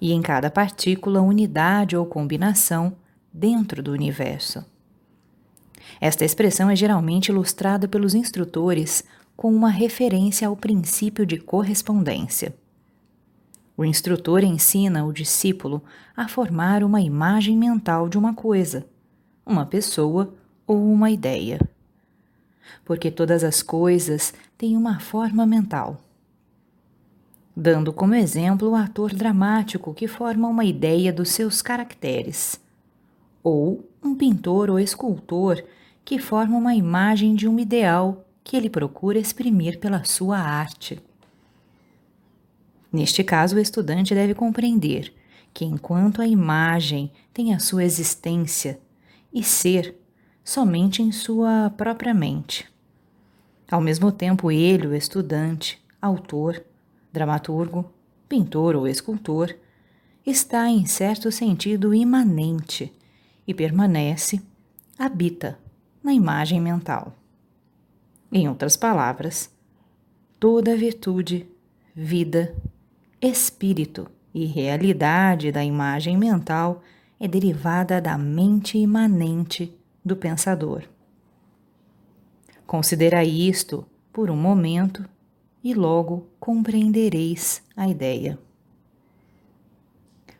e 0.00 0.10
em 0.10 0.22
cada 0.22 0.50
partícula, 0.50 1.20
unidade 1.20 1.94
ou 1.94 2.06
combinação 2.06 2.96
dentro 3.30 3.82
do 3.82 3.92
universo. 3.92 4.64
Esta 6.00 6.24
expressão 6.24 6.70
é 6.70 6.74
geralmente 6.74 7.28
ilustrada 7.28 7.86
pelos 7.86 8.14
instrutores 8.14 9.04
com 9.36 9.54
uma 9.54 9.68
referência 9.68 10.48
ao 10.48 10.56
princípio 10.56 11.26
de 11.26 11.38
correspondência. 11.38 12.54
O 13.76 13.84
instrutor 13.84 14.42
ensina 14.42 15.04
o 15.04 15.12
discípulo 15.12 15.82
a 16.16 16.26
formar 16.26 16.82
uma 16.82 17.00
imagem 17.00 17.56
mental 17.56 18.08
de 18.08 18.16
uma 18.16 18.32
coisa, 18.32 18.86
uma 19.44 19.66
pessoa 19.66 20.32
ou 20.66 20.90
uma 20.90 21.10
ideia. 21.10 21.60
Porque 22.84 23.10
todas 23.10 23.44
as 23.44 23.62
coisas 23.62 24.32
têm 24.56 24.76
uma 24.76 24.98
forma 24.98 25.44
mental. 25.44 26.00
Dando 27.54 27.92
como 27.92 28.14
exemplo 28.14 28.70
o 28.70 28.74
ator 28.74 29.14
dramático 29.14 29.92
que 29.92 30.08
forma 30.08 30.48
uma 30.48 30.64
ideia 30.64 31.12
dos 31.12 31.30
seus 31.30 31.60
caracteres, 31.60 32.58
ou 33.42 33.86
um 34.02 34.14
pintor 34.14 34.70
ou 34.70 34.78
escultor 34.78 35.62
que 36.04 36.18
forma 36.18 36.56
uma 36.56 36.74
imagem 36.74 37.34
de 37.34 37.46
um 37.46 37.58
ideal 37.58 38.25
que 38.46 38.56
ele 38.56 38.70
procura 38.70 39.18
exprimir 39.18 39.80
pela 39.80 40.04
sua 40.04 40.38
arte. 40.38 41.02
Neste 42.92 43.24
caso, 43.24 43.56
o 43.56 43.58
estudante 43.58 44.14
deve 44.14 44.34
compreender 44.34 45.12
que, 45.52 45.64
enquanto 45.64 46.22
a 46.22 46.28
imagem 46.28 47.10
tem 47.34 47.52
a 47.52 47.58
sua 47.58 47.82
existência 47.82 48.78
e 49.34 49.42
ser 49.42 49.96
somente 50.44 51.02
em 51.02 51.10
sua 51.10 51.74
própria 51.76 52.14
mente, 52.14 52.72
ao 53.68 53.80
mesmo 53.80 54.12
tempo, 54.12 54.48
ele, 54.48 54.86
o 54.86 54.94
estudante, 54.94 55.84
autor, 56.00 56.64
dramaturgo, 57.12 57.92
pintor 58.28 58.76
ou 58.76 58.86
escultor, 58.86 59.56
está 60.24 60.68
em 60.68 60.86
certo 60.86 61.32
sentido 61.32 61.92
imanente 61.92 62.92
e 63.44 63.52
permanece, 63.52 64.40
habita 64.96 65.58
na 66.00 66.12
imagem 66.12 66.60
mental. 66.60 67.12
Em 68.30 68.48
outras 68.48 68.76
palavras, 68.76 69.50
toda 70.38 70.76
virtude, 70.76 71.48
vida, 71.94 72.54
espírito 73.20 74.08
e 74.34 74.44
realidade 74.44 75.50
da 75.50 75.64
imagem 75.64 76.16
mental 76.16 76.82
é 77.18 77.26
derivada 77.26 78.00
da 78.00 78.18
mente 78.18 78.76
imanente 78.76 79.74
do 80.04 80.16
pensador. 80.16 80.82
Considera 82.66 83.24
isto 83.24 83.86
por 84.12 84.30
um 84.30 84.36
momento 84.36 85.08
e 85.62 85.72
logo 85.72 86.28
compreendereis 86.38 87.62
a 87.76 87.88
ideia. 87.88 88.38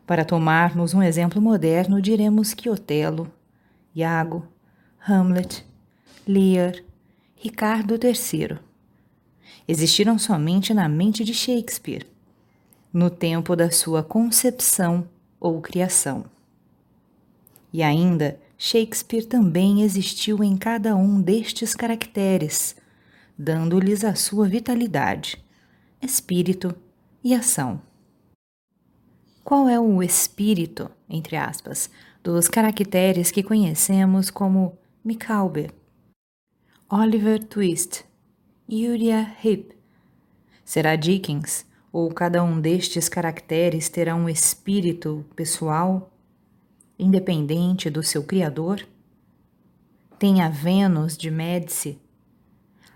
Para 0.05 0.23
tomarmos 0.23 0.93
um 0.93 1.03
exemplo 1.03 1.41
moderno, 1.41 2.01
diremos 2.01 2.53
que 2.53 2.69
Otelo, 2.69 3.31
Iago, 3.93 4.47
Hamlet, 5.05 5.65
Lear, 6.25 6.75
Ricardo 7.39 7.93
III. 7.93 8.57
Existiram 9.67 10.17
somente 10.17 10.73
na 10.73 10.89
mente 10.89 11.23
de 11.23 11.35
Shakespeare, 11.35 12.07
no 12.91 13.11
tempo 13.11 13.55
da 13.55 13.69
sua 13.69 14.01
concepção 14.01 15.07
ou 15.39 15.61
criação. 15.61 16.25
E 17.71 17.83
ainda, 17.83 18.39
Shakespeare 18.57 19.23
também 19.23 19.83
existiu 19.83 20.43
em 20.43 20.57
cada 20.57 20.95
um 20.95 21.21
destes 21.21 21.75
caracteres, 21.75 22.75
dando-lhes 23.37 24.03
a 24.03 24.15
sua 24.15 24.47
vitalidade, 24.47 25.37
espírito 26.01 26.73
e 27.23 27.35
ação. 27.35 27.79
Qual 29.43 29.69
é 29.69 29.79
o 29.79 30.01
espírito, 30.01 30.89
entre 31.07 31.35
aspas, 31.35 31.87
dos 32.23 32.47
caracteres 32.47 33.29
que 33.29 33.43
conhecemos 33.43 34.31
como 34.31 34.75
Micawber, 35.05 35.71
Oliver 36.89 37.43
Twist, 37.43 38.05
Uriah 38.69 39.35
Heep? 39.43 39.75
Será 40.63 40.95
Dickens 40.95 41.65
ou 41.91 42.09
cada 42.13 42.41
um 42.41 42.61
destes 42.61 43.09
caracteres 43.09 43.89
terá 43.89 44.15
um 44.15 44.29
espírito 44.29 45.25
pessoal, 45.35 46.09
independente 46.97 47.89
do 47.89 48.01
seu 48.01 48.23
criador? 48.23 48.87
Tem 50.17 50.41
a 50.41 50.47
Vênus 50.47 51.17
de 51.17 51.29
Médici, 51.29 51.99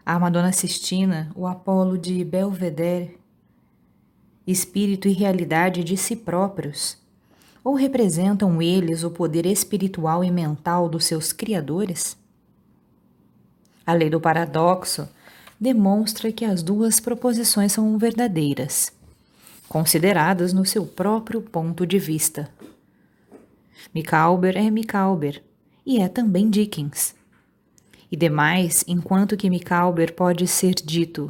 a 0.06 0.18
Madonna 0.18 0.54
Sistina, 0.54 1.30
o 1.36 1.46
Apolo 1.46 1.98
de 1.98 2.24
Belvedere, 2.24 3.20
espírito 4.48 5.10
e 5.10 5.12
realidade 5.12 5.84
de 5.84 5.98
si 5.98 6.16
próprios? 6.16 6.98
Ou 7.62 7.74
representam 7.74 8.62
eles 8.62 9.04
o 9.04 9.12
poder 9.12 9.46
espiritual 9.46 10.24
e 10.24 10.32
mental 10.32 10.88
dos 10.88 11.04
seus 11.04 11.34
criadores? 11.34 12.21
A 13.92 13.94
lei 13.94 14.10
do 14.10 14.22
paradoxo 14.22 15.06
demonstra 15.60 16.32
que 16.32 16.46
as 16.46 16.64
duas 16.64 17.02
proposições 17.02 17.74
são 17.74 17.98
verdadeiras, 17.98 18.90
consideradas 19.68 20.54
no 20.54 20.66
seu 20.66 20.86
próprio 20.86 21.42
ponto 21.42 21.86
de 21.86 22.00
vista. 22.00 22.50
Micawber 23.94 24.56
é 24.56 24.72
Micawber 24.72 25.44
e 25.86 26.00
é 26.00 26.08
também 26.08 26.50
Dickens. 26.50 27.14
E 28.10 28.16
demais, 28.16 28.86
enquanto 28.88 29.36
que 29.36 29.50
Micawber 29.50 30.14
pode 30.14 30.48
ser 30.48 30.76
dito 30.76 31.30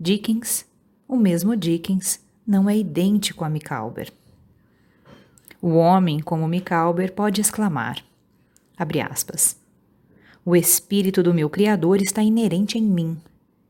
Dickens, 0.00 0.64
o 1.06 1.18
mesmo 1.18 1.54
Dickens 1.54 2.18
não 2.46 2.66
é 2.66 2.78
idêntico 2.78 3.44
a 3.44 3.50
Micawber. 3.50 4.10
O 5.60 5.74
homem, 5.74 6.20
como 6.20 6.48
Micawber, 6.48 7.12
pode 7.12 7.42
exclamar, 7.42 8.02
abre 8.78 9.02
aspas, 9.02 9.59
o 10.44 10.56
espírito 10.56 11.22
do 11.22 11.34
meu 11.34 11.50
Criador 11.50 12.00
está 12.00 12.22
inerente 12.22 12.78
em 12.78 12.82
mim, 12.82 13.20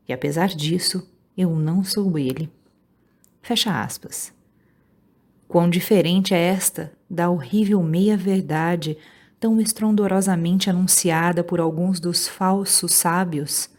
e 0.07 0.13
apesar 0.13 0.47
disso, 0.49 1.07
eu 1.37 1.55
não 1.55 1.83
sou 1.83 2.17
ele. 2.17 2.49
Fecha 3.41 3.81
aspas. 3.81 4.33
Quão 5.47 5.69
diferente 5.69 6.33
é 6.33 6.39
esta 6.39 6.93
da 7.09 7.29
horrível 7.29 7.83
meia-verdade 7.83 8.97
tão 9.39 9.59
estrondorosamente 9.59 10.69
anunciada 10.69 11.43
por 11.43 11.59
alguns 11.59 11.99
dos 11.99 12.27
falsos 12.27 12.93
sábios, 12.93 13.69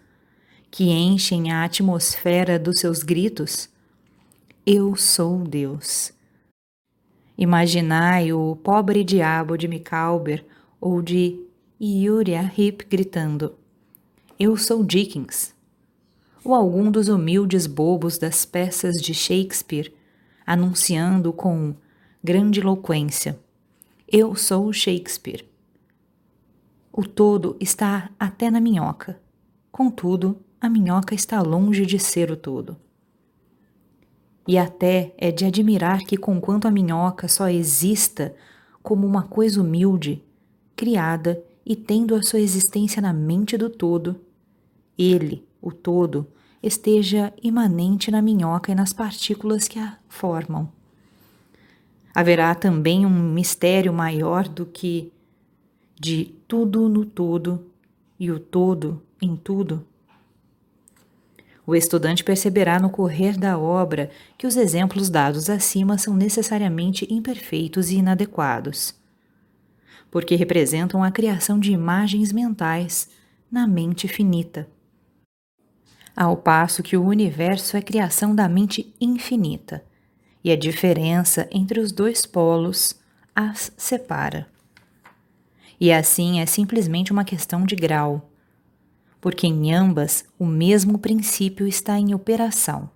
que 0.70 0.90
enchem 0.90 1.50
a 1.52 1.64
atmosfera 1.64 2.58
dos 2.58 2.80
seus 2.80 3.02
gritos? 3.02 3.70
Eu 4.66 4.96
sou 4.96 5.38
Deus. 5.38 6.12
Imaginai 7.38 8.32
o 8.32 8.56
pobre 8.56 9.02
diabo 9.02 9.56
de 9.56 9.66
Micawber 9.66 10.44
ou 10.80 11.00
de 11.00 11.40
Uriah 11.84 12.48
Heep 12.56 12.86
gritando: 12.88 13.56
Eu 14.38 14.56
sou 14.56 14.84
Dickens 14.84 15.52
ou 16.44 16.54
algum 16.54 16.92
dos 16.92 17.08
humildes 17.08 17.66
bobos 17.66 18.18
das 18.18 18.44
peças 18.44 19.02
de 19.02 19.12
Shakespeare, 19.12 19.92
anunciando 20.46 21.32
com 21.32 21.74
grande 22.22 22.60
eloquência: 22.60 23.36
Eu 24.06 24.36
sou 24.36 24.72
Shakespeare. 24.72 25.44
O 26.92 27.04
todo 27.04 27.56
está 27.58 28.12
até 28.16 28.48
na 28.48 28.60
minhoca. 28.60 29.20
Contudo, 29.72 30.38
a 30.60 30.70
minhoca 30.70 31.16
está 31.16 31.42
longe 31.42 31.84
de 31.84 31.98
ser 31.98 32.30
o 32.30 32.36
todo. 32.36 32.76
E 34.46 34.56
até 34.56 35.12
é 35.18 35.32
de 35.32 35.44
admirar 35.44 36.02
que, 36.02 36.16
conquanto 36.16 36.68
a 36.68 36.70
minhoca 36.70 37.26
só 37.26 37.48
exista 37.48 38.36
como 38.84 39.04
uma 39.04 39.24
coisa 39.24 39.60
humilde, 39.60 40.22
criada 40.76 41.42
e 41.64 41.76
tendo 41.76 42.14
a 42.14 42.22
sua 42.22 42.40
existência 42.40 43.00
na 43.00 43.12
mente 43.12 43.56
do 43.56 43.70
todo, 43.70 44.20
ele, 44.98 45.44
o 45.60 45.72
todo, 45.72 46.26
esteja 46.62 47.32
imanente 47.42 48.10
na 48.10 48.22
minhoca 48.22 48.70
e 48.70 48.74
nas 48.74 48.92
partículas 48.92 49.66
que 49.66 49.78
a 49.78 49.98
formam. 50.08 50.70
Haverá 52.14 52.54
também 52.54 53.06
um 53.06 53.32
mistério 53.32 53.92
maior 53.92 54.46
do 54.46 54.66
que 54.66 55.10
de 55.98 56.34
tudo 56.46 56.88
no 56.88 57.06
todo 57.06 57.66
e 58.18 58.30
o 58.30 58.38
todo 58.38 59.02
em 59.20 59.36
tudo. 59.36 59.84
O 61.66 61.74
estudante 61.76 62.24
perceberá 62.24 62.80
no 62.80 62.90
correr 62.90 63.38
da 63.38 63.56
obra 63.56 64.10
que 64.36 64.46
os 64.46 64.56
exemplos 64.56 65.08
dados 65.08 65.48
acima 65.48 65.96
são 65.96 66.14
necessariamente 66.14 67.06
imperfeitos 67.08 67.90
e 67.90 67.96
inadequados, 67.96 68.94
porque 70.12 70.36
representam 70.36 71.02
a 71.02 71.10
criação 71.10 71.58
de 71.58 71.72
imagens 71.72 72.30
mentais 72.30 73.08
na 73.50 73.66
mente 73.66 74.06
finita 74.06 74.68
ao 76.16 76.36
passo 76.36 76.82
que 76.82 76.96
o 76.96 77.04
universo 77.04 77.76
é 77.76 77.82
criação 77.82 78.34
da 78.34 78.48
mente 78.48 78.94
infinita, 79.00 79.84
e 80.44 80.50
a 80.50 80.56
diferença 80.56 81.48
entre 81.50 81.80
os 81.80 81.92
dois 81.92 82.26
polos 82.26 82.94
as 83.34 83.72
separa. 83.76 84.46
E 85.80 85.92
assim 85.92 86.40
é 86.40 86.46
simplesmente 86.46 87.12
uma 87.12 87.24
questão 87.24 87.64
de 87.64 87.74
grau, 87.74 88.30
porque 89.20 89.46
em 89.46 89.72
ambas 89.72 90.24
o 90.38 90.44
mesmo 90.44 90.98
princípio 90.98 91.66
está 91.66 91.98
em 91.98 92.14
operação. 92.14 92.90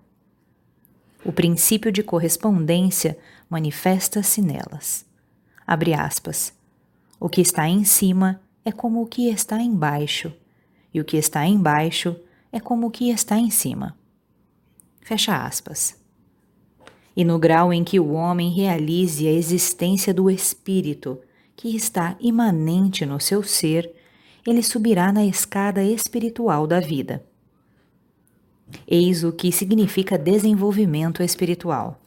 O 1.25 1.31
princípio 1.31 1.91
de 1.91 2.03
correspondência 2.03 3.17
manifesta-se 3.49 4.41
nelas. 4.41 5.05
Abre 5.65 5.93
aspas. 5.93 6.53
O 7.19 7.27
que 7.27 7.41
está 7.41 7.67
em 7.67 7.83
cima 7.83 8.39
é 8.63 8.71
como 8.71 9.01
o 9.01 9.07
que 9.07 9.27
está 9.27 9.61
embaixo, 9.61 10.31
e 10.93 11.01
o 11.01 11.05
que 11.05 11.17
está 11.17 11.45
embaixo 11.47 12.15
é 12.51 12.59
como 12.59 12.87
o 12.87 12.91
que 12.91 13.09
está 13.09 13.37
em 13.37 13.49
cima. 13.49 13.97
Fecha 15.01 15.35
aspas. 15.35 15.99
E 17.15 17.25
no 17.25 17.39
grau 17.39 17.73
em 17.73 17.83
que 17.83 17.99
o 17.99 18.11
homem 18.11 18.51
realize 18.51 19.27
a 19.27 19.31
existência 19.31 20.13
do 20.13 20.29
espírito, 20.29 21.19
que 21.55 21.75
está 21.75 22.15
imanente 22.19 23.05
no 23.05 23.19
seu 23.19 23.41
ser, 23.41 23.91
ele 24.45 24.61
subirá 24.61 25.11
na 25.11 25.25
escada 25.25 25.83
espiritual 25.83 26.67
da 26.67 26.79
vida. 26.79 27.25
Eis 28.87 29.23
o 29.23 29.31
que 29.31 29.51
significa 29.51 30.17
desenvolvimento 30.17 31.23
espiritual: 31.23 31.99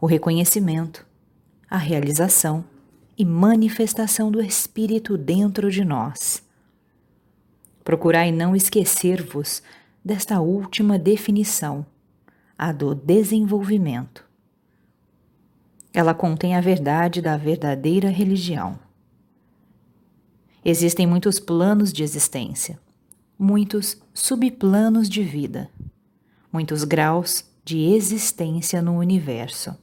o 0.00 0.06
reconhecimento, 0.06 1.06
a 1.70 1.76
realização 1.76 2.64
e 3.16 3.24
manifestação 3.24 4.30
do 4.30 4.40
espírito 4.40 5.16
dentro 5.16 5.70
de 5.70 5.84
nós 5.84 6.44
Procurai 7.84 8.32
não 8.32 8.56
esquecer-vos 8.56 9.62
desta 10.02 10.40
última 10.40 10.98
definição, 10.98 11.84
a 12.56 12.72
do 12.72 12.94
desenvolvimento. 12.94 14.24
Ela 15.92 16.14
contém 16.14 16.56
a 16.56 16.62
verdade 16.62 17.20
da 17.20 17.36
verdadeira 17.36 18.08
religião. 18.08 18.78
Existem 20.64 21.06
muitos 21.06 21.38
planos 21.38 21.92
de 21.92 22.02
existência, 22.02 22.80
muitos 23.38 24.00
subplanos 24.14 25.06
de 25.06 25.22
vida, 25.22 25.68
muitos 26.50 26.84
graus 26.84 27.44
de 27.62 27.92
existência 27.92 28.80
no 28.80 28.96
universo. 28.96 29.76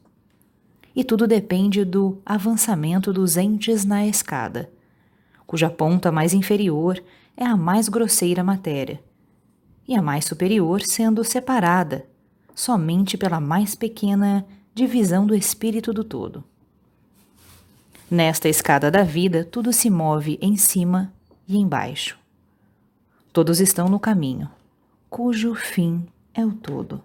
E 0.95 1.03
tudo 1.03 1.25
depende 1.25 1.85
do 1.85 2.21
avançamento 2.25 3.13
dos 3.13 3.37
entes 3.37 3.85
na 3.85 4.05
escada, 4.05 4.69
cuja 5.47 5.69
ponta 5.69 6.11
mais 6.11 6.33
inferior 6.33 7.01
é 7.35 7.45
a 7.45 7.55
mais 7.55 7.87
grosseira 7.87 8.43
matéria, 8.43 9.01
e 9.87 9.95
a 9.95 10.01
mais 10.01 10.25
superior 10.25 10.81
sendo 10.81 11.23
separada 11.23 12.05
somente 12.55 13.17
pela 13.17 13.39
mais 13.39 13.75
pequena 13.75 14.45
divisão 14.73 15.25
do 15.25 15.35
espírito 15.35 15.93
do 15.93 16.03
todo. 16.03 16.43
Nesta 18.09 18.49
escada 18.49 18.91
da 18.91 19.03
vida, 19.03 19.43
tudo 19.43 19.71
se 19.71 19.89
move 19.89 20.37
em 20.41 20.57
cima 20.57 21.11
e 21.47 21.57
embaixo. 21.57 22.19
Todos 23.31 23.59
estão 23.59 23.87
no 23.87 23.99
caminho, 23.99 24.49
cujo 25.09 25.55
fim 25.55 26.05
é 26.33 26.45
o 26.45 26.51
todo. 26.51 27.01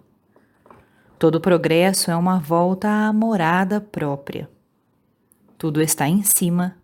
Todo 1.17 1.41
progresso 1.41 2.11
é 2.11 2.15
uma 2.15 2.39
volta 2.39 2.87
à 2.87 3.11
morada 3.11 3.81
própria. 3.81 4.49
Tudo 5.57 5.81
está 5.81 6.07
em 6.07 6.21
cima 6.23 6.77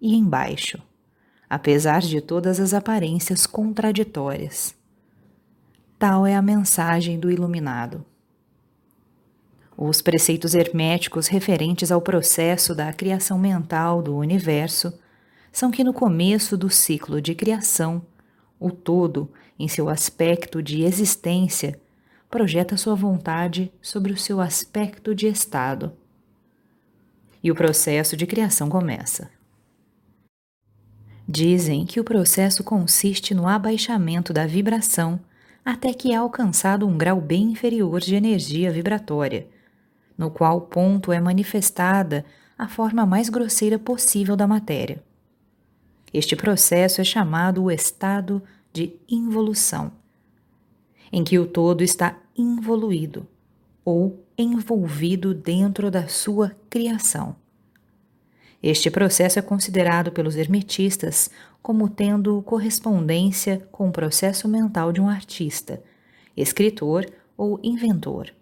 e 0.00 0.14
embaixo 0.14 0.80
apesar 1.52 2.00
de 2.00 2.18
todas 2.22 2.58
as 2.58 2.72
aparências 2.72 3.46
contraditórias. 3.46 4.74
Tal 5.98 6.26
é 6.26 6.34
a 6.34 6.40
mensagem 6.40 7.20
do 7.20 7.30
iluminado. 7.30 8.02
Os 9.76 10.00
preceitos 10.00 10.54
herméticos 10.54 11.26
referentes 11.26 11.92
ao 11.92 12.00
processo 12.00 12.74
da 12.74 12.90
criação 12.90 13.38
mental 13.38 14.00
do 14.00 14.16
universo 14.16 14.98
são 15.52 15.70
que 15.70 15.84
no 15.84 15.92
começo 15.92 16.56
do 16.56 16.70
ciclo 16.70 17.20
de 17.20 17.34
criação, 17.34 18.00
o 18.58 18.70
todo, 18.70 19.30
em 19.58 19.68
seu 19.68 19.90
aspecto 19.90 20.62
de 20.62 20.84
existência, 20.84 21.78
projeta 22.32 22.78
sua 22.78 22.94
vontade 22.94 23.70
sobre 23.82 24.10
o 24.10 24.16
seu 24.16 24.40
aspecto 24.40 25.14
de 25.14 25.26
estado. 25.26 25.92
E 27.44 27.50
o 27.50 27.54
processo 27.54 28.16
de 28.16 28.26
criação 28.26 28.70
começa. 28.70 29.30
Dizem 31.28 31.84
que 31.84 32.00
o 32.00 32.04
processo 32.04 32.64
consiste 32.64 33.34
no 33.34 33.46
abaixamento 33.46 34.32
da 34.32 34.46
vibração 34.46 35.20
até 35.62 35.92
que 35.92 36.12
é 36.12 36.16
alcançado 36.16 36.88
um 36.88 36.96
grau 36.96 37.20
bem 37.20 37.50
inferior 37.50 38.00
de 38.00 38.14
energia 38.14 38.72
vibratória, 38.72 39.46
no 40.16 40.30
qual 40.30 40.62
ponto 40.62 41.12
é 41.12 41.20
manifestada 41.20 42.24
a 42.56 42.66
forma 42.66 43.04
mais 43.04 43.28
grosseira 43.28 43.78
possível 43.78 44.36
da 44.36 44.46
matéria. 44.46 45.04
Este 46.14 46.34
processo 46.34 46.98
é 46.98 47.04
chamado 47.04 47.64
o 47.64 47.70
estado 47.70 48.42
de 48.72 48.96
involução, 49.06 49.92
em 51.12 51.22
que 51.22 51.38
o 51.38 51.44
todo 51.44 51.82
está 51.82 52.21
involuído 52.36 53.26
ou 53.84 54.24
envolvido 54.36 55.34
dentro 55.34 55.90
da 55.90 56.08
sua 56.08 56.56
criação. 56.70 57.36
Este 58.62 58.90
processo 58.90 59.38
é 59.38 59.42
considerado 59.42 60.12
pelos 60.12 60.36
hermetistas 60.36 61.28
como 61.60 61.88
tendo 61.88 62.40
correspondência 62.42 63.66
com 63.72 63.88
o 63.88 63.92
processo 63.92 64.46
mental 64.46 64.92
de 64.92 65.00
um 65.00 65.08
artista, 65.08 65.82
escritor 66.36 67.06
ou 67.36 67.58
inventor, 67.62 68.32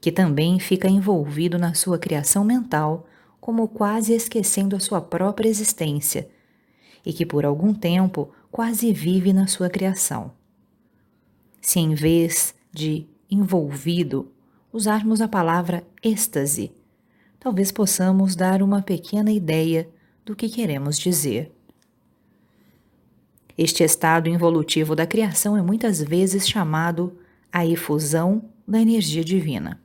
que 0.00 0.10
também 0.10 0.58
fica 0.58 0.88
envolvido 0.88 1.58
na 1.58 1.74
sua 1.74 1.98
criação 1.98 2.44
mental, 2.44 3.06
como 3.40 3.68
quase 3.68 4.14
esquecendo 4.14 4.74
a 4.74 4.80
sua 4.80 5.00
própria 5.00 5.48
existência, 5.48 6.28
e 7.04 7.12
que 7.12 7.26
por 7.26 7.44
algum 7.44 7.74
tempo 7.74 8.30
quase 8.50 8.92
vive 8.92 9.32
na 9.32 9.46
sua 9.46 9.68
criação. 9.68 10.32
Se 11.60 11.78
em 11.78 11.94
vez 11.94 12.54
de 12.76 13.06
envolvido 13.30 14.30
usarmos 14.70 15.22
a 15.22 15.26
palavra 15.26 15.82
êxtase, 16.04 16.70
talvez 17.40 17.72
possamos 17.72 18.36
dar 18.36 18.62
uma 18.62 18.82
pequena 18.82 19.32
ideia 19.32 19.88
do 20.26 20.36
que 20.36 20.46
queremos 20.46 20.98
dizer. 20.98 21.50
Este 23.56 23.82
estado 23.82 24.28
involutivo 24.28 24.94
da 24.94 25.06
criação 25.06 25.56
é 25.56 25.62
muitas 25.62 26.02
vezes 26.02 26.46
chamado 26.46 27.18
a 27.50 27.64
efusão 27.64 28.50
da 28.68 28.78
energia 28.78 29.24
divina. 29.24 29.80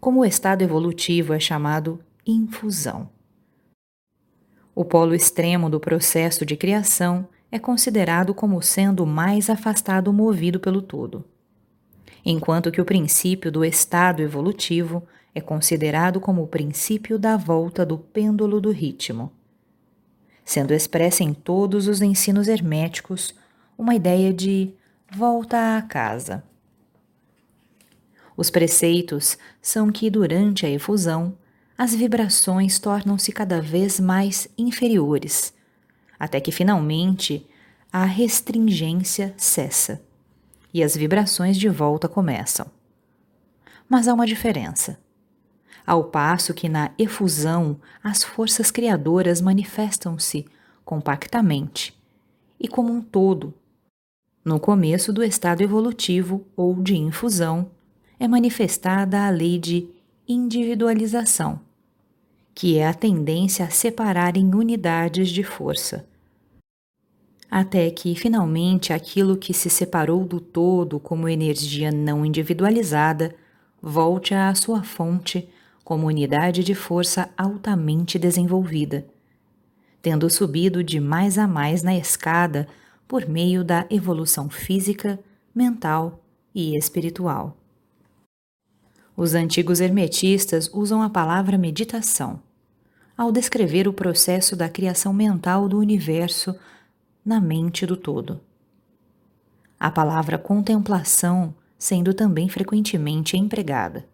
Como 0.00 0.20
o 0.20 0.24
estado 0.24 0.62
evolutivo 0.62 1.34
é 1.34 1.38
chamado 1.38 2.00
infusão. 2.26 3.10
O 4.74 4.82
polo 4.82 5.14
extremo 5.14 5.68
do 5.68 5.78
processo 5.78 6.46
de 6.46 6.56
criação 6.56 7.28
é 7.52 7.58
considerado 7.58 8.32
como 8.32 8.62
sendo 8.62 9.04
mais 9.04 9.50
afastado 9.50 10.10
movido 10.10 10.58
pelo 10.58 10.80
todo, 10.80 11.22
enquanto 12.24 12.70
que 12.70 12.80
o 12.80 12.84
princípio 12.84 13.50
do 13.50 13.64
estado 13.64 14.22
evolutivo 14.22 15.06
é 15.34 15.40
considerado 15.40 16.20
como 16.20 16.42
o 16.42 16.46
princípio 16.46 17.18
da 17.18 17.36
volta 17.36 17.86
do 17.86 17.96
pêndulo 17.96 18.60
do 18.60 18.70
ritmo, 18.70 19.32
sendo 20.44 20.74
expressa 20.74 21.22
em 21.22 21.32
todos 21.32 21.86
os 21.86 22.02
ensinos 22.02 22.48
herméticos 22.48 23.34
uma 23.78 23.94
ideia 23.94 24.32
de 24.32 24.74
volta 25.10 25.76
à 25.76 25.82
casa. 25.82 26.42
Os 28.36 28.50
preceitos 28.50 29.38
são 29.60 29.90
que, 29.90 30.10
durante 30.10 30.66
a 30.66 30.70
efusão, 30.70 31.36
as 31.76 31.94
vibrações 31.94 32.78
tornam-se 32.78 33.32
cada 33.32 33.60
vez 33.60 34.00
mais 34.00 34.48
inferiores, 34.58 35.54
até 36.18 36.40
que 36.40 36.52
finalmente 36.52 37.46
a 37.92 38.04
restringência 38.04 39.34
cessa 39.36 40.00
e 40.72 40.82
as 40.82 40.96
vibrações 40.96 41.56
de 41.56 41.68
volta 41.68 42.08
começam. 42.08 42.66
Mas 43.88 44.06
há 44.06 44.14
uma 44.14 44.26
diferença 44.26 44.98
ao 45.86 46.04
passo 46.04 46.54
que 46.54 46.68
na 46.68 46.92
efusão 46.96 47.76
as 48.00 48.22
forças 48.22 48.70
criadoras 48.70 49.40
manifestam-se 49.40 50.46
compactamente 50.84 51.98
e 52.60 52.68
como 52.68 52.92
um 52.92 53.00
todo. 53.00 53.52
No 54.44 54.60
começo 54.60 55.12
do 55.12 55.22
estado 55.22 55.62
evolutivo 55.62 56.46
ou 56.56 56.74
de 56.80 56.96
infusão, 56.96 57.70
é 58.18 58.28
manifestada 58.28 59.26
a 59.26 59.30
lei 59.30 59.58
de 59.58 59.88
individualização, 60.28 61.60
que 62.54 62.78
é 62.78 62.86
a 62.86 62.94
tendência 62.94 63.64
a 63.64 63.70
separar 63.70 64.36
em 64.36 64.54
unidades 64.54 65.28
de 65.30 65.42
força. 65.42 66.06
Até 67.50 67.90
que, 67.90 68.14
finalmente, 68.14 68.92
aquilo 68.92 69.36
que 69.36 69.52
se 69.52 69.68
separou 69.68 70.24
do 70.24 70.40
todo 70.40 71.00
como 71.00 71.28
energia 71.28 71.90
não 71.90 72.24
individualizada 72.24 73.34
volte 73.82 74.34
à 74.34 74.54
sua 74.54 74.84
fonte 74.84 75.48
como 75.82 76.06
unidade 76.06 76.62
de 76.62 76.74
força 76.74 77.28
altamente 77.36 78.18
desenvolvida, 78.18 79.04
tendo 80.00 80.30
subido 80.30 80.84
de 80.84 81.00
mais 81.00 81.38
a 81.38 81.48
mais 81.48 81.82
na 81.82 81.96
escada 81.96 82.68
por 83.08 83.28
meio 83.28 83.64
da 83.64 83.84
evolução 83.90 84.48
física, 84.48 85.18
mental 85.52 86.22
e 86.54 86.76
espiritual. 86.76 87.56
Os 89.16 89.34
antigos 89.34 89.80
hermetistas 89.80 90.70
usam 90.72 91.02
a 91.02 91.10
palavra 91.10 91.58
meditação 91.58 92.40
ao 93.20 93.30
descrever 93.30 93.86
o 93.86 93.92
processo 93.92 94.56
da 94.56 94.66
criação 94.66 95.12
mental 95.12 95.68
do 95.68 95.78
universo 95.78 96.56
na 97.24 97.40
mente 97.40 97.86
do 97.86 97.96
todo. 97.96 98.40
A 99.78 99.90
palavra 99.90 100.38
contemplação 100.38 101.54
sendo 101.78 102.12
também 102.12 102.48
frequentemente 102.48 103.36
empregada. 103.38 104.06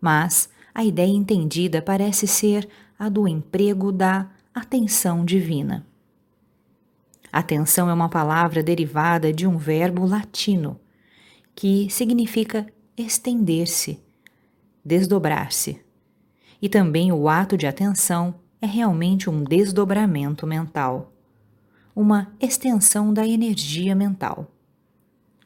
Mas 0.00 0.48
a 0.72 0.84
ideia 0.84 1.10
entendida 1.10 1.82
parece 1.82 2.26
ser 2.28 2.68
a 2.96 3.08
do 3.08 3.26
emprego 3.26 3.90
da 3.90 4.30
atenção 4.54 5.24
divina. 5.24 5.84
Atenção 7.32 7.90
é 7.90 7.92
uma 7.92 8.08
palavra 8.08 8.62
derivada 8.62 9.32
de 9.32 9.46
um 9.46 9.58
verbo 9.58 10.06
latino 10.06 10.80
que 11.54 11.90
significa 11.90 12.66
estender-se, 12.96 14.00
desdobrar-se. 14.84 15.80
E 16.62 16.68
também 16.68 17.10
o 17.10 17.28
ato 17.28 17.56
de 17.56 17.66
atenção 17.66 18.36
é 18.60 18.66
realmente 18.66 19.28
um 19.28 19.42
desdobramento 19.42 20.46
mental, 20.46 21.12
uma 21.98 22.32
extensão 22.38 23.12
da 23.12 23.26
energia 23.26 23.92
mental. 23.92 24.46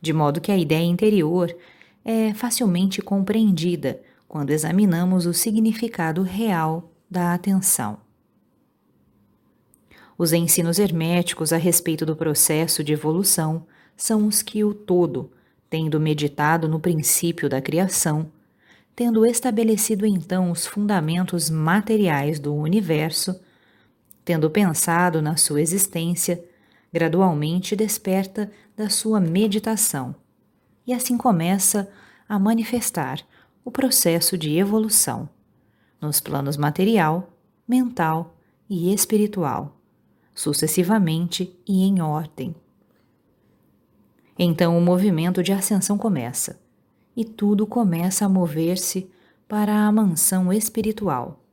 De 0.02 0.12
modo 0.12 0.38
que 0.38 0.52
a 0.52 0.56
ideia 0.58 0.84
interior 0.84 1.56
é 2.04 2.34
facilmente 2.34 3.00
compreendida 3.00 4.02
quando 4.28 4.50
examinamos 4.50 5.24
o 5.24 5.32
significado 5.32 6.22
real 6.22 6.92
da 7.10 7.32
atenção. 7.32 7.96
Os 10.18 10.34
ensinos 10.34 10.78
herméticos 10.78 11.54
a 11.54 11.56
respeito 11.56 12.04
do 12.04 12.14
processo 12.14 12.84
de 12.84 12.92
evolução 12.92 13.66
são 13.96 14.26
os 14.26 14.42
que 14.42 14.62
o 14.62 14.74
todo, 14.74 15.32
tendo 15.70 15.98
meditado 15.98 16.68
no 16.68 16.78
princípio 16.78 17.48
da 17.48 17.62
criação, 17.62 18.30
tendo 18.94 19.24
estabelecido 19.24 20.04
então 20.04 20.50
os 20.50 20.66
fundamentos 20.66 21.48
materiais 21.48 22.38
do 22.38 22.54
universo, 22.54 23.40
tendo 24.24 24.50
pensado 24.50 25.20
na 25.20 25.36
sua 25.36 25.60
existência, 25.60 26.44
gradualmente 26.92 27.74
desperta 27.74 28.50
da 28.76 28.88
sua 28.88 29.20
meditação 29.20 30.14
e 30.86 30.92
assim 30.92 31.16
começa 31.16 31.88
a 32.28 32.38
manifestar 32.38 33.20
o 33.64 33.70
processo 33.70 34.36
de 34.36 34.56
evolução 34.56 35.28
nos 36.00 36.20
planos 36.20 36.56
material, 36.56 37.30
mental 37.66 38.36
e 38.68 38.92
espiritual, 38.92 39.80
sucessivamente 40.34 41.56
e 41.66 41.84
em 41.84 42.00
ordem. 42.00 42.54
Então 44.38 44.76
o 44.76 44.80
movimento 44.80 45.42
de 45.42 45.52
ascensão 45.52 45.96
começa 45.96 46.60
e 47.16 47.24
tudo 47.24 47.66
começa 47.66 48.24
a 48.24 48.28
mover-se 48.28 49.08
para 49.46 49.86
a 49.86 49.92
mansão 49.92 50.52
espiritual. 50.52 51.44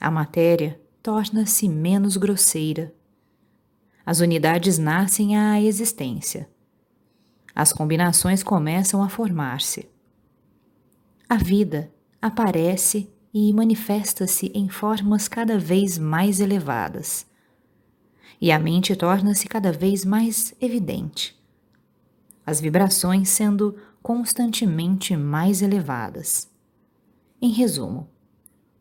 A 0.00 0.10
matéria 0.10 0.80
torna-se 1.02 1.68
menos 1.68 2.16
grosseira. 2.16 2.94
As 4.06 4.20
unidades 4.20 4.78
nascem 4.78 5.36
à 5.36 5.60
existência. 5.60 6.48
As 7.54 7.72
combinações 7.72 8.42
começam 8.42 9.02
a 9.02 9.08
formar-se. 9.08 9.88
A 11.28 11.36
vida 11.36 11.92
aparece 12.20 13.12
e 13.34 13.52
manifesta-se 13.52 14.52
em 14.54 14.68
formas 14.68 15.28
cada 15.28 15.58
vez 15.58 15.98
mais 15.98 16.40
elevadas. 16.40 17.26
e 18.42 18.50
a 18.50 18.58
mente 18.58 18.96
torna-se 18.96 19.46
cada 19.46 19.70
vez 19.70 20.04
mais 20.04 20.52
evidente, 20.60 21.40
as 22.44 22.60
vibrações 22.60 23.28
sendo 23.28 23.76
constantemente 24.02 25.16
mais 25.16 25.62
elevadas. 25.62 26.50
Em 27.40 27.50
resumo, 27.52 28.10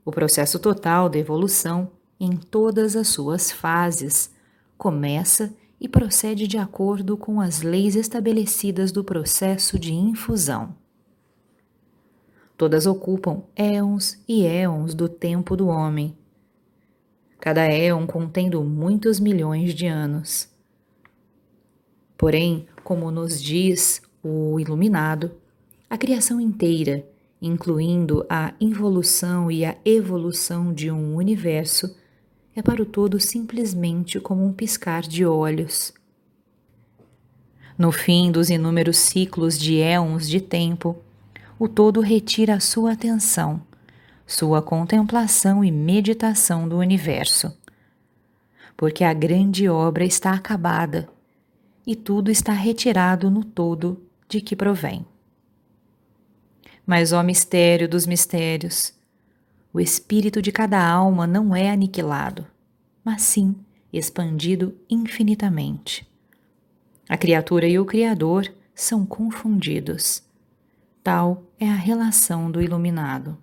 o 0.03 0.11
processo 0.11 0.57
total 0.57 1.07
da 1.07 1.19
evolução, 1.19 1.91
em 2.23 2.37
todas 2.37 2.95
as 2.95 3.07
suas 3.07 3.51
fases, 3.51 4.31
começa 4.77 5.51
e 5.79 5.89
procede 5.89 6.47
de 6.47 6.59
acordo 6.59 7.17
com 7.17 7.41
as 7.41 7.63
leis 7.63 7.95
estabelecidas 7.95 8.91
do 8.91 9.03
processo 9.03 9.79
de 9.79 9.91
infusão. 9.91 10.75
Todas 12.55 12.85
ocupam 12.85 13.41
éons 13.55 14.23
e 14.27 14.45
éons 14.45 14.93
do 14.93 15.09
tempo 15.09 15.57
do 15.57 15.67
homem, 15.67 16.15
cada 17.39 17.63
éon 17.63 18.05
contendo 18.05 18.63
muitos 18.63 19.19
milhões 19.19 19.73
de 19.73 19.87
anos. 19.87 20.47
Porém, 22.15 22.67
como 22.83 23.09
nos 23.09 23.41
diz 23.41 23.99
o 24.23 24.59
Iluminado, 24.59 25.31
a 25.89 25.97
criação 25.97 26.39
inteira, 26.39 27.03
incluindo 27.41 28.23
a 28.29 28.53
involução 28.61 29.49
e 29.49 29.65
a 29.65 29.75
evolução 29.83 30.71
de 30.71 30.91
um 30.91 31.15
universo, 31.15 31.99
é 32.55 32.61
para 32.61 32.81
o 32.81 32.85
todo 32.85 33.19
simplesmente 33.19 34.19
como 34.19 34.45
um 34.45 34.53
piscar 34.53 35.01
de 35.03 35.25
olhos. 35.25 35.93
No 37.77 37.91
fim 37.91 38.31
dos 38.31 38.49
inúmeros 38.49 38.97
ciclos 38.97 39.57
de 39.57 39.79
éons 39.79 40.27
de 40.29 40.41
tempo, 40.41 40.97
o 41.57 41.67
todo 41.67 42.01
retira 42.01 42.59
sua 42.59 42.93
atenção 42.93 43.61
sua 44.31 44.61
contemplação 44.61 45.63
e 45.63 45.71
meditação 45.71 46.67
do 46.67 46.77
universo. 46.77 47.55
Porque 48.77 49.03
a 49.03 49.13
grande 49.13 49.67
obra 49.67 50.05
está 50.05 50.31
acabada 50.31 51.09
e 51.85 51.95
tudo 51.95 52.31
está 52.31 52.53
retirado 52.53 53.29
no 53.29 53.43
todo 53.43 54.01
de 54.27 54.39
que 54.39 54.55
provém. 54.55 55.05
Mas, 56.85 57.11
ó 57.11 57.21
mistério 57.21 57.87
dos 57.87 58.07
mistérios, 58.07 58.93
o 59.73 59.79
espírito 59.79 60.41
de 60.41 60.51
cada 60.51 60.85
alma 60.85 61.25
não 61.25 61.55
é 61.55 61.69
aniquilado, 61.69 62.45
mas 63.03 63.21
sim 63.21 63.55
expandido 63.91 64.75
infinitamente. 64.89 66.07
A 67.07 67.17
criatura 67.17 67.67
e 67.67 67.77
o 67.77 67.85
Criador 67.85 68.51
são 68.73 69.05
confundidos. 69.05 70.23
Tal 71.03 71.43
é 71.59 71.67
a 71.67 71.75
relação 71.75 72.49
do 72.49 72.61
iluminado. 72.61 73.37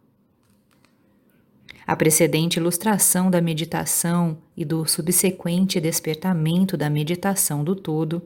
A 1.87 1.97
precedente 1.97 2.59
ilustração 2.59 3.31
da 3.31 3.41
meditação 3.41 4.39
e 4.57 4.65
do 4.65 4.87
subsequente 4.87 5.81
despertamento 5.81 6.77
da 6.77 6.91
meditação 6.91 7.65
do 7.65 7.75
todo 7.75 8.23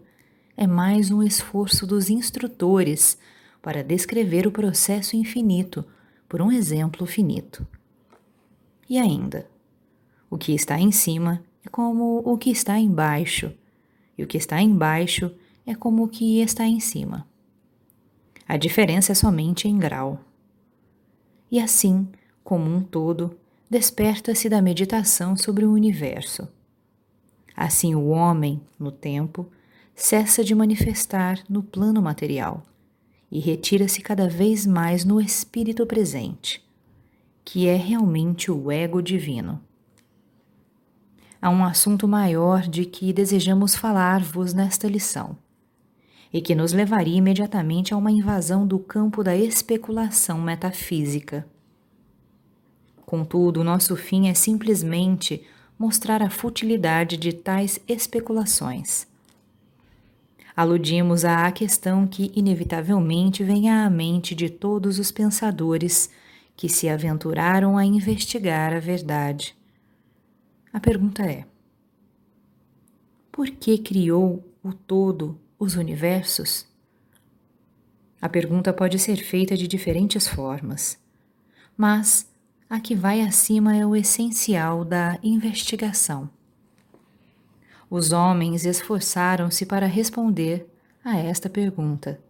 é 0.56 0.66
mais 0.66 1.10
um 1.10 1.22
esforço 1.22 1.86
dos 1.86 2.10
instrutores 2.10 3.16
para 3.62 3.84
descrever 3.84 4.46
o 4.46 4.52
processo 4.52 5.16
infinito 5.16 5.84
por 6.28 6.42
um 6.42 6.50
exemplo 6.50 7.06
finito. 7.06 7.66
E 8.92 8.98
ainda, 8.98 9.48
o 10.28 10.36
que 10.36 10.52
está 10.52 10.78
em 10.78 10.92
cima 10.92 11.42
é 11.64 11.68
como 11.70 12.18
o 12.26 12.36
que 12.36 12.50
está 12.50 12.78
embaixo, 12.78 13.50
e 14.18 14.22
o 14.22 14.26
que 14.26 14.36
está 14.36 14.60
embaixo 14.60 15.34
é 15.64 15.74
como 15.74 16.04
o 16.04 16.08
que 16.08 16.42
está 16.42 16.66
em 16.66 16.78
cima. 16.78 17.26
A 18.46 18.58
diferença 18.58 19.12
é 19.12 19.14
somente 19.14 19.66
em 19.66 19.78
grau. 19.78 20.20
E 21.50 21.58
assim, 21.58 22.06
como 22.44 22.70
um 22.70 22.82
todo, 22.82 23.34
desperta-se 23.70 24.46
da 24.50 24.60
meditação 24.60 25.38
sobre 25.38 25.64
o 25.64 25.72
universo. 25.72 26.46
Assim, 27.56 27.94
o 27.94 28.08
homem, 28.08 28.60
no 28.78 28.92
tempo, 28.92 29.50
cessa 29.94 30.44
de 30.44 30.54
manifestar 30.54 31.42
no 31.48 31.62
plano 31.62 32.02
material 32.02 32.62
e 33.30 33.40
retira-se 33.40 34.02
cada 34.02 34.28
vez 34.28 34.66
mais 34.66 35.02
no 35.02 35.18
espírito 35.18 35.86
presente, 35.86 36.62
que 37.44 37.66
é 37.66 37.76
realmente 37.76 38.50
o 38.50 38.70
ego 38.70 39.02
divino. 39.02 39.60
Há 41.40 41.50
um 41.50 41.64
assunto 41.64 42.06
maior 42.06 42.62
de 42.62 42.84
que 42.84 43.12
desejamos 43.12 43.74
falar-vos 43.74 44.54
nesta 44.54 44.86
lição, 44.86 45.36
e 46.32 46.40
que 46.40 46.54
nos 46.54 46.72
levaria 46.72 47.18
imediatamente 47.18 47.92
a 47.92 47.96
uma 47.96 48.10
invasão 48.10 48.66
do 48.66 48.78
campo 48.78 49.22
da 49.22 49.36
especulação 49.36 50.40
metafísica 50.40 51.46
Contudo, 53.12 53.62
nosso 53.62 53.94
fim 53.94 54.28
é 54.28 54.32
simplesmente 54.32 55.44
mostrar 55.78 56.22
a 56.22 56.30
futilidade 56.30 57.18
de 57.18 57.30
tais 57.30 57.78
especulações. 57.86 59.06
Aludimos 60.56 61.22
à 61.22 61.52
questão 61.52 62.06
que 62.06 62.32
inevitavelmente 62.34 63.44
vem 63.44 63.68
à 63.68 63.90
mente 63.90 64.34
de 64.34 64.48
todos 64.48 64.98
os 64.98 65.12
pensadores 65.12 66.08
que 66.62 66.68
se 66.68 66.88
aventuraram 66.88 67.76
a 67.76 67.84
investigar 67.84 68.72
a 68.72 68.78
verdade. 68.78 69.52
A 70.72 70.78
pergunta 70.78 71.24
é: 71.24 71.44
por 73.32 73.50
que 73.50 73.76
criou 73.78 74.48
o 74.62 74.72
todo 74.72 75.40
os 75.58 75.74
universos? 75.74 76.64
A 78.20 78.28
pergunta 78.28 78.72
pode 78.72 78.96
ser 79.00 79.16
feita 79.16 79.56
de 79.56 79.66
diferentes 79.66 80.28
formas, 80.28 80.96
mas 81.76 82.30
a 82.70 82.78
que 82.78 82.94
vai 82.94 83.22
acima 83.22 83.74
é 83.76 83.84
o 83.84 83.96
essencial 83.96 84.84
da 84.84 85.18
investigação. 85.20 86.30
Os 87.90 88.12
homens 88.12 88.64
esforçaram-se 88.64 89.66
para 89.66 89.86
responder 89.86 90.72
a 91.04 91.18
esta 91.18 91.50
pergunta, 91.50 92.20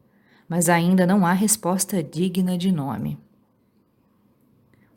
mas 0.48 0.70
ainda 0.70 1.06
não 1.06 1.26
há 1.26 1.34
resposta 1.34 2.02
digna 2.02 2.56
de 2.56 2.72
nome. 2.72 3.21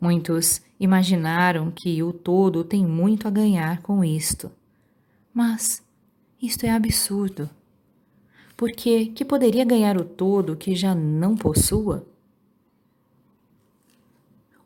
Muitos 0.00 0.60
imaginaram 0.78 1.70
que 1.70 2.02
o 2.02 2.12
todo 2.12 2.62
tem 2.62 2.84
muito 2.84 3.26
a 3.26 3.30
ganhar 3.30 3.80
com 3.82 4.04
isto, 4.04 4.50
mas 5.32 5.82
isto 6.40 6.64
é 6.64 6.70
absurdo. 6.70 7.48
Porque 8.56 9.06
que 9.06 9.24
poderia 9.24 9.64
ganhar 9.64 9.96
o 9.96 10.04
todo 10.04 10.56
que 10.56 10.74
já 10.74 10.94
não 10.94 11.34
possua? 11.34 12.06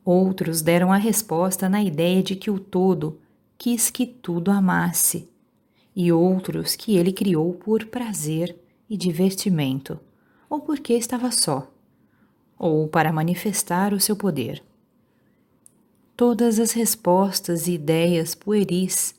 Outros 0.03 0.61
deram 0.61 0.91
a 0.91 0.97
resposta 0.97 1.69
na 1.69 1.81
ideia 1.83 2.23
de 2.23 2.35
que 2.35 2.49
o 2.49 2.59
todo 2.59 3.19
quis 3.57 3.89
que 3.89 4.05
tudo 4.05 4.49
amasse, 4.49 5.29
e 5.95 6.11
outros 6.11 6.75
que 6.75 6.95
ele 6.97 7.13
criou 7.13 7.53
por 7.53 7.85
prazer 7.85 8.57
e 8.89 8.97
divertimento, 8.97 9.99
ou 10.49 10.59
porque 10.59 10.93
estava 10.93 11.31
só, 11.31 11.69
ou 12.57 12.87
para 12.87 13.13
manifestar 13.13 13.93
o 13.93 13.99
seu 13.99 14.15
poder. 14.15 14.63
Todas 16.21 16.59
as 16.59 16.73
respostas 16.73 17.65
e 17.65 17.71
ideias 17.71 18.35
pueris, 18.35 19.15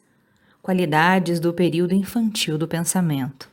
qualidades 0.63 1.41
do 1.41 1.53
período 1.53 1.95
infantil 1.95 2.57
do 2.57 2.69
pensamento. 2.69 3.51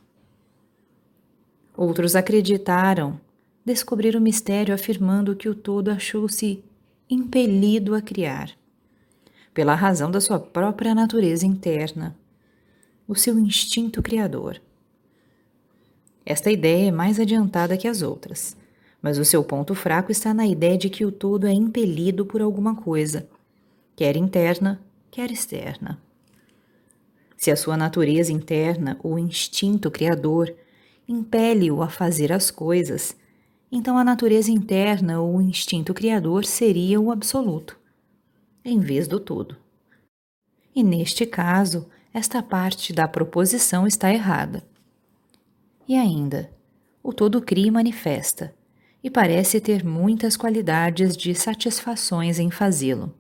Outros 1.76 2.16
acreditaram 2.16 3.20
descobrir 3.66 4.16
o 4.16 4.22
mistério 4.22 4.72
afirmando 4.72 5.36
que 5.36 5.50
o 5.50 5.56
todo 5.56 5.90
achou-se 5.90 6.64
impelido 7.10 7.96
a 7.96 8.04
criar, 8.04 8.52
pela 9.52 9.74
razão 9.74 10.12
da 10.12 10.22
sua 10.22 10.40
própria 10.40 10.94
natureza 10.94 11.44
interna, 11.44 12.16
o 13.08 13.16
seu 13.16 13.40
instinto 13.40 14.00
criador. 14.04 14.62
Esta 16.24 16.52
ideia 16.52 16.90
é 16.90 16.92
mais 16.92 17.20
adiantada 17.20 17.78
que 17.78 17.88
as 17.88 18.04
outras, 18.04 18.56
mas 19.02 19.18
o 19.18 19.26
seu 19.26 19.44
ponto 19.44 19.74
fraco 19.74 20.12
está 20.12 20.36
na 20.36 20.46
ideia 20.46 20.78
de 20.78 20.88
que 20.88 21.04
o 21.04 21.12
todo 21.12 21.48
é 21.48 21.52
impelido 21.52 22.28
por 22.28 22.44
alguma 22.44 22.76
coisa, 22.76 23.28
quer 24.00 24.16
interna, 24.16 24.82
quer 25.12 25.30
externa. 25.30 26.02
Se 27.36 27.52
a 27.52 27.56
sua 27.58 27.76
natureza 27.76 28.32
interna, 28.32 28.98
o 29.04 29.20
instinto 29.20 29.92
criador, 29.92 30.56
impele-o 31.06 31.82
a 31.82 31.90
fazer 31.90 32.32
as 32.32 32.50
coisas, 32.50 33.14
então 33.70 33.98
a 33.98 34.04
natureza 34.06 34.52
interna 34.52 35.20
ou 35.20 35.36
o 35.36 35.42
instinto 35.42 35.94
criador 35.94 36.46
seria 36.46 36.98
o 36.98 37.12
absoluto, 37.12 37.78
em 38.64 38.80
vez 38.80 39.06
do 39.06 39.20
todo. 39.20 39.58
E 40.74 40.82
neste 40.82 41.26
caso, 41.26 41.90
esta 42.14 42.42
parte 42.42 42.94
da 42.94 43.06
proposição 43.06 43.86
está 43.86 44.14
errada. 44.14 44.64
E 45.86 45.98
ainda, 45.98 46.50
o 47.04 47.12
todo 47.12 47.42
cria 47.42 47.70
manifesta, 47.70 48.56
e 49.04 49.10
parece 49.10 49.60
ter 49.60 49.84
muitas 49.84 50.38
qualidades 50.38 51.18
de 51.18 51.36
satisfações 51.36 52.40
em 52.40 52.50
fazê-lo. 52.50 53.19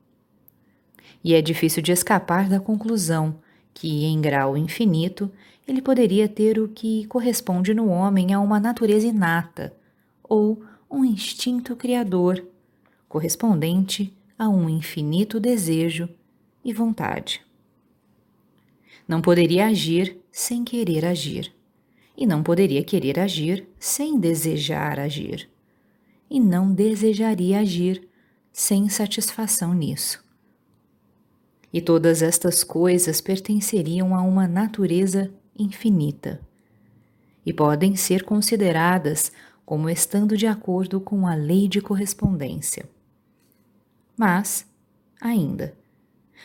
E 1.24 1.34
é 1.34 1.42
difícil 1.42 1.82
de 1.82 1.92
escapar 1.92 2.48
da 2.48 2.60
conclusão 2.60 3.40
que, 3.74 4.06
em 4.06 4.20
grau 4.22 4.58
infinito, 4.58 5.32
ele 5.68 5.82
poderia 5.82 6.28
ter 6.28 6.60
o 6.60 6.68
que 6.68 7.06
corresponde 7.06 7.74
no 7.74 7.88
homem 7.90 8.34
a 8.34 8.40
uma 8.40 8.60
natureza 8.60 9.08
inata 9.08 9.74
ou 10.24 10.64
um 10.90 11.06
instinto 11.06 11.76
criador, 11.76 12.44
correspondente 13.08 14.14
a 14.38 14.50
um 14.50 14.70
infinito 14.70 15.40
desejo 15.40 16.10
e 16.64 16.74
vontade. 16.74 17.42
Não 19.08 19.22
poderia 19.22 19.68
agir 19.68 20.18
sem 20.32 20.64
querer 20.64 21.06
agir, 21.06 21.54
e 22.18 22.26
não 22.26 22.44
poderia 22.44 22.84
querer 22.84 23.20
agir 23.20 23.68
sem 23.80 24.20
desejar 24.20 25.00
agir, 25.00 25.50
e 26.30 26.40
não 26.40 26.72
desejaria 26.72 27.60
agir 27.60 28.08
sem 28.52 28.88
satisfação 28.90 29.74
nisso. 29.74 30.24
E 31.72 31.82
todas 31.82 32.22
estas 32.22 32.64
coisas 32.64 33.22
pertenceriam 33.22 34.16
a 34.16 34.22
uma 34.22 34.48
natureza 34.48 35.32
infinita 35.58 36.40
e 37.46 37.54
podem 37.54 37.96
ser 37.96 38.24
consideradas 38.24 39.32
como 39.66 39.90
estando 39.90 40.36
de 40.36 40.48
acordo 40.48 41.00
com 41.00 41.28
a 41.28 41.36
lei 41.36 41.68
de 41.68 41.80
correspondência. 41.80 42.90
Mas, 44.18 44.66
ainda, 45.22 45.76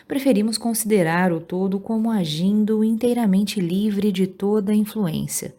preferimos 0.07 0.59
considerar 0.59 1.33
o 1.33 1.41
todo 1.41 1.81
como 1.81 2.11
agindo 2.11 2.85
inteiramente 2.85 3.61
livre 3.61 4.13
de 4.13 4.27
toda 4.27 4.75
influência, 4.75 5.55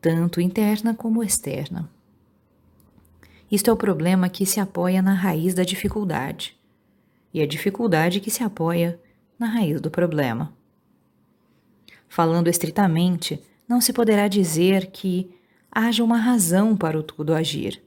tanto 0.00 0.40
interna 0.40 0.94
como 0.94 1.22
externa. 1.22 1.88
Isto 3.50 3.70
é 3.70 3.72
o 3.72 3.76
problema 3.76 4.28
que 4.28 4.44
se 4.44 4.58
apoia 4.58 5.00
na 5.00 5.14
raiz 5.14 5.54
da 5.54 5.62
dificuldade, 5.62 6.56
e 7.32 7.40
a 7.40 7.46
dificuldade 7.46 8.20
que 8.20 8.30
se 8.30 8.42
apoia 8.42 9.00
na 9.38 9.46
raiz 9.46 9.80
do 9.80 9.90
problema. 9.90 10.52
Falando 12.08 12.48
estritamente, 12.48 13.42
não 13.66 13.80
se 13.80 13.92
poderá 13.92 14.28
dizer 14.28 14.90
que 14.90 15.34
haja 15.70 16.04
uma 16.04 16.18
razão 16.18 16.76
para 16.76 16.98
o 16.98 17.02
tudo 17.02 17.34
agir, 17.34 17.82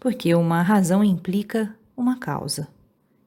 porque 0.00 0.34
uma 0.34 0.62
razão 0.62 1.04
implica 1.04 1.76
uma 1.96 2.18
causa 2.18 2.68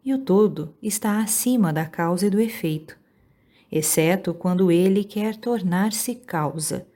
e 0.04 0.14
o 0.14 0.18
todo 0.18 0.76
está 0.82 1.20
acima 1.20 1.72
da 1.72 1.86
causa 1.86 2.28
e 2.28 2.30
do 2.30 2.40
efeito, 2.40 2.98
exceto 3.72 4.34
quando 4.34 4.72
ele 4.72 5.04
quer 5.04 5.36
tornar-se 5.36 6.16
causa, 6.16 6.88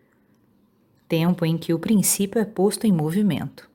tempo 1.07 1.45
em 1.45 1.57
que 1.57 1.73
o 1.73 1.79
princípio 1.79 2.41
é 2.41 2.45
posto 2.45 2.87
em 2.87 2.91
movimento. 2.91 3.69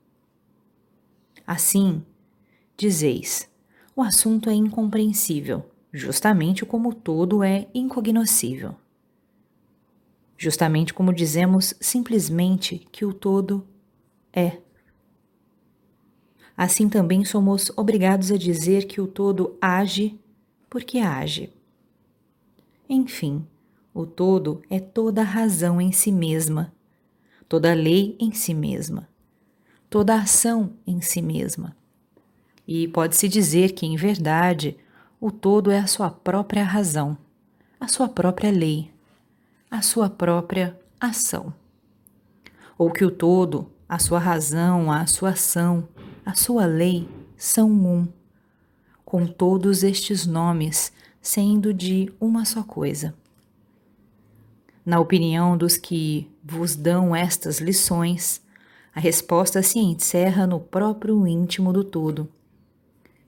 Assim, 1.46 2.02
dizeis, 2.76 3.48
o 3.98 4.02
assunto 4.02 4.48
é 4.48 4.54
incompreensível, 4.54 5.68
justamente 5.92 6.64
como 6.64 6.94
todo 6.94 7.42
é 7.42 7.66
incognoscível. 7.74 8.76
Justamente 10.36 10.94
como 10.94 11.12
dizemos 11.12 11.74
simplesmente 11.80 12.86
que 12.92 13.04
o 13.04 13.12
todo 13.12 13.66
é 14.32 14.58
assim 16.56 16.88
também 16.88 17.24
somos 17.24 17.72
obrigados 17.76 18.30
a 18.30 18.36
dizer 18.36 18.86
que 18.86 19.00
o 19.00 19.08
todo 19.08 19.58
age 19.60 20.16
porque 20.70 20.98
age. 20.98 21.52
Enfim, 22.88 23.44
o 23.92 24.06
todo 24.06 24.62
é 24.70 24.78
toda 24.78 25.24
razão 25.24 25.80
em 25.80 25.90
si 25.90 26.12
mesma, 26.12 26.72
toda 27.48 27.74
lei 27.74 28.14
em 28.20 28.30
si 28.32 28.54
mesma, 28.54 29.08
toda 29.90 30.14
ação 30.14 30.74
em 30.86 31.00
si 31.00 31.20
mesma. 31.20 31.77
E 32.70 32.86
pode-se 32.86 33.26
dizer 33.30 33.72
que, 33.72 33.86
em 33.86 33.96
verdade, 33.96 34.76
o 35.18 35.30
todo 35.30 35.70
é 35.70 35.78
a 35.78 35.86
sua 35.86 36.10
própria 36.10 36.62
razão, 36.62 37.16
a 37.80 37.88
sua 37.88 38.10
própria 38.10 38.50
lei, 38.50 38.92
a 39.70 39.80
sua 39.80 40.10
própria 40.10 40.78
ação. 41.00 41.54
Ou 42.76 42.90
que 42.90 43.06
o 43.06 43.10
todo, 43.10 43.70
a 43.88 43.98
sua 43.98 44.18
razão, 44.18 44.92
a 44.92 45.06
sua 45.06 45.30
ação, 45.30 45.88
a 46.26 46.34
sua 46.34 46.66
lei 46.66 47.08
são 47.38 47.70
um, 47.70 48.06
com 49.02 49.26
todos 49.26 49.82
estes 49.82 50.26
nomes 50.26 50.92
sendo 51.22 51.72
de 51.72 52.12
uma 52.20 52.44
só 52.44 52.62
coisa. 52.62 53.14
Na 54.84 55.00
opinião 55.00 55.56
dos 55.56 55.78
que 55.78 56.30
vos 56.44 56.76
dão 56.76 57.16
estas 57.16 57.60
lições, 57.60 58.42
a 58.94 59.00
resposta 59.00 59.62
se 59.62 59.78
encerra 59.78 60.46
no 60.46 60.60
próprio 60.60 61.26
íntimo 61.26 61.72
do 61.72 61.82
todo, 61.82 62.28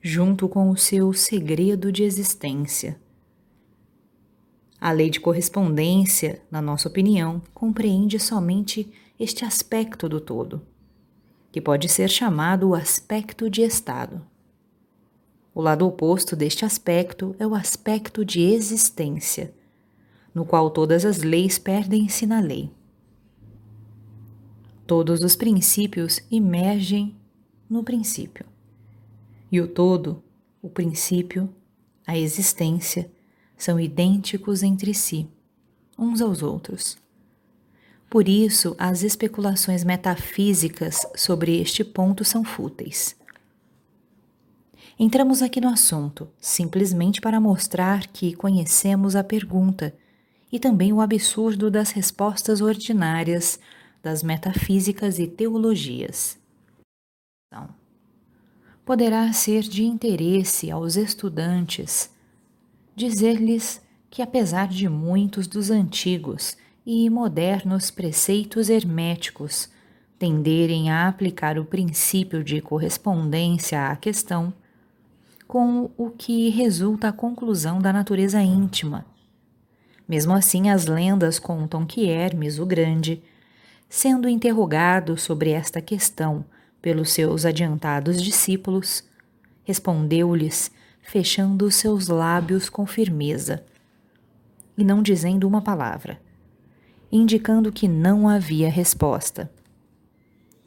junto 0.03 0.49
com 0.49 0.71
o 0.71 0.77
seu 0.77 1.13
segredo 1.13 1.93
de 1.93 2.03
existência. 2.03 3.01
A 4.81 4.93
lei 4.93 5.11
de 5.11 5.21
correspondência, 5.21 6.43
na 6.51 6.63
nossa 6.63 6.89
opinião, 6.89 7.43
compreende 7.53 8.19
somente 8.19 8.91
este 9.19 9.45
aspecto 9.45 10.09
do 10.09 10.21
todo 10.21 10.63
que 11.53 11.61
pode 11.61 11.89
ser 11.89 12.09
chamado 12.09 12.69
o 12.69 12.75
aspecto 12.75 13.51
de 13.51 13.63
estado. 13.63 14.25
O 15.55 15.61
lado 15.61 15.87
oposto 15.87 16.37
deste 16.37 16.65
aspecto 16.65 17.35
é 17.39 17.47
o 17.47 17.55
aspecto 17.55 18.25
de 18.25 18.41
existência, 18.41 19.53
no 20.33 20.45
qual 20.45 20.71
todas 20.71 21.05
as 21.05 21.19
leis 21.19 21.59
perdem-se 21.59 22.25
na 22.25 22.41
lei. 22.41 22.71
Todos 24.87 25.23
os 25.23 25.35
princípios 25.35 26.21
emergem 26.31 27.17
no 27.69 27.83
princípio. 27.83 28.47
E 29.51 29.61
o 29.61 29.69
todo, 29.69 30.23
o 30.63 30.69
princípio, 30.69 31.53
a 32.07 32.17
existência, 32.17 33.11
são 33.57 33.79
idênticos 33.79 34.63
entre 34.63 34.95
si, 34.95 35.29
uns 35.99 36.21
aos 36.21 36.43
outros. 36.43 36.97
Por 38.09 38.29
isso, 38.29 38.75
as 38.79 39.03
especulações 39.05 39.85
metafísicas 39.85 41.07
sobre 41.15 41.61
este 41.61 41.85
ponto 41.85 42.25
são 42.25 42.43
fúteis. 42.43 43.17
Entramos 44.99 45.43
aqui 45.43 45.61
no 45.61 45.69
assunto 45.69 46.29
simplesmente 46.41 47.21
para 47.21 47.41
mostrar 47.41 48.07
que 48.09 48.35
conhecemos 48.35 49.15
a 49.15 49.23
pergunta 49.23 49.95
e 50.51 50.59
também 50.59 50.93
o 50.93 51.01
absurdo 51.01 51.71
das 51.71 51.93
respostas 51.93 52.61
ordinárias 52.61 53.61
das 54.03 54.23
metafísicas 54.23 55.19
e 55.19 55.27
teologias. 55.27 56.40
Poderá 58.91 59.33
ser 59.33 59.63
de 59.63 59.85
interesse 59.85 60.69
aos 60.69 60.97
estudantes 60.97 62.11
dizer-lhes 62.97 63.81
que, 64.11 64.21
apesar 64.21 64.67
de 64.67 64.89
muitos 64.89 65.47
dos 65.47 65.71
antigos 65.71 66.57
e 66.85 67.09
modernos 67.09 67.89
preceitos 67.93 68.69
herméticos 68.69 69.71
tenderem 70.19 70.91
a 70.91 71.07
aplicar 71.07 71.57
o 71.57 71.65
princípio 71.65 72.43
de 72.43 72.61
correspondência 72.61 73.93
à 73.93 73.95
questão, 73.95 74.53
com 75.47 75.93
o 75.97 76.11
que 76.11 76.49
resulta 76.49 77.11
a 77.11 77.13
conclusão 77.13 77.79
da 77.79 77.93
natureza 77.93 78.43
íntima. 78.43 79.07
Mesmo 80.09 80.33
assim, 80.33 80.69
as 80.69 80.87
lendas 80.87 81.39
contam 81.39 81.87
que 81.87 82.09
Hermes 82.09 82.59
o 82.59 82.67
Grande, 82.67 83.23
sendo 83.89 84.29
interrogado 84.29 85.17
sobre 85.17 85.51
esta 85.51 85.81
questão 85.81 86.45
pelos 86.81 87.11
seus 87.11 87.45
adiantados 87.45 88.23
discípulos, 88.23 89.05
respondeu-lhes, 89.65 90.71
fechando 91.03 91.67
os 91.67 91.75
seus 91.75 92.09
lábios 92.09 92.69
com 92.69 92.87
firmeza 92.87 93.65
e 94.77 94.85
não 94.85 95.03
dizendo 95.03 95.47
uma 95.47 95.61
palavra 95.61 96.19
indicando 97.11 97.73
que 97.73 97.89
não 97.89 98.29
havia 98.29 98.71
resposta. 98.71 99.51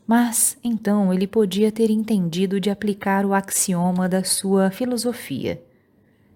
Mas 0.06 0.58
então 0.64 1.14
ele 1.14 1.26
podia 1.26 1.72
ter 1.72 1.90
entendido 1.90 2.60
de 2.60 2.70
aplicar 2.70 3.26
o 3.26 3.34
axioma 3.34 4.10
da 4.10 4.24
sua 4.24 4.70
filosofia, 4.70 5.64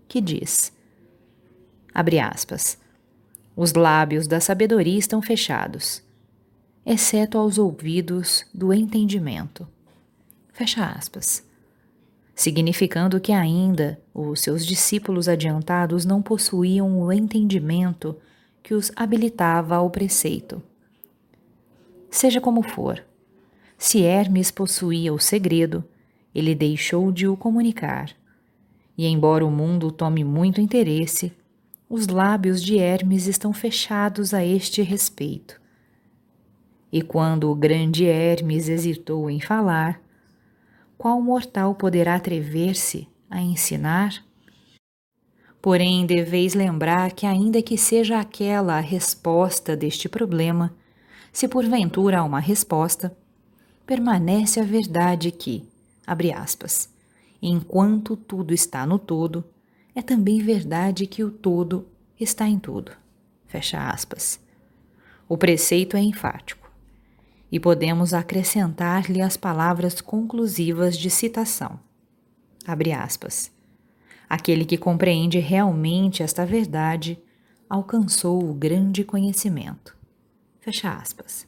que 0.07 0.21
diz: 0.21 0.71
abre 1.93 2.19
aspas, 2.19 2.77
os 3.55 3.73
lábios 3.73 4.27
da 4.27 4.39
sabedoria 4.39 4.97
estão 4.97 5.21
fechados, 5.21 6.01
exceto 6.89 7.37
aos 7.37 7.57
ouvidos 7.57 8.45
do 8.53 8.73
entendimento. 8.73 9.67
Fecha 10.53 10.85
aspas. 10.85 11.43
Significando 12.33 13.19
que 13.19 13.33
ainda 13.33 13.99
os 14.13 14.39
seus 14.39 14.65
discípulos 14.65 15.27
adiantados 15.27 16.05
não 16.05 16.21
possuíam 16.21 17.01
o 17.01 17.11
entendimento 17.11 18.15
que 18.63 18.73
os 18.73 18.89
habilitava 18.95 19.75
ao 19.75 19.89
preceito. 19.89 20.63
Seja 22.09 22.39
como 22.39 22.63
for, 22.63 23.03
se 23.77 24.03
Hermes 24.03 24.49
possuía 24.49 25.13
o 25.13 25.19
segredo, 25.19 25.83
ele 26.33 26.55
deixou 26.55 27.11
de 27.11 27.27
o 27.27 27.35
comunicar. 27.35 28.11
E 28.97 29.05
embora 29.07 29.45
o 29.45 29.51
mundo 29.51 29.91
tome 29.91 30.23
muito 30.23 30.61
interesse, 30.61 31.33
os 31.89 32.07
lábios 32.07 32.63
de 32.63 32.77
Hermes 32.77 33.27
estão 33.27 33.51
fechados 33.51 34.33
a 34.33 34.45
este 34.45 34.81
respeito. 34.81 35.66
E 36.97 37.03
quando 37.03 37.51
o 37.51 37.53
grande 37.53 38.07
Hermes 38.07 38.67
hesitou 38.67 39.29
em 39.29 39.39
falar, 39.39 40.01
qual 40.97 41.21
mortal 41.21 41.75
poderá 41.75 42.15
atrever-se 42.15 43.07
a 43.29 43.39
ensinar? 43.39 44.25
Porém, 45.61 46.07
deveis 46.07 46.55
lembrar 46.55 47.11
que, 47.11 47.27
ainda 47.27 47.61
que 47.61 47.77
seja 47.77 48.19
aquela 48.19 48.77
a 48.77 48.79
resposta 48.79 49.77
deste 49.77 50.09
problema, 50.09 50.73
se 51.31 51.47
porventura 51.47 52.17
há 52.17 52.23
uma 52.23 52.39
resposta, 52.39 53.15
permanece 53.85 54.59
a 54.59 54.63
verdade 54.63 55.29
que, 55.29 55.69
abre 56.03 56.33
aspas, 56.33 56.91
enquanto 57.39 58.17
tudo 58.17 58.55
está 58.55 58.87
no 58.87 58.97
todo, 58.97 59.45
é 59.93 60.01
também 60.01 60.41
verdade 60.41 61.05
que 61.05 61.23
o 61.23 61.29
todo 61.29 61.87
está 62.19 62.47
em 62.47 62.57
tudo. 62.57 62.91
Fecha 63.45 63.87
aspas. 63.87 64.39
O 65.29 65.37
preceito 65.37 65.95
é 65.95 66.01
enfático 66.01 66.66
e 67.51 67.59
podemos 67.59 68.13
acrescentar-lhe 68.13 69.21
as 69.21 69.37
palavras 69.37 70.01
conclusivas 70.01 70.97
de 70.97 71.09
citação. 71.09 71.79
Abre 72.65 72.91
aspas. 72.91 73.51
Aquele 74.29 74.65
que 74.65 74.77
compreende 74.77 75.39
realmente 75.39 76.21
esta 76.21 76.45
verdade 76.45 77.21
alcançou 77.69 78.43
o 78.43 78.53
grande 78.53 79.03
conhecimento. 79.03 79.97
Fecha 80.59 80.91
aspas. 80.91 81.47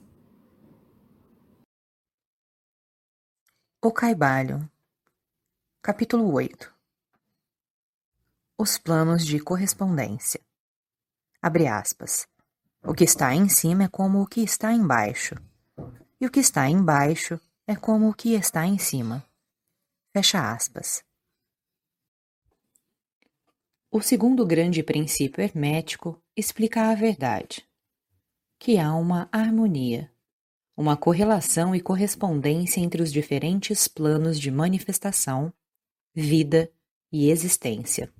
O 3.81 3.91
Caibalho, 3.91 4.69
capítulo 5.81 6.33
8 6.33 6.73
Os 8.57 8.77
planos 8.77 9.25
de 9.25 9.39
correspondência. 9.39 10.39
Abre 11.41 11.67
aspas. 11.67 12.27
O 12.83 12.93
que 12.93 13.03
está 13.03 13.33
em 13.33 13.49
cima 13.49 13.83
é 13.83 13.87
como 13.89 14.21
o 14.21 14.27
que 14.27 14.41
está 14.41 14.73
embaixo, 14.73 15.35
e 16.19 16.25
o 16.25 16.31
que 16.31 16.39
está 16.39 16.69
embaixo 16.69 17.39
é 17.65 17.75
como 17.75 18.09
o 18.09 18.13
que 18.13 18.33
está 18.33 18.65
em 18.65 18.77
cima. 18.77 19.25
Fecha 20.11 20.51
aspas. 20.51 21.03
O 23.91 24.01
segundo 24.01 24.45
grande 24.45 24.83
princípio 24.83 25.41
hermético 25.41 26.21
explica 26.35 26.89
a 26.89 26.95
verdade, 26.95 27.67
que 28.59 28.77
há 28.77 28.93
uma 28.93 29.27
harmonia, 29.31 30.11
uma 30.77 30.95
correlação 30.95 31.75
e 31.75 31.81
correspondência 31.81 32.79
entre 32.79 33.01
os 33.01 33.11
diferentes 33.11 33.87
planos 33.87 34.39
de 34.39 34.51
manifestação, 34.51 35.51
vida 36.13 36.71
e 37.11 37.29
existência. 37.29 38.11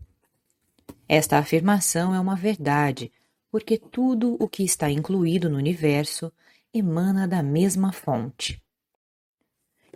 Esta 1.08 1.38
afirmação 1.38 2.14
é 2.14 2.19
uma 2.19 2.36
verdade, 2.36 3.11
porque 3.52 3.78
tudo 3.78 4.38
o 4.40 4.48
que 4.48 4.64
está 4.64 4.90
incluído 4.90 5.50
no 5.50 5.58
universo 5.58 6.32
emana 6.73 7.27
da 7.27 7.41
mesma 7.41 7.91
fonte. 7.91 8.61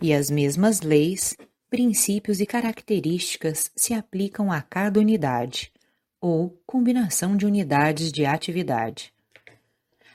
E 0.02 0.12
as 0.12 0.28
mesmas 0.30 0.80
leis, 0.80 1.36
princípios 1.70 2.40
e 2.40 2.46
características 2.46 3.70
se 3.76 3.94
aplicam 3.94 4.50
a 4.50 4.60
cada 4.60 4.98
unidade, 4.98 5.72
ou 6.20 6.60
combinação 6.66 7.36
de 7.36 7.46
unidades 7.46 8.10
de 8.10 8.24
atividade. 8.24 9.12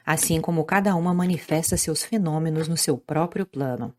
Assim 0.05 0.41
como 0.41 0.65
cada 0.65 0.95
uma 0.95 1.13
manifesta 1.13 1.77
seus 1.77 2.03
fenômenos 2.03 2.67
no 2.67 2.75
seu 2.75 2.97
próprio 2.97 3.45
plano. 3.45 3.93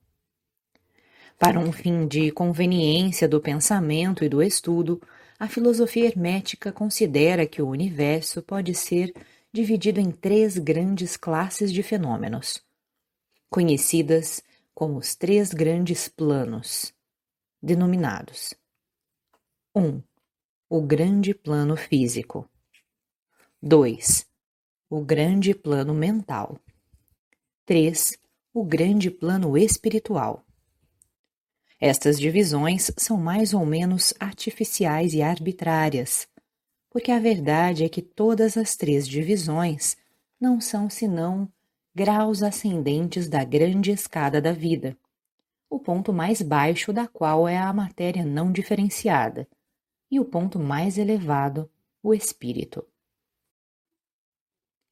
Para 1.39 1.59
um 1.59 1.73
fim 1.73 2.07
de 2.07 2.31
conveniência 2.31 3.27
do 3.27 3.41
pensamento 3.41 4.23
e 4.23 4.29
do 4.29 4.43
estudo, 4.43 5.01
a 5.39 5.49
filosofia 5.49 6.07
hermética 6.07 6.71
considera 6.71 7.47
que 7.47 7.63
o 7.63 7.69
universo 7.69 8.43
pode 8.43 8.75
ser 8.75 9.15
dividido 9.53 10.01
em 10.01 10.11
três 10.11 10.57
grandes 10.59 11.17
classes 11.17 11.73
de 11.73 11.83
fenômenos, 11.83 12.63
conhecidas 13.49 14.43
como 14.75 14.99
os 14.99 15.15
três 15.15 15.53
grandes 15.53 16.09
planos, 16.09 16.95
denominados 17.63 18.55
1. 19.75 19.83
Um, 19.83 20.03
o 20.69 20.81
grande 20.81 21.35
plano 21.35 21.77
físico. 21.77 22.49
2. 23.63 24.27
O 24.89 25.01
grande 25.05 25.55
plano 25.55 25.95
mental. 25.95 26.59
3. 27.67 28.19
O 28.53 28.65
grande 28.65 29.11
plano 29.11 29.57
espiritual. 29.57 30.45
Estas 31.81 32.19
divisões 32.19 32.91
são 32.97 33.17
mais 33.17 33.55
ou 33.55 33.65
menos 33.65 34.13
artificiais 34.19 35.15
e 35.15 35.23
arbitrárias, 35.23 36.27
porque 36.91 37.13
a 37.13 37.21
verdade 37.21 37.85
é 37.85 37.89
que 37.89 38.03
todas 38.03 38.57
as 38.57 38.77
três 38.77 39.07
divisões 39.07 39.97
não 40.39 40.61
são 40.61 40.91
senão 40.91 41.51
graus 41.95 42.43
ascendentes 42.43 43.29
da 43.29 43.45
grande 43.45 43.93
escada 43.93 44.41
da 44.41 44.53
vida, 44.53 44.99
o 45.69 45.79
ponto 45.79 46.13
mais 46.13 46.43
baixo 46.43 46.93
da 46.93 47.07
qual 47.07 47.47
é 47.47 47.57
a 47.57 47.73
matéria 47.73 48.25
não 48.25 48.51
diferenciada, 48.51 49.49
e 50.11 50.19
o 50.19 50.25
ponto 50.25 50.59
mais 50.59 50.99
elevado, 50.99 51.71
o 52.03 52.13
espírito. 52.13 52.85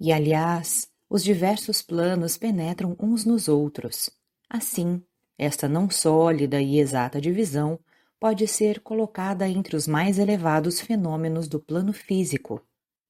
E 0.01 0.13
aliás, 0.13 0.89
os 1.11 1.25
diversos 1.25 1.83
planos 1.83 2.39
penetram 2.39 2.97
uns 3.01 3.25
nos 3.25 3.49
outros. 3.49 4.09
Assim, 4.49 5.03
esta 5.37 5.69
não 5.69 5.91
sólida 5.91 6.61
e 6.61 6.79
exata 6.79 7.21
divisão 7.21 7.81
pode 8.21 8.47
ser 8.49 8.81
colocada 8.81 9.49
entre 9.49 9.77
os 9.77 9.87
mais 9.87 10.19
elevados 10.19 10.81
fenômenos 10.81 11.47
do 11.47 11.61
plano 11.61 11.93
físico 11.93 12.61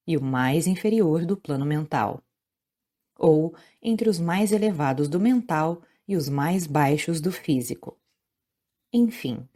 e 0.05 0.15
o 0.15 0.21
mais 0.21 0.67
inferior 0.67 1.25
do 1.25 1.35
plano 1.35 1.65
mental, 1.65 2.23
ou 3.17 3.55
entre 3.81 4.09
os 4.09 4.19
mais 4.19 4.51
elevados 4.51 5.07
do 5.07 5.19
mental 5.19 5.81
e 6.07 6.15
os 6.15 6.29
mais 6.29 6.65
baixos 6.67 7.21
do 7.21 7.31
físico. 7.31 7.97
Enfim, 8.91 9.47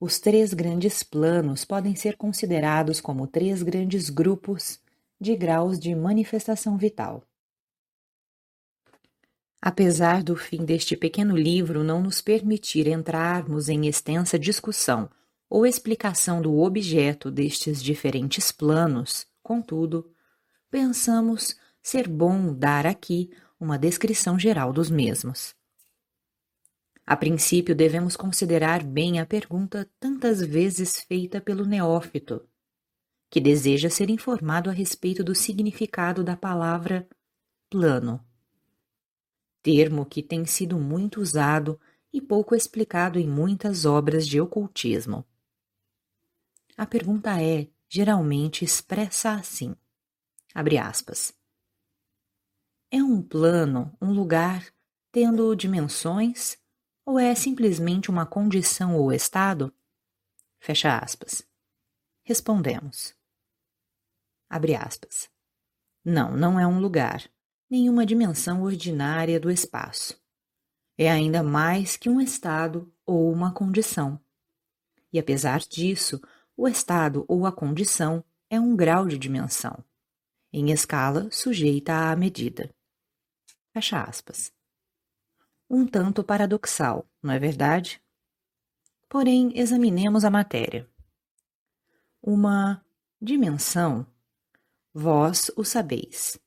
os 0.00 0.20
três 0.20 0.54
grandes 0.54 1.02
planos 1.02 1.64
podem 1.64 1.96
ser 1.96 2.16
considerados 2.16 3.00
como 3.00 3.26
três 3.26 3.62
grandes 3.62 4.08
grupos 4.08 4.80
de 5.20 5.34
graus 5.34 5.78
de 5.78 5.94
manifestação 5.94 6.78
vital. 6.78 7.27
Apesar 9.60 10.22
do 10.22 10.36
fim 10.36 10.64
deste 10.64 10.96
pequeno 10.96 11.36
livro 11.36 11.82
não 11.82 12.00
nos 12.00 12.20
permitir 12.20 12.86
entrarmos 12.86 13.68
em 13.68 13.88
extensa 13.88 14.38
discussão 14.38 15.10
ou 15.50 15.66
explicação 15.66 16.40
do 16.40 16.58
objeto 16.58 17.30
destes 17.30 17.82
diferentes 17.82 18.52
planos, 18.52 19.26
contudo, 19.42 20.12
pensamos 20.70 21.56
ser 21.82 22.06
bom 22.06 22.54
dar 22.54 22.86
aqui 22.86 23.30
uma 23.58 23.76
descrição 23.76 24.38
geral 24.38 24.72
dos 24.72 24.90
mesmos. 24.90 25.56
A 27.04 27.16
princípio, 27.16 27.74
devemos 27.74 28.14
considerar 28.16 28.84
bem 28.84 29.18
a 29.18 29.26
pergunta 29.26 29.90
tantas 29.98 30.40
vezes 30.40 31.00
feita 31.00 31.40
pelo 31.40 31.64
neófito, 31.64 32.46
que 33.30 33.40
deseja 33.40 33.90
ser 33.90 34.08
informado 34.08 34.70
a 34.70 34.72
respeito 34.72 35.24
do 35.24 35.34
significado 35.34 36.22
da 36.22 36.36
palavra 36.36 37.08
plano 37.70 38.27
termo 39.68 40.06
que 40.06 40.22
tem 40.22 40.46
sido 40.46 40.78
muito 40.78 41.20
usado 41.20 41.78
e 42.10 42.22
pouco 42.22 42.54
explicado 42.54 43.18
em 43.18 43.28
muitas 43.28 43.84
obras 43.84 44.26
de 44.26 44.40
ocultismo. 44.40 45.26
A 46.74 46.86
pergunta 46.86 47.38
é, 47.42 47.68
geralmente, 47.86 48.64
expressa 48.64 49.32
assim: 49.32 49.76
abre 50.54 50.78
aspas. 50.78 51.34
É 52.90 53.02
um 53.02 53.20
plano, 53.20 53.94
um 54.00 54.10
lugar, 54.10 54.66
tendo 55.12 55.54
dimensões, 55.54 56.56
ou 57.04 57.18
é 57.18 57.34
simplesmente 57.34 58.10
uma 58.10 58.24
condição 58.24 58.96
ou 58.96 59.12
estado? 59.12 59.70
Fecha 60.58 60.96
aspas. 60.96 61.46
Respondemos. 62.24 63.14
Abre 64.48 64.74
aspas. 64.74 65.28
Não, 66.02 66.34
não 66.34 66.58
é 66.58 66.66
um 66.66 66.80
lugar 66.80 67.30
nenhuma 67.70 68.06
dimensão 68.06 68.62
ordinária 68.62 69.38
do 69.38 69.50
espaço. 69.50 70.20
É 70.96 71.10
ainda 71.10 71.42
mais 71.42 71.96
que 71.96 72.08
um 72.08 72.20
estado 72.20 72.92
ou 73.04 73.32
uma 73.32 73.52
condição. 73.52 74.20
E 75.12 75.18
apesar 75.18 75.60
disso, 75.60 76.20
o 76.56 76.66
estado 76.66 77.24
ou 77.28 77.46
a 77.46 77.52
condição 77.52 78.24
é 78.50 78.58
um 78.58 78.74
grau 78.74 79.06
de 79.06 79.18
dimensão, 79.18 79.84
em 80.52 80.70
escala 80.70 81.30
sujeita 81.30 82.10
à 82.10 82.16
medida. 82.16 82.74
Fecha 83.72 84.02
aspas. 84.02 84.52
Um 85.70 85.86
tanto 85.86 86.24
paradoxal, 86.24 87.06
não 87.22 87.32
é 87.32 87.38
verdade? 87.38 88.02
Porém, 89.08 89.52
examinemos 89.54 90.24
a 90.24 90.30
matéria. 90.30 90.88
Uma 92.22 92.84
dimensão, 93.20 94.06
vós 94.92 95.50
o 95.56 95.64
sabeis, 95.64 96.38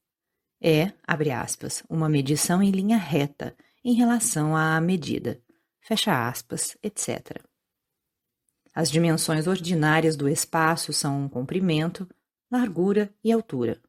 é, 0.61 0.93
abre 1.03 1.31
aspas, 1.31 1.83
uma 1.89 2.07
medição 2.07 2.61
em 2.61 2.69
linha 2.69 2.97
reta 2.97 3.57
em 3.83 3.93
relação 3.93 4.55
à 4.55 4.79
medida, 4.79 5.41
fecha 5.79 6.27
aspas, 6.27 6.77
etc. 6.83 7.43
As 8.73 8.91
dimensões 8.91 9.47
ordinárias 9.47 10.15
do 10.15 10.29
espaço 10.29 10.93
são 10.93 11.27
comprimento, 11.27 12.07
largura 12.49 13.11
e 13.23 13.31
altura. 13.31 13.81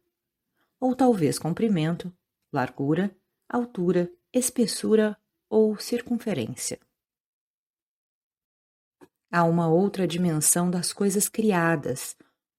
Ou 0.80 0.96
talvez 0.96 1.38
comprimento, 1.38 2.10
largura, 2.50 3.14
altura, 3.48 4.10
espessura 4.32 5.16
ou 5.50 5.78
circunferência. 5.78 6.80
Há 9.30 9.44
uma 9.44 9.68
outra 9.68 10.06
dimensão 10.06 10.70
das 10.70 10.92
coisas 10.92 11.28
criadas, 11.28 12.16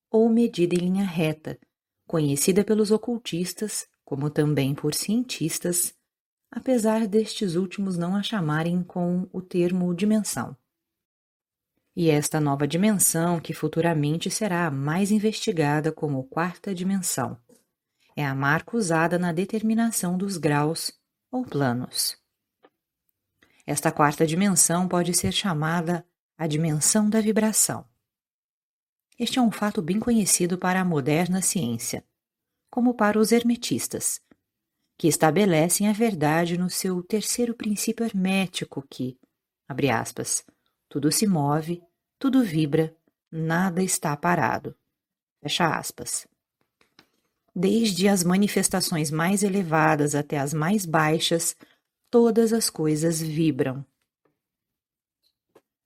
ou 0.09 0.29
medida 0.29 0.75
em 0.75 0.79
linha 0.79 1.05
reta, 1.05 1.59
conhecida 2.07 2.63
pelos 2.63 2.91
ocultistas 2.91 3.87
como 4.13 4.29
também 4.29 4.75
por 4.75 4.93
cientistas, 4.93 5.91
apesar 6.51 7.07
destes 7.07 7.55
últimos 7.55 7.97
não 7.97 8.15
a 8.15 8.21
chamarem 8.21 8.83
com 8.83 9.27
o 9.33 9.41
termo 9.41 9.91
dimensão. 9.91 10.55
E 11.95 12.11
esta 12.11 12.39
nova 12.39 12.67
dimensão, 12.67 13.39
que 13.39 13.55
futuramente 13.55 14.29
será 14.29 14.67
a 14.67 14.71
mais 14.71 15.09
investigada 15.09 15.91
como 15.91 16.25
quarta 16.25 16.75
dimensão, 16.75 17.39
é 18.15 18.23
a 18.23 18.35
marca 18.35 18.77
usada 18.77 19.17
na 19.17 19.31
determinação 19.31 20.15
dos 20.15 20.37
graus 20.37 20.91
ou 21.31 21.43
planos. 21.43 22.15
Esta 23.65 23.91
quarta 23.91 24.27
dimensão 24.27 24.87
pode 24.87 25.11
ser 25.15 25.31
chamada 25.31 26.05
a 26.37 26.45
dimensão 26.45 27.09
da 27.09 27.19
vibração. 27.19 27.83
Este 29.17 29.39
é 29.39 29.41
um 29.41 29.49
fato 29.49 29.81
bem 29.81 29.99
conhecido 29.99 30.55
para 30.55 30.81
a 30.81 30.85
moderna 30.85 31.41
ciência, 31.41 32.05
como 32.73 32.95
para 32.95 33.19
os 33.19 33.31
hermetistas, 33.31 34.19
que 34.97 35.07
estabelecem 35.07 35.87
a 35.89 35.93
verdade 35.93 36.57
no 36.57 36.71
seu 36.71 37.03
terceiro 37.03 37.53
princípio 37.53 38.03
hermético 38.03 38.83
que, 38.89 39.15
abre 39.67 39.91
aspas, 39.91 40.43
tudo 40.89 41.11
se 41.11 41.27
move, 41.27 41.83
tudo 42.17 42.43
vibra, 42.43 42.91
nada 43.31 43.83
está 43.83 44.17
parado. 44.17 44.75
Fecha 45.39 45.67
aspas. 45.67 46.25
Desde 47.55 48.07
as 48.07 48.23
manifestações 48.23 49.11
mais 49.11 49.43
elevadas 49.43 50.15
até 50.15 50.39
as 50.39 50.51
mais 50.51 50.83
baixas, 50.83 51.55
todas 52.09 52.51
as 52.51 52.71
coisas 52.71 53.21
vibram. 53.21 53.85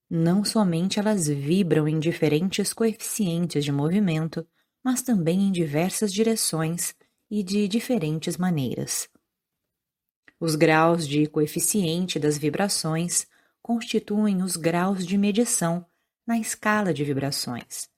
Não 0.09 0.45
somente 0.45 1.01
elas 1.01 1.27
vibram 1.27 1.85
em 1.85 1.99
diferentes 1.99 2.71
coeficientes 2.71 3.65
de 3.65 3.73
movimento, 3.73 4.47
mas 4.87 5.01
também 5.01 5.41
em 5.41 5.51
diversas 5.51 6.13
direções 6.13 6.95
e 7.29 7.43
de 7.43 7.67
diferentes 7.67 8.37
maneiras. 8.37 9.09
Os 10.39 10.55
graus 10.55 11.05
de 11.05 11.27
coeficiente 11.27 12.17
das 12.17 12.37
vibrações 12.37 13.27
constituem 13.61 14.41
os 14.41 14.55
graus 14.55 15.05
de 15.05 15.17
medição 15.17 15.85
na 16.25 16.39
escala 16.39 16.93
de 16.93 17.03
vibrações, 17.03 17.89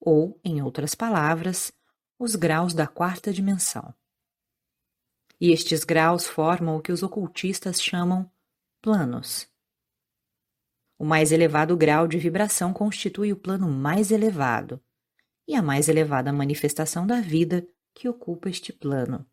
ou, 0.00 0.40
em 0.42 0.62
outras 0.62 0.94
palavras, 0.94 1.70
os 2.18 2.34
graus 2.34 2.72
da 2.72 2.86
quarta 2.86 3.30
dimensão 3.30 3.94
e 5.38 5.52
estes 5.52 5.84
graus 5.84 6.26
formam 6.26 6.78
o 6.78 6.80
que 6.80 6.90
os 6.90 7.02
ocultistas 7.02 7.82
chamam 7.82 8.30
planos. 8.80 9.46
O 10.98 11.04
mais 11.04 11.32
elevado 11.32 11.76
grau 11.76 12.08
de 12.08 12.18
vibração 12.18 12.72
constitui 12.72 13.30
o 13.30 13.36
plano 13.36 13.68
mais 13.68 14.10
elevado 14.10 14.82
e 15.46 15.54
a 15.54 15.62
mais 15.62 15.88
elevada 15.88 16.32
manifestação 16.32 17.06
da 17.06 17.20
vida 17.20 17.66
que 17.94 18.08
ocupa 18.08 18.48
este 18.48 18.72
plano. 18.72 19.26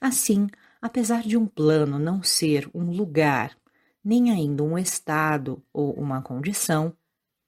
Assim, 0.00 0.48
apesar 0.80 1.22
de 1.22 1.36
um 1.36 1.46
plano 1.46 1.98
não 1.98 2.22
ser 2.22 2.68
um 2.74 2.90
lugar, 2.90 3.56
nem 4.04 4.30
ainda 4.30 4.62
um 4.62 4.76
estado 4.76 5.64
ou 5.72 5.94
uma 5.94 6.20
condição, 6.20 6.94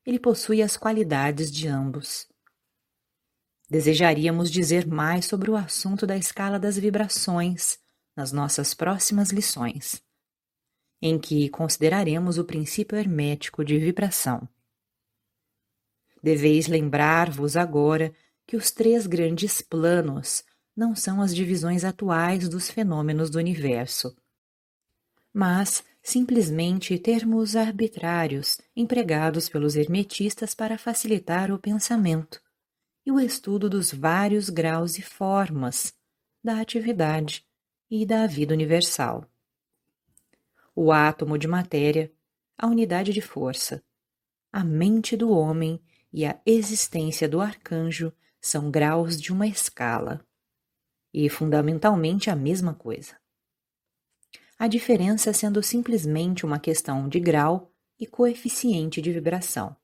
ele 0.05 0.19
possui 0.19 0.63
as 0.63 0.77
qualidades 0.77 1.51
de 1.51 1.69
ambos. 1.69 2.29
Desejaríamos 3.69 4.51
dizer 4.51 4.87
mais 4.87 5.27
sobre 5.27 5.51
o 5.51 5.57
assunto 5.57 6.07
da 6.07 6.17
escala 6.17 6.59
das 6.59 6.79
vibrações 6.79 7.79
nas 8.17 8.33
nossas 8.33 8.73
próximas 8.73 9.31
lições, 9.31 10.03
em 11.03 11.19
que 11.19 11.51
consideraremos 11.51 12.39
o 12.39 12.45
princípio 12.45 12.97
hermético 12.97 13.65
de 13.65 13.79
vibração. 13.79 14.49
Deveis 16.23 16.67
lembrar-vos 16.67 17.57
agora 17.57 18.13
que 18.47 18.57
os 18.57 18.71
três 18.71 19.07
grandes 19.07 19.61
planos 19.61 20.45
não 20.77 20.95
são 20.95 21.21
as 21.21 21.35
divisões 21.35 21.85
atuais 21.85 22.49
dos 22.49 22.71
fenômenos 22.71 23.31
do 23.31 23.39
universo, 23.39 24.15
mas 25.33 25.85
simplesmente 26.03 26.99
termos 26.99 27.57
arbitrários 27.57 28.59
empregados 28.75 29.49
pelos 29.49 29.75
hermetistas 29.75 30.55
para 30.55 30.79
facilitar 30.79 31.51
o 31.51 31.59
pensamento 31.59 32.41
e 33.05 33.11
o 33.11 33.21
estudo 33.21 33.69
dos 33.69 33.93
vários 33.93 34.49
graus 34.49 34.99
e 34.99 35.03
formas 35.03 35.95
da 36.43 36.61
atividade 36.61 37.45
e 37.91 38.07
da 38.07 38.27
vida 38.27 38.55
universal. 38.55 39.25
O 40.75 40.93
átomo 40.93 41.39
de 41.39 41.49
matéria, 41.49 42.13
a 42.57 42.67
unidade 42.67 43.13
de 43.13 43.21
força, 43.21 43.83
a 44.53 44.65
mente 44.65 45.17
do 45.17 45.31
homem 45.31 45.81
e 46.17 46.25
a 46.25 46.41
existência 46.47 47.29
do 47.29 47.41
arcanjo 47.41 48.13
são 48.41 48.71
graus 48.71 49.21
de 49.21 49.33
uma 49.33 49.47
escala, 49.47 50.27
e 51.15 51.29
fundamentalmente 51.29 52.31
a 52.31 52.35
mesma 52.35 52.75
coisa. 52.75 53.17
A 54.59 54.67
diferença 54.67 55.33
sendo 55.33 55.63
simplesmente 55.63 56.45
uma 56.45 56.59
questão 56.59 57.09
de 57.09 57.21
grau 57.21 57.71
e 58.01 58.07
coeficiente 58.07 59.01
de 59.01 59.13
vibração 59.13 59.77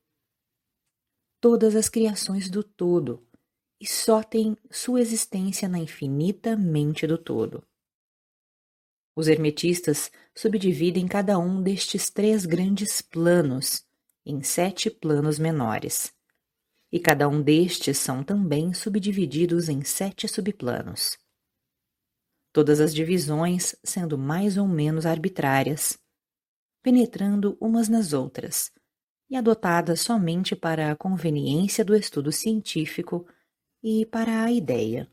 todas 1.43 1.75
as 1.75 1.89
criações 1.89 2.49
do 2.49 2.63
todo 2.63 3.27
e 3.81 3.87
só 3.87 4.23
tem 4.23 4.57
sua 4.71 5.01
existência 5.01 5.69
na 5.69 5.77
infinita 5.77 6.57
mente 6.57 7.05
do 7.05 7.19
todo. 7.19 7.67
Os 9.17 9.27
hermetistas 9.27 10.09
subdividem 10.33 11.09
cada 11.09 11.37
um 11.41 11.61
destes 11.61 12.09
três 12.09 12.47
grandes 12.47 13.03
planos 13.03 13.85
em 14.25 14.41
sete 14.45 14.89
planos 14.89 15.37
menores, 15.37 16.15
e 16.93 17.01
cada 17.01 17.27
um 17.27 17.41
destes 17.41 17.97
são 17.97 18.23
também 18.23 18.75
subdivididos 18.75 19.71
em 19.71 19.83
sete 19.83 20.29
subplanos. 20.29 21.17
Todas 22.53 22.81
as 22.81 22.95
divisões 22.95 23.75
sendo 23.83 24.19
mais 24.19 24.59
ou 24.59 24.69
menos 24.69 25.07
arbitrárias, 25.07 25.99
penetrando 26.83 27.57
umas 27.59 27.89
nas 27.89 28.13
outras, 28.13 28.71
e 29.31 29.37
adotada 29.37 29.97
somente 29.97 30.55
para 30.55 30.93
a 30.93 30.97
conveniência 30.97 31.83
do 31.83 31.97
estudo 31.97 32.31
científico 32.31 33.27
e 33.83 34.05
para 34.05 34.45
a 34.45 34.53
ideia. 34.53 35.11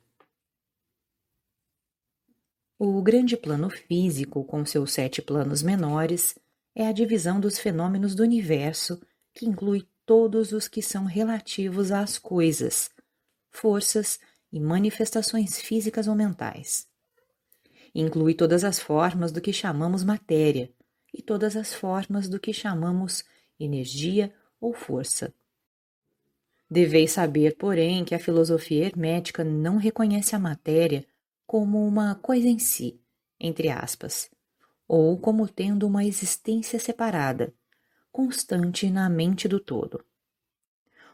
O 2.77 3.01
grande 3.01 3.38
plano 3.38 3.69
físico, 3.69 4.43
com 4.43 4.66
seus 4.66 4.91
sete 4.91 5.22
planos 5.22 5.64
menores, 5.64 6.38
é 6.75 6.85
a 6.85 6.91
divisão 6.91 7.40
dos 7.40 7.58
fenômenos 7.58 8.14
do 8.14 8.24
universo 8.24 9.01
que 9.33 9.45
inclui 9.45 9.88
todos 10.09 10.53
os 10.53 10.67
que 10.67 10.81
são 10.81 11.05
relativos 11.05 11.91
às 11.91 12.17
coisas, 12.17 12.89
forças 13.51 14.19
e 14.51 14.59
manifestações 14.59 15.61
físicas 15.61 16.07
ou 16.07 16.15
mentais. 16.15 16.88
Inclui 17.93 18.33
todas 18.33 18.63
as 18.63 18.79
formas 18.79 19.31
do 19.31 19.39
que 19.39 19.53
chamamos 19.53 20.03
matéria 20.03 20.73
e 21.13 21.21
todas 21.21 21.55
as 21.55 21.75
formas 21.75 22.27
do 22.27 22.39
que 22.39 22.51
chamamos 22.51 23.23
energia 23.59 24.33
ou 24.59 24.73
força. 24.73 25.31
Deveis 26.67 27.11
saber, 27.11 27.55
porém, 27.55 28.03
que 28.03 28.15
a 28.15 28.19
filosofia 28.19 28.88
hermética 28.88 29.43
não 29.43 29.77
reconhece 29.77 30.35
a 30.35 30.39
matéria 30.39 31.05
como 31.45 31.88
uma 31.88 32.15
coisa 32.15 32.47
em 32.47 32.57
si, 32.57 32.99
entre 33.39 33.69
aspas, 33.69 34.27
ou 34.88 35.19
como 35.19 35.47
tendo 35.47 35.85
uma 35.85 36.03
existência 36.03 36.79
separada, 36.79 37.53
constante 38.11 38.89
na 38.89 39.09
mente 39.09 39.47
do 39.47 39.59
todo. 39.59 40.03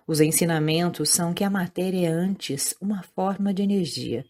Os 0.07 0.21
ensinamentos 0.21 1.09
são 1.09 1.33
que 1.33 1.43
a 1.43 1.49
matéria 1.49 2.07
é 2.07 2.11
antes 2.11 2.75
uma 2.79 3.01
forma 3.01 3.53
de 3.53 3.63
energia. 3.63 4.25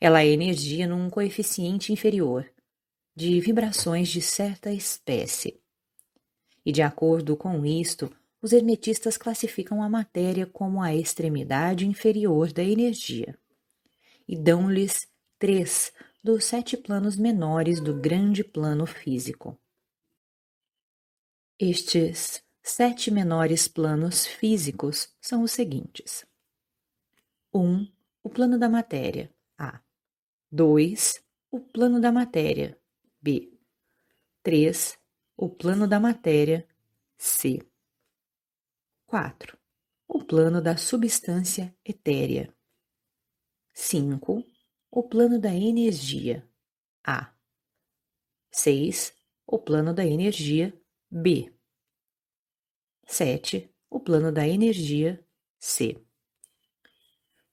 Ela 0.00 0.22
é 0.22 0.28
energia 0.28 0.86
num 0.86 1.08
coeficiente 1.08 1.92
inferior, 1.92 2.46
de 3.14 3.40
vibrações 3.40 4.08
de 4.08 4.20
certa 4.20 4.70
espécie. 4.70 5.58
E 6.64 6.70
de 6.70 6.82
acordo 6.82 7.36
com 7.36 7.64
isto, 7.64 8.10
os 8.42 8.52
hermetistas 8.52 9.16
classificam 9.16 9.82
a 9.82 9.88
matéria 9.88 10.46
como 10.46 10.82
a 10.82 10.94
extremidade 10.94 11.86
inferior 11.86 12.52
da 12.52 12.62
energia 12.62 13.36
e 14.28 14.36
dão-lhes 14.36 15.08
três 15.38 15.92
dos 16.22 16.44
sete 16.44 16.76
planos 16.76 17.16
menores 17.16 17.80
do 17.80 17.94
grande 17.94 18.44
plano 18.44 18.84
físico. 18.84 19.58
Estes 21.58 22.42
sete 22.62 23.10
menores 23.10 23.66
planos 23.68 24.26
físicos 24.26 25.14
são 25.20 25.42
os 25.42 25.52
seguintes: 25.52 26.26
1. 27.52 27.60
Um, 27.60 27.92
o 28.22 28.30
plano 28.30 28.58
da 28.58 28.68
matéria, 28.68 29.32
A. 29.58 29.80
2. 30.50 31.24
O 31.50 31.60
plano 31.60 32.00
da 32.00 32.12
matéria, 32.12 32.78
B. 33.20 33.52
3 34.42 34.98
o 35.36 35.50
plano 35.50 35.86
da 35.86 36.00
matéria, 36.00 36.66
C. 37.18 37.58
4. 39.04 39.58
O 40.08 40.24
plano 40.24 40.62
da 40.62 40.78
substância 40.78 41.76
etérea. 41.84 42.54
5. 43.74 44.42
O 44.90 45.02
plano 45.02 45.38
da 45.38 45.54
energia, 45.54 46.48
A. 47.04 47.34
6. 48.50 49.14
O 49.46 49.58
plano 49.58 49.92
da 49.92 50.06
energia, 50.06 50.72
B. 51.08 51.52
7. 53.06 53.70
O 53.88 54.00
plano 54.00 54.32
da 54.32 54.46
energia, 54.46 55.24
C. 55.56 55.96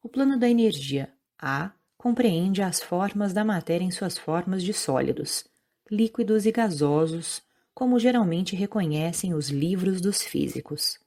O 0.02 0.10
plano 0.10 0.40
da 0.40 0.50
energia, 0.50 1.14
A, 1.38 1.72
compreende 1.96 2.64
as 2.64 2.82
formas 2.82 3.32
da 3.32 3.46
matéria 3.46 3.86
em 3.86 3.92
suas 3.92 4.18
formas 4.18 4.64
de 4.64 4.74
sólidos, 4.74 5.46
líquidos 5.90 6.48
e 6.48 6.52
gasosos, 6.52 7.44
como 7.76 8.00
geralmente 8.00 8.56
reconhecem 8.56 9.36
os 9.36 9.50
livros 9.50 10.02
dos 10.02 10.24
físicos. 10.24 11.00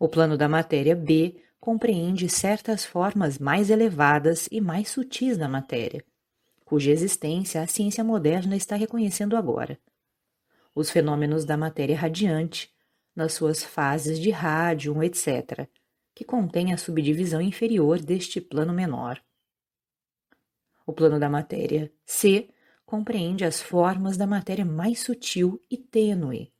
O 0.00 0.08
plano 0.08 0.36
da 0.36 0.48
matéria 0.48 0.96
B 0.96 1.40
compreende 1.60 2.28
certas 2.28 2.84
formas 2.84 3.38
mais 3.38 3.70
elevadas 3.70 4.48
e 4.50 4.60
mais 4.60 4.88
sutis 4.88 5.38
da 5.38 5.48
matéria, 5.48 6.04
cuja 6.64 6.90
existência 6.90 7.62
a 7.62 7.68
ciência 7.68 8.02
moderna 8.02 8.56
está 8.56 8.74
reconhecendo 8.74 9.36
agora. 9.36 9.78
Os 10.74 10.90
fenômenos 10.90 11.44
da 11.44 11.56
matéria 11.56 11.96
radiante, 11.96 12.72
nas 13.14 13.32
suas 13.32 13.62
fases 13.62 14.18
de 14.18 14.30
rádio, 14.30 15.02
etc., 15.02 15.68
que 16.14 16.24
contém 16.24 16.72
a 16.72 16.76
subdivisão 16.76 17.40
inferior 17.40 18.00
deste 18.00 18.40
plano 18.40 18.72
menor. 18.72 19.22
O 20.86 20.92
plano 20.92 21.18
da 21.18 21.28
matéria 21.28 21.92
C 22.04 22.48
compreende 22.84 23.44
as 23.44 23.60
formas 23.60 24.16
da 24.16 24.26
matéria 24.26 24.64
mais 24.64 25.00
sutil 25.00 25.60
e 25.70 25.76
tênue, 25.76 26.52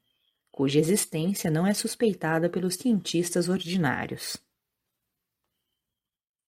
cuja 0.50 0.78
existência 0.78 1.50
não 1.50 1.66
é 1.66 1.74
suspeitada 1.74 2.48
pelos 2.48 2.74
cientistas 2.74 3.48
ordinários. 3.48 4.36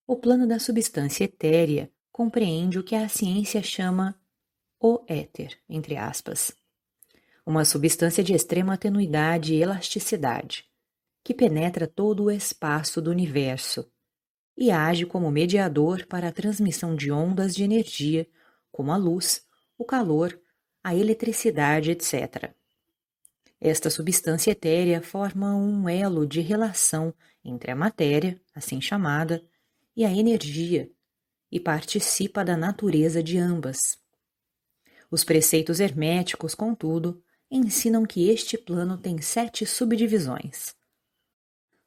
O 0.07 0.17
plano 0.17 0.47
da 0.47 0.59
substância 0.59 1.25
etérea 1.25 1.91
compreende 2.11 2.79
o 2.79 2.85
que 2.85 2.95
a 2.95 3.09
ciência 3.09 3.63
chama 3.63 4.19
o 4.81 5.05
éter, 5.07 5.59
entre 5.69 5.97
aspas, 5.97 6.57
uma 7.47 7.65
substância 7.65 8.25
de 8.25 8.35
extrema 8.35 8.77
tenuidade 8.77 9.55
e 9.55 9.63
elasticidade, 9.63 10.65
que 11.23 11.33
penetra 11.33 11.87
todo 11.87 12.25
o 12.25 12.31
espaço 12.31 13.01
do 13.01 13.11
universo 13.11 13.89
e 14.57 14.71
age 14.71 15.07
como 15.07 15.31
mediador 15.31 16.07
para 16.07 16.29
a 16.29 16.33
transmissão 16.33 16.97
de 16.97 17.13
ondas 17.13 17.55
de 17.55 17.63
energia, 17.63 18.27
como 18.73 18.91
a 18.91 18.97
luz, 18.97 19.47
o 19.79 19.85
calor, 19.85 20.39
a 20.83 20.95
eletricidade, 20.95 21.91
etc. 21.91 22.53
Esta 23.61 23.91
substância 23.91 24.51
etérea 24.51 25.03
forma 25.03 25.55
um 25.55 25.89
elo 25.89 26.27
de 26.27 26.41
relação 26.41 27.15
entre 27.45 27.71
a 27.71 27.77
matéria, 27.77 28.41
assim 28.55 28.81
chamada, 28.81 29.45
e 29.95 30.05
a 30.05 30.13
energia, 30.13 30.91
e 31.51 31.61
participa 31.61 32.45
da 32.45 32.57
natureza 32.57 33.23
de 33.23 33.39
ambas. 33.39 33.99
Os 35.11 35.23
preceitos 35.23 35.81
herméticos, 35.81 36.55
contudo, 36.55 37.23
ensinam 37.51 38.05
que 38.05 38.29
este 38.29 38.59
plano 38.59 38.99
tem 38.99 39.21
sete 39.21 39.65
subdivisões 39.65 40.75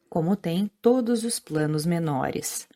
como 0.09 0.35
tem 0.35 0.69
todos 0.81 1.23
os 1.23 1.39
planos 1.39 1.85
menores, 1.85 2.67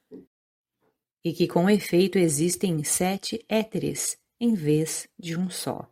e 1.23 1.33
que 1.33 1.47
com 1.47 1.69
efeito 1.69 2.19
existem 2.19 2.83
sete 2.83 3.43
éteres 3.49 4.17
em 4.39 4.53
vez 4.53 5.07
de 5.17 5.37
um 5.37 5.49
só. 5.49 5.89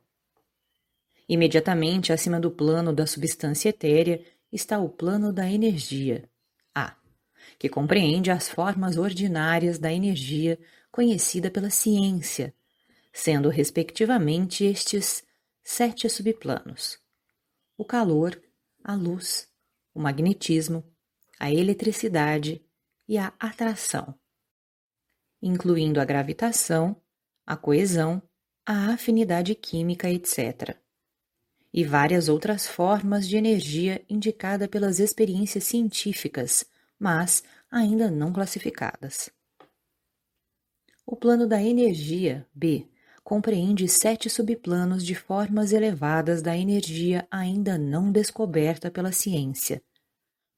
Imediatamente 1.28 2.14
acima 2.14 2.40
do 2.40 2.52
plano 2.52 2.94
da 2.94 3.08
substância 3.08 3.70
etérea 3.70 4.24
está 4.52 4.78
o 4.78 4.90
plano 4.90 5.34
da 5.34 5.50
energia, 5.50 6.30
A, 6.76 6.96
que 7.58 7.70
compreende 7.70 8.30
as 8.30 8.50
formas 8.50 8.98
ordinárias 8.98 9.80
da 9.80 9.92
energia 9.92 10.60
conhecida 10.92 11.50
pela 11.50 11.70
ciência, 11.70 12.54
sendo 13.14 13.50
respectivamente 13.50 14.66
estes 14.66 15.24
sete 15.64 16.10
subplanos: 16.10 17.00
o 17.78 17.86
calor, 17.86 18.42
a 18.84 18.94
luz, 18.96 19.48
o 19.94 20.00
magnetismo, 20.00 20.84
a 21.40 21.52
eletricidade 21.52 22.64
e 23.08 23.18
a 23.18 23.34
atração, 23.40 24.18
incluindo 25.42 26.00
a 26.00 26.06
gravitação, 26.06 26.96
a 27.46 27.58
coesão, 27.58 28.22
a 28.66 28.94
afinidade 28.94 29.56
química, 29.56 30.10
etc. 30.10 30.78
E 31.74 31.84
várias 31.84 32.30
outras 32.30 32.68
formas 32.68 33.28
de 33.28 33.38
energia 33.38 34.04
indicada 34.10 34.68
pelas 34.68 35.00
experiências 35.00 35.64
científicas, 35.64 36.66
mas 37.00 37.44
ainda 37.72 38.12
não 38.12 38.32
classificadas. 38.32 39.30
O 41.06 41.16
plano 41.16 41.48
da 41.48 41.62
energia, 41.62 42.48
B, 42.54 42.91
compreende 43.24 43.88
sete 43.88 44.30
subplanos 44.30 45.06
de 45.06 45.16
formas 45.16 45.72
elevadas 45.72 46.42
da 46.42 46.58
energia 46.58 47.28
ainda 47.30 47.78
não 47.78 48.12
descoberta 48.12 48.90
pela 48.90 49.12
ciência, 49.12 49.82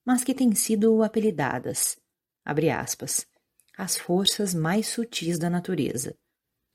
mas 0.05 0.23
que 0.23 0.33
têm 0.33 0.53
sido 0.55 1.03
apelidadas, 1.03 1.97
abre 2.43 2.69
aspas, 2.69 3.25
as 3.77 3.97
forças 3.97 4.53
mais 4.53 4.87
sutis 4.87 5.37
da 5.37 5.49
natureza, 5.49 6.15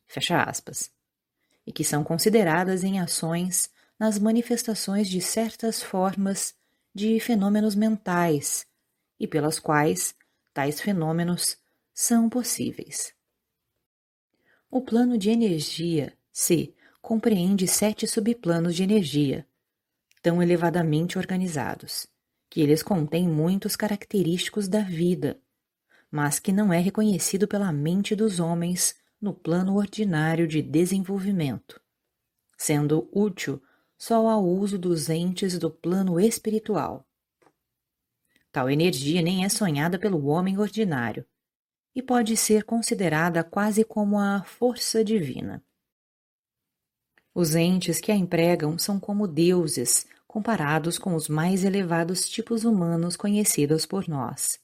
fecha 0.06 0.42
aspas, 0.42 0.90
e 1.66 1.72
que 1.72 1.84
são 1.84 2.02
consideradas 2.02 2.84
em 2.84 2.98
ações 2.98 3.70
nas 3.98 4.18
manifestações 4.18 5.08
de 5.08 5.20
certas 5.20 5.82
formas 5.82 6.54
de 6.94 7.18
fenômenos 7.20 7.74
mentais 7.74 8.66
e 9.18 9.26
pelas 9.26 9.58
quais 9.58 10.14
tais 10.54 10.80
fenômenos 10.80 11.56
são 11.92 12.28
possíveis. 12.28 13.17
O 14.70 14.82
plano 14.82 15.16
de 15.16 15.30
energia, 15.30 16.12
C, 16.30 16.74
compreende 17.00 17.66
sete 17.66 18.06
subplanos 18.06 18.76
de 18.76 18.82
energia, 18.82 19.48
tão 20.20 20.42
elevadamente 20.42 21.16
organizados, 21.16 22.06
que 22.50 22.60
eles 22.60 22.82
contêm 22.82 23.26
muitos 23.26 23.74
característicos 23.74 24.68
da 24.68 24.80
vida, 24.80 25.40
mas 26.10 26.38
que 26.38 26.52
não 26.52 26.70
é 26.70 26.78
reconhecido 26.80 27.48
pela 27.48 27.72
mente 27.72 28.14
dos 28.14 28.40
homens 28.40 28.94
no 29.18 29.32
plano 29.32 29.74
ordinário 29.74 30.46
de 30.46 30.60
desenvolvimento, 30.60 31.80
sendo 32.58 33.08
útil 33.10 33.62
só 33.96 34.28
ao 34.28 34.44
uso 34.44 34.78
dos 34.78 35.08
entes 35.08 35.58
do 35.58 35.70
plano 35.70 36.20
espiritual. 36.20 37.08
Tal 38.52 38.68
energia 38.68 39.22
nem 39.22 39.46
é 39.46 39.48
sonhada 39.48 39.98
pelo 39.98 40.26
homem 40.26 40.58
ordinário 40.58 41.24
e 41.98 42.02
pode 42.02 42.36
ser 42.36 42.62
considerada 42.62 43.42
quase 43.42 43.82
como 43.82 44.20
a 44.20 44.44
força 44.44 45.02
divina. 45.02 45.60
Os 47.34 47.56
entes 47.56 48.00
que 48.00 48.12
a 48.12 48.14
empregam 48.14 48.78
são 48.78 49.00
como 49.00 49.26
deuses 49.26 50.06
comparados 50.24 50.96
com 50.96 51.16
os 51.16 51.28
mais 51.28 51.64
elevados 51.64 52.28
tipos 52.28 52.62
humanos 52.62 53.16
conhecidos 53.16 53.84
por 53.84 54.06
nós. 54.06 54.60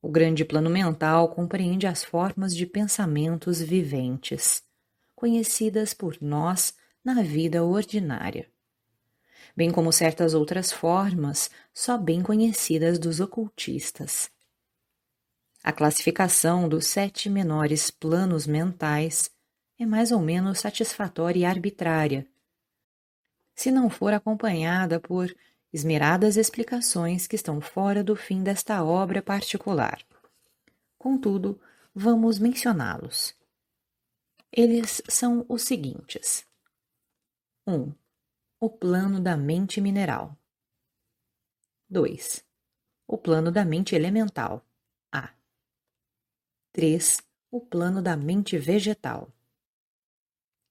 O 0.00 0.08
grande 0.08 0.44
plano 0.44 0.70
mental 0.70 1.30
compreende 1.34 1.88
as 1.88 2.04
formas 2.04 2.54
de 2.54 2.64
pensamentos 2.64 3.60
viventes, 3.60 4.62
conhecidas 5.16 5.92
por 5.92 6.16
nós 6.20 6.74
na 7.04 7.24
vida 7.24 7.64
ordinária, 7.64 8.48
bem 9.56 9.72
como 9.72 9.92
certas 9.92 10.32
outras 10.32 10.70
formas 10.70 11.50
só 11.74 11.98
bem 11.98 12.22
conhecidas 12.22 13.00
dos 13.00 13.18
ocultistas. 13.18 14.30
A 15.62 15.72
classificação 15.72 16.66
dos 16.66 16.86
sete 16.86 17.28
menores 17.28 17.90
planos 17.90 18.46
mentais 18.46 19.30
é 19.78 19.84
mais 19.84 20.10
ou 20.10 20.20
menos 20.20 20.58
satisfatória 20.58 21.40
e 21.40 21.44
arbitrária, 21.44 22.26
se 23.54 23.70
não 23.70 23.90
for 23.90 24.14
acompanhada 24.14 24.98
por 24.98 25.34
esmeradas 25.70 26.38
explicações 26.38 27.26
que 27.26 27.36
estão 27.36 27.60
fora 27.60 28.02
do 28.02 28.16
fim 28.16 28.42
desta 28.42 28.82
obra 28.82 29.20
particular. 29.20 30.02
Contudo, 30.98 31.60
vamos 31.94 32.38
mencioná-los. 32.38 33.34
Eles 34.50 35.02
são 35.08 35.44
os 35.46 35.62
seguintes: 35.62 36.46
1. 37.66 37.74
Um, 37.74 37.94
o 38.58 38.70
plano 38.70 39.20
da 39.20 39.36
mente 39.36 39.78
mineral. 39.78 40.34
2. 41.88 42.42
O 43.06 43.18
plano 43.18 43.52
da 43.52 43.62
mente 43.62 43.94
elemental. 43.94 44.64
3. 46.72 47.18
O 47.50 47.60
plano 47.60 48.00
da 48.00 48.16
mente 48.16 48.56
vegetal. 48.56 49.32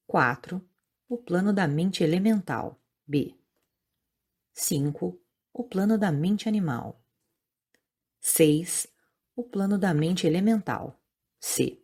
4 0.08 0.68
o 1.12 1.18
plano 1.18 1.52
da 1.52 1.68
mente 1.68 2.04
elemental, 2.04 2.80
B. 3.08 3.36
5. 4.54 5.20
O 5.52 5.64
plano 5.64 5.98
da 5.98 6.12
mente 6.12 6.48
animal. 6.48 7.04
6. 8.22 8.86
O 9.36 9.44
plano 9.44 9.80
da 9.80 9.92
mente 9.92 10.28
elemental, 10.28 11.02
C. 11.40 11.84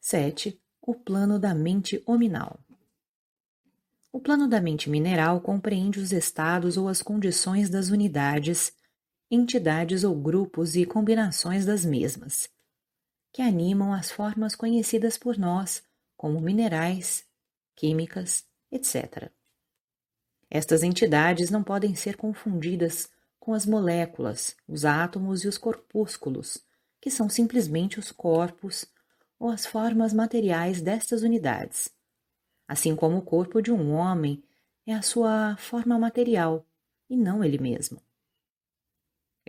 7. 0.00 0.60
O 0.82 0.92
plano 0.92 1.38
da 1.38 1.54
mente 1.54 2.02
hominal. 2.04 2.58
O 4.10 4.18
plano 4.18 4.48
da 4.48 4.60
mente 4.60 4.90
mineral 4.90 5.40
compreende 5.40 6.00
os 6.00 6.10
estados 6.10 6.76
ou 6.76 6.88
as 6.88 7.00
condições 7.00 7.70
das 7.70 7.90
unidades, 7.90 8.72
entidades 9.30 10.02
ou 10.02 10.14
grupos 10.14 10.74
e 10.74 10.84
combinações 10.84 11.64
das 11.64 11.84
mesmas, 11.84 12.48
que 13.32 13.40
animam 13.40 13.92
as 13.92 14.10
formas 14.10 14.56
conhecidas 14.56 15.16
por 15.16 15.38
nós 15.38 15.82
como 16.16 16.40
minerais, 16.40 17.24
químicas, 17.76 18.44
etc. 18.70 19.30
Estas 20.50 20.82
entidades 20.82 21.48
não 21.48 21.62
podem 21.62 21.94
ser 21.94 22.16
confundidas 22.16 23.08
com 23.38 23.54
as 23.54 23.64
moléculas, 23.64 24.56
os 24.66 24.84
átomos 24.84 25.44
e 25.44 25.48
os 25.48 25.56
corpúsculos, 25.56 26.58
que 27.00 27.10
são 27.10 27.28
simplesmente 27.28 27.98
os 27.98 28.10
corpos 28.10 28.84
ou 29.38 29.48
as 29.48 29.64
formas 29.64 30.12
materiais 30.12 30.82
destas 30.82 31.22
unidades, 31.22 31.88
assim 32.66 32.94
como 32.94 33.18
o 33.18 33.22
corpo 33.22 33.62
de 33.62 33.72
um 33.72 33.92
homem 33.92 34.42
é 34.86 34.92
a 34.92 35.02
sua 35.02 35.56
forma 35.56 35.98
material 35.98 36.66
e 37.08 37.16
não 37.16 37.42
ele 37.42 37.58
mesmo. 37.58 38.02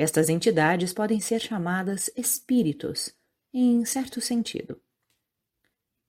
Estas 0.02 0.30
entidades 0.30 0.92
podem 0.94 1.20
ser 1.20 1.40
chamadas 1.40 2.10
espíritos, 2.18 3.16
em 3.54 3.86
certo 3.86 4.20
sentido, 4.20 4.82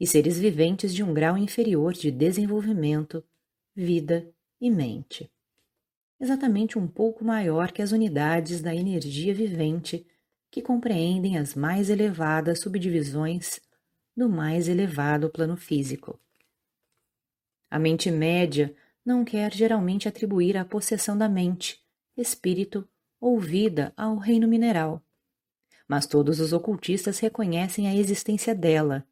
e 0.01 0.07
seres 0.07 0.39
viventes 0.39 0.95
de 0.95 1.03
um 1.03 1.13
grau 1.13 1.37
inferior 1.37 1.93
de 1.93 2.11
desenvolvimento, 2.11 3.23
vida 3.77 4.27
e 4.59 4.71
mente. 4.71 5.31
Exatamente 6.19 6.79
um 6.79 6.89
pouco 6.89 7.23
maior 7.23 7.71
que 7.71 7.83
as 7.83 7.93
unidades 7.93 8.63
da 8.63 8.75
energia 8.75 9.35
vivente 9.35 10.07
que 10.51 10.63
compreendem 10.63 11.37
as 11.37 11.55
mais 11.55 11.91
elevadas 11.91 12.61
subdivisões 12.63 13.61
do 14.17 14.27
mais 14.27 14.69
elevado 14.69 15.29
plano 15.29 15.59
físico. 15.59 16.19
A 17.71 17.79
mente 17.79 18.11
média 18.11 18.75
não 19.05 19.23
quer 19.23 19.53
geralmente 19.53 20.09
atribuir 20.09 20.57
a 20.57 20.65
possessão 20.65 21.15
da 21.15 21.29
mente, 21.29 21.79
espírito 22.17 22.89
ou 23.23 23.39
vida 23.39 23.93
ao 23.97 24.17
reino 24.17 24.49
mineral. 24.49 25.01
Mas 25.87 26.07
todos 26.07 26.41
os 26.41 26.53
ocultistas 26.53 27.21
reconhecem 27.21 27.87
a 27.87 27.95
existência 27.95 28.53
dela, 28.53 29.07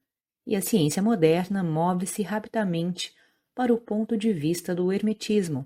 e 0.45 0.57
a 0.57 0.61
ciência 0.61 1.01
moderna 1.01 1.63
move-se 1.63 2.23
rapidamente 2.23 3.15
para 3.55 3.73
o 3.73 3.79
ponto 3.79 4.19
de 4.19 4.33
vista 4.33 4.75
do 4.75 4.93
hermetismo 4.93 5.65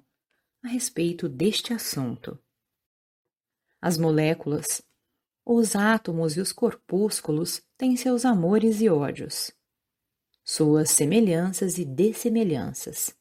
a 0.62 0.68
respeito 0.68 1.26
deste 1.26 1.72
assunto. 1.72 2.38
As 3.80 3.96
moléculas, 3.96 4.82
os 5.42 5.74
átomos 5.74 6.36
e 6.36 6.40
os 6.40 6.52
corpúsculos 6.52 7.62
têm 7.78 7.96
seus 7.96 8.26
amores 8.26 8.82
e 8.82 8.90
ódios, 8.90 9.52
suas 10.44 10.90
semelhanças 10.90 11.78
e 11.78 11.84
dessemelhanças 11.84 13.16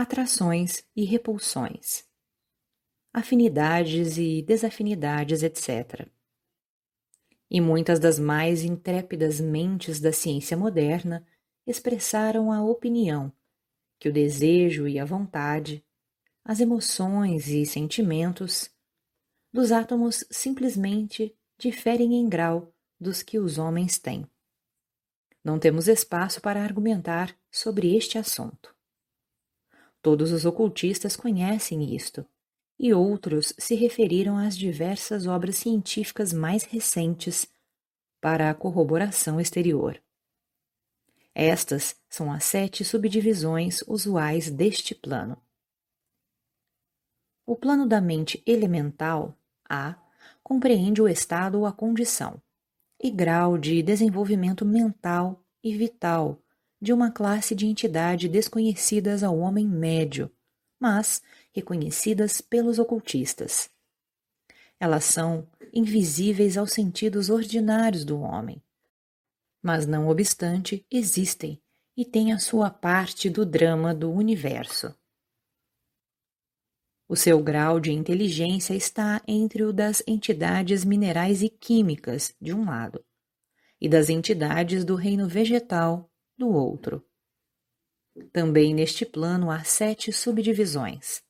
atrações 0.00 0.84
e 0.94 1.04
repulsões, 1.04 2.04
afinidades 3.12 4.16
e 4.18 4.42
desafinidades, 4.42 5.42
etc. 5.42 6.08
E 7.50 7.60
muitas 7.60 7.98
das 7.98 8.18
mais 8.18 8.62
intrépidas 8.62 9.40
mentes 9.40 10.00
da 10.00 10.12
ciência 10.12 10.56
moderna 10.56 11.26
expressaram 11.66 12.52
a 12.52 12.62
opinião 12.62 13.32
que 13.98 14.08
o 14.08 14.12
desejo 14.12 14.88
e 14.88 14.98
a 14.98 15.04
vontade, 15.04 15.84
as 16.44 16.60
emoções 16.60 17.48
e 17.48 17.66
sentimentos 17.66 18.70
dos 19.52 19.72
átomos 19.72 20.24
simplesmente 20.30 21.36
diferem 21.58 22.14
em 22.14 22.28
grau 22.28 22.72
dos 22.98 23.22
que 23.22 23.38
os 23.38 23.58
homens 23.58 23.98
têm. 23.98 24.26
Não 25.44 25.58
temos 25.58 25.88
espaço 25.88 26.40
para 26.40 26.62
argumentar 26.62 27.36
sobre 27.50 27.96
este 27.96 28.16
assunto. 28.16 28.74
Todos 30.00 30.32
os 30.32 30.44
ocultistas 30.44 31.16
conhecem 31.16 31.94
isto, 31.94 32.26
e 32.82 32.94
outros 32.94 33.52
se 33.58 33.74
referiram 33.74 34.38
às 34.38 34.56
diversas 34.56 35.26
obras 35.26 35.56
científicas 35.56 36.32
mais 36.32 36.64
recentes 36.64 37.46
para 38.22 38.48
a 38.48 38.54
corroboração 38.54 39.38
exterior. 39.38 40.02
Estas 41.34 41.94
são 42.08 42.32
as 42.32 42.42
sete 42.44 42.82
subdivisões 42.82 43.82
usuais 43.86 44.50
deste 44.50 44.94
plano. 44.94 45.36
O 47.44 47.54
plano 47.54 47.86
da 47.86 48.00
mente 48.00 48.42
elemental, 48.46 49.38
A, 49.68 49.94
compreende 50.42 51.02
o 51.02 51.08
estado 51.08 51.58
ou 51.58 51.66
a 51.66 51.72
condição 51.72 52.40
e 52.98 53.10
grau 53.10 53.58
de 53.58 53.82
desenvolvimento 53.82 54.64
mental 54.64 55.44
e 55.62 55.76
vital 55.76 56.42
de 56.80 56.94
uma 56.94 57.10
classe 57.10 57.54
de 57.54 57.66
entidade 57.66 58.26
desconhecidas 58.26 59.22
ao 59.22 59.38
homem 59.38 59.68
médio, 59.68 60.30
mas 60.80 61.22
reconhecidas 61.52 62.40
pelos 62.40 62.78
ocultistas. 62.78 63.70
Elas 64.78 65.04
são 65.04 65.48
invisíveis 65.72 66.56
aos 66.56 66.72
sentidos 66.72 67.28
ordinários 67.28 68.04
do 68.04 68.20
homem, 68.20 68.62
mas 69.62 69.86
não 69.86 70.08
obstante 70.08 70.86
existem 70.90 71.60
e 71.96 72.04
têm 72.04 72.32
a 72.32 72.38
sua 72.38 72.70
parte 72.70 73.28
do 73.28 73.44
drama 73.44 73.94
do 73.94 74.10
universo. 74.10 74.94
O 77.06 77.16
seu 77.16 77.42
grau 77.42 77.80
de 77.80 77.92
inteligência 77.92 78.72
está 78.72 79.20
entre 79.26 79.64
o 79.64 79.72
das 79.72 80.02
entidades 80.06 80.84
minerais 80.84 81.42
e 81.42 81.48
químicas, 81.48 82.34
de 82.40 82.54
um 82.54 82.64
lado, 82.64 83.04
e 83.80 83.88
das 83.88 84.08
entidades 84.08 84.84
do 84.84 84.94
reino 84.94 85.28
vegetal, 85.28 86.08
do 86.38 86.48
outro. 86.48 87.04
Também 88.32 88.72
neste 88.72 89.04
plano 89.04 89.50
há 89.50 89.64
sete 89.64 90.12
subdivisões. 90.12 91.20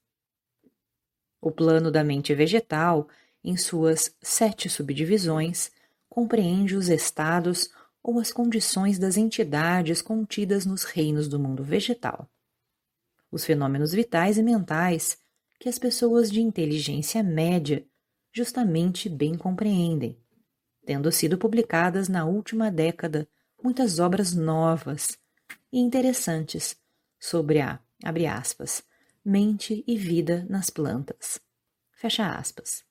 O 1.41 1.51
plano 1.51 1.91
da 1.91 2.05
mente 2.05 2.35
vegetal, 2.35 3.09
em 3.43 3.57
suas 3.57 4.15
sete 4.21 4.69
subdivisões, 4.69 5.71
compreende 6.09 6.77
os 6.77 6.89
estados 6.89 7.71
ou 8.03 8.19
as 8.19 8.33
condições 8.33 8.99
das 8.99 9.17
entidades 9.17 10.03
contidas 10.03 10.67
nos 10.67 10.85
reinos 10.85 11.29
do 11.29 11.39
mundo 11.39 11.63
vegetal. 11.63 12.29
Os 13.31 13.45
fenômenos 13.45 13.93
vitais 13.93 14.37
e 14.37 14.43
mentais 14.43 15.19
que 15.59 15.69
as 15.69 15.79
pessoas 15.79 16.31
de 16.31 16.41
inteligência 16.41 17.23
média 17.23 17.87
justamente 18.33 19.09
bem 19.09 19.37
compreendem, 19.37 20.19
tendo 20.85 21.11
sido 21.13 21.37
publicadas 21.37 22.09
na 22.09 22.25
última 22.25 22.71
década 22.71 23.29
muitas 23.63 23.99
obras 23.99 24.35
novas 24.35 25.19
e 25.73 25.79
interessantes 25.79 26.77
sobre 27.19 27.61
a, 27.61 27.79
aspas, 28.35 28.83
mente 29.25 29.85
e 29.87 29.97
vida 29.97 30.47
nas 30.49 30.71
plantas. 30.71 31.39
Fecha 31.93 32.35
aspas. 32.35 32.83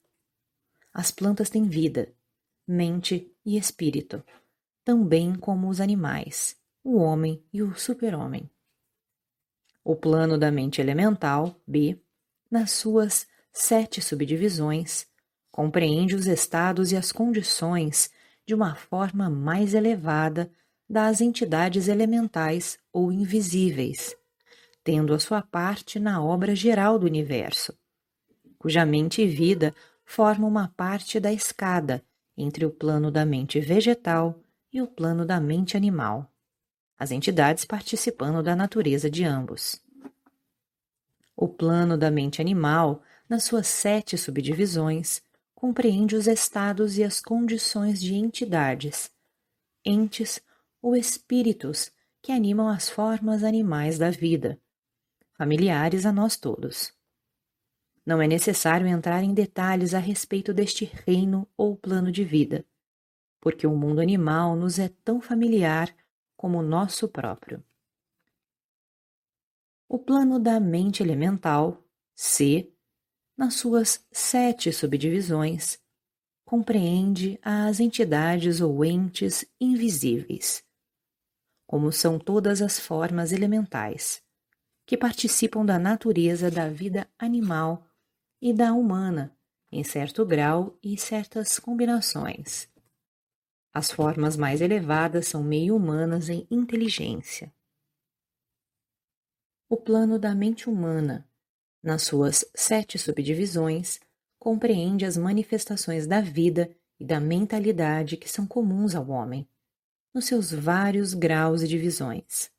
As 0.94 1.10
plantas 1.12 1.50
têm 1.50 1.68
vida, 1.68 2.14
mente 2.68 3.36
e 3.44 3.58
espírito, 3.58 4.24
tão 4.84 5.04
bem 5.04 5.34
como 5.34 5.68
os 5.70 5.82
animais, 5.82 6.56
o 6.84 6.98
homem 6.98 7.44
e 7.52 7.64
o 7.64 7.74
super-homem. 7.76 8.50
O 9.84 9.96
plano 9.96 10.38
da 10.38 10.52
mente 10.52 10.80
elemental, 10.80 11.60
B, 11.66 12.00
nas 12.50 12.72
suas 12.72 13.28
sete 13.52 14.02
subdivisões, 14.02 15.08
compreende 15.52 16.16
os 16.16 16.28
estados 16.28 16.92
e 16.92 16.96
as 16.96 17.12
condições 17.12 18.12
de 18.46 18.54
uma 18.54 18.76
forma 18.76 19.30
mais 19.30 19.74
elevada 19.74 20.52
das 20.88 21.22
entidades 21.22 21.88
elementais 21.88 22.78
ou 22.92 23.12
invisíveis, 23.12 24.16
tendo 24.90 25.14
a 25.14 25.20
sua 25.20 25.44
parte 25.44 26.00
na 26.00 26.20
obra 26.20 26.56
geral 26.56 26.98
do 26.98 27.06
universo, 27.06 27.78
cuja 28.58 28.84
mente 28.84 29.22
e 29.22 29.28
vida 29.28 29.72
formam 30.04 30.50
uma 30.50 30.70
parte 30.70 31.20
da 31.20 31.32
escada 31.32 32.04
entre 32.36 32.66
o 32.66 32.72
plano 32.72 33.12
da 33.12 33.24
mente 33.24 33.60
vegetal 33.60 34.42
e 34.74 34.82
o 34.82 34.88
plano 34.88 35.28
da 35.28 35.40
mente 35.40 35.78
animal, 35.78 36.34
as 36.98 37.12
entidades 37.12 37.66
participando 37.66 38.42
da 38.42 38.56
natureza 38.56 39.12
de 39.12 39.24
ambos. 39.24 39.80
O 41.38 41.48
plano 41.48 41.96
da 41.96 42.10
mente 42.10 42.42
animal, 42.42 43.04
nas 43.30 43.44
suas 43.44 43.68
sete 43.68 44.18
subdivisões, 44.18 45.22
compreende 45.54 46.16
os 46.16 46.26
estados 46.26 46.98
e 46.98 47.04
as 47.04 47.22
condições 47.22 48.02
de 48.02 48.16
entidades, 48.16 49.12
entes 49.86 50.42
ou 50.82 50.96
espíritos 50.96 51.92
que 52.24 52.32
animam 52.32 52.68
as 52.68 52.90
formas 52.90 53.44
animais 53.44 54.00
da 54.00 54.10
vida, 54.10 54.60
familiares 55.40 56.06
a 56.06 56.12
nós 56.12 56.36
todos. 56.36 56.94
Não 58.06 58.22
é 58.22 58.28
necessário 58.28 58.86
entrar 58.86 59.24
em 59.24 59.34
detalhes 59.34 59.94
a 59.94 59.98
respeito 59.98 60.54
deste 60.54 60.84
reino 60.84 61.48
ou 61.56 61.78
plano 61.78 62.12
de 62.12 62.26
vida, 62.26 62.66
porque 63.40 63.66
o 63.66 63.74
mundo 63.74 64.02
animal 64.02 64.58
nos 64.58 64.78
é 64.78 64.90
tão 65.02 65.22
familiar 65.22 65.96
como 66.36 66.58
o 66.58 66.62
nosso 66.62 67.08
próprio. 67.08 67.64
O 69.88 69.98
plano 69.98 70.38
da 70.40 70.60
mente 70.60 71.02
elemental, 71.02 71.82
C, 72.14 72.70
nas 73.38 73.54
suas 73.54 74.06
sete 74.12 74.74
subdivisões, 74.74 75.80
compreende 76.44 77.40
as 77.42 77.80
entidades 77.80 78.60
ou 78.60 78.84
entes 78.84 79.46
invisíveis, 79.58 80.66
como 81.66 81.94
são 81.94 82.20
todas 82.20 82.62
as 82.62 82.78
formas 82.78 83.32
elementais, 83.32 84.22
que 84.90 84.98
participam 84.98 85.64
da 85.64 85.78
natureza 85.78 86.50
da 86.50 86.68
vida 86.68 87.08
animal 87.20 87.86
e 88.42 88.52
da 88.52 88.74
humana, 88.74 89.38
em 89.72 89.84
certo 89.84 90.26
grau 90.26 90.80
e 90.82 90.98
certas 90.98 91.60
combinações. 91.60 92.68
As 93.72 93.92
formas 93.92 94.36
mais 94.36 94.62
elevadas 94.62 95.28
são 95.28 95.44
meio 95.44 95.76
humanas 95.76 96.28
em 96.28 96.48
inteligência. 96.50 97.54
O 99.70 99.78
plano 99.78 100.18
da 100.18 100.34
mente 100.34 100.68
humana, 100.68 101.30
nas 101.84 102.02
suas 102.02 102.44
sete 102.56 102.98
subdivisões, 102.98 104.00
compreende 104.40 105.06
as 105.06 105.16
manifestações 105.16 106.08
da 106.08 106.20
vida 106.20 106.76
e 107.00 107.06
da 107.06 107.20
mentalidade 107.20 108.18
que 108.18 108.28
são 108.28 108.48
comuns 108.48 108.96
ao 108.96 109.08
homem 109.10 109.48
nos 110.12 110.26
seus 110.26 110.52
vários 110.52 111.14
graus 111.14 111.62
e 111.62 111.68
divisões. 111.68 112.50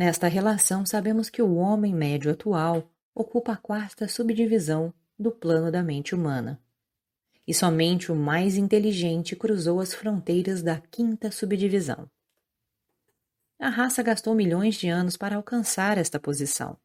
Nesta 0.00 0.28
relação, 0.28 0.86
sabemos 0.86 1.28
que 1.28 1.42
o 1.42 1.56
homem 1.56 1.94
médio 1.94 2.32
atual 2.32 2.90
ocupa 3.14 3.52
a 3.52 3.56
quarta 3.58 4.08
subdivisão 4.08 4.94
do 5.18 5.30
plano 5.30 5.70
da 5.70 5.82
mente 5.82 6.14
humana. 6.14 6.58
E 7.46 7.52
somente 7.52 8.10
o 8.10 8.16
mais 8.16 8.56
inteligente 8.56 9.36
cruzou 9.36 9.78
as 9.78 9.92
fronteiras 9.92 10.62
da 10.62 10.80
quinta 10.80 11.30
subdivisão. 11.30 12.10
A 13.58 13.68
raça 13.68 14.02
gastou 14.02 14.34
milhões 14.34 14.76
de 14.76 14.88
anos 14.88 15.18
para 15.18 15.36
alcançar 15.36 15.98
esta 15.98 16.18
posição, 16.18 16.78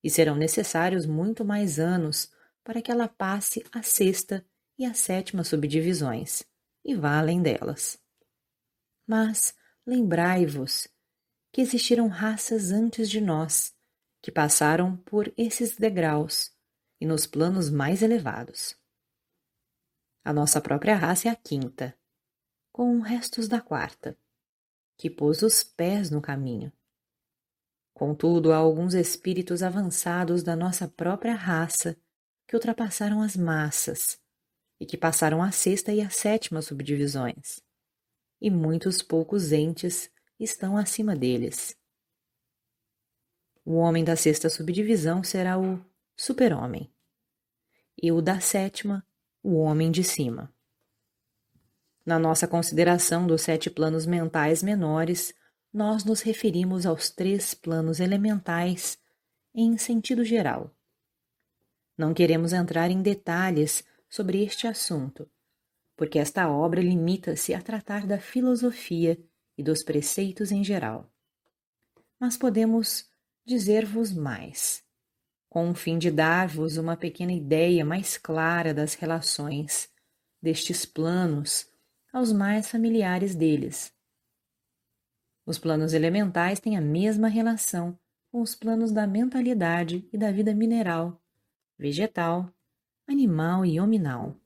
e 0.00 0.08
serão 0.08 0.36
necessários 0.36 1.04
muito 1.04 1.44
mais 1.44 1.80
anos 1.80 2.30
para 2.62 2.80
que 2.80 2.92
ela 2.92 3.08
passe 3.08 3.66
a 3.72 3.82
sexta 3.82 4.46
e 4.78 4.84
a 4.84 4.94
sétima 4.94 5.42
subdivisões, 5.42 6.44
e 6.84 6.94
vá 6.94 7.18
além 7.18 7.42
delas. 7.42 7.98
Mas 9.04 9.52
lembrai-vos 9.84 10.86
que 11.56 11.62
existiram 11.62 12.06
raças 12.06 12.70
antes 12.70 13.08
de 13.08 13.18
nós, 13.18 13.74
que 14.20 14.30
passaram 14.30 14.94
por 14.94 15.32
esses 15.38 15.74
degraus 15.74 16.54
e 17.00 17.06
nos 17.06 17.26
planos 17.26 17.70
mais 17.70 18.02
elevados. 18.02 18.76
A 20.22 20.34
nossa 20.34 20.60
própria 20.60 20.94
raça 20.94 21.28
é 21.28 21.30
a 21.30 21.34
quinta, 21.34 21.98
com 22.70 23.00
restos 23.00 23.48
da 23.48 23.58
quarta, 23.58 24.18
que 24.98 25.08
pôs 25.08 25.40
os 25.40 25.64
pés 25.64 26.10
no 26.10 26.20
caminho. 26.20 26.70
Contudo, 27.94 28.52
há 28.52 28.58
alguns 28.58 28.92
espíritos 28.92 29.62
avançados 29.62 30.42
da 30.42 30.54
nossa 30.54 30.86
própria 30.86 31.34
raça 31.34 31.96
que 32.46 32.54
ultrapassaram 32.54 33.22
as 33.22 33.34
massas 33.34 34.20
e 34.78 34.84
que 34.84 34.98
passaram 34.98 35.42
a 35.42 35.50
sexta 35.50 35.90
e 35.90 36.02
a 36.02 36.10
sétima 36.10 36.60
subdivisões 36.60 37.64
e 38.38 38.50
muitos 38.50 39.00
poucos 39.00 39.52
entes 39.52 40.14
estão 40.38 40.76
acima 40.76 41.16
deles. 41.16 41.76
O 43.64 43.74
homem 43.76 44.04
da 44.04 44.14
sexta 44.14 44.48
subdivisão 44.48 45.24
será 45.24 45.58
o 45.58 45.84
super-homem, 46.16 46.92
e 48.00 48.12
o 48.12 48.20
da 48.20 48.40
sétima, 48.40 49.06
o 49.42 49.56
homem 49.56 49.90
de 49.90 50.04
cima. 50.04 50.54
Na 52.04 52.18
nossa 52.18 52.46
consideração 52.46 53.26
dos 53.26 53.42
sete 53.42 53.68
planos 53.68 54.06
mentais 54.06 54.62
menores, 54.62 55.34
nós 55.72 56.04
nos 56.04 56.20
referimos 56.20 56.86
aos 56.86 57.10
três 57.10 57.52
planos 57.52 57.98
elementais 57.98 58.98
em 59.52 59.76
sentido 59.76 60.24
geral. 60.24 60.74
Não 61.98 62.14
queremos 62.14 62.52
entrar 62.52 62.90
em 62.90 63.02
detalhes 63.02 63.82
sobre 64.08 64.44
este 64.44 64.66
assunto, 64.66 65.28
porque 65.96 66.18
esta 66.18 66.48
obra 66.48 66.80
limita-se 66.80 67.52
a 67.52 67.60
tratar 67.60 68.06
da 68.06 68.20
filosofia 68.20 69.18
e 69.56 69.62
dos 69.62 69.82
preceitos 69.82 70.52
em 70.52 70.62
geral. 70.62 71.10
Mas 72.18 72.36
podemos 72.36 73.10
dizer-vos 73.44 74.12
mais, 74.12 74.82
com 75.48 75.70
o 75.70 75.74
fim 75.74 75.98
de 75.98 76.10
dar-vos 76.10 76.76
uma 76.76 76.96
pequena 76.96 77.32
ideia 77.32 77.84
mais 77.84 78.18
clara 78.18 78.74
das 78.74 78.94
relações 78.94 79.90
destes 80.42 80.84
planos 80.84 81.70
aos 82.12 82.32
mais 82.32 82.70
familiares 82.70 83.34
deles. 83.34 83.92
Os 85.44 85.58
planos 85.58 85.92
elementais 85.92 86.58
têm 86.58 86.76
a 86.76 86.80
mesma 86.80 87.28
relação 87.28 87.98
com 88.32 88.40
os 88.40 88.54
planos 88.54 88.90
da 88.90 89.06
mentalidade 89.06 90.08
e 90.12 90.18
da 90.18 90.32
vida 90.32 90.54
mineral, 90.54 91.22
vegetal, 91.78 92.52
animal 93.06 93.64
e 93.64 93.80
hominal 93.80 94.36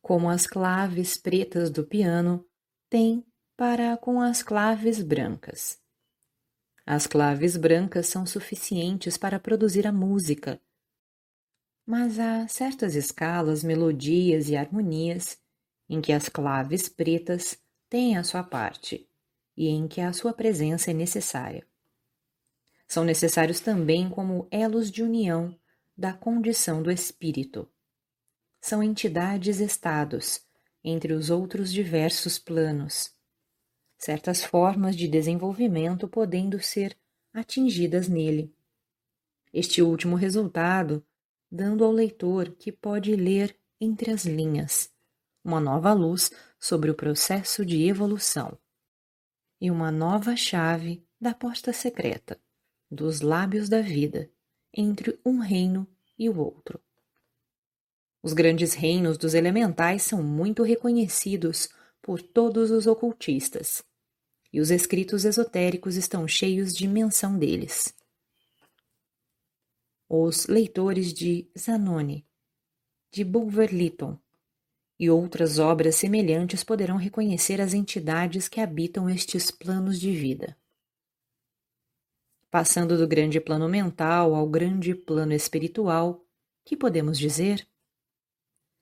como 0.00 0.28
as 0.28 0.46
claves 0.46 1.16
pretas 1.16 1.70
do 1.70 1.84
piano 1.84 2.44
têm 2.88 3.24
para 3.60 3.94
com 3.98 4.22
as 4.22 4.42
claves 4.42 5.02
brancas. 5.02 5.78
As 6.86 7.06
claves 7.06 7.58
brancas 7.58 8.06
são 8.06 8.24
suficientes 8.24 9.18
para 9.18 9.38
produzir 9.38 9.86
a 9.86 9.92
música, 9.92 10.58
mas 11.84 12.18
há 12.18 12.48
certas 12.48 12.94
escalas, 12.94 13.62
melodias 13.62 14.48
e 14.48 14.56
harmonias 14.56 15.36
em 15.90 16.00
que 16.00 16.10
as 16.10 16.26
claves 16.26 16.88
pretas 16.88 17.58
têm 17.86 18.16
a 18.16 18.24
sua 18.24 18.42
parte 18.42 19.06
e 19.54 19.68
em 19.68 19.86
que 19.86 20.00
a 20.00 20.14
sua 20.14 20.32
presença 20.32 20.90
é 20.90 20.94
necessária. 20.94 21.66
São 22.88 23.04
necessários 23.04 23.60
também 23.60 24.08
como 24.08 24.48
elos 24.50 24.90
de 24.90 25.02
união 25.02 25.54
da 25.94 26.14
condição 26.14 26.82
do 26.82 26.90
espírito 26.90 27.68
são 28.58 28.82
entidades-estados, 28.82 30.40
entre 30.82 31.12
os 31.12 31.28
outros 31.28 31.70
diversos 31.70 32.38
planos, 32.38 33.19
certas 34.00 34.42
formas 34.42 34.96
de 34.96 35.06
desenvolvimento 35.06 36.08
podendo 36.08 36.58
ser 36.60 36.96
atingidas 37.34 38.08
nele. 38.08 38.52
Este 39.52 39.82
último 39.82 40.16
resultado, 40.16 41.04
dando 41.52 41.84
ao 41.84 41.92
leitor 41.92 42.50
que 42.58 42.72
pode 42.72 43.14
ler 43.14 43.54
entre 43.78 44.10
as 44.10 44.24
linhas 44.24 44.90
uma 45.44 45.60
nova 45.60 45.92
luz 45.92 46.30
sobre 46.58 46.90
o 46.90 46.94
processo 46.94 47.64
de 47.64 47.86
evolução 47.86 48.58
e 49.60 49.70
uma 49.70 49.90
nova 49.90 50.34
chave 50.34 51.04
da 51.20 51.34
porta 51.34 51.72
secreta 51.72 52.40
dos 52.90 53.20
lábios 53.20 53.68
da 53.68 53.82
vida 53.82 54.30
entre 54.72 55.18
um 55.24 55.38
reino 55.40 55.86
e 56.18 56.28
o 56.28 56.38
outro. 56.38 56.80
Os 58.22 58.32
grandes 58.32 58.74
reinos 58.74 59.16
dos 59.18 59.34
elementais 59.34 60.02
são 60.02 60.22
muito 60.22 60.62
reconhecidos 60.62 61.68
por 62.02 62.20
todos 62.20 62.70
os 62.70 62.86
ocultistas, 62.86 63.82
e 64.52 64.60
os 64.60 64.70
escritos 64.70 65.24
esotéricos 65.24 65.96
estão 65.96 66.26
cheios 66.26 66.74
de 66.74 66.88
menção 66.88 67.38
deles. 67.38 67.94
Os 70.08 70.46
leitores 70.46 71.12
de 71.12 71.48
Zanoni, 71.56 72.26
de 73.12 73.24
Bulwer-Lytton 73.24 74.18
e 74.98 75.08
outras 75.08 75.58
obras 75.58 75.96
semelhantes 75.96 76.62
poderão 76.62 76.96
reconhecer 76.96 77.60
as 77.60 77.72
entidades 77.72 78.48
que 78.48 78.60
habitam 78.60 79.08
estes 79.08 79.50
planos 79.50 79.98
de 79.98 80.12
vida. 80.12 80.56
Passando 82.50 82.98
do 82.98 83.06
grande 83.06 83.40
plano 83.40 83.68
mental 83.68 84.34
ao 84.34 84.48
grande 84.48 84.94
plano 84.94 85.32
espiritual, 85.32 86.24
que 86.64 86.76
podemos 86.76 87.18
dizer? 87.18 87.66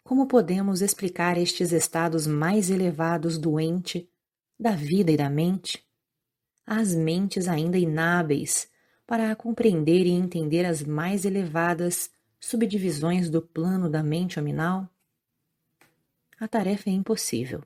Como 0.02 0.26
podemos 0.26 0.80
explicar 0.80 1.36
estes 1.36 1.70
estados 1.70 2.26
mais 2.26 2.70
elevados 2.70 3.36
do 3.36 3.60
ente, 3.60 4.10
da 4.58 4.72
vida 4.72 5.12
e 5.12 5.16
da 5.16 5.30
mente? 5.30 5.86
As 6.66 6.94
mentes 6.94 7.48
ainda 7.48 7.78
inábeis 7.78 8.70
para 9.06 9.34
compreender 9.36 10.04
e 10.04 10.10
entender 10.10 10.66
as 10.66 10.82
mais 10.82 11.24
elevadas 11.24 12.10
subdivisões 12.40 13.30
do 13.30 13.40
plano 13.40 13.88
da 13.88 14.02
mente 14.02 14.38
hominal? 14.38 14.88
A 16.38 16.46
tarefa 16.46 16.90
é 16.90 16.92
impossível. 16.92 17.62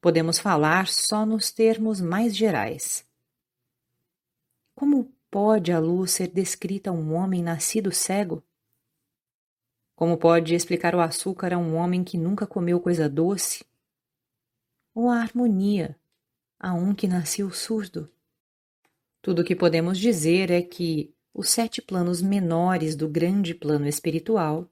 Podemos 0.00 0.38
falar 0.38 0.86
só 0.86 1.26
nos 1.26 1.50
termos 1.50 2.00
mais 2.00 2.36
gerais. 2.36 3.06
Como 4.74 5.12
pode 5.30 5.72
a 5.72 5.78
luz 5.78 6.12
ser 6.12 6.28
descrita 6.28 6.90
a 6.90 6.92
um 6.92 7.12
homem 7.14 7.42
nascido 7.42 7.92
cego? 7.92 8.42
Como 9.94 10.16
pode 10.16 10.54
explicar 10.54 10.94
o 10.94 11.00
açúcar 11.00 11.52
a 11.52 11.58
um 11.58 11.74
homem 11.76 12.02
que 12.02 12.16
nunca 12.16 12.46
comeu 12.46 12.80
coisa 12.80 13.08
doce? 13.08 13.62
Ou 14.94 15.08
a 15.08 15.20
harmonia 15.20 15.98
a 16.58 16.74
um 16.74 16.94
que 16.94 17.08
nasceu 17.08 17.50
surdo? 17.50 18.10
Tudo 19.22 19.42
o 19.42 19.44
que 19.44 19.54
podemos 19.54 19.98
dizer 19.98 20.50
é 20.50 20.62
que 20.62 21.14
os 21.32 21.48
sete 21.48 21.80
planos 21.80 22.20
menores 22.20 22.96
do 22.96 23.08
grande 23.08 23.54
plano 23.54 23.86
espiritual, 23.86 24.68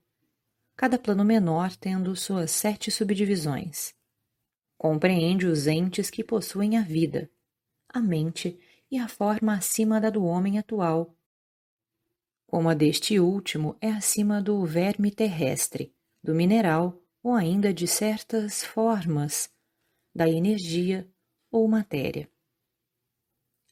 cada 0.77 0.99
plano 0.99 1.25
menor 1.25 1.75
tendo 1.77 2.15
suas 2.17 2.51
sete 2.51 2.91
subdivisões, 2.91 3.95
compreende 4.77 5.47
os 5.47 5.67
entes 5.67 6.11
que 6.11 6.25
possuem 6.25 6.77
a 6.77 6.83
vida, 6.83 7.31
a 7.89 8.01
mente 8.01 8.59
e 8.91 8.99
a 8.99 9.09
forma 9.09 9.55
acima 9.55 10.01
da 10.01 10.11
do 10.11 10.25
homem 10.25 10.59
atual, 10.59 11.15
como 12.49 12.71
a 12.71 12.75
deste 12.75 13.21
último 13.21 13.77
é 13.79 13.91
acima 13.91 14.41
do 14.41 14.65
verme 14.65 15.11
terrestre, 15.11 15.95
do 16.25 16.35
mineral 16.35 16.99
ou 17.23 17.35
ainda 17.35 17.75
de 17.75 17.87
certas 17.87 18.65
formas 18.65 19.51
da 20.19 20.29
energia 20.29 21.09
ou 21.49 21.69
matéria. 21.69 22.29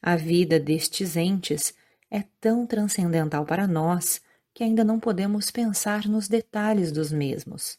A 0.01 0.15
vida 0.15 0.57
destes 0.57 1.17
entes 1.17 1.73
é 2.09 2.23
tão 2.39 2.65
transcendental 2.65 3.45
para 3.45 3.67
nós 3.67 4.21
que 4.53 4.63
ainda 4.63 4.81
não 4.81 4.97
podemos 4.97 5.51
pensar 5.51 6.07
nos 6.07 6.29
detalhes 6.29 6.89
dos 6.89 7.11
mesmos. 7.11 7.77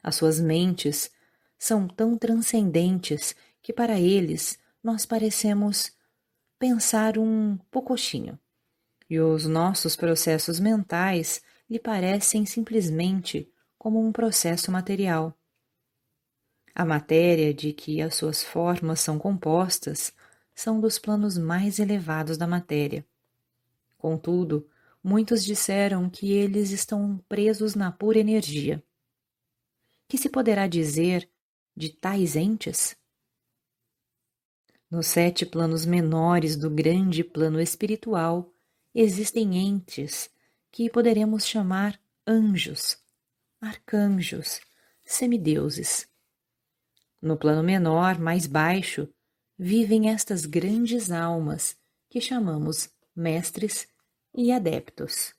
As 0.00 0.14
suas 0.14 0.38
mentes 0.38 1.10
são 1.58 1.88
tão 1.88 2.16
transcendentes 2.16 3.34
que 3.60 3.72
para 3.72 3.98
eles 3.98 4.60
nós 4.80 5.04
parecemos 5.04 5.90
pensar 6.60 7.18
um 7.18 7.58
pocochinho 7.68 8.38
e 9.10 9.18
os 9.18 9.44
nossos 9.44 9.96
processos 9.96 10.60
mentais 10.60 11.42
lhe 11.68 11.80
parecem 11.80 12.46
simplesmente 12.46 13.52
como 13.76 14.00
um 14.00 14.12
processo 14.12 14.70
material. 14.70 15.36
A 16.74 16.84
matéria 16.84 17.52
de 17.52 17.72
que 17.72 18.00
as 18.00 18.14
suas 18.14 18.42
formas 18.42 19.00
são 19.00 19.18
compostas 19.18 20.12
são 20.54 20.80
dos 20.80 20.98
planos 20.98 21.36
mais 21.36 21.78
elevados 21.78 22.36
da 22.38 22.46
matéria. 22.46 23.06
Contudo, 23.98 24.68
muitos 25.02 25.44
disseram 25.44 26.08
que 26.08 26.32
eles 26.32 26.70
estão 26.70 27.18
presos 27.28 27.74
na 27.74 27.90
pura 27.90 28.18
energia. 28.18 28.82
Que 30.08 30.18
se 30.18 30.28
poderá 30.28 30.66
dizer 30.66 31.28
de 31.76 31.90
tais 31.90 32.36
entes? 32.36 32.96
Nos 34.90 35.06
sete 35.06 35.46
planos 35.46 35.86
menores 35.86 36.56
do 36.56 36.68
grande 36.68 37.24
plano 37.24 37.60
espiritual 37.60 38.52
existem 38.94 39.56
entes 39.56 40.30
que 40.70 40.90
poderemos 40.90 41.46
chamar 41.46 41.98
anjos, 42.26 42.98
arcanjos, 43.60 44.60
semideuses. 45.04 46.11
No 47.22 47.36
plano 47.36 47.62
menor, 47.62 48.18
mais 48.18 48.48
baixo, 48.48 49.08
vivem 49.56 50.10
estas 50.10 50.44
grandes 50.44 51.12
almas 51.12 51.76
que 52.10 52.20
chamamos 52.20 52.90
mestres 53.14 53.86
e 54.34 54.50
adeptos. 54.50 55.32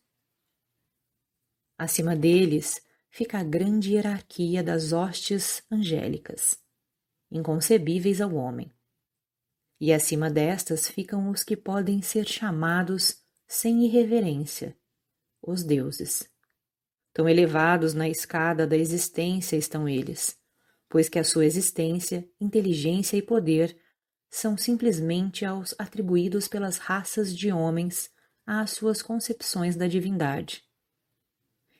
Acima 1.77 2.15
deles 2.15 2.81
fica 3.09 3.39
a 3.39 3.43
grande 3.43 3.91
hierarquia 3.91 4.63
das 4.63 4.93
hostes 4.93 5.61
angélicas, 5.69 6.57
inconcebíveis 7.29 8.21
ao 8.21 8.33
homem. 8.33 8.71
E 9.77 9.91
acima 9.91 10.29
destas 10.29 10.87
ficam 10.87 11.29
os 11.29 11.43
que 11.43 11.57
podem 11.57 12.01
ser 12.01 12.25
chamados 12.25 13.21
sem 13.45 13.85
irreverência, 13.85 14.77
os 15.41 15.63
deuses. 15.63 16.31
Tão 17.11 17.27
elevados 17.27 17.93
na 17.93 18.07
escada 18.07 18.65
da 18.65 18.77
existência 18.77 19.57
estão 19.57 19.89
eles, 19.89 20.41
pois 20.93 21.09
que 21.09 21.17
a 21.17 21.23
sua 21.23 21.43
existência, 21.43 22.30
inteligência 22.39 23.17
e 23.17 23.22
poder 23.23 23.75
são 24.30 24.55
simplesmente 24.55 25.43
aos 25.43 25.73
atribuídos 25.80 26.47
pelas 26.47 26.77
raças 26.77 27.35
de 27.35 27.51
homens 27.51 28.11
às 28.45 28.69
suas 28.69 29.01
concepções 29.01 29.75
da 29.75 29.88
divindade. 29.88 30.63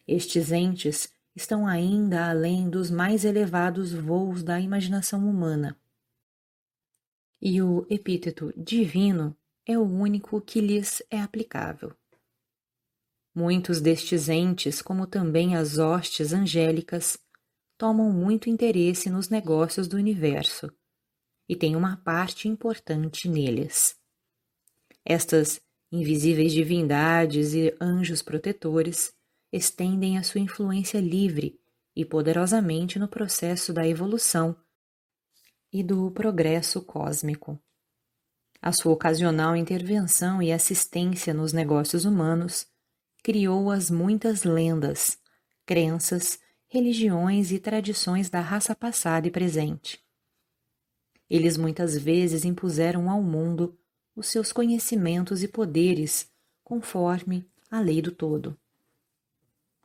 Estes 0.08 0.52
entes 0.52 1.14
estão 1.36 1.68
ainda 1.68 2.28
além 2.28 2.68
dos 2.68 2.90
mais 2.90 3.24
elevados 3.24 3.94
voos 3.94 4.42
da 4.42 4.60
imaginação 4.60 5.30
humana. 5.30 5.80
E 7.40 7.62
o 7.62 7.86
epíteto 7.92 8.52
divino 8.58 9.38
é 9.64 9.78
o 9.78 9.84
único 9.84 10.42
que 10.42 10.60
lhes 10.60 11.04
é 11.12 11.22
aplicável. 11.22 11.96
Muitos 13.36 13.80
destes 13.80 14.28
entes, 14.28 14.82
como 14.82 15.06
também 15.06 15.56
as 15.56 15.78
hostes 15.78 16.34
angélicas, 16.34 17.20
tomam 17.78 18.12
muito 18.12 18.50
interesse 18.50 19.10
nos 19.10 19.30
negócios 19.30 19.88
do 19.88 19.98
universo 19.98 20.72
e 21.48 21.56
têm 21.56 21.76
uma 21.76 21.98
parte 21.98 22.48
importante 22.48 23.28
neles. 23.28 23.96
Estas 25.06 25.62
invisíveis 25.92 26.54
divindades 26.54 27.54
e 27.54 27.76
anjos 27.80 28.22
protetores 28.22 29.14
estendem 29.52 30.18
a 30.18 30.24
sua 30.24 30.42
influência 30.42 31.00
livre 31.00 31.60
e 31.96 32.04
poderosamente 32.04 32.98
no 32.98 33.08
processo 33.08 33.72
da 33.72 33.88
evolução 33.88 34.56
e 35.72 35.84
do 35.84 36.10
progresso 36.12 36.82
cósmico. 36.82 37.60
A 38.62 38.72
sua 38.72 38.94
ocasional 38.94 39.56
intervenção 39.56 40.42
e 40.42 40.52
assistência 40.52 41.34
nos 41.34 41.52
negócios 41.52 42.06
humanos 42.06 42.66
criou 43.22 43.70
as 43.70 43.92
muitas 43.92 44.44
lendas, 44.44 45.18
crenças, 45.66 46.40
religiões 46.74 47.52
e 47.52 47.60
tradições 47.60 48.32
da 48.32 48.42
raça 48.42 48.74
passada 48.74 49.28
e 49.28 49.32
presente. 49.32 50.04
Eles 51.30 51.56
muitas 51.56 51.96
vezes 51.96 52.44
impuseram 52.44 53.12
ao 53.12 53.22
mundo 53.22 53.78
os 54.16 54.26
seus 54.26 54.52
conhecimentos 54.52 55.44
e 55.44 55.48
poderes 55.48 56.32
conforme 56.64 57.48
a 57.70 57.80
lei 57.80 58.02
do 58.02 58.12
todo. 58.12 58.58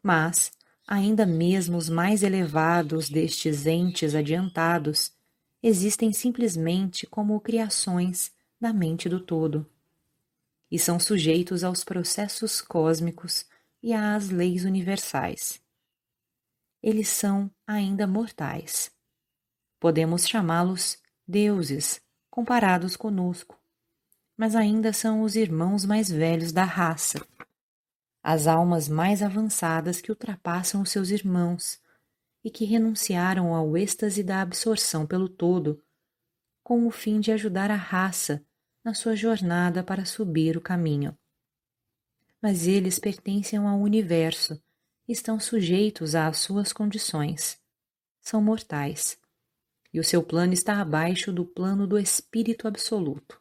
Mas, 0.03 0.51
ainda 0.87 1.27
mesmo 1.27 1.77
os 1.77 1.91
mais 1.91 2.23
elevados 2.23 3.11
destes 3.11 3.67
entes 3.67 4.15
adiantados 4.15 5.13
existem 5.63 6.11
simplesmente 6.11 7.07
como 7.07 7.39
criações 7.39 8.33
da 8.59 8.73
mente 8.73 9.11
do 9.11 9.21
todo 9.21 9.67
e 10.71 10.79
são 10.79 10.99
sujeitos 10.99 11.63
aos 11.63 11.85
processos 11.85 12.63
cósmicos 12.63 13.45
e 13.83 13.93
às 13.93 14.31
leis 14.31 14.65
universais. 14.65 15.68
Eles 16.83 17.09
são 17.09 17.51
ainda 17.67 18.07
mortais. 18.07 18.91
Podemos 19.81 20.27
chamá-los 20.27 21.01
deuses 21.27 22.01
comparados 22.31 22.97
conosco, 22.97 23.61
mas 24.37 24.55
ainda 24.55 24.93
são 24.93 25.23
os 25.23 25.35
irmãos 25.35 25.85
mais 25.85 26.09
velhos 26.09 26.53
da 26.53 26.65
raça, 26.65 27.27
as 28.23 28.47
almas 28.47 28.89
mais 28.89 29.23
avançadas 29.23 30.01
que 30.01 30.11
ultrapassam 30.11 30.81
os 30.83 30.91
seus 30.91 31.11
irmãos 31.11 31.81
e 32.45 32.51
que 32.51 32.65
renunciaram 32.65 33.55
ao 33.55 33.77
êxtase 33.77 34.23
da 34.23 34.41
absorção 34.41 35.07
pelo 35.07 35.29
todo, 35.29 35.83
com 36.63 36.87
o 36.87 36.91
fim 36.91 37.19
de 37.19 37.33
ajudar 37.33 37.71
a 37.71 37.77
raça 37.77 38.45
na 38.85 38.95
sua 38.95 39.17
jornada 39.17 39.83
para 39.83 40.05
subir 40.05 40.57
o 40.57 40.61
caminho. 40.61 41.17
Mas 42.41 42.67
eles 42.67 42.99
pertencem 42.99 43.59
ao 43.59 43.81
universo, 43.81 44.63
estão 45.09 45.41
sujeitos 45.41 46.15
às 46.15 46.39
suas 46.39 46.73
condições. 46.73 47.59
São 48.21 48.43
mortais, 48.43 49.19
e 49.93 49.99
o 49.99 50.05
seu 50.05 50.23
plano 50.23 50.53
está 50.53 50.81
abaixo 50.81 51.33
do 51.33 51.45
plano 51.45 51.87
do 51.87 51.99
Espírito 51.99 52.69
Absoluto. 52.69 53.41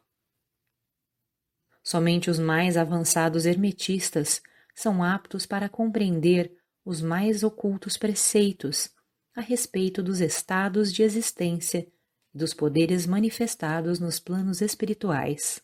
Somente 1.84 2.30
os 2.30 2.38
mais 2.38 2.76
avançados 2.76 3.46
hermetistas 3.46 4.42
são 4.74 5.02
aptos 5.02 5.44
para 5.46 5.68
compreender 5.68 6.56
os 6.84 7.02
mais 7.02 7.42
ocultos 7.42 7.96
preceitos 7.96 8.90
a 9.34 9.40
respeito 9.40 10.02
dos 10.02 10.20
estados 10.20 10.92
de 10.92 11.02
existência 11.02 11.86
dos 12.32 12.54
poderes 12.54 13.06
manifestados 13.06 13.98
nos 13.98 14.18
planos 14.18 14.60
espirituais. 14.60 15.62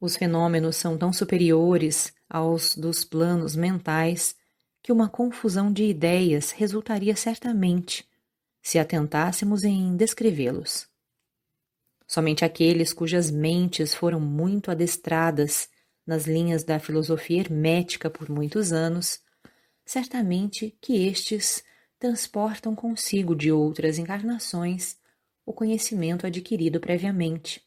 Os 0.00 0.16
fenômenos 0.16 0.76
são 0.76 0.98
tão 0.98 1.12
superiores 1.12 2.12
aos 2.32 2.74
dos 2.74 3.04
planos 3.04 3.54
mentais 3.54 4.34
que 4.82 4.90
uma 4.90 5.06
confusão 5.06 5.70
de 5.70 5.84
ideias 5.84 6.50
resultaria 6.50 7.14
certamente 7.14 8.08
se 8.62 8.78
atentássemos 8.78 9.64
em 9.64 9.94
descrevê-los. 9.94 10.88
Somente 12.06 12.42
aqueles 12.42 12.92
cujas 12.94 13.30
mentes 13.30 13.94
foram 13.94 14.18
muito 14.18 14.70
adestradas 14.70 15.68
nas 16.06 16.26
linhas 16.26 16.64
da 16.64 16.78
filosofia 16.78 17.40
hermética 17.40 18.08
por 18.08 18.30
muitos 18.30 18.72
anos, 18.72 19.20
certamente 19.84 20.74
que 20.80 21.06
estes 21.06 21.62
transportam 21.98 22.74
consigo 22.74 23.36
de 23.36 23.52
outras 23.52 23.98
encarnações 23.98 24.96
o 25.44 25.52
conhecimento 25.52 26.26
adquirido 26.26 26.80
previamente, 26.80 27.62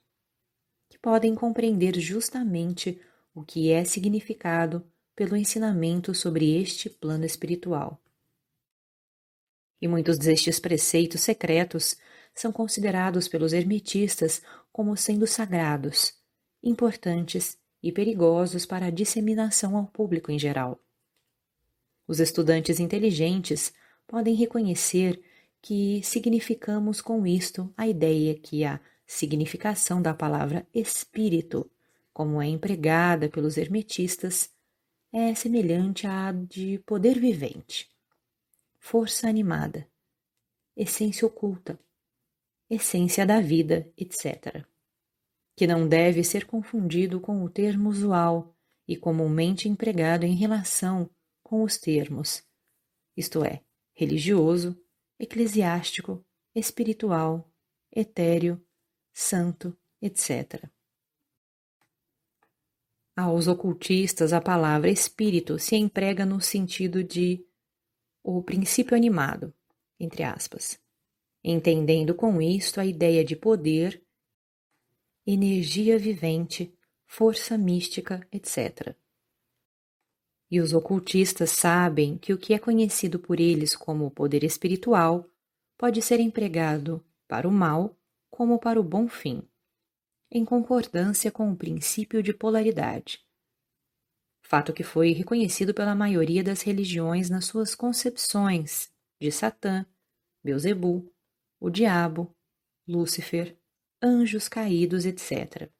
que 0.89 0.97
podem 0.97 1.35
compreender 1.35 1.99
justamente 1.99 2.99
o 3.35 3.43
que 3.43 3.69
é 3.71 3.83
significado 3.83 4.83
pelo 5.13 5.35
ensinamento 5.35 6.15
sobre 6.15 6.59
este 6.59 6.89
plano 6.89 7.25
espiritual. 7.25 8.01
E 9.81 9.87
muitos 9.87 10.17
destes 10.17 10.59
preceitos 10.59 11.21
secretos 11.21 11.97
são 12.33 12.51
considerados 12.51 13.27
pelos 13.27 13.53
hermetistas 13.53 14.41
como 14.71 14.95
sendo 14.95 15.27
sagrados, 15.27 16.13
importantes 16.63 17.57
e 17.83 17.91
perigosos 17.91 18.65
para 18.65 18.87
a 18.87 18.89
disseminação 18.89 19.77
ao 19.77 19.85
público 19.85 20.31
em 20.31 20.39
geral. 20.39 20.79
Os 22.07 22.19
estudantes 22.19 22.79
inteligentes 22.79 23.73
podem 24.07 24.33
reconhecer 24.33 25.21
que 25.61 26.01
significamos 26.03 27.01
com 27.01 27.25
isto 27.25 27.73
a 27.75 27.87
ideia 27.87 28.35
que 28.35 28.63
a 28.63 28.79
significação 29.05 30.01
da 30.01 30.13
palavra 30.13 30.67
espírito, 30.73 31.69
como 32.15 32.41
é 32.41 32.47
empregada 32.47 33.27
pelos 33.27 33.57
hermetistas, 33.57 34.49
é 35.11 35.35
semelhante 35.35 36.07
à 36.07 36.31
de 36.31 36.79
poder 36.79 37.19
vivente, 37.19 37.91
força 38.79 39.27
animada, 39.27 39.85
essência 40.77 41.27
oculta, 41.27 41.77
essência 42.69 43.25
da 43.25 43.41
vida, 43.41 43.91
etc., 43.97 44.65
que 45.57 45.67
não 45.67 45.89
deve 45.89 46.23
ser 46.23 46.45
confundido 46.45 47.19
com 47.19 47.43
o 47.43 47.49
termo 47.49 47.89
usual 47.89 48.55
e 48.87 48.95
comumente 48.95 49.67
empregado 49.67 50.23
em 50.23 50.35
relação 50.35 51.09
com 51.43 51.63
os 51.63 51.77
termos, 51.77 52.41
isto 53.17 53.43
é, 53.43 53.61
religioso, 53.93 54.81
eclesiástico, 55.19 56.25
espiritual, 56.55 57.51
etéreo, 57.91 58.65
santo, 59.11 59.77
etc. 60.01 60.73
Aos 63.15 63.47
ocultistas, 63.47 64.33
a 64.33 64.41
palavra 64.41 64.89
espírito 64.89 65.57
se 65.57 65.77
emprega 65.77 66.25
no 66.25 66.41
sentido 66.41 67.01
de 67.01 67.45
o 68.21 68.43
princípio 68.43 68.93
animado, 68.93 69.53
entre 69.97 70.23
aspas, 70.23 70.77
entendendo 71.41 72.13
com 72.13 72.41
isto 72.41 72.81
a 72.81 72.85
ideia 72.85 73.23
de 73.23 73.33
poder 73.33 74.03
energia 75.25 75.97
vivente, 75.97 76.77
força 77.05 77.57
mística, 77.57 78.27
etc. 78.33 78.93
E 80.51 80.59
os 80.59 80.73
ocultistas 80.73 81.51
sabem 81.51 82.17
que 82.17 82.33
o 82.33 82.37
que 82.37 82.53
é 82.53 82.59
conhecido 82.59 83.17
por 83.17 83.39
eles 83.39 83.77
como 83.77 84.11
poder 84.11 84.43
espiritual 84.43 85.25
pode 85.77 86.01
ser 86.01 86.19
empregado 86.19 87.01
para 87.29 87.47
o 87.47 87.51
mal 87.51 87.97
como 88.29 88.59
para 88.59 88.77
o 88.77 88.83
bom 88.83 89.07
fim, 89.07 89.41
em 90.31 90.43
concordância 90.43 91.31
com 91.31 91.51
o 91.51 91.55
princípio 91.55 92.21
de 92.21 92.33
polaridade. 92.33 93.19
Fato 94.41 94.73
que 94.73 94.83
foi 94.83 95.11
reconhecido 95.11 95.73
pela 95.73 95.95
maioria 95.95 96.43
das 96.43 96.61
religiões 96.61 97.29
nas 97.29 97.45
suas 97.45 97.73
concepções 97.73 98.91
de 99.19 99.31
Satã, 99.31 99.85
Beuzebu, 100.43 101.11
o 101.59 101.69
diabo, 101.69 102.35
Lúcifer, 102.87 103.57
anjos 104.01 104.47
caídos, 104.47 105.05
etc. 105.05 105.71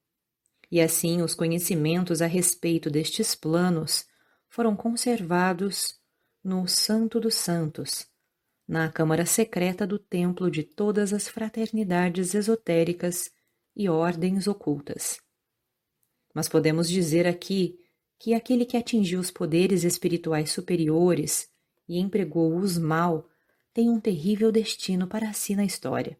E 0.72 0.82
assim 0.82 1.22
os 1.22 1.36
conhecimentos 1.36 2.22
a 2.22 2.26
respeito 2.26 2.90
destes 2.90 3.36
planos 3.36 4.08
foram 4.50 4.76
conservados 4.76 6.00
no 6.44 6.68
Santo 6.68 7.20
dos 7.20 7.36
Santos, 7.36 8.08
na 8.68 8.92
câmara 8.92 9.26
secreta 9.26 9.86
do 9.86 10.00
templo 10.00 10.50
de 10.50 10.64
todas 10.64 11.14
as 11.14 11.28
fraternidades 11.28 12.34
esotéricas 12.34 13.32
e 13.76 13.90
ordens 13.90 14.48
ocultas. 14.48 15.20
Mas 16.34 16.48
podemos 16.48 16.90
dizer 16.90 17.28
aqui 17.28 17.80
que 18.18 18.34
aquele 18.34 18.66
que 18.66 18.78
atingiu 18.78 19.20
os 19.20 19.32
poderes 19.32 19.84
espirituais 19.84 20.52
superiores 20.52 21.50
e 21.88 22.00
empregou-os 22.00 22.78
mal 22.78 23.28
tem 23.74 23.90
um 23.90 24.00
terrível 24.00 24.52
destino 24.52 25.08
para 25.08 25.34
si 25.34 25.56
na 25.56 25.66
história. 25.66 26.18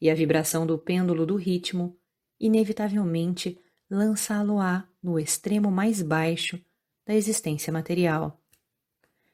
E 0.00 0.10
a 0.10 0.14
vibração 0.14 0.66
do 0.66 0.78
pêndulo 0.78 1.24
do 1.26 1.36
ritmo, 1.36 1.98
inevitavelmente, 2.38 3.58
lançá-lo-á 3.90 4.86
no 5.02 5.18
extremo 5.18 5.70
mais 5.70 6.02
baixo 6.02 6.62
da 7.06 7.14
existência 7.14 7.72
material, 7.72 8.38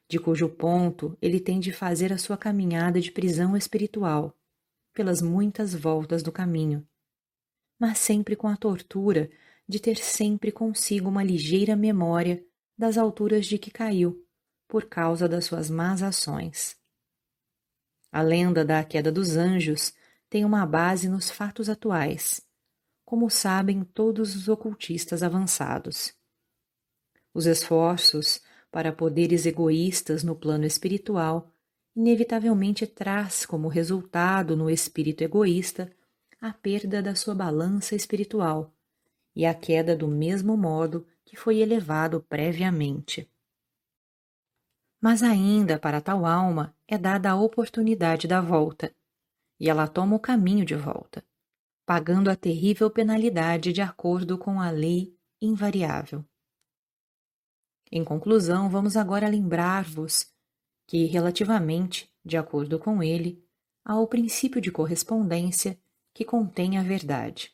de 0.07 0.19
cujo 0.19 0.47
ponto 0.47 1.17
ele 1.21 1.39
tem 1.39 1.59
de 1.59 1.71
fazer 1.71 2.13
a 2.13 2.17
sua 2.17 2.37
caminhada 2.37 3.01
de 3.01 3.11
prisão 3.11 3.57
espiritual, 3.57 4.33
pelas 4.93 5.21
muitas 5.21 5.75
voltas 5.75 6.23
do 6.23 6.31
caminho, 6.31 6.87
mas 7.79 7.99
sempre 7.99 8.35
com 8.35 8.47
a 8.47 8.55
tortura 8.55 9.29
de 9.67 9.79
ter 9.79 9.97
sempre 9.97 10.51
consigo 10.51 11.09
uma 11.09 11.23
ligeira 11.23 11.75
memória 11.75 12.43
das 12.77 12.97
alturas 12.97 13.45
de 13.45 13.57
que 13.57 13.71
caiu, 13.71 14.23
por 14.67 14.85
causa 14.85 15.27
das 15.27 15.45
suas 15.45 15.69
más 15.69 16.03
ações. 16.03 16.77
A 18.11 18.21
lenda 18.21 18.63
da 18.63 18.83
queda 18.83 19.11
dos 19.11 19.35
anjos 19.35 19.93
tem 20.29 20.45
uma 20.45 20.65
base 20.65 21.09
nos 21.09 21.29
fatos 21.29 21.69
atuais, 21.69 22.41
como 23.03 23.29
sabem 23.29 23.83
todos 23.83 24.35
os 24.35 24.47
ocultistas 24.47 25.21
avançados. 25.21 26.13
Os 27.33 27.45
esforços 27.45 28.41
para 28.71 28.91
poderes 28.91 29.45
egoístas 29.45 30.23
no 30.23 30.35
plano 30.35 30.65
espiritual 30.65 31.51
inevitavelmente 31.95 32.85
traz 32.85 33.45
como 33.45 33.69
resultado 33.69 34.55
no 34.57 34.69
espírito 34.69 35.23
egoísta 35.23 35.94
a 36.47 36.53
perda 36.53 37.01
da 37.01 37.15
sua 37.15 37.33
balança 37.33 37.95
espiritual 37.95 38.71
e 39.35 39.47
a 39.47 39.53
queda 39.55 39.95
do 39.95 40.07
mesmo 40.07 40.55
modo 40.55 41.07
que 41.25 41.35
foi 41.35 41.57
elevado 41.57 42.21
previamente. 42.21 43.27
Mas 45.01 45.23
ainda 45.23 45.79
para 45.79 45.99
tal 45.99 46.23
alma 46.23 46.77
é 46.87 46.99
dada 46.99 47.31
a 47.31 47.35
oportunidade 47.35 48.27
da 48.27 48.41
volta, 48.41 48.95
e 49.59 49.71
ela 49.71 49.87
toma 49.87 50.15
o 50.15 50.19
caminho 50.19 50.63
de 50.63 50.75
volta, 50.75 51.25
pagando 51.83 52.29
a 52.29 52.35
terrível 52.35 52.91
penalidade 52.91 53.73
de 53.73 53.81
acordo 53.81 54.37
com 54.37 54.61
a 54.61 54.69
lei 54.69 55.17
invariável. 55.41 56.23
Em 57.91 58.03
conclusão, 58.03 58.69
vamos 58.69 58.95
agora 58.95 59.27
lembrar-vos 59.27 60.31
que, 60.85 61.05
relativamente, 61.05 62.07
de 62.23 62.37
acordo 62.37 62.77
com 62.77 63.01
ele, 63.01 63.43
há 63.83 63.99
o 63.99 64.05
princípio 64.05 64.61
de 64.61 64.71
correspondência 64.71 65.79
que 66.15 66.23
contém 66.23 66.77
a 66.77 66.81
verdade. 66.81 67.53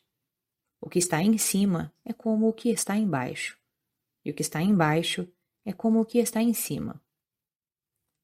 O 0.80 0.88
que 0.88 1.00
está 1.00 1.20
em 1.20 1.36
cima 1.36 1.92
é 2.04 2.12
como 2.12 2.48
o 2.48 2.52
que 2.52 2.70
está 2.70 2.96
embaixo, 2.96 3.58
e 4.24 4.30
o 4.30 4.34
que 4.34 4.42
está 4.42 4.62
embaixo 4.62 5.28
é 5.64 5.72
como 5.72 6.00
o 6.00 6.04
que 6.04 6.18
está 6.18 6.40
em 6.40 6.54
cima. 6.54 7.02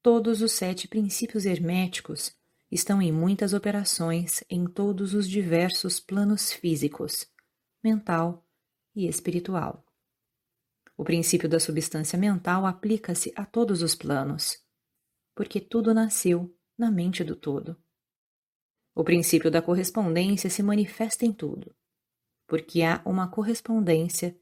Todos 0.00 0.41
os 0.41 0.52
sete 0.52 0.86
princípios 0.86 1.44
herméticos 1.44 2.36
estão 2.70 3.02
em 3.02 3.10
muitas 3.10 3.52
operações 3.52 4.44
em 4.49 4.65
todos 4.65 5.12
os 5.12 5.28
diversos 5.28 5.99
planos 5.99 6.52
físicos, 6.52 7.26
mental 7.83 8.47
e 8.94 9.08
espiritual. 9.08 9.84
O 10.97 11.02
princípio 11.02 11.49
da 11.49 11.58
substância 11.58 12.17
mental 12.17 12.65
aplica-se 12.65 13.33
a 13.34 13.44
todos 13.44 13.83
os 13.83 13.97
planos, 13.97 14.57
porque 15.34 15.60
tudo 15.60 15.92
nasceu 15.92 16.57
na 16.76 16.92
mente 16.92 17.25
do 17.25 17.34
todo. 17.34 17.76
O 18.99 19.05
princípio 19.05 19.49
da 19.49 19.62
correspondência 19.62 20.51
se 20.51 20.60
manifesta 20.60 21.25
em 21.25 21.33
tudo, 21.33 21.73
porque 22.49 22.83
há 22.83 23.01
uma 23.05 23.28
correspondência, 23.28 24.36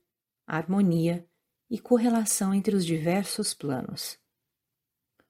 harmonia 0.46 1.28
e 1.68 1.78
correlação 1.78 2.54
entre 2.54 2.74
os 2.74 2.82
diversos 2.82 3.52
planos. 3.52 4.18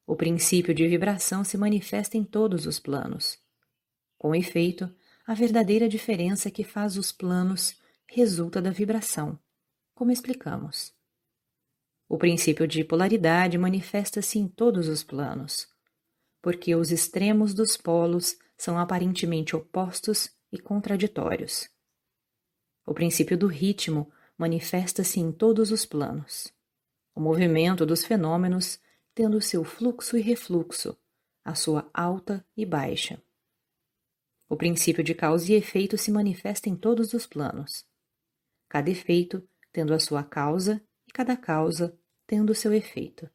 O 0.07 0.15
princípio 0.15 0.73
de 0.73 0.87
vibração 0.87 1.43
se 1.43 1.59
manifesta 1.59 2.17
em 2.17 2.23
todos 2.23 2.67
os 2.67 2.79
planos. 2.79 3.37
Com 4.17 4.33
efeito, 4.33 4.89
a 5.27 5.35
verdadeira 5.35 5.89
diferença 5.89 6.49
que 6.49 6.63
faz 6.63 6.97
os 6.97 7.11
planos 7.11 7.77
resulta 8.09 8.63
da 8.63 8.71
vibração, 8.71 9.37
como 9.93 10.13
explicamos. 10.13 10.95
O 12.09 12.17
princípio 12.17 12.65
de 12.65 12.85
polaridade 12.85 13.59
manifesta-se 13.59 14.39
em 14.39 14.47
todos 14.47 14.87
os 14.87 15.03
planos, 15.03 15.67
porque 16.41 16.77
os 16.77 16.93
extremos 16.93 17.53
dos 17.53 17.77
polos 17.77 18.39
são 18.57 18.79
aparentemente 18.79 19.55
opostos 19.55 20.31
e 20.51 20.59
contraditórios. 20.59 21.69
O 22.87 22.95
princípio 22.95 23.37
do 23.37 23.47
ritmo 23.47 24.11
manifesta-se 24.39 25.21
em 25.21 25.33
todos 25.33 25.71
os 25.71 25.85
planos. 25.85 26.53
O 27.15 27.21
movimento 27.21 27.85
dos 27.85 28.05
fenômenos 28.05 28.79
tendo 29.15 29.41
seu 29.41 29.65
fluxo 29.65 30.17
e 30.17 30.21
refluxo, 30.21 30.97
a 31.45 31.55
sua 31.55 31.91
alta 31.93 32.47
e 32.57 32.67
baixa. 32.67 33.23
O 34.49 34.57
princípio 34.57 35.03
de 35.03 35.15
causa 35.15 35.51
e 35.51 35.55
efeito 35.55 35.97
se 35.97 36.13
manifesta 36.13 36.69
em 36.69 36.77
todos 36.77 37.15
os 37.15 37.27
planos. 37.27 37.85
Cada 38.69 38.91
efeito 38.91 39.49
tendo 39.73 39.95
a 39.95 39.99
sua 39.99 40.23
causa 40.23 40.83
e 41.09 41.13
cada 41.13 41.37
causa 41.37 41.99
tendo 42.27 42.55
seu 42.55 42.73
efeito. 42.73 43.29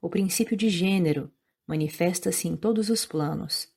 O 0.00 0.08
princípio 0.08 0.56
de 0.56 0.68
gênero 0.68 1.32
manifesta-se 1.66 2.48
em 2.48 2.56
todos 2.56 2.90
os 2.90 3.04
planos, 3.04 3.72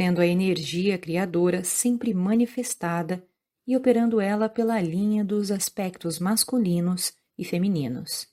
sendo 0.00 0.20
a 0.20 0.26
energia 0.26 0.96
criadora 0.96 1.64
sempre 1.64 2.14
manifestada 2.14 3.26
e 3.66 3.76
operando 3.76 4.20
ela 4.20 4.48
pela 4.48 4.80
linha 4.80 5.24
dos 5.24 5.50
aspectos 5.50 6.20
masculinos 6.20 7.12
e 7.36 7.44
femininos. 7.44 8.28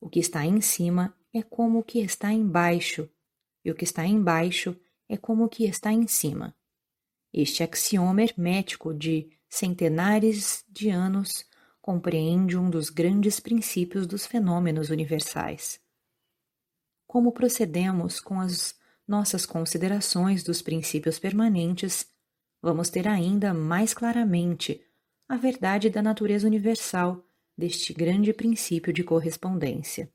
O 0.00 0.08
que 0.08 0.20
está 0.20 0.46
em 0.46 0.60
cima 0.60 1.12
é 1.34 1.42
como 1.42 1.80
o 1.80 1.82
que 1.82 1.98
está 1.98 2.32
embaixo, 2.32 3.10
e 3.64 3.72
o 3.72 3.74
que 3.74 3.82
está 3.82 4.06
embaixo 4.06 4.78
é 5.08 5.16
como 5.16 5.44
o 5.44 5.48
que 5.48 5.64
está 5.64 5.92
em 5.92 6.06
cima. 6.06 6.54
Este 7.32 7.64
axioma 7.64 8.22
hermético 8.22 8.94
de 8.94 9.28
centenares 9.48 10.64
de 10.68 10.90
anos 10.90 11.44
compreende 11.82 12.56
um 12.56 12.70
dos 12.70 12.88
grandes 12.88 13.40
princípios 13.40 14.06
dos 14.06 14.26
fenômenos 14.26 14.90
universais. 14.90 15.80
Como 17.04 17.32
procedemos 17.32 18.20
com 18.20 18.40
as 18.40 18.75
nossas 19.06 19.46
considerações 19.46 20.42
dos 20.42 20.62
princípios 20.62 21.18
permanentes, 21.18 22.06
vamos 22.60 22.90
ter 22.90 23.06
ainda 23.06 23.54
mais 23.54 23.94
claramente 23.94 24.82
a 25.28 25.36
verdade 25.36 25.90
da 25.90 26.02
natureza 26.02 26.46
universal 26.46 27.24
deste 27.56 27.92
grande 27.92 28.32
princípio 28.32 28.92
de 28.92 29.02
correspondência. 29.02 30.10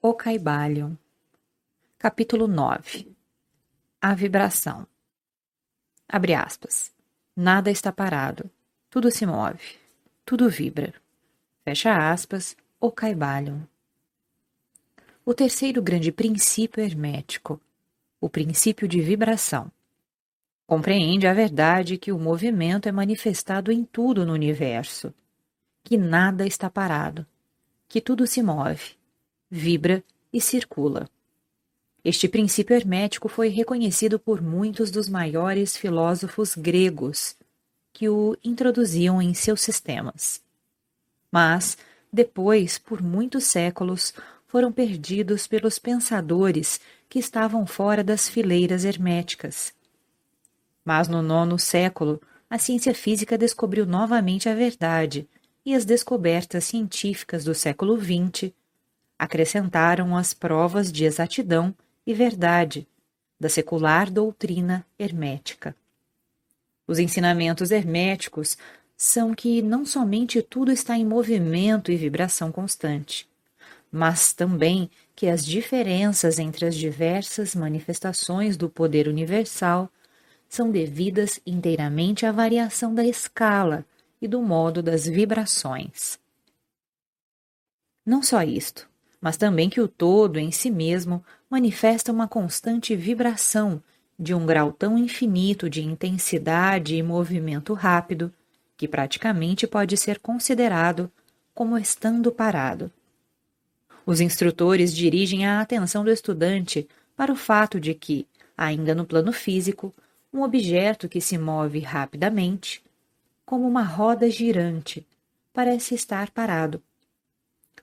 O 0.00 0.14
Caibalion 0.14 0.96
Capítulo 1.98 2.46
9 2.46 3.16
A 4.00 4.14
vibração 4.14 4.86
Abre 6.08 6.34
aspas. 6.34 6.92
Nada 7.34 7.70
está 7.70 7.90
parado. 7.90 8.50
Tudo 8.90 9.10
se 9.10 9.26
move. 9.26 9.78
Tudo 10.24 10.48
vibra. 10.48 10.94
Fecha 11.64 12.12
aspas. 12.12 12.56
O 12.78 12.92
Caibalion 12.92 13.62
O 15.26 15.32
terceiro 15.32 15.82
grande 15.82 16.12
princípio 16.12 16.82
hermético 16.82 17.60
o 18.24 18.28
princípio 18.30 18.88
de 18.88 19.02
vibração. 19.02 19.70
Compreende 20.66 21.26
a 21.26 21.34
verdade 21.34 21.98
que 21.98 22.10
o 22.10 22.18
movimento 22.18 22.88
é 22.88 22.92
manifestado 22.92 23.70
em 23.70 23.84
tudo 23.84 24.24
no 24.24 24.32
universo, 24.32 25.12
que 25.82 25.98
nada 25.98 26.46
está 26.46 26.70
parado, 26.70 27.26
que 27.86 28.00
tudo 28.00 28.26
se 28.26 28.42
move, 28.42 28.96
vibra 29.50 30.02
e 30.32 30.40
circula. 30.40 31.06
Este 32.02 32.28
princípio 32.28 32.74
hermético 32.74 33.28
foi 33.28 33.48
reconhecido 33.48 34.18
por 34.18 34.40
muitos 34.40 34.90
dos 34.90 35.06
maiores 35.06 35.76
filósofos 35.76 36.54
gregos 36.54 37.36
que 37.92 38.08
o 38.08 38.38
introduziam 38.42 39.20
em 39.20 39.34
seus 39.34 39.60
sistemas. 39.60 40.42
Mas, 41.30 41.76
depois, 42.10 42.78
por 42.78 43.02
muitos 43.02 43.44
séculos, 43.44 44.14
foram 44.54 44.70
perdidos 44.70 45.48
pelos 45.48 45.80
pensadores 45.80 46.80
que 47.08 47.18
estavam 47.18 47.66
fora 47.66 48.04
das 48.04 48.28
fileiras 48.28 48.84
herméticas. 48.84 49.74
Mas 50.84 51.08
no 51.08 51.20
nono 51.22 51.58
século, 51.58 52.22
a 52.48 52.56
ciência 52.56 52.94
física 52.94 53.36
descobriu 53.36 53.84
novamente 53.84 54.48
a 54.48 54.54
verdade 54.54 55.28
e 55.66 55.74
as 55.74 55.84
descobertas 55.84 56.62
científicas 56.66 57.42
do 57.42 57.52
século 57.52 57.98
XX 58.00 58.52
acrescentaram 59.18 60.16
as 60.16 60.32
provas 60.32 60.92
de 60.92 61.04
exatidão 61.04 61.74
e 62.06 62.14
verdade 62.14 62.86
da 63.40 63.48
secular 63.48 64.08
doutrina 64.08 64.86
hermética. 64.96 65.74
Os 66.86 67.00
ensinamentos 67.00 67.72
herméticos 67.72 68.56
são 68.96 69.34
que 69.34 69.60
não 69.60 69.84
somente 69.84 70.40
tudo 70.40 70.70
está 70.70 70.96
em 70.96 71.04
movimento 71.04 71.90
e 71.90 71.96
vibração 71.96 72.52
constante, 72.52 73.28
mas 73.96 74.32
também 74.32 74.90
que 75.14 75.28
as 75.28 75.46
diferenças 75.46 76.40
entre 76.40 76.66
as 76.66 76.74
diversas 76.74 77.54
manifestações 77.54 78.56
do 78.56 78.68
poder 78.68 79.06
universal 79.06 79.88
são 80.48 80.68
devidas 80.68 81.38
inteiramente 81.46 82.26
à 82.26 82.32
variação 82.32 82.92
da 82.92 83.04
escala 83.04 83.86
e 84.20 84.26
do 84.26 84.42
modo 84.42 84.82
das 84.82 85.06
vibrações. 85.06 86.18
Não 88.04 88.20
só 88.20 88.42
isto, 88.42 88.88
mas 89.20 89.36
também 89.36 89.70
que 89.70 89.80
o 89.80 89.86
todo 89.86 90.40
em 90.40 90.50
si 90.50 90.72
mesmo 90.72 91.24
manifesta 91.48 92.10
uma 92.10 92.26
constante 92.26 92.96
vibração 92.96 93.80
de 94.18 94.34
um 94.34 94.44
grau 94.44 94.72
tão 94.72 94.98
infinito 94.98 95.70
de 95.70 95.84
intensidade 95.84 96.96
e 96.96 97.02
movimento 97.02 97.72
rápido 97.72 98.34
que 98.76 98.88
praticamente 98.88 99.68
pode 99.68 99.96
ser 99.96 100.18
considerado 100.18 101.08
como 101.54 101.78
estando 101.78 102.32
parado. 102.32 102.90
Os 104.06 104.20
instrutores 104.20 104.94
dirigem 104.94 105.46
a 105.46 105.60
atenção 105.60 106.04
do 106.04 106.10
estudante 106.10 106.88
para 107.16 107.32
o 107.32 107.36
fato 107.36 107.80
de 107.80 107.94
que, 107.94 108.26
ainda 108.56 108.94
no 108.94 109.04
plano 109.04 109.32
físico, 109.32 109.94
um 110.32 110.42
objeto 110.42 111.08
que 111.08 111.20
se 111.20 111.38
move 111.38 111.78
rapidamente, 111.80 112.82
como 113.46 113.66
uma 113.66 113.82
roda 113.82 114.28
girante, 114.30 115.06
parece 115.52 115.94
estar 115.94 116.30
parado 116.30 116.82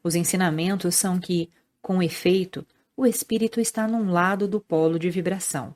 os 0.04 0.16
ensinamentos 0.16 0.96
são 0.96 1.20
que, 1.20 1.50
com 1.82 2.02
efeito, 2.02 2.66
o 2.98 3.06
espírito 3.06 3.60
está 3.60 3.88
num 3.88 4.12
lado 4.12 4.48
do 4.48 4.60
polo 4.60 4.98
de 4.98 5.10
vibração, 5.10 5.76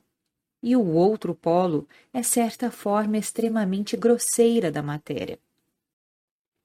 e 0.62 0.74
o 0.76 0.84
outro 0.84 1.34
polo 1.34 1.88
é 2.12 2.22
certa 2.22 2.70
forma 2.70 3.18
extremamente 3.18 3.96
grosseira 3.96 4.70
da 4.70 4.82
matéria. 4.82 5.38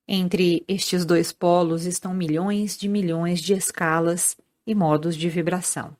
Entre 0.07 0.63
estes 0.67 1.05
dois 1.05 1.31
polos 1.31 1.85
estão 1.85 2.13
milhões 2.13 2.77
de 2.77 2.89
milhões 2.89 3.39
de 3.39 3.53
escalas 3.53 4.35
e 4.65 4.75
modos 4.75 5.15
de 5.15 5.29
vibração. 5.29 5.95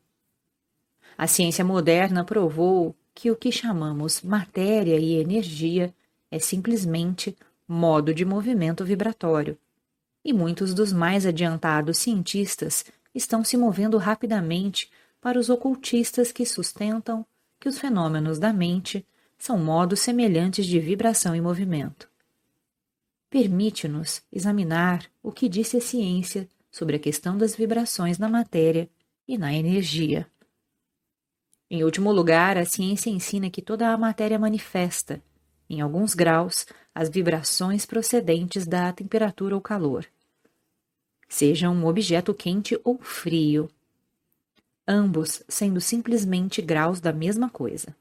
A 1.17 1.27
ciência 1.27 1.63
moderna 1.63 2.23
provou 2.23 2.95
que 3.13 3.29
o 3.29 3.35
que 3.35 3.51
chamamos 3.51 4.21
matéria 4.21 4.97
e 4.97 5.15
energia 5.15 5.93
é 6.29 6.39
simplesmente 6.39 7.35
modo 7.67 8.13
de 8.13 8.25
movimento 8.25 8.83
vibratório 8.83 9.57
e 10.23 10.33
muitos 10.33 10.73
dos 10.73 10.93
mais 10.93 11.25
adiantados 11.25 11.97
cientistas 11.97 12.85
estão 13.13 13.43
se 13.43 13.57
movendo 13.57 13.97
rapidamente 13.97 14.89
para 15.19 15.39
os 15.39 15.49
ocultistas 15.49 16.31
que 16.31 16.45
sustentam 16.45 17.25
que 17.59 17.67
os 17.67 17.77
fenômenos 17.77 18.39
da 18.39 18.53
mente 18.53 19.05
são 19.37 19.57
modos 19.57 19.99
semelhantes 19.99 20.65
de 20.65 20.79
vibração 20.79 21.35
e 21.35 21.41
movimento. 21.41 22.10
Permite-nos 23.31 24.21
examinar 24.29 25.09
o 25.23 25.31
que 25.31 25.47
disse 25.47 25.77
a 25.77 25.81
ciência 25.81 26.49
sobre 26.69 26.97
a 26.97 26.99
questão 26.99 27.37
das 27.37 27.55
vibrações 27.55 28.19
na 28.19 28.27
matéria 28.27 28.89
e 29.25 29.37
na 29.37 29.53
energia. 29.53 30.27
Em 31.69 31.81
último 31.85 32.11
lugar, 32.11 32.57
a 32.57 32.65
ciência 32.65 33.09
ensina 33.09 33.49
que 33.49 33.61
toda 33.61 33.87
a 33.87 33.97
matéria 33.97 34.37
manifesta, 34.37 35.23
em 35.69 35.79
alguns 35.79 36.13
graus, 36.13 36.65
as 36.93 37.07
vibrações 37.07 37.85
procedentes 37.85 38.67
da 38.67 38.91
temperatura 38.91 39.55
ou 39.55 39.61
calor, 39.61 40.05
seja 41.29 41.69
um 41.69 41.85
objeto 41.85 42.33
quente 42.33 42.77
ou 42.83 42.99
frio, 43.01 43.69
ambos 44.85 45.41
sendo 45.47 45.79
simplesmente 45.79 46.61
graus 46.61 46.99
da 46.99 47.13
mesma 47.13 47.49
coisa. 47.49 47.95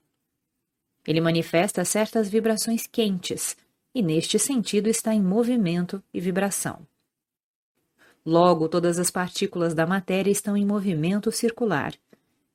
Ele 1.06 1.20
manifesta 1.20 1.84
certas 1.84 2.28
vibrações 2.28 2.84
quentes 2.84 3.56
e, 3.94 4.02
neste 4.02 4.38
sentido, 4.38 4.88
está 4.88 5.14
em 5.14 5.22
movimento 5.22 6.02
e 6.12 6.20
vibração. 6.20 6.86
Logo, 8.24 8.68
todas 8.68 8.98
as 8.98 9.10
partículas 9.10 9.74
da 9.74 9.86
matéria 9.86 10.30
estão 10.30 10.56
em 10.56 10.64
movimento 10.64 11.32
circular, 11.32 11.94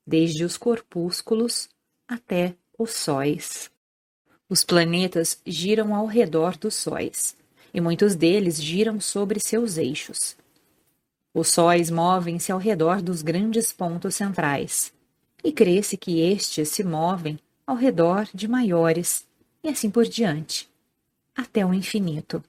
desde 0.05 0.43
os 0.43 0.57
corpúsculos 0.57 1.67
até 2.07 2.55
os 2.77 2.91
sóis. 2.91 3.71
Os 4.47 4.63
planetas 4.63 5.41
giram 5.45 5.95
ao 5.95 6.05
redor 6.05 6.55
dos 6.55 6.75
sóis, 6.75 7.35
e 7.73 7.81
muitos 7.81 8.15
deles 8.15 8.61
giram 8.61 9.01
sobre 9.01 9.39
seus 9.39 9.77
eixos. 9.77 10.37
Os 11.33 11.49
sóis 11.49 11.89
movem-se 11.89 12.51
ao 12.51 12.59
redor 12.59 13.01
dos 13.01 13.21
grandes 13.21 13.73
pontos 13.73 14.15
centrais, 14.15 14.93
e 15.43 15.51
crê-se 15.51 15.97
que 15.97 16.21
estes 16.21 16.69
se 16.69 16.83
movem 16.83 17.39
ao 17.65 17.75
redor 17.75 18.27
de 18.33 18.47
maiores, 18.47 19.25
e 19.63 19.69
assim 19.69 19.89
por 19.89 20.05
diante, 20.05 20.69
até 21.35 21.65
o 21.65 21.73
infinito. 21.73 22.43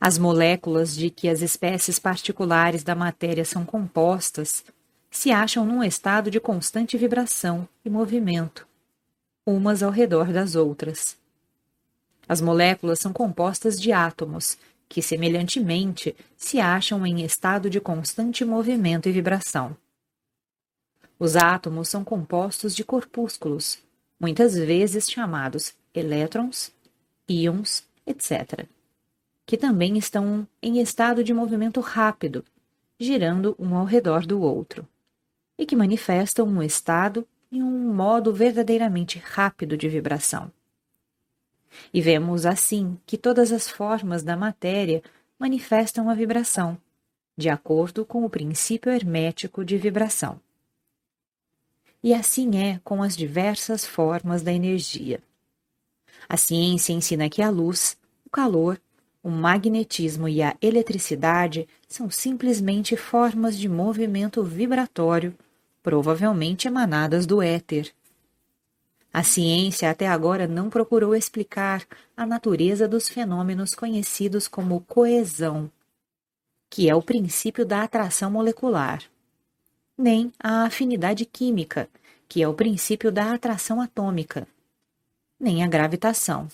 As 0.00 0.18
moléculas 0.18 0.94
de 0.94 1.10
que 1.10 1.28
as 1.28 1.40
espécies 1.40 1.98
particulares 1.98 2.84
da 2.84 2.94
matéria 2.94 3.44
são 3.44 3.64
compostas 3.64 4.64
se 5.10 5.30
acham 5.30 5.64
num 5.64 5.82
estado 5.82 6.30
de 6.30 6.40
constante 6.40 6.98
vibração 6.98 7.68
e 7.84 7.88
movimento, 7.88 8.66
umas 9.46 9.82
ao 9.82 9.90
redor 9.90 10.32
das 10.32 10.56
outras. 10.56 11.16
As 12.28 12.40
moléculas 12.40 12.98
são 12.98 13.12
compostas 13.12 13.80
de 13.80 13.92
átomos, 13.92 14.58
que, 14.88 15.00
semelhantemente, 15.00 16.16
se 16.36 16.58
acham 16.58 17.06
em 17.06 17.24
estado 17.24 17.70
de 17.70 17.80
constante 17.80 18.44
movimento 18.44 19.08
e 19.08 19.12
vibração. 19.12 19.76
Os 21.18 21.36
átomos 21.36 21.88
são 21.88 22.02
compostos 22.04 22.74
de 22.74 22.84
corpúsculos, 22.84 23.78
muitas 24.18 24.54
vezes 24.54 25.08
chamados 25.08 25.74
elétrons, 25.94 26.73
íons, 27.28 27.86
etc., 28.06 28.66
que 29.46 29.56
também 29.56 29.98
estão 29.98 30.46
em 30.62 30.80
estado 30.80 31.22
de 31.22 31.34
movimento 31.34 31.80
rápido, 31.80 32.44
girando 32.98 33.54
um 33.58 33.74
ao 33.74 33.84
redor 33.84 34.26
do 34.26 34.40
outro, 34.40 34.86
e 35.58 35.66
que 35.66 35.76
manifestam 35.76 36.46
um 36.46 36.62
estado 36.62 37.26
e 37.50 37.62
um 37.62 37.92
modo 37.92 38.32
verdadeiramente 38.32 39.18
rápido 39.18 39.76
de 39.76 39.88
vibração. 39.88 40.50
E 41.92 42.00
vemos 42.00 42.46
assim 42.46 42.98
que 43.06 43.18
todas 43.18 43.52
as 43.52 43.68
formas 43.68 44.22
da 44.22 44.36
matéria 44.36 45.02
manifestam 45.38 46.08
a 46.08 46.14
vibração, 46.14 46.78
de 47.36 47.48
acordo 47.48 48.04
com 48.04 48.24
o 48.24 48.30
princípio 48.30 48.90
hermético 48.90 49.64
de 49.64 49.76
vibração. 49.76 50.40
E 52.02 52.12
assim 52.12 52.58
é 52.58 52.80
com 52.84 53.02
as 53.02 53.16
diversas 53.16 53.84
formas 53.84 54.42
da 54.42 54.52
energia. 54.52 55.22
A 56.28 56.36
ciência 56.36 56.92
ensina 56.92 57.28
que 57.28 57.42
a 57.42 57.50
luz, 57.50 57.96
o 58.24 58.30
calor, 58.30 58.80
o 59.22 59.30
magnetismo 59.30 60.28
e 60.28 60.42
a 60.42 60.54
eletricidade 60.60 61.66
são 61.88 62.10
simplesmente 62.10 62.96
formas 62.96 63.58
de 63.58 63.68
movimento 63.68 64.42
vibratório, 64.42 65.34
provavelmente 65.82 66.68
emanadas 66.68 67.24
do 67.24 67.40
éter. 67.40 67.90
A 69.12 69.22
ciência 69.22 69.88
até 69.88 70.08
agora 70.08 70.46
não 70.46 70.68
procurou 70.68 71.14
explicar 71.14 71.86
a 72.16 72.26
natureza 72.26 72.88
dos 72.88 73.08
fenômenos 73.08 73.74
conhecidos 73.74 74.48
como 74.48 74.80
coesão, 74.80 75.70
que 76.68 76.90
é 76.90 76.94
o 76.94 77.00
princípio 77.00 77.64
da 77.64 77.82
atração 77.82 78.30
molecular, 78.30 79.04
nem 79.96 80.32
a 80.38 80.64
afinidade 80.64 81.24
química, 81.24 81.88
que 82.28 82.42
é 82.42 82.48
o 82.48 82.54
princípio 82.54 83.12
da 83.12 83.32
atração 83.32 83.80
atômica, 83.80 84.48
nem 85.44 85.62
a 85.62 85.68
gravitação, 85.68 86.48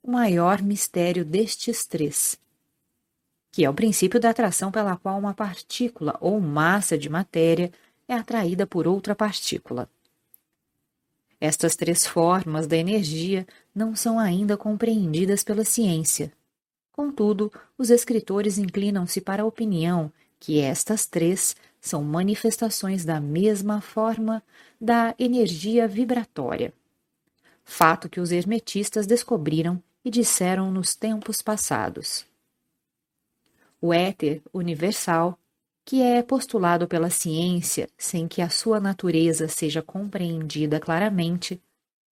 o 0.00 0.12
maior 0.12 0.62
mistério 0.62 1.24
destes 1.24 1.84
três, 1.84 2.38
que 3.50 3.64
é 3.64 3.68
o 3.68 3.74
princípio 3.74 4.20
da 4.20 4.30
atração 4.30 4.70
pela 4.70 4.96
qual 4.96 5.18
uma 5.18 5.34
partícula 5.34 6.16
ou 6.20 6.40
massa 6.40 6.96
de 6.96 7.08
matéria 7.08 7.72
é 8.06 8.14
atraída 8.14 8.68
por 8.68 8.86
outra 8.86 9.16
partícula. 9.16 9.90
Estas 11.40 11.74
três 11.74 12.06
formas 12.06 12.68
da 12.68 12.76
energia 12.76 13.44
não 13.74 13.96
são 13.96 14.16
ainda 14.16 14.56
compreendidas 14.56 15.42
pela 15.42 15.64
ciência. 15.64 16.32
Contudo, 16.92 17.52
os 17.76 17.90
escritores 17.90 18.58
inclinam-se 18.58 19.20
para 19.20 19.42
a 19.42 19.46
opinião 19.46 20.12
que 20.38 20.60
estas 20.60 21.04
três 21.04 21.56
são 21.80 22.04
manifestações 22.04 23.04
da 23.04 23.20
mesma 23.20 23.80
forma 23.80 24.40
da 24.80 25.16
energia 25.18 25.88
vibratória. 25.88 26.72
Fato 27.64 28.08
que 28.08 28.20
os 28.20 28.32
hermetistas 28.32 29.06
descobriram 29.06 29.82
e 30.04 30.10
disseram 30.10 30.70
nos 30.70 30.94
tempos 30.94 31.42
passados. 31.42 32.26
O 33.80 33.92
éter 33.92 34.42
universal, 34.52 35.38
que 35.84 36.02
é 36.02 36.22
postulado 36.22 36.86
pela 36.86 37.10
ciência 37.10 37.88
sem 37.96 38.28
que 38.28 38.42
a 38.42 38.48
sua 38.48 38.78
natureza 38.80 39.48
seja 39.48 39.82
compreendida 39.82 40.78
claramente, 40.78 41.60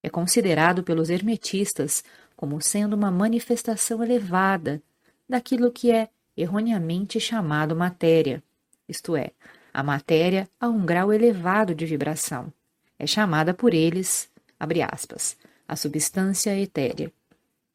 é 0.03 0.09
considerado 0.09 0.83
pelos 0.83 1.11
hermetistas 1.11 2.05
como 2.37 2.61
sendo 2.61 2.95
uma 2.95 3.11
manifestação 3.11 4.03
elevada 4.03 4.83
daquilo 5.29 5.73
que 5.73 5.91
é 5.91 6.09
erroneamente 6.37 7.19
chamado 7.19 7.75
matéria, 7.75 8.43
isto 8.89 9.17
é, 9.17 9.33
a 9.75 9.83
matéria 9.83 10.49
a 10.59 10.69
um 10.69 10.87
grau 10.87 11.13
elevado 11.13 11.75
de 11.75 11.85
vibração. 11.85 12.53
É 12.99 13.07
chamada 13.07 13.53
por 13.53 13.75
eles, 13.75 14.31
abre 14.59 14.83
aspas, 14.83 15.37
a 15.67 15.77
substância 15.77 16.59
etérea. 16.59 17.13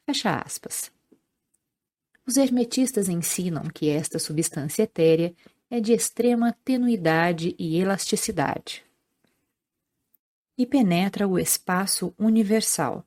Fecha 0.04 0.36
aspas. 0.36 0.92
Os 2.26 2.36
hermetistas 2.36 3.08
ensinam 3.08 3.64
que 3.64 3.88
esta 3.88 4.18
substância 4.18 4.82
etérea 4.82 5.34
é 5.70 5.80
de 5.80 5.92
extrema 5.92 6.56
tenuidade 6.64 7.54
e 7.58 7.78
elasticidade. 7.78 8.84
E 10.56 10.66
penetra 10.66 11.26
o 11.26 11.38
espaço 11.38 12.14
universal, 12.18 13.04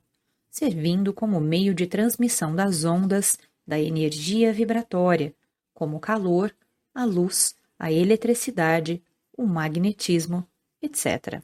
servindo 0.50 1.12
como 1.12 1.40
meio 1.40 1.74
de 1.74 1.86
transmissão 1.86 2.54
das 2.54 2.84
ondas 2.84 3.38
da 3.66 3.78
energia 3.78 4.52
vibratória, 4.52 5.34
como 5.74 5.96
o 5.96 6.00
calor, 6.00 6.54
a 6.94 7.04
luz, 7.04 7.54
a 7.78 7.92
eletricidade, 7.92 9.02
o 9.36 9.46
magnetismo, 9.46 10.46
etc. 10.82 11.42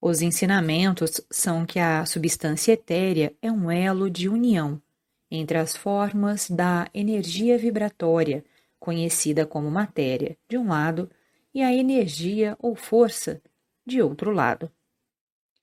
Os 0.00 0.22
ensinamentos 0.22 1.20
são 1.30 1.66
que 1.66 1.78
a 1.78 2.06
substância 2.06 2.72
etérea 2.72 3.34
é 3.42 3.52
um 3.52 3.70
elo 3.70 4.08
de 4.08 4.28
união 4.28 4.80
entre 5.30 5.58
as 5.58 5.76
formas 5.76 6.50
da 6.50 6.88
energia 6.92 7.56
vibratória, 7.56 8.44
conhecida 8.80 9.46
como 9.46 9.70
matéria, 9.70 10.36
de 10.48 10.58
um 10.58 10.68
lado, 10.68 11.08
e 11.54 11.62
a 11.62 11.72
energia 11.72 12.56
ou 12.58 12.74
força, 12.74 13.40
de 13.86 14.02
outro 14.02 14.32
lado. 14.32 14.70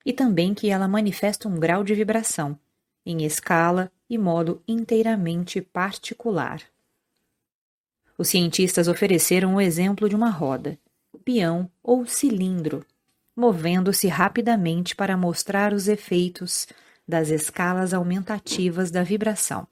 E 0.06 0.12
também 0.12 0.54
que 0.54 0.70
ela 0.70 0.88
manifesta 0.88 1.48
um 1.48 1.58
grau 1.58 1.84
de 1.84 1.94
vibração, 1.94 2.58
em 3.04 3.24
escala 3.24 3.92
e 4.08 4.16
modo 4.16 4.62
inteiramente 4.66 5.60
particular. 5.60 6.62
Os 8.16 8.28
cientistas 8.28 8.88
ofereceram 8.88 9.56
o 9.56 9.60
exemplo 9.60 10.08
de 10.08 10.16
uma 10.16 10.30
roda, 10.30 10.78
peão 11.24 11.70
ou 11.82 12.06
cilindro, 12.06 12.84
movendo-se 13.38 14.08
rapidamente 14.08 14.96
para 14.96 15.16
mostrar 15.16 15.72
os 15.72 15.86
efeitos 15.86 16.66
das 17.06 17.28
escalas 17.28 17.94
aumentativas 17.94 18.90
da 18.90 19.04
vibração. 19.04 19.64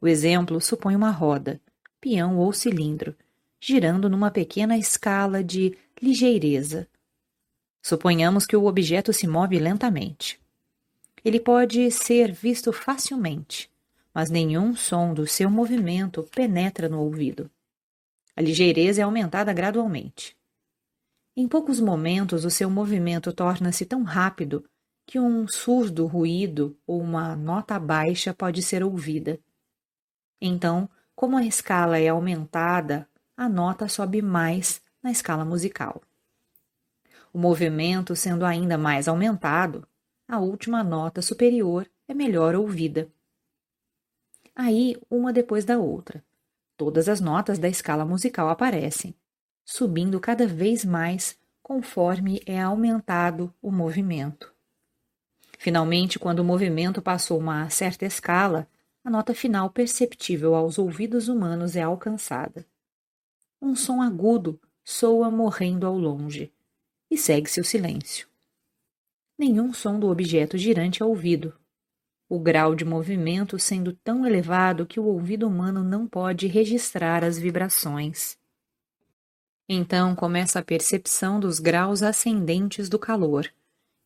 O 0.00 0.06
exemplo 0.06 0.60
supõe 0.60 0.94
uma 0.94 1.10
roda, 1.10 1.60
peão 2.00 2.38
ou 2.38 2.52
cilindro, 2.52 3.16
girando 3.60 4.08
numa 4.08 4.30
pequena 4.30 4.78
escala 4.78 5.42
de 5.42 5.76
ligeireza. 6.00 6.86
Suponhamos 7.82 8.46
que 8.46 8.56
o 8.56 8.66
objeto 8.66 9.12
se 9.12 9.26
move 9.26 9.58
lentamente. 9.58 10.40
Ele 11.24 11.40
pode 11.40 11.90
ser 11.90 12.30
visto 12.30 12.72
facilmente, 12.72 13.68
mas 14.14 14.30
nenhum 14.30 14.76
som 14.76 15.12
do 15.12 15.26
seu 15.26 15.50
movimento 15.50 16.22
penetra 16.32 16.88
no 16.88 17.00
ouvido. 17.00 17.50
A 18.36 18.40
ligeireza 18.40 19.00
é 19.00 19.04
aumentada 19.04 19.52
gradualmente. 19.52 20.37
Em 21.40 21.46
poucos 21.46 21.78
momentos, 21.78 22.44
o 22.44 22.50
seu 22.50 22.68
movimento 22.68 23.32
torna-se 23.32 23.86
tão 23.86 24.02
rápido 24.02 24.68
que 25.06 25.20
um 25.20 25.46
surdo 25.46 26.04
ruído 26.04 26.76
ou 26.84 27.00
uma 27.00 27.36
nota 27.36 27.78
baixa 27.78 28.34
pode 28.34 28.60
ser 28.60 28.82
ouvida. 28.82 29.38
Então, 30.40 30.90
como 31.14 31.36
a 31.36 31.44
escala 31.44 31.96
é 31.96 32.08
aumentada, 32.08 33.08
a 33.36 33.48
nota 33.48 33.86
sobe 33.86 34.20
mais 34.20 34.82
na 35.00 35.12
escala 35.12 35.44
musical. 35.44 36.02
O 37.32 37.38
movimento 37.38 38.16
sendo 38.16 38.44
ainda 38.44 38.76
mais 38.76 39.06
aumentado, 39.06 39.86
a 40.26 40.40
última 40.40 40.82
nota 40.82 41.22
superior 41.22 41.88
é 42.08 42.14
melhor 42.14 42.56
ouvida. 42.56 43.08
Aí, 44.56 45.00
uma 45.08 45.32
depois 45.32 45.64
da 45.64 45.78
outra, 45.78 46.20
todas 46.76 47.08
as 47.08 47.20
notas 47.20 47.60
da 47.60 47.68
escala 47.68 48.04
musical 48.04 48.48
aparecem, 48.48 49.14
subindo 49.70 50.18
cada 50.18 50.46
vez 50.46 50.82
mais 50.82 51.38
conforme 51.62 52.40
é 52.46 52.58
aumentado 52.58 53.52
o 53.60 53.70
movimento. 53.70 54.50
Finalmente, 55.58 56.18
quando 56.18 56.38
o 56.38 56.44
movimento 56.44 57.02
passou 57.02 57.38
uma 57.38 57.68
certa 57.68 58.06
escala, 58.06 58.66
a 59.04 59.10
nota 59.10 59.34
final 59.34 59.68
perceptível 59.68 60.54
aos 60.54 60.78
ouvidos 60.78 61.28
humanos 61.28 61.76
é 61.76 61.82
alcançada. 61.82 62.64
Um 63.60 63.76
som 63.76 64.00
agudo 64.00 64.58
soa 64.82 65.30
morrendo 65.30 65.86
ao 65.86 65.98
longe, 65.98 66.50
e 67.10 67.18
segue-se 67.18 67.60
o 67.60 67.64
silêncio. 67.64 68.26
Nenhum 69.38 69.74
som 69.74 70.00
do 70.00 70.08
objeto 70.08 70.56
girante 70.56 71.02
é 71.02 71.04
ouvido, 71.04 71.54
o 72.26 72.38
grau 72.38 72.74
de 72.74 72.86
movimento 72.86 73.58
sendo 73.58 73.92
tão 73.92 74.26
elevado 74.26 74.86
que 74.86 74.98
o 74.98 75.04
ouvido 75.04 75.46
humano 75.46 75.84
não 75.84 76.08
pode 76.08 76.46
registrar 76.46 77.22
as 77.22 77.38
vibrações. 77.38 78.38
Então 79.68 80.14
começa 80.14 80.58
a 80.58 80.64
percepção 80.64 81.38
dos 81.38 81.60
graus 81.60 82.02
ascendentes 82.02 82.88
do 82.88 82.98
calor 82.98 83.52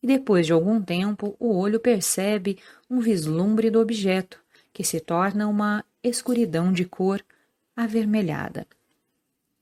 e 0.01 0.07
depois 0.07 0.45
de 0.45 0.51
algum 0.51 0.81
tempo 0.81 1.37
o 1.39 1.57
olho 1.57 1.79
percebe 1.79 2.59
um 2.89 2.99
vislumbre 2.99 3.71
do 3.71 3.79
objeto, 3.79 4.37
que 4.73 4.83
se 4.83 4.99
torna 4.99 5.47
uma 5.47 5.85
escuridão 6.03 6.73
de 6.73 6.83
cor 6.83 7.23
avermelhada. 7.73 8.67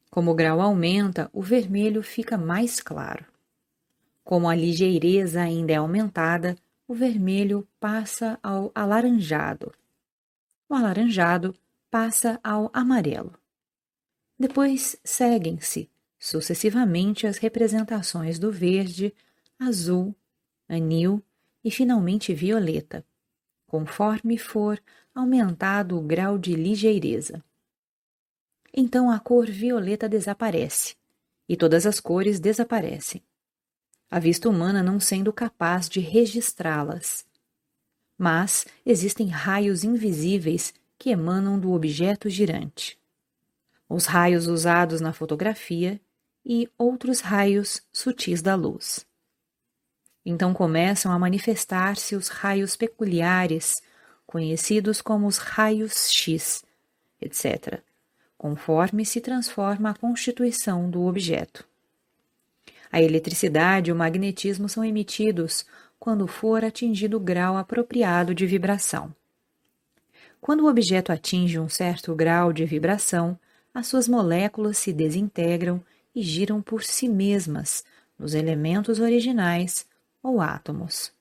Como 0.09 0.31
o 0.31 0.33
grau 0.33 0.59
aumenta, 0.59 1.29
o 1.31 1.41
vermelho 1.43 2.01
fica 2.01 2.37
mais 2.37 2.81
claro. 2.81 3.23
Como 4.23 4.49
a 4.49 4.55
ligeireza 4.55 5.41
ainda 5.41 5.73
é 5.73 5.75
aumentada, 5.75 6.57
o 6.87 6.95
vermelho 6.95 7.67
passa 7.79 8.39
ao 8.41 8.71
alaranjado. 8.73 9.71
O 10.67 10.73
alaranjado 10.73 11.55
passa 11.89 12.39
ao 12.43 12.69
amarelo. 12.73 13.40
Depois 14.41 14.97
seguem-se 15.03 15.87
sucessivamente 16.17 17.27
as 17.27 17.37
representações 17.37 18.39
do 18.39 18.51
verde, 18.51 19.13
azul, 19.59 20.15
anil 20.67 21.23
e 21.63 21.69
finalmente 21.69 22.33
violeta, 22.33 23.05
conforme 23.67 24.39
for 24.39 24.81
aumentado 25.13 25.95
o 25.95 26.01
grau 26.01 26.39
de 26.39 26.55
ligeireza. 26.55 27.43
Então 28.75 29.11
a 29.11 29.19
cor 29.19 29.45
violeta 29.45 30.09
desaparece, 30.09 30.95
e 31.47 31.55
todas 31.55 31.85
as 31.85 31.99
cores 31.99 32.39
desaparecem, 32.39 33.21
a 34.09 34.17
vista 34.17 34.49
humana 34.49 34.81
não 34.81 34.99
sendo 34.99 35.31
capaz 35.31 35.87
de 35.87 35.99
registrá-las. 35.99 37.27
Mas 38.17 38.65
existem 38.83 39.27
raios 39.27 39.83
invisíveis 39.83 40.73
que 40.97 41.11
emanam 41.11 41.59
do 41.59 41.73
objeto 41.73 42.27
girante. 42.27 42.99
Os 43.93 44.05
raios 44.05 44.47
usados 44.47 45.01
na 45.01 45.11
fotografia 45.11 45.99
e 46.45 46.69
outros 46.77 47.19
raios 47.19 47.81
sutis 47.91 48.41
da 48.41 48.55
luz. 48.55 49.05
Então 50.25 50.53
começam 50.53 51.11
a 51.11 51.19
manifestar-se 51.19 52.15
os 52.15 52.29
raios 52.29 52.77
peculiares, 52.77 53.83
conhecidos 54.25 55.01
como 55.01 55.27
os 55.27 55.37
raios 55.37 56.09
X, 56.09 56.63
etc., 57.19 57.81
conforme 58.37 59.03
se 59.05 59.19
transforma 59.19 59.89
a 59.89 59.93
constituição 59.93 60.89
do 60.89 61.01
objeto. 61.05 61.67
A 62.89 63.01
eletricidade 63.01 63.89
e 63.89 63.93
o 63.93 63.95
magnetismo 63.95 64.69
são 64.69 64.85
emitidos 64.85 65.65
quando 65.99 66.27
for 66.27 66.63
atingido 66.63 67.17
o 67.17 67.19
grau 67.19 67.57
apropriado 67.57 68.33
de 68.33 68.47
vibração. 68.47 69.13
Quando 70.39 70.61
o 70.61 70.69
objeto 70.69 71.11
atinge 71.11 71.59
um 71.59 71.67
certo 71.67 72.15
grau 72.15 72.53
de 72.53 72.63
vibração, 72.63 73.37
as 73.73 73.87
suas 73.87 74.07
moléculas 74.07 74.77
se 74.77 74.91
desintegram 74.91 75.83
e 76.13 76.21
giram 76.21 76.61
por 76.61 76.83
si 76.83 77.07
mesmas 77.07 77.83
nos 78.17 78.33
elementos 78.33 78.99
originais 78.99 79.87
ou 80.21 80.41
átomos. 80.41 81.11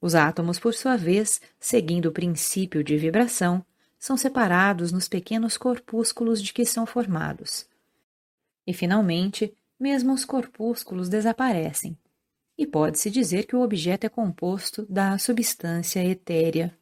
Os 0.00 0.14
átomos, 0.16 0.58
por 0.58 0.74
sua 0.74 0.96
vez, 0.96 1.40
seguindo 1.60 2.06
o 2.06 2.12
princípio 2.12 2.82
de 2.82 2.96
vibração, 2.96 3.64
são 3.98 4.16
separados 4.16 4.90
nos 4.90 5.08
pequenos 5.08 5.56
corpúsculos 5.56 6.42
de 6.42 6.52
que 6.52 6.66
são 6.66 6.84
formados. 6.84 7.68
E, 8.66 8.74
finalmente, 8.74 9.56
mesmo 9.78 10.12
os 10.12 10.24
corpúsculos 10.24 11.08
desaparecem, 11.08 11.96
e 12.58 12.66
pode-se 12.66 13.10
dizer 13.10 13.46
que 13.46 13.54
o 13.54 13.62
objeto 13.62 14.04
é 14.04 14.08
composto 14.08 14.84
da 14.90 15.16
substância 15.18 16.04
etérea. 16.04 16.76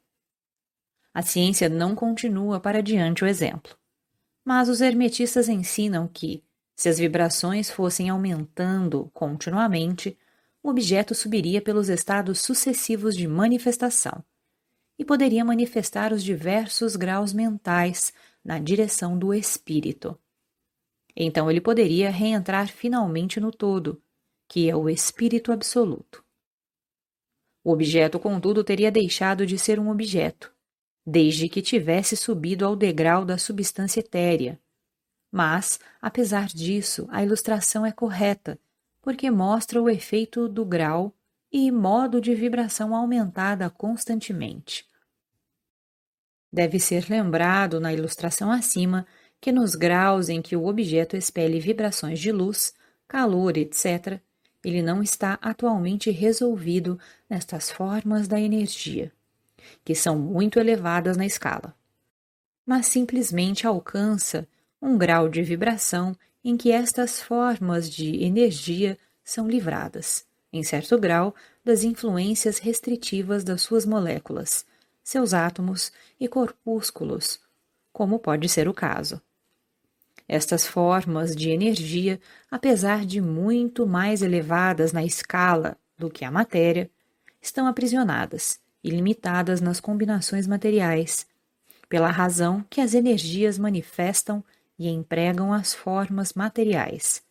A 1.12 1.23
ciência 1.23 1.69
não 1.69 1.94
continua 1.94 2.59
para 2.59 2.83
diante 2.83 3.23
o 3.23 3.27
exemplo, 3.27 3.77
mas 4.44 4.69
os 4.69 4.81
hermetistas 4.81 5.49
ensinam 5.49 6.09
que, 6.09 6.44
Se 6.81 6.89
as 6.89 6.99
vibrações 6.99 7.70
fossem 7.70 8.09
aumentando 8.09 9.10
continuamente, 9.12 10.19
o 10.62 10.70
objeto 10.70 11.15
subiria 11.15 11.60
pelos 11.60 11.91
estados 11.91 12.41
sucessivos 12.41 13.15
de 13.15 13.28
manifestação 13.28 14.25
e 14.99 15.05
poderia 15.05 15.44
manifestar 15.44 16.10
os 16.10 16.25
diversos 16.25 16.97
graus 16.97 17.35
mentais 17.35 18.15
na 18.43 18.59
direção 18.59 19.19
do 19.19 19.35
espírito. 19.35 20.19
Então 21.15 21.51
ele 21.51 21.60
poderia 21.60 22.10
reentrar 22.10 22.69
finalmente 22.69 23.39
no 23.39 23.52
todo, 23.52 24.02
que 24.49 24.70
é 24.70 24.75
o 24.75 24.89
espírito 24.89 25.52
absoluto. 25.52 26.25
O 27.62 27.73
objeto, 27.73 28.19
contudo, 28.19 28.65
teria 28.65 28.91
deixado 28.91 29.44
de 29.44 29.59
ser 29.59 29.78
um 29.78 29.91
objeto, 29.91 30.51
desde 31.07 31.49
que 31.49 31.62
tivesse 31.62 32.17
subido 32.17 32.65
ao 32.65 32.77
degrau 32.77 33.25
da 33.25 33.39
substância 33.39 34.01
etérea. 34.01 34.61
Mas, 35.31 35.79
apesar 36.01 36.47
disso, 36.47 37.07
a 37.11 37.23
ilustração 37.23 37.87
é 37.87 37.93
correta, 37.93 38.59
porque 39.01 39.31
mostra 39.31 39.81
o 39.81 39.89
efeito 39.89 40.49
do 40.49 40.65
grau 40.65 41.15
e 41.53 41.70
modo 41.70 42.20
de 42.20 42.35
vibração 42.35 42.95
aumentada 42.95 43.69
constantemente. 43.70 44.85
Deve 46.53 46.81
ser 46.81 47.09
lembrado 47.09 47.81
na 47.81 47.93
ilustração 47.93 48.51
acima 48.51 49.07
que 49.41 49.53
nos 49.53 49.75
graus 49.75 50.29
em 50.29 50.43
que 50.43 50.57
o 50.57 50.67
objeto 50.67 51.17
expele 51.17 51.61
vibrações 51.61 52.19
de 52.19 52.31
luz, 52.31 52.75
calor, 53.09 53.57
etc., 53.57 54.20
ele 54.62 54.83
não 54.83 55.03
está 55.03 55.39
atualmente 55.41 56.11
resolvido 56.11 56.99
nestas 57.29 57.70
formas 57.70 58.29
da 58.29 58.39
energia, 58.39 59.11
que 59.84 59.94
são 59.94 60.18
muito 60.18 60.58
elevadas 60.58 61.16
na 61.16 61.26
escala, 61.26 61.74
mas 62.64 62.86
simplesmente 62.86 63.66
alcança 63.66 64.47
um 64.80 64.97
grau 64.97 65.28
de 65.28 65.42
vibração 65.42 66.16
em 66.42 66.56
que 66.56 66.72
estas 66.72 67.20
formas 67.20 67.90
de 67.90 68.24
energia 68.24 68.98
são 69.22 69.48
livradas, 69.48 70.24
em 70.52 70.62
certo 70.62 70.98
grau, 70.98 71.34
das 71.64 71.84
influências 71.84 72.58
restritivas 72.58 73.44
das 73.44 73.62
suas 73.62 73.84
moléculas, 73.84 74.64
seus 75.02 75.34
átomos 75.34 75.92
e 76.18 76.26
corpúsculos, 76.26 77.40
como 77.92 78.18
pode 78.18 78.48
ser 78.48 78.68
o 78.68 78.74
caso. 78.74 79.20
Estas 80.26 80.66
formas 80.66 81.34
de 81.34 81.50
energia, 81.50 82.20
apesar 82.50 83.05
de 83.05 83.20
muito 83.20 83.86
mais 83.86 84.22
elevadas 84.22 84.92
na 84.92 85.05
escala 85.05 85.76
do 85.98 86.08
que 86.08 86.24
a 86.24 86.30
matéria, 86.30 86.90
estão 87.42 87.66
aprisionadas 87.66 88.60
e 88.83 88.91
limitadas 88.91 89.60
nas 89.60 89.81
combinações 89.81 90.47
materiais, 90.47 91.26
pela 91.89 92.10
razão 92.10 92.65
que 92.70 92.81
as 92.81 92.94
energias 92.94 93.59
manifestam 93.59 94.44
e 94.78 94.89
empregam 94.89 95.52
as 95.52 95.75
formas 95.75 96.33
materiais. 96.33 97.23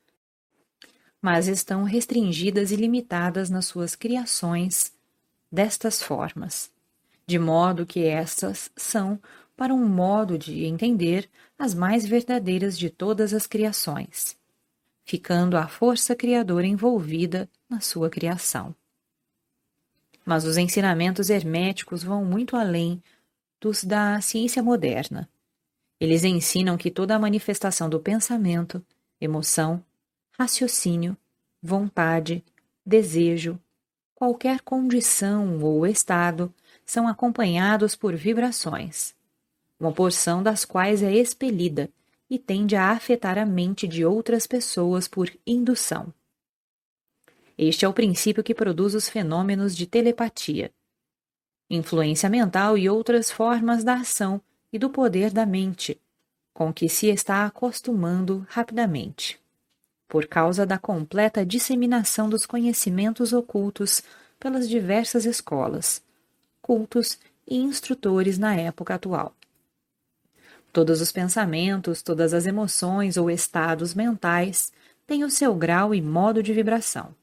Mas 1.22 1.48
estão 1.48 1.84
restringidas 1.84 2.72
e 2.72 2.76
limitadas 2.76 3.50
nas 3.50 3.66
suas 3.66 3.96
criações 3.96 4.94
destas 5.52 6.02
formas, 6.02 6.72
de 7.26 7.40
modo 7.40 7.86
que 7.86 8.06
estas 8.06 8.70
são 8.76 9.20
para 9.56 9.74
um 9.74 9.88
modo 9.88 10.38
de 10.38 10.66
entender 10.66 11.30
as 11.58 11.74
mais 11.74 12.06
verdadeiras 12.06 12.78
de 12.78 12.90
todas 12.90 13.34
as 13.34 13.46
criações, 13.46 14.38
ficando 15.04 15.58
a 15.58 15.68
força 15.68 16.16
criadora 16.16 16.66
envolvida 16.66 17.50
na 17.70 17.82
sua 17.82 18.10
criação. 18.10 18.74
Mas 20.30 20.46
os 20.46 20.58
ensinamentos 20.58 21.32
herméticos 21.32 22.04
vão 22.04 22.24
muito 22.24 22.56
além 22.56 23.02
dos 23.60 23.84
da 23.84 24.22
ciência 24.22 24.62
moderna. 24.62 25.28
Eles 26.00 26.24
ensinam 26.24 26.78
que 26.78 26.92
toda 26.92 27.16
a 27.16 27.20
manifestação 27.20 27.90
do 27.90 28.00
pensamento, 28.00 28.86
emoção, 29.20 29.84
raciocínio, 30.38 31.18
vontade, 31.60 32.44
desejo, 32.86 33.60
qualquer 34.14 34.62
condição 34.62 35.60
ou 35.64 35.88
estado 35.88 36.54
são 36.86 37.08
acompanhados 37.08 37.96
por 37.96 38.16
vibrações 38.16 39.18
uma 39.80 39.94
porção 39.94 40.44
das 40.44 40.66
quais 40.66 41.02
é 41.02 41.14
expelida 41.14 41.90
e 42.30 42.38
tende 42.38 42.76
a 42.76 42.92
afetar 42.92 43.38
a 43.38 43.46
mente 43.46 43.88
de 43.88 44.06
outras 44.06 44.46
pessoas 44.46 45.08
por 45.08 45.32
indução. 45.48 46.14
Este 47.62 47.84
é 47.84 47.90
o 47.90 47.94
princípio 47.94 48.42
que 48.42 48.56
produz 48.56 48.96
os 48.96 49.10
fenômenos 49.10 49.76
de 49.76 49.86
telepatia, 49.86 50.72
influência 51.70 52.30
mental 52.30 52.78
e 52.78 52.90
outras 52.90 53.30
formas 53.30 53.84
da 53.84 53.96
ação 53.96 54.42
e 54.72 54.80
do 54.80 54.90
poder 54.90 55.30
da 55.30 55.46
mente, 55.46 56.00
com 56.54 56.72
que 56.72 56.88
se 56.88 57.08
está 57.08 57.46
acostumando 57.46 58.48
rapidamente, 58.50 59.38
por 60.08 60.26
causa 60.26 60.66
da 60.66 60.78
completa 60.78 61.46
disseminação 61.46 62.30
dos 62.30 62.46
conhecimentos 62.46 63.34
ocultos 63.34 64.04
pelas 64.40 64.70
diversas 64.70 65.26
escolas, 65.26 66.02
cultos 66.62 67.20
e 67.46 67.58
instrutores 67.58 68.38
na 68.38 68.56
época 68.56 68.96
atual. 68.96 69.36
Todos 70.72 71.02
os 71.02 71.12
pensamentos, 71.12 72.02
todas 72.02 72.34
as 72.34 72.46
emoções 72.46 73.18
ou 73.18 73.30
estados 73.30 73.94
mentais 73.94 74.72
têm 75.06 75.26
o 75.26 75.30
seu 75.30 75.54
grau 75.54 75.94
e 75.94 76.02
modo 76.02 76.42
de 76.42 76.54
vibração. 76.54 77.14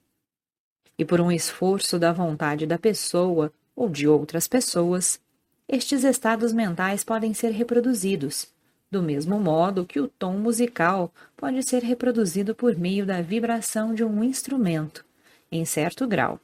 E 0.99 1.05
por 1.05 1.21
um 1.21 1.31
esforço 1.31 1.99
da 1.99 2.13
vontade 2.13 2.67
da 2.67 2.79
pessoa 2.79 3.53
ou 3.75 3.89
de 3.89 4.09
outras 4.09 4.49
pessoas, 4.49 5.21
estes 5.69 6.05
estados 6.05 6.53
mentais 6.53 7.05
podem 7.05 7.35
ser 7.35 7.51
reproduzidos, 7.51 8.49
do 8.91 9.03
mesmo 9.03 9.39
modo 9.39 9.85
que 9.85 10.01
o 10.01 10.09
tom 10.09 10.39
musical 10.39 11.13
pode 11.37 11.63
ser 11.69 11.83
reproduzido 11.83 12.55
por 12.55 12.77
meio 12.77 13.05
da 13.05 13.21
vibração 13.21 13.95
de 13.95 14.05
um 14.05 14.23
instrumento, 14.23 15.05
em 15.51 15.65
certo 15.65 16.07
grau. 16.07 16.41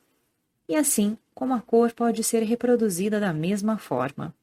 E 0.69 0.75
assim 0.75 1.17
como 1.35 1.55
a 1.55 1.61
cor 1.61 1.93
pode 1.93 2.23
ser 2.23 2.43
reproduzida 2.43 3.19
da 3.19 3.33
mesma 3.33 3.79
forma. 3.79 4.35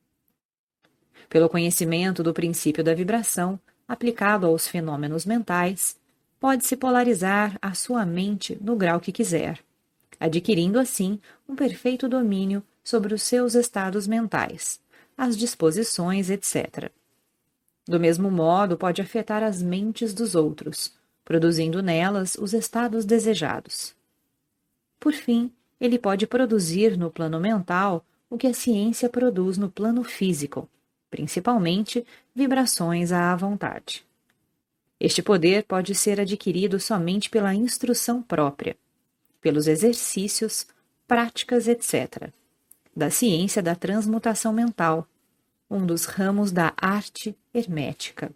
Pelo 1.29 1.49
conhecimento 1.49 2.23
do 2.23 2.33
princípio 2.33 2.83
da 2.83 2.93
vibração, 2.93 3.59
aplicado 3.87 4.47
aos 4.47 4.67
fenômenos 4.67 5.25
mentais, 5.25 5.97
pode-se 6.39 6.75
polarizar 6.75 7.57
a 7.61 7.73
sua 7.73 8.05
mente 8.05 8.57
no 8.61 8.75
grau 8.75 8.99
que 8.99 9.11
quiser, 9.11 9.59
adquirindo 10.19 10.79
assim 10.79 11.19
um 11.47 11.55
perfeito 11.55 12.09
domínio 12.09 12.63
sobre 12.83 13.13
os 13.13 13.21
seus 13.23 13.55
estados 13.55 14.07
mentais, 14.07 14.79
as 15.17 15.37
disposições, 15.37 16.29
etc. 16.29 16.91
Do 17.87 17.99
mesmo 17.99 18.29
modo, 18.29 18.77
pode 18.77 19.01
afetar 19.01 19.43
as 19.43 19.61
mentes 19.61 20.13
dos 20.13 20.35
outros, 20.35 20.93
produzindo 21.23 21.81
nelas 21.81 22.35
os 22.35 22.53
estados 22.53 23.05
desejados. 23.05 23.95
Por 24.99 25.13
fim, 25.13 25.51
ele 25.79 25.97
pode 25.97 26.27
produzir 26.27 26.97
no 26.97 27.09
plano 27.09 27.39
mental 27.39 28.05
o 28.29 28.37
que 28.37 28.47
a 28.47 28.53
ciência 28.53 29.09
produz 29.09 29.57
no 29.57 29.69
plano 29.69 30.03
físico, 30.03 30.69
principalmente 31.09 32.05
vibrações 32.35 33.11
à 33.11 33.35
vontade. 33.35 34.05
Este 34.99 35.23
poder 35.23 35.63
pode 35.63 35.95
ser 35.95 36.19
adquirido 36.19 36.79
somente 36.79 37.29
pela 37.29 37.55
instrução 37.55 38.21
própria, 38.21 38.75
pelos 39.41 39.67
exercícios, 39.67 40.67
práticas, 41.07 41.67
etc., 41.67 42.29
da 42.95 43.09
ciência 43.09 43.61
da 43.61 43.75
transmutação 43.75 44.51
mental, 44.51 45.07
um 45.69 45.85
dos 45.85 46.05
ramos 46.05 46.51
da 46.51 46.73
arte 46.75 47.37
hermética. 47.53 48.31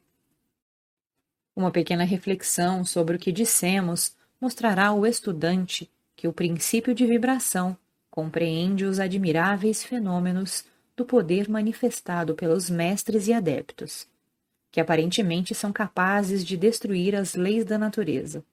Uma 1.56 1.72
pequena 1.72 2.04
reflexão 2.04 2.86
sobre 2.86 3.16
o 3.16 3.20
que 3.20 3.32
dissemos 3.32 4.16
mostrará 4.40 4.88
ao 4.88 5.06
estudante 5.06 5.90
que 6.16 6.28
o 6.28 6.34
princípio 6.34 6.94
de 6.94 7.06
vibração 7.06 7.78
compreende 8.10 8.86
os 8.86 9.00
admiráveis 9.00 9.84
fenômenos 9.84 10.66
do 10.96 11.04
poder 11.04 11.50
manifestado 11.50 12.36
pelos 12.36 12.70
mestres 12.70 13.28
e 13.28 13.34
adeptos, 13.34 14.08
que 14.72 14.80
aparentemente 14.80 15.56
são 15.56 15.72
capazes 15.72 16.46
de 16.46 16.56
destruir 16.56 17.16
as 17.16 17.36
leis 17.36 17.66
da 17.66 17.78
natureza, 17.78 18.44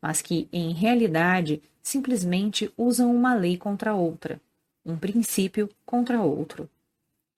mas 0.00 0.22
que, 0.22 0.48
em 0.52 0.72
realidade, 0.72 1.62
simplesmente 1.82 2.72
usam 2.76 3.14
uma 3.14 3.34
lei 3.34 3.56
contra 3.56 3.94
outra, 3.94 4.40
um 4.84 4.96
princípio 4.96 5.68
contra 5.84 6.20
outro, 6.20 6.68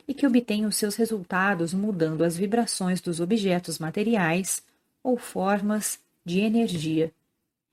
e 0.07 0.15
que 0.15 0.27
obtêm 0.27 0.67
os 0.67 0.77
seus 0.77 0.97
resultados 0.97 1.75
mudando 1.75 2.25
as 2.25 2.37
vibrações 2.37 3.01
dos 3.01 3.21
objetos 3.21 3.79
materiais 3.79 4.63
ou 5.03 5.17
formas 5.17 6.01
de 6.25 6.41
energia, 6.41 7.13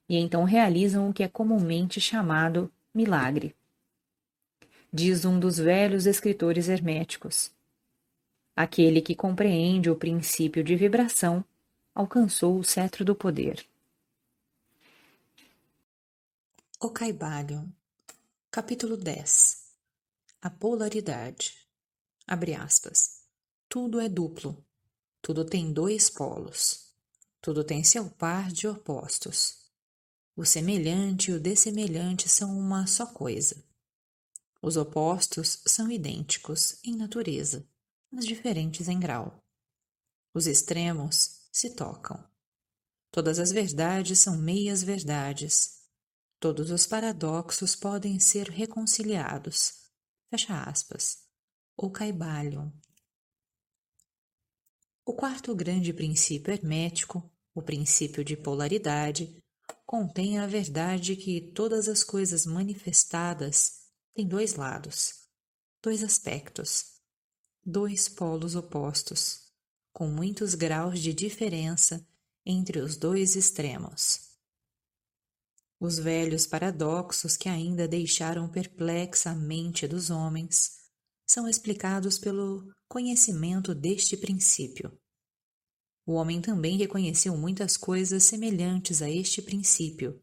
e 0.08 0.18
então 0.18 0.44
realizam 0.44 1.10
o 1.10 1.14
que 1.14 1.24
é 1.24 1.28
comumente 1.28 2.00
chamado 2.00 2.72
milagre 2.94 3.56
diz 4.96 5.26
um 5.26 5.38
dos 5.38 5.58
velhos 5.58 6.06
escritores 6.06 6.70
herméticos. 6.70 7.52
Aquele 8.56 9.02
que 9.02 9.14
compreende 9.14 9.90
o 9.90 9.96
princípio 9.96 10.64
de 10.64 10.74
vibração 10.74 11.44
alcançou 11.94 12.58
o 12.58 12.64
cetro 12.64 13.04
do 13.04 13.14
poder. 13.14 13.66
O 16.78 16.90
Caibalion, 16.90 17.70
capítulo 18.52 18.98
10 18.98 19.64
A 20.42 20.50
polaridade. 20.50 21.54
Abre 22.28 22.54
aspas. 22.54 23.22
Tudo 23.70 23.98
é 24.02 24.10
duplo. 24.10 24.62
Tudo 25.22 25.46
tem 25.46 25.72
dois 25.72 26.10
polos. 26.10 26.94
Tudo 27.40 27.64
tem 27.64 27.82
seu 27.82 28.10
par 28.10 28.52
de 28.52 28.68
opostos. 28.68 29.72
O 30.36 30.44
semelhante 30.44 31.32
e 31.32 31.34
o 31.34 31.40
dessemelhante 31.40 32.28
são 32.28 32.56
uma 32.56 32.86
só 32.86 33.06
coisa. 33.06 33.64
Os 34.62 34.76
opostos 34.76 35.62
são 35.66 35.90
idênticos 35.90 36.78
em 36.84 36.94
natureza, 36.94 37.66
mas 38.12 38.26
diferentes 38.26 38.90
em 38.90 39.00
grau. 39.00 39.42
Os 40.34 40.46
extremos 40.46 41.48
se 41.54 41.70
tocam. 41.74 42.22
Todas 43.12 43.40
as 43.40 43.50
verdades 43.50 44.20
são 44.20 44.36
meias 44.36 44.84
verdades. 44.84 45.85
Todos 46.40 46.72
os 46.72 46.86
paradoxos 46.86 47.76
podem 47.76 48.20
ser 48.20 48.50
reconciliados. 48.50 49.90
Fecha 50.30 50.64
aspas. 50.64 51.20
Ou 51.78 51.92
caibalham. 51.92 52.74
O 55.06 55.14
quarto 55.14 55.56
grande 55.56 55.94
princípio 55.94 56.52
hermético, 56.54 57.32
o 57.54 57.62
princípio 57.62 58.24
de 58.24 58.36
polaridade, 58.36 59.38
contém 59.86 60.40
a 60.40 60.48
verdade 60.48 61.16
que 61.16 61.52
todas 61.54 61.88
as 61.88 62.04
coisas 62.04 62.46
manifestadas 62.46 63.84
têm 64.14 64.28
dois 64.28 64.56
lados, 64.56 65.28
dois 65.82 66.04
aspectos, 66.04 66.96
dois 67.64 68.10
polos 68.10 68.56
opostos, 68.56 69.52
com 69.94 70.08
muitos 70.08 70.56
graus 70.56 71.00
de 71.00 71.14
diferença 71.14 72.06
entre 72.46 72.80
os 72.80 72.98
dois 72.98 73.36
extremos. 73.36 74.25
Os 75.80 76.00
velhos 76.00 76.48
paradoxos 76.48 77.36
que 77.36 77.50
ainda 77.50 77.88
deixaram 77.88 78.50
perplexa 78.50 79.32
a 79.32 79.36
mente 79.36 79.88
dos 79.88 80.10
homens 80.10 80.80
são 81.28 81.48
explicados 81.50 82.18
pelo 82.18 82.72
conhecimento 82.88 83.76
deste 83.76 84.16
princípio. 84.16 84.98
O 86.06 86.14
homem 86.14 86.40
também 86.40 86.78
reconheceu 86.78 87.36
muitas 87.36 87.76
coisas 87.76 88.24
semelhantes 88.24 89.02
a 89.02 89.10
este 89.10 89.42
princípio 89.42 90.22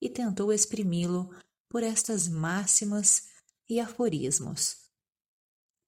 e 0.00 0.08
tentou 0.08 0.52
exprimi-lo 0.52 1.28
por 1.68 1.82
estas 1.82 2.28
máximas 2.28 3.28
e 3.68 3.80
aforismos. 3.80 4.84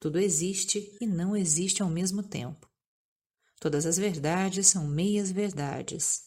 Tudo 0.01 0.19
existe 0.19 0.97
e 1.01 1.07
não 1.07 1.36
existe 1.36 1.83
ao 1.83 1.89
mesmo 1.89 2.23
tempo. 2.23 2.69
Todas 3.61 3.86
as 3.86 3.97
verdades 3.97 4.67
são 4.67 4.86
meias 4.86 5.31
verdades. 5.31 6.26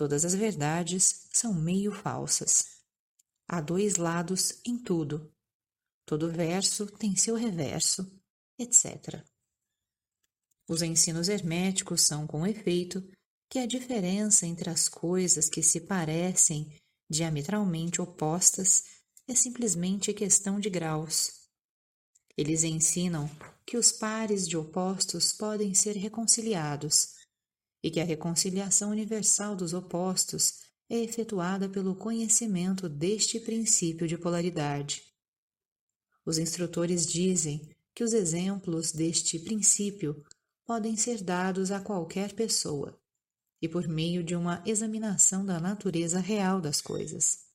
Todas 0.00 0.24
as 0.24 0.34
verdades 0.34 1.26
são 1.30 1.52
meio 1.52 1.92
falsas. 1.92 2.78
Há 3.46 3.60
dois 3.60 3.96
lados 3.96 4.58
em 4.64 4.78
tudo. 4.78 5.30
Todo 6.06 6.32
verso 6.32 6.86
tem 6.86 7.14
seu 7.14 7.36
reverso, 7.36 8.10
etc. 8.58 9.22
Os 10.66 10.80
ensinos 10.80 11.28
herméticos 11.28 12.00
são, 12.00 12.26
com 12.26 12.46
efeito, 12.46 13.06
que 13.50 13.58
a 13.58 13.66
diferença 13.66 14.46
entre 14.46 14.70
as 14.70 14.88
coisas 14.88 15.50
que 15.50 15.62
se 15.62 15.82
parecem 15.82 16.74
diametralmente 17.06 18.00
opostas 18.00 18.84
é 19.28 19.34
simplesmente 19.34 20.14
questão 20.14 20.58
de 20.58 20.70
graus. 20.70 21.30
Eles 22.38 22.64
ensinam 22.64 23.30
que 23.66 23.76
os 23.76 23.92
pares 23.92 24.48
de 24.48 24.56
opostos 24.56 25.30
podem 25.30 25.74
ser 25.74 25.94
reconciliados 25.94 27.19
e 27.82 27.90
que 27.90 28.00
a 28.00 28.04
reconciliação 28.04 28.90
universal 28.90 29.56
dos 29.56 29.72
opostos 29.72 30.60
é 30.88 30.98
efetuada 30.98 31.68
pelo 31.68 31.94
conhecimento 31.94 32.88
deste 32.88 33.38
princípio 33.38 34.06
de 34.08 34.18
polaridade. 34.18 35.02
Os 36.24 36.36
instrutores 36.38 37.06
dizem 37.06 37.70
que 37.94 38.04
os 38.04 38.12
exemplos 38.12 38.92
deste 38.92 39.38
princípio 39.38 40.24
podem 40.66 40.96
ser 40.96 41.22
dados 41.22 41.70
a 41.70 41.80
qualquer 41.80 42.32
pessoa 42.32 42.98
e 43.62 43.68
por 43.68 43.86
meio 43.86 44.22
de 44.24 44.34
uma 44.34 44.62
examinação 44.66 45.44
da 45.44 45.60
natureza 45.60 46.18
real 46.18 46.60
das 46.60 46.80
coisas. 46.80 47.50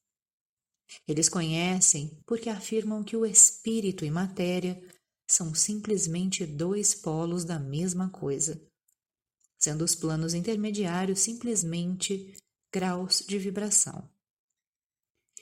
Eles 1.08 1.28
conhecem 1.28 2.20
porque 2.26 2.50
afirmam 2.50 3.04
que 3.04 3.18
o 3.18 3.26
espírito 3.26 4.06
e 4.06 4.12
matéria 4.12 4.82
são 5.28 5.56
simplesmente 5.56 6.46
dois 6.46 6.94
polos 6.94 7.44
da 7.44 7.60
mesma 7.60 8.10
coisa, 8.10 8.62
sendo 9.58 9.84
os 9.84 9.96
planos 9.96 10.34
intermediários 10.34 11.20
simplesmente 11.20 12.36
graus 12.72 13.24
de 13.28 13.38
vibração. 13.40 14.10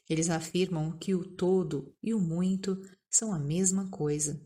Eles 0.10 0.30
afirmam 0.30 0.98
que 0.98 1.16
o 1.16 1.24
todo 1.24 1.96
e 2.02 2.14
o 2.14 2.20
muito 2.20 2.82
são 3.10 3.34
a 3.34 3.40
mesma 3.40 3.90
coisa 3.90 4.40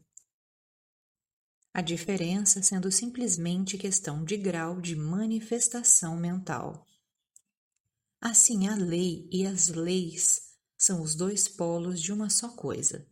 a 1.78 1.82
diferença 1.82 2.64
sendo 2.64 2.92
simplesmente 2.92 3.78
questão 3.78 4.26
de 4.26 4.36
grau 4.36 4.82
de 4.82 4.96
manifestação 4.96 6.18
mental. 6.18 6.88
Assim, 8.20 8.68
a 8.68 8.74
lei 8.74 9.30
e 9.32 9.46
as 9.46 9.68
leis 9.68 10.56
são 10.76 11.04
os 11.04 11.14
dois 11.14 11.48
polos 11.48 12.02
de 12.02 12.12
uma 12.12 12.32
só 12.32 12.50
coisa. 12.50 13.08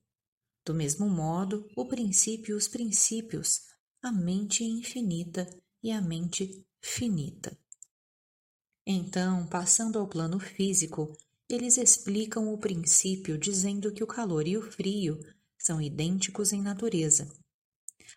Do 0.65 0.73
mesmo 0.73 1.07
modo, 1.07 1.69
o 1.77 1.85
princípio 1.85 2.53
e 2.53 2.57
os 2.57 2.67
princípios, 2.67 3.61
a 4.01 4.11
mente 4.11 4.63
infinita 4.63 5.47
e 5.85 5.91
a 5.91 6.01
mente 6.01 6.65
finita. 6.81 7.57
Então, 8.85 9.47
passando 9.47 9.97
ao 9.97 10.07
plano 10.07 10.37
físico, 10.37 11.17
eles 11.47 11.77
explicam 11.77 12.53
o 12.53 12.57
princípio 12.57 13.37
dizendo 13.37 13.93
que 13.93 14.03
o 14.03 14.07
calor 14.07 14.45
e 14.45 14.57
o 14.57 14.61
frio 14.61 15.17
são 15.57 15.81
idênticos 15.81 16.51
em 16.51 16.61
natureza 16.61 17.33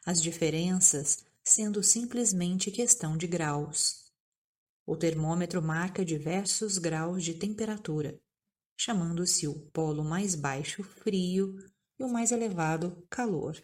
as 0.08 0.22
diferenças 0.22 1.24
sendo 1.44 1.82
simplesmente 1.82 2.70
questão 2.70 3.14
de 3.14 3.26
graus. 3.26 4.10
O 4.86 4.96
termômetro 4.96 5.62
marca 5.62 6.02
diversos 6.02 6.78
graus 6.78 7.22
de 7.22 7.34
temperatura, 7.34 8.18
chamando-se 8.74 9.46
o 9.46 9.54
polo 9.70 10.02
mais 10.02 10.34
baixo 10.34 10.82
frio 10.82 11.58
e 11.98 12.04
o 12.04 12.08
mais 12.08 12.32
elevado 12.32 13.06
calor. 13.10 13.62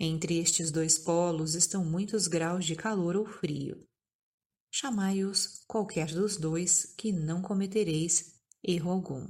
Entre 0.00 0.38
estes 0.38 0.72
dois 0.72 0.98
polos 0.98 1.54
estão 1.54 1.84
muitos 1.84 2.26
graus 2.26 2.64
de 2.64 2.74
calor 2.74 3.14
ou 3.14 3.26
frio. 3.26 3.86
Chamai-os 4.72 5.62
qualquer 5.68 6.12
dos 6.12 6.36
dois, 6.36 6.86
que 6.96 7.12
não 7.12 7.42
cometereis 7.42 8.40
erro 8.64 8.90
algum. 8.90 9.28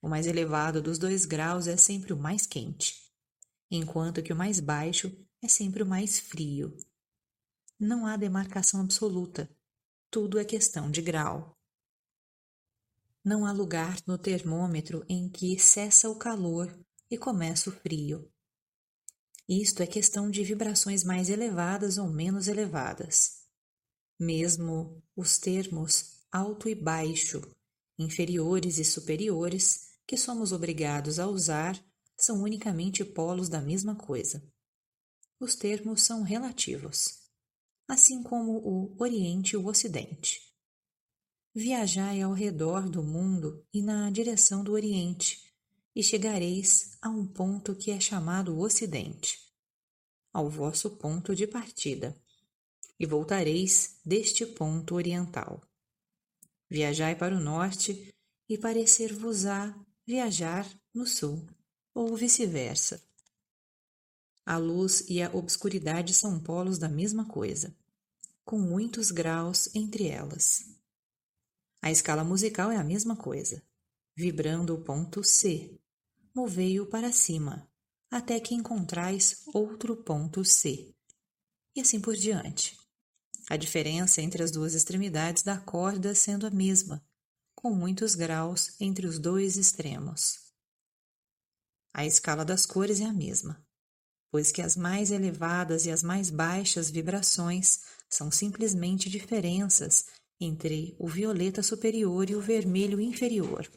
O 0.00 0.08
mais 0.08 0.26
elevado 0.26 0.80
dos 0.80 0.98
dois 0.98 1.26
graus 1.26 1.66
é 1.66 1.76
sempre 1.76 2.12
o 2.12 2.16
mais 2.16 2.46
quente 2.46 3.10
enquanto 3.70 4.22
que 4.22 4.32
o 4.32 4.36
mais 4.36 4.58
baixo 4.58 5.16
é 5.40 5.48
sempre 5.48 5.82
o 5.82 5.86
mais 5.86 6.18
frio. 6.18 6.76
Não 7.78 8.04
há 8.06 8.16
demarcação 8.16 8.80
absoluta, 8.80 9.48
tudo 10.10 10.38
é 10.38 10.44
questão 10.44 10.90
de 10.90 11.00
grau. 11.00 11.56
Não 13.24 13.46
há 13.46 13.52
lugar 13.52 13.96
no 14.06 14.18
termômetro 14.18 15.04
em 15.08 15.28
que 15.28 15.58
cessa 15.58 16.08
o 16.08 16.16
calor 16.16 16.76
e 17.10 17.16
começa 17.16 17.70
o 17.70 17.72
frio. 17.72 18.30
Isto 19.52 19.82
é 19.82 19.86
questão 19.86 20.30
de 20.30 20.44
vibrações 20.44 21.02
mais 21.02 21.28
elevadas 21.28 21.98
ou 21.98 22.08
menos 22.08 22.46
elevadas. 22.46 23.48
Mesmo 24.16 25.02
os 25.16 25.38
termos 25.38 26.24
alto 26.30 26.68
e 26.68 26.74
baixo, 26.76 27.42
inferiores 27.98 28.78
e 28.78 28.84
superiores, 28.84 29.88
que 30.06 30.16
somos 30.16 30.52
obrigados 30.52 31.18
a 31.18 31.26
usar 31.26 31.84
são 32.16 32.44
unicamente 32.44 33.04
polos 33.04 33.48
da 33.48 33.60
mesma 33.60 33.96
coisa. 33.96 34.40
Os 35.40 35.56
termos 35.56 36.04
são 36.04 36.22
relativos, 36.22 37.18
assim 37.88 38.22
como 38.22 38.52
o 38.58 39.02
Oriente 39.02 39.54
e 39.54 39.56
o 39.56 39.66
Ocidente. 39.66 40.40
Viajai 41.52 42.22
ao 42.22 42.32
redor 42.32 42.88
do 42.88 43.02
mundo 43.02 43.66
e 43.74 43.82
na 43.82 44.10
direção 44.10 44.62
do 44.62 44.70
Oriente, 44.70 45.49
e 45.94 46.02
chegareis 46.02 46.96
a 47.02 47.08
um 47.08 47.26
ponto 47.26 47.74
que 47.74 47.90
é 47.90 48.00
chamado 48.00 48.58
Ocidente, 48.58 49.38
ao 50.32 50.48
vosso 50.48 50.90
ponto 50.90 51.34
de 51.34 51.46
partida, 51.46 52.16
e 52.98 53.06
voltareis 53.06 53.98
deste 54.04 54.44
ponto 54.44 54.94
oriental. 54.94 55.60
Viajai 56.68 57.16
para 57.16 57.34
o 57.34 57.40
norte, 57.40 58.14
e 58.48 58.58
parecer-vos-á 58.58 59.72
viajar 60.04 60.68
no 60.92 61.06
sul 61.06 61.46
ou 61.94 62.16
vice-versa. 62.16 63.00
A 64.44 64.56
luz 64.56 65.04
e 65.08 65.22
a 65.22 65.30
obscuridade 65.32 66.12
são 66.12 66.40
polos 66.40 66.76
da 66.76 66.88
mesma 66.88 67.24
coisa, 67.24 67.72
com 68.44 68.58
muitos 68.58 69.12
graus 69.12 69.72
entre 69.72 70.08
elas. 70.08 70.64
A 71.80 71.92
escala 71.92 72.24
musical 72.24 72.72
é 72.72 72.76
a 72.76 72.82
mesma 72.82 73.14
coisa, 73.14 73.62
vibrando 74.16 74.74
o 74.74 74.82
ponto 74.82 75.22
C. 75.22 75.79
Movei-o 76.34 76.86
para 76.86 77.12
cima, 77.12 77.68
até 78.10 78.38
que 78.38 78.54
encontrais 78.54 79.42
outro 79.52 79.96
ponto 79.96 80.44
C. 80.44 80.94
E 81.74 81.80
assim 81.80 82.00
por 82.00 82.14
diante. 82.14 82.78
A 83.48 83.56
diferença 83.56 84.22
entre 84.22 84.42
as 84.42 84.50
duas 84.50 84.74
extremidades 84.74 85.42
da 85.42 85.58
corda 85.58 86.14
sendo 86.14 86.46
a 86.46 86.50
mesma, 86.50 87.04
com 87.54 87.74
muitos 87.74 88.14
graus 88.14 88.74
entre 88.80 89.06
os 89.06 89.18
dois 89.18 89.56
extremos. 89.56 90.38
A 91.92 92.06
escala 92.06 92.44
das 92.44 92.64
cores 92.64 93.00
é 93.00 93.04
a 93.04 93.12
mesma. 93.12 93.60
pois 94.30 94.52
que 94.52 94.62
as 94.62 94.76
mais 94.76 95.10
elevadas 95.10 95.86
e 95.86 95.90
as 95.90 96.02
mais 96.02 96.30
baixas 96.30 96.88
vibrações 96.90 97.80
são 98.08 98.30
simplesmente 98.30 99.10
diferenças 99.10 100.06
entre 100.40 100.94
o 100.98 101.08
violeta 101.08 101.62
superior 101.62 102.30
e 102.30 102.36
o 102.36 102.40
vermelho 102.40 103.00
inferior. 103.00 103.68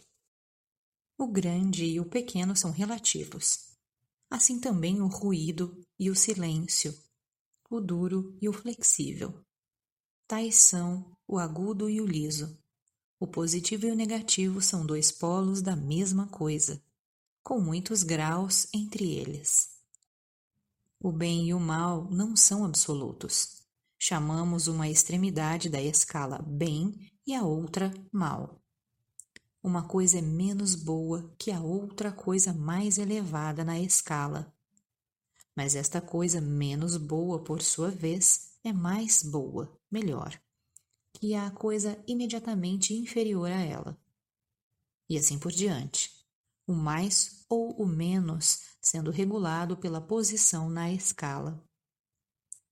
O 1.18 1.28
grande 1.28 1.86
e 1.86 2.00
o 2.00 2.06
pequeno 2.06 2.56
são 2.56 2.72
relativos. 2.72 3.70
Assim 4.30 4.60
também 4.60 5.00
o 5.02 5.08
ruído 5.08 5.86
e 6.00 6.10
o 6.10 6.16
silêncio, 6.16 6.98
o 7.70 7.80
duro 7.80 8.36
e 8.42 8.50
o 8.50 8.54
flexível. 8.54 9.44
Tais 10.28 10.56
são 10.56 11.16
o 11.28 11.38
agudo 11.38 11.90
e 11.90 12.02
o 12.02 12.06
liso. 12.06 12.58
O 13.20 13.28
positivo 13.28 13.86
e 13.86 13.92
o 13.92 13.96
negativo 13.96 14.62
são 14.62 14.86
dois 14.86 15.12
polos 15.12 15.62
da 15.62 15.76
mesma 15.76 16.28
coisa, 16.28 16.84
com 17.44 17.60
muitos 17.60 18.02
graus 18.02 18.68
entre 18.74 19.14
eles. 19.14 19.70
O 21.00 21.12
bem 21.12 21.50
e 21.50 21.54
o 21.54 21.60
mal 21.60 22.10
não 22.10 22.36
são 22.36 22.66
absolutos. 22.66 23.62
Chamamos 24.00 24.68
uma 24.68 24.90
extremidade 24.90 25.70
da 25.70 25.82
escala 25.82 26.42
bem 26.42 27.12
e 27.28 27.36
a 27.36 27.44
outra 27.44 27.94
mal. 28.12 28.63
Uma 29.64 29.88
coisa 29.88 30.20
é 30.20 30.22
menos 30.22 30.76
boa 30.76 31.34
que 31.38 31.50
a 31.50 31.62
outra 31.62 32.12
coisa 32.12 32.52
mais 32.52 32.98
elevada 32.98 33.64
na 33.64 33.80
escala. 33.80 34.54
Mas 35.56 35.74
esta 35.74 36.02
coisa 36.02 36.42
menos 36.42 36.98
boa, 36.98 37.42
por 37.42 37.62
sua 37.62 37.90
vez, 37.90 38.52
é 38.62 38.74
mais 38.74 39.24
boa, 39.24 39.72
melhor, 39.90 40.38
que 41.14 41.34
a 41.34 41.50
coisa 41.50 41.98
imediatamente 42.06 42.94
inferior 42.94 43.50
a 43.50 43.62
ela. 43.62 43.98
E 45.10 45.18
assim 45.18 45.40
por 45.40 45.52
diante 45.52 46.12
o 46.66 46.74
mais 46.74 47.46
ou 47.50 47.72
o 47.82 47.86
menos 47.86 48.62
sendo 48.82 49.12
regulado 49.12 49.78
pela 49.78 50.02
posição 50.02 50.70
na 50.70 50.92
escala. 50.92 51.64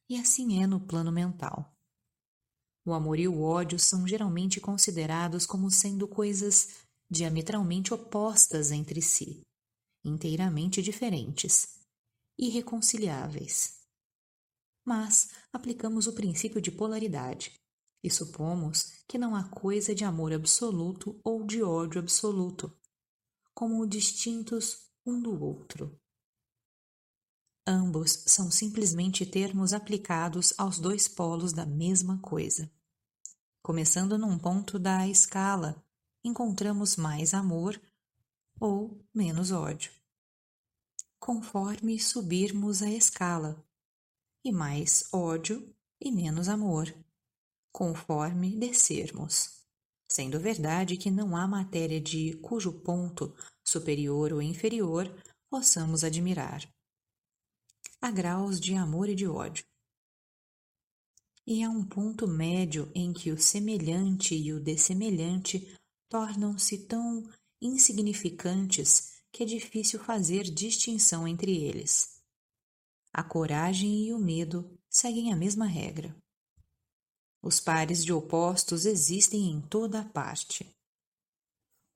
E 0.10 0.18
assim 0.18 0.62
é 0.62 0.68
no 0.68 0.80
plano 0.80 1.12
mental. 1.12 1.71
O 2.86 2.94
amor 2.94 3.20
e 3.20 3.28
o 3.28 3.42
ódio 3.42 3.78
são 3.80 4.08
geralmente 4.08 4.60
considerados 4.60 5.46
como 5.46 5.70
sendo 5.70 6.08
coisas 6.08 6.80
diametralmente 7.10 7.94
opostas 7.94 8.72
entre 8.72 9.02
si, 9.02 9.42
inteiramente 10.04 10.82
diferentes, 10.82 11.80
irreconciliáveis. 12.40 13.82
Mas 14.84 15.30
aplicamos 15.54 16.08
o 16.08 16.14
princípio 16.14 16.60
de 16.60 16.72
polaridade 16.72 17.54
e 18.04 18.10
supomos 18.10 19.04
que 19.08 19.18
não 19.18 19.36
há 19.36 19.44
coisa 19.44 19.94
de 19.94 20.04
amor 20.04 20.34
absoluto 20.34 21.20
ou 21.24 21.46
de 21.46 21.62
ódio 21.62 22.00
absoluto, 22.00 22.76
como 23.54 23.86
distintos 23.86 24.88
um 25.06 25.22
do 25.22 25.40
outro. 25.44 26.01
Ambos 27.66 28.24
são 28.26 28.50
simplesmente 28.50 29.26
termos 29.26 29.74
aplicados 29.74 30.54
aos 30.58 30.80
dois 30.80 31.08
polos 31.08 31.54
da 31.54 31.66
mesma 31.66 32.18
coisa. 32.20 32.72
Começando 33.62 34.18
num 34.18 34.38
ponto 34.38 34.80
da 34.80 35.08
escala, 35.08 35.84
encontramos 36.24 36.96
mais 36.96 37.34
amor 37.34 37.80
ou 38.60 39.04
menos 39.14 39.52
ódio. 39.52 39.92
Conforme 41.20 42.00
subirmos 42.00 42.82
a 42.82 42.90
escala, 42.90 43.64
e 44.44 44.52
mais 44.52 45.08
ódio 45.14 45.74
e 46.00 46.12
menos 46.12 46.50
amor, 46.50 46.92
conforme 47.72 48.56
descermos 48.58 49.62
sendo 50.12 50.40
verdade 50.40 50.98
que 50.98 51.10
não 51.10 51.38
há 51.38 51.48
matéria 51.48 52.00
de 52.00 52.34
cujo 52.42 52.74
ponto, 52.74 53.34
superior 53.64 54.34
ou 54.34 54.42
inferior, 54.42 55.10
possamos 55.50 56.04
admirar. 56.04 56.62
Há 58.04 58.10
graus 58.10 58.60
de 58.60 58.74
amor 58.74 59.10
e 59.10 59.14
de 59.14 59.28
ódio. 59.28 59.64
E 61.46 61.64
há 61.64 61.70
um 61.70 61.86
ponto 61.86 62.28
médio 62.28 62.92
em 62.96 63.14
que 63.14 63.30
o 63.30 63.40
semelhante 63.40 64.34
e 64.34 64.52
o 64.52 64.60
dessemelhante 64.60 65.80
tornam-se 66.10 66.88
tão 66.88 67.24
insignificantes 67.62 69.22
que 69.32 69.44
é 69.44 69.46
difícil 69.46 70.00
fazer 70.00 70.46
distinção 70.46 71.28
entre 71.28 71.56
eles. 71.64 72.20
A 73.14 73.24
coragem 73.24 74.08
e 74.08 74.14
o 74.14 74.18
medo 74.18 74.76
seguem 74.90 75.32
a 75.32 75.36
mesma 75.36 75.68
regra. 75.68 76.16
Os 77.40 77.60
pares 77.60 78.04
de 78.04 78.12
opostos 78.12 78.88
existem 78.88 79.52
em 79.52 79.62
toda 79.62 80.02
a 80.02 80.06
parte. 80.06 80.76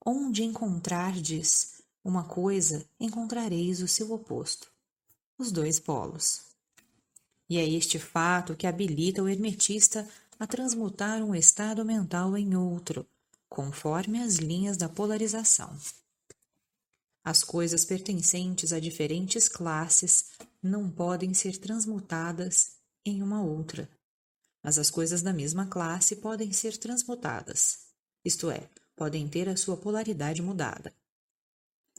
Onde 0.06 0.44
encontrardes 0.44 1.82
uma 2.04 2.22
coisa, 2.28 2.88
encontrareis 3.00 3.82
o 3.82 3.88
seu 3.88 4.12
oposto, 4.12 4.72
os 5.38 5.52
dois 5.52 5.78
polos. 5.78 6.42
E 7.48 7.58
é 7.58 7.68
este 7.68 7.98
fato 7.98 8.56
que 8.56 8.66
habilita 8.66 9.22
o 9.22 9.28
hermetista 9.28 10.08
a 10.38 10.46
transmutar 10.46 11.22
um 11.22 11.34
estado 11.34 11.84
mental 11.84 12.36
em 12.36 12.56
outro, 12.56 13.06
conforme 13.48 14.20
as 14.20 14.36
linhas 14.36 14.76
da 14.76 14.88
polarização. 14.88 15.76
As 17.24 17.42
coisas 17.42 17.84
pertencentes 17.84 18.72
a 18.72 18.78
diferentes 18.78 19.48
classes 19.48 20.26
não 20.62 20.90
podem 20.90 21.34
ser 21.34 21.56
transmutadas 21.56 22.76
em 23.04 23.22
uma 23.22 23.42
outra, 23.42 23.88
mas 24.62 24.78
as 24.78 24.90
coisas 24.90 25.22
da 25.22 25.32
mesma 25.32 25.66
classe 25.66 26.16
podem 26.16 26.52
ser 26.52 26.76
transmutadas, 26.76 27.86
isto 28.24 28.50
é, 28.50 28.68
podem 28.96 29.28
ter 29.28 29.48
a 29.48 29.56
sua 29.56 29.76
polaridade 29.76 30.42
mudada. 30.42 30.92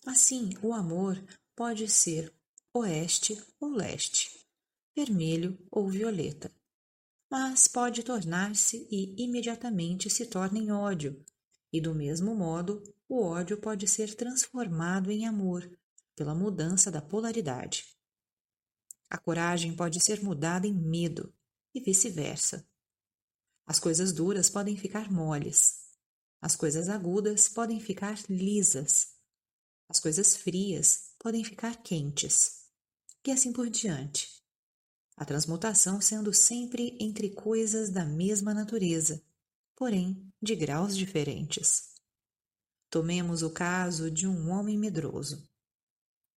Assim, 0.05 0.49
o 0.61 0.73
amor 0.73 1.21
pode 1.55 1.87
ser 1.89 2.33
oeste 2.77 3.41
ou 3.59 3.69
leste, 3.69 4.45
vermelho 4.95 5.57
ou 5.71 5.89
violeta, 5.89 6.51
mas 7.29 7.67
pode 7.67 8.03
tornar-se 8.03 8.87
e 8.89 9.21
imediatamente 9.21 10.09
se 10.09 10.25
torna 10.25 10.59
em 10.59 10.71
ódio, 10.71 11.23
e 11.71 11.81
do 11.81 11.93
mesmo 11.93 12.33
modo, 12.33 12.81
o 13.07 13.21
ódio 13.23 13.57
pode 13.57 13.87
ser 13.87 14.15
transformado 14.15 15.11
em 15.11 15.25
amor 15.25 15.69
pela 16.15 16.33
mudança 16.33 16.89
da 16.89 17.01
polaridade. 17.01 17.85
A 19.09 19.17
coragem 19.17 19.75
pode 19.75 20.03
ser 20.03 20.21
mudada 20.23 20.67
em 20.67 20.73
medo, 20.73 21.33
e 21.73 21.79
vice-versa. 21.79 22.67
As 23.65 23.79
coisas 23.79 24.11
duras 24.11 24.49
podem 24.49 24.75
ficar 24.75 25.11
moles, 25.11 25.87
as 26.41 26.55
coisas 26.55 26.89
agudas 26.89 27.47
podem 27.49 27.79
ficar 27.79 28.17
lisas, 28.29 29.13
as 29.89 29.99
coisas 29.99 30.35
frias 30.35 31.13
podem 31.19 31.43
ficar 31.43 31.81
quentes, 31.83 32.56
e 33.25 33.31
assim 33.31 33.51
por 33.51 33.69
diante. 33.69 34.41
A 35.15 35.25
transmutação 35.25 35.99
sendo 35.99 36.33
sempre 36.33 36.95
entre 36.99 37.31
coisas 37.31 37.89
da 37.89 38.05
mesma 38.05 38.53
natureza, 38.53 39.23
porém 39.75 40.31
de 40.41 40.55
graus 40.55 40.95
diferentes. 40.95 41.95
Tomemos 42.89 43.41
o 43.41 43.49
caso 43.49 44.09
de 44.09 44.27
um 44.27 44.49
homem 44.49 44.77
medroso. 44.77 45.47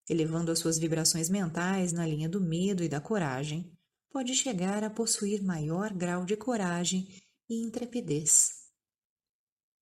Elevando 0.09 0.51
as 0.51 0.59
suas 0.59 0.77
vibrações 0.77 1.29
mentais 1.29 1.93
na 1.93 2.05
linha 2.05 2.27
do 2.27 2.41
medo 2.41 2.83
e 2.83 2.89
da 2.89 2.99
coragem, 2.99 3.71
pode 4.09 4.35
chegar 4.35 4.83
a 4.83 4.89
possuir 4.89 5.41
maior 5.41 5.93
grau 5.93 6.25
de 6.25 6.35
coragem 6.35 7.07
e 7.49 7.63
intrepidez. 7.63 8.61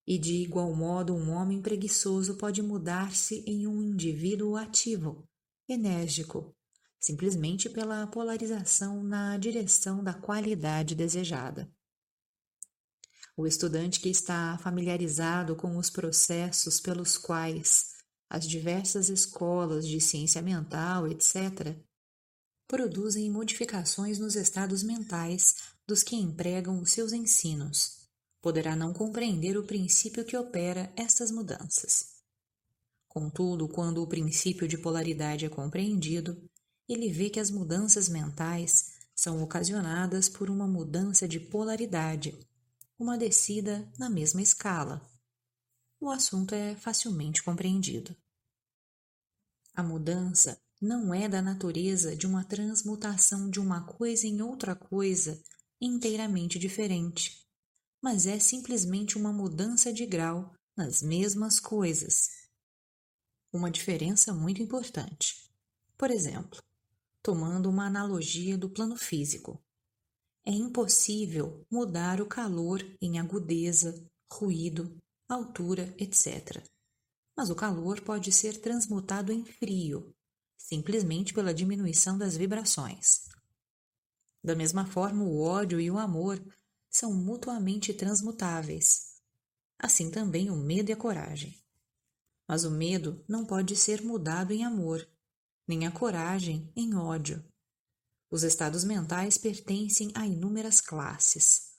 E 0.05 0.17
de 0.17 0.35
igual 0.35 0.73
modo, 0.75 1.15
um 1.15 1.31
homem 1.31 1.61
preguiçoso 1.61 2.35
pode 2.35 2.61
mudar-se 2.61 3.43
em 3.47 3.65
um 3.65 3.81
indivíduo 3.81 4.55
ativo, 4.55 5.23
enérgico, 5.67 6.55
simplesmente 6.99 7.69
pela 7.69 8.05
polarização 8.07 9.01
na 9.01 9.37
direção 9.37 10.03
da 10.03 10.13
qualidade 10.13 10.95
desejada. 10.95 11.71
O 13.37 13.47
estudante 13.47 14.01
que 14.01 14.09
está 14.09 14.57
familiarizado 14.57 15.55
com 15.55 15.77
os 15.77 15.89
processos 15.89 16.79
pelos 16.81 17.17
quais 17.17 17.93
as 18.29 18.45
diversas 18.47 19.09
escolas 19.09 19.87
de 19.87 20.01
ciência 20.01 20.41
mental, 20.41 21.07
etc., 21.07 21.75
produzem 22.67 23.31
modificações 23.31 24.19
nos 24.19 24.35
estados 24.35 24.83
mentais 24.83 25.55
dos 25.87 26.03
que 26.03 26.15
empregam 26.15 26.79
os 26.79 26.91
seus 26.91 27.13
ensinos. 27.13 28.07
Poderá 28.41 28.75
não 28.75 28.93
compreender 28.93 29.57
o 29.57 29.65
princípio 29.65 30.23
que 30.23 30.37
opera 30.37 30.93
estas 30.95 31.31
mudanças. 31.31 32.19
Contudo, 33.07 33.67
quando 33.67 34.03
o 34.03 34.07
princípio 34.07 34.67
de 34.67 34.77
polaridade 34.77 35.45
é 35.45 35.49
compreendido, 35.49 36.48
ele 36.89 37.11
vê 37.11 37.29
que 37.29 37.39
as 37.39 37.51
mudanças 37.51 38.09
mentais 38.09 38.97
são 39.15 39.43
ocasionadas 39.43 40.27
por 40.27 40.49
uma 40.49 40.67
mudança 40.67 41.27
de 41.27 41.39
polaridade, 41.39 42.37
uma 42.97 43.17
descida 43.17 43.87
na 43.97 44.09
mesma 44.09 44.41
escala. 44.41 45.07
O 46.01 46.09
assunto 46.09 46.55
é 46.55 46.75
facilmente 46.75 47.43
compreendido. 47.43 48.15
A 49.75 49.83
mudança 49.83 50.59
não 50.81 51.13
é 51.13 51.29
da 51.29 51.41
natureza 51.41 52.15
de 52.15 52.25
uma 52.25 52.43
transmutação 52.43 53.49
de 53.49 53.59
uma 53.59 53.85
coisa 53.85 54.25
em 54.25 54.41
outra 54.41 54.75
coisa 54.75 55.41
inteiramente 55.79 56.57
diferente, 56.57 57.45
mas 58.01 58.25
é 58.25 58.39
simplesmente 58.39 59.17
uma 59.17 59.31
mudança 59.31 59.93
de 59.93 60.05
grau 60.05 60.53
nas 60.75 61.01
mesmas 61.01 61.59
coisas. 61.59 62.29
Uma 63.51 63.69
diferença 63.69 64.33
muito 64.33 64.61
importante. 64.61 65.49
Por 65.97 66.09
exemplo, 66.09 66.61
tomando 67.21 67.69
uma 67.69 67.85
analogia 67.85 68.57
do 68.57 68.69
plano 68.69 68.95
físico. 68.95 69.61
É 70.45 70.51
impossível 70.51 71.65
mudar 71.69 72.21
o 72.21 72.25
calor 72.25 72.81
em 73.01 73.19
agudeza, 73.19 74.09
ruído, 74.31 74.97
altura, 75.27 75.93
etc. 75.97 76.63
Mas 77.35 77.49
o 77.49 77.55
calor 77.55 78.01
pode 78.01 78.31
ser 78.31 78.59
transmutado 78.61 79.31
em 79.31 79.45
frio, 79.45 80.15
simplesmente 80.57 81.33
pela 81.33 81.53
diminuição 81.53 82.17
das 82.17 82.35
vibrações. 82.35 83.27
Da 84.43 84.55
mesma 84.55 84.85
forma, 84.85 85.23
o 85.23 85.41
ódio 85.41 85.79
e 85.79 85.91
o 85.91 85.97
amor 85.97 86.41
são 86.89 87.13
mutuamente 87.13 87.93
transmutáveis. 87.93 89.21
Assim 89.77 90.09
também 90.09 90.49
o 90.49 90.55
medo 90.55 90.89
e 90.89 90.93
a 90.93 90.97
coragem. 90.97 91.57
Mas 92.47 92.63
o 92.63 92.71
medo 92.71 93.23
não 93.27 93.45
pode 93.45 93.75
ser 93.75 94.01
mudado 94.01 94.51
em 94.51 94.65
amor, 94.65 95.07
nem 95.69 95.85
a 95.85 95.91
coragem 95.91 96.67
em 96.75 96.95
ódio. 96.95 97.45
Os 98.31 98.41
estados 98.41 98.83
mentais 98.83 99.37
pertencem 99.37 100.11
a 100.15 100.25
inúmeras 100.25 100.81
classes. 100.81 101.75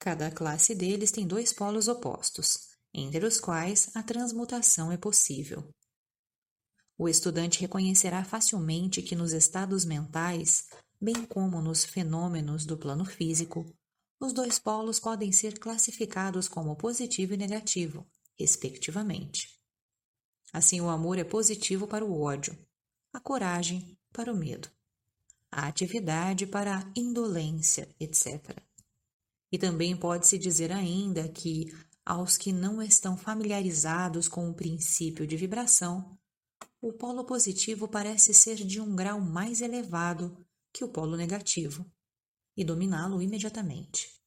Cada 0.00 0.32
classe 0.32 0.74
deles 0.74 1.12
tem 1.12 1.28
dois 1.28 1.52
polos 1.52 1.86
opostos, 1.86 2.70
entre 2.92 3.24
os 3.24 3.38
quais 3.38 3.94
a 3.94 4.02
transmutação 4.02 4.90
é 4.90 4.96
possível. 4.96 5.72
O 6.98 7.08
estudante 7.08 7.60
reconhecerá 7.60 8.24
facilmente 8.24 9.00
que 9.00 9.14
nos 9.14 9.32
estados 9.32 9.84
mentais, 9.84 10.66
bem 11.00 11.24
como 11.26 11.62
nos 11.62 11.84
fenômenos 11.84 12.66
do 12.66 12.76
plano 12.76 13.04
físico, 13.04 13.64
os 14.18 14.32
dois 14.32 14.58
polos 14.58 14.98
podem 14.98 15.30
ser 15.30 15.56
classificados 15.56 16.48
como 16.48 16.74
positivo 16.74 17.32
e 17.32 17.36
negativo, 17.36 18.04
respectivamente. 18.36 19.59
Assim, 20.52 20.80
o 20.80 20.88
amor 20.88 21.18
é 21.18 21.24
positivo 21.24 21.86
para 21.86 22.04
o 22.04 22.20
ódio, 22.20 22.58
a 23.12 23.20
coragem 23.20 23.96
para 24.12 24.32
o 24.32 24.36
medo, 24.36 24.68
a 25.50 25.66
atividade 25.66 26.46
para 26.46 26.78
a 26.78 26.92
indolência, 26.96 27.88
etc. 28.00 28.56
E 29.52 29.58
também 29.58 29.96
pode-se 29.96 30.38
dizer 30.38 30.72
ainda 30.72 31.28
que, 31.28 31.72
aos 32.04 32.36
que 32.36 32.52
não 32.52 32.82
estão 32.82 33.16
familiarizados 33.16 34.28
com 34.28 34.48
o 34.48 34.54
princípio 34.54 35.26
de 35.26 35.36
vibração, 35.36 36.18
o 36.80 36.92
polo 36.92 37.24
positivo 37.24 37.86
parece 37.86 38.32
ser 38.32 38.56
de 38.56 38.80
um 38.80 38.96
grau 38.96 39.20
mais 39.20 39.60
elevado 39.60 40.36
que 40.72 40.82
o 40.82 40.88
polo 40.88 41.16
negativo 41.16 41.84
e 42.56 42.64
dominá-lo 42.64 43.22
imediatamente. 43.22 44.20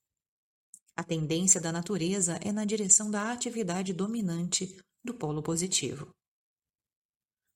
A 0.95 1.03
tendência 1.03 1.59
da 1.59 1.71
natureza 1.71 2.39
é 2.41 2.51
na 2.51 2.63
direção 2.63 3.09
da 3.09 3.31
atividade 3.31 3.93
dominante 3.93 4.77
do 5.03 5.13
polo 5.13 5.41
positivo. 5.43 6.09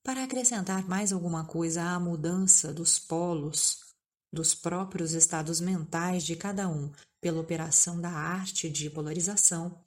Para 0.04 0.24
acrescentar 0.24 0.88
mais 0.88 1.12
alguma 1.12 1.46
coisa 1.46 1.84
à 1.84 2.00
mudança 2.00 2.74
dos 2.74 2.98
polos, 2.98 3.88
dos 4.32 4.54
próprios 4.54 5.14
estados 5.14 5.60
mentais 5.60 6.24
de 6.24 6.36
cada 6.36 6.68
um 6.70 6.92
pela 7.22 7.42
operação 7.42 8.00
da 8.00 8.10
arte 8.10 8.70
de 8.70 8.90
polarização, 8.90 9.84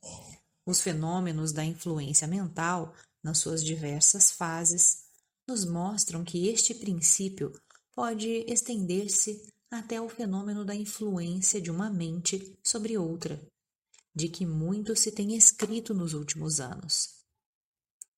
os 0.67 0.81
fenômenos 0.81 1.53
da 1.53 1.65
influência 1.65 2.27
mental, 2.27 2.95
nas 3.23 3.39
suas 3.39 3.65
diversas 3.65 4.31
fases, 4.31 5.05
nos 5.49 5.65
mostram 5.65 6.25
que 6.25 6.49
este 6.49 6.75
princípio 6.75 7.53
pode 7.95 8.45
estender-se 8.47 9.47
até 9.71 10.01
o 10.01 10.09
fenômeno 10.09 10.65
da 10.65 10.75
influência 10.75 11.61
de 11.61 11.71
uma 11.71 11.89
mente 11.89 12.59
sobre 12.63 12.99
outra, 12.99 13.41
de 14.15 14.29
que 14.29 14.45
muito 14.45 14.97
se 14.97 15.13
tem 15.13 15.37
escrito 15.37 15.95
nos 15.95 16.15
últimos 16.15 16.61
anos. 16.61 17.20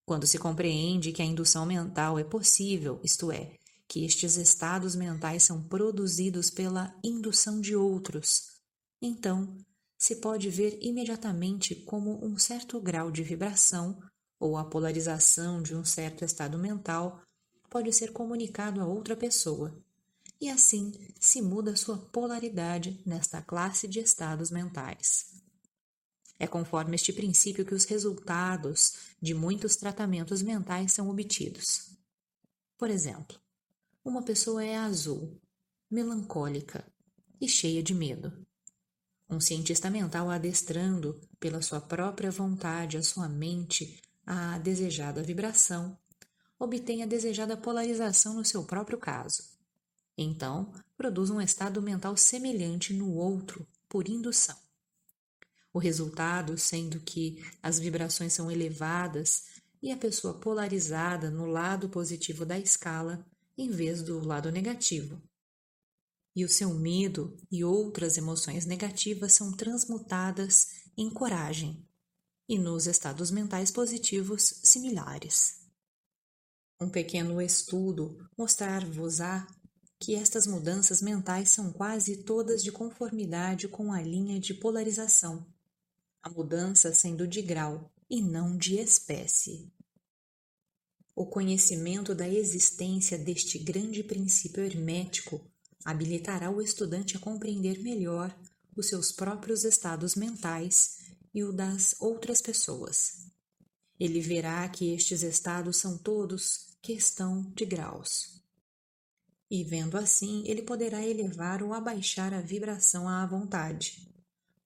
Quando 0.05 0.27
se 0.27 0.39
compreende 0.39 1.13
que 1.13 1.23
a 1.23 1.25
indução 1.25 1.65
mental 1.65 2.19
é 2.19 2.25
possível, 2.25 3.01
isto 3.03 3.31
é, 3.31 3.57
que 3.87 4.05
estes 4.05 4.37
estados 4.37 4.97
mentais 4.97 5.45
são 5.45 5.63
produzidos 5.63 6.51
pela 6.51 6.95
indução 7.05 7.61
de 7.61 7.77
outros, 7.77 8.53
então 9.01 9.57
se 9.99 10.17
pode 10.17 10.51
ver 10.51 10.79
imediatamente 10.83 11.75
como 11.75 12.25
um 12.25 12.37
certo 12.37 12.81
grau 12.81 13.11
de 13.11 13.23
vibração 13.23 14.01
ou 14.41 14.57
a 14.57 14.65
polarização 14.65 15.63
de 15.63 15.77
um 15.77 15.85
certo 15.85 16.25
estado 16.25 16.59
mental 16.59 17.23
pode 17.71 17.93
ser 17.93 18.13
comunicado 18.13 18.81
a 18.81 18.87
outra 18.87 19.17
pessoa, 19.17 19.73
e 20.41 20.51
assim 20.51 20.93
se 21.21 21.41
muda 21.41 21.77
sua 21.77 21.97
polaridade 21.97 23.01
nesta 23.07 23.41
classe 23.41 23.87
de 23.87 24.01
estados 24.01 24.51
mentais. 24.51 25.42
É 26.43 26.47
conforme 26.49 26.97
este 26.97 27.13
princípio 27.13 27.65
que 27.65 27.73
os 27.73 27.85
resultados 27.85 28.95
de 29.23 29.33
muitos 29.33 29.77
tratamentos 29.77 30.43
mentais 30.43 30.93
são 30.93 31.09
obtidos. 31.09 31.97
Por 32.77 32.91
exemplo, 32.91 33.39
uma 34.05 34.25
pessoa 34.25 34.65
é 34.65 34.77
azul, 34.77 35.41
melancólica 35.89 36.85
e 37.41 37.49
cheia 37.49 37.81
de 37.81 37.95
medo. 37.95 38.45
Um 39.31 39.39
cientista 39.39 39.89
mental 39.89 40.29
adestrando 40.29 41.21
pela 41.39 41.63
sua 41.63 41.81
própria 41.81 42.33
vontade 42.33 42.97
a 42.97 43.05
sua 43.05 43.29
mente 43.29 44.03
à 44.27 44.59
desejada 44.59 45.23
vibração, 45.23 45.97
obtém 46.59 47.05
a 47.05 47.07
desejada 47.07 47.57
polarização 47.57 48.35
no 48.35 48.45
seu 48.45 48.65
próprio 48.65 48.99
caso. 48.99 49.45
Então, 50.19 50.73
produz 50.97 51.31
um 51.31 51.41
estado 51.41 51.81
mental 51.81 52.17
semelhante 52.17 52.93
no 52.93 53.15
outro 53.15 53.65
por 53.89 54.09
indução. 54.09 54.72
O 55.73 55.79
resultado 55.79 56.57
sendo 56.59 57.01
que 57.01 57.43
as 57.63 57.79
vibrações 57.79 58.33
são 58.33 58.51
elevadas 58.51 59.45
e 59.83 59.91
a 59.91 59.97
pessoa 59.97 60.39
polarizada 60.39 61.31
no 61.31 61.47
lado 61.47 61.89
positivo 61.89 62.45
da 62.45 62.59
escala 62.59 63.27
em 63.57 63.71
vez 63.71 64.03
do 64.03 64.25
lado 64.25 64.51
negativo. 64.51 65.21
E 66.35 66.45
o 66.45 66.49
seu 66.49 66.73
medo 66.73 67.37
e 67.51 67.63
outras 67.63 68.17
emoções 68.17 68.65
negativas 68.65 69.33
são 69.35 69.53
transmutadas 69.53 70.69
em 70.97 71.11
coragem 71.11 71.87
e 72.49 72.59
nos 72.59 72.87
estados 72.87 73.31
mentais 73.31 73.71
positivos 73.71 74.61
similares. 74.63 75.61
Um 76.81 76.89
pequeno 76.89 77.41
estudo 77.41 78.19
mostrar-vos-á 78.37 79.47
que 80.01 80.15
estas 80.15 80.47
mudanças 80.47 81.01
mentais 81.01 81.53
são 81.53 81.73
quase 81.73 82.25
todas 82.25 82.63
de 82.63 82.73
conformidade 82.73 83.69
com 83.69 83.93
a 83.93 84.03
linha 84.03 84.41
de 84.41 84.53
polarização, 84.53 85.47
a 86.23 86.31
mudança 86.31 86.95
sendo 86.95 87.27
de 87.27 87.43
grau 87.43 87.91
e 88.09 88.23
não 88.23 88.57
de 88.57 88.79
espécie. 88.79 89.73
O 91.15 91.27
conhecimento 91.27 92.15
da 92.15 92.29
existência 92.29 93.19
deste 93.19 93.59
grande 93.59 94.03
princípio 94.03 94.65
hermético 94.65 95.45
habilitará 95.85 96.51
o 96.51 96.63
estudante 96.63 97.17
a 97.17 97.21
compreender 97.21 97.83
melhor 97.83 98.35
os 98.77 98.89
seus 98.89 99.13
próprios 99.13 99.65
estados 99.65 100.15
mentais 100.15 100.99
e 101.35 101.43
o 101.43 101.53
das 101.53 101.95
outras 102.01 102.41
pessoas. 102.41 103.27
Ele 103.99 104.21
verá 104.21 104.69
que 104.69 104.95
estes 104.95 105.23
estados 105.23 105.77
são 105.77 105.99
todos 105.99 106.69
questão 106.81 107.43
de 107.55 107.65
graus 107.65 108.43
e 109.53 109.63
vendo 109.63 109.99
assim, 109.99 110.43
ele 110.47 110.63
poderá 110.63 111.07
elevar 111.07 111.63
ou 111.63 111.75
abaixar 111.75 112.33
a 112.33 112.41
vibração 112.41 113.07
à 113.07 113.27
vontade, 113.27 114.09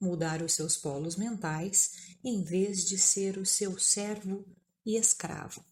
mudar 0.01 0.43
os 0.43 0.53
seus 0.53 0.77
polos 0.77 1.17
mentais 1.17 2.17
em 2.23 2.43
vez 2.43 2.85
de 2.85 2.99
ser 2.99 3.39
o 3.39 3.47
seu 3.47 3.79
servo 3.79 4.45
e 4.85 4.97
escravo. 4.97 5.65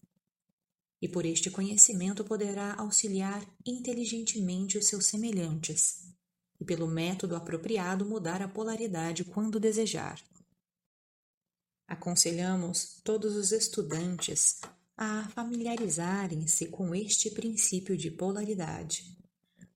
E 1.01 1.07
por 1.07 1.25
este 1.25 1.51
conhecimento 1.51 2.23
poderá 2.23 2.73
auxiliar 2.75 3.45
inteligentemente 3.65 4.77
os 4.77 4.87
seus 4.87 5.05
semelhantes, 5.05 6.13
e 6.59 6.65
pelo 6.65 6.87
método 6.87 7.35
apropriado 7.35 8.05
mudar 8.05 8.41
a 8.41 8.47
polaridade 8.47 9.23
quando 9.25 9.59
desejar. 9.59 10.21
Aconselhamos 11.87 12.99
todos 13.03 13.35
os 13.35 13.51
estudantes 13.51 14.59
a 14.97 15.27
familiarizarem-se 15.29 16.67
com 16.67 16.95
este 16.95 17.29
princípio 17.29 17.97
de 17.97 18.09
polaridade, 18.09 19.15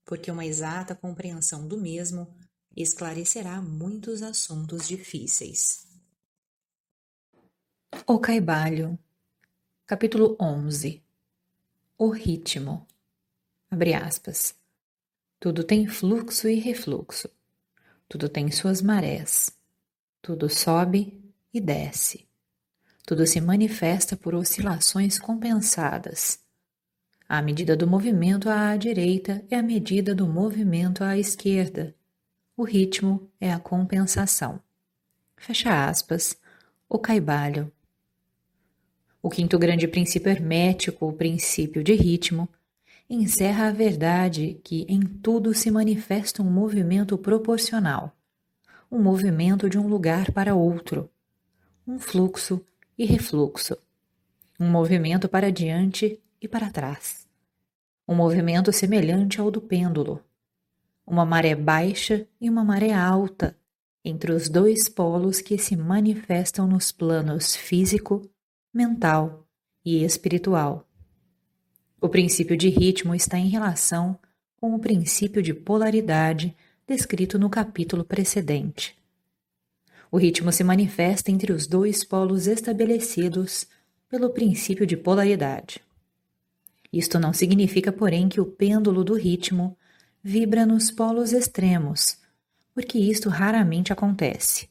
porque 0.06 0.32
uma 0.32 0.46
exata 0.46 0.96
compreensão 0.96 1.68
do 1.68 1.78
mesmo 1.78 2.34
esclarecerá 2.76 3.62
muitos 3.62 4.22
assuntos 4.22 4.88
difíceis. 4.88 5.88
O 8.06 8.20
Caibalho, 8.20 8.98
capítulo 9.86 10.38
11 10.40 11.04
O 11.98 12.10
ritmo. 12.10 12.88
Abre 13.70 13.94
aspas. 13.94 14.56
Tudo 15.40 15.64
tem 15.64 15.88
fluxo 15.88 16.48
e 16.48 16.56
refluxo. 16.56 17.30
Tudo 18.08 18.28
tem 18.28 18.52
suas 18.52 18.82
marés. 18.82 19.52
Tudo 20.22 20.50
sobe 20.50 21.20
e 21.54 21.62
desce. 21.62 22.28
Tudo 23.06 23.26
se 23.26 23.42
manifesta 23.42 24.16
por 24.16 24.36
oscilações 24.36 25.18
compensadas. 25.18 26.40
A 27.28 27.42
medida 27.42 27.76
do 27.76 27.88
movimento 27.88 28.50
à 28.50 28.76
direita 28.76 29.46
é 29.50 29.56
a 29.56 29.64
medida 29.64 30.14
do 30.14 30.28
movimento 30.28 31.04
à 31.04 31.18
esquerda. 31.18 31.96
O 32.60 32.66
ritmo 32.66 33.32
é 33.40 33.54
a 33.54 33.58
compensação. 33.58 34.60
Fecha 35.38 35.88
aspas. 35.88 36.36
O 36.90 37.00
caibalho. 37.00 37.72
O 39.22 39.30
quinto 39.30 39.58
grande 39.58 39.88
princípio 39.88 40.30
hermético, 40.30 41.08
o 41.08 41.14
princípio 41.14 41.82
de 41.82 41.94
ritmo, 41.94 42.50
encerra 43.10 43.70
a 43.70 43.72
verdade 43.72 44.60
que 44.62 44.86
em 44.90 45.00
tudo 45.00 45.54
se 45.54 45.72
manifesta 45.72 46.44
um 46.44 46.52
movimento 46.52 47.18
proporcional, 47.18 48.14
um 48.92 49.02
movimento 49.02 49.70
de 49.70 49.80
um 49.80 49.88
lugar 49.88 50.30
para 50.34 50.54
outro, 50.54 51.10
um 51.88 51.98
fluxo 51.98 52.62
e 52.98 53.06
refluxo, 53.06 53.78
um 54.60 54.70
movimento 54.70 55.30
para 55.30 55.50
diante 55.50 56.20
e 56.42 56.46
para 56.46 56.70
trás, 56.70 57.26
um 58.06 58.16
movimento 58.16 58.74
semelhante 58.74 59.40
ao 59.40 59.50
do 59.50 59.62
pêndulo, 59.62 60.22
uma 61.10 61.26
maré 61.26 61.56
baixa 61.56 62.28
e 62.40 62.50
uma 62.50 62.64
maré 62.64 62.94
alta 62.94 63.58
entre 64.06 64.32
os 64.32 64.48
dois 64.48 64.88
polos 64.88 65.42
que 65.42 65.58
se 65.58 65.76
manifestam 65.76 66.68
nos 66.68 66.92
planos 66.92 67.56
físico, 67.56 68.30
mental 68.74 69.46
e 69.84 70.04
espiritual. 70.04 70.88
O 72.00 72.08
princípio 72.08 72.56
de 72.56 72.70
ritmo 72.70 73.14
está 73.14 73.38
em 73.38 73.50
relação 73.50 74.18
com 74.56 74.74
o 74.74 74.80
princípio 74.80 75.42
de 75.42 75.54
polaridade 75.54 76.56
descrito 76.88 77.38
no 77.38 77.50
capítulo 77.50 78.06
precedente. 78.06 78.96
O 80.12 80.18
ritmo 80.18 80.52
se 80.52 80.64
manifesta 80.64 81.30
entre 81.30 81.52
os 81.52 81.68
dois 81.68 82.04
polos 82.04 82.48
estabelecidos 82.48 83.68
pelo 84.08 84.30
princípio 84.30 84.88
de 84.88 84.96
polaridade. 84.96 85.82
Isto 86.92 87.20
não 87.20 87.34
significa, 87.34 87.92
porém, 87.92 88.28
que 88.28 88.42
o 88.42 88.46
pêndulo 88.46 89.04
do 89.04 89.14
ritmo 89.14 89.78
vibra 90.24 90.66
nos 90.66 90.92
polos 90.92 91.32
extremos, 91.32 92.18
porque 92.74 92.98
isto 92.98 93.30
raramente 93.30 93.94
acontece. 93.94 94.70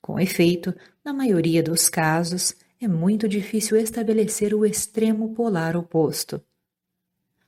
Com 0.00 0.18
efeito, 0.18 0.74
na 1.04 1.12
maioria 1.12 1.62
dos 1.62 1.88
casos, 1.88 2.54
é 2.80 2.88
muito 2.88 3.28
difícil 3.28 3.76
estabelecer 3.76 4.54
o 4.54 4.64
extremo 4.64 5.34
polar 5.34 5.76
oposto. 5.76 6.42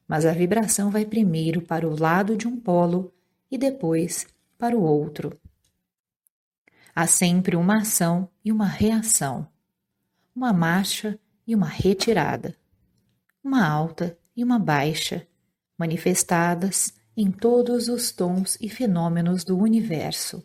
Mas 0.07 0.27
a 0.27 0.33
vibração 0.33 0.91
vai 0.91 1.05
primeiro 1.05 1.63
para 1.63 1.87
o 1.87 1.99
lado 1.99 2.37
de 2.37 2.49
um 2.49 2.59
polo 2.59 3.13
e 3.51 3.57
depois 3.57 4.27
para 4.59 4.77
o 4.77 4.83
outro. 4.83 5.39
Há 6.95 7.07
sempre 7.07 7.57
uma 7.57 7.79
ação 7.79 8.29
e 8.45 8.51
uma 8.51 8.67
reação, 8.67 9.47
uma 10.35 10.53
marcha 10.53 11.19
e 11.47 11.55
uma 11.55 11.69
retirada, 11.69 12.57
uma 13.43 13.67
alta 13.67 14.19
e 14.37 14.43
uma 14.43 14.59
baixa, 14.59 15.27
manifestadas 15.79 16.98
em 17.21 17.33
todos 17.33 17.89
os 17.89 18.13
tons 18.13 18.57
e 18.61 18.69
fenômenos 18.69 19.43
do 19.43 19.59
universo. 19.59 20.41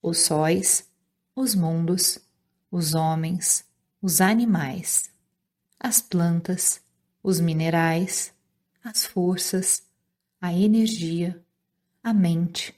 Os 0.00 0.18
sóis, 0.18 0.88
os 1.34 1.56
mundos, 1.56 2.20
os 2.70 2.94
homens, 2.94 3.64
os 4.00 4.20
animais, 4.20 5.10
as 5.76 6.00
plantas, 6.00 6.80
os 7.20 7.40
minerais, 7.40 8.32
as 8.80 9.04
forças, 9.04 9.82
a 10.40 10.54
energia, 10.54 11.44
a 12.00 12.14
mente, 12.14 12.72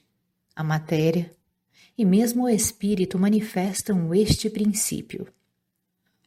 a 0.55 0.63
matéria, 0.63 1.31
e 1.95 2.03
mesmo 2.03 2.45
o 2.45 2.49
espírito 2.49 3.19
manifestam 3.19 4.15
este 4.15 4.49
princípio. 4.49 5.31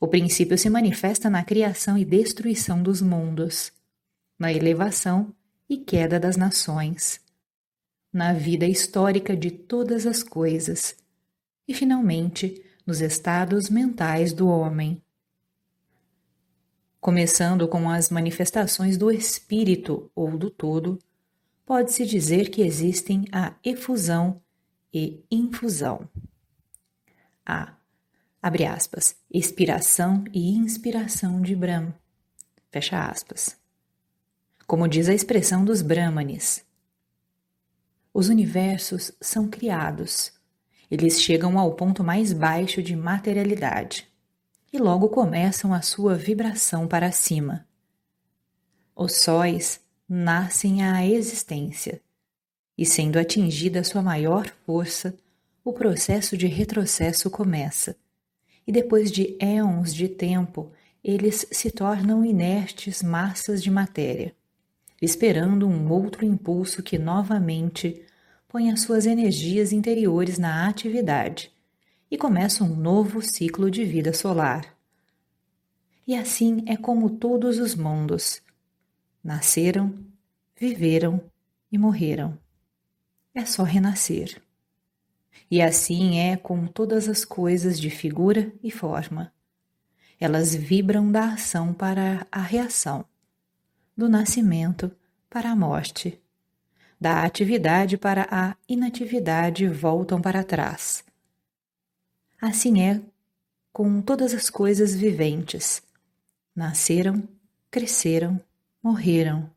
O 0.01 0.07
princípio 0.07 0.57
se 0.57 0.71
manifesta 0.71 1.29
na 1.29 1.43
criação 1.43 1.99
e 1.99 2.05
destruição 2.05 2.81
dos 2.81 3.03
mundos, 3.03 3.73
na 4.39 4.53
elevação 4.53 5.35
e 5.69 5.79
queda 5.79 6.21
das 6.21 6.37
nações, 6.37 7.21
na 8.13 8.33
vida 8.33 8.67
histórica 8.67 9.37
de 9.37 9.51
todas 9.51 10.07
as 10.07 10.23
coisas 10.23 10.97
e, 11.67 11.75
finalmente, 11.75 12.65
nos 12.87 13.01
estados 13.01 13.69
mentais 13.71 14.33
do 14.33 14.49
homem. 14.49 15.03
Começando 17.01 17.69
com 17.69 17.91
as 17.91 18.11
manifestações 18.11 18.97
do 18.97 19.11
espírito 19.11 20.11
ou 20.15 20.37
do 20.39 20.51
todo, 20.51 20.99
pode-se 21.67 22.07
dizer 22.07 22.51
que 22.51 22.63
existem 22.63 23.27
a 23.33 23.55
efusão 23.63 24.41
e 24.93 25.23
infusão. 25.31 26.09
A. 27.45 27.75
Abre 28.41 28.65
aspas. 28.65 29.17
Expiração 29.31 30.25
e 30.33 30.55
inspiração 30.55 31.41
de 31.41 31.57
Brahma. 31.57 31.99
Fecha 32.71 33.07
aspas. 33.07 33.64
Como 34.67 34.89
diz 34.89 35.09
a 35.09 35.15
expressão 35.15 35.65
dos 35.65 35.83
Brahmanes. 35.83 36.65
Os 38.13 38.29
universos 38.29 39.13
são 39.21 39.49
criados. 39.49 40.33
Eles 40.91 41.21
chegam 41.21 41.59
ao 41.59 41.75
ponto 41.75 42.03
mais 42.03 42.33
baixo 42.33 42.83
de 42.83 42.97
materialidade 42.97 44.09
e 44.73 44.79
logo 44.79 45.09
começam 45.09 45.75
a 45.75 45.83
sua 45.83 46.15
vibração 46.15 46.87
para 46.87 47.13
cima. 47.13 47.67
Os 48.97 49.17
sóis 49.17 49.81
nascem 50.09 50.85
à 50.85 51.07
existência 51.07 52.01
e 52.77 52.85
sendo 52.85 53.19
atingida 53.19 53.85
sua 53.85 54.03
maior 54.03 54.53
força, 54.67 55.15
o 55.65 55.73
processo 55.73 56.37
de 56.37 56.47
retrocesso 56.47 57.31
começa. 57.31 57.97
E 58.67 58.73
depois 58.73 59.11
de 59.13 59.37
éons 59.39 59.95
de 59.95 60.09
tempo, 60.09 60.73
eles 61.03 61.47
se 61.51 61.71
tornam 61.71 62.25
inertes 62.25 63.03
massas 63.03 63.63
de 63.63 63.71
matéria, 63.71 64.35
esperando 65.01 65.67
um 65.67 65.91
outro 65.91 66.25
impulso 66.25 66.83
que 66.83 66.99
novamente 66.99 68.05
ponha 68.49 68.77
suas 68.77 69.07
energias 69.07 69.73
interiores 69.73 70.39
na 70.39 70.69
atividade 70.69 71.53
e 72.11 72.17
começa 72.17 72.63
um 72.65 72.75
novo 72.75 73.21
ciclo 73.21 73.71
de 73.71 73.85
vida 73.85 74.13
solar. 74.13 74.77
E 76.07 76.15
assim 76.15 76.63
é 76.67 76.77
como 76.77 77.11
todos 77.11 77.59
os 77.59 77.75
mundos 77.75 78.41
nasceram, 79.23 79.95
viveram 80.57 81.21
e 81.73 81.79
morreram 81.79 82.39
é 83.35 83.45
só 83.45 83.65
renascer. 83.65 84.41
E 85.51 85.61
assim 85.61 86.21
é 86.21 86.37
com 86.37 86.67
todas 86.67 87.09
as 87.09 87.25
coisas 87.25 87.79
de 87.81 87.91
figura 87.91 88.53
e 88.63 88.71
forma. 88.71 89.33
Elas 90.21 90.55
vibram 90.55 91.11
da 91.11 91.33
ação 91.35 91.75
para 91.75 92.27
a 92.31 92.41
reação, 92.41 93.05
do 93.97 94.09
nascimento 94.09 94.91
para 95.29 95.51
a 95.51 95.57
morte, 95.57 96.21
da 97.01 97.25
atividade 97.25 97.97
para 97.97 98.27
a 98.31 98.57
inatividade 98.69 99.67
voltam 99.69 100.21
para 100.21 100.45
trás. 100.45 101.05
Assim 102.41 102.83
é 102.83 103.01
com 103.73 104.01
todas 104.01 104.35
as 104.35 104.49
coisas 104.51 104.95
viventes. 104.95 105.83
Nasceram, 106.55 107.27
cresceram, 107.71 108.41
morreram 108.83 109.51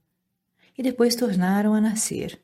e 0.78 0.82
depois 0.82 1.16
tornaram 1.16 1.74
a 1.74 1.82
nascer 1.82 2.40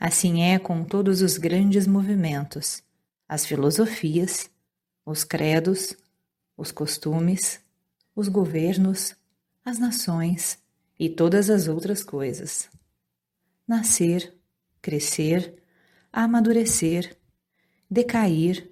Assim 0.00 0.44
é 0.44 0.58
com 0.58 0.82
todos 0.82 1.20
os 1.20 1.36
grandes 1.36 1.86
movimentos, 1.86 2.82
as 3.28 3.44
filosofias, 3.44 4.48
os 5.04 5.24
credos, 5.24 5.94
os 6.56 6.72
costumes, 6.72 7.60
os 8.16 8.26
governos, 8.26 9.14
as 9.62 9.78
nações 9.78 10.58
e 11.00 11.08
todas 11.08 11.48
as 11.48 11.66
outras 11.66 12.04
coisas. 12.04 12.68
Nascer, 13.66 14.36
crescer, 14.82 15.54
amadurecer, 16.12 17.16
decair, 17.90 18.70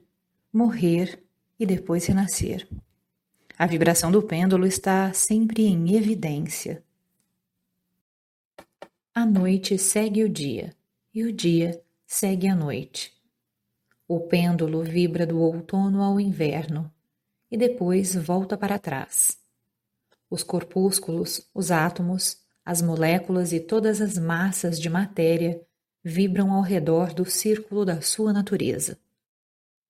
morrer 0.53 1.25
e 1.59 1.65
depois 1.65 2.05
renascer. 2.05 2.69
A 3.57 3.67
vibração 3.67 4.13
do 4.13 4.23
pêndulo 4.23 4.67
está 4.67 5.11
sempre 5.15 5.65
em 5.65 5.97
evidência. 5.97 6.85
A 9.15 9.25
noite 9.25 9.79
segue 9.79 10.23
o 10.23 10.29
dia 10.29 10.77
e 11.15 11.25
o 11.25 11.33
dia 11.33 11.83
segue 12.07 12.47
a 12.47 12.55
noite. 12.55 13.11
O 14.07 14.21
pêndulo 14.21 14.85
vibra 14.85 15.27
do 15.27 15.41
outono 15.41 16.03
ao 16.03 16.21
inverno 16.21 16.93
e 17.51 17.57
depois 17.57 18.15
volta 18.15 18.55
para 18.57 18.79
trás. 18.79 19.48
Os 20.31 20.43
corpúsculos, 20.43 21.49
os 21.55 21.71
átomos, 21.71 22.39
as 22.65 22.83
moléculas 22.83 23.53
e 23.53 23.61
todas 23.61 24.01
as 24.01 24.19
massas 24.19 24.79
de 24.79 24.91
matéria 24.91 25.61
vibram 26.05 26.53
ao 26.53 26.63
redor 26.63 27.15
do 27.15 27.25
círculo 27.25 27.85
da 27.85 28.01
sua 28.01 28.33
natureza. 28.33 28.99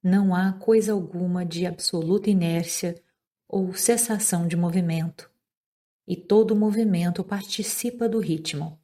Não 0.03 0.35
há 0.35 0.53
coisa 0.53 0.93
alguma 0.93 1.45
de 1.45 1.67
absoluta 1.67 2.31
inércia 2.31 2.95
ou 3.49 3.75
cessação 3.75 4.47
de 4.47 4.57
movimento, 4.57 5.31
e 6.07 6.15
todo 6.15 6.55
movimento 6.55 7.25
participa 7.25 8.09
do 8.09 8.21
ritmo. 8.21 8.79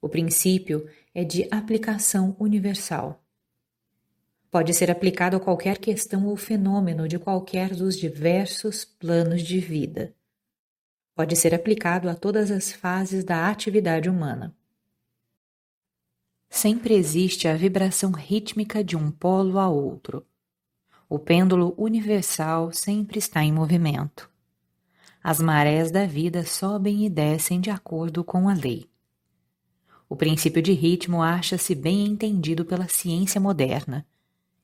O 0.00 0.08
princípio 0.08 0.88
é 1.14 1.24
de 1.24 1.48
aplicação 1.50 2.36
universal. 2.38 3.22
Pode 4.50 4.74
ser 4.74 4.90
aplicado 4.90 5.36
a 5.36 5.40
qualquer 5.40 5.78
questão 5.78 6.26
ou 6.26 6.36
fenômeno 6.36 7.06
de 7.06 7.18
qualquer 7.18 7.74
dos 7.74 7.96
diversos 7.96 8.84
planos 8.84 9.42
de 9.42 9.60
vida. 9.60 10.14
Pode 11.16 11.34
ser 11.34 11.54
aplicado 11.54 12.10
a 12.10 12.14
todas 12.14 12.50
as 12.50 12.70
fases 12.70 13.24
da 13.24 13.48
atividade 13.48 14.08
humana. 14.08 14.54
Sempre 16.50 16.94
existe 16.94 17.48
a 17.48 17.56
vibração 17.56 18.12
rítmica 18.12 18.84
de 18.84 18.96
um 18.96 19.10
polo 19.10 19.58
a 19.58 19.66
outro. 19.66 20.26
O 21.08 21.18
pêndulo 21.18 21.74
universal 21.78 22.70
sempre 22.70 23.18
está 23.18 23.42
em 23.42 23.50
movimento. 23.50 24.30
as 25.24 25.40
marés 25.40 25.90
da 25.90 26.06
vida 26.06 26.44
sobem 26.44 27.04
e 27.04 27.10
descem 27.10 27.60
de 27.60 27.70
acordo 27.70 28.22
com 28.22 28.48
a 28.48 28.54
lei. 28.54 28.88
O 30.08 30.14
princípio 30.14 30.62
de 30.62 30.72
ritmo 30.72 31.20
acha-se 31.22 31.74
bem 31.74 32.06
entendido 32.06 32.64
pela 32.64 32.86
ciência 32.86 33.40
moderna 33.40 34.06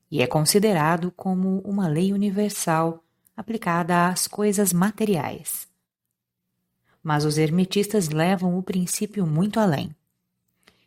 e 0.09 0.21
é 0.21 0.27
considerado 0.27 1.11
como 1.11 1.59
uma 1.65 1.87
lei 1.87 2.13
universal 2.13 3.03
aplicada 3.35 4.07
às 4.07 4.27
coisas 4.27 4.71
materiais. 4.71 5.72
Mas 7.03 7.25
os 7.25 7.37
hermetistas 7.37 8.07
levam 8.07 8.57
o 8.57 8.63
princípio 8.63 9.27
muito 9.27 9.59
além 9.59 9.93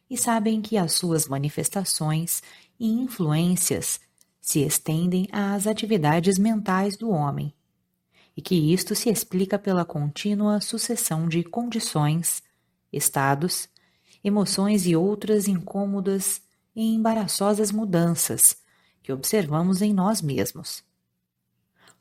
e 0.09 0.17
sabem 0.17 0.63
que 0.63 0.79
as 0.79 0.93
suas 0.93 1.29
manifestações 1.29 2.43
e 2.81 2.89
influências 2.89 4.01
se 4.41 4.61
estendem 4.61 5.29
às 5.31 5.67
atividades 5.67 6.39
mentais 6.39 6.97
do 6.97 7.11
homem 7.11 7.53
e 8.37 8.43
que 8.43 8.55
isto 8.55 8.95
se 8.95 9.09
explica 9.11 9.59
pela 9.59 9.85
contínua 9.85 10.61
sucessão 10.61 11.27
de 11.29 11.43
condições, 11.43 12.43
estados, 12.93 13.69
emoções 14.23 14.87
e 14.87 14.95
outras 14.95 15.49
incômodas 15.49 16.43
e 16.75 16.95
embaraçosas 16.95 17.73
mudanças 17.73 18.57
que 19.03 19.13
observamos 19.13 19.81
em 19.81 19.95
nós 19.95 20.21
mesmos. 20.21 20.85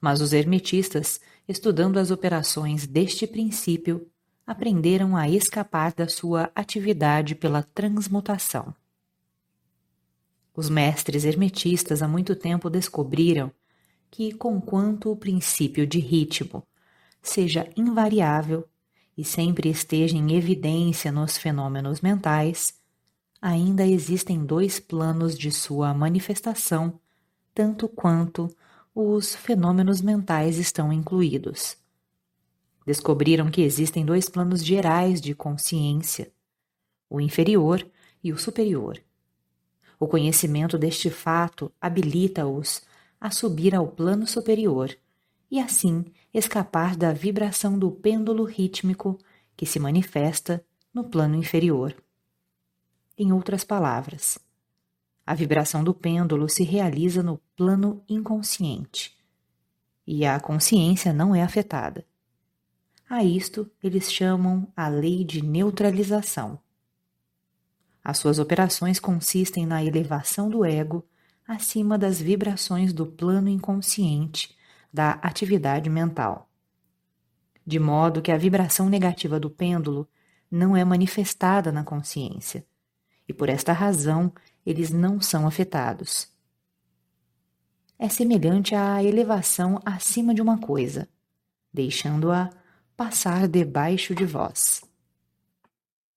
Mas 0.01 0.21
os 0.21 0.33
hermetistas, 0.33 1.21
estudando 1.47 1.97
as 1.97 2.11
operações 2.11 2.87
deste 2.87 3.27
princípio, 3.27 4.07
aprenderam 4.45 5.15
a 5.15 5.29
escapar 5.29 5.93
da 5.93 6.07
sua 6.07 6.51
atividade 6.55 7.35
pela 7.35 7.63
transmutação. 7.63 8.73
Os 10.55 10.69
mestres 10.69 11.25
hermetistas 11.25 12.01
há 12.01 12.07
muito 12.07 12.35
tempo 12.35 12.69
descobriram 12.69 13.51
que, 14.09 14.33
conquanto 14.33 15.11
o 15.11 15.17
princípio 15.17 15.85
de 15.85 15.99
ritmo 15.99 16.63
seja 17.21 17.69
invariável 17.75 18.65
e 19.17 19.23
sempre 19.23 19.69
esteja 19.69 20.15
em 20.15 20.35
evidência 20.35 21.11
nos 21.11 21.37
fenômenos 21.37 22.01
mentais, 22.01 22.73
ainda 23.41 23.85
existem 23.85 24.45
dois 24.45 24.79
planos 24.79 25.37
de 25.37 25.51
sua 25.51 25.93
manifestação, 25.93 26.99
tanto 27.53 27.87
quanto 27.87 28.49
os 28.95 29.35
fenômenos 29.35 29.99
mentais 29.99 30.57
estão 30.57 30.93
incluídos. 30.93 31.75
Descobriram 32.87 33.51
que 33.51 33.61
existem 33.61 34.05
dois 34.05 34.29
planos 34.29 34.63
gerais 34.63 35.19
de 35.19 35.35
consciência, 35.35 36.31
o 37.09 37.19
inferior 37.19 37.85
e 38.23 38.31
o 38.31 38.37
superior. 38.37 38.97
O 39.99 40.07
conhecimento 40.07 40.77
deste 40.77 41.09
fato 41.09 41.69
habilita-os 41.79 42.83
a 43.19 43.29
subir 43.29 43.75
ao 43.75 43.85
plano 43.85 44.25
superior 44.25 44.95
e 45.51 45.59
assim 45.59 46.05
escapar 46.33 46.95
da 46.95 47.11
vibração 47.11 47.77
do 47.77 47.91
pêndulo 47.91 48.45
rítmico 48.45 49.17
que 49.57 49.65
se 49.65 49.77
manifesta 49.77 50.63
no 50.93 51.03
plano 51.03 51.35
inferior. 51.35 51.93
Em 53.17 53.33
outras 53.33 53.65
palavras, 53.65 54.39
a 55.25 55.33
vibração 55.33 55.83
do 55.83 55.93
pêndulo 55.93 56.47
se 56.47 56.63
realiza 56.63 57.23
no 57.23 57.39
plano 57.55 58.03
inconsciente 58.07 59.15
e 60.05 60.25
a 60.25 60.39
consciência 60.39 61.11
não 61.11 61.33
é 61.33 61.41
afetada. 61.41 62.05
A 63.09 63.23
isto 63.23 63.69
eles 63.83 64.11
chamam 64.11 64.67
a 64.75 64.87
lei 64.87 65.23
de 65.23 65.43
neutralização. 65.43 66.59
As 68.03 68.19
suas 68.19 68.37
operações 68.37 68.99
consistem 68.99 69.65
na 69.65 69.83
elevação 69.83 70.49
do 70.49 70.63
ego 70.63 71.03
acima 71.47 71.97
das 71.97 72.19
vibrações 72.21 72.93
do 72.93 73.05
plano 73.05 73.49
inconsciente 73.49 74.55
da 74.93 75.11
atividade 75.13 75.89
mental. 75.89 76.49
De 77.65 77.79
modo 77.79 78.21
que 78.21 78.31
a 78.31 78.37
vibração 78.37 78.89
negativa 78.89 79.39
do 79.39 79.49
pêndulo 79.49 80.07
não 80.49 80.77
é 80.77 80.85
manifestada 80.85 81.71
na 81.71 81.83
consciência, 81.83 82.65
e 83.27 83.33
por 83.33 83.49
esta 83.49 83.73
razão 83.73 84.31
eles 84.65 84.89
não 84.91 85.21
são 85.21 85.45
afetados. 85.45 86.27
É 87.97 88.09
semelhante 88.09 88.75
à 88.75 89.03
elevação 89.03 89.79
acima 89.85 90.33
de 90.33 90.41
uma 90.41 90.57
coisa, 90.57 91.07
deixando-a 91.73 92.49
passar 92.97 93.47
debaixo 93.47 94.15
de 94.15 94.25
vós. 94.25 94.83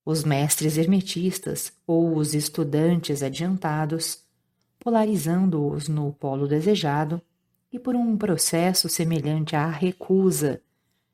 Os 0.04 0.24
mestres 0.24 0.78
hermetistas 0.78 1.72
ou 1.86 2.16
os 2.16 2.34
estudantes 2.34 3.22
adiantados 3.22 4.26
polarizando-os 4.78 5.88
no 5.88 6.12
polo 6.12 6.46
desejado 6.46 7.20
e 7.72 7.78
por 7.78 7.94
um 7.94 8.16
processo 8.16 8.88
semelhante 8.88 9.54
à 9.54 9.68
recusa 9.68 10.62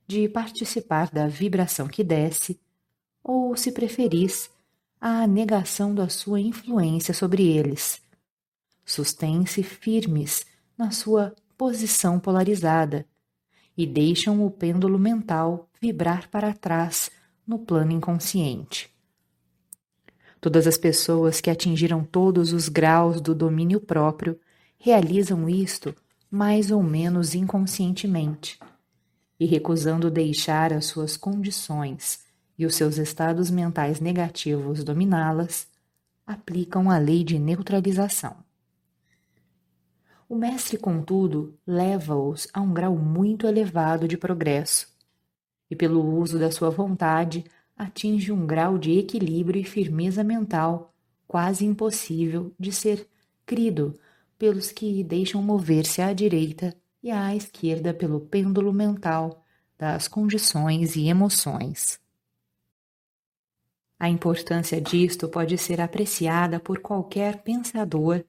de 0.07 0.29
participar 0.29 1.11
da 1.11 1.27
vibração 1.27 1.89
que 1.89 2.05
desce, 2.05 2.61
ou, 3.23 3.57
se 3.57 3.73
preferis, 3.73 4.51
à 5.07 5.27
negação 5.27 5.95
da 5.95 6.09
sua 6.09 6.41
influência 6.41 7.13
sobre 7.13 7.47
eles. 7.47 8.01
Sustêm-se 8.87 9.63
firmes 9.63 10.47
na 10.79 10.93
sua 10.93 11.35
posição 11.59 12.19
polarizada 12.19 13.05
e 13.77 13.87
deixam 13.87 14.43
o 14.47 14.51
pêndulo 14.51 14.99
mental 14.99 15.69
vibrar 15.79 16.31
para 16.31 16.55
trás 16.55 17.11
no 17.47 17.59
plano 17.59 17.93
inconsciente. 17.93 18.91
Todas 20.41 20.67
as 20.67 20.79
pessoas 20.79 21.39
que 21.39 21.51
atingiram 21.51 22.03
todos 22.03 22.55
os 22.55 22.71
graus 22.71 23.21
do 23.21 23.35
domínio 23.35 23.83
próprio 23.83 24.41
realizam 24.79 25.47
isto 25.51 25.95
mais 26.31 26.71
ou 26.71 26.83
menos 26.83 27.35
inconscientemente, 27.35 28.59
e 29.39 29.45
recusando 29.45 30.11
deixar 30.11 30.73
as 30.73 30.87
suas 30.87 31.15
condições 31.15 32.24
e 32.59 32.65
os 32.67 32.75
seus 32.75 32.99
estados 32.99 33.51
mentais 33.51 34.01
negativos 34.01 34.85
dominá-las, 34.85 35.67
aplicam 36.27 36.91
a 36.91 36.99
lei 36.99 37.23
de 37.25 37.39
neutralização. 37.39 38.37
O 40.29 40.35
mestre, 40.35 40.79
contudo, 40.79 41.55
leva-os 41.67 42.49
a 42.53 42.61
um 42.61 42.73
grau 42.73 42.97
muito 42.97 43.47
elevado 43.47 44.09
de 44.09 44.17
progresso, 44.17 44.89
e 45.71 45.77
pelo 45.77 46.03
uso 46.19 46.39
da 46.39 46.51
sua 46.51 46.71
vontade 46.71 47.45
atinge 47.77 48.33
um 48.33 48.47
grau 48.47 48.79
de 48.79 48.99
equilíbrio 48.99 49.61
e 49.61 49.65
firmeza 49.65 50.25
mental 50.25 50.95
quase 51.27 51.65
impossível 51.65 52.55
de 52.59 52.71
ser 52.71 53.09
crido 53.45 53.99
pelos 54.39 54.71
que 54.71 55.03
deixam 55.03 55.43
mover-se 55.43 56.01
à 56.01 56.13
direita 56.13 56.75
e 57.03 57.11
à 57.11 57.35
esquerda 57.35 57.93
pelo 57.93 58.21
pêndulo 58.21 58.73
mental 58.73 59.45
das 59.79 60.07
condições 60.09 60.97
e 60.97 61.09
emoções. 61.09 62.04
A 63.99 64.09
importância 64.09 64.81
disto 64.81 65.29
pode 65.29 65.57
ser 65.57 65.81
apreciada 65.81 66.59
por 66.59 66.81
qualquer 66.81 67.43
pensador 67.43 68.25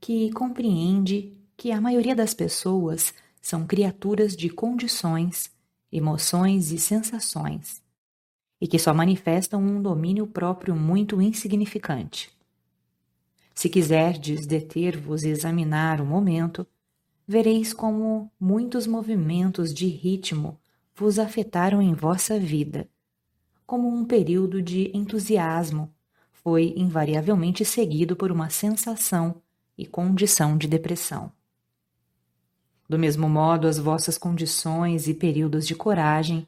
que 0.00 0.30
compreende 0.32 1.36
que 1.56 1.70
a 1.70 1.80
maioria 1.80 2.14
das 2.14 2.34
pessoas 2.34 3.14
são 3.40 3.66
criaturas 3.66 4.36
de 4.36 4.48
condições, 4.48 5.52
emoções 5.92 6.72
e 6.72 6.78
sensações 6.78 7.82
e 8.60 8.66
que 8.66 8.78
só 8.78 8.94
manifestam 8.94 9.60
um 9.60 9.82
domínio 9.82 10.26
próprio 10.26 10.74
muito 10.74 11.20
insignificante. 11.20 12.32
Se 13.54 13.68
quiserdes 13.68 14.46
deter-vos 14.46 15.22
e 15.22 15.28
examinar 15.28 16.00
o 16.00 16.06
momento, 16.06 16.66
vereis 17.26 17.72
como 17.72 18.32
muitos 18.40 18.86
movimentos 18.86 19.72
de 19.72 19.86
ritmo 19.86 20.58
vos 20.94 21.18
afetaram 21.18 21.82
em 21.82 21.92
vossa 21.92 22.38
vida, 22.38 22.88
como 23.66 23.88
um 23.88 24.04
período 24.04 24.60
de 24.60 24.90
entusiasmo 24.94 25.92
foi 26.32 26.74
invariavelmente 26.76 27.64
seguido 27.64 28.14
por 28.14 28.30
uma 28.30 28.50
sensação 28.50 29.42
e 29.76 29.86
condição 29.86 30.56
de 30.56 30.68
depressão. 30.68 31.32
Do 32.88 32.98
mesmo 32.98 33.28
modo, 33.28 33.66
as 33.66 33.78
vossas 33.78 34.18
condições 34.18 35.08
e 35.08 35.14
períodos 35.14 35.66
de 35.66 35.74
coragem 35.74 36.46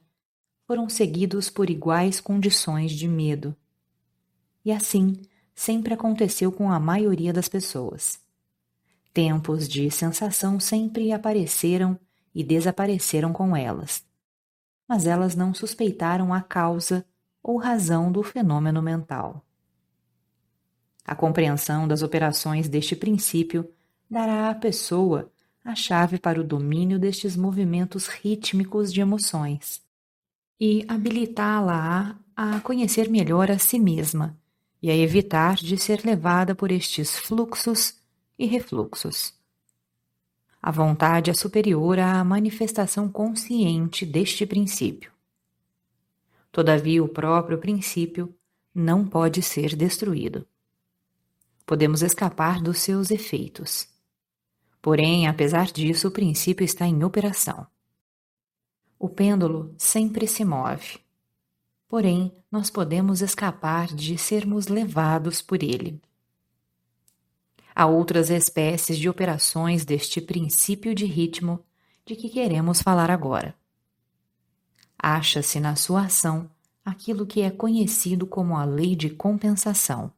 foram 0.67 0.89
seguidos 0.89 1.49
por 1.49 1.71
iguais 1.71 2.21
condições 2.21 2.93
de 2.93 3.09
medo. 3.09 3.57
E 4.65 4.71
assim 4.71 5.23
sempre 5.55 5.95
aconteceu 5.95 6.53
com 6.53 6.71
a 6.71 6.79
maioria 6.79 7.33
das 7.33 7.49
pessoas. 7.49 8.21
Tempos 9.15 9.67
de 9.67 9.91
sensação 9.91 10.61
sempre 10.61 11.11
apareceram 11.11 11.99
e 12.35 12.45
desapareceram 12.45 13.33
com 13.33 13.57
elas, 13.57 14.05
mas 14.89 15.07
elas 15.07 15.35
não 15.35 15.53
suspeitaram 15.53 16.33
a 16.33 16.41
causa 16.41 17.05
ou 17.43 17.57
razão 17.57 18.11
do 18.11 18.23
fenômeno 18.23 18.83
mental. 18.83 19.45
A 21.05 21.15
compreensão 21.15 21.87
das 21.87 22.03
operações 22.03 22.69
deste 22.69 22.97
princípio 22.97 23.69
dará 24.11 24.51
à 24.51 24.55
pessoa 24.55 25.31
a 25.65 25.75
chave 25.75 26.19
para 26.19 26.41
o 26.41 26.45
domínio 26.45 26.99
destes 26.99 27.37
movimentos 27.37 28.07
rítmicos 28.07 28.93
de 28.93 29.01
emoções 29.01 29.85
e 30.61 30.85
habilitá-la 30.89 32.19
a 32.35 32.61
conhecer 32.61 33.09
melhor 33.09 33.51
a 33.51 33.59
si 33.59 33.79
mesma 33.79 34.37
e 34.83 34.91
a 34.91 34.97
evitar 34.97 35.57
de 35.57 35.77
ser 35.77 36.05
levada 36.05 36.55
por 36.55 36.71
estes 36.71 37.17
fluxos 37.19 37.97
e 38.39 38.47
refluxos. 38.47 39.36
A 40.67 40.73
vontade 40.73 41.31
é 41.31 41.33
superior 41.33 41.97
à 42.01 42.25
manifestação 42.25 43.09
consciente 43.09 44.05
deste 44.05 44.45
princípio. 44.45 45.13
Todavia, 46.51 47.05
o 47.05 47.09
próprio 47.09 47.57
princípio 47.57 48.35
não 48.75 49.07
pode 49.07 49.43
ser 49.43 49.77
destruído. 49.77 50.45
Podemos 51.65 52.03
escapar 52.03 52.61
dos 52.61 52.81
seus 52.81 53.13
efeitos. 53.13 53.87
Porém, 54.83 55.29
apesar 55.29 55.67
disso, 55.67 56.09
o 56.09 56.11
princípio 56.11 56.65
está 56.65 56.85
em 56.85 57.05
operação. 57.05 57.65
O 58.99 59.09
pêndulo 59.09 59.73
sempre 59.79 60.27
se 60.27 60.45
move. 60.45 60.99
Porém, 61.87 62.33
nós 62.51 62.71
podemos 62.71 63.23
escapar 63.23 63.87
de 63.95 64.19
sermos 64.19 64.67
levados 64.67 65.41
por 65.41 65.63
ele. 65.63 66.03
Há 67.79 67.85
outras 67.85 68.31
espécies 68.31 68.97
de 68.97 69.07
operações 69.07 69.85
deste 69.85 70.19
princípio 70.19 70.95
de 70.95 71.05
ritmo 71.05 71.63
de 72.07 72.17
que 72.17 72.31
queremos 72.31 72.81
falar 72.81 73.11
agora. 73.11 73.55
Acha-se 74.99 75.61
na 75.61 75.77
sua 75.77 76.07
ação 76.07 76.51
aquilo 76.83 77.27
que 77.27 77.43
é 77.43 77.51
conhecido 77.51 78.27
como 78.27 78.57
a 78.57 78.65
lei 78.65 78.97
de 78.97 79.11
compensação. 79.11 80.11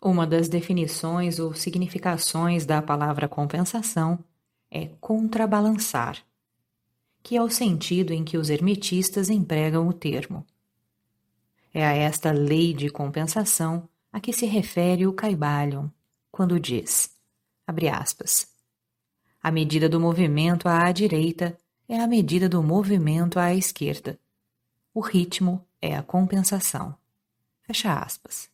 Uma 0.00 0.24
das 0.24 0.48
definições 0.48 1.40
ou 1.40 1.52
significações 1.52 2.64
da 2.64 2.80
palavra 2.80 3.28
compensação 3.28 4.16
é 4.70 4.86
contrabalançar, 5.00 6.16
que 7.24 7.36
é 7.36 7.42
o 7.42 7.50
sentido 7.50 8.12
em 8.12 8.22
que 8.22 8.38
os 8.38 8.50
hermetistas 8.50 9.28
empregam 9.30 9.88
o 9.88 9.92
termo. 9.92 10.46
É 11.74 11.84
a 11.84 11.92
esta 11.92 12.30
lei 12.30 12.72
de 12.72 12.88
compensação 12.88 13.88
a 14.12 14.20
que 14.20 14.32
se 14.32 14.46
refere 14.46 15.08
o 15.08 15.12
Caibalion, 15.12 15.88
quando 16.40 16.58
diz, 16.58 17.14
abre 17.66 17.90
aspas, 17.90 18.48
a 19.42 19.50
medida 19.50 19.90
do 19.90 20.00
movimento 20.00 20.70
à 20.70 20.90
direita 20.90 21.54
é 21.86 22.00
a 22.00 22.06
medida 22.06 22.48
do 22.48 22.62
movimento 22.62 23.38
à 23.38 23.54
esquerda. 23.54 24.18
O 24.94 25.00
ritmo 25.00 25.62
é 25.82 25.94
a 25.94 26.02
compensação. 26.02 26.96
Fecha 27.60 27.92
aspas. 27.92 28.48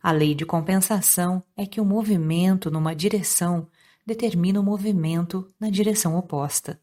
A 0.00 0.12
lei 0.12 0.32
de 0.32 0.46
compensação 0.46 1.42
é 1.56 1.66
que 1.66 1.80
o 1.80 1.84
movimento 1.84 2.70
numa 2.70 2.94
direção 2.94 3.66
determina 4.06 4.60
o 4.60 4.62
movimento 4.62 5.52
na 5.58 5.70
direção 5.70 6.16
oposta, 6.16 6.80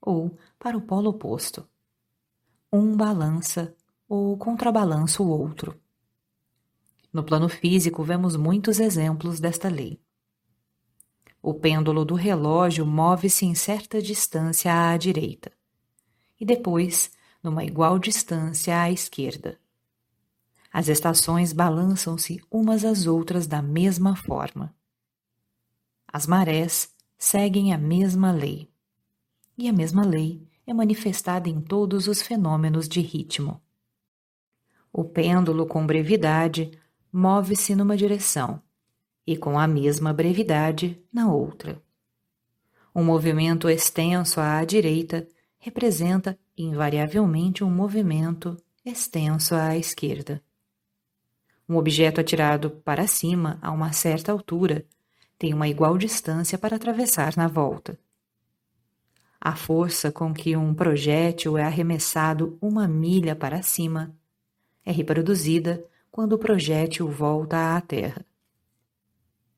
ou 0.00 0.34
para 0.58 0.78
o 0.78 0.80
polo 0.80 1.10
oposto. 1.10 1.68
Um 2.72 2.96
balança 2.96 3.76
ou 4.08 4.34
contrabalança 4.38 5.22
o 5.22 5.28
outro. 5.28 5.78
No 7.16 7.24
plano 7.24 7.48
físico, 7.48 8.02
vemos 8.02 8.36
muitos 8.36 8.78
exemplos 8.78 9.40
desta 9.40 9.70
lei. 9.70 9.98
O 11.40 11.54
pêndulo 11.54 12.04
do 12.04 12.14
relógio 12.14 12.84
move-se 12.84 13.46
em 13.46 13.54
certa 13.54 14.02
distância 14.02 14.90
à 14.90 14.94
direita 14.98 15.50
e 16.38 16.44
depois 16.44 17.10
numa 17.42 17.64
igual 17.64 17.98
distância 17.98 18.78
à 18.78 18.90
esquerda. 18.90 19.58
As 20.70 20.88
estações 20.88 21.54
balançam-se 21.54 22.38
umas 22.50 22.84
às 22.84 23.06
outras 23.06 23.46
da 23.46 23.62
mesma 23.62 24.14
forma. 24.14 24.76
As 26.06 26.26
marés 26.26 26.94
seguem 27.16 27.72
a 27.72 27.78
mesma 27.78 28.30
lei. 28.30 28.70
E 29.56 29.70
a 29.70 29.72
mesma 29.72 30.04
lei 30.04 30.46
é 30.66 30.74
manifestada 30.74 31.48
em 31.48 31.62
todos 31.62 32.08
os 32.08 32.20
fenômenos 32.20 32.86
de 32.86 33.00
ritmo. 33.00 33.58
O 34.92 35.02
pêndulo 35.02 35.66
com 35.66 35.86
brevidade 35.86 36.78
move-se 37.16 37.74
numa 37.74 37.96
direção 37.96 38.60
e 39.26 39.38
com 39.38 39.58
a 39.58 39.66
mesma 39.66 40.12
brevidade 40.12 41.02
na 41.10 41.32
outra. 41.32 41.82
Um 42.94 43.02
movimento 43.02 43.70
extenso 43.70 44.38
à 44.38 44.62
direita 44.66 45.26
representa 45.58 46.38
invariavelmente 46.58 47.64
um 47.64 47.70
movimento 47.70 48.54
extenso 48.84 49.54
à 49.54 49.78
esquerda. 49.78 50.42
Um 51.66 51.76
objeto 51.76 52.20
atirado 52.20 52.68
para 52.70 53.06
cima 53.06 53.58
a 53.62 53.70
uma 53.72 53.94
certa 53.94 54.30
altura 54.30 54.84
tem 55.38 55.54
uma 55.54 55.68
igual 55.68 55.96
distância 55.96 56.58
para 56.58 56.76
atravessar 56.76 57.34
na 57.34 57.48
volta. 57.48 57.98
A 59.40 59.56
força 59.56 60.12
com 60.12 60.34
que 60.34 60.54
um 60.54 60.74
projétil 60.74 61.56
é 61.56 61.62
arremessado 61.62 62.58
uma 62.60 62.86
milha 62.86 63.34
para 63.34 63.62
cima 63.62 64.14
é 64.84 64.92
reproduzida 64.92 65.82
quando 66.16 66.32
o 66.32 66.38
projétil 66.38 67.10
volta 67.10 67.76
à 67.76 67.80
Terra. 67.82 68.24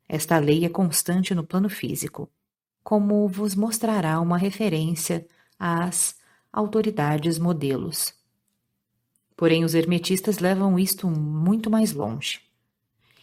Esta 0.09 0.41
lei 0.41 0.65
é 0.65 0.69
constante 0.69 1.33
no 1.33 1.47
plano 1.47 1.69
físico, 1.69 2.29
como 2.83 3.29
vos 3.29 3.55
mostrará 3.55 4.21
uma 4.21 4.37
referência 4.37 5.25
às 5.57 6.19
autoridades 6.53 7.39
modelos. 7.39 8.13
Porém, 9.37 9.65
os 9.65 9.73
hermetistas 9.73 10.41
levam 10.41 10.77
isto 10.77 11.07
muito 11.09 11.71
mais 11.71 11.93
longe. 11.93 12.41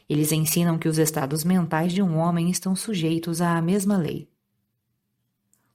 Eles 0.08 0.32
ensinam 0.32 0.80
que 0.80 0.88
os 0.88 0.98
estados 0.98 1.44
mentais 1.44 1.92
de 1.92 2.02
um 2.02 2.16
homem 2.16 2.50
estão 2.50 2.74
sujeitos 2.74 3.42
à 3.42 3.62
mesma 3.62 3.98
lei. 3.98 4.30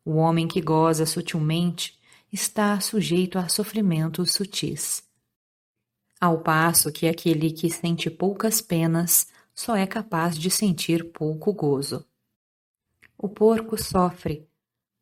O 0.02 0.12
homem 0.12 0.48
que 0.48 0.62
goza 0.62 1.05
sutilmente 1.05 2.00
está 2.32 2.80
sujeito 2.80 3.39
a 3.39 3.50
sofrimentos 3.50 4.32
sutis 4.32 5.09
ao 6.20 6.40
passo 6.40 6.92
que 6.92 7.08
aquele 7.08 7.50
que 7.50 7.70
sente 7.70 8.10
poucas 8.10 8.60
penas 8.60 9.28
só 9.55 9.74
é 9.74 9.86
capaz 9.86 10.36
de 10.36 10.50
sentir 10.50 11.10
pouco 11.12 11.52
gozo. 11.52 12.05
O 13.16 13.28
porco 13.28 13.82
sofre, 13.82 14.47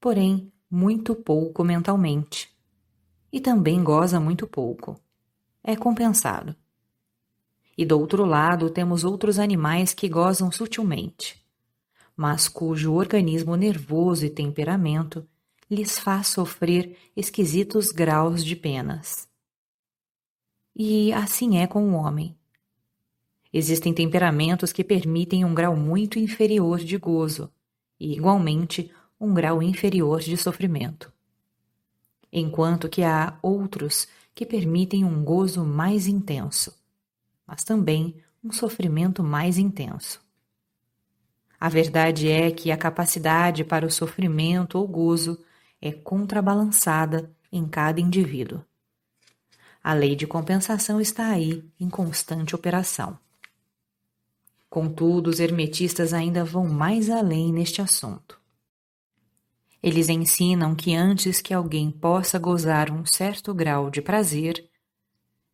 porém, 0.00 0.52
muito 0.70 1.14
pouco 1.14 1.64
mentalmente. 1.64 2.48
E 3.32 3.40
também 3.40 3.82
goza 3.82 4.20
muito 4.20 4.46
pouco. 4.46 5.00
É 5.62 5.74
compensado. 5.76 6.54
E 7.76 7.84
do 7.84 7.98
outro 7.98 8.24
lado 8.24 8.70
temos 8.70 9.04
outros 9.04 9.38
animais 9.38 9.92
que 9.92 10.08
gozam 10.08 10.50
sutilmente, 10.50 11.44
mas 12.16 12.48
cujo 12.48 12.92
organismo 12.92 13.54
nervoso 13.54 14.24
e 14.24 14.30
temperamento 14.30 15.26
lhes 15.70 15.98
faz 15.98 16.28
sofrer 16.28 16.96
esquisitos 17.14 17.90
graus 17.92 18.44
de 18.44 18.56
penas. 18.56 19.27
E 20.80 21.12
assim 21.12 21.58
é 21.58 21.66
com 21.66 21.90
o 21.90 21.94
homem. 21.94 22.38
Existem 23.52 23.92
temperamentos 23.92 24.72
que 24.72 24.84
permitem 24.84 25.44
um 25.44 25.52
grau 25.52 25.74
muito 25.74 26.20
inferior 26.20 26.78
de 26.78 26.96
gozo 26.96 27.52
e, 27.98 28.12
igualmente, 28.14 28.88
um 29.18 29.34
grau 29.34 29.60
inferior 29.60 30.20
de 30.20 30.36
sofrimento. 30.36 31.12
Enquanto 32.32 32.88
que 32.88 33.02
há 33.02 33.36
outros 33.42 34.06
que 34.32 34.46
permitem 34.46 35.04
um 35.04 35.24
gozo 35.24 35.64
mais 35.64 36.06
intenso, 36.06 36.72
mas 37.44 37.64
também 37.64 38.14
um 38.44 38.52
sofrimento 38.52 39.20
mais 39.20 39.58
intenso. 39.58 40.24
A 41.58 41.68
verdade 41.68 42.30
é 42.30 42.52
que 42.52 42.70
a 42.70 42.76
capacidade 42.76 43.64
para 43.64 43.84
o 43.84 43.90
sofrimento 43.90 44.78
ou 44.78 44.86
gozo 44.86 45.44
é 45.82 45.90
contrabalançada 45.90 47.34
em 47.50 47.66
cada 47.66 48.00
indivíduo. 48.00 48.62
A 49.82 49.94
lei 49.94 50.16
de 50.16 50.26
compensação 50.26 51.00
está 51.00 51.28
aí, 51.28 51.64
em 51.78 51.88
constante 51.88 52.54
operação. 52.54 53.18
Contudo, 54.68 55.30
os 55.30 55.40
hermetistas 55.40 56.12
ainda 56.12 56.44
vão 56.44 56.68
mais 56.68 57.08
além 57.08 57.52
neste 57.52 57.80
assunto. 57.80 58.38
Eles 59.82 60.08
ensinam 60.08 60.74
que 60.74 60.94
antes 60.94 61.40
que 61.40 61.54
alguém 61.54 61.90
possa 61.90 62.38
gozar 62.38 62.90
um 62.90 63.06
certo 63.06 63.54
grau 63.54 63.90
de 63.90 64.02
prazer, 64.02 64.68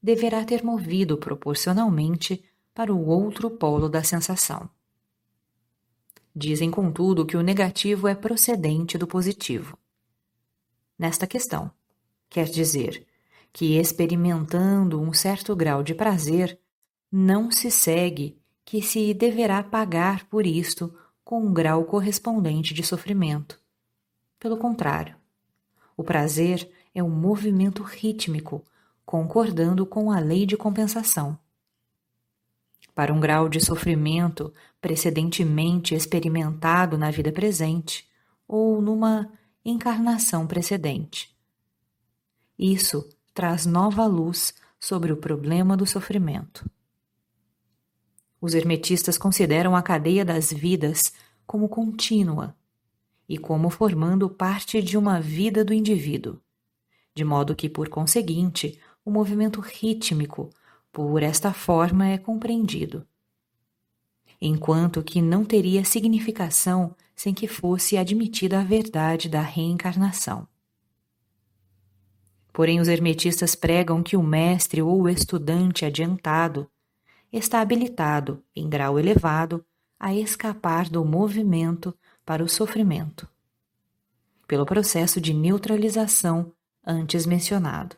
deverá 0.03 0.45
ter 0.45 0.65
movido 0.65 1.17
proporcionalmente 1.17 2.43
para 2.75 2.93
o 2.93 3.07
outro 3.07 3.51
polo 3.51 3.89
da 3.89 4.03
sensação. 4.03 4.69
Dizem, 6.35 6.71
contudo, 6.71 7.25
que 7.25 7.37
o 7.37 7.43
negativo 7.43 8.09
é 8.09 8.15
procedente 8.15 8.99
do 8.99 9.07
positivo. 9.07 9.79
Nesta 10.99 11.27
questão, 11.27 11.71
quer 12.29 12.47
dizer, 12.47 13.07
que 13.55 13.79
experimentando 13.79 15.01
um 15.01 15.13
certo 15.13 15.55
grau 15.55 15.81
de 15.81 15.95
prazer, 15.95 16.59
não 17.11 17.53
se 17.53 17.71
segue 17.71 18.37
que 18.65 18.83
se 18.83 19.15
deverá 19.15 19.63
pagar 19.63 20.27
por 20.27 20.45
isto 20.45 20.93
com 21.25 21.41
um 21.41 21.55
grau 21.55 21.85
correspondente 21.85 22.75
de 22.75 22.83
sofrimento. 22.83 23.61
Pelo 24.41 24.57
contrário, 24.57 25.15
o 25.97 26.03
prazer 26.03 26.69
é 26.93 27.01
um 27.01 27.09
movimento 27.09 27.85
rítmico, 27.85 28.65
concordando 29.07 29.87
com 29.87 30.11
a 30.11 30.19
lei 30.19 30.45
de 30.45 30.57
compensação. 30.57 31.39
Para 32.93 33.15
um 33.15 33.21
grau 33.21 33.49
de 33.49 33.65
sofrimento 33.65 34.53
precedentemente 34.81 35.95
experimentado 35.95 36.99
na 36.99 37.09
vida 37.13 37.31
presente 37.31 38.09
ou 38.49 38.83
numa 38.83 39.31
encarnação 39.65 40.45
precedente. 40.45 41.33
Isso 42.59 43.09
traz 43.35 43.67
nova 43.67 44.07
luz 44.07 44.55
sobre 44.79 45.13
o 45.13 45.17
problema 45.17 45.77
do 45.77 45.85
sofrimento. 45.85 46.65
Os 48.41 48.55
hermetistas 48.55 49.19
consideram 49.19 49.75
a 49.75 49.83
cadeia 49.83 50.25
das 50.25 50.53
vidas 50.53 51.13
como 51.47 51.69
contínua 51.69 52.55
e 53.29 53.37
como 53.37 53.71
formando 53.71 54.31
parte 54.31 54.81
de 54.81 54.97
uma 54.97 55.21
vida 55.21 55.65
do 55.65 55.73
indivíduo, 55.73 56.39
de 57.15 57.25
modo 57.25 57.57
que, 57.57 57.69
por 57.69 57.89
conseguinte, 57.89 58.79
o 59.05 59.11
movimento 59.11 59.61
rítmico, 59.61 60.51
por 60.93 61.23
esta 61.23 61.53
forma, 61.53 62.07
é 62.07 62.19
compreendido. 62.19 63.07
Enquanto 64.41 65.03
que 65.03 65.21
não 65.21 65.45
teria 65.45 65.85
significação 65.85 66.95
sem 67.17 67.33
que 67.33 67.49
fosse 67.49 67.97
admitida 67.97 68.61
a 68.61 68.65
verdade 68.65 69.29
da 69.29 69.41
reencarnação. 69.41 70.47
Porém, 72.55 72.79
os 72.79 72.87
hermetistas 72.87 73.57
pregam 73.57 74.01
que 74.01 74.17
o 74.17 74.23
mestre 74.23 74.81
ou 74.81 75.03
o 75.03 75.09
estudante 75.09 75.85
adiantado 75.85 76.71
está 77.33 77.61
habilitado, 77.61 78.45
em 78.55 78.69
grau 78.69 78.97
elevado, 78.97 79.67
a 79.99 80.15
escapar 80.15 80.89
do 80.89 81.05
movimento 81.05 81.93
para 82.25 82.45
o 82.45 82.49
sofrimento, 82.49 83.29
pelo 84.47 84.65
processo 84.65 85.21
de 85.21 85.35
neutralização 85.35 86.53
antes 86.87 87.27
mencionado. 87.27 87.97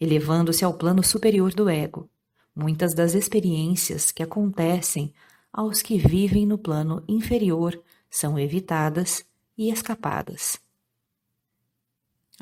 Elevando-se 0.00 0.64
ao 0.64 0.72
plano 0.72 1.04
superior 1.04 1.52
do 1.52 1.68
ego, 1.68 2.08
muitas 2.56 2.94
das 2.94 3.12
experiências 3.12 4.10
que 4.10 4.22
acontecem 4.22 5.12
aos 5.52 5.82
que 5.82 5.98
vivem 5.98 6.46
no 6.46 6.56
plano 6.56 7.04
inferior 7.06 7.78
são 8.08 8.38
evitadas 8.38 9.22
e 9.58 9.70
escapadas. 9.70 10.69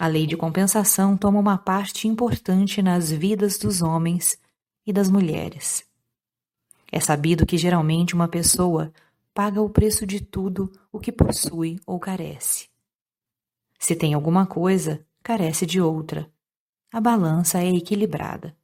A 0.01 0.07
lei 0.07 0.29
de 0.29 0.37
compensação 0.37 1.17
toma 1.17 1.41
uma 1.41 1.59
parte 1.59 2.07
importante 2.07 2.81
nas 2.81 3.11
vidas 3.11 3.59
dos 3.59 3.83
homens 3.83 4.39
e 4.87 4.93
das 4.93 5.11
mulheres. 5.11 5.85
É 6.93 7.01
sabido 7.01 7.45
que 7.45 7.59
geralmente 7.59 8.15
uma 8.15 8.29
pessoa 8.29 8.93
paga 9.35 9.61
o 9.61 9.69
preço 9.69 10.07
de 10.07 10.21
tudo 10.21 10.71
o 10.93 11.01
que 11.01 11.11
possui 11.11 11.81
ou 11.85 11.99
carece. 11.99 12.69
Se 13.77 13.97
tem 13.97 14.15
alguma 14.15 14.47
coisa, 14.47 15.05
carece 15.21 15.67
de 15.67 15.81
outra. 15.81 16.31
A 16.93 17.01
balança 17.01 17.59
é 17.59 17.69
equilibrada. 17.69 18.57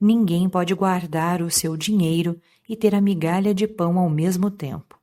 Ninguém 0.00 0.48
pode 0.48 0.74
guardar 0.74 1.40
o 1.40 1.52
seu 1.52 1.76
dinheiro 1.76 2.40
e 2.68 2.74
ter 2.74 2.96
a 2.96 3.00
migalha 3.00 3.54
de 3.54 3.68
pão 3.68 3.96
ao 3.96 4.10
mesmo 4.10 4.50
tempo. 4.50 4.98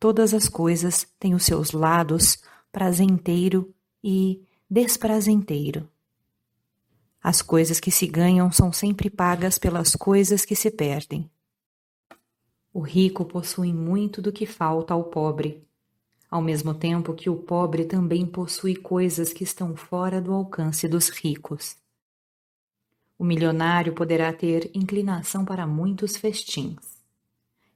Todas 0.00 0.32
as 0.32 0.48
coisas 0.48 1.06
têm 1.20 1.34
os 1.34 1.44
seus 1.44 1.72
lados 1.72 2.38
prazenteiro 2.74 3.72
e 4.02 4.42
desprazenteiro. 4.68 5.88
As 7.22 7.40
coisas 7.40 7.78
que 7.78 7.92
se 7.92 8.04
ganham 8.04 8.50
são 8.50 8.72
sempre 8.72 9.08
pagas 9.08 9.58
pelas 9.58 9.94
coisas 9.94 10.44
que 10.44 10.56
se 10.56 10.72
perdem. 10.72 11.30
O 12.72 12.80
rico 12.80 13.24
possui 13.24 13.72
muito 13.72 14.20
do 14.20 14.32
que 14.32 14.44
falta 14.44 14.92
ao 14.92 15.04
pobre, 15.04 15.64
ao 16.28 16.42
mesmo 16.42 16.74
tempo 16.74 17.14
que 17.14 17.30
o 17.30 17.36
pobre 17.36 17.84
também 17.84 18.26
possui 18.26 18.74
coisas 18.74 19.32
que 19.32 19.44
estão 19.44 19.76
fora 19.76 20.20
do 20.20 20.32
alcance 20.32 20.88
dos 20.88 21.10
ricos. 21.10 21.76
O 23.16 23.24
milionário 23.24 23.92
poderá 23.92 24.32
ter 24.32 24.68
inclinação 24.74 25.44
para 25.44 25.64
muitos 25.64 26.16
festins, 26.16 27.00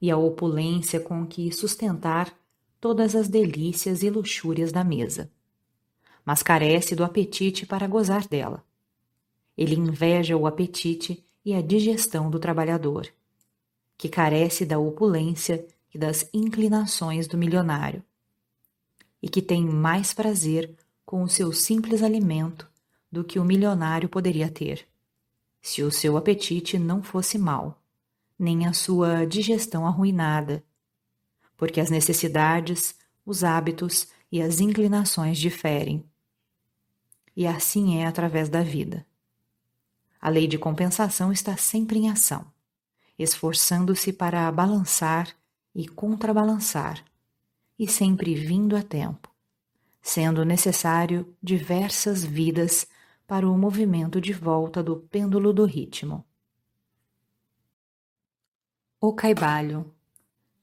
e 0.02 0.10
a 0.10 0.16
opulência 0.16 0.98
com 0.98 1.24
que 1.24 1.52
sustentar 1.52 2.36
todas 2.80 3.14
as 3.14 3.28
delícias 3.28 4.02
e 4.02 4.10
luxúrias 4.10 4.72
da 4.72 4.84
mesa, 4.84 5.30
mas 6.24 6.42
carece 6.42 6.94
do 6.94 7.04
apetite 7.04 7.66
para 7.66 7.86
gozar 7.86 8.26
dela. 8.26 8.64
Ele 9.56 9.74
inveja 9.74 10.36
o 10.36 10.46
apetite 10.46 11.24
e 11.44 11.54
a 11.54 11.60
digestão 11.60 12.30
do 12.30 12.38
trabalhador, 12.38 13.08
que 13.96 14.08
carece 14.08 14.64
da 14.64 14.78
opulência 14.78 15.66
e 15.92 15.98
das 15.98 16.28
inclinações 16.32 17.26
do 17.26 17.36
milionário, 17.36 18.02
e 19.22 19.28
que 19.28 19.42
tem 19.42 19.64
mais 19.64 20.14
prazer 20.14 20.76
com 21.04 21.22
o 21.22 21.28
seu 21.28 21.52
simples 21.52 22.02
alimento 22.02 22.68
do 23.10 23.24
que 23.24 23.38
o 23.38 23.44
milionário 23.44 24.08
poderia 24.08 24.50
ter 24.50 24.86
se 25.60 25.82
o 25.82 25.90
seu 25.90 26.16
apetite 26.16 26.78
não 26.78 27.02
fosse 27.02 27.36
mau, 27.36 27.80
nem 28.38 28.66
a 28.66 28.72
sua 28.72 29.24
digestão 29.24 29.86
arruinada, 29.86 30.64
porque 31.58 31.80
as 31.80 31.90
necessidades, 31.90 32.94
os 33.26 33.44
hábitos 33.44 34.06
e 34.32 34.40
as 34.40 34.60
inclinações 34.60 35.36
diferem. 35.36 36.08
E 37.36 37.46
assim 37.46 37.98
é 37.98 38.06
através 38.06 38.48
da 38.48 38.62
vida. 38.62 39.04
A 40.20 40.28
lei 40.28 40.46
de 40.46 40.56
compensação 40.56 41.32
está 41.32 41.56
sempre 41.56 41.98
em 41.98 42.08
ação, 42.08 42.46
esforçando-se 43.18 44.12
para 44.12 44.50
balançar 44.52 45.36
e 45.74 45.86
contrabalançar, 45.86 47.04
e 47.78 47.86
sempre 47.86 48.34
vindo 48.34 48.76
a 48.76 48.82
tempo, 48.82 49.28
sendo 50.00 50.44
necessário 50.44 51.36
diversas 51.42 52.24
vidas 52.24 52.86
para 53.26 53.48
o 53.48 53.58
movimento 53.58 54.20
de 54.20 54.32
volta 54.32 54.82
do 54.82 54.96
pêndulo 54.96 55.52
do 55.52 55.64
ritmo. 55.64 56.24
O 59.00 59.12
Caibalho, 59.12 59.94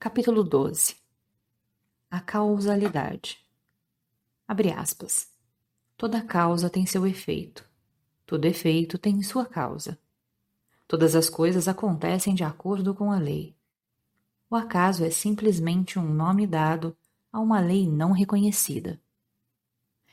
capítulo 0.06 0.44
12 0.44 0.98
A 2.12 2.20
causalidade. 2.20 3.40
Abre 4.48 4.72
aspas. 4.72 5.32
Toda 5.98 6.22
causa 6.22 6.70
tem 6.70 6.86
seu 6.86 7.08
efeito, 7.08 7.68
todo 8.24 8.46
efeito 8.46 9.00
tem 9.00 9.24
sua 9.24 9.48
causa. 9.48 9.98
Todas 10.88 11.16
as 11.16 11.28
coisas 11.28 11.68
acontecem 11.68 12.36
de 12.36 12.44
acordo 12.44 12.94
com 12.94 13.12
a 13.12 13.18
lei. 13.18 13.58
O 14.48 14.56
acaso 14.56 15.04
é 15.04 15.10
simplesmente 15.10 15.98
um 15.98 16.08
nome 16.08 16.46
dado 16.46 16.96
a 17.34 17.40
uma 17.40 17.60
lei 17.60 17.90
não 17.90 18.12
reconhecida. 18.12 19.02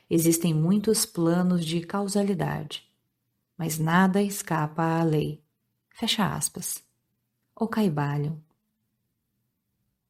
Existem 0.09 0.55
muitos 0.55 1.05
planos 1.05 1.63
de 1.63 1.81
causalidade, 1.81 2.91
mas 3.55 3.77
nada 3.77 4.23
escapa 4.23 4.99
à 4.99 5.03
lei. 5.03 5.39
Fecha 5.91 6.33
aspas. 6.33 6.83
O 7.55 7.67
Caibalion. 7.67 8.39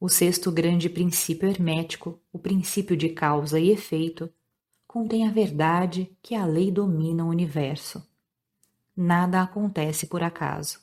O 0.03 0.09
sexto 0.09 0.51
grande 0.51 0.89
princípio 0.89 1.47
hermético, 1.47 2.19
o 2.29 2.37
princípio 2.37 2.97
de 2.97 3.07
causa 3.07 3.57
e 3.57 3.71
efeito, 3.71 4.29
contém 4.85 5.25
a 5.25 5.31
verdade 5.31 6.13
que 6.21 6.35
a 6.35 6.45
lei 6.45 6.69
domina 6.69 7.23
o 7.23 7.29
universo. 7.29 8.05
Nada 8.93 9.41
acontece 9.41 10.05
por 10.07 10.21
acaso. 10.21 10.81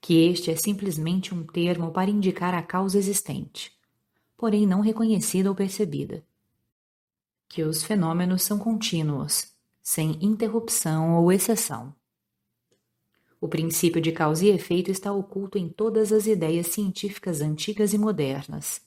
Que 0.00 0.30
este 0.30 0.50
é 0.50 0.56
simplesmente 0.56 1.34
um 1.34 1.44
termo 1.44 1.90
para 1.92 2.08
indicar 2.10 2.54
a 2.54 2.62
causa 2.62 2.96
existente, 2.96 3.70
porém 4.34 4.66
não 4.66 4.80
reconhecida 4.80 5.50
ou 5.50 5.54
percebida 5.54 6.24
que 7.46 7.62
os 7.64 7.84
fenômenos 7.84 8.42
são 8.42 8.58
contínuos, 8.58 9.52
sem 9.82 10.16
interrupção 10.24 11.16
ou 11.16 11.30
exceção. 11.30 11.94
O 13.46 13.48
princípio 13.48 14.00
de 14.00 14.10
causa 14.10 14.44
e 14.44 14.48
efeito 14.48 14.90
está 14.90 15.12
oculto 15.12 15.56
em 15.56 15.68
todas 15.68 16.12
as 16.12 16.26
ideias 16.26 16.66
científicas 16.66 17.40
antigas 17.40 17.94
e 17.94 17.98
modernas, 17.98 18.80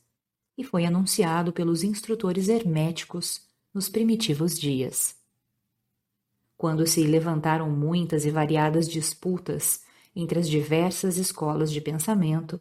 e 0.58 0.66
foi 0.66 0.86
anunciado 0.86 1.54
pelos 1.54 1.82
instrutores 1.82 2.50
herméticos 2.50 3.48
nos 3.74 3.88
primitivos 3.88 4.60
dias. 4.60 5.16
Quando 6.58 6.86
se 6.86 7.02
levantaram 7.06 7.72
muitas 7.72 8.26
e 8.26 8.32
variadas 8.32 8.90
disputas 8.90 9.84
entre 10.14 10.40
as 10.40 10.50
diversas 10.50 11.16
escolas 11.16 11.72
de 11.72 11.80
pensamento, 11.80 12.60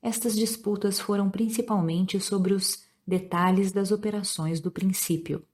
estas 0.00 0.34
disputas 0.34 0.98
foram 0.98 1.28
principalmente 1.28 2.18
sobre 2.18 2.54
os 2.54 2.82
detalhes 3.06 3.72
das 3.72 3.92
operações 3.92 4.58
do 4.58 4.70
princípio. 4.70 5.44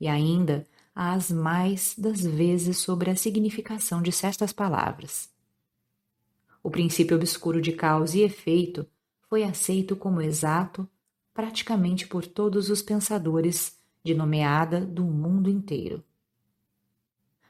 E 0.00 0.08
ainda 0.08 0.66
as 0.94 1.30
mais 1.30 1.94
das 1.96 2.22
vezes 2.22 2.78
sobre 2.78 3.10
a 3.10 3.16
significação 3.16 4.02
de 4.02 4.12
certas 4.12 4.52
palavras. 4.52 5.30
O 6.62 6.70
princípio 6.70 7.16
obscuro 7.16 7.60
de 7.60 7.72
causa 7.72 8.18
e 8.18 8.22
efeito 8.22 8.86
foi 9.28 9.44
aceito 9.44 9.96
como 9.96 10.20
exato 10.20 10.88
praticamente 11.32 12.06
por 12.06 12.26
todos 12.26 12.68
os 12.68 12.82
pensadores 12.82 13.78
de 14.04 14.14
nomeada 14.14 14.84
do 14.84 15.04
mundo 15.04 15.48
inteiro. 15.48 16.04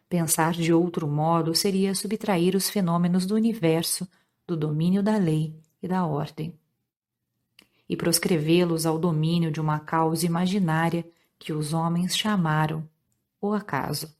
Pensar 0.09 0.53
de 0.53 0.73
outro 0.73 1.09
modo 1.09 1.55
seria 1.55 1.95
subtrair 1.95 2.55
os 2.55 2.69
fenômenos 2.69 3.27
do 3.27 3.35
universo 3.35 4.07
do 4.47 4.57
domínio 4.57 5.03
da 5.03 5.17
lei 5.17 5.55
e 5.83 5.89
da 5.89 6.05
ordem 6.05 6.55
e 7.91 7.97
proscrevê-los 7.97 8.87
ao 8.87 8.97
domínio 8.97 9.51
de 9.51 9.61
uma 9.61 9.81
causa 9.81 10.25
imaginária 10.25 11.05
que 11.37 11.53
os 11.53 11.73
homens 11.73 12.17
chamaram 12.17 12.89
o 13.41 13.53
acaso. 13.53 14.15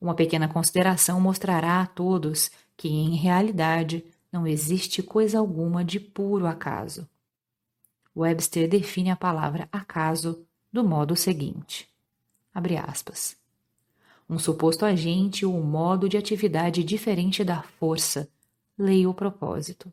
Uma 0.00 0.14
pequena 0.14 0.48
consideração 0.48 1.20
mostrará 1.20 1.80
a 1.80 1.86
todos 1.86 2.50
que, 2.76 2.88
em 2.88 3.14
realidade, 3.16 4.04
não 4.30 4.46
existe 4.46 5.02
coisa 5.02 5.38
alguma 5.38 5.84
de 5.84 5.98
puro 5.98 6.46
acaso. 6.46 7.08
Webster 8.14 8.68
define 8.68 9.10
a 9.10 9.16
palavra 9.16 9.68
acaso 9.72 10.46
do 10.72 10.84
modo 10.84 11.16
seguinte: 11.16 11.88
abre 12.52 12.76
aspas. 12.76 13.36
Um 14.28 14.38
suposto 14.38 14.84
agente 14.84 15.46
ou 15.46 15.62
modo 15.62 16.08
de 16.08 16.16
atividade 16.16 16.82
diferente 16.82 17.44
da 17.44 17.62
força, 17.62 18.28
lei 18.76 19.06
ou 19.06 19.14
propósito 19.14 19.92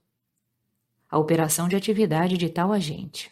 a 1.14 1.20
operação 1.20 1.68
de 1.68 1.76
atividade 1.76 2.38
de 2.38 2.50
tal 2.50 2.74
agente, 2.74 3.32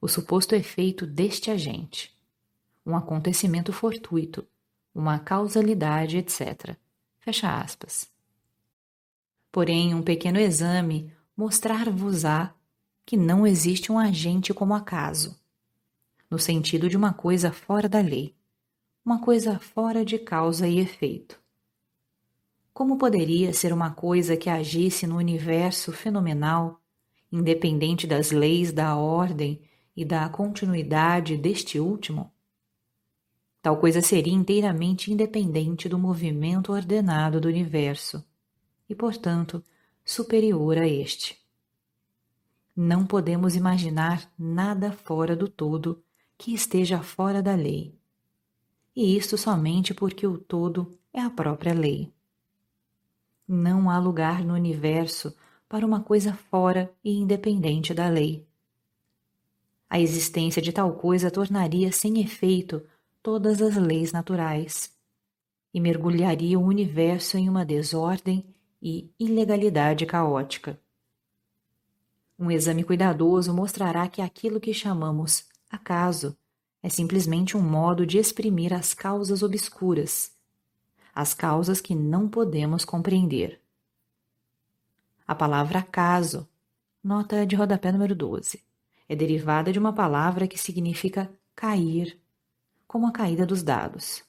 o 0.00 0.08
suposto 0.08 0.56
efeito 0.56 1.06
deste 1.06 1.48
agente, 1.48 2.12
um 2.84 2.96
acontecimento 2.96 3.72
fortuito, 3.72 4.46
uma 4.94 5.18
causalidade, 5.18 6.18
etc. 6.18 6.76
Fecha 7.18 7.58
aspas. 7.58 8.10
Porém, 9.50 9.94
um 9.94 10.02
pequeno 10.02 10.38
exame 10.38 11.12
mostrar-vos-á 11.36 12.54
que 13.06 13.16
não 13.16 13.46
existe 13.46 13.90
um 13.90 13.98
agente 13.98 14.52
como 14.52 14.74
acaso, 14.74 15.38
no 16.30 16.38
sentido 16.38 16.88
de 16.88 16.96
uma 16.96 17.12
coisa 17.12 17.52
fora 17.52 17.88
da 17.88 18.00
lei, 18.00 18.34
uma 19.04 19.20
coisa 19.20 19.58
fora 19.58 20.04
de 20.04 20.18
causa 20.18 20.66
e 20.66 20.78
efeito. 20.78 21.40
Como 22.72 22.98
poderia 22.98 23.52
ser 23.52 23.72
uma 23.72 23.92
coisa 23.92 24.36
que 24.36 24.50
agisse 24.50 25.06
no 25.06 25.16
universo 25.16 25.92
fenomenal, 25.92 26.80
independente 27.30 28.06
das 28.06 28.32
leis 28.32 28.72
da 28.72 28.96
ordem 28.96 29.62
e 29.96 30.04
da 30.04 30.28
continuidade 30.28 31.36
deste 31.36 31.78
último? 31.78 32.33
Tal 33.64 33.78
coisa 33.78 34.02
seria 34.02 34.34
inteiramente 34.34 35.10
independente 35.10 35.88
do 35.88 35.98
movimento 35.98 36.70
ordenado 36.70 37.40
do 37.40 37.48
universo 37.48 38.22
e, 38.86 38.94
portanto, 38.94 39.64
superior 40.04 40.76
a 40.76 40.86
este. 40.86 41.42
Não 42.76 43.06
podemos 43.06 43.56
imaginar 43.56 44.30
nada 44.38 44.92
fora 44.92 45.34
do 45.34 45.48
todo 45.48 46.04
que 46.36 46.52
esteja 46.52 47.02
fora 47.02 47.42
da 47.42 47.54
lei. 47.54 47.98
E 48.94 49.16
isto 49.16 49.38
somente 49.38 49.94
porque 49.94 50.26
o 50.26 50.36
todo 50.36 50.98
é 51.10 51.22
a 51.22 51.30
própria 51.30 51.72
lei. 51.72 52.12
Não 53.48 53.88
há 53.88 53.98
lugar 53.98 54.44
no 54.44 54.52
universo 54.52 55.34
para 55.70 55.86
uma 55.86 56.02
coisa 56.02 56.34
fora 56.34 56.92
e 57.02 57.14
independente 57.14 57.94
da 57.94 58.10
lei. 58.10 58.46
A 59.88 59.98
existência 59.98 60.60
de 60.60 60.70
tal 60.70 60.92
coisa 60.96 61.30
tornaria 61.30 61.90
sem 61.90 62.20
efeito 62.20 62.82
todas 63.24 63.62
as 63.62 63.74
leis 63.74 64.12
naturais 64.12 64.92
e 65.72 65.80
mergulharia 65.80 66.58
o 66.58 66.62
universo 66.62 67.38
em 67.38 67.48
uma 67.48 67.64
desordem 67.64 68.44
e 68.82 69.10
ilegalidade 69.18 70.04
caótica. 70.04 70.78
Um 72.38 72.50
exame 72.50 72.84
cuidadoso 72.84 73.54
mostrará 73.54 74.06
que 74.08 74.20
aquilo 74.20 74.60
que 74.60 74.74
chamamos 74.74 75.46
acaso 75.70 76.36
é 76.82 76.90
simplesmente 76.90 77.56
um 77.56 77.62
modo 77.62 78.04
de 78.04 78.18
exprimir 78.18 78.74
as 78.74 78.92
causas 78.92 79.42
obscuras, 79.42 80.30
as 81.14 81.32
causas 81.32 81.80
que 81.80 81.94
não 81.94 82.28
podemos 82.28 82.84
compreender. 82.84 83.58
A 85.26 85.34
palavra 85.34 85.78
acaso, 85.78 86.46
nota 87.02 87.46
de 87.46 87.56
rodapé 87.56 87.90
número 87.90 88.14
12, 88.14 88.62
é 89.08 89.16
derivada 89.16 89.72
de 89.72 89.78
uma 89.78 89.94
palavra 89.94 90.46
que 90.46 90.58
significa 90.58 91.32
cair, 91.56 92.22
como 92.94 93.08
a 93.08 93.10
caída 93.10 93.44
dos 93.44 93.60
dados, 93.60 94.22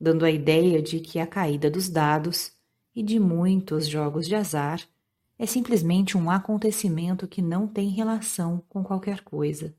dando 0.00 0.24
a 0.24 0.30
ideia 0.30 0.80
de 0.80 1.00
que 1.00 1.18
a 1.18 1.26
caída 1.26 1.70
dos 1.70 1.86
dados 1.86 2.50
e 2.96 3.02
de 3.02 3.20
muitos 3.20 3.86
jogos 3.86 4.26
de 4.26 4.34
azar 4.34 4.80
é 5.38 5.44
simplesmente 5.44 6.16
um 6.16 6.30
acontecimento 6.30 7.28
que 7.28 7.42
não 7.42 7.68
tem 7.68 7.90
relação 7.90 8.64
com 8.70 8.82
qualquer 8.82 9.20
coisa. 9.20 9.76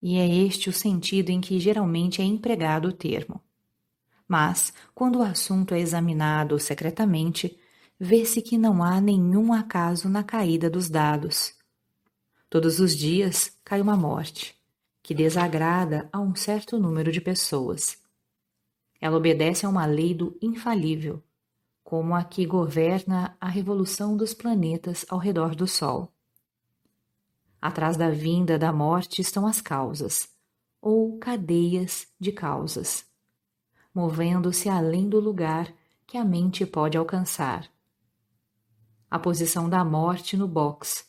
E 0.00 0.16
é 0.16 0.26
este 0.26 0.70
o 0.70 0.72
sentido 0.72 1.28
em 1.28 1.38
que 1.38 1.60
geralmente 1.60 2.22
é 2.22 2.24
empregado 2.24 2.88
o 2.88 2.92
termo. 2.94 3.42
Mas, 4.26 4.72
quando 4.94 5.18
o 5.18 5.22
assunto 5.22 5.74
é 5.74 5.80
examinado 5.80 6.58
secretamente, 6.58 7.58
vê-se 7.98 8.40
que 8.40 8.56
não 8.56 8.82
há 8.82 9.02
nenhum 9.02 9.52
acaso 9.52 10.08
na 10.08 10.24
caída 10.24 10.70
dos 10.70 10.88
dados. 10.88 11.52
Todos 12.48 12.80
os 12.80 12.96
dias 12.96 13.54
cai 13.62 13.82
uma 13.82 13.98
morte, 13.98 14.58
que 15.10 15.14
desagrada 15.14 16.08
a 16.12 16.20
um 16.20 16.36
certo 16.36 16.78
número 16.78 17.10
de 17.10 17.20
pessoas. 17.20 17.98
Ela 19.00 19.16
obedece 19.16 19.66
a 19.66 19.68
uma 19.68 19.84
lei 19.84 20.14
do 20.14 20.38
infalível, 20.40 21.20
como 21.82 22.14
a 22.14 22.22
que 22.22 22.46
governa 22.46 23.36
a 23.40 23.48
revolução 23.48 24.16
dos 24.16 24.32
planetas 24.32 25.04
ao 25.08 25.18
redor 25.18 25.56
do 25.56 25.66
Sol. 25.66 26.14
Atrás 27.60 27.96
da 27.96 28.08
vinda 28.08 28.56
da 28.56 28.72
morte 28.72 29.20
estão 29.20 29.48
as 29.48 29.60
causas, 29.60 30.28
ou 30.80 31.18
cadeias 31.18 32.06
de 32.16 32.30
causas, 32.30 33.04
movendo-se 33.92 34.68
além 34.68 35.08
do 35.08 35.18
lugar 35.18 35.74
que 36.06 36.16
a 36.16 36.24
mente 36.24 36.64
pode 36.64 36.96
alcançar. 36.96 37.68
A 39.10 39.18
posição 39.18 39.68
da 39.68 39.84
morte 39.84 40.36
no 40.36 40.46
box, 40.46 41.04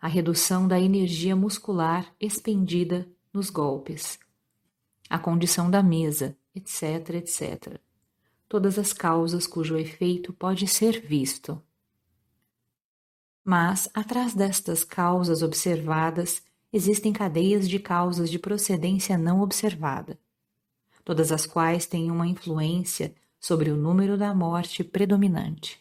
a 0.00 0.08
redução 0.08 0.66
da 0.66 0.80
energia 0.80 1.36
muscular 1.36 2.12
expendida 2.18 3.08
nos 3.32 3.50
golpes, 3.50 4.18
a 5.08 5.18
condição 5.18 5.70
da 5.70 5.82
mesa, 5.82 6.36
etc., 6.54 7.10
etc 7.14 7.80
todas 8.50 8.80
as 8.80 8.92
causas 8.92 9.46
cujo 9.46 9.78
efeito 9.78 10.32
pode 10.32 10.66
ser 10.66 11.00
visto. 11.00 11.62
Mas, 13.44 13.88
atrás 13.94 14.34
destas 14.34 14.82
causas 14.82 15.40
observadas, 15.40 16.42
existem 16.72 17.12
cadeias 17.12 17.68
de 17.68 17.78
causas 17.78 18.28
de 18.28 18.40
procedência 18.40 19.16
não 19.16 19.40
observada, 19.40 20.18
todas 21.04 21.30
as 21.30 21.46
quais 21.46 21.86
têm 21.86 22.10
uma 22.10 22.26
influência 22.26 23.14
sobre 23.38 23.70
o 23.70 23.76
número 23.76 24.18
da 24.18 24.34
morte 24.34 24.82
predominante. 24.82 25.80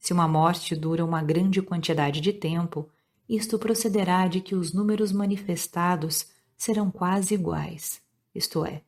Se 0.00 0.14
uma 0.14 0.26
morte 0.26 0.74
dura 0.74 1.04
uma 1.04 1.22
grande 1.22 1.60
quantidade 1.60 2.22
de 2.22 2.32
tempo, 2.32 2.88
isto 3.28 3.58
procederá 3.58 4.26
de 4.26 4.40
que 4.40 4.54
os 4.54 4.72
números 4.72 5.12
manifestados 5.12 6.26
serão 6.56 6.90
quase 6.90 7.34
iguais, 7.34 8.00
isto 8.34 8.64
é, 8.64 8.82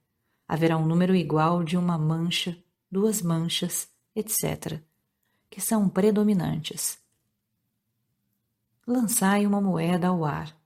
haverá 0.48 0.76
um 0.76 0.86
número 0.86 1.14
igual 1.14 1.62
de 1.62 1.76
uma 1.76 1.98
mancha, 1.98 2.56
duas 2.90 3.20
manchas, 3.20 3.88
etc., 4.14 4.80
que 5.48 5.60
são 5.60 5.88
predominantes. 5.88 6.98
Lançai 8.86 9.46
uma 9.46 9.60
moeda 9.60 10.08
ao 10.08 10.24
ar, 10.24 10.56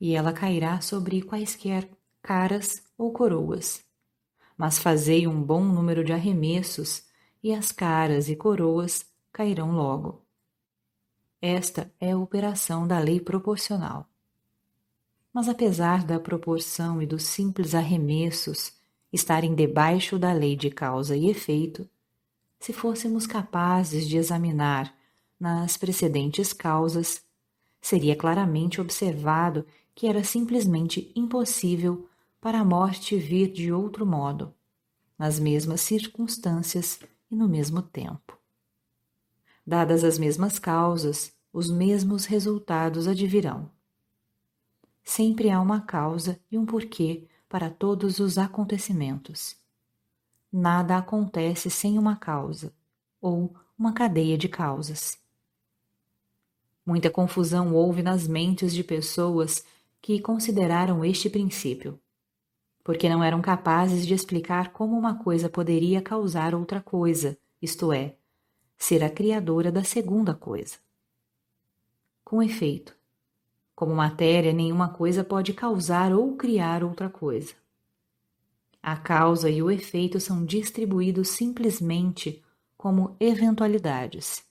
e 0.00 0.14
ela 0.14 0.32
cairá 0.32 0.80
sobre 0.80 1.20
quaisquer 1.22 1.90
caras 2.22 2.82
ou 2.96 3.12
coroas. 3.12 3.84
Mas 4.56 4.78
fazei 4.78 5.26
um 5.26 5.42
bom 5.42 5.64
número 5.64 6.04
de 6.04 6.12
arremessos, 6.12 7.04
e 7.42 7.54
as 7.54 7.72
caras 7.72 8.28
e 8.28 8.36
coroas 8.36 9.06
cairão 9.32 9.72
logo. 9.72 10.24
Esta 11.40 11.90
é 11.98 12.10
a 12.10 12.18
operação 12.18 12.86
da 12.86 12.98
lei 12.98 13.18
proporcional. 13.18 14.06
Mas 15.32 15.48
apesar 15.48 16.04
da 16.04 16.20
proporção 16.20 17.00
e 17.00 17.06
dos 17.06 17.22
simples 17.22 17.74
arremessos 17.74 18.72
estarem 19.10 19.54
debaixo 19.54 20.18
da 20.18 20.32
lei 20.32 20.54
de 20.54 20.70
causa 20.70 21.16
e 21.16 21.30
efeito, 21.30 21.88
se 22.58 22.74
fôssemos 22.74 23.26
capazes 23.26 24.06
de 24.06 24.18
examinar 24.18 24.94
nas 25.38 25.78
precedentes 25.78 26.52
causas, 26.52 27.22
seria 27.80 28.14
claramente 28.14 28.78
observado 28.78 29.64
que 29.94 30.06
era 30.06 30.22
simplesmente 30.22 31.10
impossível 31.16 32.06
para 32.38 32.60
a 32.60 32.64
morte 32.64 33.16
vir 33.16 33.50
de 33.50 33.72
outro 33.72 34.04
modo, 34.04 34.54
nas 35.18 35.38
mesmas 35.38 35.80
circunstâncias 35.80 37.00
e 37.30 37.34
no 37.34 37.48
mesmo 37.48 37.80
tempo. 37.80 38.39
Dadas 39.70 40.02
as 40.02 40.18
mesmas 40.18 40.58
causas, 40.58 41.32
os 41.52 41.70
mesmos 41.70 42.24
resultados 42.24 43.06
advirão 43.06 43.70
sempre 45.04 45.48
há 45.48 45.60
uma 45.60 45.80
causa 45.80 46.40
e 46.50 46.58
um 46.58 46.66
porquê 46.66 47.28
para 47.48 47.70
todos 47.70 48.18
os 48.18 48.36
acontecimentos. 48.36 49.56
Nada 50.52 50.96
acontece 50.96 51.70
sem 51.70 51.98
uma 51.98 52.16
causa, 52.16 52.72
ou 53.20 53.54
uma 53.78 53.92
cadeia 53.92 54.36
de 54.36 54.48
causas. 54.48 55.16
Muita 56.84 57.08
confusão 57.08 57.72
houve 57.72 58.02
nas 58.02 58.26
mentes 58.26 58.74
de 58.74 58.82
pessoas 58.82 59.64
que 60.02 60.20
consideraram 60.20 61.04
este 61.04 61.30
princípio, 61.30 61.96
porque 62.82 63.08
não 63.08 63.22
eram 63.22 63.40
capazes 63.40 64.04
de 64.04 64.14
explicar 64.14 64.72
como 64.72 64.98
uma 64.98 65.22
coisa 65.22 65.48
poderia 65.48 66.02
causar 66.02 66.56
outra 66.56 66.80
coisa, 66.80 67.38
isto 67.62 67.92
é, 67.92 68.16
ser 68.80 69.04
a 69.04 69.10
criadora 69.10 69.70
da 69.70 69.84
segunda 69.84 70.34
coisa. 70.34 70.78
Com 72.24 72.42
efeito, 72.42 72.96
como 73.76 73.94
matéria, 73.94 74.52
nenhuma 74.52 74.88
coisa 74.88 75.22
pode 75.22 75.52
causar 75.52 76.12
ou 76.12 76.36
criar 76.36 76.82
outra 76.82 77.08
coisa. 77.08 77.54
A 78.82 78.96
causa 78.96 79.50
e 79.50 79.62
o 79.62 79.70
efeito 79.70 80.18
são 80.18 80.44
distribuídos 80.44 81.28
simplesmente 81.28 82.42
como 82.76 83.14
eventualidades. 83.20 84.42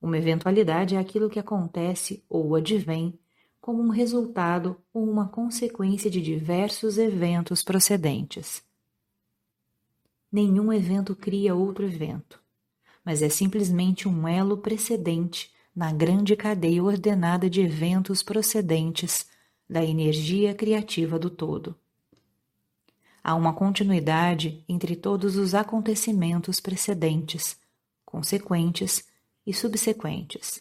Uma 0.00 0.16
eventualidade 0.16 0.94
é 0.94 0.98
aquilo 0.98 1.28
que 1.28 1.38
acontece 1.38 2.24
ou 2.28 2.54
advém 2.54 3.18
como 3.60 3.82
um 3.82 3.90
resultado 3.90 4.76
ou 4.94 5.08
uma 5.08 5.28
consequência 5.28 6.10
de 6.10 6.22
diversos 6.22 6.96
eventos 6.96 7.62
procedentes. 7.62 8.64
Nenhum 10.32 10.72
evento 10.72 11.14
cria 11.14 11.54
outro 11.54 11.84
evento, 11.84 12.40
mas 13.04 13.22
é 13.22 13.28
simplesmente 13.28 14.08
um 14.08 14.28
elo 14.28 14.58
precedente 14.58 15.50
na 15.74 15.92
grande 15.92 16.36
cadeia 16.36 16.82
ordenada 16.82 17.48
de 17.48 17.60
eventos 17.60 18.22
procedentes 18.22 19.26
da 19.68 19.84
energia 19.84 20.54
criativa 20.54 21.18
do 21.18 21.30
todo. 21.30 21.76
Há 23.22 23.34
uma 23.34 23.52
continuidade 23.52 24.64
entre 24.68 24.96
todos 24.96 25.36
os 25.36 25.54
acontecimentos 25.54 26.58
precedentes, 26.58 27.58
consequentes 28.04 29.06
e 29.46 29.54
subsequentes. 29.54 30.60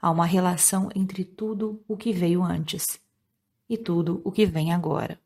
Há 0.00 0.10
uma 0.10 0.26
relação 0.26 0.90
entre 0.94 1.24
tudo 1.24 1.82
o 1.88 1.96
que 1.96 2.12
veio 2.12 2.42
antes 2.42 3.00
e 3.68 3.76
tudo 3.76 4.20
o 4.24 4.30
que 4.30 4.44
vem 4.44 4.72
agora. 4.72 5.18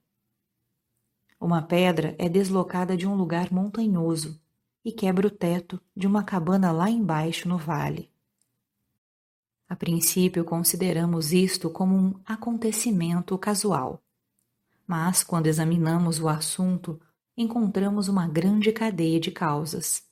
Uma 1.40 1.62
pedra 1.62 2.14
é 2.18 2.28
deslocada 2.28 2.96
de 2.96 3.06
um 3.06 3.14
lugar 3.14 3.52
montanhoso 3.52 4.40
e 4.84 4.92
quebra 4.92 5.26
o 5.26 5.30
teto 5.30 5.80
de 5.96 6.06
uma 6.06 6.22
cabana 6.22 6.72
lá 6.72 6.88
embaixo 6.88 7.48
no 7.48 7.58
vale. 7.58 8.10
A 9.68 9.76
princípio, 9.76 10.44
consideramos 10.44 11.32
isto 11.32 11.68
como 11.68 11.94
um 11.94 12.20
acontecimento 12.24 13.36
casual. 13.36 14.02
Mas, 14.86 15.22
quando 15.22 15.46
examinamos 15.46 16.18
o 16.18 16.28
assunto, 16.28 16.98
encontramos 17.36 18.08
uma 18.08 18.26
grande 18.26 18.72
cadeia 18.72 19.20
de 19.20 19.30
causas. 19.30 20.02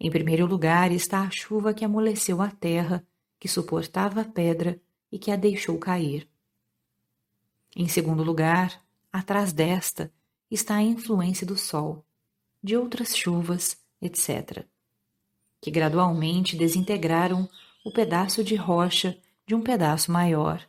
Em 0.00 0.10
primeiro 0.10 0.46
lugar 0.46 0.90
está 0.90 1.20
a 1.20 1.30
chuva 1.30 1.74
que 1.74 1.84
amoleceu 1.84 2.40
a 2.40 2.50
terra, 2.50 3.06
que 3.38 3.46
suportava 3.46 4.22
a 4.22 4.24
pedra 4.24 4.80
e 5.12 5.18
que 5.18 5.30
a 5.30 5.36
deixou 5.36 5.78
cair. 5.78 6.28
Em 7.76 7.86
segundo 7.88 8.22
lugar, 8.22 8.82
atrás 9.12 9.52
desta 9.52 10.12
está 10.50 10.76
a 10.76 10.82
influência 10.82 11.46
do 11.46 11.56
sol, 11.56 12.03
de 12.64 12.78
outras 12.78 13.14
chuvas, 13.14 13.76
etc., 14.00 14.64
que 15.60 15.70
gradualmente 15.70 16.56
desintegraram 16.56 17.46
o 17.84 17.92
pedaço 17.92 18.42
de 18.42 18.56
rocha 18.56 19.18
de 19.46 19.54
um 19.54 19.60
pedaço 19.60 20.10
maior. 20.10 20.66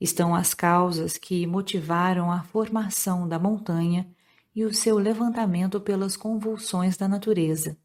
Estão 0.00 0.34
as 0.34 0.54
causas 0.54 1.18
que 1.18 1.46
motivaram 1.46 2.32
a 2.32 2.42
formação 2.42 3.28
da 3.28 3.38
montanha 3.38 4.10
e 4.54 4.64
o 4.64 4.72
seu 4.72 4.96
levantamento 4.96 5.78
pelas 5.78 6.16
convulsões 6.16 6.96
da 6.96 7.06
natureza, 7.06 7.76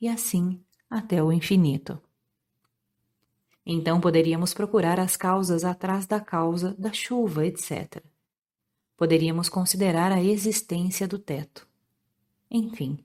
e 0.00 0.08
assim 0.08 0.60
até 0.90 1.22
o 1.22 1.30
infinito. 1.30 2.02
Então 3.64 4.00
poderíamos 4.00 4.52
procurar 4.52 4.98
as 4.98 5.16
causas 5.16 5.62
atrás 5.62 6.06
da 6.06 6.18
causa 6.18 6.74
da 6.76 6.92
chuva, 6.92 7.46
etc. 7.46 8.02
Poderíamos 8.96 9.48
considerar 9.48 10.10
a 10.10 10.20
existência 10.20 11.06
do 11.06 11.20
teto. 11.20 11.67
Enfim, 12.50 12.98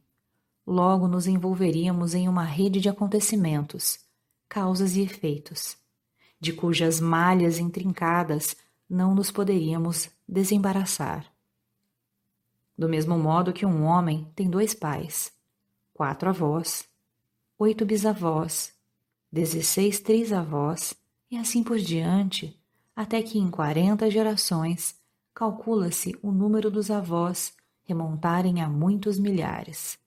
logo 0.65 1.07
nos 1.07 1.27
envolveríamos 1.27 2.13
em 2.13 2.29
uma 2.29 2.43
rede 2.43 2.79
de 2.79 2.87
acontecimentos, 2.87 3.99
causas 4.47 4.95
e 4.95 5.01
efeitos, 5.01 5.77
de 6.39 6.53
cujas 6.53 6.99
malhas 6.99 7.59
intrincadas 7.59 8.55
não 8.89 9.13
nos 9.13 9.31
poderíamos 9.31 10.09
desembaraçar. 10.27 11.25
Do 12.77 12.87
mesmo 12.87 13.17
modo 13.17 13.53
que 13.53 13.65
um 13.65 13.83
homem 13.83 14.31
tem 14.35 14.49
dois 14.49 14.73
pais, 14.73 15.31
quatro 15.93 16.29
avós, 16.29 16.85
oito 17.57 17.85
bisavós, 17.85 18.73
dezesseis 19.31 19.99
trisavós 19.99 20.93
e 21.29 21.37
assim 21.37 21.63
por 21.63 21.77
diante, 21.77 22.59
até 22.95 23.21
que 23.21 23.37
em 23.37 23.49
quarenta 23.49 24.09
gerações 24.09 24.95
calcula-se 25.33 26.17
o 26.21 26.31
número 26.31 26.69
dos 26.69 26.89
avós 26.91 27.53
remontarem 27.83 28.61
a 28.61 28.69
muitos 28.69 29.19
milhares. 29.19 29.97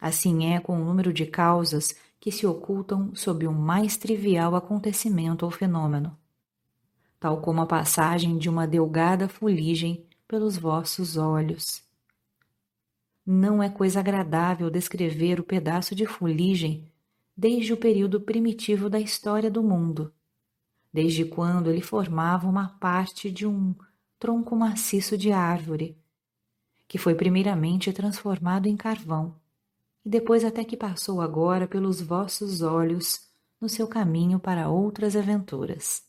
Assim 0.00 0.52
é 0.52 0.60
com 0.60 0.80
o 0.80 0.84
número 0.84 1.12
de 1.12 1.26
causas 1.26 1.94
que 2.20 2.30
se 2.30 2.46
ocultam 2.46 3.14
sob 3.14 3.46
um 3.46 3.52
mais 3.52 3.96
trivial 3.96 4.54
acontecimento 4.54 5.44
ou 5.44 5.50
fenômeno, 5.50 6.16
tal 7.18 7.40
como 7.40 7.60
a 7.60 7.66
passagem 7.66 8.36
de 8.36 8.48
uma 8.48 8.66
delgada 8.66 9.28
fuligem 9.28 10.04
pelos 10.26 10.56
vossos 10.56 11.16
olhos. 11.16 11.82
Não 13.24 13.62
é 13.62 13.68
coisa 13.68 14.00
agradável 14.00 14.70
descrever 14.70 15.40
o 15.40 15.44
pedaço 15.44 15.94
de 15.94 16.06
fuligem 16.06 16.90
desde 17.36 17.72
o 17.72 17.76
período 17.76 18.20
primitivo 18.20 18.88
da 18.88 18.98
história 18.98 19.50
do 19.50 19.62
mundo, 19.62 20.12
desde 20.92 21.24
quando 21.24 21.70
ele 21.70 21.82
formava 21.82 22.48
uma 22.48 22.68
parte 22.78 23.30
de 23.30 23.46
um 23.46 23.74
tronco 24.18 24.56
maciço 24.56 25.18
de 25.18 25.30
árvore, 25.32 25.96
que 26.88 26.98
foi 26.98 27.14
primeiramente 27.14 27.92
transformado 27.92 28.66
em 28.66 28.76
carvão 28.76 29.34
e 30.06 30.08
depois 30.08 30.44
até 30.44 30.64
que 30.64 30.76
passou 30.76 31.20
agora 31.20 31.66
pelos 31.66 32.00
vossos 32.00 32.62
olhos 32.62 33.26
no 33.60 33.68
seu 33.68 33.88
caminho 33.88 34.38
para 34.38 34.68
outras 34.68 35.16
aventuras. 35.16 36.04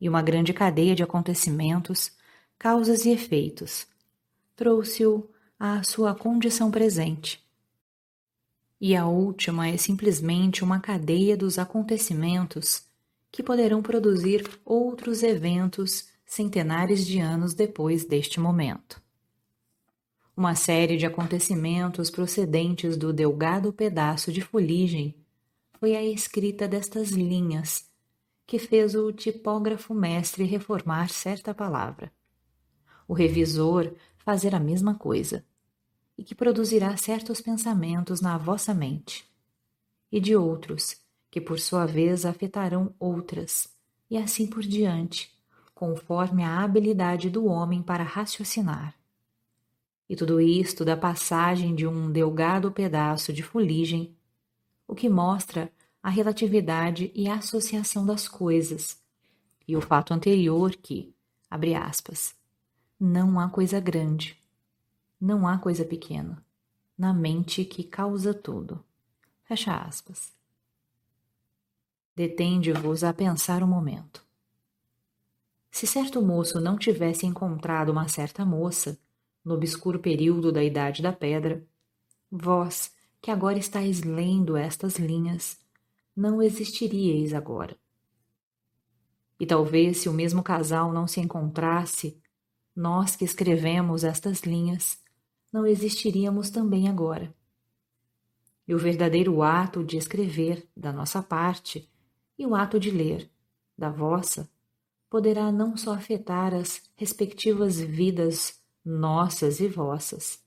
E 0.00 0.08
uma 0.08 0.20
grande 0.20 0.52
cadeia 0.52 0.96
de 0.96 1.04
acontecimentos, 1.04 2.10
causas 2.58 3.04
e 3.04 3.10
efeitos, 3.10 3.86
trouxe-o 4.56 5.30
à 5.58 5.84
sua 5.84 6.14
condição 6.14 6.68
presente. 6.70 7.40
E 8.80 8.96
a 8.96 9.06
última 9.06 9.68
é 9.68 9.76
simplesmente 9.76 10.64
uma 10.64 10.80
cadeia 10.80 11.36
dos 11.36 11.60
acontecimentos 11.60 12.84
que 13.30 13.42
poderão 13.42 13.80
produzir 13.80 14.50
outros 14.64 15.22
eventos 15.22 16.08
centenares 16.26 17.06
de 17.06 17.20
anos 17.20 17.54
depois 17.54 18.04
deste 18.04 18.40
momento. 18.40 19.01
Uma 20.34 20.54
série 20.54 20.96
de 20.96 21.04
acontecimentos 21.04 22.10
procedentes 22.10 22.96
do 22.96 23.12
delgado 23.12 23.70
pedaço 23.70 24.32
de 24.32 24.40
fuligem 24.40 25.14
foi 25.78 25.94
a 25.94 26.02
escrita 26.02 26.66
destas 26.66 27.10
linhas 27.10 27.90
que 28.46 28.58
fez 28.58 28.94
o 28.94 29.12
tipógrafo 29.12 29.92
mestre 29.92 30.44
reformar 30.44 31.10
certa 31.10 31.52
palavra, 31.52 32.10
o 33.06 33.12
revisor 33.12 33.92
fazer 34.16 34.54
a 34.54 34.60
mesma 34.60 34.94
coisa, 34.94 35.44
e 36.16 36.24
que 36.24 36.34
produzirá 36.34 36.96
certos 36.96 37.40
pensamentos 37.40 38.20
na 38.20 38.38
vossa 38.38 38.72
mente, 38.72 39.30
e 40.10 40.18
de 40.18 40.34
outros, 40.34 40.96
que 41.30 41.40
por 41.40 41.58
sua 41.58 41.84
vez 41.84 42.24
afetarão 42.24 42.94
outras, 42.98 43.68
e 44.10 44.16
assim 44.16 44.46
por 44.46 44.62
diante, 44.62 45.30
conforme 45.74 46.42
a 46.42 46.60
habilidade 46.60 47.28
do 47.28 47.46
homem 47.46 47.82
para 47.82 48.04
raciocinar. 48.04 49.01
E 50.12 50.14
tudo 50.14 50.42
isto 50.42 50.84
da 50.84 50.94
passagem 50.94 51.74
de 51.74 51.86
um 51.86 52.12
delgado 52.12 52.70
pedaço 52.70 53.32
de 53.32 53.42
fuligem, 53.42 54.14
o 54.86 54.94
que 54.94 55.08
mostra 55.08 55.72
a 56.02 56.10
relatividade 56.10 57.10
e 57.14 57.26
a 57.28 57.36
associação 57.36 58.04
das 58.04 58.28
coisas, 58.28 59.02
e 59.66 59.74
o 59.74 59.80
fato 59.80 60.12
anterior 60.12 60.76
que, 60.76 61.14
abre 61.48 61.74
aspas, 61.74 62.34
não 63.00 63.40
há 63.40 63.48
coisa 63.48 63.80
grande, 63.80 64.38
não 65.18 65.48
há 65.48 65.56
coisa 65.56 65.82
pequena, 65.82 66.44
na 66.98 67.14
mente 67.14 67.64
que 67.64 67.82
causa 67.82 68.34
tudo. 68.34 68.84
Fecha 69.44 69.74
aspas. 69.74 70.30
Detende-vos 72.14 73.02
a 73.02 73.14
pensar 73.14 73.62
um 73.62 73.66
momento. 73.66 74.22
Se 75.70 75.86
certo 75.86 76.20
moço 76.20 76.60
não 76.60 76.76
tivesse 76.76 77.24
encontrado 77.24 77.88
uma 77.88 78.08
certa 78.08 78.44
moça, 78.44 78.98
no 79.44 79.54
obscuro 79.54 79.98
período 79.98 80.52
da 80.52 80.62
Idade 80.62 81.02
da 81.02 81.12
Pedra, 81.12 81.66
vós, 82.30 82.92
que 83.20 83.30
agora 83.30 83.58
estáis 83.58 84.02
lendo 84.02 84.56
estas 84.56 84.96
linhas, 84.96 85.58
não 86.14 86.42
existiríeis 86.42 87.32
agora. 87.32 87.76
E 89.38 89.46
talvez 89.46 89.98
se 89.98 90.08
o 90.08 90.12
mesmo 90.12 90.42
casal 90.42 90.92
não 90.92 91.06
se 91.06 91.20
encontrasse, 91.20 92.20
nós 92.74 93.16
que 93.16 93.24
escrevemos 93.24 94.04
estas 94.04 94.40
linhas, 94.40 95.00
não 95.52 95.66
existiríamos 95.66 96.50
também 96.50 96.88
agora. 96.88 97.34
E 98.66 98.74
o 98.74 98.78
verdadeiro 98.78 99.42
ato 99.42 99.84
de 99.84 99.96
escrever, 99.96 100.66
da 100.76 100.92
nossa 100.92 101.22
parte, 101.22 101.90
e 102.38 102.46
o 102.46 102.54
ato 102.54 102.78
de 102.78 102.90
ler, 102.90 103.30
da 103.76 103.90
vossa, 103.90 104.48
poderá 105.10 105.52
não 105.52 105.76
só 105.76 105.92
afetar 105.92 106.54
as 106.54 106.82
respectivas 106.96 107.78
vidas 107.78 108.61
nossas 108.84 109.60
e 109.60 109.68
vossas, 109.68 110.42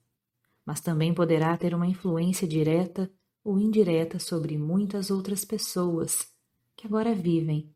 mas 0.65 0.81
também 0.81 1.13
poderá 1.13 1.55
ter 1.57 1.73
uma 1.73 1.87
influência 1.87 2.47
direta 2.47 3.11
ou 3.43 3.59
indireta 3.59 4.19
sobre 4.19 4.57
muitas 4.57 5.11
outras 5.11 5.45
pessoas 5.45 6.27
que 6.75 6.87
agora 6.87 7.13
vivem 7.13 7.73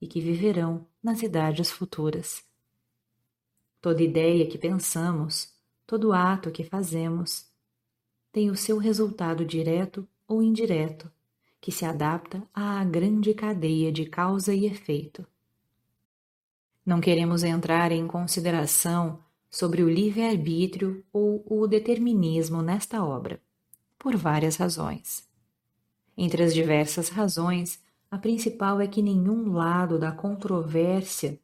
e 0.00 0.06
que 0.06 0.20
viverão 0.20 0.86
nas 1.02 1.22
idades 1.22 1.70
futuras. 1.70 2.42
Toda 3.80 4.02
ideia 4.02 4.48
que 4.48 4.56
pensamos, 4.56 5.52
todo 5.86 6.12
ato 6.12 6.50
que 6.50 6.64
fazemos, 6.64 7.46
tem 8.32 8.50
o 8.50 8.56
seu 8.56 8.78
resultado 8.78 9.44
direto 9.44 10.06
ou 10.26 10.42
indireto, 10.42 11.10
que 11.60 11.72
se 11.72 11.84
adapta 11.84 12.42
à 12.54 12.84
grande 12.84 13.34
cadeia 13.34 13.90
de 13.90 14.06
causa 14.06 14.54
e 14.54 14.66
efeito. 14.66 15.26
Não 16.84 17.00
queremos 17.00 17.42
entrar 17.42 17.90
em 17.90 18.06
consideração 18.06 19.22
sobre 19.50 19.82
o 19.82 19.88
livre-arbítrio 19.88 21.04
ou 21.12 21.44
o 21.48 21.66
determinismo 21.66 22.62
nesta 22.62 23.04
obra, 23.04 23.40
por 23.98 24.16
várias 24.16 24.56
razões. 24.56 25.26
Entre 26.16 26.42
as 26.42 26.52
diversas 26.52 27.08
razões, 27.08 27.82
a 28.10 28.18
principal 28.18 28.80
é 28.80 28.86
que 28.86 29.02
nenhum 29.02 29.52
lado 29.52 29.98
da 29.98 30.12
controvérsia 30.12 31.38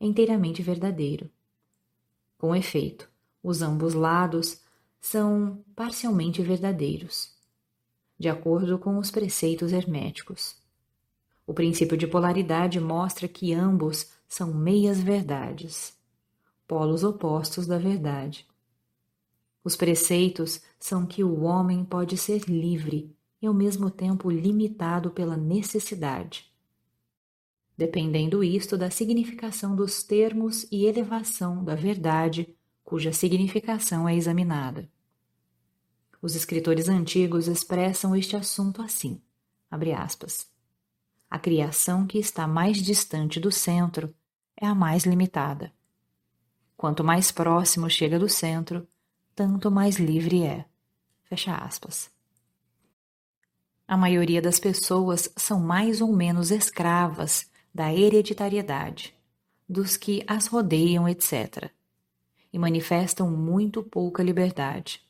é 0.00 0.06
inteiramente 0.06 0.62
verdadeiro. 0.62 1.30
Com 2.38 2.56
efeito, 2.56 3.08
os 3.42 3.62
ambos 3.62 3.94
lados 3.94 4.60
são 5.00 5.64
parcialmente 5.74 6.42
verdadeiros, 6.42 7.34
de 8.18 8.28
acordo 8.28 8.78
com 8.78 8.98
os 8.98 9.10
preceitos 9.10 9.72
herméticos. 9.72 10.56
O 11.46 11.52
princípio 11.52 11.96
de 11.96 12.06
polaridade 12.06 12.78
mostra 12.80 13.26
que 13.26 13.52
ambos 13.52 14.12
são 14.28 14.54
meias 14.54 15.00
verdades 15.00 16.00
polos 16.72 17.04
opostos 17.04 17.66
da 17.66 17.76
verdade. 17.76 18.46
Os 19.62 19.76
preceitos 19.76 20.62
são 20.80 21.04
que 21.04 21.22
o 21.22 21.42
homem 21.42 21.84
pode 21.84 22.16
ser 22.16 22.44
livre 22.48 23.14
e 23.42 23.46
ao 23.46 23.52
mesmo 23.52 23.90
tempo 23.90 24.30
limitado 24.30 25.10
pela 25.10 25.36
necessidade. 25.36 26.50
Dependendo 27.76 28.42
isto 28.42 28.78
da 28.78 28.88
significação 28.88 29.76
dos 29.76 30.02
termos 30.02 30.66
e 30.72 30.86
elevação 30.86 31.62
da 31.62 31.74
verdade, 31.74 32.56
cuja 32.82 33.12
significação 33.12 34.08
é 34.08 34.16
examinada. 34.16 34.90
Os 36.22 36.34
escritores 36.34 36.88
antigos 36.88 37.48
expressam 37.48 38.16
este 38.16 38.34
assunto 38.34 38.80
assim: 38.80 39.20
aspas, 39.94 40.48
A 41.28 41.38
criação 41.38 42.06
que 42.06 42.16
está 42.16 42.48
mais 42.48 42.78
distante 42.78 43.38
do 43.38 43.52
centro 43.52 44.14
é 44.56 44.64
a 44.64 44.74
mais 44.74 45.04
limitada. 45.04 45.70
Quanto 46.82 47.04
mais 47.04 47.30
próximo 47.30 47.88
chega 47.88 48.18
do 48.18 48.28
centro, 48.28 48.88
tanto 49.36 49.70
mais 49.70 50.00
livre 50.00 50.42
é. 50.42 50.64
Fecha 51.22 51.54
aspas. 51.54 52.10
A 53.86 53.96
maioria 53.96 54.42
das 54.42 54.58
pessoas 54.58 55.32
são 55.36 55.60
mais 55.60 56.00
ou 56.00 56.12
menos 56.12 56.50
escravas 56.50 57.48
da 57.72 57.94
hereditariedade, 57.94 59.14
dos 59.68 59.96
que 59.96 60.24
as 60.26 60.48
rodeiam, 60.48 61.08
etc., 61.08 61.70
e 62.52 62.58
manifestam 62.58 63.30
muito 63.30 63.84
pouca 63.84 64.20
liberdade. 64.20 65.00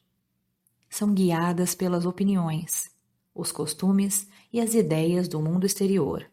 São 0.91 1.15
guiadas 1.15 1.75
pelas 1.75 2.05
opiniões, 2.05 2.91
os 3.35 3.51
costumes 3.51 4.29
e 4.53 4.61
as 4.61 4.75
ideias 4.75 5.27
do 5.27 5.41
mundo 5.41 5.65
exterior, 5.65 6.31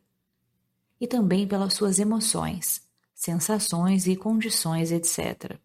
e 1.00 1.08
também 1.08 1.48
pelas 1.48 1.76
suas 1.76 1.98
emoções, 1.98 2.89
sensações 3.20 4.08
e 4.08 4.16
condições, 4.16 4.94
etc. 4.94 5.60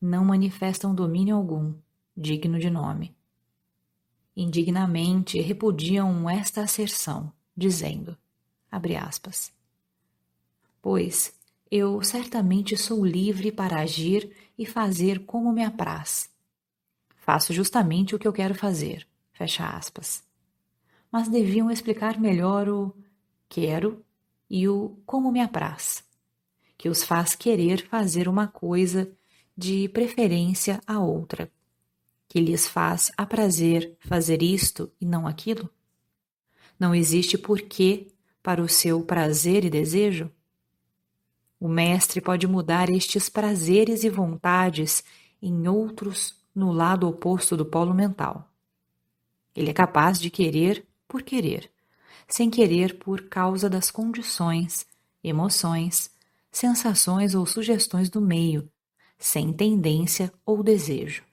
Não 0.00 0.24
manifestam 0.24 0.92
domínio 0.92 1.36
algum, 1.36 1.72
digno 2.16 2.58
de 2.58 2.68
nome. 2.68 3.14
Indignamente 4.36 5.40
repudiam 5.40 6.28
esta 6.28 6.62
asserção, 6.62 7.32
dizendo, 7.56 8.18
abre 8.68 8.96
aspas, 8.96 9.52
pois 10.82 11.32
eu 11.70 12.02
certamente 12.02 12.76
sou 12.76 13.06
livre 13.06 13.52
para 13.52 13.78
agir 13.78 14.34
e 14.58 14.66
fazer 14.66 15.24
como 15.24 15.52
me 15.52 15.62
apraz. 15.62 16.28
Faço 17.14 17.52
justamente 17.52 18.12
o 18.12 18.18
que 18.18 18.26
eu 18.26 18.32
quero 18.32 18.56
fazer, 18.56 19.06
fecha 19.32 19.68
aspas. 19.68 20.24
Mas 21.12 21.28
deviam 21.28 21.70
explicar 21.70 22.18
melhor 22.18 22.68
o 22.68 22.92
quero 23.48 24.04
e 24.50 24.68
o 24.68 24.98
como 25.06 25.30
me 25.30 25.40
apraz 25.40 26.02
que 26.76 26.88
os 26.88 27.02
faz 27.02 27.34
querer 27.34 27.86
fazer 27.86 28.28
uma 28.28 28.46
coisa 28.46 29.10
de 29.56 29.88
preferência 29.88 30.80
a 30.86 30.98
outra, 30.98 31.50
que 32.28 32.40
lhes 32.40 32.66
faz 32.66 33.12
a 33.16 33.24
prazer 33.24 33.96
fazer 34.00 34.42
isto 34.42 34.90
e 35.00 35.06
não 35.06 35.26
aquilo? 35.26 35.70
Não 36.78 36.94
existe 36.94 37.38
porquê 37.38 38.08
para 38.42 38.60
o 38.60 38.68
seu 38.68 39.02
prazer 39.02 39.64
e 39.64 39.70
desejo? 39.70 40.30
O 41.58 41.68
mestre 41.68 42.20
pode 42.20 42.46
mudar 42.46 42.90
estes 42.90 43.28
prazeres 43.28 44.04
e 44.04 44.10
vontades 44.10 45.04
em 45.40 45.66
outros 45.68 46.36
no 46.54 46.72
lado 46.72 47.08
oposto 47.08 47.56
do 47.56 47.64
polo 47.64 47.94
mental. 47.94 48.50
Ele 49.54 49.70
é 49.70 49.72
capaz 49.72 50.20
de 50.20 50.30
querer 50.30 50.84
por 51.06 51.22
querer, 51.22 51.70
sem 52.28 52.50
querer 52.50 52.98
por 52.98 53.28
causa 53.28 53.70
das 53.70 53.90
condições, 53.90 54.86
emoções, 55.22 56.10
sensações 56.54 57.34
ou 57.34 57.44
sugestões 57.44 58.08
do 58.08 58.20
meio, 58.20 58.70
sem 59.18 59.52
tendência 59.52 60.32
ou 60.46 60.62
desejo. 60.62 61.24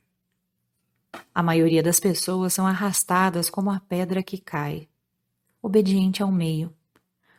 A 1.33 1.43
maioria 1.43 1.83
das 1.83 2.00
pessoas 2.00 2.53
são 2.53 2.66
arrastadas 2.66 3.50
como 3.50 3.69
a 3.69 3.80
pedra 3.80 4.24
que 4.24 4.38
cai, 4.38 4.88
obediente 5.61 6.24
ao 6.24 6.32
meio, 6.32 6.74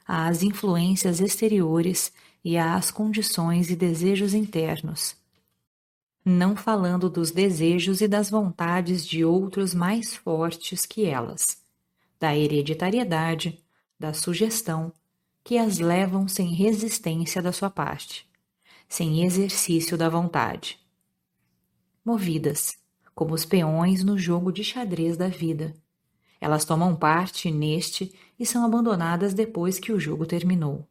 às 0.06 0.42
influências 0.42 1.20
exteriores 1.20 2.12
e 2.44 2.56
às 2.56 2.90
condições 2.90 3.70
e 3.70 3.76
desejos 3.76 4.34
internos, 4.34 5.16
não 6.24 6.54
falando 6.54 7.10
dos 7.10 7.30
desejos 7.30 8.00
e 8.00 8.06
das 8.06 8.30
vontades 8.30 9.04
de 9.04 9.24
outros 9.24 9.74
mais 9.74 10.14
fortes 10.14 10.86
que 10.86 11.04
elas, 11.04 11.58
da 12.20 12.36
hereditariedade, 12.36 13.58
da 13.98 14.12
sugestão, 14.12 14.92
que 15.44 15.58
as 15.58 15.78
levam 15.78 16.28
sem 16.28 16.54
resistência 16.54 17.42
da 17.42 17.52
sua 17.52 17.68
parte, 17.68 18.28
sem 18.88 19.24
exercício 19.24 19.96
da 19.96 20.08
vontade. 20.08 20.78
Movidas, 22.04 22.76
como 23.14 23.34
os 23.34 23.44
peões 23.44 24.04
no 24.04 24.18
jogo 24.18 24.52
de 24.52 24.62
xadrez 24.62 25.16
da 25.16 25.28
vida, 25.28 25.74
elas 26.40 26.64
tomam 26.64 26.96
parte 26.96 27.50
neste 27.50 28.12
e 28.38 28.44
são 28.44 28.64
abandonadas 28.64 29.32
depois 29.32 29.78
que 29.78 29.92
o 29.92 30.00
jogo 30.00 30.26
terminou. 30.26 30.86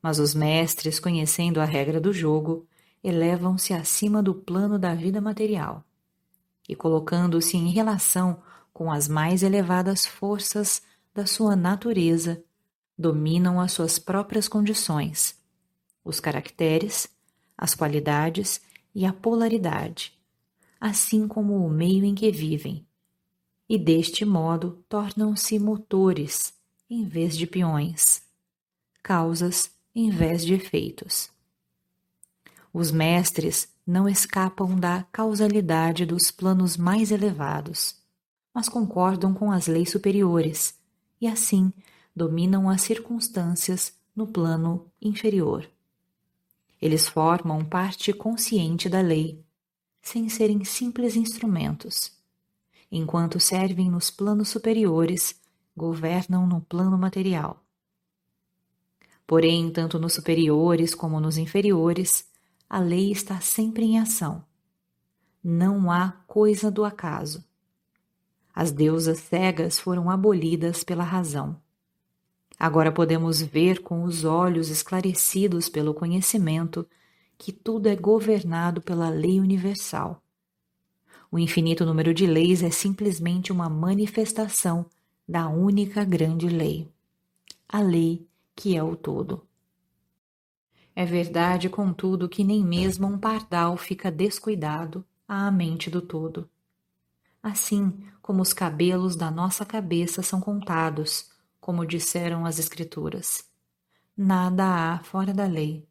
Mas 0.00 0.20
os 0.20 0.34
mestres, 0.34 1.00
conhecendo 1.00 1.60
a 1.60 1.64
regra 1.64 2.00
do 2.00 2.12
jogo, 2.12 2.66
elevam-se 3.02 3.72
acima 3.72 4.22
do 4.22 4.34
plano 4.34 4.78
da 4.78 4.94
vida 4.94 5.20
material 5.20 5.84
e, 6.68 6.74
colocando-se 6.74 7.56
em 7.56 7.70
relação 7.70 8.40
com 8.72 8.90
as 8.90 9.08
mais 9.08 9.42
elevadas 9.42 10.06
forças 10.06 10.82
da 11.14 11.26
sua 11.26 11.56
natureza, 11.56 12.44
dominam 12.98 13.60
as 13.60 13.72
suas 13.72 13.98
próprias 13.98 14.48
condições, 14.48 15.38
os 16.04 16.20
caracteres, 16.20 17.08
as 17.56 17.74
qualidades 17.74 18.60
e 18.94 19.04
a 19.04 19.12
polaridade, 19.12 20.12
assim 20.80 21.28
como 21.28 21.64
o 21.64 21.68
meio 21.68 22.04
em 22.04 22.14
que 22.14 22.30
vivem, 22.30 22.86
e 23.68 23.78
deste 23.78 24.24
modo 24.24 24.84
tornam-se 24.88 25.58
motores 25.58 26.54
em 26.88 27.04
vez 27.04 27.36
de 27.36 27.46
peões, 27.46 28.22
causas 29.02 29.70
em 29.94 30.10
vez 30.10 30.44
de 30.44 30.54
efeitos. 30.54 31.30
Os 32.72 32.90
mestres 32.90 33.68
não 33.86 34.08
escapam 34.08 34.78
da 34.78 35.02
causalidade 35.04 36.04
dos 36.04 36.30
planos 36.30 36.76
mais 36.76 37.10
elevados, 37.10 37.96
mas 38.52 38.68
concordam 38.68 39.32
com 39.32 39.50
as 39.50 39.66
leis 39.66 39.90
superiores 39.90 40.78
e 41.20 41.26
assim 41.26 41.72
dominam 42.16 42.70
as 42.70 42.80
circunstâncias 42.80 43.92
no 44.14 44.26
plano 44.26 44.90
inferior. 45.02 45.70
Eles 46.80 47.06
formam 47.06 47.62
parte 47.62 48.10
consciente 48.14 48.88
da 48.88 49.02
lei, 49.02 49.44
sem 50.00 50.26
serem 50.30 50.64
simples 50.64 51.14
instrumentos. 51.14 52.16
Enquanto 52.90 53.38
servem 53.38 53.90
nos 53.90 54.10
planos 54.10 54.48
superiores, 54.48 55.38
governam 55.76 56.46
no 56.46 56.62
plano 56.62 56.96
material. 56.96 57.62
Porém, 59.26 59.70
tanto 59.70 59.98
nos 59.98 60.14
superiores 60.14 60.94
como 60.94 61.20
nos 61.20 61.36
inferiores, 61.36 62.26
a 62.70 62.78
lei 62.78 63.10
está 63.12 63.40
sempre 63.40 63.84
em 63.84 63.98
ação. 63.98 64.42
Não 65.42 65.90
há 65.90 66.12
coisa 66.26 66.70
do 66.70 66.84
acaso. 66.84 67.44
As 68.54 68.70
deusas 68.70 69.18
cegas 69.18 69.78
foram 69.78 70.08
abolidas 70.08 70.82
pela 70.82 71.04
razão. 71.04 71.60
Agora 72.58 72.90
podemos 72.90 73.42
ver 73.42 73.82
com 73.82 74.02
os 74.02 74.24
olhos 74.24 74.70
esclarecidos 74.70 75.68
pelo 75.68 75.92
conhecimento 75.92 76.86
que 77.36 77.52
tudo 77.52 77.86
é 77.86 77.94
governado 77.94 78.80
pela 78.80 79.10
lei 79.10 79.40
universal. 79.40 80.22
O 81.30 81.38
infinito 81.38 81.84
número 81.84 82.14
de 82.14 82.26
leis 82.26 82.62
é 82.62 82.70
simplesmente 82.70 83.52
uma 83.52 83.68
manifestação 83.68 84.86
da 85.28 85.48
única 85.48 86.04
grande 86.04 86.48
lei, 86.48 86.88
a 87.68 87.80
lei 87.80 88.26
que 88.54 88.76
é 88.76 88.82
o 88.82 88.96
todo. 88.96 89.46
É 90.94 91.04
verdade, 91.04 91.68
contudo, 91.68 92.26
que 92.26 92.42
nem 92.42 92.64
mesmo 92.64 93.06
um 93.06 93.18
pardal 93.18 93.76
fica 93.76 94.10
descuidado 94.10 95.04
à 95.28 95.50
mente 95.50 95.90
do 95.90 96.00
todo. 96.00 96.48
Assim 97.42 98.02
como 98.22 98.40
os 98.40 98.54
cabelos 98.54 99.14
da 99.14 99.30
nossa 99.30 99.64
cabeça 99.64 100.22
são 100.22 100.40
contados, 100.40 101.30
como 101.66 101.84
disseram 101.84 102.46
as 102.46 102.60
Escrituras. 102.60 103.44
Nada 104.16 104.64
há 104.94 104.98
fora 105.00 105.34
da 105.34 105.46
lei. 105.46 105.84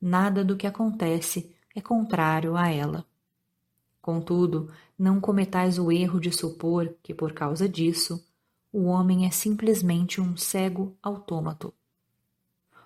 Nada 0.00 0.44
do 0.44 0.56
que 0.56 0.64
acontece 0.64 1.52
é 1.74 1.80
contrário 1.80 2.56
a 2.56 2.68
ela. 2.68 3.04
Contudo, 4.00 4.70
não 4.96 5.20
cometais 5.20 5.76
o 5.76 5.90
erro 5.90 6.20
de 6.20 6.30
supor 6.30 6.94
que, 7.02 7.12
por 7.12 7.32
causa 7.32 7.68
disso, 7.68 8.24
o 8.72 8.84
homem 8.84 9.26
é 9.26 9.30
simplesmente 9.32 10.20
um 10.20 10.36
cego 10.36 10.96
autômato. 11.02 11.74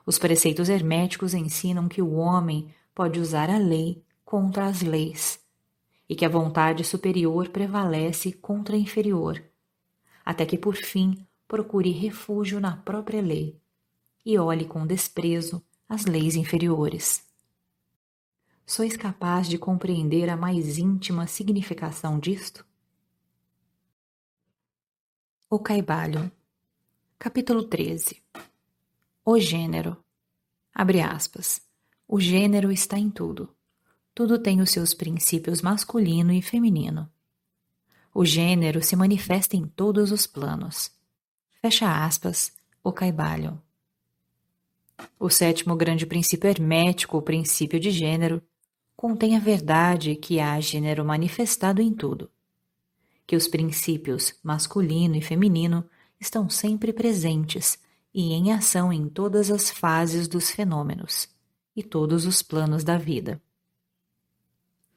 Os 0.06 0.18
preceitos 0.18 0.70
herméticos 0.70 1.34
ensinam 1.34 1.86
que 1.86 2.00
o 2.00 2.14
homem 2.14 2.74
pode 2.94 3.20
usar 3.20 3.50
a 3.50 3.58
lei 3.58 4.02
contra 4.24 4.64
as 4.64 4.80
leis 4.80 5.38
e 6.08 6.16
que 6.16 6.24
a 6.24 6.30
vontade 6.30 6.82
superior 6.82 7.50
prevalece 7.50 8.32
contra 8.32 8.74
a 8.74 8.78
inferior, 8.78 9.44
até 10.24 10.46
que 10.46 10.56
por 10.56 10.76
fim 10.76 11.25
procure 11.46 11.90
refúgio 11.90 12.60
na 12.60 12.76
própria 12.76 13.20
lei 13.20 13.60
e 14.24 14.38
olhe 14.38 14.64
com 14.64 14.86
desprezo 14.86 15.64
as 15.88 16.04
leis 16.04 16.34
inferiores. 16.34 17.24
Sois 18.64 18.96
capaz 18.96 19.48
de 19.48 19.58
compreender 19.58 20.28
a 20.28 20.36
mais 20.36 20.78
íntima 20.78 21.26
significação 21.26 22.18
disto? 22.18 22.66
O 25.48 25.60
Caibalho, 25.60 26.30
capítulo 27.18 27.62
13 27.62 28.20
o 29.28 29.40
gênero. 29.40 29.96
Abre 30.72 31.00
aspas. 31.00 31.60
O 32.06 32.20
gênero 32.20 32.70
está 32.70 32.96
em 32.96 33.10
tudo. 33.10 33.52
Tudo 34.14 34.38
tem 34.38 34.60
os 34.60 34.70
seus 34.70 34.94
princípios 34.94 35.60
masculino 35.60 36.32
e 36.32 36.40
feminino. 36.40 37.10
O 38.14 38.24
gênero 38.24 38.80
se 38.80 38.94
manifesta 38.94 39.56
em 39.56 39.66
todos 39.66 40.12
os 40.12 40.28
planos. 40.28 40.95
Fecha 41.60 42.04
aspas, 42.04 42.52
o 42.82 42.92
Caibalho. 42.92 43.60
O 45.18 45.28
sétimo 45.28 45.74
grande 45.74 46.06
princípio 46.06 46.48
hermético, 46.48 47.16
o 47.16 47.22
princípio 47.22 47.80
de 47.80 47.90
gênero, 47.90 48.42
contém 48.96 49.36
a 49.36 49.40
verdade 49.40 50.14
que 50.16 50.40
há 50.40 50.58
gênero 50.60 51.04
manifestado 51.04 51.82
em 51.82 51.92
tudo, 51.92 52.30
que 53.26 53.36
os 53.36 53.48
princípios 53.48 54.34
masculino 54.42 55.16
e 55.16 55.22
feminino 55.22 55.88
estão 56.20 56.48
sempre 56.48 56.92
presentes 56.92 57.78
e 58.14 58.32
em 58.32 58.52
ação 58.52 58.92
em 58.92 59.08
todas 59.08 59.50
as 59.50 59.70
fases 59.70 60.26
dos 60.28 60.50
fenômenos 60.50 61.28
e 61.74 61.82
todos 61.82 62.24
os 62.24 62.42
planos 62.42 62.82
da 62.82 62.96
vida. 62.96 63.42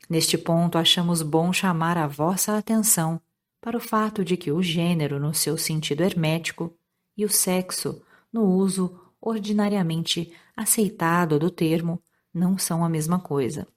Neste 0.10 0.38
ponto, 0.38 0.78
achamos 0.78 1.22
bom 1.22 1.52
chamar 1.52 1.98
a 1.98 2.08
vossa 2.08 2.58
atenção 2.58 3.22
para 3.62 3.78
o 3.78 3.80
fato 3.80 4.24
de 4.24 4.38
que 4.38 4.52
o 4.52 4.62
gênero, 4.62 5.20
no 5.20 5.34
seu 5.34 5.58
sentido 5.58 6.02
hermético, 6.02 6.74
e 7.18 7.26
o 7.26 7.30
sexo, 7.30 8.02
no 8.32 8.44
uso 8.44 9.00
ordinariamente 9.20 10.34
aceitado 10.56 11.38
do 11.38 11.52
termo, 11.52 12.02
não 12.34 12.58
são 12.58 12.84
a 12.84 12.90
mesma 12.90 13.20
coisa. 13.20 13.68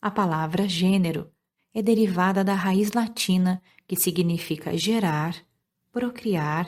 A 0.00 0.10
palavra 0.10 0.66
gênero 0.66 1.30
é 1.74 1.82
derivada 1.82 2.42
da 2.42 2.54
raiz 2.54 2.92
latina 2.92 3.62
que 3.86 3.96
significa 3.96 4.76
gerar, 4.76 5.36
procriar 5.92 6.66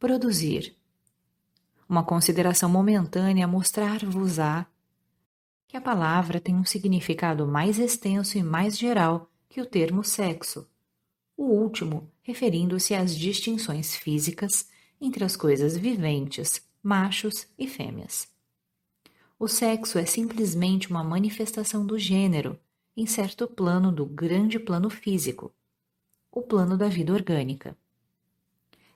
produzir. 0.00 0.74
Uma 1.86 2.02
consideração 2.02 2.70
momentânea 2.70 3.46
mostrar-vos-á 3.46 4.66
que 5.68 5.76
a 5.76 5.80
palavra 5.80 6.40
tem 6.40 6.56
um 6.56 6.64
significado 6.64 7.46
mais 7.46 7.78
extenso 7.78 8.38
e 8.38 8.42
mais 8.42 8.78
geral 8.78 9.30
que 9.48 9.60
o 9.60 9.66
termo 9.66 10.02
sexo, 10.02 10.66
o 11.40 11.44
último 11.44 12.06
referindo-se 12.22 12.94
às 12.94 13.16
distinções 13.16 13.96
físicas 13.96 14.68
entre 15.00 15.24
as 15.24 15.36
coisas 15.36 15.74
viventes, 15.74 16.60
machos 16.82 17.46
e 17.58 17.66
fêmeas. 17.66 18.28
O 19.38 19.48
sexo 19.48 19.98
é 19.98 20.04
simplesmente 20.04 20.90
uma 20.90 21.02
manifestação 21.02 21.86
do 21.86 21.98
gênero 21.98 22.60
em 22.94 23.06
certo 23.06 23.46
plano 23.46 23.90
do 23.90 24.04
grande 24.04 24.58
plano 24.58 24.90
físico, 24.90 25.50
o 26.30 26.42
plano 26.42 26.76
da 26.76 26.88
vida 26.88 27.14
orgânica. 27.14 27.74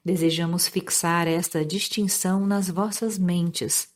Desejamos 0.05 0.68
fixar 0.68 1.26
esta 1.26 1.64
distinção 1.64 2.44
nas 2.47 2.68
vossas 2.68 3.18
mentes, 3.18 3.89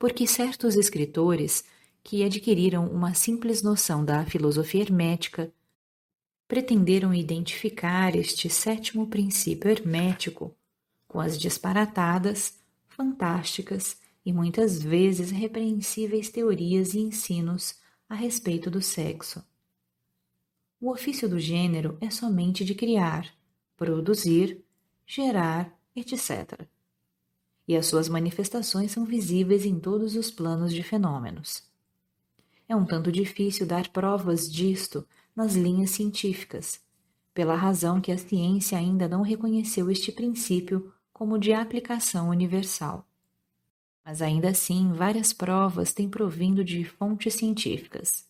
porque 0.00 0.26
certos 0.26 0.74
escritores 0.74 1.62
que 2.02 2.24
adquiriram 2.24 2.88
uma 2.88 3.14
simples 3.14 3.62
noção 3.62 4.04
da 4.04 4.26
filosofia 4.26 4.82
hermética 4.82 5.52
pretenderam 6.48 7.12
identificar 7.12 8.16
este 8.16 8.48
sétimo 8.48 9.06
princípio 9.06 9.70
hermético 9.70 10.56
com 11.06 11.20
as 11.20 11.38
disparatadas, 11.38 12.58
fantásticas 12.88 13.98
e 14.24 14.32
muitas 14.32 14.82
vezes 14.82 15.30
repreensíveis 15.30 16.30
teorias 16.30 16.94
e 16.94 17.00
ensinos 17.00 17.76
a 18.08 18.14
respeito 18.14 18.70
do 18.70 18.80
sexo. 18.80 19.44
O 20.80 20.90
ofício 20.90 21.28
do 21.28 21.38
gênero 21.38 21.98
é 22.00 22.08
somente 22.08 22.64
de 22.64 22.74
criar, 22.74 23.30
produzir 23.76 24.64
gerar, 25.06 25.74
etc. 25.94 26.66
E 27.66 27.76
as 27.76 27.86
suas 27.86 28.08
manifestações 28.08 28.92
são 28.92 29.04
visíveis 29.04 29.66
em 29.66 29.78
todos 29.78 30.16
os 30.16 30.30
planos 30.30 30.72
de 30.72 30.82
fenômenos. 30.82 31.62
É 32.68 32.76
um 32.76 32.84
tanto 32.84 33.10
difícil 33.10 33.66
dar 33.66 33.88
provas 33.88 34.50
disto 34.50 35.06
nas 35.38 35.54
linhas 35.54 35.90
científicas, 35.90 36.80
pela 37.32 37.54
razão 37.54 38.00
que 38.00 38.10
a 38.10 38.18
ciência 38.18 38.76
ainda 38.76 39.06
não 39.06 39.22
reconheceu 39.22 39.88
este 39.88 40.10
princípio 40.10 40.92
como 41.12 41.38
de 41.38 41.52
aplicação 41.52 42.30
universal. 42.30 43.06
Mas 44.04 44.20
ainda 44.20 44.48
assim, 44.48 44.92
várias 44.92 45.32
provas 45.32 45.92
têm 45.92 46.08
provindo 46.08 46.64
de 46.64 46.84
fontes 46.84 47.34
científicas. 47.34 48.26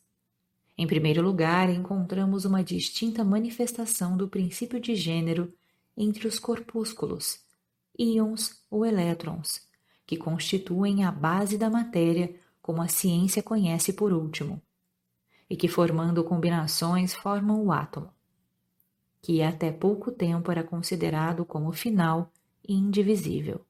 Em 0.76 0.86
primeiro 0.86 1.22
lugar, 1.22 1.70
encontramos 1.70 2.44
uma 2.44 2.62
distinta 2.62 3.24
manifestação 3.24 4.14
do 4.14 4.28
princípio 4.28 4.78
de 4.78 4.94
gênero 4.94 5.50
entre 5.96 6.28
os 6.28 6.38
corpúsculos, 6.38 7.40
íons 7.98 8.62
ou 8.70 8.84
elétrons, 8.84 9.62
que 10.06 10.18
constituem 10.18 11.04
a 11.04 11.10
base 11.10 11.56
da 11.56 11.70
matéria 11.70 12.38
como 12.60 12.82
a 12.82 12.86
ciência 12.86 13.42
conhece 13.42 13.94
por 13.94 14.12
último, 14.12 14.60
e 15.48 15.56
que 15.56 15.68
formando 15.68 16.22
combinações 16.24 17.14
formam 17.14 17.64
o 17.64 17.72
átomo, 17.72 18.10
que 19.22 19.42
até 19.42 19.72
pouco 19.72 20.12
tempo 20.12 20.50
era 20.50 20.62
considerado 20.62 21.44
como 21.44 21.72
final 21.72 22.30
e 22.66 22.74
indivisível. 22.74 23.64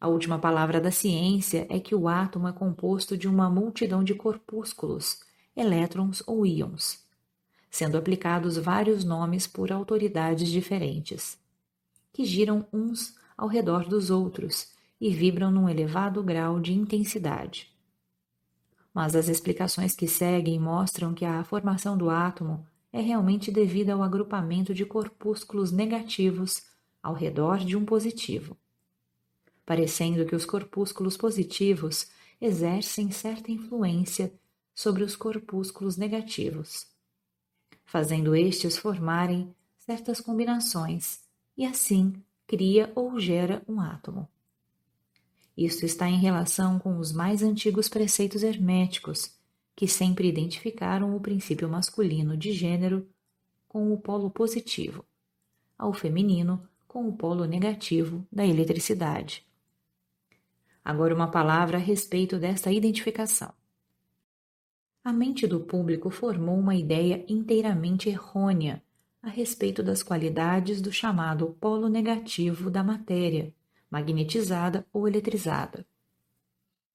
A 0.00 0.08
última 0.08 0.38
palavra 0.38 0.80
da 0.80 0.90
ciência 0.90 1.66
é 1.70 1.80
que 1.80 1.94
o 1.94 2.06
átomo 2.06 2.48
é 2.48 2.52
composto 2.52 3.16
de 3.16 3.26
uma 3.26 3.48
multidão 3.48 4.04
de 4.04 4.14
corpúsculos, 4.14 5.20
elétrons 5.56 6.22
ou 6.26 6.44
íons, 6.44 7.04
sendo 7.70 7.96
aplicados 7.96 8.56
vários 8.58 9.04
nomes 9.04 9.46
por 9.46 9.72
autoridades 9.72 10.50
diferentes, 10.50 11.38
que 12.12 12.24
giram 12.24 12.66
uns 12.72 13.16
ao 13.36 13.48
redor 13.48 13.88
dos 13.88 14.10
outros 14.10 14.72
e 15.00 15.10
vibram 15.10 15.50
num 15.50 15.68
elevado 15.68 16.22
grau 16.22 16.60
de 16.60 16.72
intensidade. 16.72 17.75
Mas 18.96 19.14
as 19.14 19.28
explicações 19.28 19.94
que 19.94 20.08
seguem 20.08 20.58
mostram 20.58 21.12
que 21.12 21.26
a 21.26 21.44
formação 21.44 21.98
do 21.98 22.08
átomo 22.08 22.66
é 22.90 23.00
realmente 23.00 23.52
devida 23.52 23.92
ao 23.92 24.02
agrupamento 24.02 24.72
de 24.72 24.86
corpúsculos 24.86 25.70
negativos 25.70 26.64
ao 27.02 27.12
redor 27.12 27.58
de 27.58 27.76
um 27.76 27.84
positivo, 27.84 28.56
parecendo 29.66 30.24
que 30.24 30.34
os 30.34 30.46
corpúsculos 30.46 31.16
positivos 31.16 32.08
exercem 32.40 33.10
certa 33.10 33.52
influência 33.52 34.32
sobre 34.74 35.04
os 35.04 35.14
corpúsculos 35.14 35.98
negativos 35.98 36.96
fazendo 37.86 38.34
estes 38.34 38.76
formarem 38.76 39.54
certas 39.78 40.20
combinações, 40.20 41.20
e 41.56 41.64
assim 41.64 42.12
cria 42.46 42.92
ou 42.94 43.18
gera 43.18 43.62
um 43.66 43.80
átomo. 43.80 44.28
Isto 45.56 45.86
está 45.86 46.08
em 46.08 46.18
relação 46.18 46.78
com 46.78 46.98
os 46.98 47.12
mais 47.12 47.42
antigos 47.42 47.88
preceitos 47.88 48.42
herméticos, 48.42 49.34
que 49.74 49.88
sempre 49.88 50.28
identificaram 50.28 51.16
o 51.16 51.20
princípio 51.20 51.68
masculino 51.68 52.36
de 52.36 52.52
gênero 52.52 53.08
com 53.68 53.92
o 53.92 53.98
polo 53.98 54.30
positivo, 54.30 55.04
ao 55.78 55.92
feminino 55.92 56.68
com 56.86 57.08
o 57.08 57.12
polo 57.12 57.44
negativo 57.44 58.26
da 58.30 58.46
eletricidade. 58.46 59.46
Agora, 60.84 61.14
uma 61.14 61.30
palavra 61.30 61.78
a 61.78 61.80
respeito 61.80 62.38
desta 62.38 62.70
identificação 62.70 63.52
a 65.06 65.12
mente 65.12 65.46
do 65.46 65.60
público 65.60 66.10
formou 66.10 66.58
uma 66.58 66.74
ideia 66.74 67.24
inteiramente 67.28 68.08
errônea 68.08 68.82
a 69.22 69.28
respeito 69.28 69.80
das 69.80 70.02
qualidades 70.02 70.80
do 70.80 70.90
chamado 70.90 71.56
polo 71.60 71.88
negativo 71.88 72.68
da 72.68 72.82
matéria, 72.82 73.54
magnetizada 73.90 74.86
ou 74.92 75.06
eletrizada. 75.06 75.86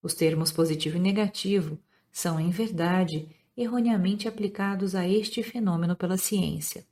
Os 0.01 0.13
termos 0.13 0.51
positivo 0.51 0.97
e 0.97 0.99
negativo 0.99 1.79
são, 2.11 2.39
em 2.39 2.49
verdade, 2.49 3.29
erroneamente 3.55 4.27
aplicados 4.27 4.95
a 4.95 5.07
este 5.07 5.43
fenômeno 5.43 5.95
pela 5.95 6.17
ciência. 6.17 6.85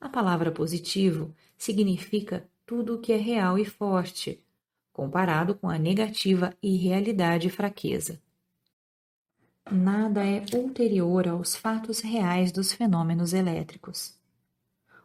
A 0.00 0.08
palavra 0.08 0.52
positivo 0.52 1.34
significa 1.56 2.48
tudo 2.66 2.94
o 2.94 3.00
que 3.00 3.12
é 3.12 3.16
real 3.16 3.58
e 3.58 3.64
forte, 3.64 4.42
comparado 4.92 5.54
com 5.54 5.68
a 5.68 5.78
negativa 5.78 6.56
irrealidade 6.62 7.48
e 7.48 7.50
fraqueza. 7.50 8.20
nada 9.70 10.24
é 10.24 10.44
ulterior 10.54 11.26
aos 11.26 11.56
fatos 11.56 12.00
reais 12.00 12.52
dos 12.52 12.72
fenômenos 12.72 13.32
elétricos. 13.32 14.18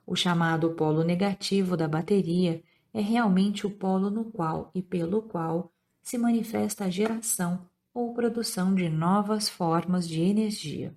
O 0.06 0.16
chamado 0.16 0.72
polo 0.72 1.04
negativo 1.04 1.78
da 1.78 1.88
bateria 1.88 2.62
é 2.94 3.02
realmente 3.02 3.68
o 3.68 3.72
polo 3.72 4.10
no 4.10 4.26
qual 4.26 4.72
e 4.74 4.82
pelo 4.82 5.22
qual 5.22 5.72
se 6.02 6.18
manifesta 6.18 6.86
a 6.86 6.90
geração 6.90 7.68
ou 7.94 8.14
produção 8.14 8.74
de 8.74 8.90
novas 8.90 9.50
formas 9.50 10.08
de 10.08 10.22
energia. 10.22 10.96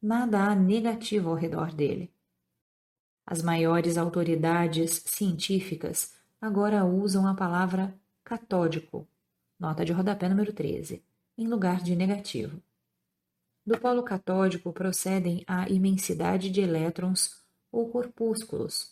Nada 0.00 0.44
há 0.44 0.54
negativo 0.54 1.30
ao 1.30 1.34
redor 1.34 1.72
dele. 1.72 2.12
As 3.24 3.42
maiores 3.42 3.96
autoridades 3.96 5.02
científicas 5.06 6.14
agora 6.40 6.84
usam 6.84 7.26
a 7.26 7.34
palavra 7.34 7.94
catódico, 8.24 9.06
nota 9.58 9.84
de 9.84 9.92
rodapé 9.92 10.28
número 10.28 10.52
13, 10.52 11.02
em 11.38 11.46
lugar 11.46 11.80
de 11.80 11.94
negativo. 11.94 12.60
Do 13.64 13.78
polo 13.78 14.02
catódico 14.02 14.72
procedem 14.72 15.44
a 15.46 15.68
imensidade 15.68 16.50
de 16.50 16.60
elétrons 16.60 17.40
ou 17.70 17.88
corpúsculos. 17.88 18.91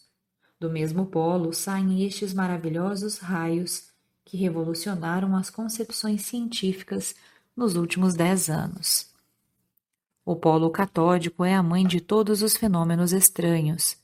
Do 0.61 0.69
mesmo 0.69 1.07
polo 1.07 1.55
saem 1.55 2.05
estes 2.05 2.35
maravilhosos 2.35 3.17
raios 3.17 3.89
que 4.27 4.37
revolucionaram 4.37 5.35
as 5.35 5.49
concepções 5.49 6.27
científicas 6.27 7.15
nos 7.57 7.77
últimos 7.77 8.13
dez 8.13 8.51
anos. 8.51 9.09
O 10.23 10.37
polo 10.37 10.69
catódico 10.69 11.47
é 11.47 11.55
a 11.55 11.63
mãe 11.63 11.87
de 11.87 11.99
todos 11.99 12.43
os 12.43 12.59
fenômenos 12.59 13.15
estranhos, 13.15 13.97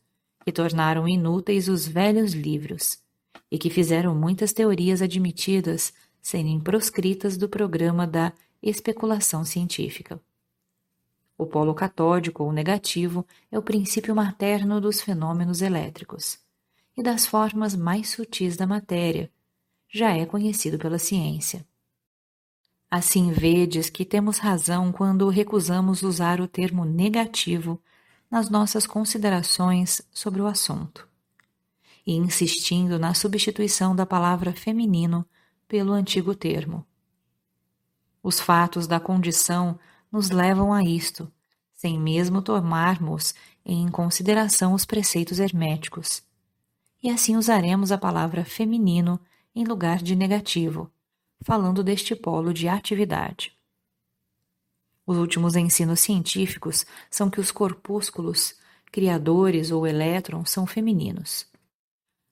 que 0.47 0.51
tornaram 0.51 1.07
inúteis 1.07 1.69
os 1.69 1.87
velhos 1.87 2.33
livros 2.33 3.03
e 3.51 3.59
que 3.59 3.69
fizeram 3.69 4.15
muitas 4.15 4.55
teorias 4.55 5.03
admitidas 5.03 5.93
serem 6.23 6.59
proscritas 6.59 7.37
do 7.37 7.51
programa 7.51 8.07
da 8.07 8.33
especulação 8.63 9.45
científica. 9.45 10.19
O 11.37 11.45
polo 11.45 11.75
catódico 11.75 12.45
ou 12.45 12.51
negativo 12.51 13.27
é 13.53 13.59
o 13.59 13.63
princípio 13.63 14.17
materno 14.17 14.81
dos 14.81 15.03
fenômenos 15.03 15.61
elétricos 15.61 16.46
e 16.97 17.03
das 17.03 17.27
formas 17.27 17.77
mais 17.77 18.11
sutis 18.11 18.57
da 18.57 18.67
matéria, 18.67 19.31
já 19.89 20.13
é 20.17 20.25
conhecido 20.25 20.79
pela 20.79 20.99
ciência. 20.99 21.67
Assim 22.91 23.33
vedes 23.33 23.91
que 23.91 24.05
temos 24.05 24.39
razão 24.39 24.93
quando 24.93 25.29
recusamos 25.29 26.03
usar 26.03 26.41
o 26.41 26.49
termo 26.49 26.85
negativo 26.85 27.81
nas 28.31 28.49
nossas 28.49 28.87
considerações 28.87 30.01
sobre 30.13 30.41
o 30.41 30.47
assunto, 30.47 31.07
e 32.07 32.15
insistindo 32.15 32.99
na 32.99 33.13
substituição 33.15 33.95
da 33.95 34.07
palavra 34.07 34.53
feminino 34.53 35.27
pelo 35.69 35.93
antigo 35.93 36.35
termo. 36.35 36.87
Os 38.23 38.41
fatos 38.41 38.87
da 38.87 38.99
condição 38.99 39.79
nos 40.11 40.31
levam 40.31 40.73
a 40.73 40.83
isto, 40.83 41.31
sem 41.75 41.99
mesmo 41.99 42.41
tomarmos 42.41 43.35
em 43.65 43.89
consideração 43.89 44.73
os 44.73 44.85
preceitos 44.85 45.39
herméticos, 45.39 46.26
e 47.03 47.11
assim 47.11 47.37
usaremos 47.37 47.93
a 47.93 47.99
palavra 47.99 48.45
feminino 48.45 49.21
em 49.55 49.65
lugar 49.65 50.03
de 50.03 50.15
negativo, 50.15 50.91
falando 51.41 51.83
deste 51.83 52.15
polo 52.15 52.53
de 52.53 52.69
atividade. 52.69 53.57
Os 55.07 55.17
últimos 55.17 55.55
ensinos 55.55 56.01
científicos 56.01 56.85
são 57.09 57.31
que 57.31 57.41
os 57.41 57.53
corpúsculos, 57.53 58.55
criadores 58.91 59.71
ou 59.71 59.87
elétrons, 59.87 60.51
são 60.51 60.67
femininos. 60.67 61.47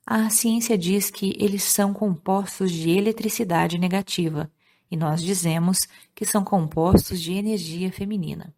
A 0.04 0.28
ciência 0.28 0.76
diz 0.76 1.08
que 1.08 1.34
eles 1.38 1.62
são 1.62 1.94
compostos 1.94 2.70
de 2.72 2.90
eletricidade 2.90 3.78
negativa, 3.78 4.50
e 4.90 4.96
nós 4.96 5.22
dizemos 5.22 5.78
que 6.14 6.26
são 6.26 6.44
compostos 6.44 7.20
de 7.20 7.32
energia 7.32 7.90
feminina. 7.90 8.54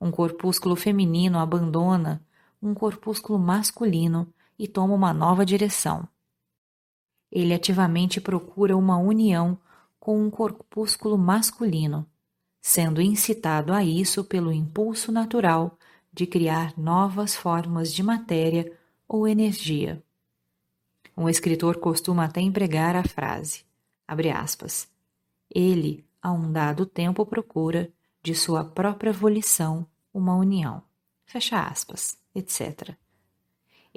Um 0.00 0.10
corpúsculo 0.10 0.76
feminino 0.76 1.38
abandona 1.38 2.24
um 2.62 2.74
corpúsculo 2.74 3.38
masculino 3.38 4.32
e 4.58 4.66
toma 4.66 4.94
uma 4.94 5.12
nova 5.12 5.44
direção. 5.44 6.08
Ele 7.30 7.52
ativamente 7.52 8.20
procura 8.20 8.76
uma 8.76 8.96
união 8.96 9.58
com 9.98 10.20
um 10.22 10.30
corpúsculo 10.30 11.18
masculino, 11.18 12.06
sendo 12.62 13.02
incitado 13.02 13.72
a 13.72 13.84
isso 13.84 14.24
pelo 14.24 14.52
impulso 14.52 15.10
natural 15.10 15.76
de 16.12 16.26
criar 16.26 16.72
novas 16.78 17.36
formas 17.36 17.92
de 17.92 18.02
matéria 18.02 18.72
ou 19.08 19.28
energia. 19.28 20.02
Um 21.16 21.28
escritor 21.28 21.78
costuma 21.78 22.24
até 22.24 22.40
empregar 22.40 22.96
a 22.96 23.02
frase, 23.02 23.64
abre 24.06 24.30
aspas, 24.30 24.88
ele, 25.50 26.04
a 26.20 26.32
um 26.32 26.50
dado 26.50 26.84
tempo, 26.86 27.24
procura, 27.24 27.90
de 28.22 28.34
sua 28.34 28.64
própria 28.64 29.12
volição, 29.12 29.86
uma 30.12 30.34
união, 30.34 30.82
fecha 31.24 31.60
aspas, 31.60 32.18
etc. 32.34 32.96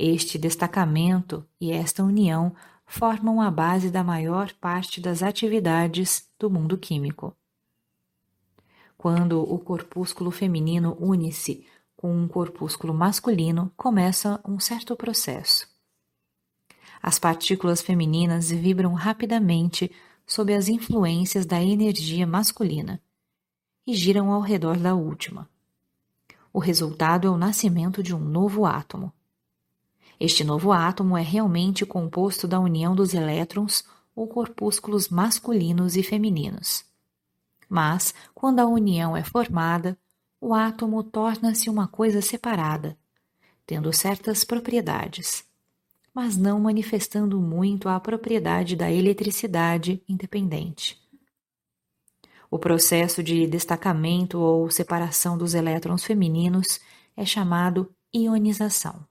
Este 0.02 0.38
destacamento 0.38 1.46
e 1.60 1.74
esta 1.74 2.02
união 2.02 2.56
formam 2.86 3.42
a 3.42 3.52
base 3.52 3.90
da 3.90 4.02
maior 4.02 4.54
parte 4.54 5.02
das 5.02 5.22
atividades 5.22 6.26
do 6.40 6.50
mundo 6.50 6.78
químico. 6.78 7.36
Quando 8.98 9.42
o 9.42 9.60
corpúsculo 9.60 10.32
feminino 10.32 10.96
une-se 11.02 11.68
com 11.98 12.16
um 12.16 12.30
corpúsculo 12.30 12.94
masculino, 12.94 13.74
começa 13.76 14.40
um 14.48 14.58
certo 14.58 14.96
processo. 14.96 15.68
As 17.04 17.20
partículas 17.20 17.82
femininas 17.82 18.52
vibram 18.52 18.94
rapidamente 18.94 19.92
sob 20.26 20.54
as 20.54 20.70
influências 20.70 21.46
da 21.46 21.62
energia 21.62 22.26
masculina 22.26 23.02
e 23.86 23.94
giram 23.94 24.32
ao 24.32 24.40
redor 24.40 24.78
da 24.78 24.96
última. 24.96 25.50
O 26.54 26.60
resultado 26.60 27.28
é 27.28 27.30
o 27.30 27.38
nascimento 27.38 28.02
de 28.02 28.16
um 28.16 28.20
novo 28.20 28.66
átomo. 28.66 29.12
Este 30.20 30.44
novo 30.44 30.74
átomo 30.74 31.18
é 31.18 31.22
realmente 31.22 31.86
composto 31.86 32.48
da 32.48 32.60
união 32.60 32.94
dos 32.94 33.14
elétrons 33.14 33.86
ou 34.14 34.28
corpúsculos 34.28 35.08
masculinos 35.08 35.96
e 35.96 36.04
femininos. 36.04 36.84
Mas, 37.70 38.14
quando 38.36 38.60
a 38.60 38.66
união 38.66 39.16
é 39.16 39.24
formada, 39.24 39.98
o 40.42 40.54
átomo 40.54 41.04
torna-se 41.04 41.70
uma 41.70 41.88
coisa 41.88 42.22
separada, 42.22 42.98
tendo 43.66 43.94
certas 43.94 44.44
propriedades, 44.44 45.46
mas 46.14 46.36
não 46.36 46.60
manifestando 46.60 47.40
muito 47.40 47.88
a 47.88 47.98
propriedade 48.00 48.76
da 48.76 48.92
eletricidade 48.92 50.04
independente. 50.08 50.98
O 52.52 52.60
processo 52.60 53.22
de 53.24 53.48
destacamento 53.48 54.40
ou 54.40 54.70
separação 54.72 55.38
dos 55.38 55.54
elétrons 55.54 56.04
femininos 56.04 56.80
é 57.16 57.24
chamado 57.26 57.94
ionização. 58.14 59.09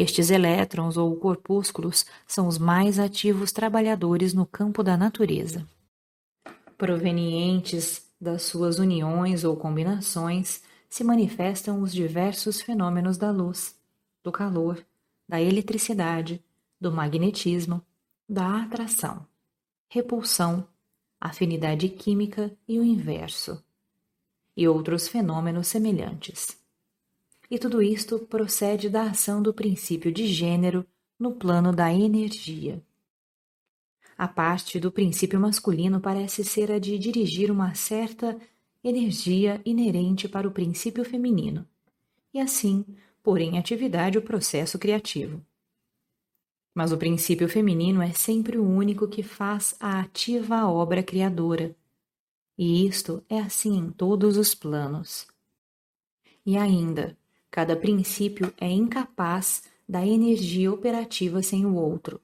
Estes 0.00 0.30
elétrons 0.30 0.96
ou 0.96 1.16
corpúsculos 1.16 2.06
são 2.24 2.46
os 2.46 2.56
mais 2.56 3.00
ativos 3.00 3.50
trabalhadores 3.50 4.32
no 4.32 4.46
campo 4.46 4.80
da 4.80 4.96
natureza. 4.96 5.66
Provenientes 6.76 8.08
das 8.20 8.42
suas 8.42 8.78
uniões 8.78 9.42
ou 9.42 9.56
combinações, 9.56 10.62
se 10.88 11.02
manifestam 11.02 11.82
os 11.82 11.92
diversos 11.92 12.62
fenômenos 12.62 13.18
da 13.18 13.32
luz, 13.32 13.74
do 14.22 14.30
calor, 14.30 14.86
da 15.28 15.42
eletricidade, 15.42 16.40
do 16.80 16.92
magnetismo, 16.92 17.82
da 18.28 18.62
atração, 18.62 19.26
repulsão, 19.88 20.64
afinidade 21.20 21.88
química 21.88 22.56
e 22.68 22.78
o 22.78 22.84
inverso, 22.84 23.60
e 24.56 24.68
outros 24.68 25.08
fenômenos 25.08 25.66
semelhantes 25.66 26.57
e 27.50 27.58
tudo 27.58 27.80
isto 27.80 28.18
procede 28.18 28.90
da 28.90 29.04
ação 29.04 29.42
do 29.42 29.54
princípio 29.54 30.12
de 30.12 30.26
gênero 30.26 30.86
no 31.18 31.32
plano 31.32 31.72
da 31.72 31.92
energia. 31.92 32.82
A 34.16 34.28
parte 34.28 34.78
do 34.78 34.90
princípio 34.90 35.38
masculino 35.38 36.00
parece 36.00 36.44
ser 36.44 36.72
a 36.72 36.78
de 36.78 36.98
dirigir 36.98 37.50
uma 37.50 37.74
certa 37.74 38.38
energia 38.82 39.60
inerente 39.64 40.28
para 40.28 40.46
o 40.46 40.50
princípio 40.50 41.04
feminino, 41.04 41.66
e 42.32 42.40
assim 42.40 42.84
pôr 43.22 43.40
em 43.40 43.58
atividade 43.58 44.18
o 44.18 44.22
processo 44.22 44.78
criativo. 44.78 45.44
Mas 46.74 46.92
o 46.92 46.98
princípio 46.98 47.48
feminino 47.48 48.02
é 48.02 48.12
sempre 48.12 48.58
o 48.58 48.68
único 48.68 49.08
que 49.08 49.22
faz 49.22 49.74
a 49.80 50.00
ativa 50.00 50.66
obra 50.66 51.02
criadora, 51.02 51.74
e 52.56 52.86
isto 52.86 53.24
é 53.28 53.38
assim 53.38 53.76
em 53.76 53.90
todos 53.90 54.36
os 54.36 54.54
planos. 54.54 55.26
E 56.44 56.56
ainda, 56.56 57.16
Cada 57.50 57.74
princípio 57.76 58.52
é 58.58 58.70
incapaz 58.70 59.62
da 59.88 60.06
energia 60.06 60.70
operativa 60.72 61.42
sem 61.42 61.64
o 61.64 61.74
outro. 61.74 62.20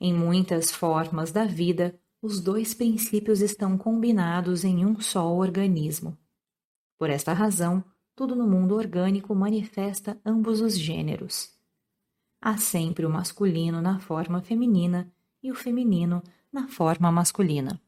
Em 0.00 0.12
muitas 0.12 0.70
formas 0.70 1.30
da 1.30 1.44
vida, 1.44 1.98
os 2.20 2.40
dois 2.40 2.74
princípios 2.74 3.40
estão 3.40 3.78
combinados 3.78 4.64
em 4.64 4.84
um 4.84 5.00
só 5.00 5.32
organismo. 5.32 6.18
Por 6.98 7.10
esta 7.10 7.32
razão, 7.32 7.84
tudo 8.16 8.34
no 8.34 8.46
mundo 8.46 8.74
orgânico 8.74 9.34
manifesta 9.34 10.20
ambos 10.24 10.60
os 10.60 10.78
gêneros. 10.78 11.52
Há 12.40 12.56
sempre 12.56 13.06
o 13.06 13.10
masculino 13.10 13.80
na 13.80 14.00
forma 14.00 14.42
feminina 14.42 15.10
e 15.42 15.50
o 15.50 15.54
feminino 15.54 16.22
na 16.52 16.68
forma 16.68 17.10
masculina. 17.10 17.80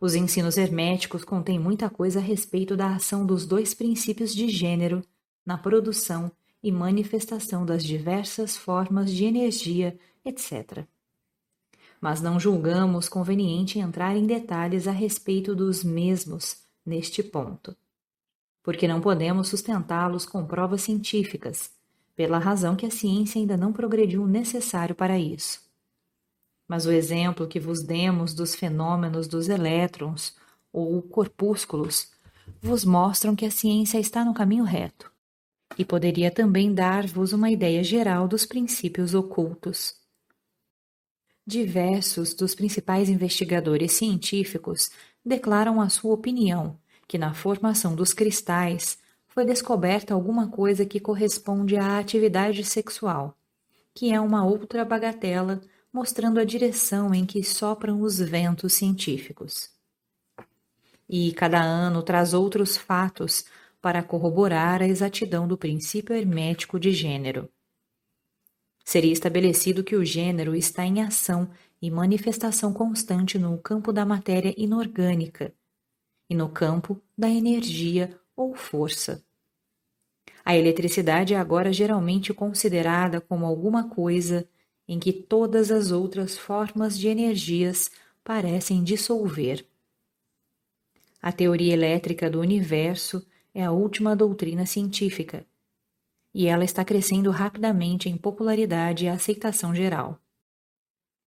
Os 0.00 0.14
ensinos 0.14 0.56
herméticos 0.56 1.24
contêm 1.24 1.58
muita 1.58 1.90
coisa 1.90 2.20
a 2.20 2.22
respeito 2.22 2.76
da 2.76 2.94
ação 2.94 3.26
dos 3.26 3.44
dois 3.44 3.74
princípios 3.74 4.32
de 4.32 4.48
gênero 4.48 5.02
na 5.44 5.58
produção 5.58 6.30
e 6.62 6.70
manifestação 6.70 7.66
das 7.66 7.82
diversas 7.82 8.56
formas 8.56 9.12
de 9.12 9.24
energia, 9.24 9.98
etc. 10.24 10.84
Mas 12.00 12.20
não 12.20 12.38
julgamos 12.38 13.08
conveniente 13.08 13.80
entrar 13.80 14.16
em 14.16 14.24
detalhes 14.24 14.86
a 14.86 14.92
respeito 14.92 15.54
dos 15.54 15.82
mesmos 15.82 16.62
neste 16.86 17.22
ponto, 17.22 17.76
porque 18.62 18.86
não 18.86 19.00
podemos 19.00 19.48
sustentá-los 19.48 20.24
com 20.24 20.46
provas 20.46 20.82
científicas, 20.82 21.72
pela 22.14 22.38
razão 22.38 22.76
que 22.76 22.86
a 22.86 22.90
ciência 22.90 23.40
ainda 23.40 23.56
não 23.56 23.72
progrediu 23.72 24.22
o 24.22 24.28
necessário 24.28 24.94
para 24.94 25.18
isso. 25.18 25.67
Mas 26.68 26.84
o 26.84 26.92
exemplo 26.92 27.48
que 27.48 27.58
vos 27.58 27.82
demos 27.82 28.34
dos 28.34 28.54
fenômenos 28.54 29.26
dos 29.26 29.48
elétrons 29.48 30.36
ou 30.70 31.00
corpúsculos 31.00 32.12
vos 32.60 32.84
mostram 32.84 33.34
que 33.34 33.46
a 33.46 33.50
ciência 33.50 33.98
está 33.98 34.24
no 34.24 34.34
caminho 34.34 34.64
reto, 34.64 35.10
e 35.78 35.84
poderia 35.84 36.30
também 36.30 36.72
dar-vos 36.74 37.32
uma 37.32 37.50
ideia 37.50 37.82
geral 37.82 38.28
dos 38.28 38.44
princípios 38.44 39.14
ocultos. 39.14 39.94
Diversos 41.46 42.34
dos 42.34 42.54
principais 42.54 43.08
investigadores 43.08 43.92
científicos 43.92 44.90
declaram 45.24 45.80
a 45.80 45.88
sua 45.88 46.12
opinião 46.12 46.78
que 47.06 47.16
na 47.16 47.32
formação 47.32 47.94
dos 47.94 48.12
cristais 48.12 48.98
foi 49.28 49.46
descoberta 49.46 50.12
alguma 50.12 50.48
coisa 50.48 50.84
que 50.84 51.00
corresponde 51.00 51.76
à 51.76 51.98
atividade 51.98 52.62
sexual, 52.64 53.34
que 53.94 54.12
é 54.12 54.20
uma 54.20 54.44
outra 54.44 54.84
bagatela 54.84 55.62
mostrando 55.98 56.38
a 56.38 56.44
direção 56.44 57.12
em 57.12 57.26
que 57.26 57.42
sopram 57.42 58.00
os 58.02 58.20
ventos 58.20 58.72
científicos. 58.74 59.68
E 61.08 61.32
cada 61.32 61.60
ano 61.60 62.04
traz 62.04 62.32
outros 62.32 62.76
fatos 62.76 63.44
para 63.80 64.00
corroborar 64.00 64.80
a 64.80 64.86
exatidão 64.86 65.48
do 65.48 65.58
princípio 65.58 66.14
hermético 66.14 66.78
de 66.78 66.92
gênero. 66.92 67.50
Seria 68.84 69.12
estabelecido 69.12 69.82
que 69.82 69.96
o 69.96 70.04
gênero 70.04 70.54
está 70.54 70.84
em 70.84 71.02
ação 71.02 71.50
e 71.82 71.90
manifestação 71.90 72.72
constante 72.72 73.36
no 73.36 73.58
campo 73.58 73.92
da 73.92 74.06
matéria 74.06 74.54
inorgânica 74.56 75.52
e 76.30 76.34
no 76.36 76.48
campo 76.48 77.02
da 77.16 77.28
energia 77.28 78.16
ou 78.36 78.54
força. 78.54 79.24
A 80.44 80.56
eletricidade 80.56 81.34
é 81.34 81.36
agora 81.36 81.72
geralmente 81.72 82.32
considerada 82.32 83.20
como 83.20 83.44
alguma 83.44 83.88
coisa 83.88 84.48
em 84.88 84.98
que 84.98 85.12
todas 85.12 85.70
as 85.70 85.90
outras 85.90 86.38
formas 86.38 86.98
de 86.98 87.06
energias 87.08 87.90
parecem 88.24 88.82
dissolver. 88.82 89.66
A 91.20 91.30
teoria 91.30 91.74
elétrica 91.74 92.30
do 92.30 92.40
universo 92.40 93.24
é 93.54 93.62
a 93.64 93.70
última 93.70 94.16
doutrina 94.16 94.64
científica, 94.64 95.46
e 96.32 96.46
ela 96.46 96.64
está 96.64 96.84
crescendo 96.84 97.30
rapidamente 97.30 98.08
em 98.08 98.16
popularidade 98.16 99.04
e 99.04 99.08
aceitação 99.08 99.74
geral. 99.74 100.18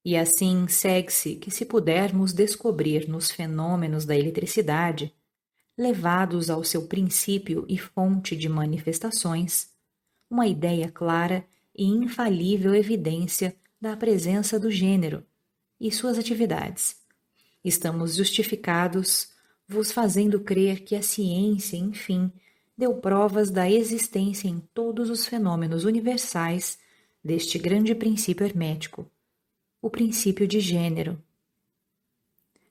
E 0.03 0.17
assim 0.17 0.67
segue-se 0.67 1.35
que, 1.35 1.51
se 1.51 1.65
pudermos 1.65 2.33
descobrir 2.33 3.07
nos 3.07 3.29
fenômenos 3.29 4.05
da 4.05 4.17
eletricidade, 4.17 5.13
levados 5.77 6.49
ao 6.49 6.63
seu 6.63 6.87
princípio 6.87 7.65
e 7.69 7.77
fonte 7.77 8.35
de 8.35 8.49
manifestações, 8.49 9.69
uma 10.29 10.47
ideia 10.47 10.89
clara 10.89 11.45
e 11.75 11.85
infalível 11.85 12.75
evidência 12.75 13.55
da 13.79 13.95
presença 13.97 14.59
do 14.59 14.69
gênero 14.69 15.25
e 15.79 15.91
suas 15.91 16.17
atividades. 16.17 16.97
Estamos 17.63 18.15
justificados 18.15 19.29
vos 19.67 19.91
fazendo 19.91 20.39
crer 20.39 20.83
que 20.83 20.95
a 20.95 21.01
ciência, 21.01 21.77
enfim, 21.77 22.31
deu 22.77 22.95
provas 22.95 23.49
da 23.49 23.69
existência 23.69 24.47
em 24.47 24.59
todos 24.73 25.09
os 25.09 25.25
fenômenos 25.25 25.85
universais 25.85 26.79
deste 27.23 27.57
grande 27.57 27.93
princípio 27.95 28.45
hermético, 28.45 29.09
o 29.81 29.89
princípio 29.89 30.47
de 30.47 30.59
gênero. 30.59 31.21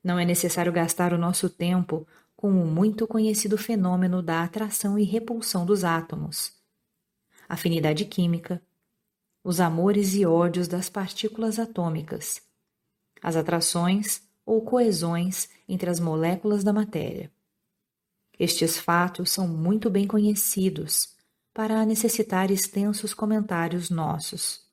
Não 0.03 0.19
é 0.19 0.25
necessário 0.25 0.73
gastar 0.73 1.13
o 1.13 1.19
nosso 1.19 1.49
tempo 1.49 2.07
com 2.37 2.51
o 2.51 2.67
muito 2.67 3.07
conhecido 3.07 3.59
fenômeno 3.59 4.23
da 4.23 4.43
atração 4.43 4.99
e 4.99 5.05
repulsão 5.05 5.67
dos 5.67 5.85
átomos, 5.85 6.53
afinidade 7.49 8.05
química, 8.05 8.63
os 9.43 9.61
amores 9.61 10.15
e 10.15 10.27
ódios 10.27 10.69
das 10.69 10.89
partículas 10.89 11.59
atômicas, 11.59 12.43
as 13.23 13.37
atrações 13.37 14.23
ou 14.45 14.63
coesões 14.63 15.49
entre 15.69 15.89
as 15.89 15.99
moléculas 15.99 16.63
da 16.63 16.73
matéria. 16.73 17.31
Estes 18.39 18.79
fatos 18.79 19.31
são 19.31 19.47
muito 19.47 19.91
bem 19.91 20.07
conhecidos 20.07 21.15
para 21.53 21.85
necessitar 21.85 22.51
extensos 22.51 23.13
comentários 23.13 23.91
nossos. 23.91 24.65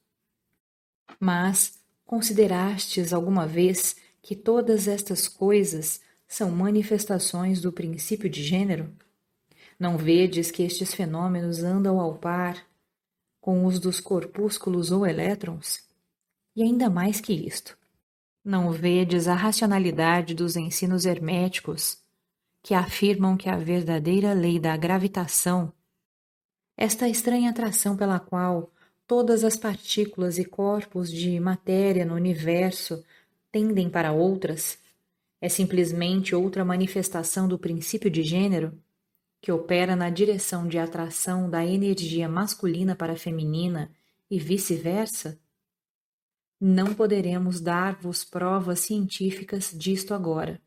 Mas 1.20 1.80
considerastes 2.06 3.14
alguma 3.14 3.46
vez 3.46 3.96
que 4.22 4.36
todas 4.36 4.88
estas 4.88 5.28
coisas 5.28 6.02
são 6.28 6.52
manifestações 6.52 7.62
do 7.62 7.72
princípio 7.72 8.30
de 8.30 8.44
gênero? 8.44 8.94
Não 9.80 9.98
vedes 9.98 10.52
que 10.52 10.64
estes 10.64 10.94
fenômenos 10.94 11.64
andam 11.64 12.00
ao 12.00 12.18
par 12.18 12.67
com 13.48 13.66
os 13.66 13.80
dos 13.80 14.02
corpúsculos 14.02 14.92
ou 14.92 15.08
elétrons? 15.08 15.80
E 16.54 16.62
ainda 16.62 16.90
mais 16.90 17.22
que 17.22 17.32
isto, 17.32 17.78
não 18.44 18.74
vedes 18.74 19.26
a 19.26 19.36
racionalidade 19.36 20.34
dos 20.34 20.58
ensinos 20.58 21.06
herméticos 21.06 21.98
que 22.62 22.74
afirmam 22.74 23.38
que 23.38 23.48
a 23.48 23.56
verdadeira 23.56 24.34
lei 24.34 24.60
da 24.60 24.76
gravitação, 24.76 25.72
esta 26.76 27.08
estranha 27.08 27.52
atração 27.52 27.96
pela 27.96 28.20
qual 28.20 28.70
todas 29.08 29.46
as 29.46 29.56
partículas 29.56 30.38
e 30.38 30.44
corpos 30.44 31.10
de 31.10 31.40
matéria 31.40 32.04
no 32.04 32.16
universo 32.16 33.02
tendem 33.50 33.90
para 33.90 34.12
outras, 34.12 34.78
é 35.40 35.48
simplesmente 35.48 36.36
outra 36.36 36.66
manifestação 36.66 37.48
do 37.48 37.58
princípio 37.58 38.10
de 38.10 38.24
gênero 38.24 38.78
que 39.42 39.52
opera 39.52 39.96
na 39.96 40.10
direção 40.10 40.68
de 40.68 40.78
atração 40.78 41.50
da 41.50 41.66
energia 41.66 42.28
masculina 42.28 42.96
para 42.96 43.14
a 43.14 43.18
feminina 43.18 43.92
e 44.30 44.40
vice-versa? 44.40 45.40
Não 46.60 46.94
poderemos 46.94 47.62
dar-vos 47.62 48.24
provas 48.24 48.80
científicas 48.80 49.72
disto 49.74 50.14
agora. 50.14 50.60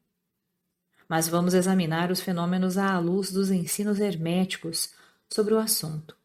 Mas 1.09 1.27
vamos 1.27 1.55
examinar 1.55 2.11
os 2.13 2.21
fenômenos 2.21 2.79
à 2.79 2.99
luz 2.99 3.33
dos 3.33 3.51
ensinos 3.51 3.99
herméticos 3.99 4.95
sobre 5.29 5.55
o 5.55 5.59
assunto 5.59 6.21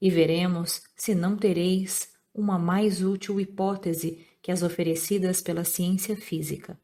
e 0.00 0.08
veremos 0.08 0.82
se 0.96 1.14
não 1.14 1.36
tereis 1.36 2.12
uma 2.32 2.58
mais 2.58 3.02
útil 3.02 3.40
hipótese 3.40 4.26
que 4.40 4.50
as 4.50 4.62
oferecidas 4.62 5.42
pela 5.42 5.64
ciência 5.64 6.16
física. 6.16 6.80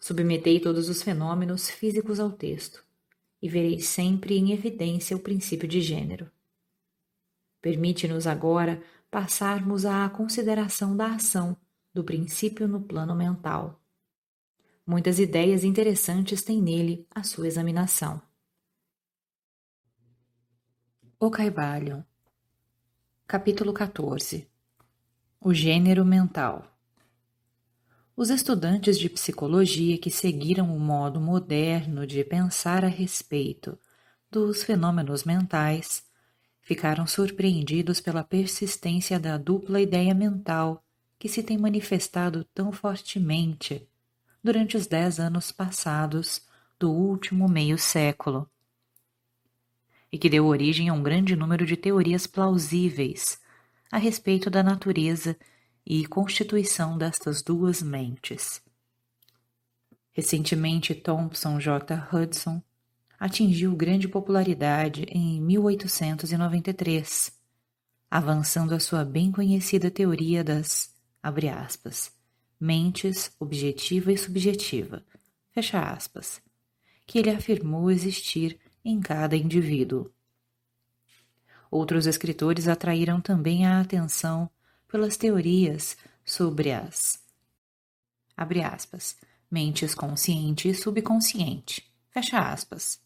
Submetei 0.00 0.60
todos 0.60 0.88
os 0.88 1.02
fenômenos 1.02 1.70
físicos 1.70 2.20
ao 2.20 2.30
texto, 2.30 2.84
e 3.42 3.48
vereis 3.48 3.86
sempre 3.88 4.38
em 4.38 4.52
evidência 4.52 5.16
o 5.16 5.20
princípio 5.20 5.66
de 5.66 5.80
gênero. 5.80 6.30
Permite-nos 7.60 8.26
agora 8.26 8.80
passarmos 9.10 9.84
à 9.84 10.08
consideração 10.08 10.96
da 10.96 11.16
ação 11.16 11.56
do 11.92 12.04
princípio 12.04 12.68
no 12.68 12.80
plano 12.80 13.14
mental. 13.14 13.82
Muitas 14.86 15.18
ideias 15.18 15.64
interessantes 15.64 16.42
têm 16.42 16.62
nele 16.62 17.06
a 17.10 17.22
sua 17.22 17.46
examinação. 17.46 18.22
O 21.18 21.30
Caibalion 21.30 22.02
Capítulo 23.26 23.72
14 23.72 24.48
O 25.40 25.54
gênero 25.54 26.04
mental 26.04 26.71
os 28.16 28.28
estudantes 28.28 28.98
de 28.98 29.08
psicologia 29.08 29.96
que 29.96 30.10
seguiram 30.10 30.74
o 30.74 30.78
modo 30.78 31.20
moderno 31.20 32.06
de 32.06 32.22
pensar 32.22 32.84
a 32.84 32.88
respeito 32.88 33.78
dos 34.30 34.62
fenômenos 34.62 35.24
mentais 35.24 36.04
ficaram 36.60 37.06
surpreendidos 37.06 38.00
pela 38.00 38.22
persistência 38.22 39.18
da 39.18 39.38
dupla 39.38 39.80
ideia 39.80 40.14
mental 40.14 40.84
que 41.18 41.28
se 41.28 41.42
tem 41.42 41.56
manifestado 41.56 42.44
tão 42.54 42.70
fortemente 42.70 43.88
durante 44.42 44.76
os 44.76 44.86
dez 44.86 45.18
anos 45.18 45.50
passados 45.50 46.42
do 46.78 46.90
último 46.90 47.48
meio 47.48 47.78
século, 47.78 48.50
e 50.10 50.18
que 50.18 50.28
deu 50.28 50.46
origem 50.46 50.88
a 50.88 50.92
um 50.92 51.02
grande 51.02 51.36
número 51.36 51.64
de 51.64 51.76
teorias 51.76 52.26
plausíveis 52.26 53.40
a 53.90 53.98
respeito 53.98 54.50
da 54.50 54.62
natureza 54.62 55.36
e 55.86 56.06
constituição 56.06 56.96
destas 56.96 57.42
duas 57.42 57.82
mentes. 57.82 58.62
Recentemente, 60.12 60.94
Thompson 60.94 61.58
J. 61.58 62.08
Hudson 62.12 62.62
atingiu 63.18 63.74
grande 63.74 64.08
popularidade 64.08 65.04
em 65.08 65.40
1893, 65.40 67.32
avançando 68.10 68.74
a 68.74 68.80
sua 68.80 69.04
bem 69.04 69.32
conhecida 69.32 69.90
teoria 69.90 70.44
das, 70.44 70.92
aspas, 71.48 72.12
mentes 72.60 73.30
objetiva 73.38 74.12
e 74.12 74.18
subjetiva, 74.18 75.04
aspas, 75.92 76.42
que 77.06 77.18
ele 77.18 77.30
afirmou 77.30 77.90
existir 77.90 78.58
em 78.84 79.00
cada 79.00 79.36
indivíduo. 79.36 80.10
Outros 81.70 82.06
escritores 82.06 82.68
atraíram 82.68 83.20
também 83.20 83.66
a 83.66 83.80
atenção 83.80 84.50
pelas 84.92 85.16
teorias 85.16 85.96
sobre 86.22 86.70
as 86.70 87.18
aspas, 88.62 89.16
mentes 89.50 89.94
consciente 89.94 90.68
e 90.68 90.74
subconsciente, 90.74 91.90
fecha 92.10 92.38
aspas, 92.38 93.00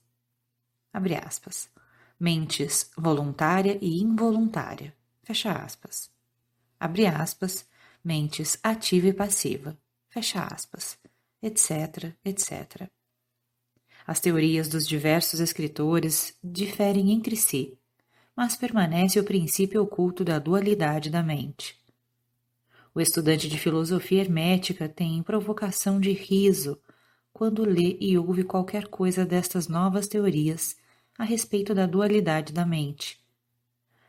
aspas, 0.92 1.70
mentes 2.18 2.90
voluntária 2.96 3.78
e 3.80 4.02
involuntária, 4.02 4.92
fecha 5.22 5.52
aspas, 5.52 6.10
abre 6.80 7.06
aspas, 7.06 7.64
mentes 8.02 8.58
ativa 8.64 9.06
e 9.06 9.12
passiva, 9.12 9.78
fecha 10.08 10.42
aspas, 10.42 10.98
etc, 11.40 12.16
etc. 12.24 12.90
As 14.04 14.18
teorias 14.18 14.68
dos 14.68 14.88
diversos 14.88 15.38
escritores 15.38 16.36
diferem 16.42 17.12
entre 17.12 17.36
si, 17.36 17.78
mas 18.36 18.54
permanece 18.54 19.18
o 19.18 19.24
princípio 19.24 19.82
oculto 19.82 20.22
da 20.22 20.38
dualidade 20.38 21.08
da 21.08 21.22
mente. 21.22 21.74
O 22.94 23.00
estudante 23.00 23.48
de 23.48 23.58
filosofia 23.58 24.20
hermética 24.20 24.88
tem 24.88 25.22
provocação 25.22 25.98
de 25.98 26.12
riso 26.12 26.78
quando 27.32 27.64
lê 27.64 27.96
e 27.98 28.16
ouve 28.18 28.44
qualquer 28.44 28.88
coisa 28.88 29.24
destas 29.24 29.68
novas 29.68 30.06
teorias 30.06 30.76
a 31.18 31.24
respeito 31.24 31.74
da 31.74 31.86
dualidade 31.86 32.52
da 32.52 32.66
mente. 32.66 33.18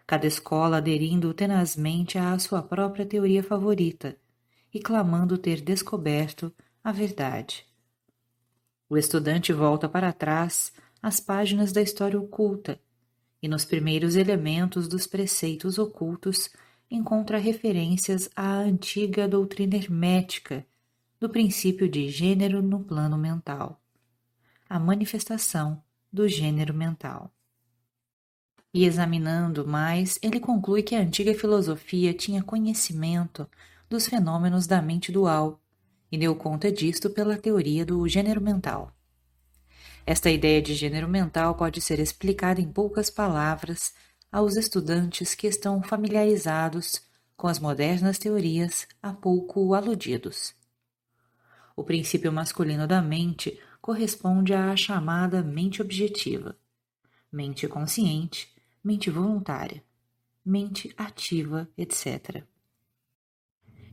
Cada 0.05 0.25
escola 0.25 0.77
aderindo 0.77 1.33
tenazmente 1.33 2.17
à 2.17 2.37
sua 2.39 2.61
própria 2.61 3.05
teoria 3.05 3.43
favorita 3.43 4.17
e 4.73 4.79
clamando 4.79 5.37
ter 5.37 5.61
descoberto 5.61 6.53
a 6.83 6.91
verdade. 6.91 7.65
O 8.89 8.97
estudante 8.97 9.51
volta 9.51 9.89
para 9.89 10.13
trás 10.13 10.71
às 11.01 11.19
páginas 11.19 11.73
da 11.73 11.81
história 11.81 12.19
oculta 12.19 12.79
e 13.41 13.47
nos 13.47 13.65
primeiros 13.65 14.15
elementos 14.15 14.87
dos 14.87 15.05
preceitos 15.05 15.77
ocultos 15.77 16.49
encontra 16.89 17.37
referências 17.37 18.29
à 18.35 18.57
antiga 18.57 19.27
doutrina 19.27 19.75
hermética 19.75 20.65
do 21.19 21.29
princípio 21.29 21.89
de 21.89 22.09
gênero 22.09 22.61
no 22.61 22.79
plano 22.83 23.17
mental, 23.17 23.81
a 24.69 24.79
manifestação 24.79 25.81
do 26.11 26.27
gênero 26.27 26.73
mental. 26.73 27.31
E 28.73 28.85
examinando 28.85 29.67
mais, 29.67 30.19
ele 30.21 30.39
conclui 30.39 30.83
que 30.83 30.95
a 30.95 30.99
antiga 30.99 31.33
filosofia 31.33 32.13
tinha 32.13 32.43
conhecimento 32.43 33.49
dos 33.89 34.07
fenômenos 34.07 34.67
da 34.67 34.81
mente 34.81 35.11
dual 35.11 35.59
e 36.11 36.17
deu 36.17 36.35
conta 36.35 36.71
disto 36.71 37.09
pela 37.09 37.37
teoria 37.37 37.85
do 37.85 38.07
gênero 38.07 38.41
mental. 38.41 38.96
Esta 40.09 40.31
ideia 40.31 40.61
de 40.61 40.73
gênero 40.73 41.05
mental 41.05 41.53
pode 41.55 41.81
ser 41.81 41.99
explicada 41.99 42.61
em 42.61 42.71
poucas 42.71 43.09
palavras 43.09 43.93
aos 44.31 44.55
estudantes 44.55 45.35
que 45.35 45.47
estão 45.47 45.83
familiarizados 45.83 47.01
com 47.35 47.45
as 47.45 47.59
modernas 47.59 48.17
teorias 48.17 48.87
há 49.03 49.11
pouco 49.11 49.73
aludidos. 49.73 50.55
O 51.75 51.83
princípio 51.83 52.31
masculino 52.31 52.87
da 52.87 53.01
mente 53.01 53.59
corresponde 53.81 54.53
à 54.53 54.73
chamada 54.77 55.43
mente 55.43 55.81
objetiva, 55.81 56.57
mente 57.29 57.67
consciente, 57.67 58.47
mente 58.81 59.09
voluntária, 59.09 59.83
mente 60.43 60.89
ativa, 60.95 61.69
etc. 61.77 62.45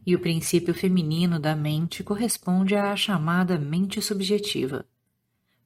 E 0.07 0.15
o 0.15 0.21
princípio 0.21 0.75
feminino 0.75 1.41
da 1.41 1.57
mente 1.57 2.05
corresponde 2.05 2.77
à 2.77 2.95
chamada 2.95 3.59
mente 3.59 4.01
subjetiva, 4.01 4.87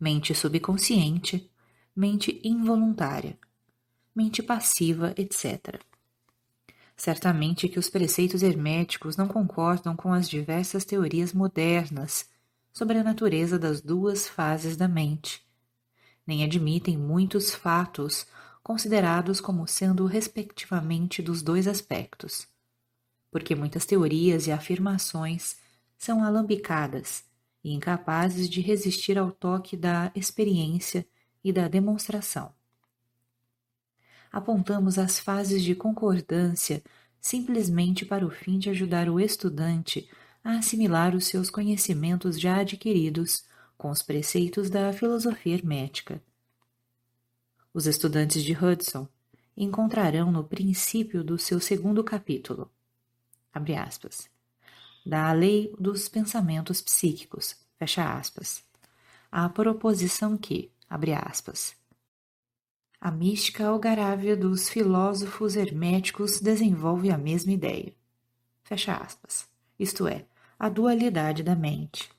mente 0.01 0.35
subconsciente, 0.35 1.51
mente 1.95 2.41
involuntária, 2.45 3.37
mente 4.15 4.43
passiva, 4.43 5.13
etc. 5.17 5.81
Certamente 6.97 7.69
que 7.69 7.79
os 7.79 7.89
preceitos 7.89 8.43
herméticos 8.43 9.17
não 9.17 9.27
concordam 9.27 9.97
com 9.97 10.13
as 10.13 10.29
diversas 10.29 10.85
teorias 10.85 11.33
modernas 11.33 12.29
sobre 12.73 12.99
a 12.99 13.05
natureza 13.05 13.59
das 13.59 13.81
duas 13.81 14.29
fases 14.29 14.77
da 14.77 14.87
mente, 14.87 15.45
nem 16.27 16.45
admitem 16.45 16.97
muitos 16.97 17.55
fatos 17.55 18.27
considerados 18.63 19.41
como 19.41 19.67
sendo 19.67 20.07
respectivamente 20.07 21.23
dos 21.23 21.43
dois 21.43 21.67
aspectos, 21.67 22.47
porque 23.31 23.55
muitas 23.55 23.87
teorias 23.87 24.47
e 24.47 24.53
afirmações 24.53 25.57
são 25.97 26.23
alambicadas 26.23 27.28
e 27.63 27.73
incapazes 27.73 28.49
de 28.49 28.61
resistir 28.61 29.19
ao 29.19 29.31
toque 29.31 29.77
da 29.77 30.11
experiência 30.15 31.07
e 31.43 31.53
da 31.53 31.69
demonstração. 31.69 32.53
Apontamos 34.31 34.99
as 34.99 35.19
fases 35.19 35.63
de 35.63 35.75
concordância 35.75 36.83
simplesmente 37.21 38.05
para 38.05 38.27
o 38.27 38.31
fim 38.31 38.59
de 38.59 38.71
ajudar 38.71 39.09
o 39.09 39.19
estudante 39.19 40.09
a 40.45 40.59
assimilar 40.59 41.15
os 41.15 41.27
seus 41.27 41.51
conhecimentos 41.51 42.41
já 42.41 42.61
adquiridos 42.61 43.45
com 43.77 43.91
os 43.91 44.03
preceitos 44.03 44.71
da 44.71 44.93
filosofia 44.93 45.55
hermética. 45.55 46.23
Os 47.73 47.87
estudantes 47.87 48.43
de 48.43 48.53
Hudson 48.53 49.09
encontrarão 49.57 50.31
no 50.31 50.45
princípio 50.45 51.25
do 51.25 51.39
seu 51.39 51.61
segundo 51.61 52.03
capítulo, 52.05 52.71
abre 53.53 53.75
aspas, 53.75 54.31
da 55.09 55.33
lei 55.33 55.75
dos 55.81 56.07
pensamentos 56.07 56.83
psíquicos, 56.83 57.57
fecha 57.79 58.15
aspas, 58.15 58.63
a 59.33 59.49
proposição 59.49 60.37
que, 60.37 60.71
abre 60.89 61.15
aspas, 61.15 61.75
a 63.01 63.11
mística 63.11 63.67
algarávia 63.67 64.37
dos 64.37 64.69
filósofos 64.69 65.57
herméticos 65.57 66.41
desenvolve 66.41 67.11
a 67.11 67.17
mesma 67.17 67.53
ideia. 67.53 67.95
Fecha 68.65 68.97
aspas. 68.97 69.49
Isto 69.79 70.07
é, 70.09 70.27
a 70.59 70.69
dualidade 70.69 71.43
da 71.43 71.55
mente. 71.55 72.11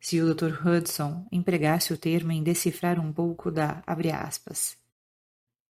Se 0.00 0.20
o 0.20 0.34
Dr. 0.34 0.66
Hudson 0.66 1.26
empregasse 1.32 1.94
o 1.94 1.96
termo 1.96 2.32
em 2.32 2.42
decifrar 2.42 3.00
um 3.00 3.10
pouco 3.10 3.50
da, 3.50 3.82
abre 3.86 4.10
aspas, 4.10 4.76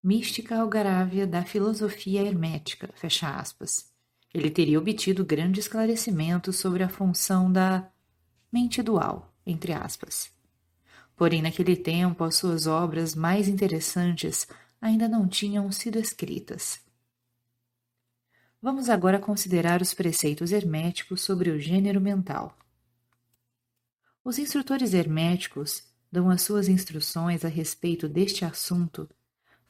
mística 0.02 0.58
algarávia 0.58 1.26
da 1.26 1.44
filosofia 1.44 2.22
hermética, 2.22 2.90
fecha 2.96 3.36
aspas, 3.36 3.93
ele 4.34 4.50
teria 4.50 4.80
obtido 4.80 5.24
grande 5.24 5.60
esclarecimento 5.60 6.52
sobre 6.52 6.82
a 6.82 6.88
função 6.88 7.50
da 7.50 7.88
mente 8.52 8.82
dual, 8.82 9.32
entre 9.46 9.72
aspas. 9.72 10.28
Porém, 11.14 11.40
naquele 11.40 11.76
tempo, 11.76 12.24
as 12.24 12.34
suas 12.34 12.66
obras 12.66 13.14
mais 13.14 13.46
interessantes 13.46 14.48
ainda 14.80 15.06
não 15.06 15.28
tinham 15.28 15.70
sido 15.70 16.00
escritas. 16.00 16.80
Vamos 18.60 18.88
agora 18.88 19.20
considerar 19.20 19.80
os 19.80 19.94
preceitos 19.94 20.50
herméticos 20.50 21.20
sobre 21.20 21.50
o 21.50 21.60
gênero 21.60 22.00
mental. 22.00 22.58
Os 24.24 24.38
instrutores 24.38 24.94
herméticos 24.94 25.84
dão 26.10 26.28
as 26.28 26.42
suas 26.42 26.68
instruções 26.68 27.44
a 27.44 27.48
respeito 27.48 28.08
deste 28.08 28.44
assunto, 28.44 29.08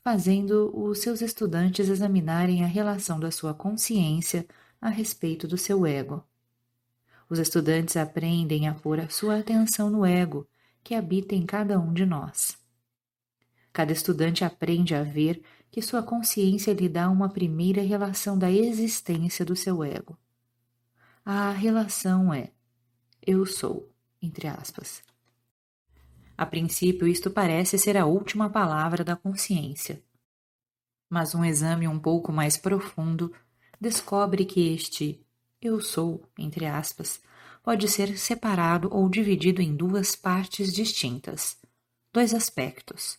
fazendo 0.05 0.71
os 0.79 0.99
seus 0.99 1.23
estudantes 1.23 1.89
examinarem 1.89 2.63
a 2.63 2.67
relação 2.67 3.19
da 3.19 3.31
sua 3.31 3.55
consciência 3.55 4.47
a 4.79 4.91
respeito 4.91 5.49
do 5.49 5.57
seu 5.57 5.87
ego. 5.87 6.23
Os 7.27 7.39
estudantes 7.39 7.97
aprendem 7.97 8.69
a 8.69 8.75
pôr 8.75 9.01
a 9.01 9.09
sua 9.09 9.39
atenção 9.39 9.89
no 9.89 10.05
ego 10.05 10.47
que 10.83 10.95
habita 10.95 11.35
em 11.35 11.47
cada 11.47 11.81
um 11.81 11.91
de 11.95 12.05
nós. 12.05 12.59
Cada 13.73 13.93
estudante 13.93 14.45
aprende 14.45 14.95
a 14.95 15.03
ver 15.03 15.43
que 15.71 15.81
sua 15.81 16.03
consciência 16.03 16.75
lhe 16.75 16.89
dá 16.89 17.09
uma 17.09 17.31
primeira 17.31 17.81
relação 17.81 18.39
da 18.39 18.53
existência 18.53 19.43
do 19.43 19.57
seu 19.57 19.83
ego. 19.83 20.19
A 21.25 21.51
relação 21.51 22.33
é 22.33 22.51
eu 23.27 23.47
sou, 23.47 23.91
entre 24.21 24.49
aspas. 24.49 25.03
A 26.37 26.45
princípio, 26.45 27.07
isto 27.07 27.31
parece 27.31 27.79
ser 27.79 27.97
a 27.97 28.07
última 28.07 28.51
palavra 28.51 29.05
da 29.05 29.15
consciência. 29.15 30.03
Mas 31.09 31.35
um 31.35 31.45
exame 31.45 31.87
um 31.87 31.99
pouco 31.99 32.33
mais 32.33 32.57
profundo 32.57 33.33
descobre 33.81 34.45
que 34.45 34.75
este 34.75 35.25
eu 35.63 35.81
sou, 35.81 36.29
entre 36.39 36.67
aspas, 36.67 37.23
pode 37.63 37.89
ser 37.89 38.19
separado 38.19 38.89
ou 38.93 39.09
dividido 39.09 39.63
em 39.63 39.75
duas 39.75 40.15
partes 40.15 40.73
distintas, 40.73 41.57
dois 42.13 42.35
aspectos, 42.35 43.19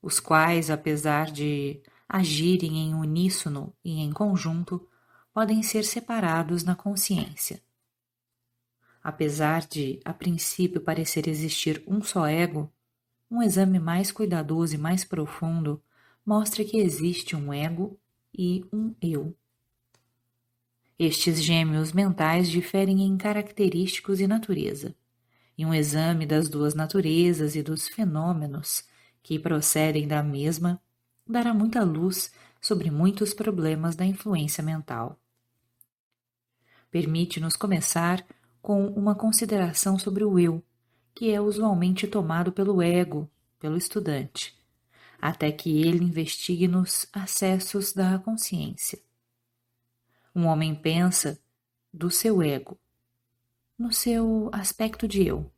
os 0.00 0.20
quais, 0.20 0.70
apesar 0.70 1.30
de 1.30 1.82
agirem 2.08 2.78
em 2.78 2.94
uníssono 2.94 3.74
e 3.84 4.00
em 4.00 4.12
conjunto, 4.12 4.86
podem 5.32 5.62
ser 5.62 5.84
separados 5.84 6.62
na 6.62 6.76
consciência. 6.76 7.60
Apesar 9.10 9.66
de, 9.66 9.98
a 10.04 10.14
princípio, 10.14 10.80
parecer 10.80 11.26
existir 11.26 11.82
um 11.84 12.00
só 12.00 12.28
ego, 12.28 12.72
um 13.28 13.42
exame 13.42 13.80
mais 13.80 14.12
cuidadoso 14.12 14.76
e 14.76 14.78
mais 14.78 15.04
profundo 15.04 15.82
mostra 16.24 16.64
que 16.64 16.76
existe 16.76 17.34
um 17.34 17.52
ego 17.52 17.98
e 18.32 18.64
um 18.72 18.94
eu. 19.02 19.36
Estes 20.96 21.42
gêmeos 21.42 21.92
mentais 21.92 22.48
diferem 22.48 23.02
em 23.02 23.16
característicos 23.16 24.20
e 24.20 24.28
natureza, 24.28 24.94
e 25.58 25.66
um 25.66 25.74
exame 25.74 26.24
das 26.24 26.48
duas 26.48 26.72
naturezas 26.72 27.56
e 27.56 27.64
dos 27.64 27.88
fenômenos 27.88 28.84
que 29.24 29.40
procedem 29.40 30.06
da 30.06 30.22
mesma 30.22 30.80
dará 31.26 31.52
muita 31.52 31.82
luz 31.82 32.32
sobre 32.60 32.92
muitos 32.92 33.34
problemas 33.34 33.96
da 33.96 34.06
influência 34.06 34.62
mental. 34.62 35.18
Permite-nos 36.92 37.56
começar 37.56 38.24
com 38.62 38.86
uma 38.88 39.14
consideração 39.14 39.98
sobre 39.98 40.24
o 40.24 40.38
eu, 40.38 40.62
que 41.14 41.30
é 41.30 41.40
usualmente 41.40 42.06
tomado 42.06 42.52
pelo 42.52 42.82
ego, 42.82 43.30
pelo 43.58 43.76
estudante, 43.76 44.58
até 45.20 45.50
que 45.50 45.82
ele 45.82 46.04
investigue 46.04 46.66
nos 46.66 47.06
acessos 47.12 47.92
da 47.92 48.18
consciência. 48.18 48.98
Um 50.34 50.46
homem 50.46 50.74
pensa 50.74 51.40
do 51.92 52.10
seu 52.10 52.42
ego, 52.42 52.78
no 53.78 53.92
seu 53.92 54.48
aspecto 54.52 55.08
de 55.08 55.26
eu, 55.26 55.50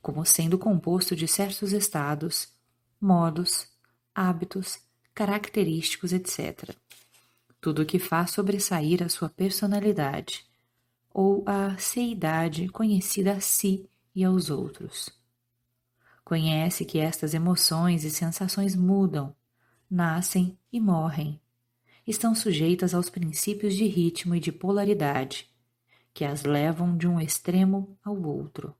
como 0.00 0.24
sendo 0.24 0.58
composto 0.58 1.16
de 1.16 1.26
certos 1.26 1.72
estados, 1.72 2.52
modos, 3.00 3.66
hábitos, 4.14 4.78
característicos, 5.14 6.12
etc. 6.12 6.74
Tudo 7.60 7.82
o 7.82 7.86
que 7.86 7.98
faz 7.98 8.30
sobressair 8.30 9.02
a 9.02 9.08
sua 9.08 9.28
personalidade 9.28 10.46
ou 11.12 11.42
a 11.46 11.76
seidade 11.78 12.68
conhecida 12.68 13.32
a 13.32 13.40
si 13.40 13.88
e 14.14 14.24
aos 14.24 14.50
outros. 14.50 15.10
Conhece 16.24 16.84
que 16.84 16.98
estas 16.98 17.34
emoções 17.34 18.04
e 18.04 18.10
sensações 18.10 18.74
mudam, 18.74 19.34
nascem 19.90 20.56
e 20.72 20.80
morrem. 20.80 21.40
Estão 22.06 22.34
sujeitas 22.34 22.94
aos 22.94 23.10
princípios 23.10 23.74
de 23.74 23.86
ritmo 23.86 24.34
e 24.34 24.40
de 24.40 24.50
polaridade, 24.50 25.50
que 26.14 26.24
as 26.24 26.44
levam 26.44 26.96
de 26.96 27.06
um 27.06 27.20
extremo 27.20 27.96
ao 28.02 28.20
outro. 28.22 28.74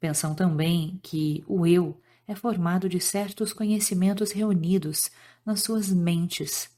Pensam 0.00 0.34
também 0.34 0.98
que 1.02 1.44
o 1.46 1.66
eu 1.66 2.00
é 2.26 2.34
formado 2.34 2.88
de 2.88 2.98
certos 2.98 3.52
conhecimentos 3.52 4.32
reunidos 4.32 5.10
nas 5.44 5.62
suas 5.62 5.90
mentes 5.92 6.70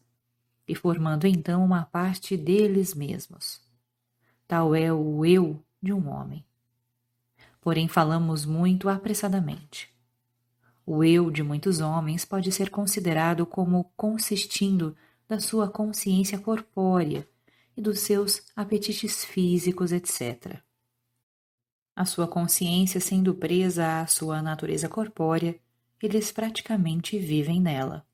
e 0.66 0.74
formando 0.74 1.26
então 1.26 1.64
uma 1.64 1.84
parte 1.84 2.36
deles 2.36 2.94
mesmos. 2.94 3.63
Tal 4.46 4.74
é 4.74 4.92
o 4.92 5.24
eu 5.24 5.62
de 5.82 5.92
um 5.92 6.08
homem. 6.08 6.44
Porém, 7.60 7.88
falamos 7.88 8.44
muito 8.44 8.90
apressadamente. 8.90 9.90
O 10.84 11.02
eu 11.02 11.30
de 11.30 11.42
muitos 11.42 11.80
homens 11.80 12.26
pode 12.26 12.52
ser 12.52 12.68
considerado 12.68 13.46
como 13.46 13.90
consistindo 13.96 14.94
da 15.26 15.40
sua 15.40 15.66
consciência 15.66 16.38
corpórea 16.38 17.26
e 17.74 17.80
dos 17.80 18.00
seus 18.00 18.42
apetites 18.54 19.24
físicos, 19.24 19.92
etc. 19.92 20.60
A 21.96 22.04
sua 22.04 22.28
consciência 22.28 23.00
sendo 23.00 23.34
presa 23.34 24.02
à 24.02 24.06
sua 24.06 24.42
natureza 24.42 24.86
corpórea, 24.86 25.58
eles 26.02 26.30
praticamente 26.30 27.18
vivem 27.18 27.62
nela. 27.62 28.06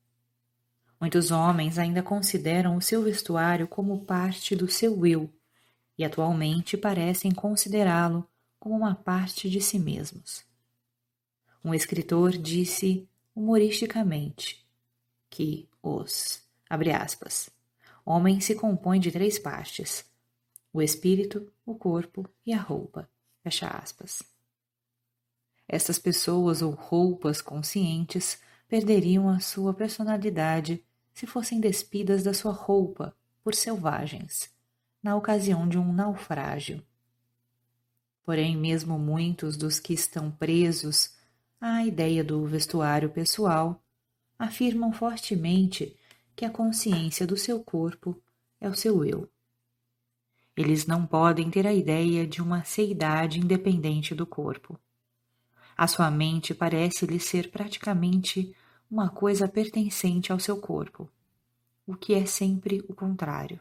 Muitos 0.97 1.29
homens 1.29 1.77
ainda 1.77 2.01
consideram 2.01 2.77
o 2.77 2.81
seu 2.81 3.03
vestuário 3.03 3.67
como 3.67 4.05
parte 4.05 4.55
do 4.55 4.69
seu 4.69 5.05
eu 5.05 5.29
e 5.97 6.03
atualmente 6.03 6.77
parecem 6.77 7.31
considerá-lo 7.31 8.27
como 8.59 8.75
uma 8.75 8.95
parte 8.95 9.49
de 9.49 9.59
si 9.59 9.79
mesmos. 9.79 10.43
Um 11.63 11.73
escritor 11.73 12.31
disse 12.31 13.07
humoristicamente 13.35 14.65
que 15.29 15.69
os, 15.81 16.43
abre 16.69 16.91
aspas, 16.91 17.49
homem 18.05 18.39
se 18.39 18.55
compõe 18.55 18.99
de 18.99 19.11
três 19.11 19.39
partes: 19.39 20.05
o 20.73 20.81
espírito, 20.81 21.51
o 21.65 21.75
corpo 21.75 22.29
e 22.45 22.53
a 22.53 22.59
roupa. 22.59 23.09
Fecha 23.43 23.67
aspas. 23.67 24.21
Estas 25.67 25.97
pessoas 25.97 26.61
ou 26.61 26.71
roupas 26.71 27.41
conscientes 27.41 28.39
perderiam 28.67 29.29
a 29.29 29.39
sua 29.39 29.73
personalidade 29.73 30.83
se 31.13 31.25
fossem 31.25 31.59
despidas 31.59 32.23
da 32.23 32.33
sua 32.33 32.51
roupa 32.51 33.15
por 33.43 33.55
selvagens, 33.55 34.49
na 35.01 35.15
ocasião 35.15 35.67
de 35.67 35.77
um 35.77 35.91
naufrágio. 35.91 36.83
Porém, 38.23 38.55
mesmo 38.55 38.99
muitos 38.99 39.57
dos 39.57 39.79
que 39.79 39.93
estão 39.93 40.31
presos 40.31 41.13
à 41.59 41.85
ideia 41.85 42.23
do 42.23 42.45
vestuário 42.45 43.09
pessoal 43.09 43.83
afirmam 44.37 44.91
fortemente 44.91 45.95
que 46.35 46.45
a 46.45 46.49
consciência 46.49 47.25
do 47.25 47.37
seu 47.37 47.63
corpo 47.63 48.19
é 48.59 48.69
o 48.69 48.75
seu 48.75 49.03
eu. 49.03 49.29
Eles 50.55 50.85
não 50.85 51.05
podem 51.05 51.49
ter 51.49 51.65
a 51.65 51.73
ideia 51.73 52.27
de 52.27 52.41
uma 52.41 52.63
seidade 52.63 53.39
independente 53.39 54.13
do 54.13 54.25
corpo. 54.25 54.79
A 55.77 55.87
sua 55.87 56.11
mente 56.11 56.53
parece-lhe 56.53 57.19
ser 57.19 57.49
praticamente 57.49 58.55
uma 58.89 59.09
coisa 59.09 59.47
pertencente 59.47 60.31
ao 60.31 60.39
seu 60.39 60.57
corpo, 60.57 61.09
o 61.87 61.95
que 61.95 62.13
é 62.13 62.25
sempre 62.25 62.83
o 62.87 62.93
contrário. 62.93 63.59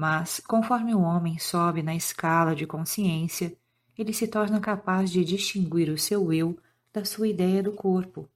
Mas, 0.00 0.40
conforme 0.40 0.94
o 0.94 1.02
homem 1.02 1.38
sobe 1.38 1.82
na 1.82 1.94
escala 1.94 2.56
de 2.56 2.66
consciência, 2.66 3.54
ele 3.98 4.14
se 4.14 4.26
torna 4.26 4.58
capaz 4.58 5.10
de 5.10 5.22
distinguir 5.22 5.90
o 5.90 5.98
seu 5.98 6.32
eu 6.32 6.58
da 6.90 7.04
sua 7.04 7.28
ideia 7.28 7.62
do 7.62 7.72
corpo 7.72 8.26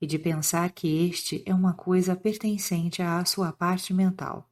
e 0.00 0.06
de 0.06 0.18
pensar 0.18 0.70
que 0.70 1.06
este 1.06 1.42
é 1.44 1.54
uma 1.54 1.74
coisa 1.74 2.16
pertencente 2.16 3.02
à 3.02 3.22
sua 3.26 3.52
parte 3.52 3.92
mental. 3.92 4.48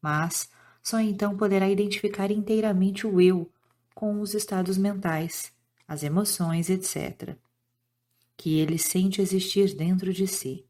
Mas 0.00 0.48
só 0.82 0.98
então 0.98 1.36
poderá 1.36 1.68
identificar 1.68 2.30
inteiramente 2.30 3.06
o 3.06 3.20
eu 3.20 3.52
com 3.94 4.22
os 4.22 4.32
estados 4.32 4.78
mentais, 4.78 5.52
as 5.86 6.02
emoções, 6.02 6.70
etc., 6.70 7.36
que 8.34 8.58
ele 8.58 8.78
sente 8.78 9.20
existir 9.20 9.76
dentro 9.76 10.10
de 10.10 10.26
si. 10.26 10.64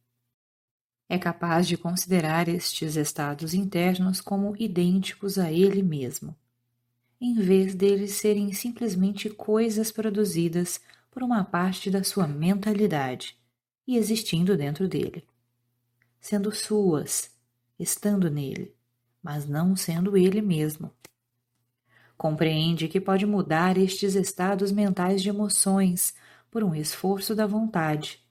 É 1.15 1.19
capaz 1.19 1.69
de 1.69 1.77
considerar 1.77 2.49
estes 2.49 2.97
estados 2.97 3.55
internos 3.55 4.21
como 4.21 4.57
idênticos 4.59 5.39
a 5.39 5.53
ele 5.53 5.81
mesmo, 5.81 6.35
em 7.21 7.35
vez 7.35 7.73
deles 7.73 8.15
serem 8.15 8.53
simplesmente 8.53 9.31
coisas 9.31 9.93
produzidas 9.93 10.81
por 11.13 11.23
uma 11.23 11.45
parte 11.45 11.89
da 11.89 12.03
sua 12.03 12.27
mentalidade 12.27 13.39
e 13.87 13.97
existindo 13.97 14.57
dentro 14.57 14.89
dele, 14.89 15.23
sendo 16.21 16.51
suas, 16.51 17.31
estando 17.79 18.29
nele 18.29 18.75
mas 19.23 19.47
não 19.47 19.77
sendo 19.77 20.17
ele 20.17 20.43
mesmo. 20.43 20.91
Compreende 22.19 22.89
que 22.89 23.01
pode 23.01 23.25
mudar 23.25 23.79
estes 23.79 24.17
estados 24.17 24.73
mentais 24.73 25.23
de 25.23 25.29
emoções 25.29 26.13
por 26.51 26.65
um 26.65 26.75
esforço 26.75 27.37
da 27.37 27.47
vontade 27.47 28.24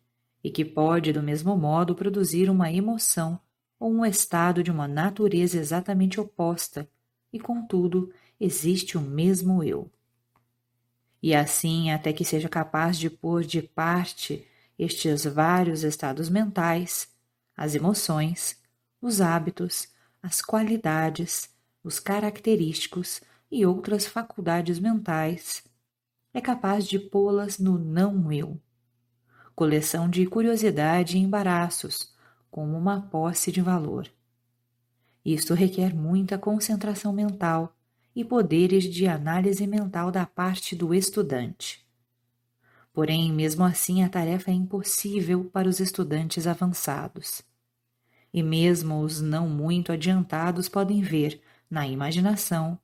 e 0.44 0.52
que 0.52 0.66
pode, 0.66 1.14
do 1.14 1.24
mesmo 1.24 1.56
modo, 1.58 1.96
produzir 1.96 2.50
uma 2.50 2.72
emoção 2.72 3.40
ou 3.80 3.92
um 3.92 4.06
estado 4.06 4.64
de 4.64 4.72
uma 4.72 4.88
natureza 4.88 5.58
exatamente 5.58 6.20
oposta, 6.20 6.90
e 7.32 7.40
contudo 7.40 8.12
existe 8.40 8.98
o 8.98 9.02
mesmo 9.02 9.64
eu. 9.64 9.92
E 11.22 11.34
assim, 11.34 11.92
até 11.92 12.12
que 12.12 12.26
seja 12.26 12.50
capaz 12.50 12.98
de 12.98 13.10
pôr 13.10 13.44
de 13.44 13.62
parte 13.62 14.46
estes 14.78 15.24
vários 15.26 15.84
estados 15.84 16.30
mentais, 16.30 17.08
as 17.56 17.76
emoções, 17.76 18.62
os 19.02 19.22
hábitos 19.22 19.94
as 20.24 20.42
qualidades, 20.42 21.50
os 21.84 22.00
característicos 22.00 23.20
e 23.52 23.66
outras 23.66 24.06
faculdades 24.06 24.80
mentais, 24.80 25.66
é 26.34 26.40
capaz 26.40 26.88
de 26.88 26.98
pô-las 26.98 27.60
no 27.60 27.78
não-eu. 27.78 28.58
Coleção 29.56 30.10
de 30.10 30.26
curiosidade 30.26 31.18
e 31.18 31.20
embaraços, 31.20 32.14
como 32.50 32.78
uma 32.78 33.02
posse 33.02 33.52
de 33.52 33.62
valor. 33.62 34.10
Isto 35.24 35.54
requer 35.54 35.94
muita 35.94 36.38
concentração 36.38 37.14
mental 37.14 37.76
e 38.16 38.24
poderes 38.24 38.84
de 38.84 39.08
análise 39.08 39.66
mental 39.66 40.12
da 40.12 40.26
parte 40.26 40.76
do 40.76 40.94
estudante. 40.94 41.86
Porém, 42.92 43.32
mesmo 43.32 43.64
assim, 43.64 44.04
a 44.04 44.10
tarefa 44.10 44.52
é 44.52 44.54
impossível 44.54 45.46
para 45.46 45.68
os 45.68 45.80
estudantes 45.80 46.46
avançados 46.46 47.44
e 48.34 48.42
mesmo 48.42 49.02
os 49.02 49.22
não 49.22 49.48
muito 49.48 49.92
adiantados 49.92 50.68
podem 50.68 51.02
ver, 51.02 51.40
na 51.70 51.88
imaginação, 51.88 52.80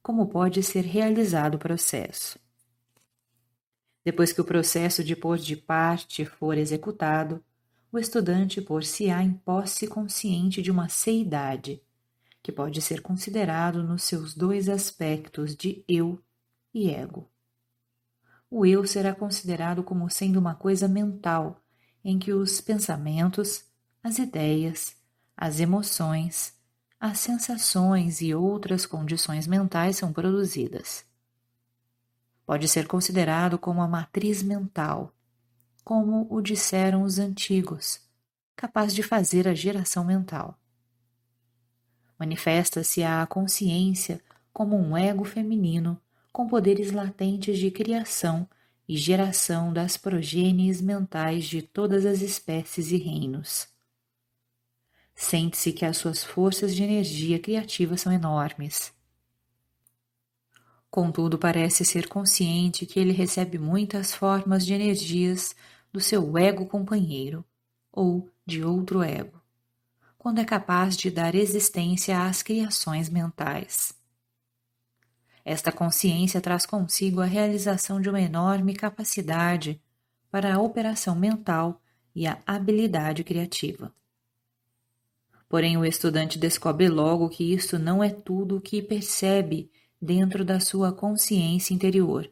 como 0.00 0.28
pode 0.28 0.62
ser 0.62 0.84
realizado 0.84 1.56
o 1.56 1.58
processo. 1.58 2.38
Depois 4.04 4.32
que 4.32 4.40
o 4.40 4.44
processo 4.44 5.04
de 5.04 5.14
pôr 5.14 5.38
de 5.38 5.56
parte 5.56 6.24
for 6.24 6.58
executado, 6.58 7.42
o 7.90 7.98
estudante 7.98 8.60
pôr-se-á 8.60 9.22
em 9.22 9.32
posse 9.32 9.86
consciente 9.86 10.60
de 10.62 10.70
uma 10.70 10.88
seidade, 10.88 11.82
que 12.42 12.50
pode 12.50 12.80
ser 12.82 13.00
considerado 13.00 13.82
nos 13.82 14.02
seus 14.02 14.34
dois 14.34 14.68
aspectos 14.68 15.54
de 15.54 15.84
eu 15.86 16.20
e 16.74 16.90
ego. 16.90 17.30
O 18.50 18.66
eu 18.66 18.86
será 18.86 19.14
considerado 19.14 19.84
como 19.84 20.10
sendo 20.10 20.38
uma 20.38 20.54
coisa 20.54 20.88
mental, 20.88 21.62
em 22.04 22.18
que 22.18 22.32
os 22.32 22.60
pensamentos, 22.60 23.64
as 24.02 24.18
ideias, 24.18 24.96
as 25.36 25.60
emoções, 25.60 26.54
as 26.98 27.18
sensações 27.18 28.20
e 28.20 28.34
outras 28.34 28.84
condições 28.84 29.46
mentais 29.46 29.96
são 29.96 30.12
produzidas. 30.12 31.04
Pode 32.46 32.68
ser 32.68 32.86
considerado 32.86 33.58
como 33.58 33.80
a 33.82 33.88
matriz 33.88 34.42
mental, 34.42 35.14
como 35.84 36.26
o 36.30 36.40
disseram 36.40 37.02
os 37.02 37.18
antigos, 37.18 38.00
capaz 38.56 38.94
de 38.94 39.02
fazer 39.02 39.48
a 39.48 39.54
geração 39.54 40.04
mental. 40.04 40.58
Manifesta-se 42.18 43.02
a 43.02 43.26
consciência 43.26 44.20
como 44.52 44.76
um 44.76 44.96
ego 44.96 45.24
feminino 45.24 46.00
com 46.32 46.46
poderes 46.46 46.92
latentes 46.92 47.58
de 47.58 47.70
criação 47.70 48.48
e 48.88 48.96
geração 48.96 49.72
das 49.72 49.96
progênies 49.96 50.80
mentais 50.80 51.44
de 51.44 51.62
todas 51.62 52.06
as 52.06 52.20
espécies 52.20 52.90
e 52.90 52.96
reinos. 52.96 53.68
Sente-se 55.14 55.72
que 55.72 55.84
as 55.84 55.96
suas 55.96 56.24
forças 56.24 56.74
de 56.74 56.82
energia 56.82 57.38
criativa 57.38 57.96
são 57.96 58.12
enormes. 58.12 58.92
Contudo, 60.92 61.38
parece 61.38 61.86
ser 61.86 62.06
consciente 62.06 62.84
que 62.84 63.00
ele 63.00 63.12
recebe 63.12 63.56
muitas 63.56 64.12
formas 64.12 64.66
de 64.66 64.74
energias 64.74 65.56
do 65.90 65.98
seu 65.98 66.36
ego 66.36 66.66
companheiro 66.66 67.42
ou 67.90 68.28
de 68.44 68.62
outro 68.62 69.02
ego, 69.02 69.40
quando 70.18 70.40
é 70.40 70.44
capaz 70.44 70.94
de 70.94 71.10
dar 71.10 71.34
existência 71.34 72.22
às 72.22 72.42
criações 72.42 73.08
mentais. 73.08 73.94
Esta 75.42 75.72
consciência 75.72 76.42
traz 76.42 76.66
consigo 76.66 77.22
a 77.22 77.24
realização 77.24 77.98
de 77.98 78.10
uma 78.10 78.20
enorme 78.20 78.74
capacidade 78.74 79.80
para 80.30 80.54
a 80.54 80.60
operação 80.60 81.14
mental 81.14 81.80
e 82.14 82.26
a 82.26 82.38
habilidade 82.46 83.24
criativa. 83.24 83.90
Porém, 85.48 85.78
o 85.78 85.86
estudante 85.86 86.38
descobre 86.38 86.90
logo 86.90 87.30
que 87.30 87.50
isto 87.54 87.78
não 87.78 88.04
é 88.04 88.10
tudo 88.10 88.58
o 88.58 88.60
que 88.60 88.82
percebe 88.82 89.70
dentro 90.02 90.44
da 90.44 90.58
sua 90.58 90.92
consciência 90.92 91.72
interior. 91.72 92.28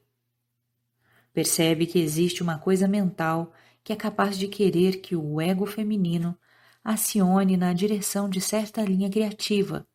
Percebe 1.32 1.86
que 1.86 2.00
existe 2.00 2.42
uma 2.42 2.58
coisa 2.58 2.89
mental 2.89 3.52
que 3.84 3.92
é 3.92 3.97
capaz 3.97 4.36
de 4.36 4.49
querer 4.49 5.00
que 5.00 5.15
o 5.15 5.40
ego 5.40 5.65
feminino 5.65 6.36
acione 6.82 7.57
na 7.57 7.73
direção 7.73 8.28
de 8.28 8.40
certa 8.40 8.82
linha 8.82 9.08
criativa 9.08 9.86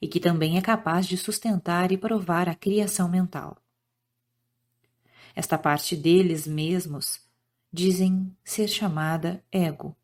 e 0.00 0.06
que 0.06 0.20
também 0.20 0.56
é 0.56 0.62
capaz 0.62 1.04
de 1.04 1.16
sustentar 1.16 1.90
e 1.90 1.98
provar 1.98 2.48
a 2.48 2.54
criação 2.54 3.08
mental. 3.08 3.58
Esta 5.34 5.58
parte 5.58 5.96
deles 5.96 6.46
mesmos 6.46 7.20
dizem 7.72 8.34
ser 8.44 8.68
chamada 8.68 9.44
ego. 9.50 9.96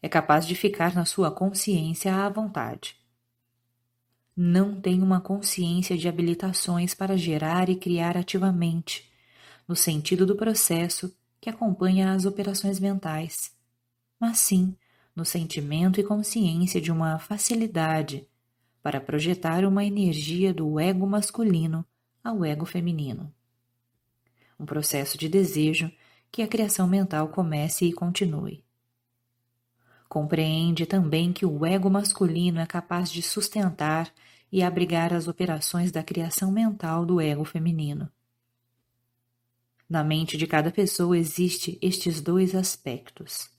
É 0.00 0.08
capaz 0.08 0.46
de 0.46 0.54
ficar 0.54 0.94
na 0.94 1.04
sua 1.04 1.32
consciência 1.32 2.14
à 2.14 2.28
vontade. 2.28 2.99
Não 4.42 4.80
tem 4.80 5.02
uma 5.02 5.20
consciência 5.20 5.98
de 5.98 6.08
habilitações 6.08 6.94
para 6.94 7.14
gerar 7.14 7.68
e 7.68 7.76
criar 7.76 8.16
ativamente, 8.16 9.06
no 9.68 9.76
sentido 9.76 10.24
do 10.24 10.34
processo 10.34 11.14
que 11.38 11.50
acompanha 11.50 12.14
as 12.14 12.24
operações 12.24 12.80
mentais, 12.80 13.54
mas 14.18 14.38
sim 14.38 14.74
no 15.14 15.26
sentimento 15.26 16.00
e 16.00 16.02
consciência 16.02 16.80
de 16.80 16.90
uma 16.90 17.18
facilidade 17.18 18.26
para 18.82 18.98
projetar 18.98 19.62
uma 19.66 19.84
energia 19.84 20.54
do 20.54 20.80
ego 20.80 21.06
masculino 21.06 21.84
ao 22.24 22.42
ego 22.42 22.64
feminino. 22.64 23.30
Um 24.58 24.64
processo 24.64 25.18
de 25.18 25.28
desejo 25.28 25.92
que 26.32 26.40
a 26.40 26.48
criação 26.48 26.86
mental 26.86 27.28
comece 27.28 27.84
e 27.84 27.92
continue. 27.92 28.64
Compreende 30.10 30.86
também 30.86 31.32
que 31.32 31.46
o 31.46 31.64
ego 31.64 31.88
masculino 31.88 32.58
é 32.58 32.66
capaz 32.66 33.12
de 33.12 33.22
sustentar 33.22 34.12
e 34.50 34.60
abrigar 34.60 35.14
as 35.14 35.28
operações 35.28 35.92
da 35.92 36.02
criação 36.02 36.50
mental 36.50 37.06
do 37.06 37.20
ego 37.20 37.44
feminino. 37.44 38.10
Na 39.88 40.02
mente 40.02 40.36
de 40.36 40.48
cada 40.48 40.72
pessoa 40.72 41.16
existe 41.16 41.78
estes 41.80 42.20
dois 42.20 42.56
aspectos. 42.56 43.52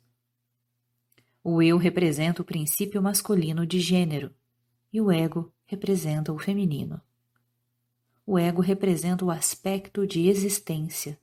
O 1.42 1.62
eu 1.62 1.78
representa 1.78 2.42
o 2.42 2.46
princípio 2.46 3.02
masculino 3.02 3.66
de 3.66 3.80
gênero, 3.80 4.36
e 4.92 5.00
o 5.00 5.10
ego 5.10 5.54
representa 5.66 6.34
o 6.34 6.38
feminino. 6.38 7.00
O 8.26 8.38
ego 8.38 8.62
representa 8.62 9.24
o 9.24 9.32
aspecto 9.32 10.06
de 10.06 10.28
existência, 10.28 11.18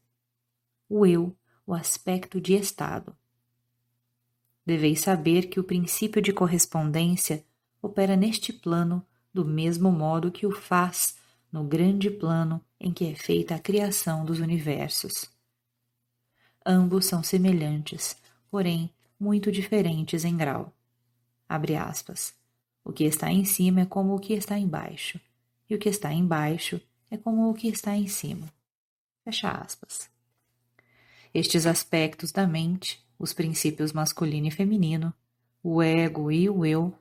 o 0.89 1.05
eu, 1.05 1.37
o 1.67 1.75
aspecto 1.75 2.41
de 2.41 2.55
estado. 2.55 3.15
Deveis 4.69 5.01
saber 5.01 5.49
que 5.49 5.59
o 5.59 5.65
princípio 5.65 6.21
de 6.21 6.31
correspondência 6.31 7.43
opera 7.81 8.15
neste 8.15 8.53
plano 8.53 9.03
do 9.33 9.43
mesmo 9.43 9.91
modo 9.91 10.31
que 10.31 10.47
o 10.47 10.51
faz 10.51 11.17
no 11.51 11.65
grande 11.65 12.11
plano 12.11 12.63
em 12.79 12.93
que 12.93 13.07
é 13.07 13.15
feita 13.15 13.55
a 13.55 13.59
criação 13.59 14.27
dos 14.27 14.41
universos. 14.41 15.25
Ambos 16.67 17.07
são 17.07 17.23
semelhantes, 17.23 18.15
porém 18.51 18.93
muito 19.19 19.51
diferentes 19.51 20.23
em 20.23 20.37
grau. 20.37 20.71
Abre 21.49 21.75
aspas. 21.75 22.35
O 22.85 22.93
que 22.93 23.05
está 23.05 23.33
em 23.33 23.47
cima 23.47 23.81
é 23.81 23.87
como 23.87 24.15
o 24.15 24.21
que 24.21 24.35
está 24.35 24.59
embaixo, 24.59 25.19
e 25.67 25.75
o 25.75 25.79
que 25.79 25.89
está 25.89 26.13
embaixo 26.13 26.79
é 27.11 27.17
como 27.17 27.49
o 27.49 27.55
que 27.55 27.69
está 27.69 27.97
em 27.97 28.07
cima. 28.07 28.47
Fecha 29.25 29.51
aspas. 29.51 30.11
Estes 31.33 31.65
aspectos 31.65 32.33
da 32.33 32.47
mente, 32.47 33.03
os 33.19 33.33
princípios 33.33 33.93
masculino 33.93 34.47
e 34.47 34.51
feminino, 34.51 35.13
o 35.63 35.83
ego 35.83 36.31
e 36.31 36.49
o 36.49 36.65
eu, 36.65 36.95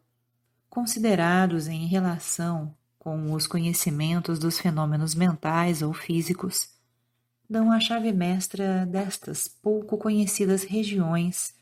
considerados 0.70 1.68
em 1.68 1.86
relação 1.88 2.76
com 2.98 3.32
os 3.34 3.46
conhecimentos 3.46 4.40
dos 4.40 4.60
fenômenos 4.60 5.14
mentais 5.14 5.82
ou 5.82 5.94
físicos, 5.94 6.70
dão 7.50 7.72
a 7.72 7.80
chave 7.80 8.12
mestra 8.12 8.86
destas 8.86 9.48
pouco 9.48 9.98
conhecidas 9.98 10.64
regiões 10.64 11.56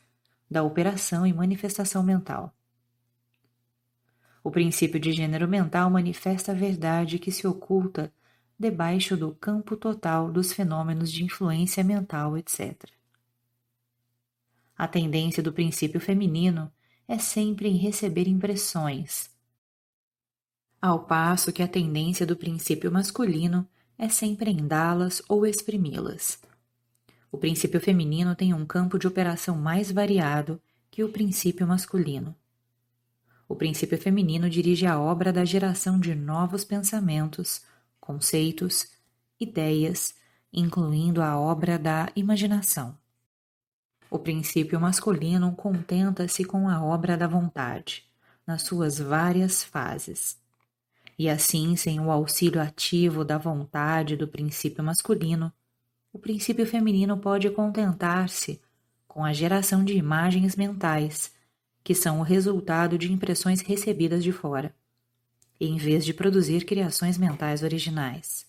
da 0.50 0.62
operação 0.62 1.26
e 1.26 1.32
manifestação 1.32 2.02
mental. 2.02 2.52
O 4.42 4.50
princípio 4.50 4.98
de 4.98 5.12
gênero 5.12 5.48
mental 5.48 5.90
manifesta 5.90 6.52
a 6.52 6.54
verdade 6.54 7.18
que 7.18 7.32
se 7.32 7.46
oculta 7.46 8.12
debaixo 8.58 9.16
do 9.16 9.34
campo 9.34 9.76
total 9.76 10.30
dos 10.30 10.52
fenômenos 10.52 11.12
de 11.12 11.24
influência 11.24 11.84
mental, 11.84 12.38
etc. 12.38 12.95
A 14.76 14.86
tendência 14.86 15.42
do 15.42 15.52
princípio 15.52 16.00
feminino 16.00 16.70
é 17.08 17.18
sempre 17.18 17.68
em 17.68 17.76
receber 17.76 18.28
impressões, 18.28 19.30
ao 20.80 21.04
passo 21.04 21.52
que 21.52 21.62
a 21.62 21.68
tendência 21.68 22.26
do 22.26 22.36
princípio 22.36 22.92
masculino 22.92 23.66
é 23.96 24.08
sempre 24.08 24.50
em 24.50 24.66
dá-las 24.66 25.22
ou 25.28 25.46
exprimi-las. 25.46 26.38
O 27.32 27.38
princípio 27.38 27.80
feminino 27.80 28.34
tem 28.34 28.52
um 28.52 28.66
campo 28.66 28.98
de 28.98 29.06
operação 29.06 29.56
mais 29.56 29.90
variado 29.90 30.60
que 30.90 31.02
o 31.02 31.08
princípio 31.08 31.66
masculino 31.66 32.36
o 33.48 33.54
princípio 33.54 33.96
feminino 33.96 34.50
dirige 34.50 34.86
a 34.86 34.98
obra 34.98 35.32
da 35.32 35.44
geração 35.44 36.00
de 36.00 36.14
novos 36.14 36.64
pensamentos, 36.64 37.62
conceitos, 38.00 38.88
ideias, 39.38 40.14
incluindo 40.52 41.22
a 41.22 41.38
obra 41.38 41.78
da 41.78 42.10
imaginação. 42.16 42.98
O 44.10 44.18
princípio 44.18 44.80
masculino 44.80 45.52
contenta-se 45.54 46.44
com 46.44 46.68
a 46.68 46.82
obra 46.82 47.16
da 47.16 47.26
vontade, 47.26 48.04
nas 48.46 48.62
suas 48.62 48.98
várias 48.98 49.64
fases. 49.64 50.38
E 51.18 51.28
assim, 51.28 51.74
sem 51.76 51.98
o 51.98 52.10
auxílio 52.10 52.60
ativo 52.60 53.24
da 53.24 53.38
vontade 53.38 54.16
do 54.16 54.28
princípio 54.28 54.84
masculino, 54.84 55.52
o 56.12 56.18
princípio 56.18 56.66
feminino 56.66 57.16
pode 57.16 57.50
contentar-se 57.50 58.60
com 59.08 59.24
a 59.24 59.32
geração 59.32 59.84
de 59.84 59.94
imagens 59.94 60.54
mentais 60.54 61.34
que 61.82 61.94
são 61.94 62.18
o 62.18 62.22
resultado 62.22 62.98
de 62.98 63.12
impressões 63.12 63.60
recebidas 63.60 64.24
de 64.24 64.32
fora, 64.32 64.74
em 65.60 65.76
vez 65.76 66.04
de 66.04 66.12
produzir 66.12 66.64
criações 66.64 67.16
mentais 67.16 67.62
originais. 67.62 68.44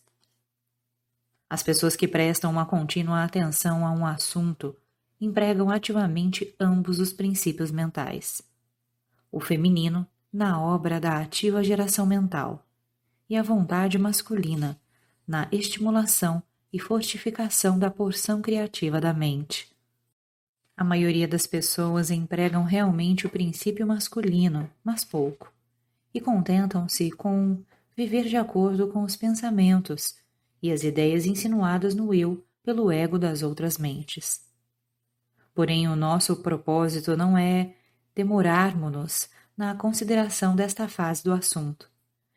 As 1.49 1.61
pessoas 1.61 1.95
que 1.95 2.07
prestam 2.07 2.49
uma 2.49 2.65
contínua 2.65 3.23
atenção 3.23 3.85
a 3.85 3.91
um 3.91 4.05
assunto 4.05 4.75
empregam 5.19 5.69
ativamente 5.69 6.53
ambos 6.59 6.99
os 6.99 7.11
princípios 7.11 7.71
mentais. 7.71 8.41
O 9.31 9.39
feminino 9.39 10.05
na 10.31 10.61
obra 10.61 10.99
da 10.99 11.17
ativa 11.17 11.63
geração 11.63 12.05
mental 12.05 12.65
e 13.29 13.35
a 13.35 13.43
vontade 13.43 13.97
masculina 13.97 14.79
na 15.27 15.47
estimulação 15.51 16.41
e 16.71 16.79
fortificação 16.79 17.77
da 17.77 17.89
porção 17.89 18.41
criativa 18.41 19.01
da 19.01 19.13
mente. 19.13 19.67
A 20.75 20.83
maioria 20.83 21.27
das 21.27 21.47
pessoas 21.47 22.11
empregam 22.11 22.63
realmente 22.63 23.25
o 23.25 23.29
princípio 23.29 23.85
masculino, 23.87 24.69
mas 24.83 25.03
pouco, 25.03 25.51
e 26.13 26.21
contentam-se 26.21 27.11
com 27.11 27.57
viver 27.95 28.25
de 28.25 28.37
acordo 28.37 28.87
com 28.87 29.01
os 29.01 29.15
pensamentos 29.15 30.15
e 30.61 30.71
as 30.71 30.83
ideias 30.83 31.25
insinuadas 31.25 31.95
no 31.95 32.13
eu 32.13 32.45
pelo 32.63 32.91
ego 32.91 33.17
das 33.17 33.41
outras 33.41 33.77
mentes. 33.77 34.46
Porém, 35.57 35.87
o 35.87 35.95
nosso 35.95 36.35
propósito 36.35 37.17
não 37.17 37.35
é 37.35 37.73
demorarmos-nos 38.13 39.27
na 39.57 39.73
consideração 39.73 40.55
desta 40.55 40.87
fase 40.87 41.23
do 41.23 41.33
assunto, 41.33 41.89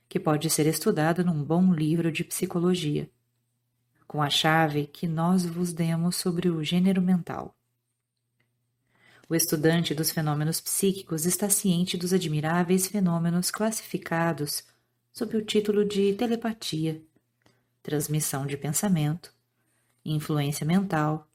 que 0.09 0.19
pode 0.19 0.49
ser 0.49 0.65
estudada 0.65 1.23
num 1.23 1.45
bom 1.45 1.71
livro 1.75 2.11
de 2.11 2.25
psicologia. 2.25 3.11
com 4.09 4.23
a 4.23 4.31
chave 4.31 4.87
que 4.87 5.07
nós 5.07 5.45
vos 5.45 5.71
demos 5.71 6.17
sobre 6.17 6.49
o 6.49 6.65
gênero 6.65 7.03
mental. 7.03 7.55
O 9.29 9.35
estudante 9.35 9.95
dos 9.95 10.11
fenômenos 10.11 10.59
psíquicos 10.59 11.27
está 11.27 11.51
ciente 11.51 11.99
dos 11.99 12.15
admiráveis 12.15 12.87
fenômenos 12.87 13.51
classificados 13.51 14.65
sob 15.13 15.37
o 15.37 15.45
título 15.45 15.85
de 15.85 16.15
telepatia, 16.15 17.03
transmissão 17.83 18.47
de 18.47 18.57
pensamento, 18.57 19.31
influência 20.03 20.65
mental, 20.65 21.29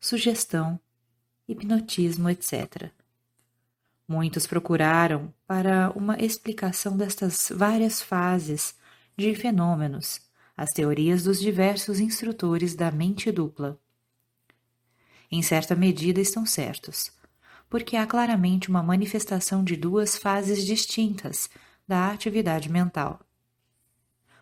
sugestão, 0.00 0.78
hipnotismo, 1.48 2.30
etc. 2.30 2.90
Muitos 4.06 4.46
procuraram 4.46 5.32
para 5.46 5.90
uma 5.94 6.16
explicação 6.18 6.96
destas 6.96 7.50
várias 7.54 8.02
fases 8.02 8.74
de 9.16 9.34
fenômenos 9.34 10.20
as 10.56 10.70
teorias 10.70 11.24
dos 11.24 11.40
diversos 11.40 11.98
instrutores 11.98 12.74
da 12.74 12.90
mente 12.90 13.30
dupla. 13.32 13.78
Em 15.30 15.42
certa 15.42 15.74
medida 15.74 16.20
estão 16.20 16.46
certos, 16.46 17.10
porque 17.68 17.96
há 17.96 18.06
claramente 18.06 18.68
uma 18.68 18.82
manifestação 18.82 19.64
de 19.64 19.76
duas 19.76 20.16
fases 20.16 20.64
distintas 20.64 21.50
da 21.88 22.10
atividade 22.10 22.70
mental. 22.70 23.20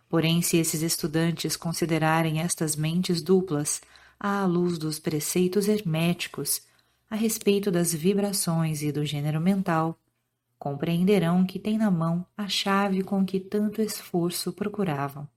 Porém, 0.08 0.42
se 0.42 0.58
esses 0.58 0.82
estudantes 0.82 1.56
considerarem 1.56 2.40
estas 2.40 2.76
mentes 2.76 3.22
duplas 3.22 3.80
à 4.20 4.44
luz 4.44 4.76
dos 4.76 4.98
preceitos 4.98 5.66
herméticos 5.66 6.60
a 7.12 7.14
respeito 7.14 7.70
das 7.70 7.92
vibrações 7.92 8.80
e 8.80 8.90
do 8.90 9.04
gênero 9.04 9.38
mental, 9.38 10.00
compreenderão 10.58 11.44
que 11.44 11.58
têm 11.58 11.76
na 11.76 11.90
mão 11.90 12.24
a 12.34 12.48
chave 12.48 13.02
com 13.02 13.22
que 13.22 13.38
tanto 13.38 13.82
esforço 13.82 14.50
procuravam. 14.50 15.28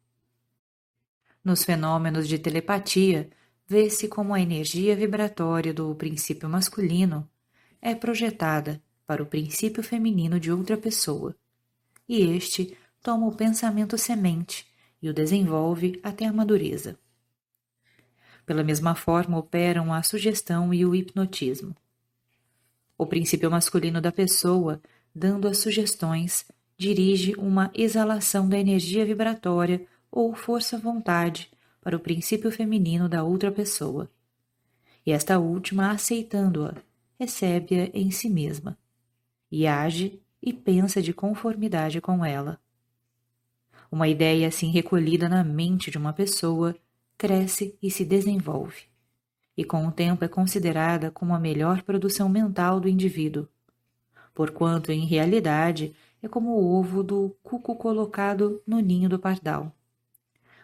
Nos 1.43 1.65
fenômenos 1.65 2.29
de 2.29 2.39
telepatia, 2.39 3.29
vê-se 3.67 4.07
como 4.07 4.33
a 4.33 4.39
energia 4.39 4.95
vibratória 4.95 5.73
do 5.73 5.93
princípio 5.95 6.47
masculino 6.47 7.29
é 7.81 7.93
projetada 7.93 8.81
para 9.05 9.21
o 9.21 9.25
princípio 9.25 9.83
feminino 9.83 10.39
de 10.39 10.53
outra 10.53 10.77
pessoa, 10.77 11.35
e 12.07 12.21
este 12.21 12.77
toma 13.03 13.27
o 13.27 13.35
pensamento 13.35 13.97
semente 13.97 14.65
e 15.01 15.09
o 15.09 15.13
desenvolve 15.13 15.99
até 16.01 16.25
a 16.25 16.31
madureza. 16.31 16.97
Pela 18.45 18.63
mesma 18.63 18.93
forma 18.95 19.37
operam 19.37 19.93
a 19.93 20.03
sugestão 20.03 20.73
e 20.73 20.85
o 20.85 20.93
hipnotismo. 20.93 21.75
O 22.97 23.05
princípio 23.05 23.49
masculino 23.49 23.99
da 23.99 24.11
pessoa, 24.11 24.81
dando 25.13 25.47
as 25.47 25.57
sugestões, 25.57 26.45
dirige 26.77 27.33
uma 27.37 27.71
exalação 27.73 28.47
da 28.47 28.57
energia 28.57 29.05
vibratória 29.05 29.85
ou 30.11 30.33
força-vontade 30.35 31.49
para 31.81 31.97
o 31.97 31.99
princípio 31.99 32.51
feminino 32.51 33.09
da 33.09 33.23
outra 33.23 33.51
pessoa. 33.51 34.09
E 35.05 35.11
esta 35.11 35.37
última, 35.39 35.91
aceitando-a, 35.91 36.75
recebe-a 37.19 37.89
em 37.93 38.11
si 38.11 38.29
mesma 38.29 38.77
e 39.51 39.67
age 39.67 40.19
e 40.41 40.51
pensa 40.51 41.01
de 41.01 41.13
conformidade 41.13 42.01
com 42.01 42.25
ela. 42.25 42.59
Uma 43.91 44.07
ideia 44.07 44.47
assim 44.47 44.71
recolhida 44.71 45.29
na 45.29 45.43
mente 45.43 45.89
de 45.89 45.97
uma 45.97 46.11
pessoa 46.11 46.75
cresce 47.17 47.77
e 47.81 47.89
se 47.89 48.03
desenvolve, 48.03 48.83
e 49.55 49.63
com 49.63 49.87
o 49.87 49.91
tempo 49.91 50.23
é 50.25 50.27
considerada 50.27 51.09
como 51.09 51.33
a 51.33 51.39
melhor 51.39 51.81
produção 51.83 52.27
mental 52.27 52.79
do 52.79 52.89
indivíduo, 52.89 53.47
porquanto 54.33 54.91
em 54.91 55.05
realidade 55.05 55.95
é 56.21 56.27
como 56.27 56.51
o 56.51 56.77
ovo 56.77 57.03
do 57.03 57.35
cuco 57.41 57.75
colocado 57.75 58.61
no 58.67 58.79
ninho 58.79 59.07
do 59.07 59.17
pardal, 59.17 59.71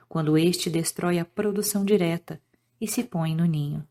quando 0.09 0.37
este 0.37 0.69
destrói 0.69 1.19
a 1.19 1.25
produção 1.25 1.85
direta 1.85 2.41
e 2.79 2.87
se 2.87 3.03
põe 3.03 3.33
no 3.33 3.45
ninho. 3.45 3.87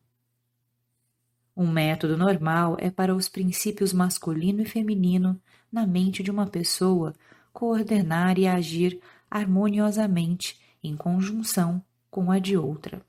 Um 1.55 1.67
método 1.67 2.17
normal 2.17 2.77
é 2.79 2.89
para 2.89 3.15
os 3.15 3.27
princípios 3.27 3.91
masculino 3.91 4.61
e 4.61 4.65
feminino 4.65 5.41
na 5.71 5.85
mente 5.85 6.23
de 6.23 6.31
uma 6.31 6.47
pessoa 6.47 7.13
coordenar 7.51 8.37
e 8.39 8.47
agir 8.47 9.01
harmoniosamente 9.29 10.59
em 10.83 10.95
conjunção 10.95 11.83
com 12.11 12.29
a 12.29 12.37
de 12.37 12.57
outra. 12.57 13.01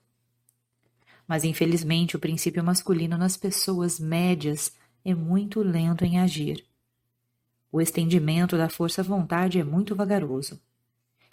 Mas 1.27 1.45
infelizmente 1.45 2.17
o 2.17 2.21
princípio 2.21 2.63
masculino 2.63 3.19
nas 3.19 3.37
pessoas 3.37 3.99
médias 3.99 4.73
é 5.05 5.15
muito 5.15 5.61
lento 5.61 6.05
em 6.05 6.21
agir. 6.21 6.65
O 7.71 7.81
estendimento 7.81 8.57
da 8.57 8.69
força-vontade 8.69 9.59
é 9.59 9.65
muito 9.65 9.97
vagaroso. 9.97 10.61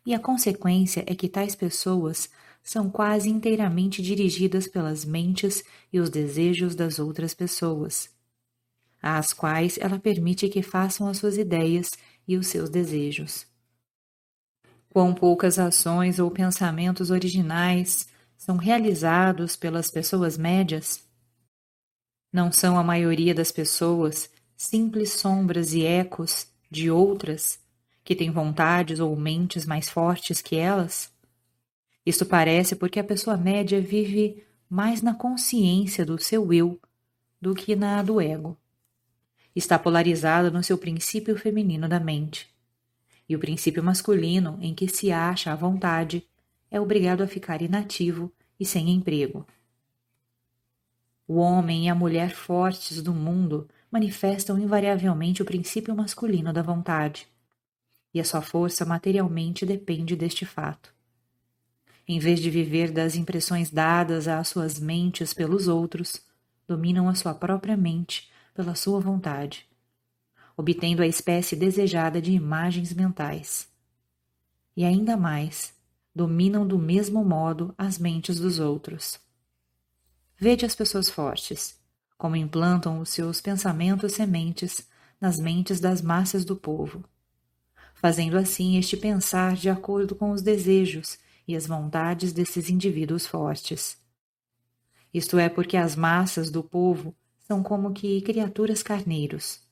E 0.06 0.14
a 0.14 0.19
consequência 0.19 1.03
é 1.06 1.14
que 1.14 1.30
tais 1.30 1.53
pessoas 1.53 2.30
são 2.64 2.90
quase 2.90 3.30
inteiramente 3.30 4.02
dirigidas 4.02 4.68
pelas 4.68 5.06
mentes 5.06 5.64
e 5.92 6.00
os 6.00 6.10
desejos 6.10 6.76
das 6.76 6.98
outras 6.98 7.34
pessoas, 7.34 8.10
às 9.02 9.34
quais 9.34 9.78
ela 9.78 10.00
permite 10.00 10.48
que 10.50 10.62
façam 10.62 11.08
as 11.08 11.18
suas 11.18 11.38
ideias 11.38 11.92
e 12.28 12.38
os 12.38 12.48
seus 12.48 12.69
desejos. 12.69 13.49
Quão 14.92 15.14
poucas 15.14 15.60
ações 15.60 16.18
ou 16.18 16.32
pensamentos 16.32 17.12
originais 17.12 18.08
são 18.36 18.58
realizados 18.58 19.56
pelas 19.56 19.92
pessoas 19.92 20.36
médias? 20.36 21.08
Não 22.34 22.52
são 22.52 22.78
a 22.78 22.84
maioria 22.84 23.36
das 23.36 23.52
pessoas 23.52 24.32
simples 24.58 25.14
sombras 25.14 25.74
e 25.74 25.86
ecos 25.86 26.48
de 26.72 26.90
outras 26.90 27.60
que 28.04 28.16
têm 28.16 28.32
vontades 28.32 29.00
ou 29.00 29.16
mentes 29.16 29.64
mais 29.64 29.88
fortes 29.90 30.42
que 30.42 30.56
elas? 30.56 31.14
Isto 32.04 32.26
parece 32.26 32.76
porque 32.76 33.00
a 33.00 33.04
pessoa 33.04 33.38
média 33.38 33.80
vive 33.80 34.44
mais 34.68 35.04
na 35.04 35.14
consciência 35.14 36.04
do 36.04 36.18
seu 36.18 36.52
eu 36.52 36.80
do 37.40 37.54
que 37.54 37.76
na 37.76 38.02
do 38.02 38.20
ego. 38.20 38.58
Está 39.56 39.78
polarizada 39.78 40.50
no 40.50 40.64
seu 40.64 40.80
princípio 40.80 41.38
feminino 41.38 41.88
da 41.88 42.00
mente. 42.00 42.49
E 43.29 43.35
o 43.35 43.40
princípio 43.40 43.83
masculino, 43.83 44.58
em 44.60 44.74
que 44.74 44.88
se 44.88 45.12
acha 45.12 45.53
à 45.53 45.56
vontade, 45.56 46.28
é 46.72 46.81
obrigado 46.81 47.22
a 47.22 47.28
ficar 47.28 47.62
inativo 47.62 48.33
e 48.60 48.65
sem 48.65 48.90
emprego. 48.90 49.45
O 51.28 51.35
homem 51.35 51.85
e 51.85 51.90
a 51.90 51.94
mulher 51.94 52.33
fortes 52.33 53.03
do 53.03 53.13
mundo 53.13 53.69
manifestam 53.92 54.58
invariavelmente 54.58 55.44
o 55.44 55.45
princípio 55.45 55.95
masculino 55.95 56.51
da 56.51 56.63
vontade, 56.63 57.28
e 58.12 58.19
a 58.19 58.24
sua 58.24 58.42
força 58.42 58.83
materialmente 58.83 59.63
depende 59.63 60.15
deste 60.15 60.44
fato. 60.44 60.92
Em 62.08 62.17
vez 62.17 62.40
de 62.40 62.49
viver 62.49 62.92
das 62.92 63.15
impressões 63.15 63.69
dadas 63.69 64.28
às 64.28 64.47
suas 64.47 64.79
mentes 64.79 65.31
pelos 65.35 65.67
outros, 65.67 66.19
dominam 66.67 67.08
a 67.08 67.13
sua 67.13 67.35
própria 67.35 67.78
mente 67.78 68.28
pela 68.56 68.74
sua 68.74 68.99
vontade, 68.99 69.69
obtendo 70.59 71.01
a 71.01 71.08
espécie 71.08 71.56
desejada 71.56 72.22
de 72.22 72.33
imagens 72.33 72.93
mentais. 72.93 73.69
E 74.75 74.83
ainda 74.83 75.15
mais, 75.15 75.74
dominam 76.13 76.67
do 76.67 76.77
mesmo 76.77 77.24
modo 77.24 77.74
as 77.77 77.97
mentes 77.97 78.42
dos 78.42 78.59
outros. 78.59 79.17
Vede 80.38 80.65
as 80.65 80.75
pessoas 80.75 81.09
fortes, 81.09 81.79
como 82.17 82.35
implantam 82.35 82.99
os 82.99 83.08
seus 83.08 83.40
pensamentos 83.40 84.11
sementes 84.11 84.85
nas 85.22 85.40
mentes 85.40 85.79
das 85.79 86.01
massas 86.01 86.43
do 86.43 86.58
povo, 86.58 87.06
fazendo 87.93 88.38
assim 88.38 88.77
este 88.77 88.97
pensar 88.97 89.56
de 89.56 89.69
acordo 89.69 90.13
com 90.13 90.31
os 90.31 90.42
desejos 90.42 91.17
e 91.47 91.56
as 91.56 91.65
vontades 91.67 92.33
desses 92.33 92.69
indivíduos 92.69 93.25
fortes. 93.25 93.97
Isto 95.13 95.40
é 95.40 95.47
porque 95.47 95.77
as 95.77 95.95
massas 95.95 96.51
do 96.51 96.61
povo 96.61 97.15
são 97.47 97.63
como 97.63 97.93
que 97.93 98.22
criaturas 98.24 98.83
carneiros, 98.83 99.69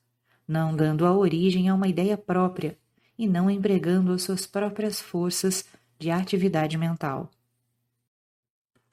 não 0.48 0.74
dando 0.74 1.04
a 1.04 1.14
origem 1.14 1.68
a 1.68 1.74
uma 1.74 1.86
ideia 1.86 2.16
própria 2.16 2.78
e 3.18 3.28
não 3.28 3.50
empregando 3.50 4.12
as 4.12 4.22
suas 4.22 4.46
próprias 4.46 5.00
forças 5.00 5.66
de 5.98 6.10
atividade 6.10 6.78
mental. 6.78 7.30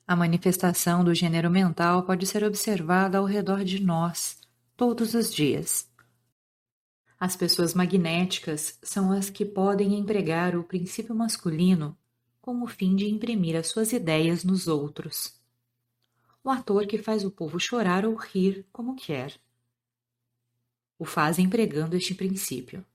A 0.06 0.16
manifestação 0.16 1.04
do 1.04 1.16
gênero 1.16 1.50
mental 1.50 2.04
pode 2.04 2.28
ser 2.28 2.44
observada 2.44 3.18
ao 3.18 3.26
redor 3.26 3.64
de 3.64 3.82
nós, 3.82 4.40
todos 4.76 5.14
os 5.14 5.34
dias. 5.34 5.90
As 7.20 7.36
pessoas 7.36 7.74
magnéticas 7.74 8.78
são 8.84 9.12
as 9.12 9.30
que 9.30 9.46
podem 9.46 9.98
empregar 9.98 10.56
o 10.56 10.64
princípio 10.64 11.16
masculino 11.16 11.98
com 12.42 12.62
o 12.62 12.68
fim 12.68 12.96
de 12.96 13.10
imprimir 13.10 13.56
as 13.56 13.68
suas 13.68 13.92
ideias 13.94 14.44
nos 14.44 14.68
outros. 14.68 15.34
O 16.44 16.50
ator 16.52 16.86
que 16.86 17.00
faz 17.00 17.26
o 17.26 17.32
povo 17.32 17.60
chorar 17.60 18.06
ou 18.06 18.14
rir 18.14 18.68
como 18.72 18.96
quer. 18.96 19.34
O 20.98 21.06
faz 21.06 21.40
empregando 21.40 21.96
este 21.96 22.16
princípio. 22.16 22.86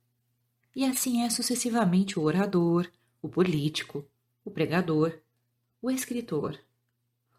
E 0.74 0.84
assim 0.84 1.22
é 1.22 1.30
sucessivamente 1.30 2.18
o 2.18 2.22
orador, 2.22 2.90
o 3.20 3.28
político, 3.28 4.04
o 4.44 4.50
pregador, 4.50 5.18
o 5.82 5.90
escritor, 5.90 6.58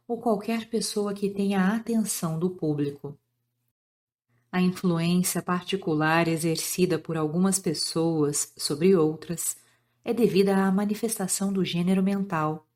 ou 0.08 0.20
qualquer 0.20 0.70
pessoa 0.70 1.14
que 1.14 1.30
tenha 1.30 1.62
a 1.62 1.76
atenção 1.76 2.38
do 2.38 2.50
público. 2.50 3.18
A 4.52 4.62
influência 4.62 5.42
particular 5.42 6.28
exercida 6.28 7.00
por 7.00 7.16
algumas 7.16 7.58
pessoas 7.58 8.52
sobre 8.58 8.96
outras 8.96 9.56
é 10.04 10.14
devida 10.14 10.58
à 10.58 10.72
manifestação 10.72 11.54
do 11.54 11.64
gênero 11.64 12.04
mental, 12.04 12.68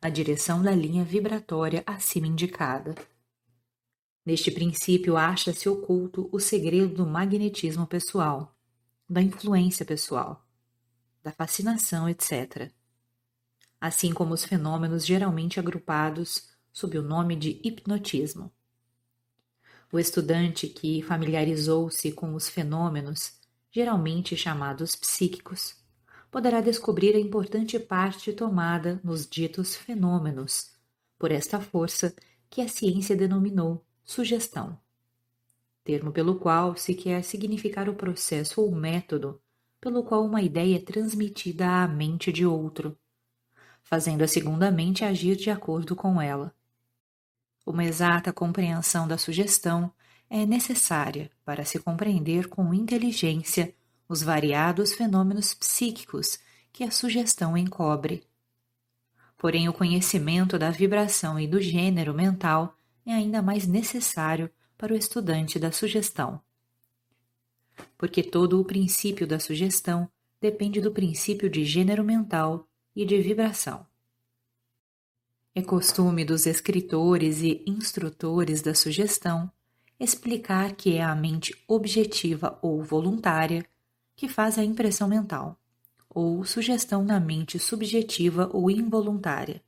na 0.00 0.08
direção 0.08 0.62
da 0.62 0.70
linha 0.70 1.04
vibratória 1.04 1.82
acima 1.86 2.26
indicada. 2.26 2.94
Neste 4.24 4.50
princípio 4.50 5.16
acha-se 5.16 5.68
oculto 5.68 6.28
o 6.30 6.38
segredo 6.38 6.94
do 6.94 7.06
magnetismo 7.06 7.86
pessoal, 7.86 8.54
da 9.08 9.22
influência 9.22 9.84
pessoal, 9.84 10.46
da 11.22 11.32
fascinação, 11.32 12.06
etc. 12.08 12.70
Assim 13.80 14.12
como 14.12 14.34
os 14.34 14.44
fenômenos 14.44 15.06
geralmente 15.06 15.58
agrupados 15.58 16.50
sob 16.70 16.98
o 16.98 17.02
nome 17.02 17.34
de 17.34 17.60
hipnotismo. 17.64 18.52
O 19.90 19.98
estudante 19.98 20.68
que 20.68 21.02
familiarizou-se 21.02 22.12
com 22.12 22.34
os 22.34 22.48
fenômenos, 22.48 23.40
geralmente 23.72 24.36
chamados 24.36 24.94
psíquicos, 24.94 25.76
poderá 26.30 26.60
descobrir 26.60 27.16
a 27.16 27.18
importante 27.18 27.78
parte 27.78 28.32
tomada 28.34 29.00
nos 29.02 29.26
ditos 29.26 29.74
fenômenos 29.74 30.72
por 31.18 31.32
esta 31.32 31.58
força 31.58 32.14
que 32.48 32.60
a 32.60 32.68
ciência 32.68 33.16
denominou 33.16 33.84
sugestão, 34.10 34.76
termo 35.84 36.10
pelo 36.10 36.34
qual 36.34 36.74
se 36.74 36.94
quer 36.94 37.22
significar 37.22 37.88
o 37.88 37.94
processo 37.94 38.60
ou 38.60 38.74
método 38.74 39.40
pelo 39.80 40.02
qual 40.02 40.26
uma 40.26 40.42
ideia 40.42 40.76
é 40.76 40.80
transmitida 40.80 41.84
à 41.84 41.86
mente 41.86 42.32
de 42.32 42.44
outro, 42.44 42.98
fazendo 43.84 44.22
a 44.22 44.28
segunda 44.28 44.68
mente 44.68 45.04
agir 45.04 45.36
de 45.36 45.48
acordo 45.48 45.94
com 45.94 46.20
ela. 46.20 46.52
Uma 47.64 47.84
exata 47.84 48.32
compreensão 48.32 49.06
da 49.06 49.16
sugestão 49.16 49.92
é 50.28 50.44
necessária 50.44 51.30
para 51.44 51.64
se 51.64 51.78
compreender 51.78 52.48
com 52.48 52.74
inteligência 52.74 53.72
os 54.08 54.22
variados 54.22 54.92
fenômenos 54.92 55.54
psíquicos 55.54 56.36
que 56.72 56.82
a 56.82 56.90
sugestão 56.90 57.56
encobre. 57.56 58.24
Porém, 59.38 59.68
o 59.68 59.72
conhecimento 59.72 60.58
da 60.58 60.70
vibração 60.70 61.38
e 61.38 61.46
do 61.46 61.60
gênero 61.60 62.12
mental 62.12 62.76
é 63.06 63.12
ainda 63.12 63.42
mais 63.42 63.66
necessário 63.66 64.50
para 64.76 64.92
o 64.92 64.96
estudante 64.96 65.58
da 65.58 65.72
sugestão. 65.72 66.40
Porque 67.96 68.22
todo 68.22 68.60
o 68.60 68.64
princípio 68.64 69.26
da 69.26 69.38
sugestão 69.38 70.08
depende 70.40 70.80
do 70.80 70.90
princípio 70.90 71.50
de 71.50 71.64
gênero 71.64 72.02
mental 72.02 72.66
e 72.94 73.04
de 73.04 73.20
vibração. 73.20 73.86
É 75.54 75.62
costume 75.62 76.24
dos 76.24 76.46
escritores 76.46 77.42
e 77.42 77.62
instrutores 77.66 78.62
da 78.62 78.74
sugestão 78.74 79.50
explicar 79.98 80.72
que 80.72 80.96
é 80.96 81.02
a 81.02 81.14
mente 81.14 81.54
objetiva 81.68 82.58
ou 82.62 82.82
voluntária 82.82 83.66
que 84.16 84.28
faz 84.28 84.58
a 84.58 84.64
impressão 84.64 85.06
mental, 85.06 85.58
ou 86.08 86.44
sugestão 86.44 87.04
na 87.04 87.20
mente 87.20 87.58
subjetiva 87.58 88.48
ou 88.52 88.70
involuntária. 88.70 89.62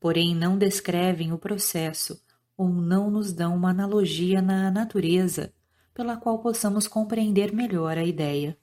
Porém, 0.00 0.34
não 0.34 0.56
descrevem 0.56 1.30
o 1.30 1.38
processo 1.38 2.18
ou 2.56 2.68
não 2.68 3.10
nos 3.10 3.32
dão 3.32 3.54
uma 3.54 3.70
analogia 3.70 4.40
na 4.40 4.70
natureza 4.70 5.52
pela 5.92 6.16
qual 6.16 6.38
possamos 6.38 6.88
compreender 6.88 7.52
melhor 7.52 7.98
a 7.98 8.04
ideia. 8.04 8.58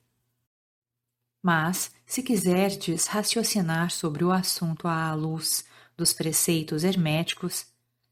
Mas, 1.41 1.91
se 2.05 2.23
quiserdes 2.23 3.05
raciocinar 3.05 3.91
sobre 3.91 4.23
o 4.23 4.31
assunto 4.31 4.87
à 4.87 5.13
luz 5.13 5.63
dos 5.95 6.11
preceitos 6.11 6.83
herméticos, 6.83 7.67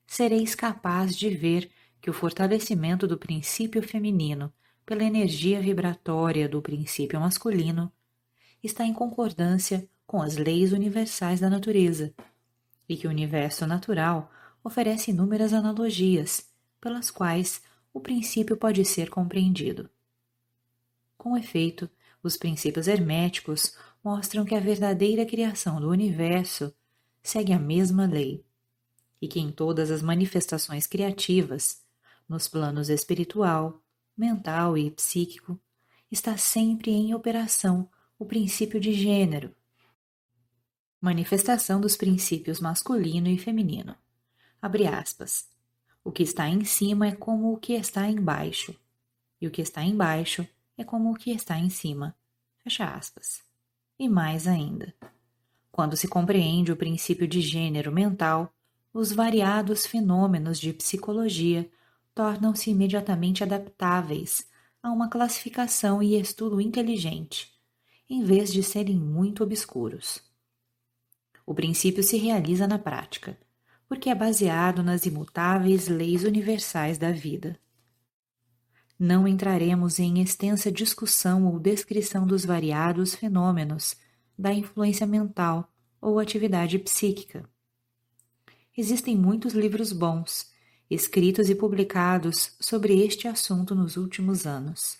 sereis 0.05 0.53
capaz 0.53 1.15
de 1.15 1.29
ver 1.29 1.71
que 1.99 2.09
o 2.09 2.13
fortalecimento 2.13 3.07
do 3.07 3.17
princípio 3.17 3.81
feminino 3.81 4.53
pela 4.85 5.03
energia 5.03 5.59
vibratória 5.59 6.47
do 6.47 6.61
princípio 6.61 7.19
masculino 7.19 7.91
está 8.63 8.85
em 8.85 8.93
concordância 8.93 9.89
com 10.05 10.21
as 10.21 10.37
leis 10.37 10.71
universais 10.71 11.39
da 11.39 11.49
natureza 11.49 12.13
e 12.87 12.95
que 12.95 13.07
o 13.07 13.09
universo 13.09 13.65
natural 13.65 14.31
oferece 14.63 15.11
inúmeras 15.11 15.53
analogias 15.53 16.49
pelas 16.81 17.09
quais 17.09 17.61
o 17.93 17.99
princípio 17.99 18.57
pode 18.57 18.83
ser 18.83 19.09
compreendido. 19.09 19.89
Com 21.17 21.37
efeito, 21.37 21.89
os 22.21 22.37
princípios 22.37 22.87
herméticos 22.87 23.75
mostram 24.03 24.45
que 24.45 24.53
a 24.53 24.59
verdadeira 24.59 25.25
criação 25.25 25.79
do 25.79 25.89
universo 25.89 26.73
segue 27.23 27.53
a 27.53 27.59
mesma 27.59 28.05
lei, 28.05 28.45
e 29.21 29.27
que 29.27 29.39
em 29.39 29.51
todas 29.51 29.89
as 29.89 30.01
manifestações 30.01 30.85
criativas, 30.85 31.83
nos 32.27 32.47
planos 32.47 32.89
espiritual, 32.89 33.81
mental 34.15 34.77
e 34.77 34.91
psíquico, 34.91 35.59
está 36.11 36.37
sempre 36.37 36.91
em 36.91 37.13
operação 37.13 37.89
o 38.17 38.25
princípio 38.25 38.79
de 38.79 38.93
gênero, 38.93 39.53
manifestação 41.01 41.79
dos 41.79 41.95
princípios 41.95 42.59
masculino 42.59 43.27
e 43.27 43.37
feminino. 43.37 43.95
Abre 44.61 44.87
aspas. 44.87 45.47
O 46.03 46.11
que 46.11 46.23
está 46.23 46.47
em 46.47 46.63
cima 46.63 47.07
é 47.07 47.11
como 47.11 47.53
o 47.53 47.57
que 47.57 47.73
está 47.73 48.07
embaixo, 48.09 48.75
e 49.41 49.47
o 49.47 49.51
que 49.51 49.61
está 49.61 49.83
embaixo 49.83 50.47
é 50.77 50.83
como 50.83 51.11
o 51.11 51.15
que 51.15 51.31
está 51.31 51.57
em 51.57 51.69
cima. 51.69 52.15
Fecha 52.63 52.85
aspas. 52.85 53.43
E 53.97 54.09
mais 54.09 54.47
ainda. 54.47 54.93
Quando 55.71 55.97
se 55.97 56.07
compreende 56.07 56.71
o 56.71 56.75
princípio 56.75 57.27
de 57.27 57.41
gênero 57.41 57.91
mental, 57.91 58.53
os 58.93 59.11
variados 59.11 59.85
fenômenos 59.85 60.59
de 60.59 60.71
psicologia 60.73 61.69
tornam-se 62.13 62.69
imediatamente 62.69 63.43
adaptáveis 63.43 64.47
a 64.81 64.89
uma 64.89 65.09
classificação 65.09 66.01
e 66.01 66.19
estudo 66.19 66.61
inteligente, 66.61 67.53
em 68.09 68.23
vez 68.23 68.53
de 68.53 68.63
serem 68.63 68.95
muito 68.95 69.43
obscuros. 69.43 70.23
O 71.45 71.53
princípio 71.53 72.01
se 72.01 72.17
realiza 72.17 72.67
na 72.67 72.79
prática, 72.79 73.37
porque 73.87 74.09
é 74.09 74.15
baseado 74.15 74.81
nas 74.81 75.05
imutáveis 75.05 75.87
leis 75.87 76.23
universais 76.23 76.97
da 76.97 77.11
vida. 77.11 77.59
Não 78.97 79.27
entraremos 79.27 79.99
em 79.99 80.21
extensa 80.21 80.71
discussão 80.71 81.45
ou 81.45 81.59
descrição 81.59 82.25
dos 82.25 82.45
variados 82.45 83.13
fenômenos 83.13 83.95
da 84.37 84.53
influência 84.53 85.05
mental 85.05 85.71
ou 86.01 86.17
atividade 86.17 86.79
psíquica. 86.79 87.47
Existem 88.75 89.15
muitos 89.17 89.53
livros 89.53 89.91
bons, 89.91 90.51
escritos 90.89 91.49
e 91.49 91.55
publicados 91.55 92.55
sobre 92.59 92.99
este 93.05 93.27
assunto 93.27 93.75
nos 93.75 93.97
últimos 93.97 94.45
anos. 94.45 94.97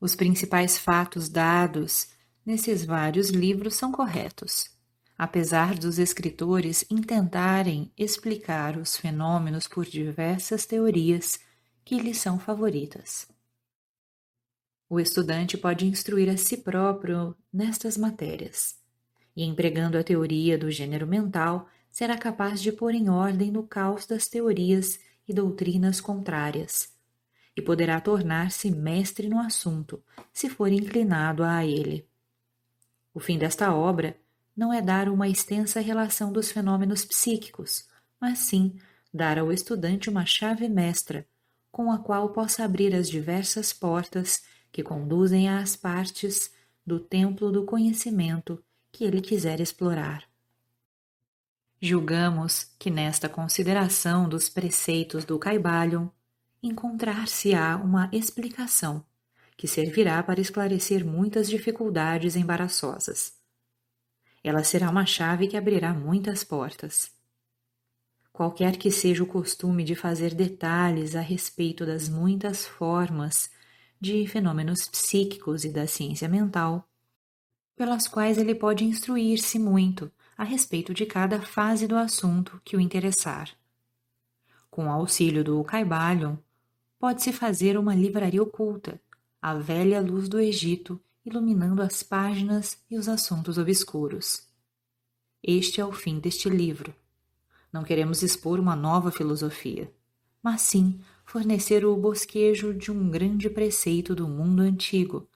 Os 0.00 0.14
principais 0.14 0.76
fatos 0.78 1.28
dados 1.28 2.08
nesses 2.44 2.84
vários 2.84 3.30
livros 3.30 3.74
são 3.74 3.90
corretos, 3.90 4.73
apesar 5.16 5.78
dos 5.78 5.98
escritores 5.98 6.84
intentarem 6.90 7.90
explicar 7.96 8.76
os 8.76 8.96
fenômenos 8.96 9.68
por 9.68 9.84
diversas 9.84 10.66
teorias 10.66 11.38
que 11.84 11.98
lhes 11.98 12.18
são 12.18 12.38
favoritas. 12.38 13.28
O 14.88 14.98
estudante 15.00 15.56
pode 15.56 15.86
instruir 15.86 16.28
a 16.28 16.36
si 16.36 16.58
próprio 16.58 17.34
nestas 17.52 17.96
matérias, 17.96 18.76
e 19.36 19.44
empregando 19.44 19.96
a 19.96 20.04
teoria 20.04 20.58
do 20.58 20.70
gênero 20.70 21.06
mental, 21.06 21.68
será 21.90 22.18
capaz 22.18 22.60
de 22.60 22.72
pôr 22.72 22.94
em 22.94 23.08
ordem 23.08 23.50
no 23.50 23.62
caos 23.62 24.06
das 24.06 24.26
teorias 24.26 24.98
e 25.28 25.32
doutrinas 25.32 26.00
contrárias, 26.00 26.92
e 27.56 27.62
poderá 27.62 28.00
tornar-se 28.00 28.70
mestre 28.70 29.28
no 29.28 29.38
assunto, 29.38 30.02
se 30.32 30.48
for 30.48 30.72
inclinado 30.72 31.44
a 31.44 31.64
ele. 31.64 32.06
O 33.12 33.20
fim 33.20 33.38
desta 33.38 33.72
obra 33.72 34.16
não 34.56 34.72
é 34.72 34.80
dar 34.80 35.08
uma 35.08 35.28
extensa 35.28 35.80
relação 35.80 36.32
dos 36.32 36.50
fenômenos 36.50 37.04
psíquicos, 37.04 37.88
mas 38.20 38.38
sim 38.38 38.78
dar 39.12 39.38
ao 39.38 39.52
estudante 39.52 40.08
uma 40.08 40.24
chave 40.26 40.68
mestra 40.68 41.26
com 41.70 41.90
a 41.90 41.98
qual 41.98 42.30
possa 42.30 42.64
abrir 42.64 42.94
as 42.94 43.08
diversas 43.08 43.72
portas 43.72 44.44
que 44.70 44.82
conduzem 44.82 45.48
às 45.48 45.74
partes 45.74 46.52
do 46.86 47.00
templo 47.00 47.50
do 47.50 47.64
conhecimento 47.64 48.62
que 48.92 49.04
ele 49.04 49.20
quiser 49.20 49.60
explorar. 49.60 50.24
Julgamos 51.80 52.72
que 52.78 52.90
nesta 52.90 53.28
consideração 53.28 54.28
dos 54.28 54.48
preceitos 54.48 55.24
do 55.24 55.38
Caibalion 55.38 56.08
encontrar-se-á 56.62 57.76
uma 57.76 58.08
explicação 58.12 59.04
que 59.56 59.68
servirá 59.68 60.22
para 60.22 60.40
esclarecer 60.40 61.04
muitas 61.04 61.48
dificuldades 61.48 62.36
embaraçosas. 62.36 63.43
Ela 64.44 64.62
será 64.62 64.90
uma 64.90 65.06
chave 65.06 65.48
que 65.48 65.56
abrirá 65.56 65.94
muitas 65.94 66.44
portas. 66.44 67.10
Qualquer 68.30 68.76
que 68.76 68.90
seja 68.90 69.22
o 69.22 69.26
costume 69.26 69.82
de 69.82 69.94
fazer 69.94 70.34
detalhes 70.34 71.16
a 71.16 71.20
respeito 71.22 71.86
das 71.86 72.10
muitas 72.10 72.66
formas 72.66 73.50
de 73.98 74.26
fenômenos 74.26 74.86
psíquicos 74.86 75.64
e 75.64 75.70
da 75.70 75.86
ciência 75.86 76.28
mental, 76.28 76.86
pelas 77.74 78.06
quais 78.06 78.36
ele 78.36 78.54
pode 78.54 78.84
instruir-se 78.84 79.58
muito 79.58 80.12
a 80.36 80.44
respeito 80.44 80.92
de 80.92 81.06
cada 81.06 81.40
fase 81.40 81.86
do 81.86 81.96
assunto 81.96 82.60
que 82.62 82.76
o 82.76 82.80
interessar. 82.80 83.48
Com 84.70 84.88
o 84.88 84.90
auxílio 84.90 85.42
do 85.42 85.64
Caibalion, 85.64 86.36
pode-se 86.98 87.32
fazer 87.32 87.78
uma 87.78 87.94
livraria 87.94 88.42
oculta, 88.42 89.00
a 89.40 89.54
velha 89.54 90.02
luz 90.02 90.28
do 90.28 90.38
Egito 90.38 91.00
iluminando 91.24 91.80
as 91.80 92.02
páginas 92.02 92.78
e 92.90 92.98
os 92.98 93.08
assuntos 93.08 93.56
obscuros. 93.56 94.46
este 95.42 95.80
é 95.80 95.84
o 95.84 95.92
fim 95.92 96.18
deste 96.18 96.50
livro. 96.50 96.94
Não 97.72 97.82
queremos 97.82 98.22
expor 98.22 98.60
uma 98.60 98.76
nova 98.76 99.10
filosofia, 99.10 99.90
mas 100.42 100.60
sim 100.60 101.00
fornecer 101.24 101.84
o 101.84 101.96
bosquejo 101.96 102.74
de 102.74 102.92
um 102.92 103.10
grande 103.10 103.48
preceito 103.48 104.14
do 104.14 104.28
mundo 104.28 104.60
antigo, 104.60 105.26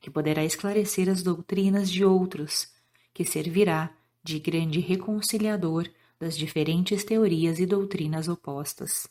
que 0.00 0.10
poderá 0.10 0.44
esclarecer 0.44 1.08
as 1.08 1.22
doutrinas 1.22 1.88
de 1.88 2.04
outros, 2.04 2.72
que 3.14 3.24
servirá 3.24 3.94
de 4.22 4.38
grande 4.40 4.80
reconciliador 4.80 5.88
das 6.18 6.36
diferentes 6.36 7.04
teorias 7.04 7.60
e 7.60 7.66
doutrinas 7.66 8.28
opostas. 8.28 9.08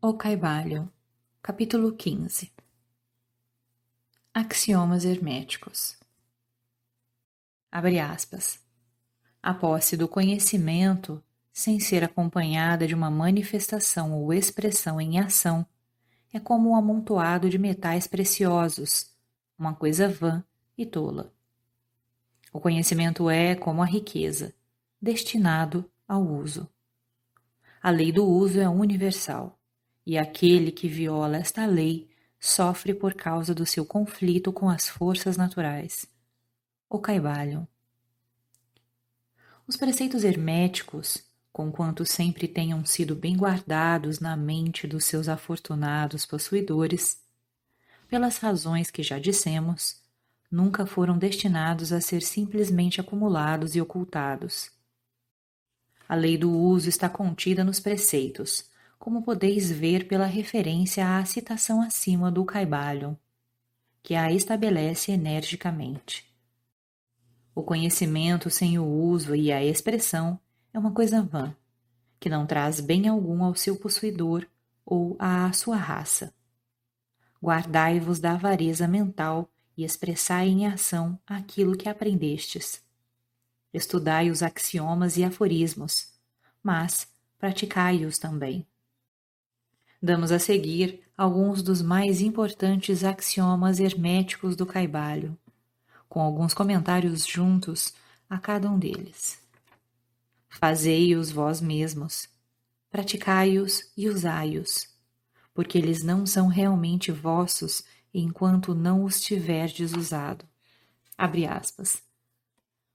O 0.00 0.14
Caibalho, 0.14 0.90
capítulo 1.42 1.92
15 1.92 2.59
Axiomas 4.32 5.04
herméticos 5.04 5.98
Abre 7.68 7.98
aspas. 7.98 8.60
A 9.42 9.52
posse 9.52 9.96
do 9.96 10.06
conhecimento, 10.06 11.20
sem 11.52 11.80
ser 11.80 12.04
acompanhada 12.04 12.86
de 12.86 12.94
uma 12.94 13.10
manifestação 13.10 14.12
ou 14.12 14.32
expressão 14.32 15.00
em 15.00 15.18
ação, 15.18 15.66
é 16.32 16.38
como 16.38 16.70
um 16.70 16.76
amontoado 16.76 17.50
de 17.50 17.58
metais 17.58 18.06
preciosos, 18.06 19.10
uma 19.58 19.74
coisa 19.74 20.08
vã 20.08 20.44
e 20.78 20.86
tola. 20.86 21.34
O 22.52 22.60
conhecimento 22.60 23.28
é 23.28 23.56
como 23.56 23.82
a 23.82 23.86
riqueza, 23.86 24.54
destinado 25.02 25.90
ao 26.06 26.24
uso. 26.24 26.68
A 27.82 27.90
lei 27.90 28.12
do 28.12 28.24
uso 28.24 28.60
é 28.60 28.68
universal, 28.68 29.58
e 30.06 30.16
aquele 30.16 30.70
que 30.70 30.86
viola 30.86 31.36
esta 31.36 31.66
lei 31.66 32.09
sofre 32.40 32.94
por 32.94 33.12
causa 33.12 33.54
do 33.54 33.66
seu 33.66 33.84
conflito 33.84 34.50
com 34.50 34.70
as 34.70 34.88
forças 34.88 35.36
naturais. 35.36 36.06
O 36.88 36.98
Caibalion. 36.98 37.66
Os 39.66 39.76
preceitos 39.76 40.24
herméticos, 40.24 41.22
conquanto 41.52 42.04
sempre 42.06 42.48
tenham 42.48 42.84
sido 42.84 43.14
bem 43.14 43.36
guardados 43.36 44.18
na 44.18 44.36
mente 44.36 44.86
dos 44.86 45.04
seus 45.04 45.28
afortunados 45.28 46.24
possuidores, 46.24 47.20
pelas 48.08 48.38
razões 48.38 48.90
que 48.90 49.02
já 49.02 49.18
dissemos, 49.18 50.00
nunca 50.50 50.86
foram 50.86 51.16
destinados 51.16 51.92
a 51.92 52.00
ser 52.00 52.22
simplesmente 52.22 53.00
acumulados 53.00 53.76
e 53.76 53.80
ocultados. 53.80 54.72
A 56.08 56.16
lei 56.16 56.36
do 56.36 56.50
uso 56.50 56.88
está 56.88 57.08
contida 57.08 57.62
nos 57.62 57.78
preceitos, 57.78 58.69
como 59.00 59.22
podeis 59.22 59.70
ver 59.70 60.06
pela 60.06 60.26
referência 60.26 61.18
à 61.18 61.24
citação 61.24 61.80
acima 61.80 62.30
do 62.30 62.44
Caibalion, 62.44 63.14
que 64.02 64.14
a 64.14 64.30
estabelece 64.30 65.10
energicamente. 65.10 66.30
O 67.54 67.62
conhecimento 67.62 68.50
sem 68.50 68.78
o 68.78 68.84
uso 68.84 69.34
e 69.34 69.50
a 69.50 69.64
expressão 69.64 70.38
é 70.70 70.78
uma 70.78 70.92
coisa 70.92 71.22
vã, 71.22 71.56
que 72.20 72.28
não 72.28 72.46
traz 72.46 72.78
bem 72.78 73.08
algum 73.08 73.42
ao 73.42 73.54
seu 73.54 73.74
possuidor 73.74 74.46
ou 74.84 75.16
à 75.18 75.50
sua 75.54 75.76
raça. 75.76 76.34
Guardai-vos 77.42 78.20
da 78.20 78.32
avareza 78.32 78.86
mental 78.86 79.50
e 79.78 79.82
expressai 79.82 80.48
em 80.48 80.66
ação 80.66 81.18
aquilo 81.26 81.74
que 81.74 81.88
aprendestes. 81.88 82.84
Estudai 83.72 84.30
os 84.30 84.42
axiomas 84.42 85.16
e 85.16 85.24
aforismos, 85.24 86.12
mas 86.62 87.08
praticai-os 87.38 88.18
também. 88.18 88.66
Damos 90.02 90.32
a 90.32 90.38
seguir 90.38 91.02
alguns 91.14 91.62
dos 91.62 91.82
mais 91.82 92.22
importantes 92.22 93.04
axiomas 93.04 93.78
herméticos 93.78 94.56
do 94.56 94.64
Caibalho, 94.64 95.36
com 96.08 96.22
alguns 96.22 96.54
comentários 96.54 97.26
juntos 97.26 97.92
a 98.28 98.38
cada 98.38 98.70
um 98.70 98.78
deles. 98.78 99.38
Fazei-os 100.48 101.30
vós 101.30 101.60
mesmos, 101.60 102.26
praticai-os 102.90 103.92
e 103.94 104.08
usai-os, 104.08 104.88
porque 105.52 105.76
eles 105.76 106.02
não 106.02 106.24
são 106.24 106.48
realmente 106.48 107.12
vossos 107.12 107.84
enquanto 108.12 108.74
não 108.74 109.04
os 109.04 109.20
tiverdes 109.20 109.92
usado. 109.92 110.46
Abre 111.16 111.46
aspas. 111.46 112.02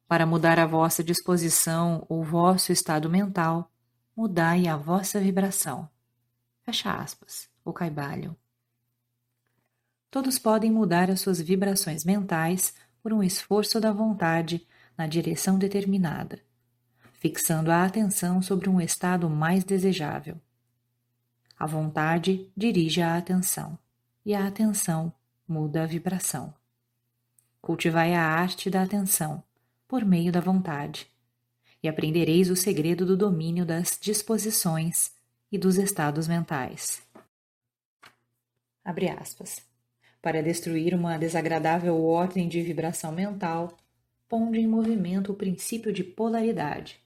Para 0.08 0.26
mudar 0.26 0.58
a 0.58 0.66
vossa 0.66 1.04
disposição 1.04 2.04
ou 2.10 2.24
vosso 2.24 2.72
estado 2.72 3.08
mental, 3.12 3.72
mudai 4.16 4.68
a 4.68 4.76
vossa 4.76 5.20
vibração. 5.20 5.88
Fecha 6.66 6.92
aspas. 6.94 7.48
O 7.64 7.72
caibalho. 7.72 8.36
Todos 10.10 10.40
podem 10.40 10.72
mudar 10.72 11.12
as 11.12 11.22
suas 11.22 11.40
vibrações 11.40 12.04
mentais 12.04 12.74
por 13.04 13.14
um 13.14 13.22
esforço 13.22 13.80
da 13.80 13.92
vontade 13.92 14.66
na 14.98 15.06
direção 15.06 15.60
determinada, 15.60 16.40
fixando 17.14 17.72
a 17.72 17.84
atenção 17.84 18.42
sobre 18.42 18.68
um 18.68 18.82
estado 18.82 19.30
mais 19.30 19.64
desejável. 19.64 20.42
A 21.58 21.68
vontade 21.68 22.52
dirige 22.58 23.02
a 23.02 23.16
atenção 23.16 23.78
e 24.26 24.34
a 24.34 24.48
atenção 24.48 25.14
muda 25.48 25.84
a 25.84 25.86
vibração. 25.86 26.52
Cultivai 27.62 28.16
a 28.16 28.24
arte 28.24 28.72
da 28.72 28.82
atenção 28.82 29.44
por 29.88 30.04
meio 30.04 30.32
da 30.32 30.40
vontade, 30.40 31.08
e 31.84 31.88
aprendereis 31.88 32.50
o 32.50 32.56
segredo 32.56 33.06
do 33.06 33.16
domínio 33.16 33.66
das 33.66 34.00
disposições 34.02 35.15
e 35.56 35.58
dos 35.58 35.78
estados 35.78 36.28
mentais. 36.28 37.02
Abre 38.84 39.08
aspas. 39.08 39.66
Para 40.22 40.44
destruir 40.44 40.94
uma 40.94 41.18
desagradável 41.18 42.04
ordem 42.04 42.50
de 42.50 42.62
vibração 42.62 43.14
mental, 43.14 43.78
ponde 44.28 44.60
em 44.60 44.68
movimento 44.68 45.32
o 45.32 45.36
princípio 45.36 45.94
de 45.94 46.04
polaridade 46.04 47.00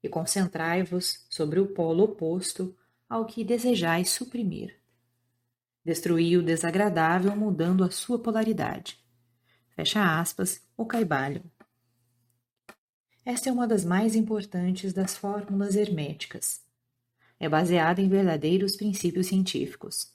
e 0.00 0.08
concentrai-vos 0.08 1.26
sobre 1.28 1.58
o 1.58 1.66
polo 1.66 2.04
oposto 2.04 2.72
ao 3.08 3.26
que 3.26 3.42
desejais 3.42 4.10
suprimir. 4.10 4.76
Destruí 5.84 6.36
o 6.36 6.42
desagradável 6.42 7.34
mudando 7.34 7.82
a 7.82 7.90
sua 7.90 8.16
polaridade. 8.16 8.96
Fecha 9.74 10.20
aspas, 10.20 10.62
o 10.76 10.86
caibalho. 10.86 11.42
Esta 13.24 13.48
é 13.48 13.52
uma 13.52 13.66
das 13.66 13.84
mais 13.84 14.14
importantes 14.14 14.92
das 14.92 15.16
fórmulas 15.16 15.74
herméticas. 15.74 16.61
É 17.42 17.48
baseada 17.48 18.00
em 18.00 18.08
verdadeiros 18.08 18.76
princípios 18.76 19.26
científicos. 19.26 20.12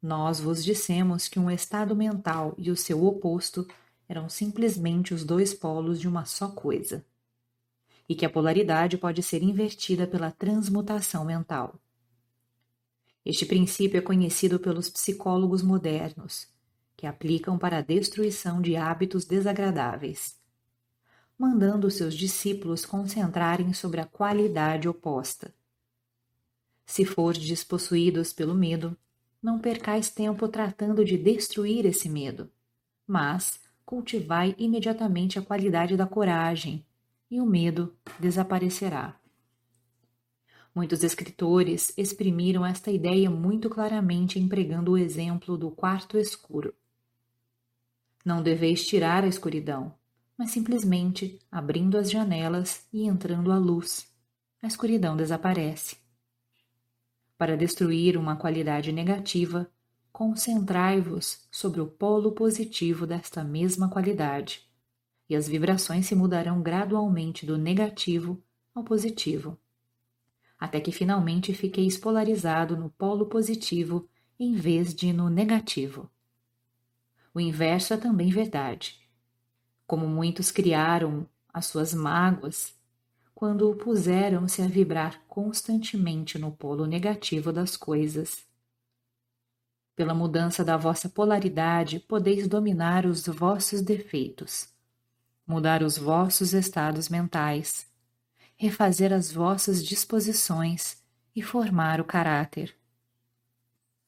Nós 0.00 0.38
vos 0.38 0.64
dissemos 0.64 1.26
que 1.26 1.36
um 1.36 1.50
estado 1.50 1.96
mental 1.96 2.54
e 2.56 2.70
o 2.70 2.76
seu 2.76 3.04
oposto 3.04 3.66
eram 4.08 4.28
simplesmente 4.28 5.12
os 5.12 5.24
dois 5.24 5.52
polos 5.52 5.98
de 6.00 6.06
uma 6.06 6.24
só 6.24 6.46
coisa, 6.48 7.04
e 8.08 8.14
que 8.14 8.24
a 8.24 8.30
polaridade 8.30 8.96
pode 8.96 9.20
ser 9.20 9.42
invertida 9.42 10.06
pela 10.06 10.30
transmutação 10.30 11.24
mental. 11.24 11.74
Este 13.24 13.44
princípio 13.44 13.98
é 13.98 14.00
conhecido 14.00 14.60
pelos 14.60 14.88
psicólogos 14.88 15.60
modernos, 15.60 16.46
que 16.96 17.04
aplicam 17.04 17.58
para 17.58 17.78
a 17.78 17.82
destruição 17.82 18.62
de 18.62 18.76
hábitos 18.76 19.24
desagradáveis, 19.24 20.36
mandando 21.36 21.90
seus 21.90 22.14
discípulos 22.14 22.86
concentrarem 22.86 23.72
sobre 23.72 24.00
a 24.00 24.06
qualidade 24.06 24.88
oposta. 24.88 25.52
Se 26.88 27.04
fordes 27.04 27.62
possuídos 27.62 28.32
pelo 28.32 28.54
medo, 28.54 28.96
não 29.42 29.58
percais 29.58 30.08
tempo 30.08 30.48
tratando 30.48 31.04
de 31.04 31.18
destruir 31.18 31.84
esse 31.84 32.08
medo, 32.08 32.50
mas 33.06 33.60
cultivai 33.84 34.54
imediatamente 34.58 35.38
a 35.38 35.42
qualidade 35.42 35.98
da 35.98 36.06
coragem, 36.06 36.84
e 37.30 37.42
o 37.42 37.46
medo 37.46 37.94
desaparecerá. 38.18 39.20
Muitos 40.74 41.04
escritores 41.04 41.92
exprimiram 41.96 42.64
esta 42.64 42.90
ideia 42.90 43.30
muito 43.30 43.68
claramente 43.68 44.38
empregando 44.38 44.92
o 44.92 44.98
exemplo 44.98 45.58
do 45.58 45.70
quarto 45.70 46.16
escuro. 46.16 46.74
Não 48.24 48.42
deveis 48.42 48.86
tirar 48.86 49.24
a 49.24 49.28
escuridão, 49.28 49.94
mas 50.38 50.52
simplesmente 50.52 51.38
abrindo 51.52 51.98
as 51.98 52.10
janelas 52.10 52.88
e 52.90 53.04
entrando 53.04 53.52
a 53.52 53.58
luz. 53.58 54.10
A 54.62 54.66
escuridão 54.66 55.18
desaparece. 55.18 56.07
Para 57.38 57.56
destruir 57.56 58.18
uma 58.18 58.36
qualidade 58.36 58.92
negativa, 58.92 59.70
concentrai-vos 60.12 61.46
sobre 61.50 61.80
o 61.80 61.86
polo 61.86 62.32
positivo 62.32 63.06
desta 63.06 63.42
mesma 63.42 63.88
qualidade, 63.88 64.68
e 65.30 65.34
as 65.34 65.48
vibrações 65.48 66.06
se 66.06 66.14
mudarão 66.14 66.60
gradualmente 66.60 67.46
do 67.46 67.56
negativo 67.56 68.42
ao 68.74 68.84
positivo 68.84 69.56
até 70.58 70.80
que 70.80 70.90
finalmente 70.90 71.54
fiquei 71.54 71.88
polarizado 71.98 72.76
no 72.76 72.90
polo 72.90 73.26
positivo 73.26 74.08
em 74.38 74.54
vez 74.54 74.92
de 74.92 75.12
no 75.12 75.30
negativo. 75.30 76.10
O 77.32 77.40
inverso 77.40 77.94
é 77.94 77.96
também 77.96 78.30
verdade. 78.30 78.98
Como 79.86 80.08
muitos 80.08 80.50
criaram 80.50 81.28
as 81.52 81.66
suas 81.66 81.94
mágoas 81.94 82.74
quando 83.38 83.72
puseram-se 83.76 84.60
a 84.62 84.66
vibrar 84.66 85.22
constantemente 85.28 86.36
no 86.40 86.50
polo 86.50 86.86
negativo 86.86 87.52
das 87.52 87.76
coisas. 87.76 88.44
Pela 89.94 90.12
mudança 90.12 90.64
da 90.64 90.76
vossa 90.76 91.08
polaridade, 91.08 92.00
podeis 92.00 92.48
dominar 92.48 93.06
os 93.06 93.28
vossos 93.28 93.80
defeitos. 93.80 94.68
mudar 95.46 95.84
os 95.84 95.96
vossos 95.96 96.52
estados 96.52 97.08
mentais, 97.08 97.86
refazer 98.56 99.12
as 99.12 99.30
vossas 99.30 99.86
disposições 99.86 101.00
e 101.32 101.40
formar 101.40 102.00
o 102.00 102.04
caráter. 102.04 102.74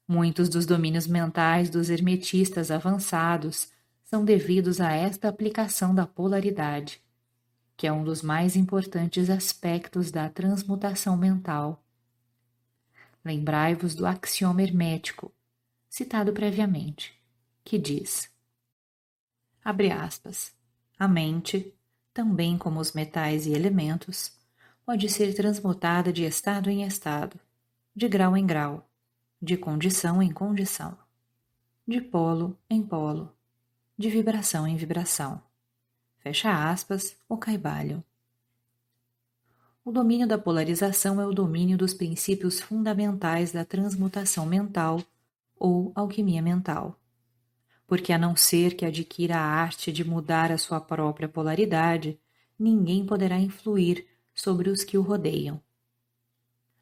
Muitos 0.08 0.48
dos 0.48 0.66
domínios 0.66 1.06
mentais 1.06 1.70
dos 1.70 1.88
hermetistas 1.88 2.72
avançados 2.72 3.70
são 4.02 4.24
devidos 4.24 4.80
a 4.80 4.90
esta 4.90 5.28
aplicação 5.28 5.94
da 5.94 6.04
polaridade, 6.04 7.00
que 7.80 7.86
é 7.86 7.92
um 7.92 8.04
dos 8.04 8.20
mais 8.20 8.56
importantes 8.56 9.30
aspectos 9.30 10.10
da 10.10 10.28
transmutação 10.28 11.16
mental. 11.16 11.82
Lembrai-vos 13.24 13.94
do 13.94 14.04
axioma 14.04 14.62
hermético, 14.62 15.32
citado 15.88 16.30
previamente, 16.30 17.18
que 17.64 17.78
diz: 17.78 18.30
abre 19.64 19.90
aspas, 19.90 20.54
a 20.98 21.08
mente, 21.08 21.74
também 22.12 22.58
como 22.58 22.80
os 22.80 22.92
metais 22.92 23.46
e 23.46 23.52
elementos, 23.54 24.38
pode 24.84 25.08
ser 25.08 25.34
transmutada 25.34 26.12
de 26.12 26.24
estado 26.24 26.68
em 26.68 26.84
estado, 26.84 27.40
de 27.96 28.06
grau 28.08 28.36
em 28.36 28.46
grau, 28.46 28.86
de 29.40 29.56
condição 29.56 30.22
em 30.22 30.30
condição, 30.30 30.98
de 31.88 32.02
polo 32.02 32.58
em 32.68 32.82
polo, 32.82 33.34
de 33.96 34.10
vibração 34.10 34.68
em 34.68 34.76
vibração. 34.76 35.42
Fecha 36.20 36.70
aspas, 36.70 37.16
o 37.28 37.36
caibalho. 37.36 38.04
O 39.82 39.90
domínio 39.90 40.28
da 40.28 40.36
polarização 40.36 41.20
é 41.20 41.26
o 41.26 41.32
domínio 41.32 41.78
dos 41.78 41.94
princípios 41.94 42.60
fundamentais 42.60 43.52
da 43.52 43.64
transmutação 43.64 44.44
mental 44.44 45.02
ou 45.58 45.90
alquimia 45.94 46.42
mental. 46.42 46.94
Porque, 47.86 48.12
a 48.12 48.18
não 48.18 48.36
ser 48.36 48.74
que 48.74 48.84
adquira 48.84 49.36
a 49.36 49.42
arte 49.42 49.90
de 49.90 50.04
mudar 50.04 50.52
a 50.52 50.58
sua 50.58 50.80
própria 50.80 51.28
polaridade, 51.28 52.20
ninguém 52.58 53.04
poderá 53.04 53.38
influir 53.38 54.06
sobre 54.34 54.68
os 54.68 54.84
que 54.84 54.98
o 54.98 55.02
rodeiam. 55.02 55.60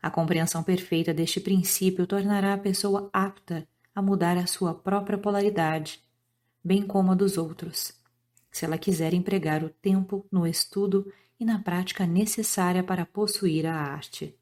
A 0.03 0.11
compreensão 0.11 0.63
perfeita 0.65 1.15
deste 1.15 1.41
princípio 1.41 2.07
tornará 2.07 2.55
a 2.55 2.59
pessoa 2.59 3.09
apta 3.13 3.67
a 3.95 4.03
mudar 4.03 4.37
a 4.37 4.47
sua 4.47 4.75
própria 4.75 5.17
polaridade 5.17 6.03
bem 6.63 6.87
como 6.87 7.13
a 7.13 7.15
dos 7.15 7.39
outros, 7.39 7.95
se 8.51 8.65
ela 8.65 8.79
quiser 8.79 9.15
empregar 9.15 9.63
o 9.63 9.71
tempo 9.71 10.27
no 10.31 10.47
estudo 10.47 11.13
e 11.39 11.45
na 11.45 11.59
prática 11.59 12.07
necessária 12.07 12.83
para 12.83 13.07
possuir 13.07 13.67
a 13.67 13.75
arte. 13.75 14.37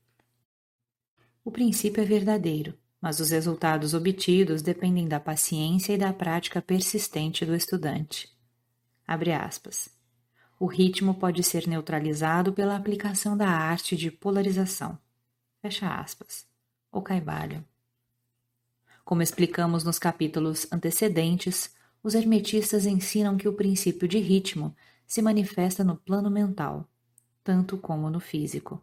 O 1.45 1.51
princípio 1.51 2.03
é 2.03 2.07
verdadeiro, 2.07 2.75
mas 3.01 3.21
os 3.21 3.31
resultados 3.31 3.95
obtidos 3.95 4.63
dependem 4.63 5.07
da 5.07 5.21
paciência 5.21 5.93
e 5.93 5.99
da 5.99 6.13
prática 6.13 6.63
persistente 6.63 7.45
do 7.45 7.55
estudante. 7.55 8.29
Abre 9.07 9.33
aspas. 9.33 9.89
O 10.59 10.67
ritmo 10.67 11.15
pode 11.15 11.43
ser 11.43 11.69
neutralizado 11.69 12.53
pela 12.53 12.75
aplicação 12.75 13.37
da 13.37 13.49
arte 13.49 13.95
de 13.95 14.11
polarização. 14.11 14.99
Fecha 15.61 15.89
aspas. 15.89 16.47
O 16.91 17.03
caibalho. 17.03 17.65
Como 19.05 19.23
explicamos 19.23 19.85
nos 19.85 19.99
capítulos 19.99 20.67
antecedentes, 20.73 21.76
os 22.07 22.15
hermetistas 22.15 22.87
ensinam 22.87 23.37
que 23.37 23.49
o 23.49 23.53
princípio 23.53 24.07
de 24.07 24.21
ritmo 24.21 24.73
se 25.09 25.21
manifesta 25.21 25.83
no 25.83 25.97
plano 25.97 26.31
mental, 26.31 26.89
tanto 27.43 27.77
como 27.77 28.09
no 28.09 28.21
físico, 28.21 28.81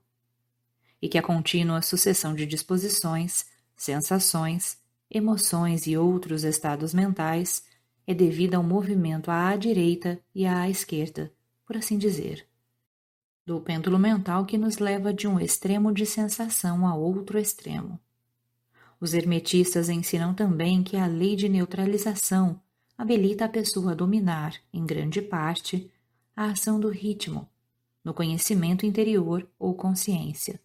e 1.02 1.08
que 1.08 1.18
a 1.18 1.24
contínua 1.24 1.82
sucessão 1.82 2.36
de 2.36 2.46
disposições, 2.46 3.46
sensações, 3.78 4.78
emoções 5.10 5.88
e 5.88 5.96
outros 5.96 6.44
estados 6.44 6.94
mentais 6.94 7.64
é 8.06 8.14
devida 8.14 8.58
ao 8.58 8.64
movimento 8.64 9.32
à 9.32 9.56
direita 9.56 10.20
e 10.36 10.46
à 10.46 10.70
esquerda, 10.70 11.32
por 11.66 11.78
assim 11.78 11.98
dizer, 11.98 12.46
do 13.46 13.62
pêndulo 13.62 13.98
mental 13.98 14.46
que 14.46 14.58
nos 14.58 14.80
leva 14.80 15.14
de 15.14 15.30
um 15.30 15.40
extremo 15.40 15.94
de 15.94 16.06
sensação 16.06 16.86
a 16.86 16.94
outro 16.94 17.40
extremo. 17.40 17.98
Os 19.00 19.14
hermetistas 19.14 19.88
ensinam 19.88 20.34
também 20.34 20.84
que 20.84 20.98
a 20.98 21.08
lei 21.08 21.38
de 21.38 21.48
neutralização 21.48 22.60
habilita 22.98 23.46
a 23.46 23.50
pessoa 23.50 23.92
a 23.92 23.96
dominar, 23.96 24.56
em 24.72 24.86
grande 24.86 25.22
parte, 25.22 25.92
a 26.36 26.46
ação 26.46 26.80
do 26.80 26.90
ritmo, 26.90 27.50
no 28.04 28.14
conhecimento 28.14 28.86
interior 28.86 29.48
ou 29.58 29.74
consciência. 29.74 30.60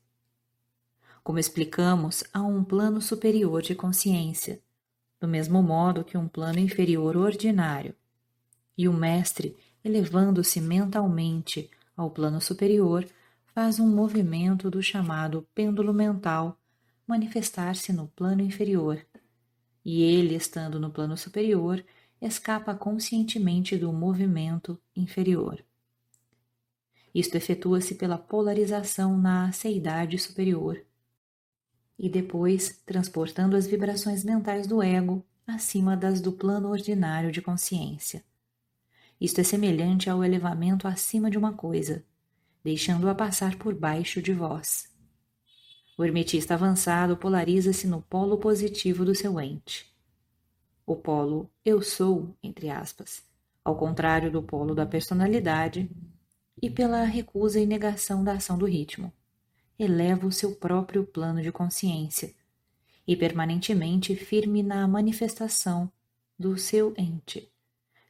Como 1.23 1.39
explicamos, 1.39 2.25
há 2.33 2.43
um 2.43 2.65
plano 2.65 3.01
superior 3.01 3.63
de 3.63 3.75
consciência, 3.75 4.61
do 5.21 5.29
mesmo 5.29 5.63
modo 5.63 6.05
que 6.05 6.17
um 6.17 6.29
plano 6.29 6.59
inferior 6.59 7.17
ordinário. 7.17 7.95
E 8.77 8.89
o 8.89 8.93
mestre, 8.93 9.57
elevando-se 9.85 10.61
mentalmente 10.61 11.71
ao 11.97 12.11
plano 12.11 12.41
superior, 12.41 13.07
faz 13.55 13.81
um 13.81 13.89
movimento 13.89 14.71
do 14.71 14.83
chamado 14.83 15.47
pêndulo 15.55 15.93
mental 15.93 16.59
manifestar-se 17.07 17.93
no 17.93 18.07
plano 18.09 18.43
inferior. 18.43 19.05
E 19.85 20.03
ele, 20.03 20.35
estando 20.35 20.79
no 20.79 20.91
plano 20.91 21.17
superior, 21.17 21.83
escapa 22.21 22.75
conscientemente 22.75 23.77
do 23.77 23.93
movimento 23.93 24.81
inferior. 24.95 25.65
Isto 27.15 27.37
efetua-se 27.37 27.95
pela 27.95 28.19
polarização 28.19 29.17
na 29.19 29.49
aceidade 29.49 30.19
superior 30.19 30.85
e 31.99 32.09
depois 32.09 32.81
transportando 32.85 33.57
as 33.57 33.67
vibrações 33.67 34.25
mentais 34.25 34.67
do 34.67 34.83
ego 34.83 35.25
acima 35.47 35.97
das 35.97 36.21
do 36.21 36.33
plano 36.33 36.69
ordinário 36.69 37.33
de 37.33 37.41
consciência. 37.41 38.23
Isto 39.21 39.41
é 39.41 39.45
semelhante 39.45 40.11
ao 40.11 40.23
elevamento 40.23 40.87
acima 40.87 41.31
de 41.31 41.39
uma 41.39 41.53
coisa, 41.53 42.05
deixando-a 42.63 43.15
passar 43.15 43.57
por 43.57 43.75
baixo 43.75 44.21
de 44.21 44.33
vós. 44.33 44.89
O 45.97 46.05
hermetista 46.05 46.55
avançado 46.55 47.17
polariza-se 47.17 47.89
no 47.89 48.03
polo 48.03 48.39
positivo 48.39 49.05
do 49.05 49.15
seu 49.15 49.41
ente 49.41 49.89
o 50.89 50.97
polo 50.97 51.51
eu 51.63 51.83
sou, 51.83 52.35
entre 52.43 52.71
aspas, 52.71 53.23
ao 53.63 53.77
contrário 53.77 54.33
do 54.33 54.43
polo 54.43 54.75
da 54.75 54.87
personalidade, 54.87 55.91
e 56.63 56.71
pela 56.71 57.05
recusa 57.05 57.61
e 57.61 57.67
negação 57.67 58.25
da 58.25 58.33
ação 58.33 58.57
do 58.57 58.65
ritmo. 58.65 59.13
Eleva 59.79 60.27
o 60.27 60.33
seu 60.33 60.57
próprio 60.57 61.05
plano 61.05 61.43
de 61.43 61.53
consciência 61.53 62.35
e 63.07 63.15
permanentemente 63.15 64.17
firme 64.17 64.63
na 64.63 64.89
manifestação 64.89 65.93
do 66.39 66.57
seu 66.57 66.95
ente. 66.97 67.53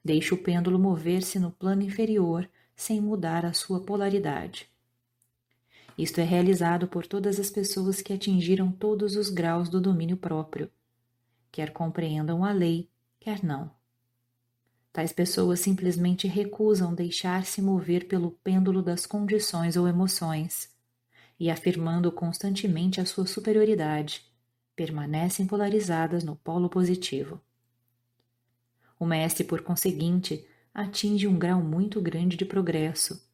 Deixa 0.04 0.36
o 0.36 0.38
pêndulo 0.38 0.78
mover-se 0.78 1.40
no 1.40 1.50
plano 1.50 1.82
inferior 1.82 2.48
sem 2.76 3.00
mudar 3.00 3.44
a 3.44 3.52
sua 3.52 3.80
polaridade. 3.80 4.70
Isto 5.98 6.20
é 6.20 6.24
realizado 6.24 6.86
por 6.86 7.08
todas 7.08 7.40
as 7.40 7.50
pessoas 7.50 8.00
que 8.00 8.12
atingiram 8.12 8.70
todos 8.70 9.16
os 9.16 9.30
graus 9.30 9.68
do 9.68 9.80
domínio 9.80 10.16
próprio 10.16 10.70
quer 11.50 11.72
compreendam 11.72 12.44
a 12.44 12.52
lei, 12.52 12.88
quer 13.18 13.42
não. 13.42 13.70
Tais 14.92 15.12
pessoas 15.12 15.60
simplesmente 15.60 16.26
recusam 16.26 16.94
deixar-se 16.94 17.62
mover 17.62 18.08
pelo 18.08 18.32
pêndulo 18.32 18.82
das 18.82 19.06
condições 19.06 19.76
ou 19.76 19.86
emoções, 19.86 20.74
e 21.38 21.50
afirmando 21.50 22.10
constantemente 22.10 23.00
a 23.00 23.06
sua 23.06 23.26
superioridade, 23.26 24.24
permanecem 24.74 25.46
polarizadas 25.46 26.24
no 26.24 26.36
polo 26.36 26.68
positivo. 26.68 27.40
O 28.98 29.06
mestre, 29.06 29.44
por 29.44 29.62
conseguinte, 29.62 30.44
atinge 30.74 31.28
um 31.28 31.38
grau 31.38 31.62
muito 31.62 32.00
grande 32.00 32.36
de 32.36 32.44
progresso, 32.44 33.24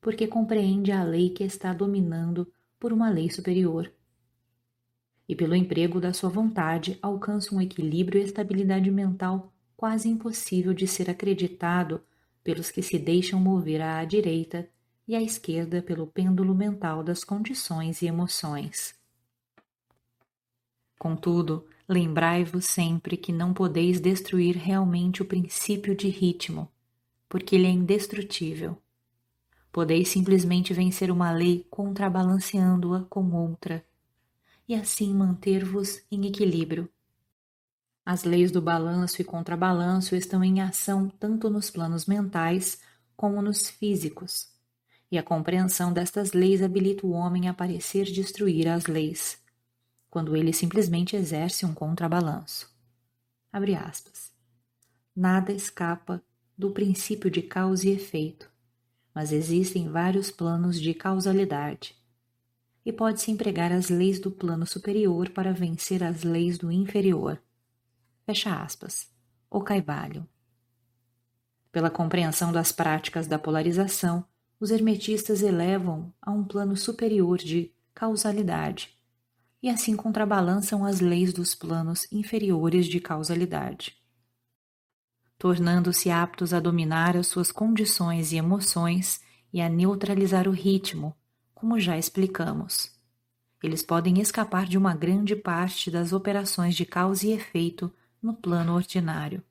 porque 0.00 0.26
compreende 0.26 0.92
a 0.92 1.02
lei 1.02 1.30
que 1.30 1.44
está 1.44 1.72
dominando 1.72 2.50
por 2.78 2.92
uma 2.92 3.08
lei 3.08 3.30
superior 3.30 3.90
e 5.28 5.34
pelo 5.34 5.54
emprego 5.54 6.00
da 6.00 6.12
sua 6.12 6.28
vontade 6.28 6.98
alcança 7.00 7.54
um 7.54 7.60
equilíbrio 7.60 8.20
e 8.20 8.24
estabilidade 8.24 8.90
mental 8.90 9.52
quase 9.76 10.08
impossível 10.08 10.72
de 10.72 10.86
ser 10.86 11.10
acreditado 11.10 12.02
pelos 12.42 12.70
que 12.70 12.82
se 12.82 12.98
deixam 12.98 13.40
mover 13.40 13.80
à 13.80 14.04
direita 14.04 14.68
e 15.06 15.16
à 15.16 15.22
esquerda 15.22 15.82
pelo 15.82 16.06
pêndulo 16.06 16.54
mental 16.54 17.02
das 17.02 17.24
condições 17.24 18.02
e 18.02 18.06
emoções. 18.06 18.94
Contudo, 20.98 21.66
lembrai-vos 21.88 22.64
sempre 22.66 23.16
que 23.16 23.32
não 23.32 23.52
podeis 23.52 24.00
destruir 24.00 24.56
realmente 24.56 25.22
o 25.22 25.26
princípio 25.26 25.94
de 25.94 26.08
ritmo, 26.08 26.70
porque 27.28 27.56
ele 27.56 27.66
é 27.66 27.70
indestrutível. 27.70 28.78
Podeis 29.70 30.08
simplesmente 30.08 30.72
vencer 30.72 31.10
uma 31.10 31.30
lei 31.32 31.66
contrabalanceando-a 31.68 33.02
com 33.04 33.32
outra 33.32 33.84
e 34.68 34.74
assim 34.74 35.14
manter-vos 35.14 36.02
em 36.10 36.26
equilíbrio. 36.26 36.88
As 38.04 38.24
leis 38.24 38.50
do 38.50 38.60
balanço 38.60 39.22
e 39.22 39.24
contrabalanço 39.24 40.14
estão 40.14 40.44
em 40.44 40.60
ação 40.60 41.08
tanto 41.08 41.48
nos 41.48 41.70
planos 41.70 42.06
mentais 42.06 42.80
como 43.16 43.40
nos 43.40 43.70
físicos, 43.70 44.48
e 45.10 45.16
a 45.16 45.22
compreensão 45.22 45.92
destas 45.92 46.32
leis 46.32 46.62
habilita 46.62 47.06
o 47.06 47.12
homem 47.12 47.48
a 47.48 47.54
parecer 47.54 48.04
destruir 48.04 48.68
as 48.68 48.86
leis, 48.86 49.38
quando 50.10 50.36
ele 50.36 50.52
simplesmente 50.52 51.16
exerce 51.16 51.64
um 51.64 51.72
contrabalanço. 51.72 52.70
Abre 53.52 53.74
aspas. 53.74 54.32
Nada 55.14 55.52
escapa 55.52 56.22
do 56.58 56.70
princípio 56.72 57.30
de 57.30 57.40
causa 57.40 57.88
e 57.88 57.92
efeito, 57.92 58.50
mas 59.14 59.32
existem 59.32 59.88
vários 59.88 60.30
planos 60.30 60.80
de 60.80 60.92
causalidade. 60.92 61.96
E 62.84 62.92
pode-se 62.92 63.30
empregar 63.30 63.72
as 63.72 63.88
leis 63.88 64.20
do 64.20 64.30
plano 64.30 64.66
superior 64.66 65.30
para 65.30 65.52
vencer 65.52 66.02
as 66.02 66.22
leis 66.22 66.58
do 66.58 66.70
inferior. 66.70 67.42
Fecha 68.26 68.54
aspas. 68.54 69.10
O 69.50 69.60
Caibalho. 69.60 70.28
Pela 71.72 71.90
compreensão 71.90 72.52
das 72.52 72.70
práticas 72.70 73.26
da 73.26 73.38
polarização, 73.38 74.24
os 74.60 74.70
hermetistas 74.70 75.42
elevam 75.42 76.12
a 76.20 76.30
um 76.30 76.44
plano 76.44 76.76
superior 76.76 77.38
de 77.38 77.72
causalidade 77.94 78.94
e 79.64 79.68
assim 79.70 79.96
contrabalançam 79.96 80.84
as 80.84 81.00
leis 81.00 81.32
dos 81.32 81.54
planos 81.54 82.06
inferiores 82.12 82.86
de 82.86 83.00
causalidade. 83.00 83.96
Tornando-se 85.38 86.10
aptos 86.10 86.52
a 86.52 86.60
dominar 86.60 87.16
as 87.16 87.28
suas 87.28 87.50
condições 87.50 88.30
e 88.30 88.36
emoções 88.36 89.22
e 89.52 89.62
a 89.62 89.68
neutralizar 89.68 90.46
o 90.46 90.50
ritmo, 90.50 91.16
como 91.64 91.80
já 91.80 91.96
explicamos. 91.96 92.90
Eles 93.62 93.82
podem 93.82 94.20
escapar 94.20 94.66
de 94.66 94.76
uma 94.76 94.94
grande 94.94 95.34
parte 95.34 95.90
das 95.90 96.12
operações 96.12 96.74
de 96.74 96.84
causa 96.84 97.26
e 97.26 97.32
efeito 97.32 97.90
no 98.20 98.34
plano 98.34 98.74
ordinário. 98.74 99.42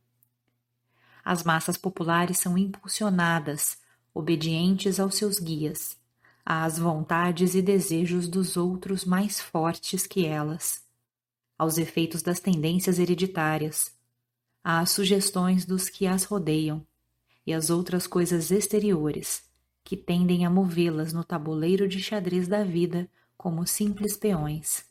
As 1.25 1.43
massas 1.43 1.75
populares 1.75 2.37
são 2.37 2.55
impulsionadas, 2.55 3.79
obedientes 4.13 4.99
aos 4.99 5.15
seus 5.15 5.39
guias, 5.39 5.97
às 6.45 6.77
vontades 6.77 7.55
e 7.55 7.63
desejos 7.63 8.27
dos 8.27 8.57
outros 8.57 9.05
mais 9.05 9.41
fortes 9.41 10.05
que 10.05 10.23
elas, 10.23 10.85
aos 11.57 11.79
efeitos 11.79 12.21
das 12.21 12.39
tendências 12.39 12.99
hereditárias, 12.99 13.91
às 14.63 14.91
sugestões 14.91 15.65
dos 15.65 15.89
que 15.89 16.05
as 16.05 16.25
rodeiam 16.25 16.85
e 17.43 17.51
às 17.51 17.71
outras 17.71 18.05
coisas 18.05 18.51
exteriores 18.51 19.51
que 19.83 19.97
tendem 19.97 20.45
a 20.45 20.49
movê-las 20.49 21.11
no 21.11 21.23
tabuleiro 21.23 21.87
de 21.87 22.01
xadrez 22.01 22.47
da 22.47 22.63
vida 22.63 23.09
como 23.37 23.67
simples 23.67 24.15
peões. 24.15 24.85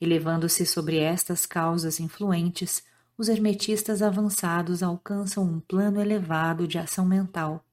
Elevando-se 0.00 0.64
sobre 0.66 0.98
estas 0.98 1.46
causas 1.46 1.98
influentes, 1.98 2.84
os 3.18 3.28
hermetistas 3.28 4.02
avançados 4.02 4.82
alcançam 4.82 5.44
um 5.44 5.58
plano 5.58 6.00
elevado 6.00 6.68
de 6.68 6.78
ação 6.78 7.04
mental 7.04 7.64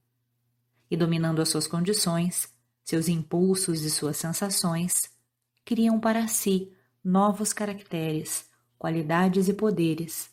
e, 0.90 0.96
dominando 0.96 1.42
as 1.42 1.48
suas 1.48 1.66
condições, 1.66 2.52
seus 2.82 3.08
impulsos 3.08 3.82
e 3.82 3.90
suas 3.90 4.16
sensações, 4.16 5.10
criam 5.64 6.00
para 6.00 6.26
si 6.28 6.72
novos 7.02 7.52
caracteres, 7.52 8.48
qualidades 8.78 9.48
e 9.48 9.52
poderes, 9.52 10.30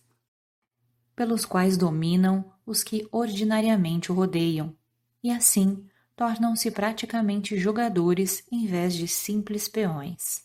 pelos 1.15 1.45
quais 1.45 1.77
dominam 1.77 2.51
os 2.65 2.83
que 2.83 3.07
ordinariamente 3.11 4.11
o 4.11 4.15
rodeiam, 4.15 4.75
e 5.23 5.31
assim 5.31 5.85
tornam-se 6.15 6.69
praticamente 6.69 7.57
jogadores 7.57 8.43
em 8.51 8.65
vez 8.65 8.93
de 8.93 9.07
simples 9.07 9.67
peões. 9.67 10.43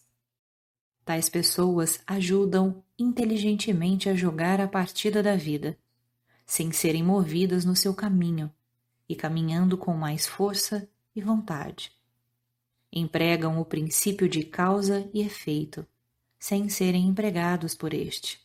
Tais 1.05 1.29
pessoas 1.29 2.01
ajudam 2.07 2.83
inteligentemente 2.99 4.09
a 4.09 4.15
jogar 4.15 4.61
a 4.61 4.67
partida 4.67 5.23
da 5.23 5.37
vida, 5.37 5.79
sem 6.45 6.73
serem 6.73 7.03
movidas 7.03 7.65
no 7.65 7.77
seu 7.77 7.95
caminho 7.95 8.53
e 9.09 9.15
caminhando 9.15 9.77
com 9.79 9.95
mais 9.95 10.27
força 10.27 10.89
e 11.15 11.21
vontade. 11.21 11.93
Empregam 12.93 13.61
o 13.61 13.65
princípio 13.65 14.29
de 14.29 14.43
causa 14.43 15.09
e 15.13 15.21
efeito, 15.21 15.87
sem 16.39 16.69
serem 16.69 17.07
empregados 17.07 17.75
por 17.75 17.93
este. 17.93 18.41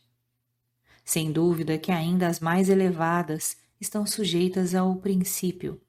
Sem 1.04 1.32
dúvida 1.32 1.78
que 1.78 1.90
ainda 1.90 2.28
as 2.28 2.38
mais 2.40 2.68
elevadas 2.68 3.56
estão 3.80 4.06
sujeitas 4.06 4.74
ao 4.74 4.94
princípio, 4.96 5.80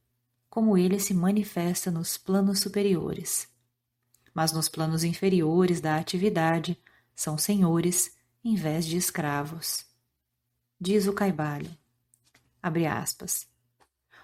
como 0.53 0.77
ele 0.77 0.99
se 0.99 1.15
manifesta 1.15 1.89
nos 1.89 2.15
planos 2.15 2.59
superiores. 2.59 3.47
Mas 4.35 4.51
nos 4.51 4.69
planos 4.69 5.03
inferiores 5.03 5.81
da 5.81 5.97
atividade 5.97 6.79
são 7.15 7.39
senhores 7.39 8.15
em 8.45 8.53
vez 8.53 8.85
de 8.85 8.95
escravos. 8.95 9.83
Diz 10.79 11.07
o 11.07 11.13
Caibalho. 11.13 11.75
Abre 12.61 12.85
aspas. 12.85 13.47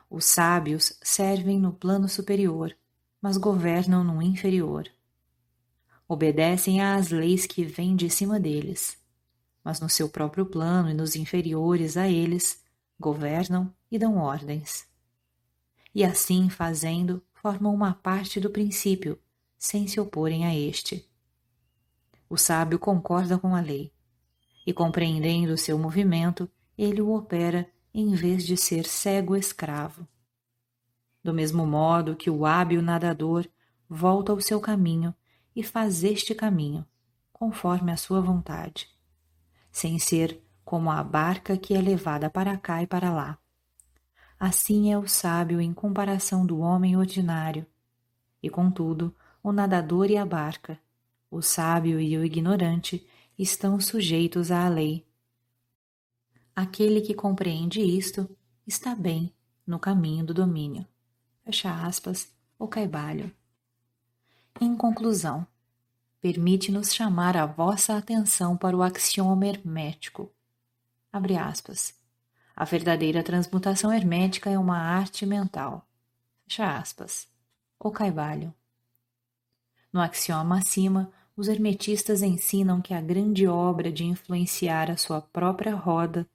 Os 0.07 0.23
sábios 0.25 0.93
servem 1.01 1.57
no 1.57 1.73
plano 1.73 2.07
superior, 2.07 2.77
mas 3.19 3.35
governam 3.35 4.03
no 4.03 4.21
inferior. 4.21 4.87
Obedecem 6.07 6.79
às 6.79 7.09
leis 7.09 7.47
que 7.47 7.65
vêm 7.65 7.95
de 7.95 8.07
cima 8.07 8.39
deles, 8.39 8.99
mas 9.63 9.79
no 9.79 9.89
seu 9.89 10.07
próprio 10.07 10.45
plano 10.45 10.91
e 10.91 10.93
nos 10.93 11.15
inferiores 11.15 11.97
a 11.97 12.07
eles, 12.07 12.63
governam 12.99 13.73
e 13.89 13.97
dão 13.97 14.17
ordens. 14.17 14.87
E 15.93 16.03
assim 16.03 16.49
fazendo, 16.49 17.23
formam 17.33 17.73
uma 17.73 17.93
parte 17.93 18.39
do 18.39 18.49
princípio, 18.49 19.19
sem 19.57 19.87
se 19.87 19.99
oporem 19.99 20.45
a 20.45 20.55
este. 20.55 21.09
O 22.29 22.37
sábio 22.37 22.77
concorda 22.77 23.37
com 23.37 23.55
a 23.55 23.61
lei, 23.61 23.91
e 24.65 24.73
compreendendo 24.73 25.53
o 25.53 25.57
seu 25.57 25.77
movimento, 25.79 26.49
ele 26.77 27.01
o 27.01 27.11
opera 27.11 27.69
em 27.93 28.13
vez 28.13 28.45
de 28.45 28.55
ser 28.55 28.85
cego 28.85 29.35
escravo. 29.35 30.07
Do 31.23 31.33
mesmo 31.33 31.65
modo 31.65 32.15
que 32.15 32.29
o 32.29 32.45
hábil 32.45 32.81
nadador 32.81 33.47
volta 33.89 34.31
ao 34.31 34.39
seu 34.39 34.61
caminho 34.61 35.13
e 35.55 35.63
faz 35.63 36.03
este 36.03 36.35
caminho, 36.35 36.85
conforme 37.33 37.91
a 37.91 37.97
sua 37.97 38.21
vontade, 38.21 38.87
sem 39.71 39.97
ser 39.97 40.41
como 40.63 40.91
a 40.91 41.03
barca 41.03 41.57
que 41.57 41.73
é 41.73 41.81
levada 41.81 42.29
para 42.29 42.55
cá 42.57 42.83
e 42.83 42.87
para 42.87 43.11
lá. 43.11 43.39
Assim 44.39 44.91
é 44.91 44.97
o 44.97 45.07
sábio 45.07 45.59
em 45.59 45.73
comparação 45.73 46.45
do 46.45 46.59
homem 46.59 46.95
ordinário, 46.95 47.65
e 48.41 48.49
contudo, 48.49 49.13
o 49.43 49.51
nadador 49.51 50.09
e 50.09 50.17
a 50.17 50.25
barca, 50.25 50.79
o 51.29 51.41
sábio 51.41 51.99
e 51.99 52.17
o 52.17 52.23
ignorante 52.23 53.05
estão 53.37 53.79
sujeitos 53.79 54.49
à 54.51 54.67
lei 54.69 55.09
Aquele 56.61 56.99
que 56.99 57.13
compreende 57.13 57.79
isto 57.79 58.29
está 58.67 58.93
bem 58.93 59.33
no 59.65 59.79
caminho 59.79 60.25
do 60.25 60.33
domínio. 60.33 60.85
Fecha 61.45 61.71
aspas, 61.71 62.35
o 62.59 62.67
caibalho. 62.67 63.31
Em 64.59 64.75
conclusão, 64.75 65.47
permite-nos 66.19 66.93
chamar 66.93 67.37
a 67.37 67.45
vossa 67.45 67.95
atenção 67.95 68.57
para 68.57 68.75
o 68.75 68.83
axioma 68.83 69.47
hermético. 69.47 70.29
Abre 71.13 71.37
aspas. 71.37 71.97
A 72.59 72.65
verdadeira 72.65 73.23
transmutação 73.23 73.93
hermética 73.93 74.49
é 74.49 74.59
uma 74.59 74.77
arte 74.77 75.25
mental. 75.25 75.87
Fecha 76.45 76.77
aspas. 76.77 77.25
O 77.79 77.89
caibalho. 77.89 78.53
No 79.93 80.01
axioma 80.01 80.57
acima, 80.57 81.09
os 81.37 81.47
hermetistas 81.47 82.21
ensinam 82.21 82.81
que 82.81 82.93
a 82.93 82.99
grande 82.99 83.47
obra 83.47 83.89
de 83.89 84.03
influenciar 84.03 84.91
a 84.91 84.97
sua 84.97 85.21
própria 85.21 85.73
roda 85.73 86.27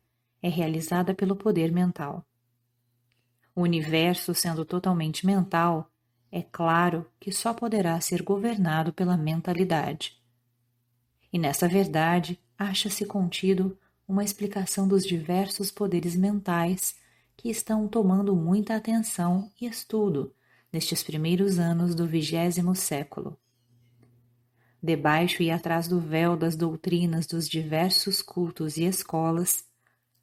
é 0.43 0.49
realizada 0.49 1.13
pelo 1.13 1.37
poder 1.37 1.71
mental. 1.71 2.25
O 3.55 3.61
universo, 3.61 4.35
sendo 4.35 4.65
totalmente 4.65 5.27
mental, 5.27 5.91
é 6.33 6.41
claro 6.41 7.07
que 7.21 7.31
só 7.31 7.53
poderá 7.53 8.01
ser 8.01 8.23
governado 8.23 8.95
pela 8.95 9.19
mentalidade. 9.19 10.19
E 11.31 11.39
nessa 11.39 11.69
verdade 11.69 12.41
acha-se 12.59 13.05
contido 13.05 13.79
uma 14.07 14.25
explicação 14.25 14.87
dos 14.87 15.07
diversos 15.07 15.71
poderes 15.71 16.15
mentais 16.15 16.95
que 17.37 17.49
estão 17.49 17.89
tomando 17.89 18.35
muita 18.37 18.77
atenção 18.77 19.51
e 19.61 19.67
estudo 19.67 20.35
nestes 20.73 21.03
primeiros 21.03 21.59
anos 21.59 21.95
do 21.95 22.07
vigésimo 22.07 22.75
século. 22.75 23.39
Debaixo 24.83 25.43
e 25.43 25.51
atrás 25.51 25.89
do 25.89 25.99
véu 25.99 26.37
das 26.37 26.57
doutrinas 26.57 27.27
dos 27.27 27.49
diversos 27.49 28.21
cultos 28.21 28.77
e 28.77 28.85
escolas, 28.85 29.65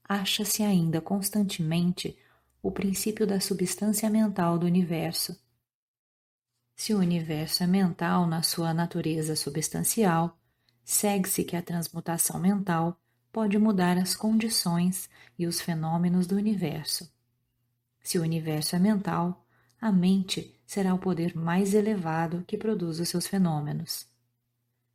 acha-se 0.03 0.61
ainda 0.61 1.01
constantemente 1.01 2.17
o 2.61 2.71
princípio 2.71 3.25
da 3.25 3.39
substância 3.39 4.09
mental 4.09 4.59
do 4.59 4.67
universo. 4.67 5.35
Se 6.75 6.93
o 6.93 6.99
universo 6.99 7.63
é 7.63 7.67
mental 7.67 8.27
na 8.27 8.43
sua 8.43 8.73
natureza 8.73 9.35
substancial, 9.35 10.37
segue-se 10.83 11.43
que 11.43 11.55
a 11.55 11.61
transmutação 11.61 12.39
mental 12.39 13.00
pode 13.31 13.57
mudar 13.57 13.97
as 13.97 14.15
condições 14.15 15.09
e 15.37 15.47
os 15.47 15.61
fenômenos 15.61 16.27
do 16.27 16.35
universo. 16.35 17.11
Se 18.01 18.19
o 18.19 18.21
universo 18.21 18.75
é 18.75 18.79
mental, 18.79 19.45
a 19.79 19.91
mente 19.91 20.55
será 20.65 20.93
o 20.93 20.99
poder 20.99 21.35
mais 21.35 21.73
elevado 21.73 22.43
que 22.47 22.57
produz 22.57 22.99
os 22.99 23.09
seus 23.09 23.27
fenômenos. 23.27 24.07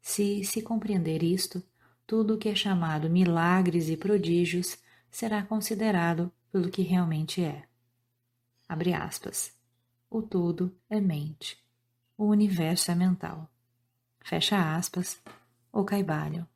Se 0.00 0.44
se 0.44 0.62
compreender 0.62 1.22
isto, 1.22 1.62
tudo 2.06 2.34
o 2.34 2.38
que 2.38 2.48
é 2.48 2.54
chamado 2.54 3.10
milagres 3.10 3.88
e 3.88 3.96
prodígios 3.96 4.78
será 5.10 5.42
considerado 5.42 6.30
pelo 6.52 6.70
que 6.70 6.82
realmente 6.82 7.42
é. 7.42 7.64
Abre 8.68 8.94
aspas. 8.94 9.52
O 10.08 10.22
todo 10.22 10.76
é 10.88 11.00
mente. 11.00 11.58
O 12.16 12.26
universo 12.26 12.90
é 12.90 12.94
mental. 12.94 13.50
Fecha 14.20 14.76
aspas. 14.76 15.20
O 15.72 15.84
caibalho. 15.84 16.46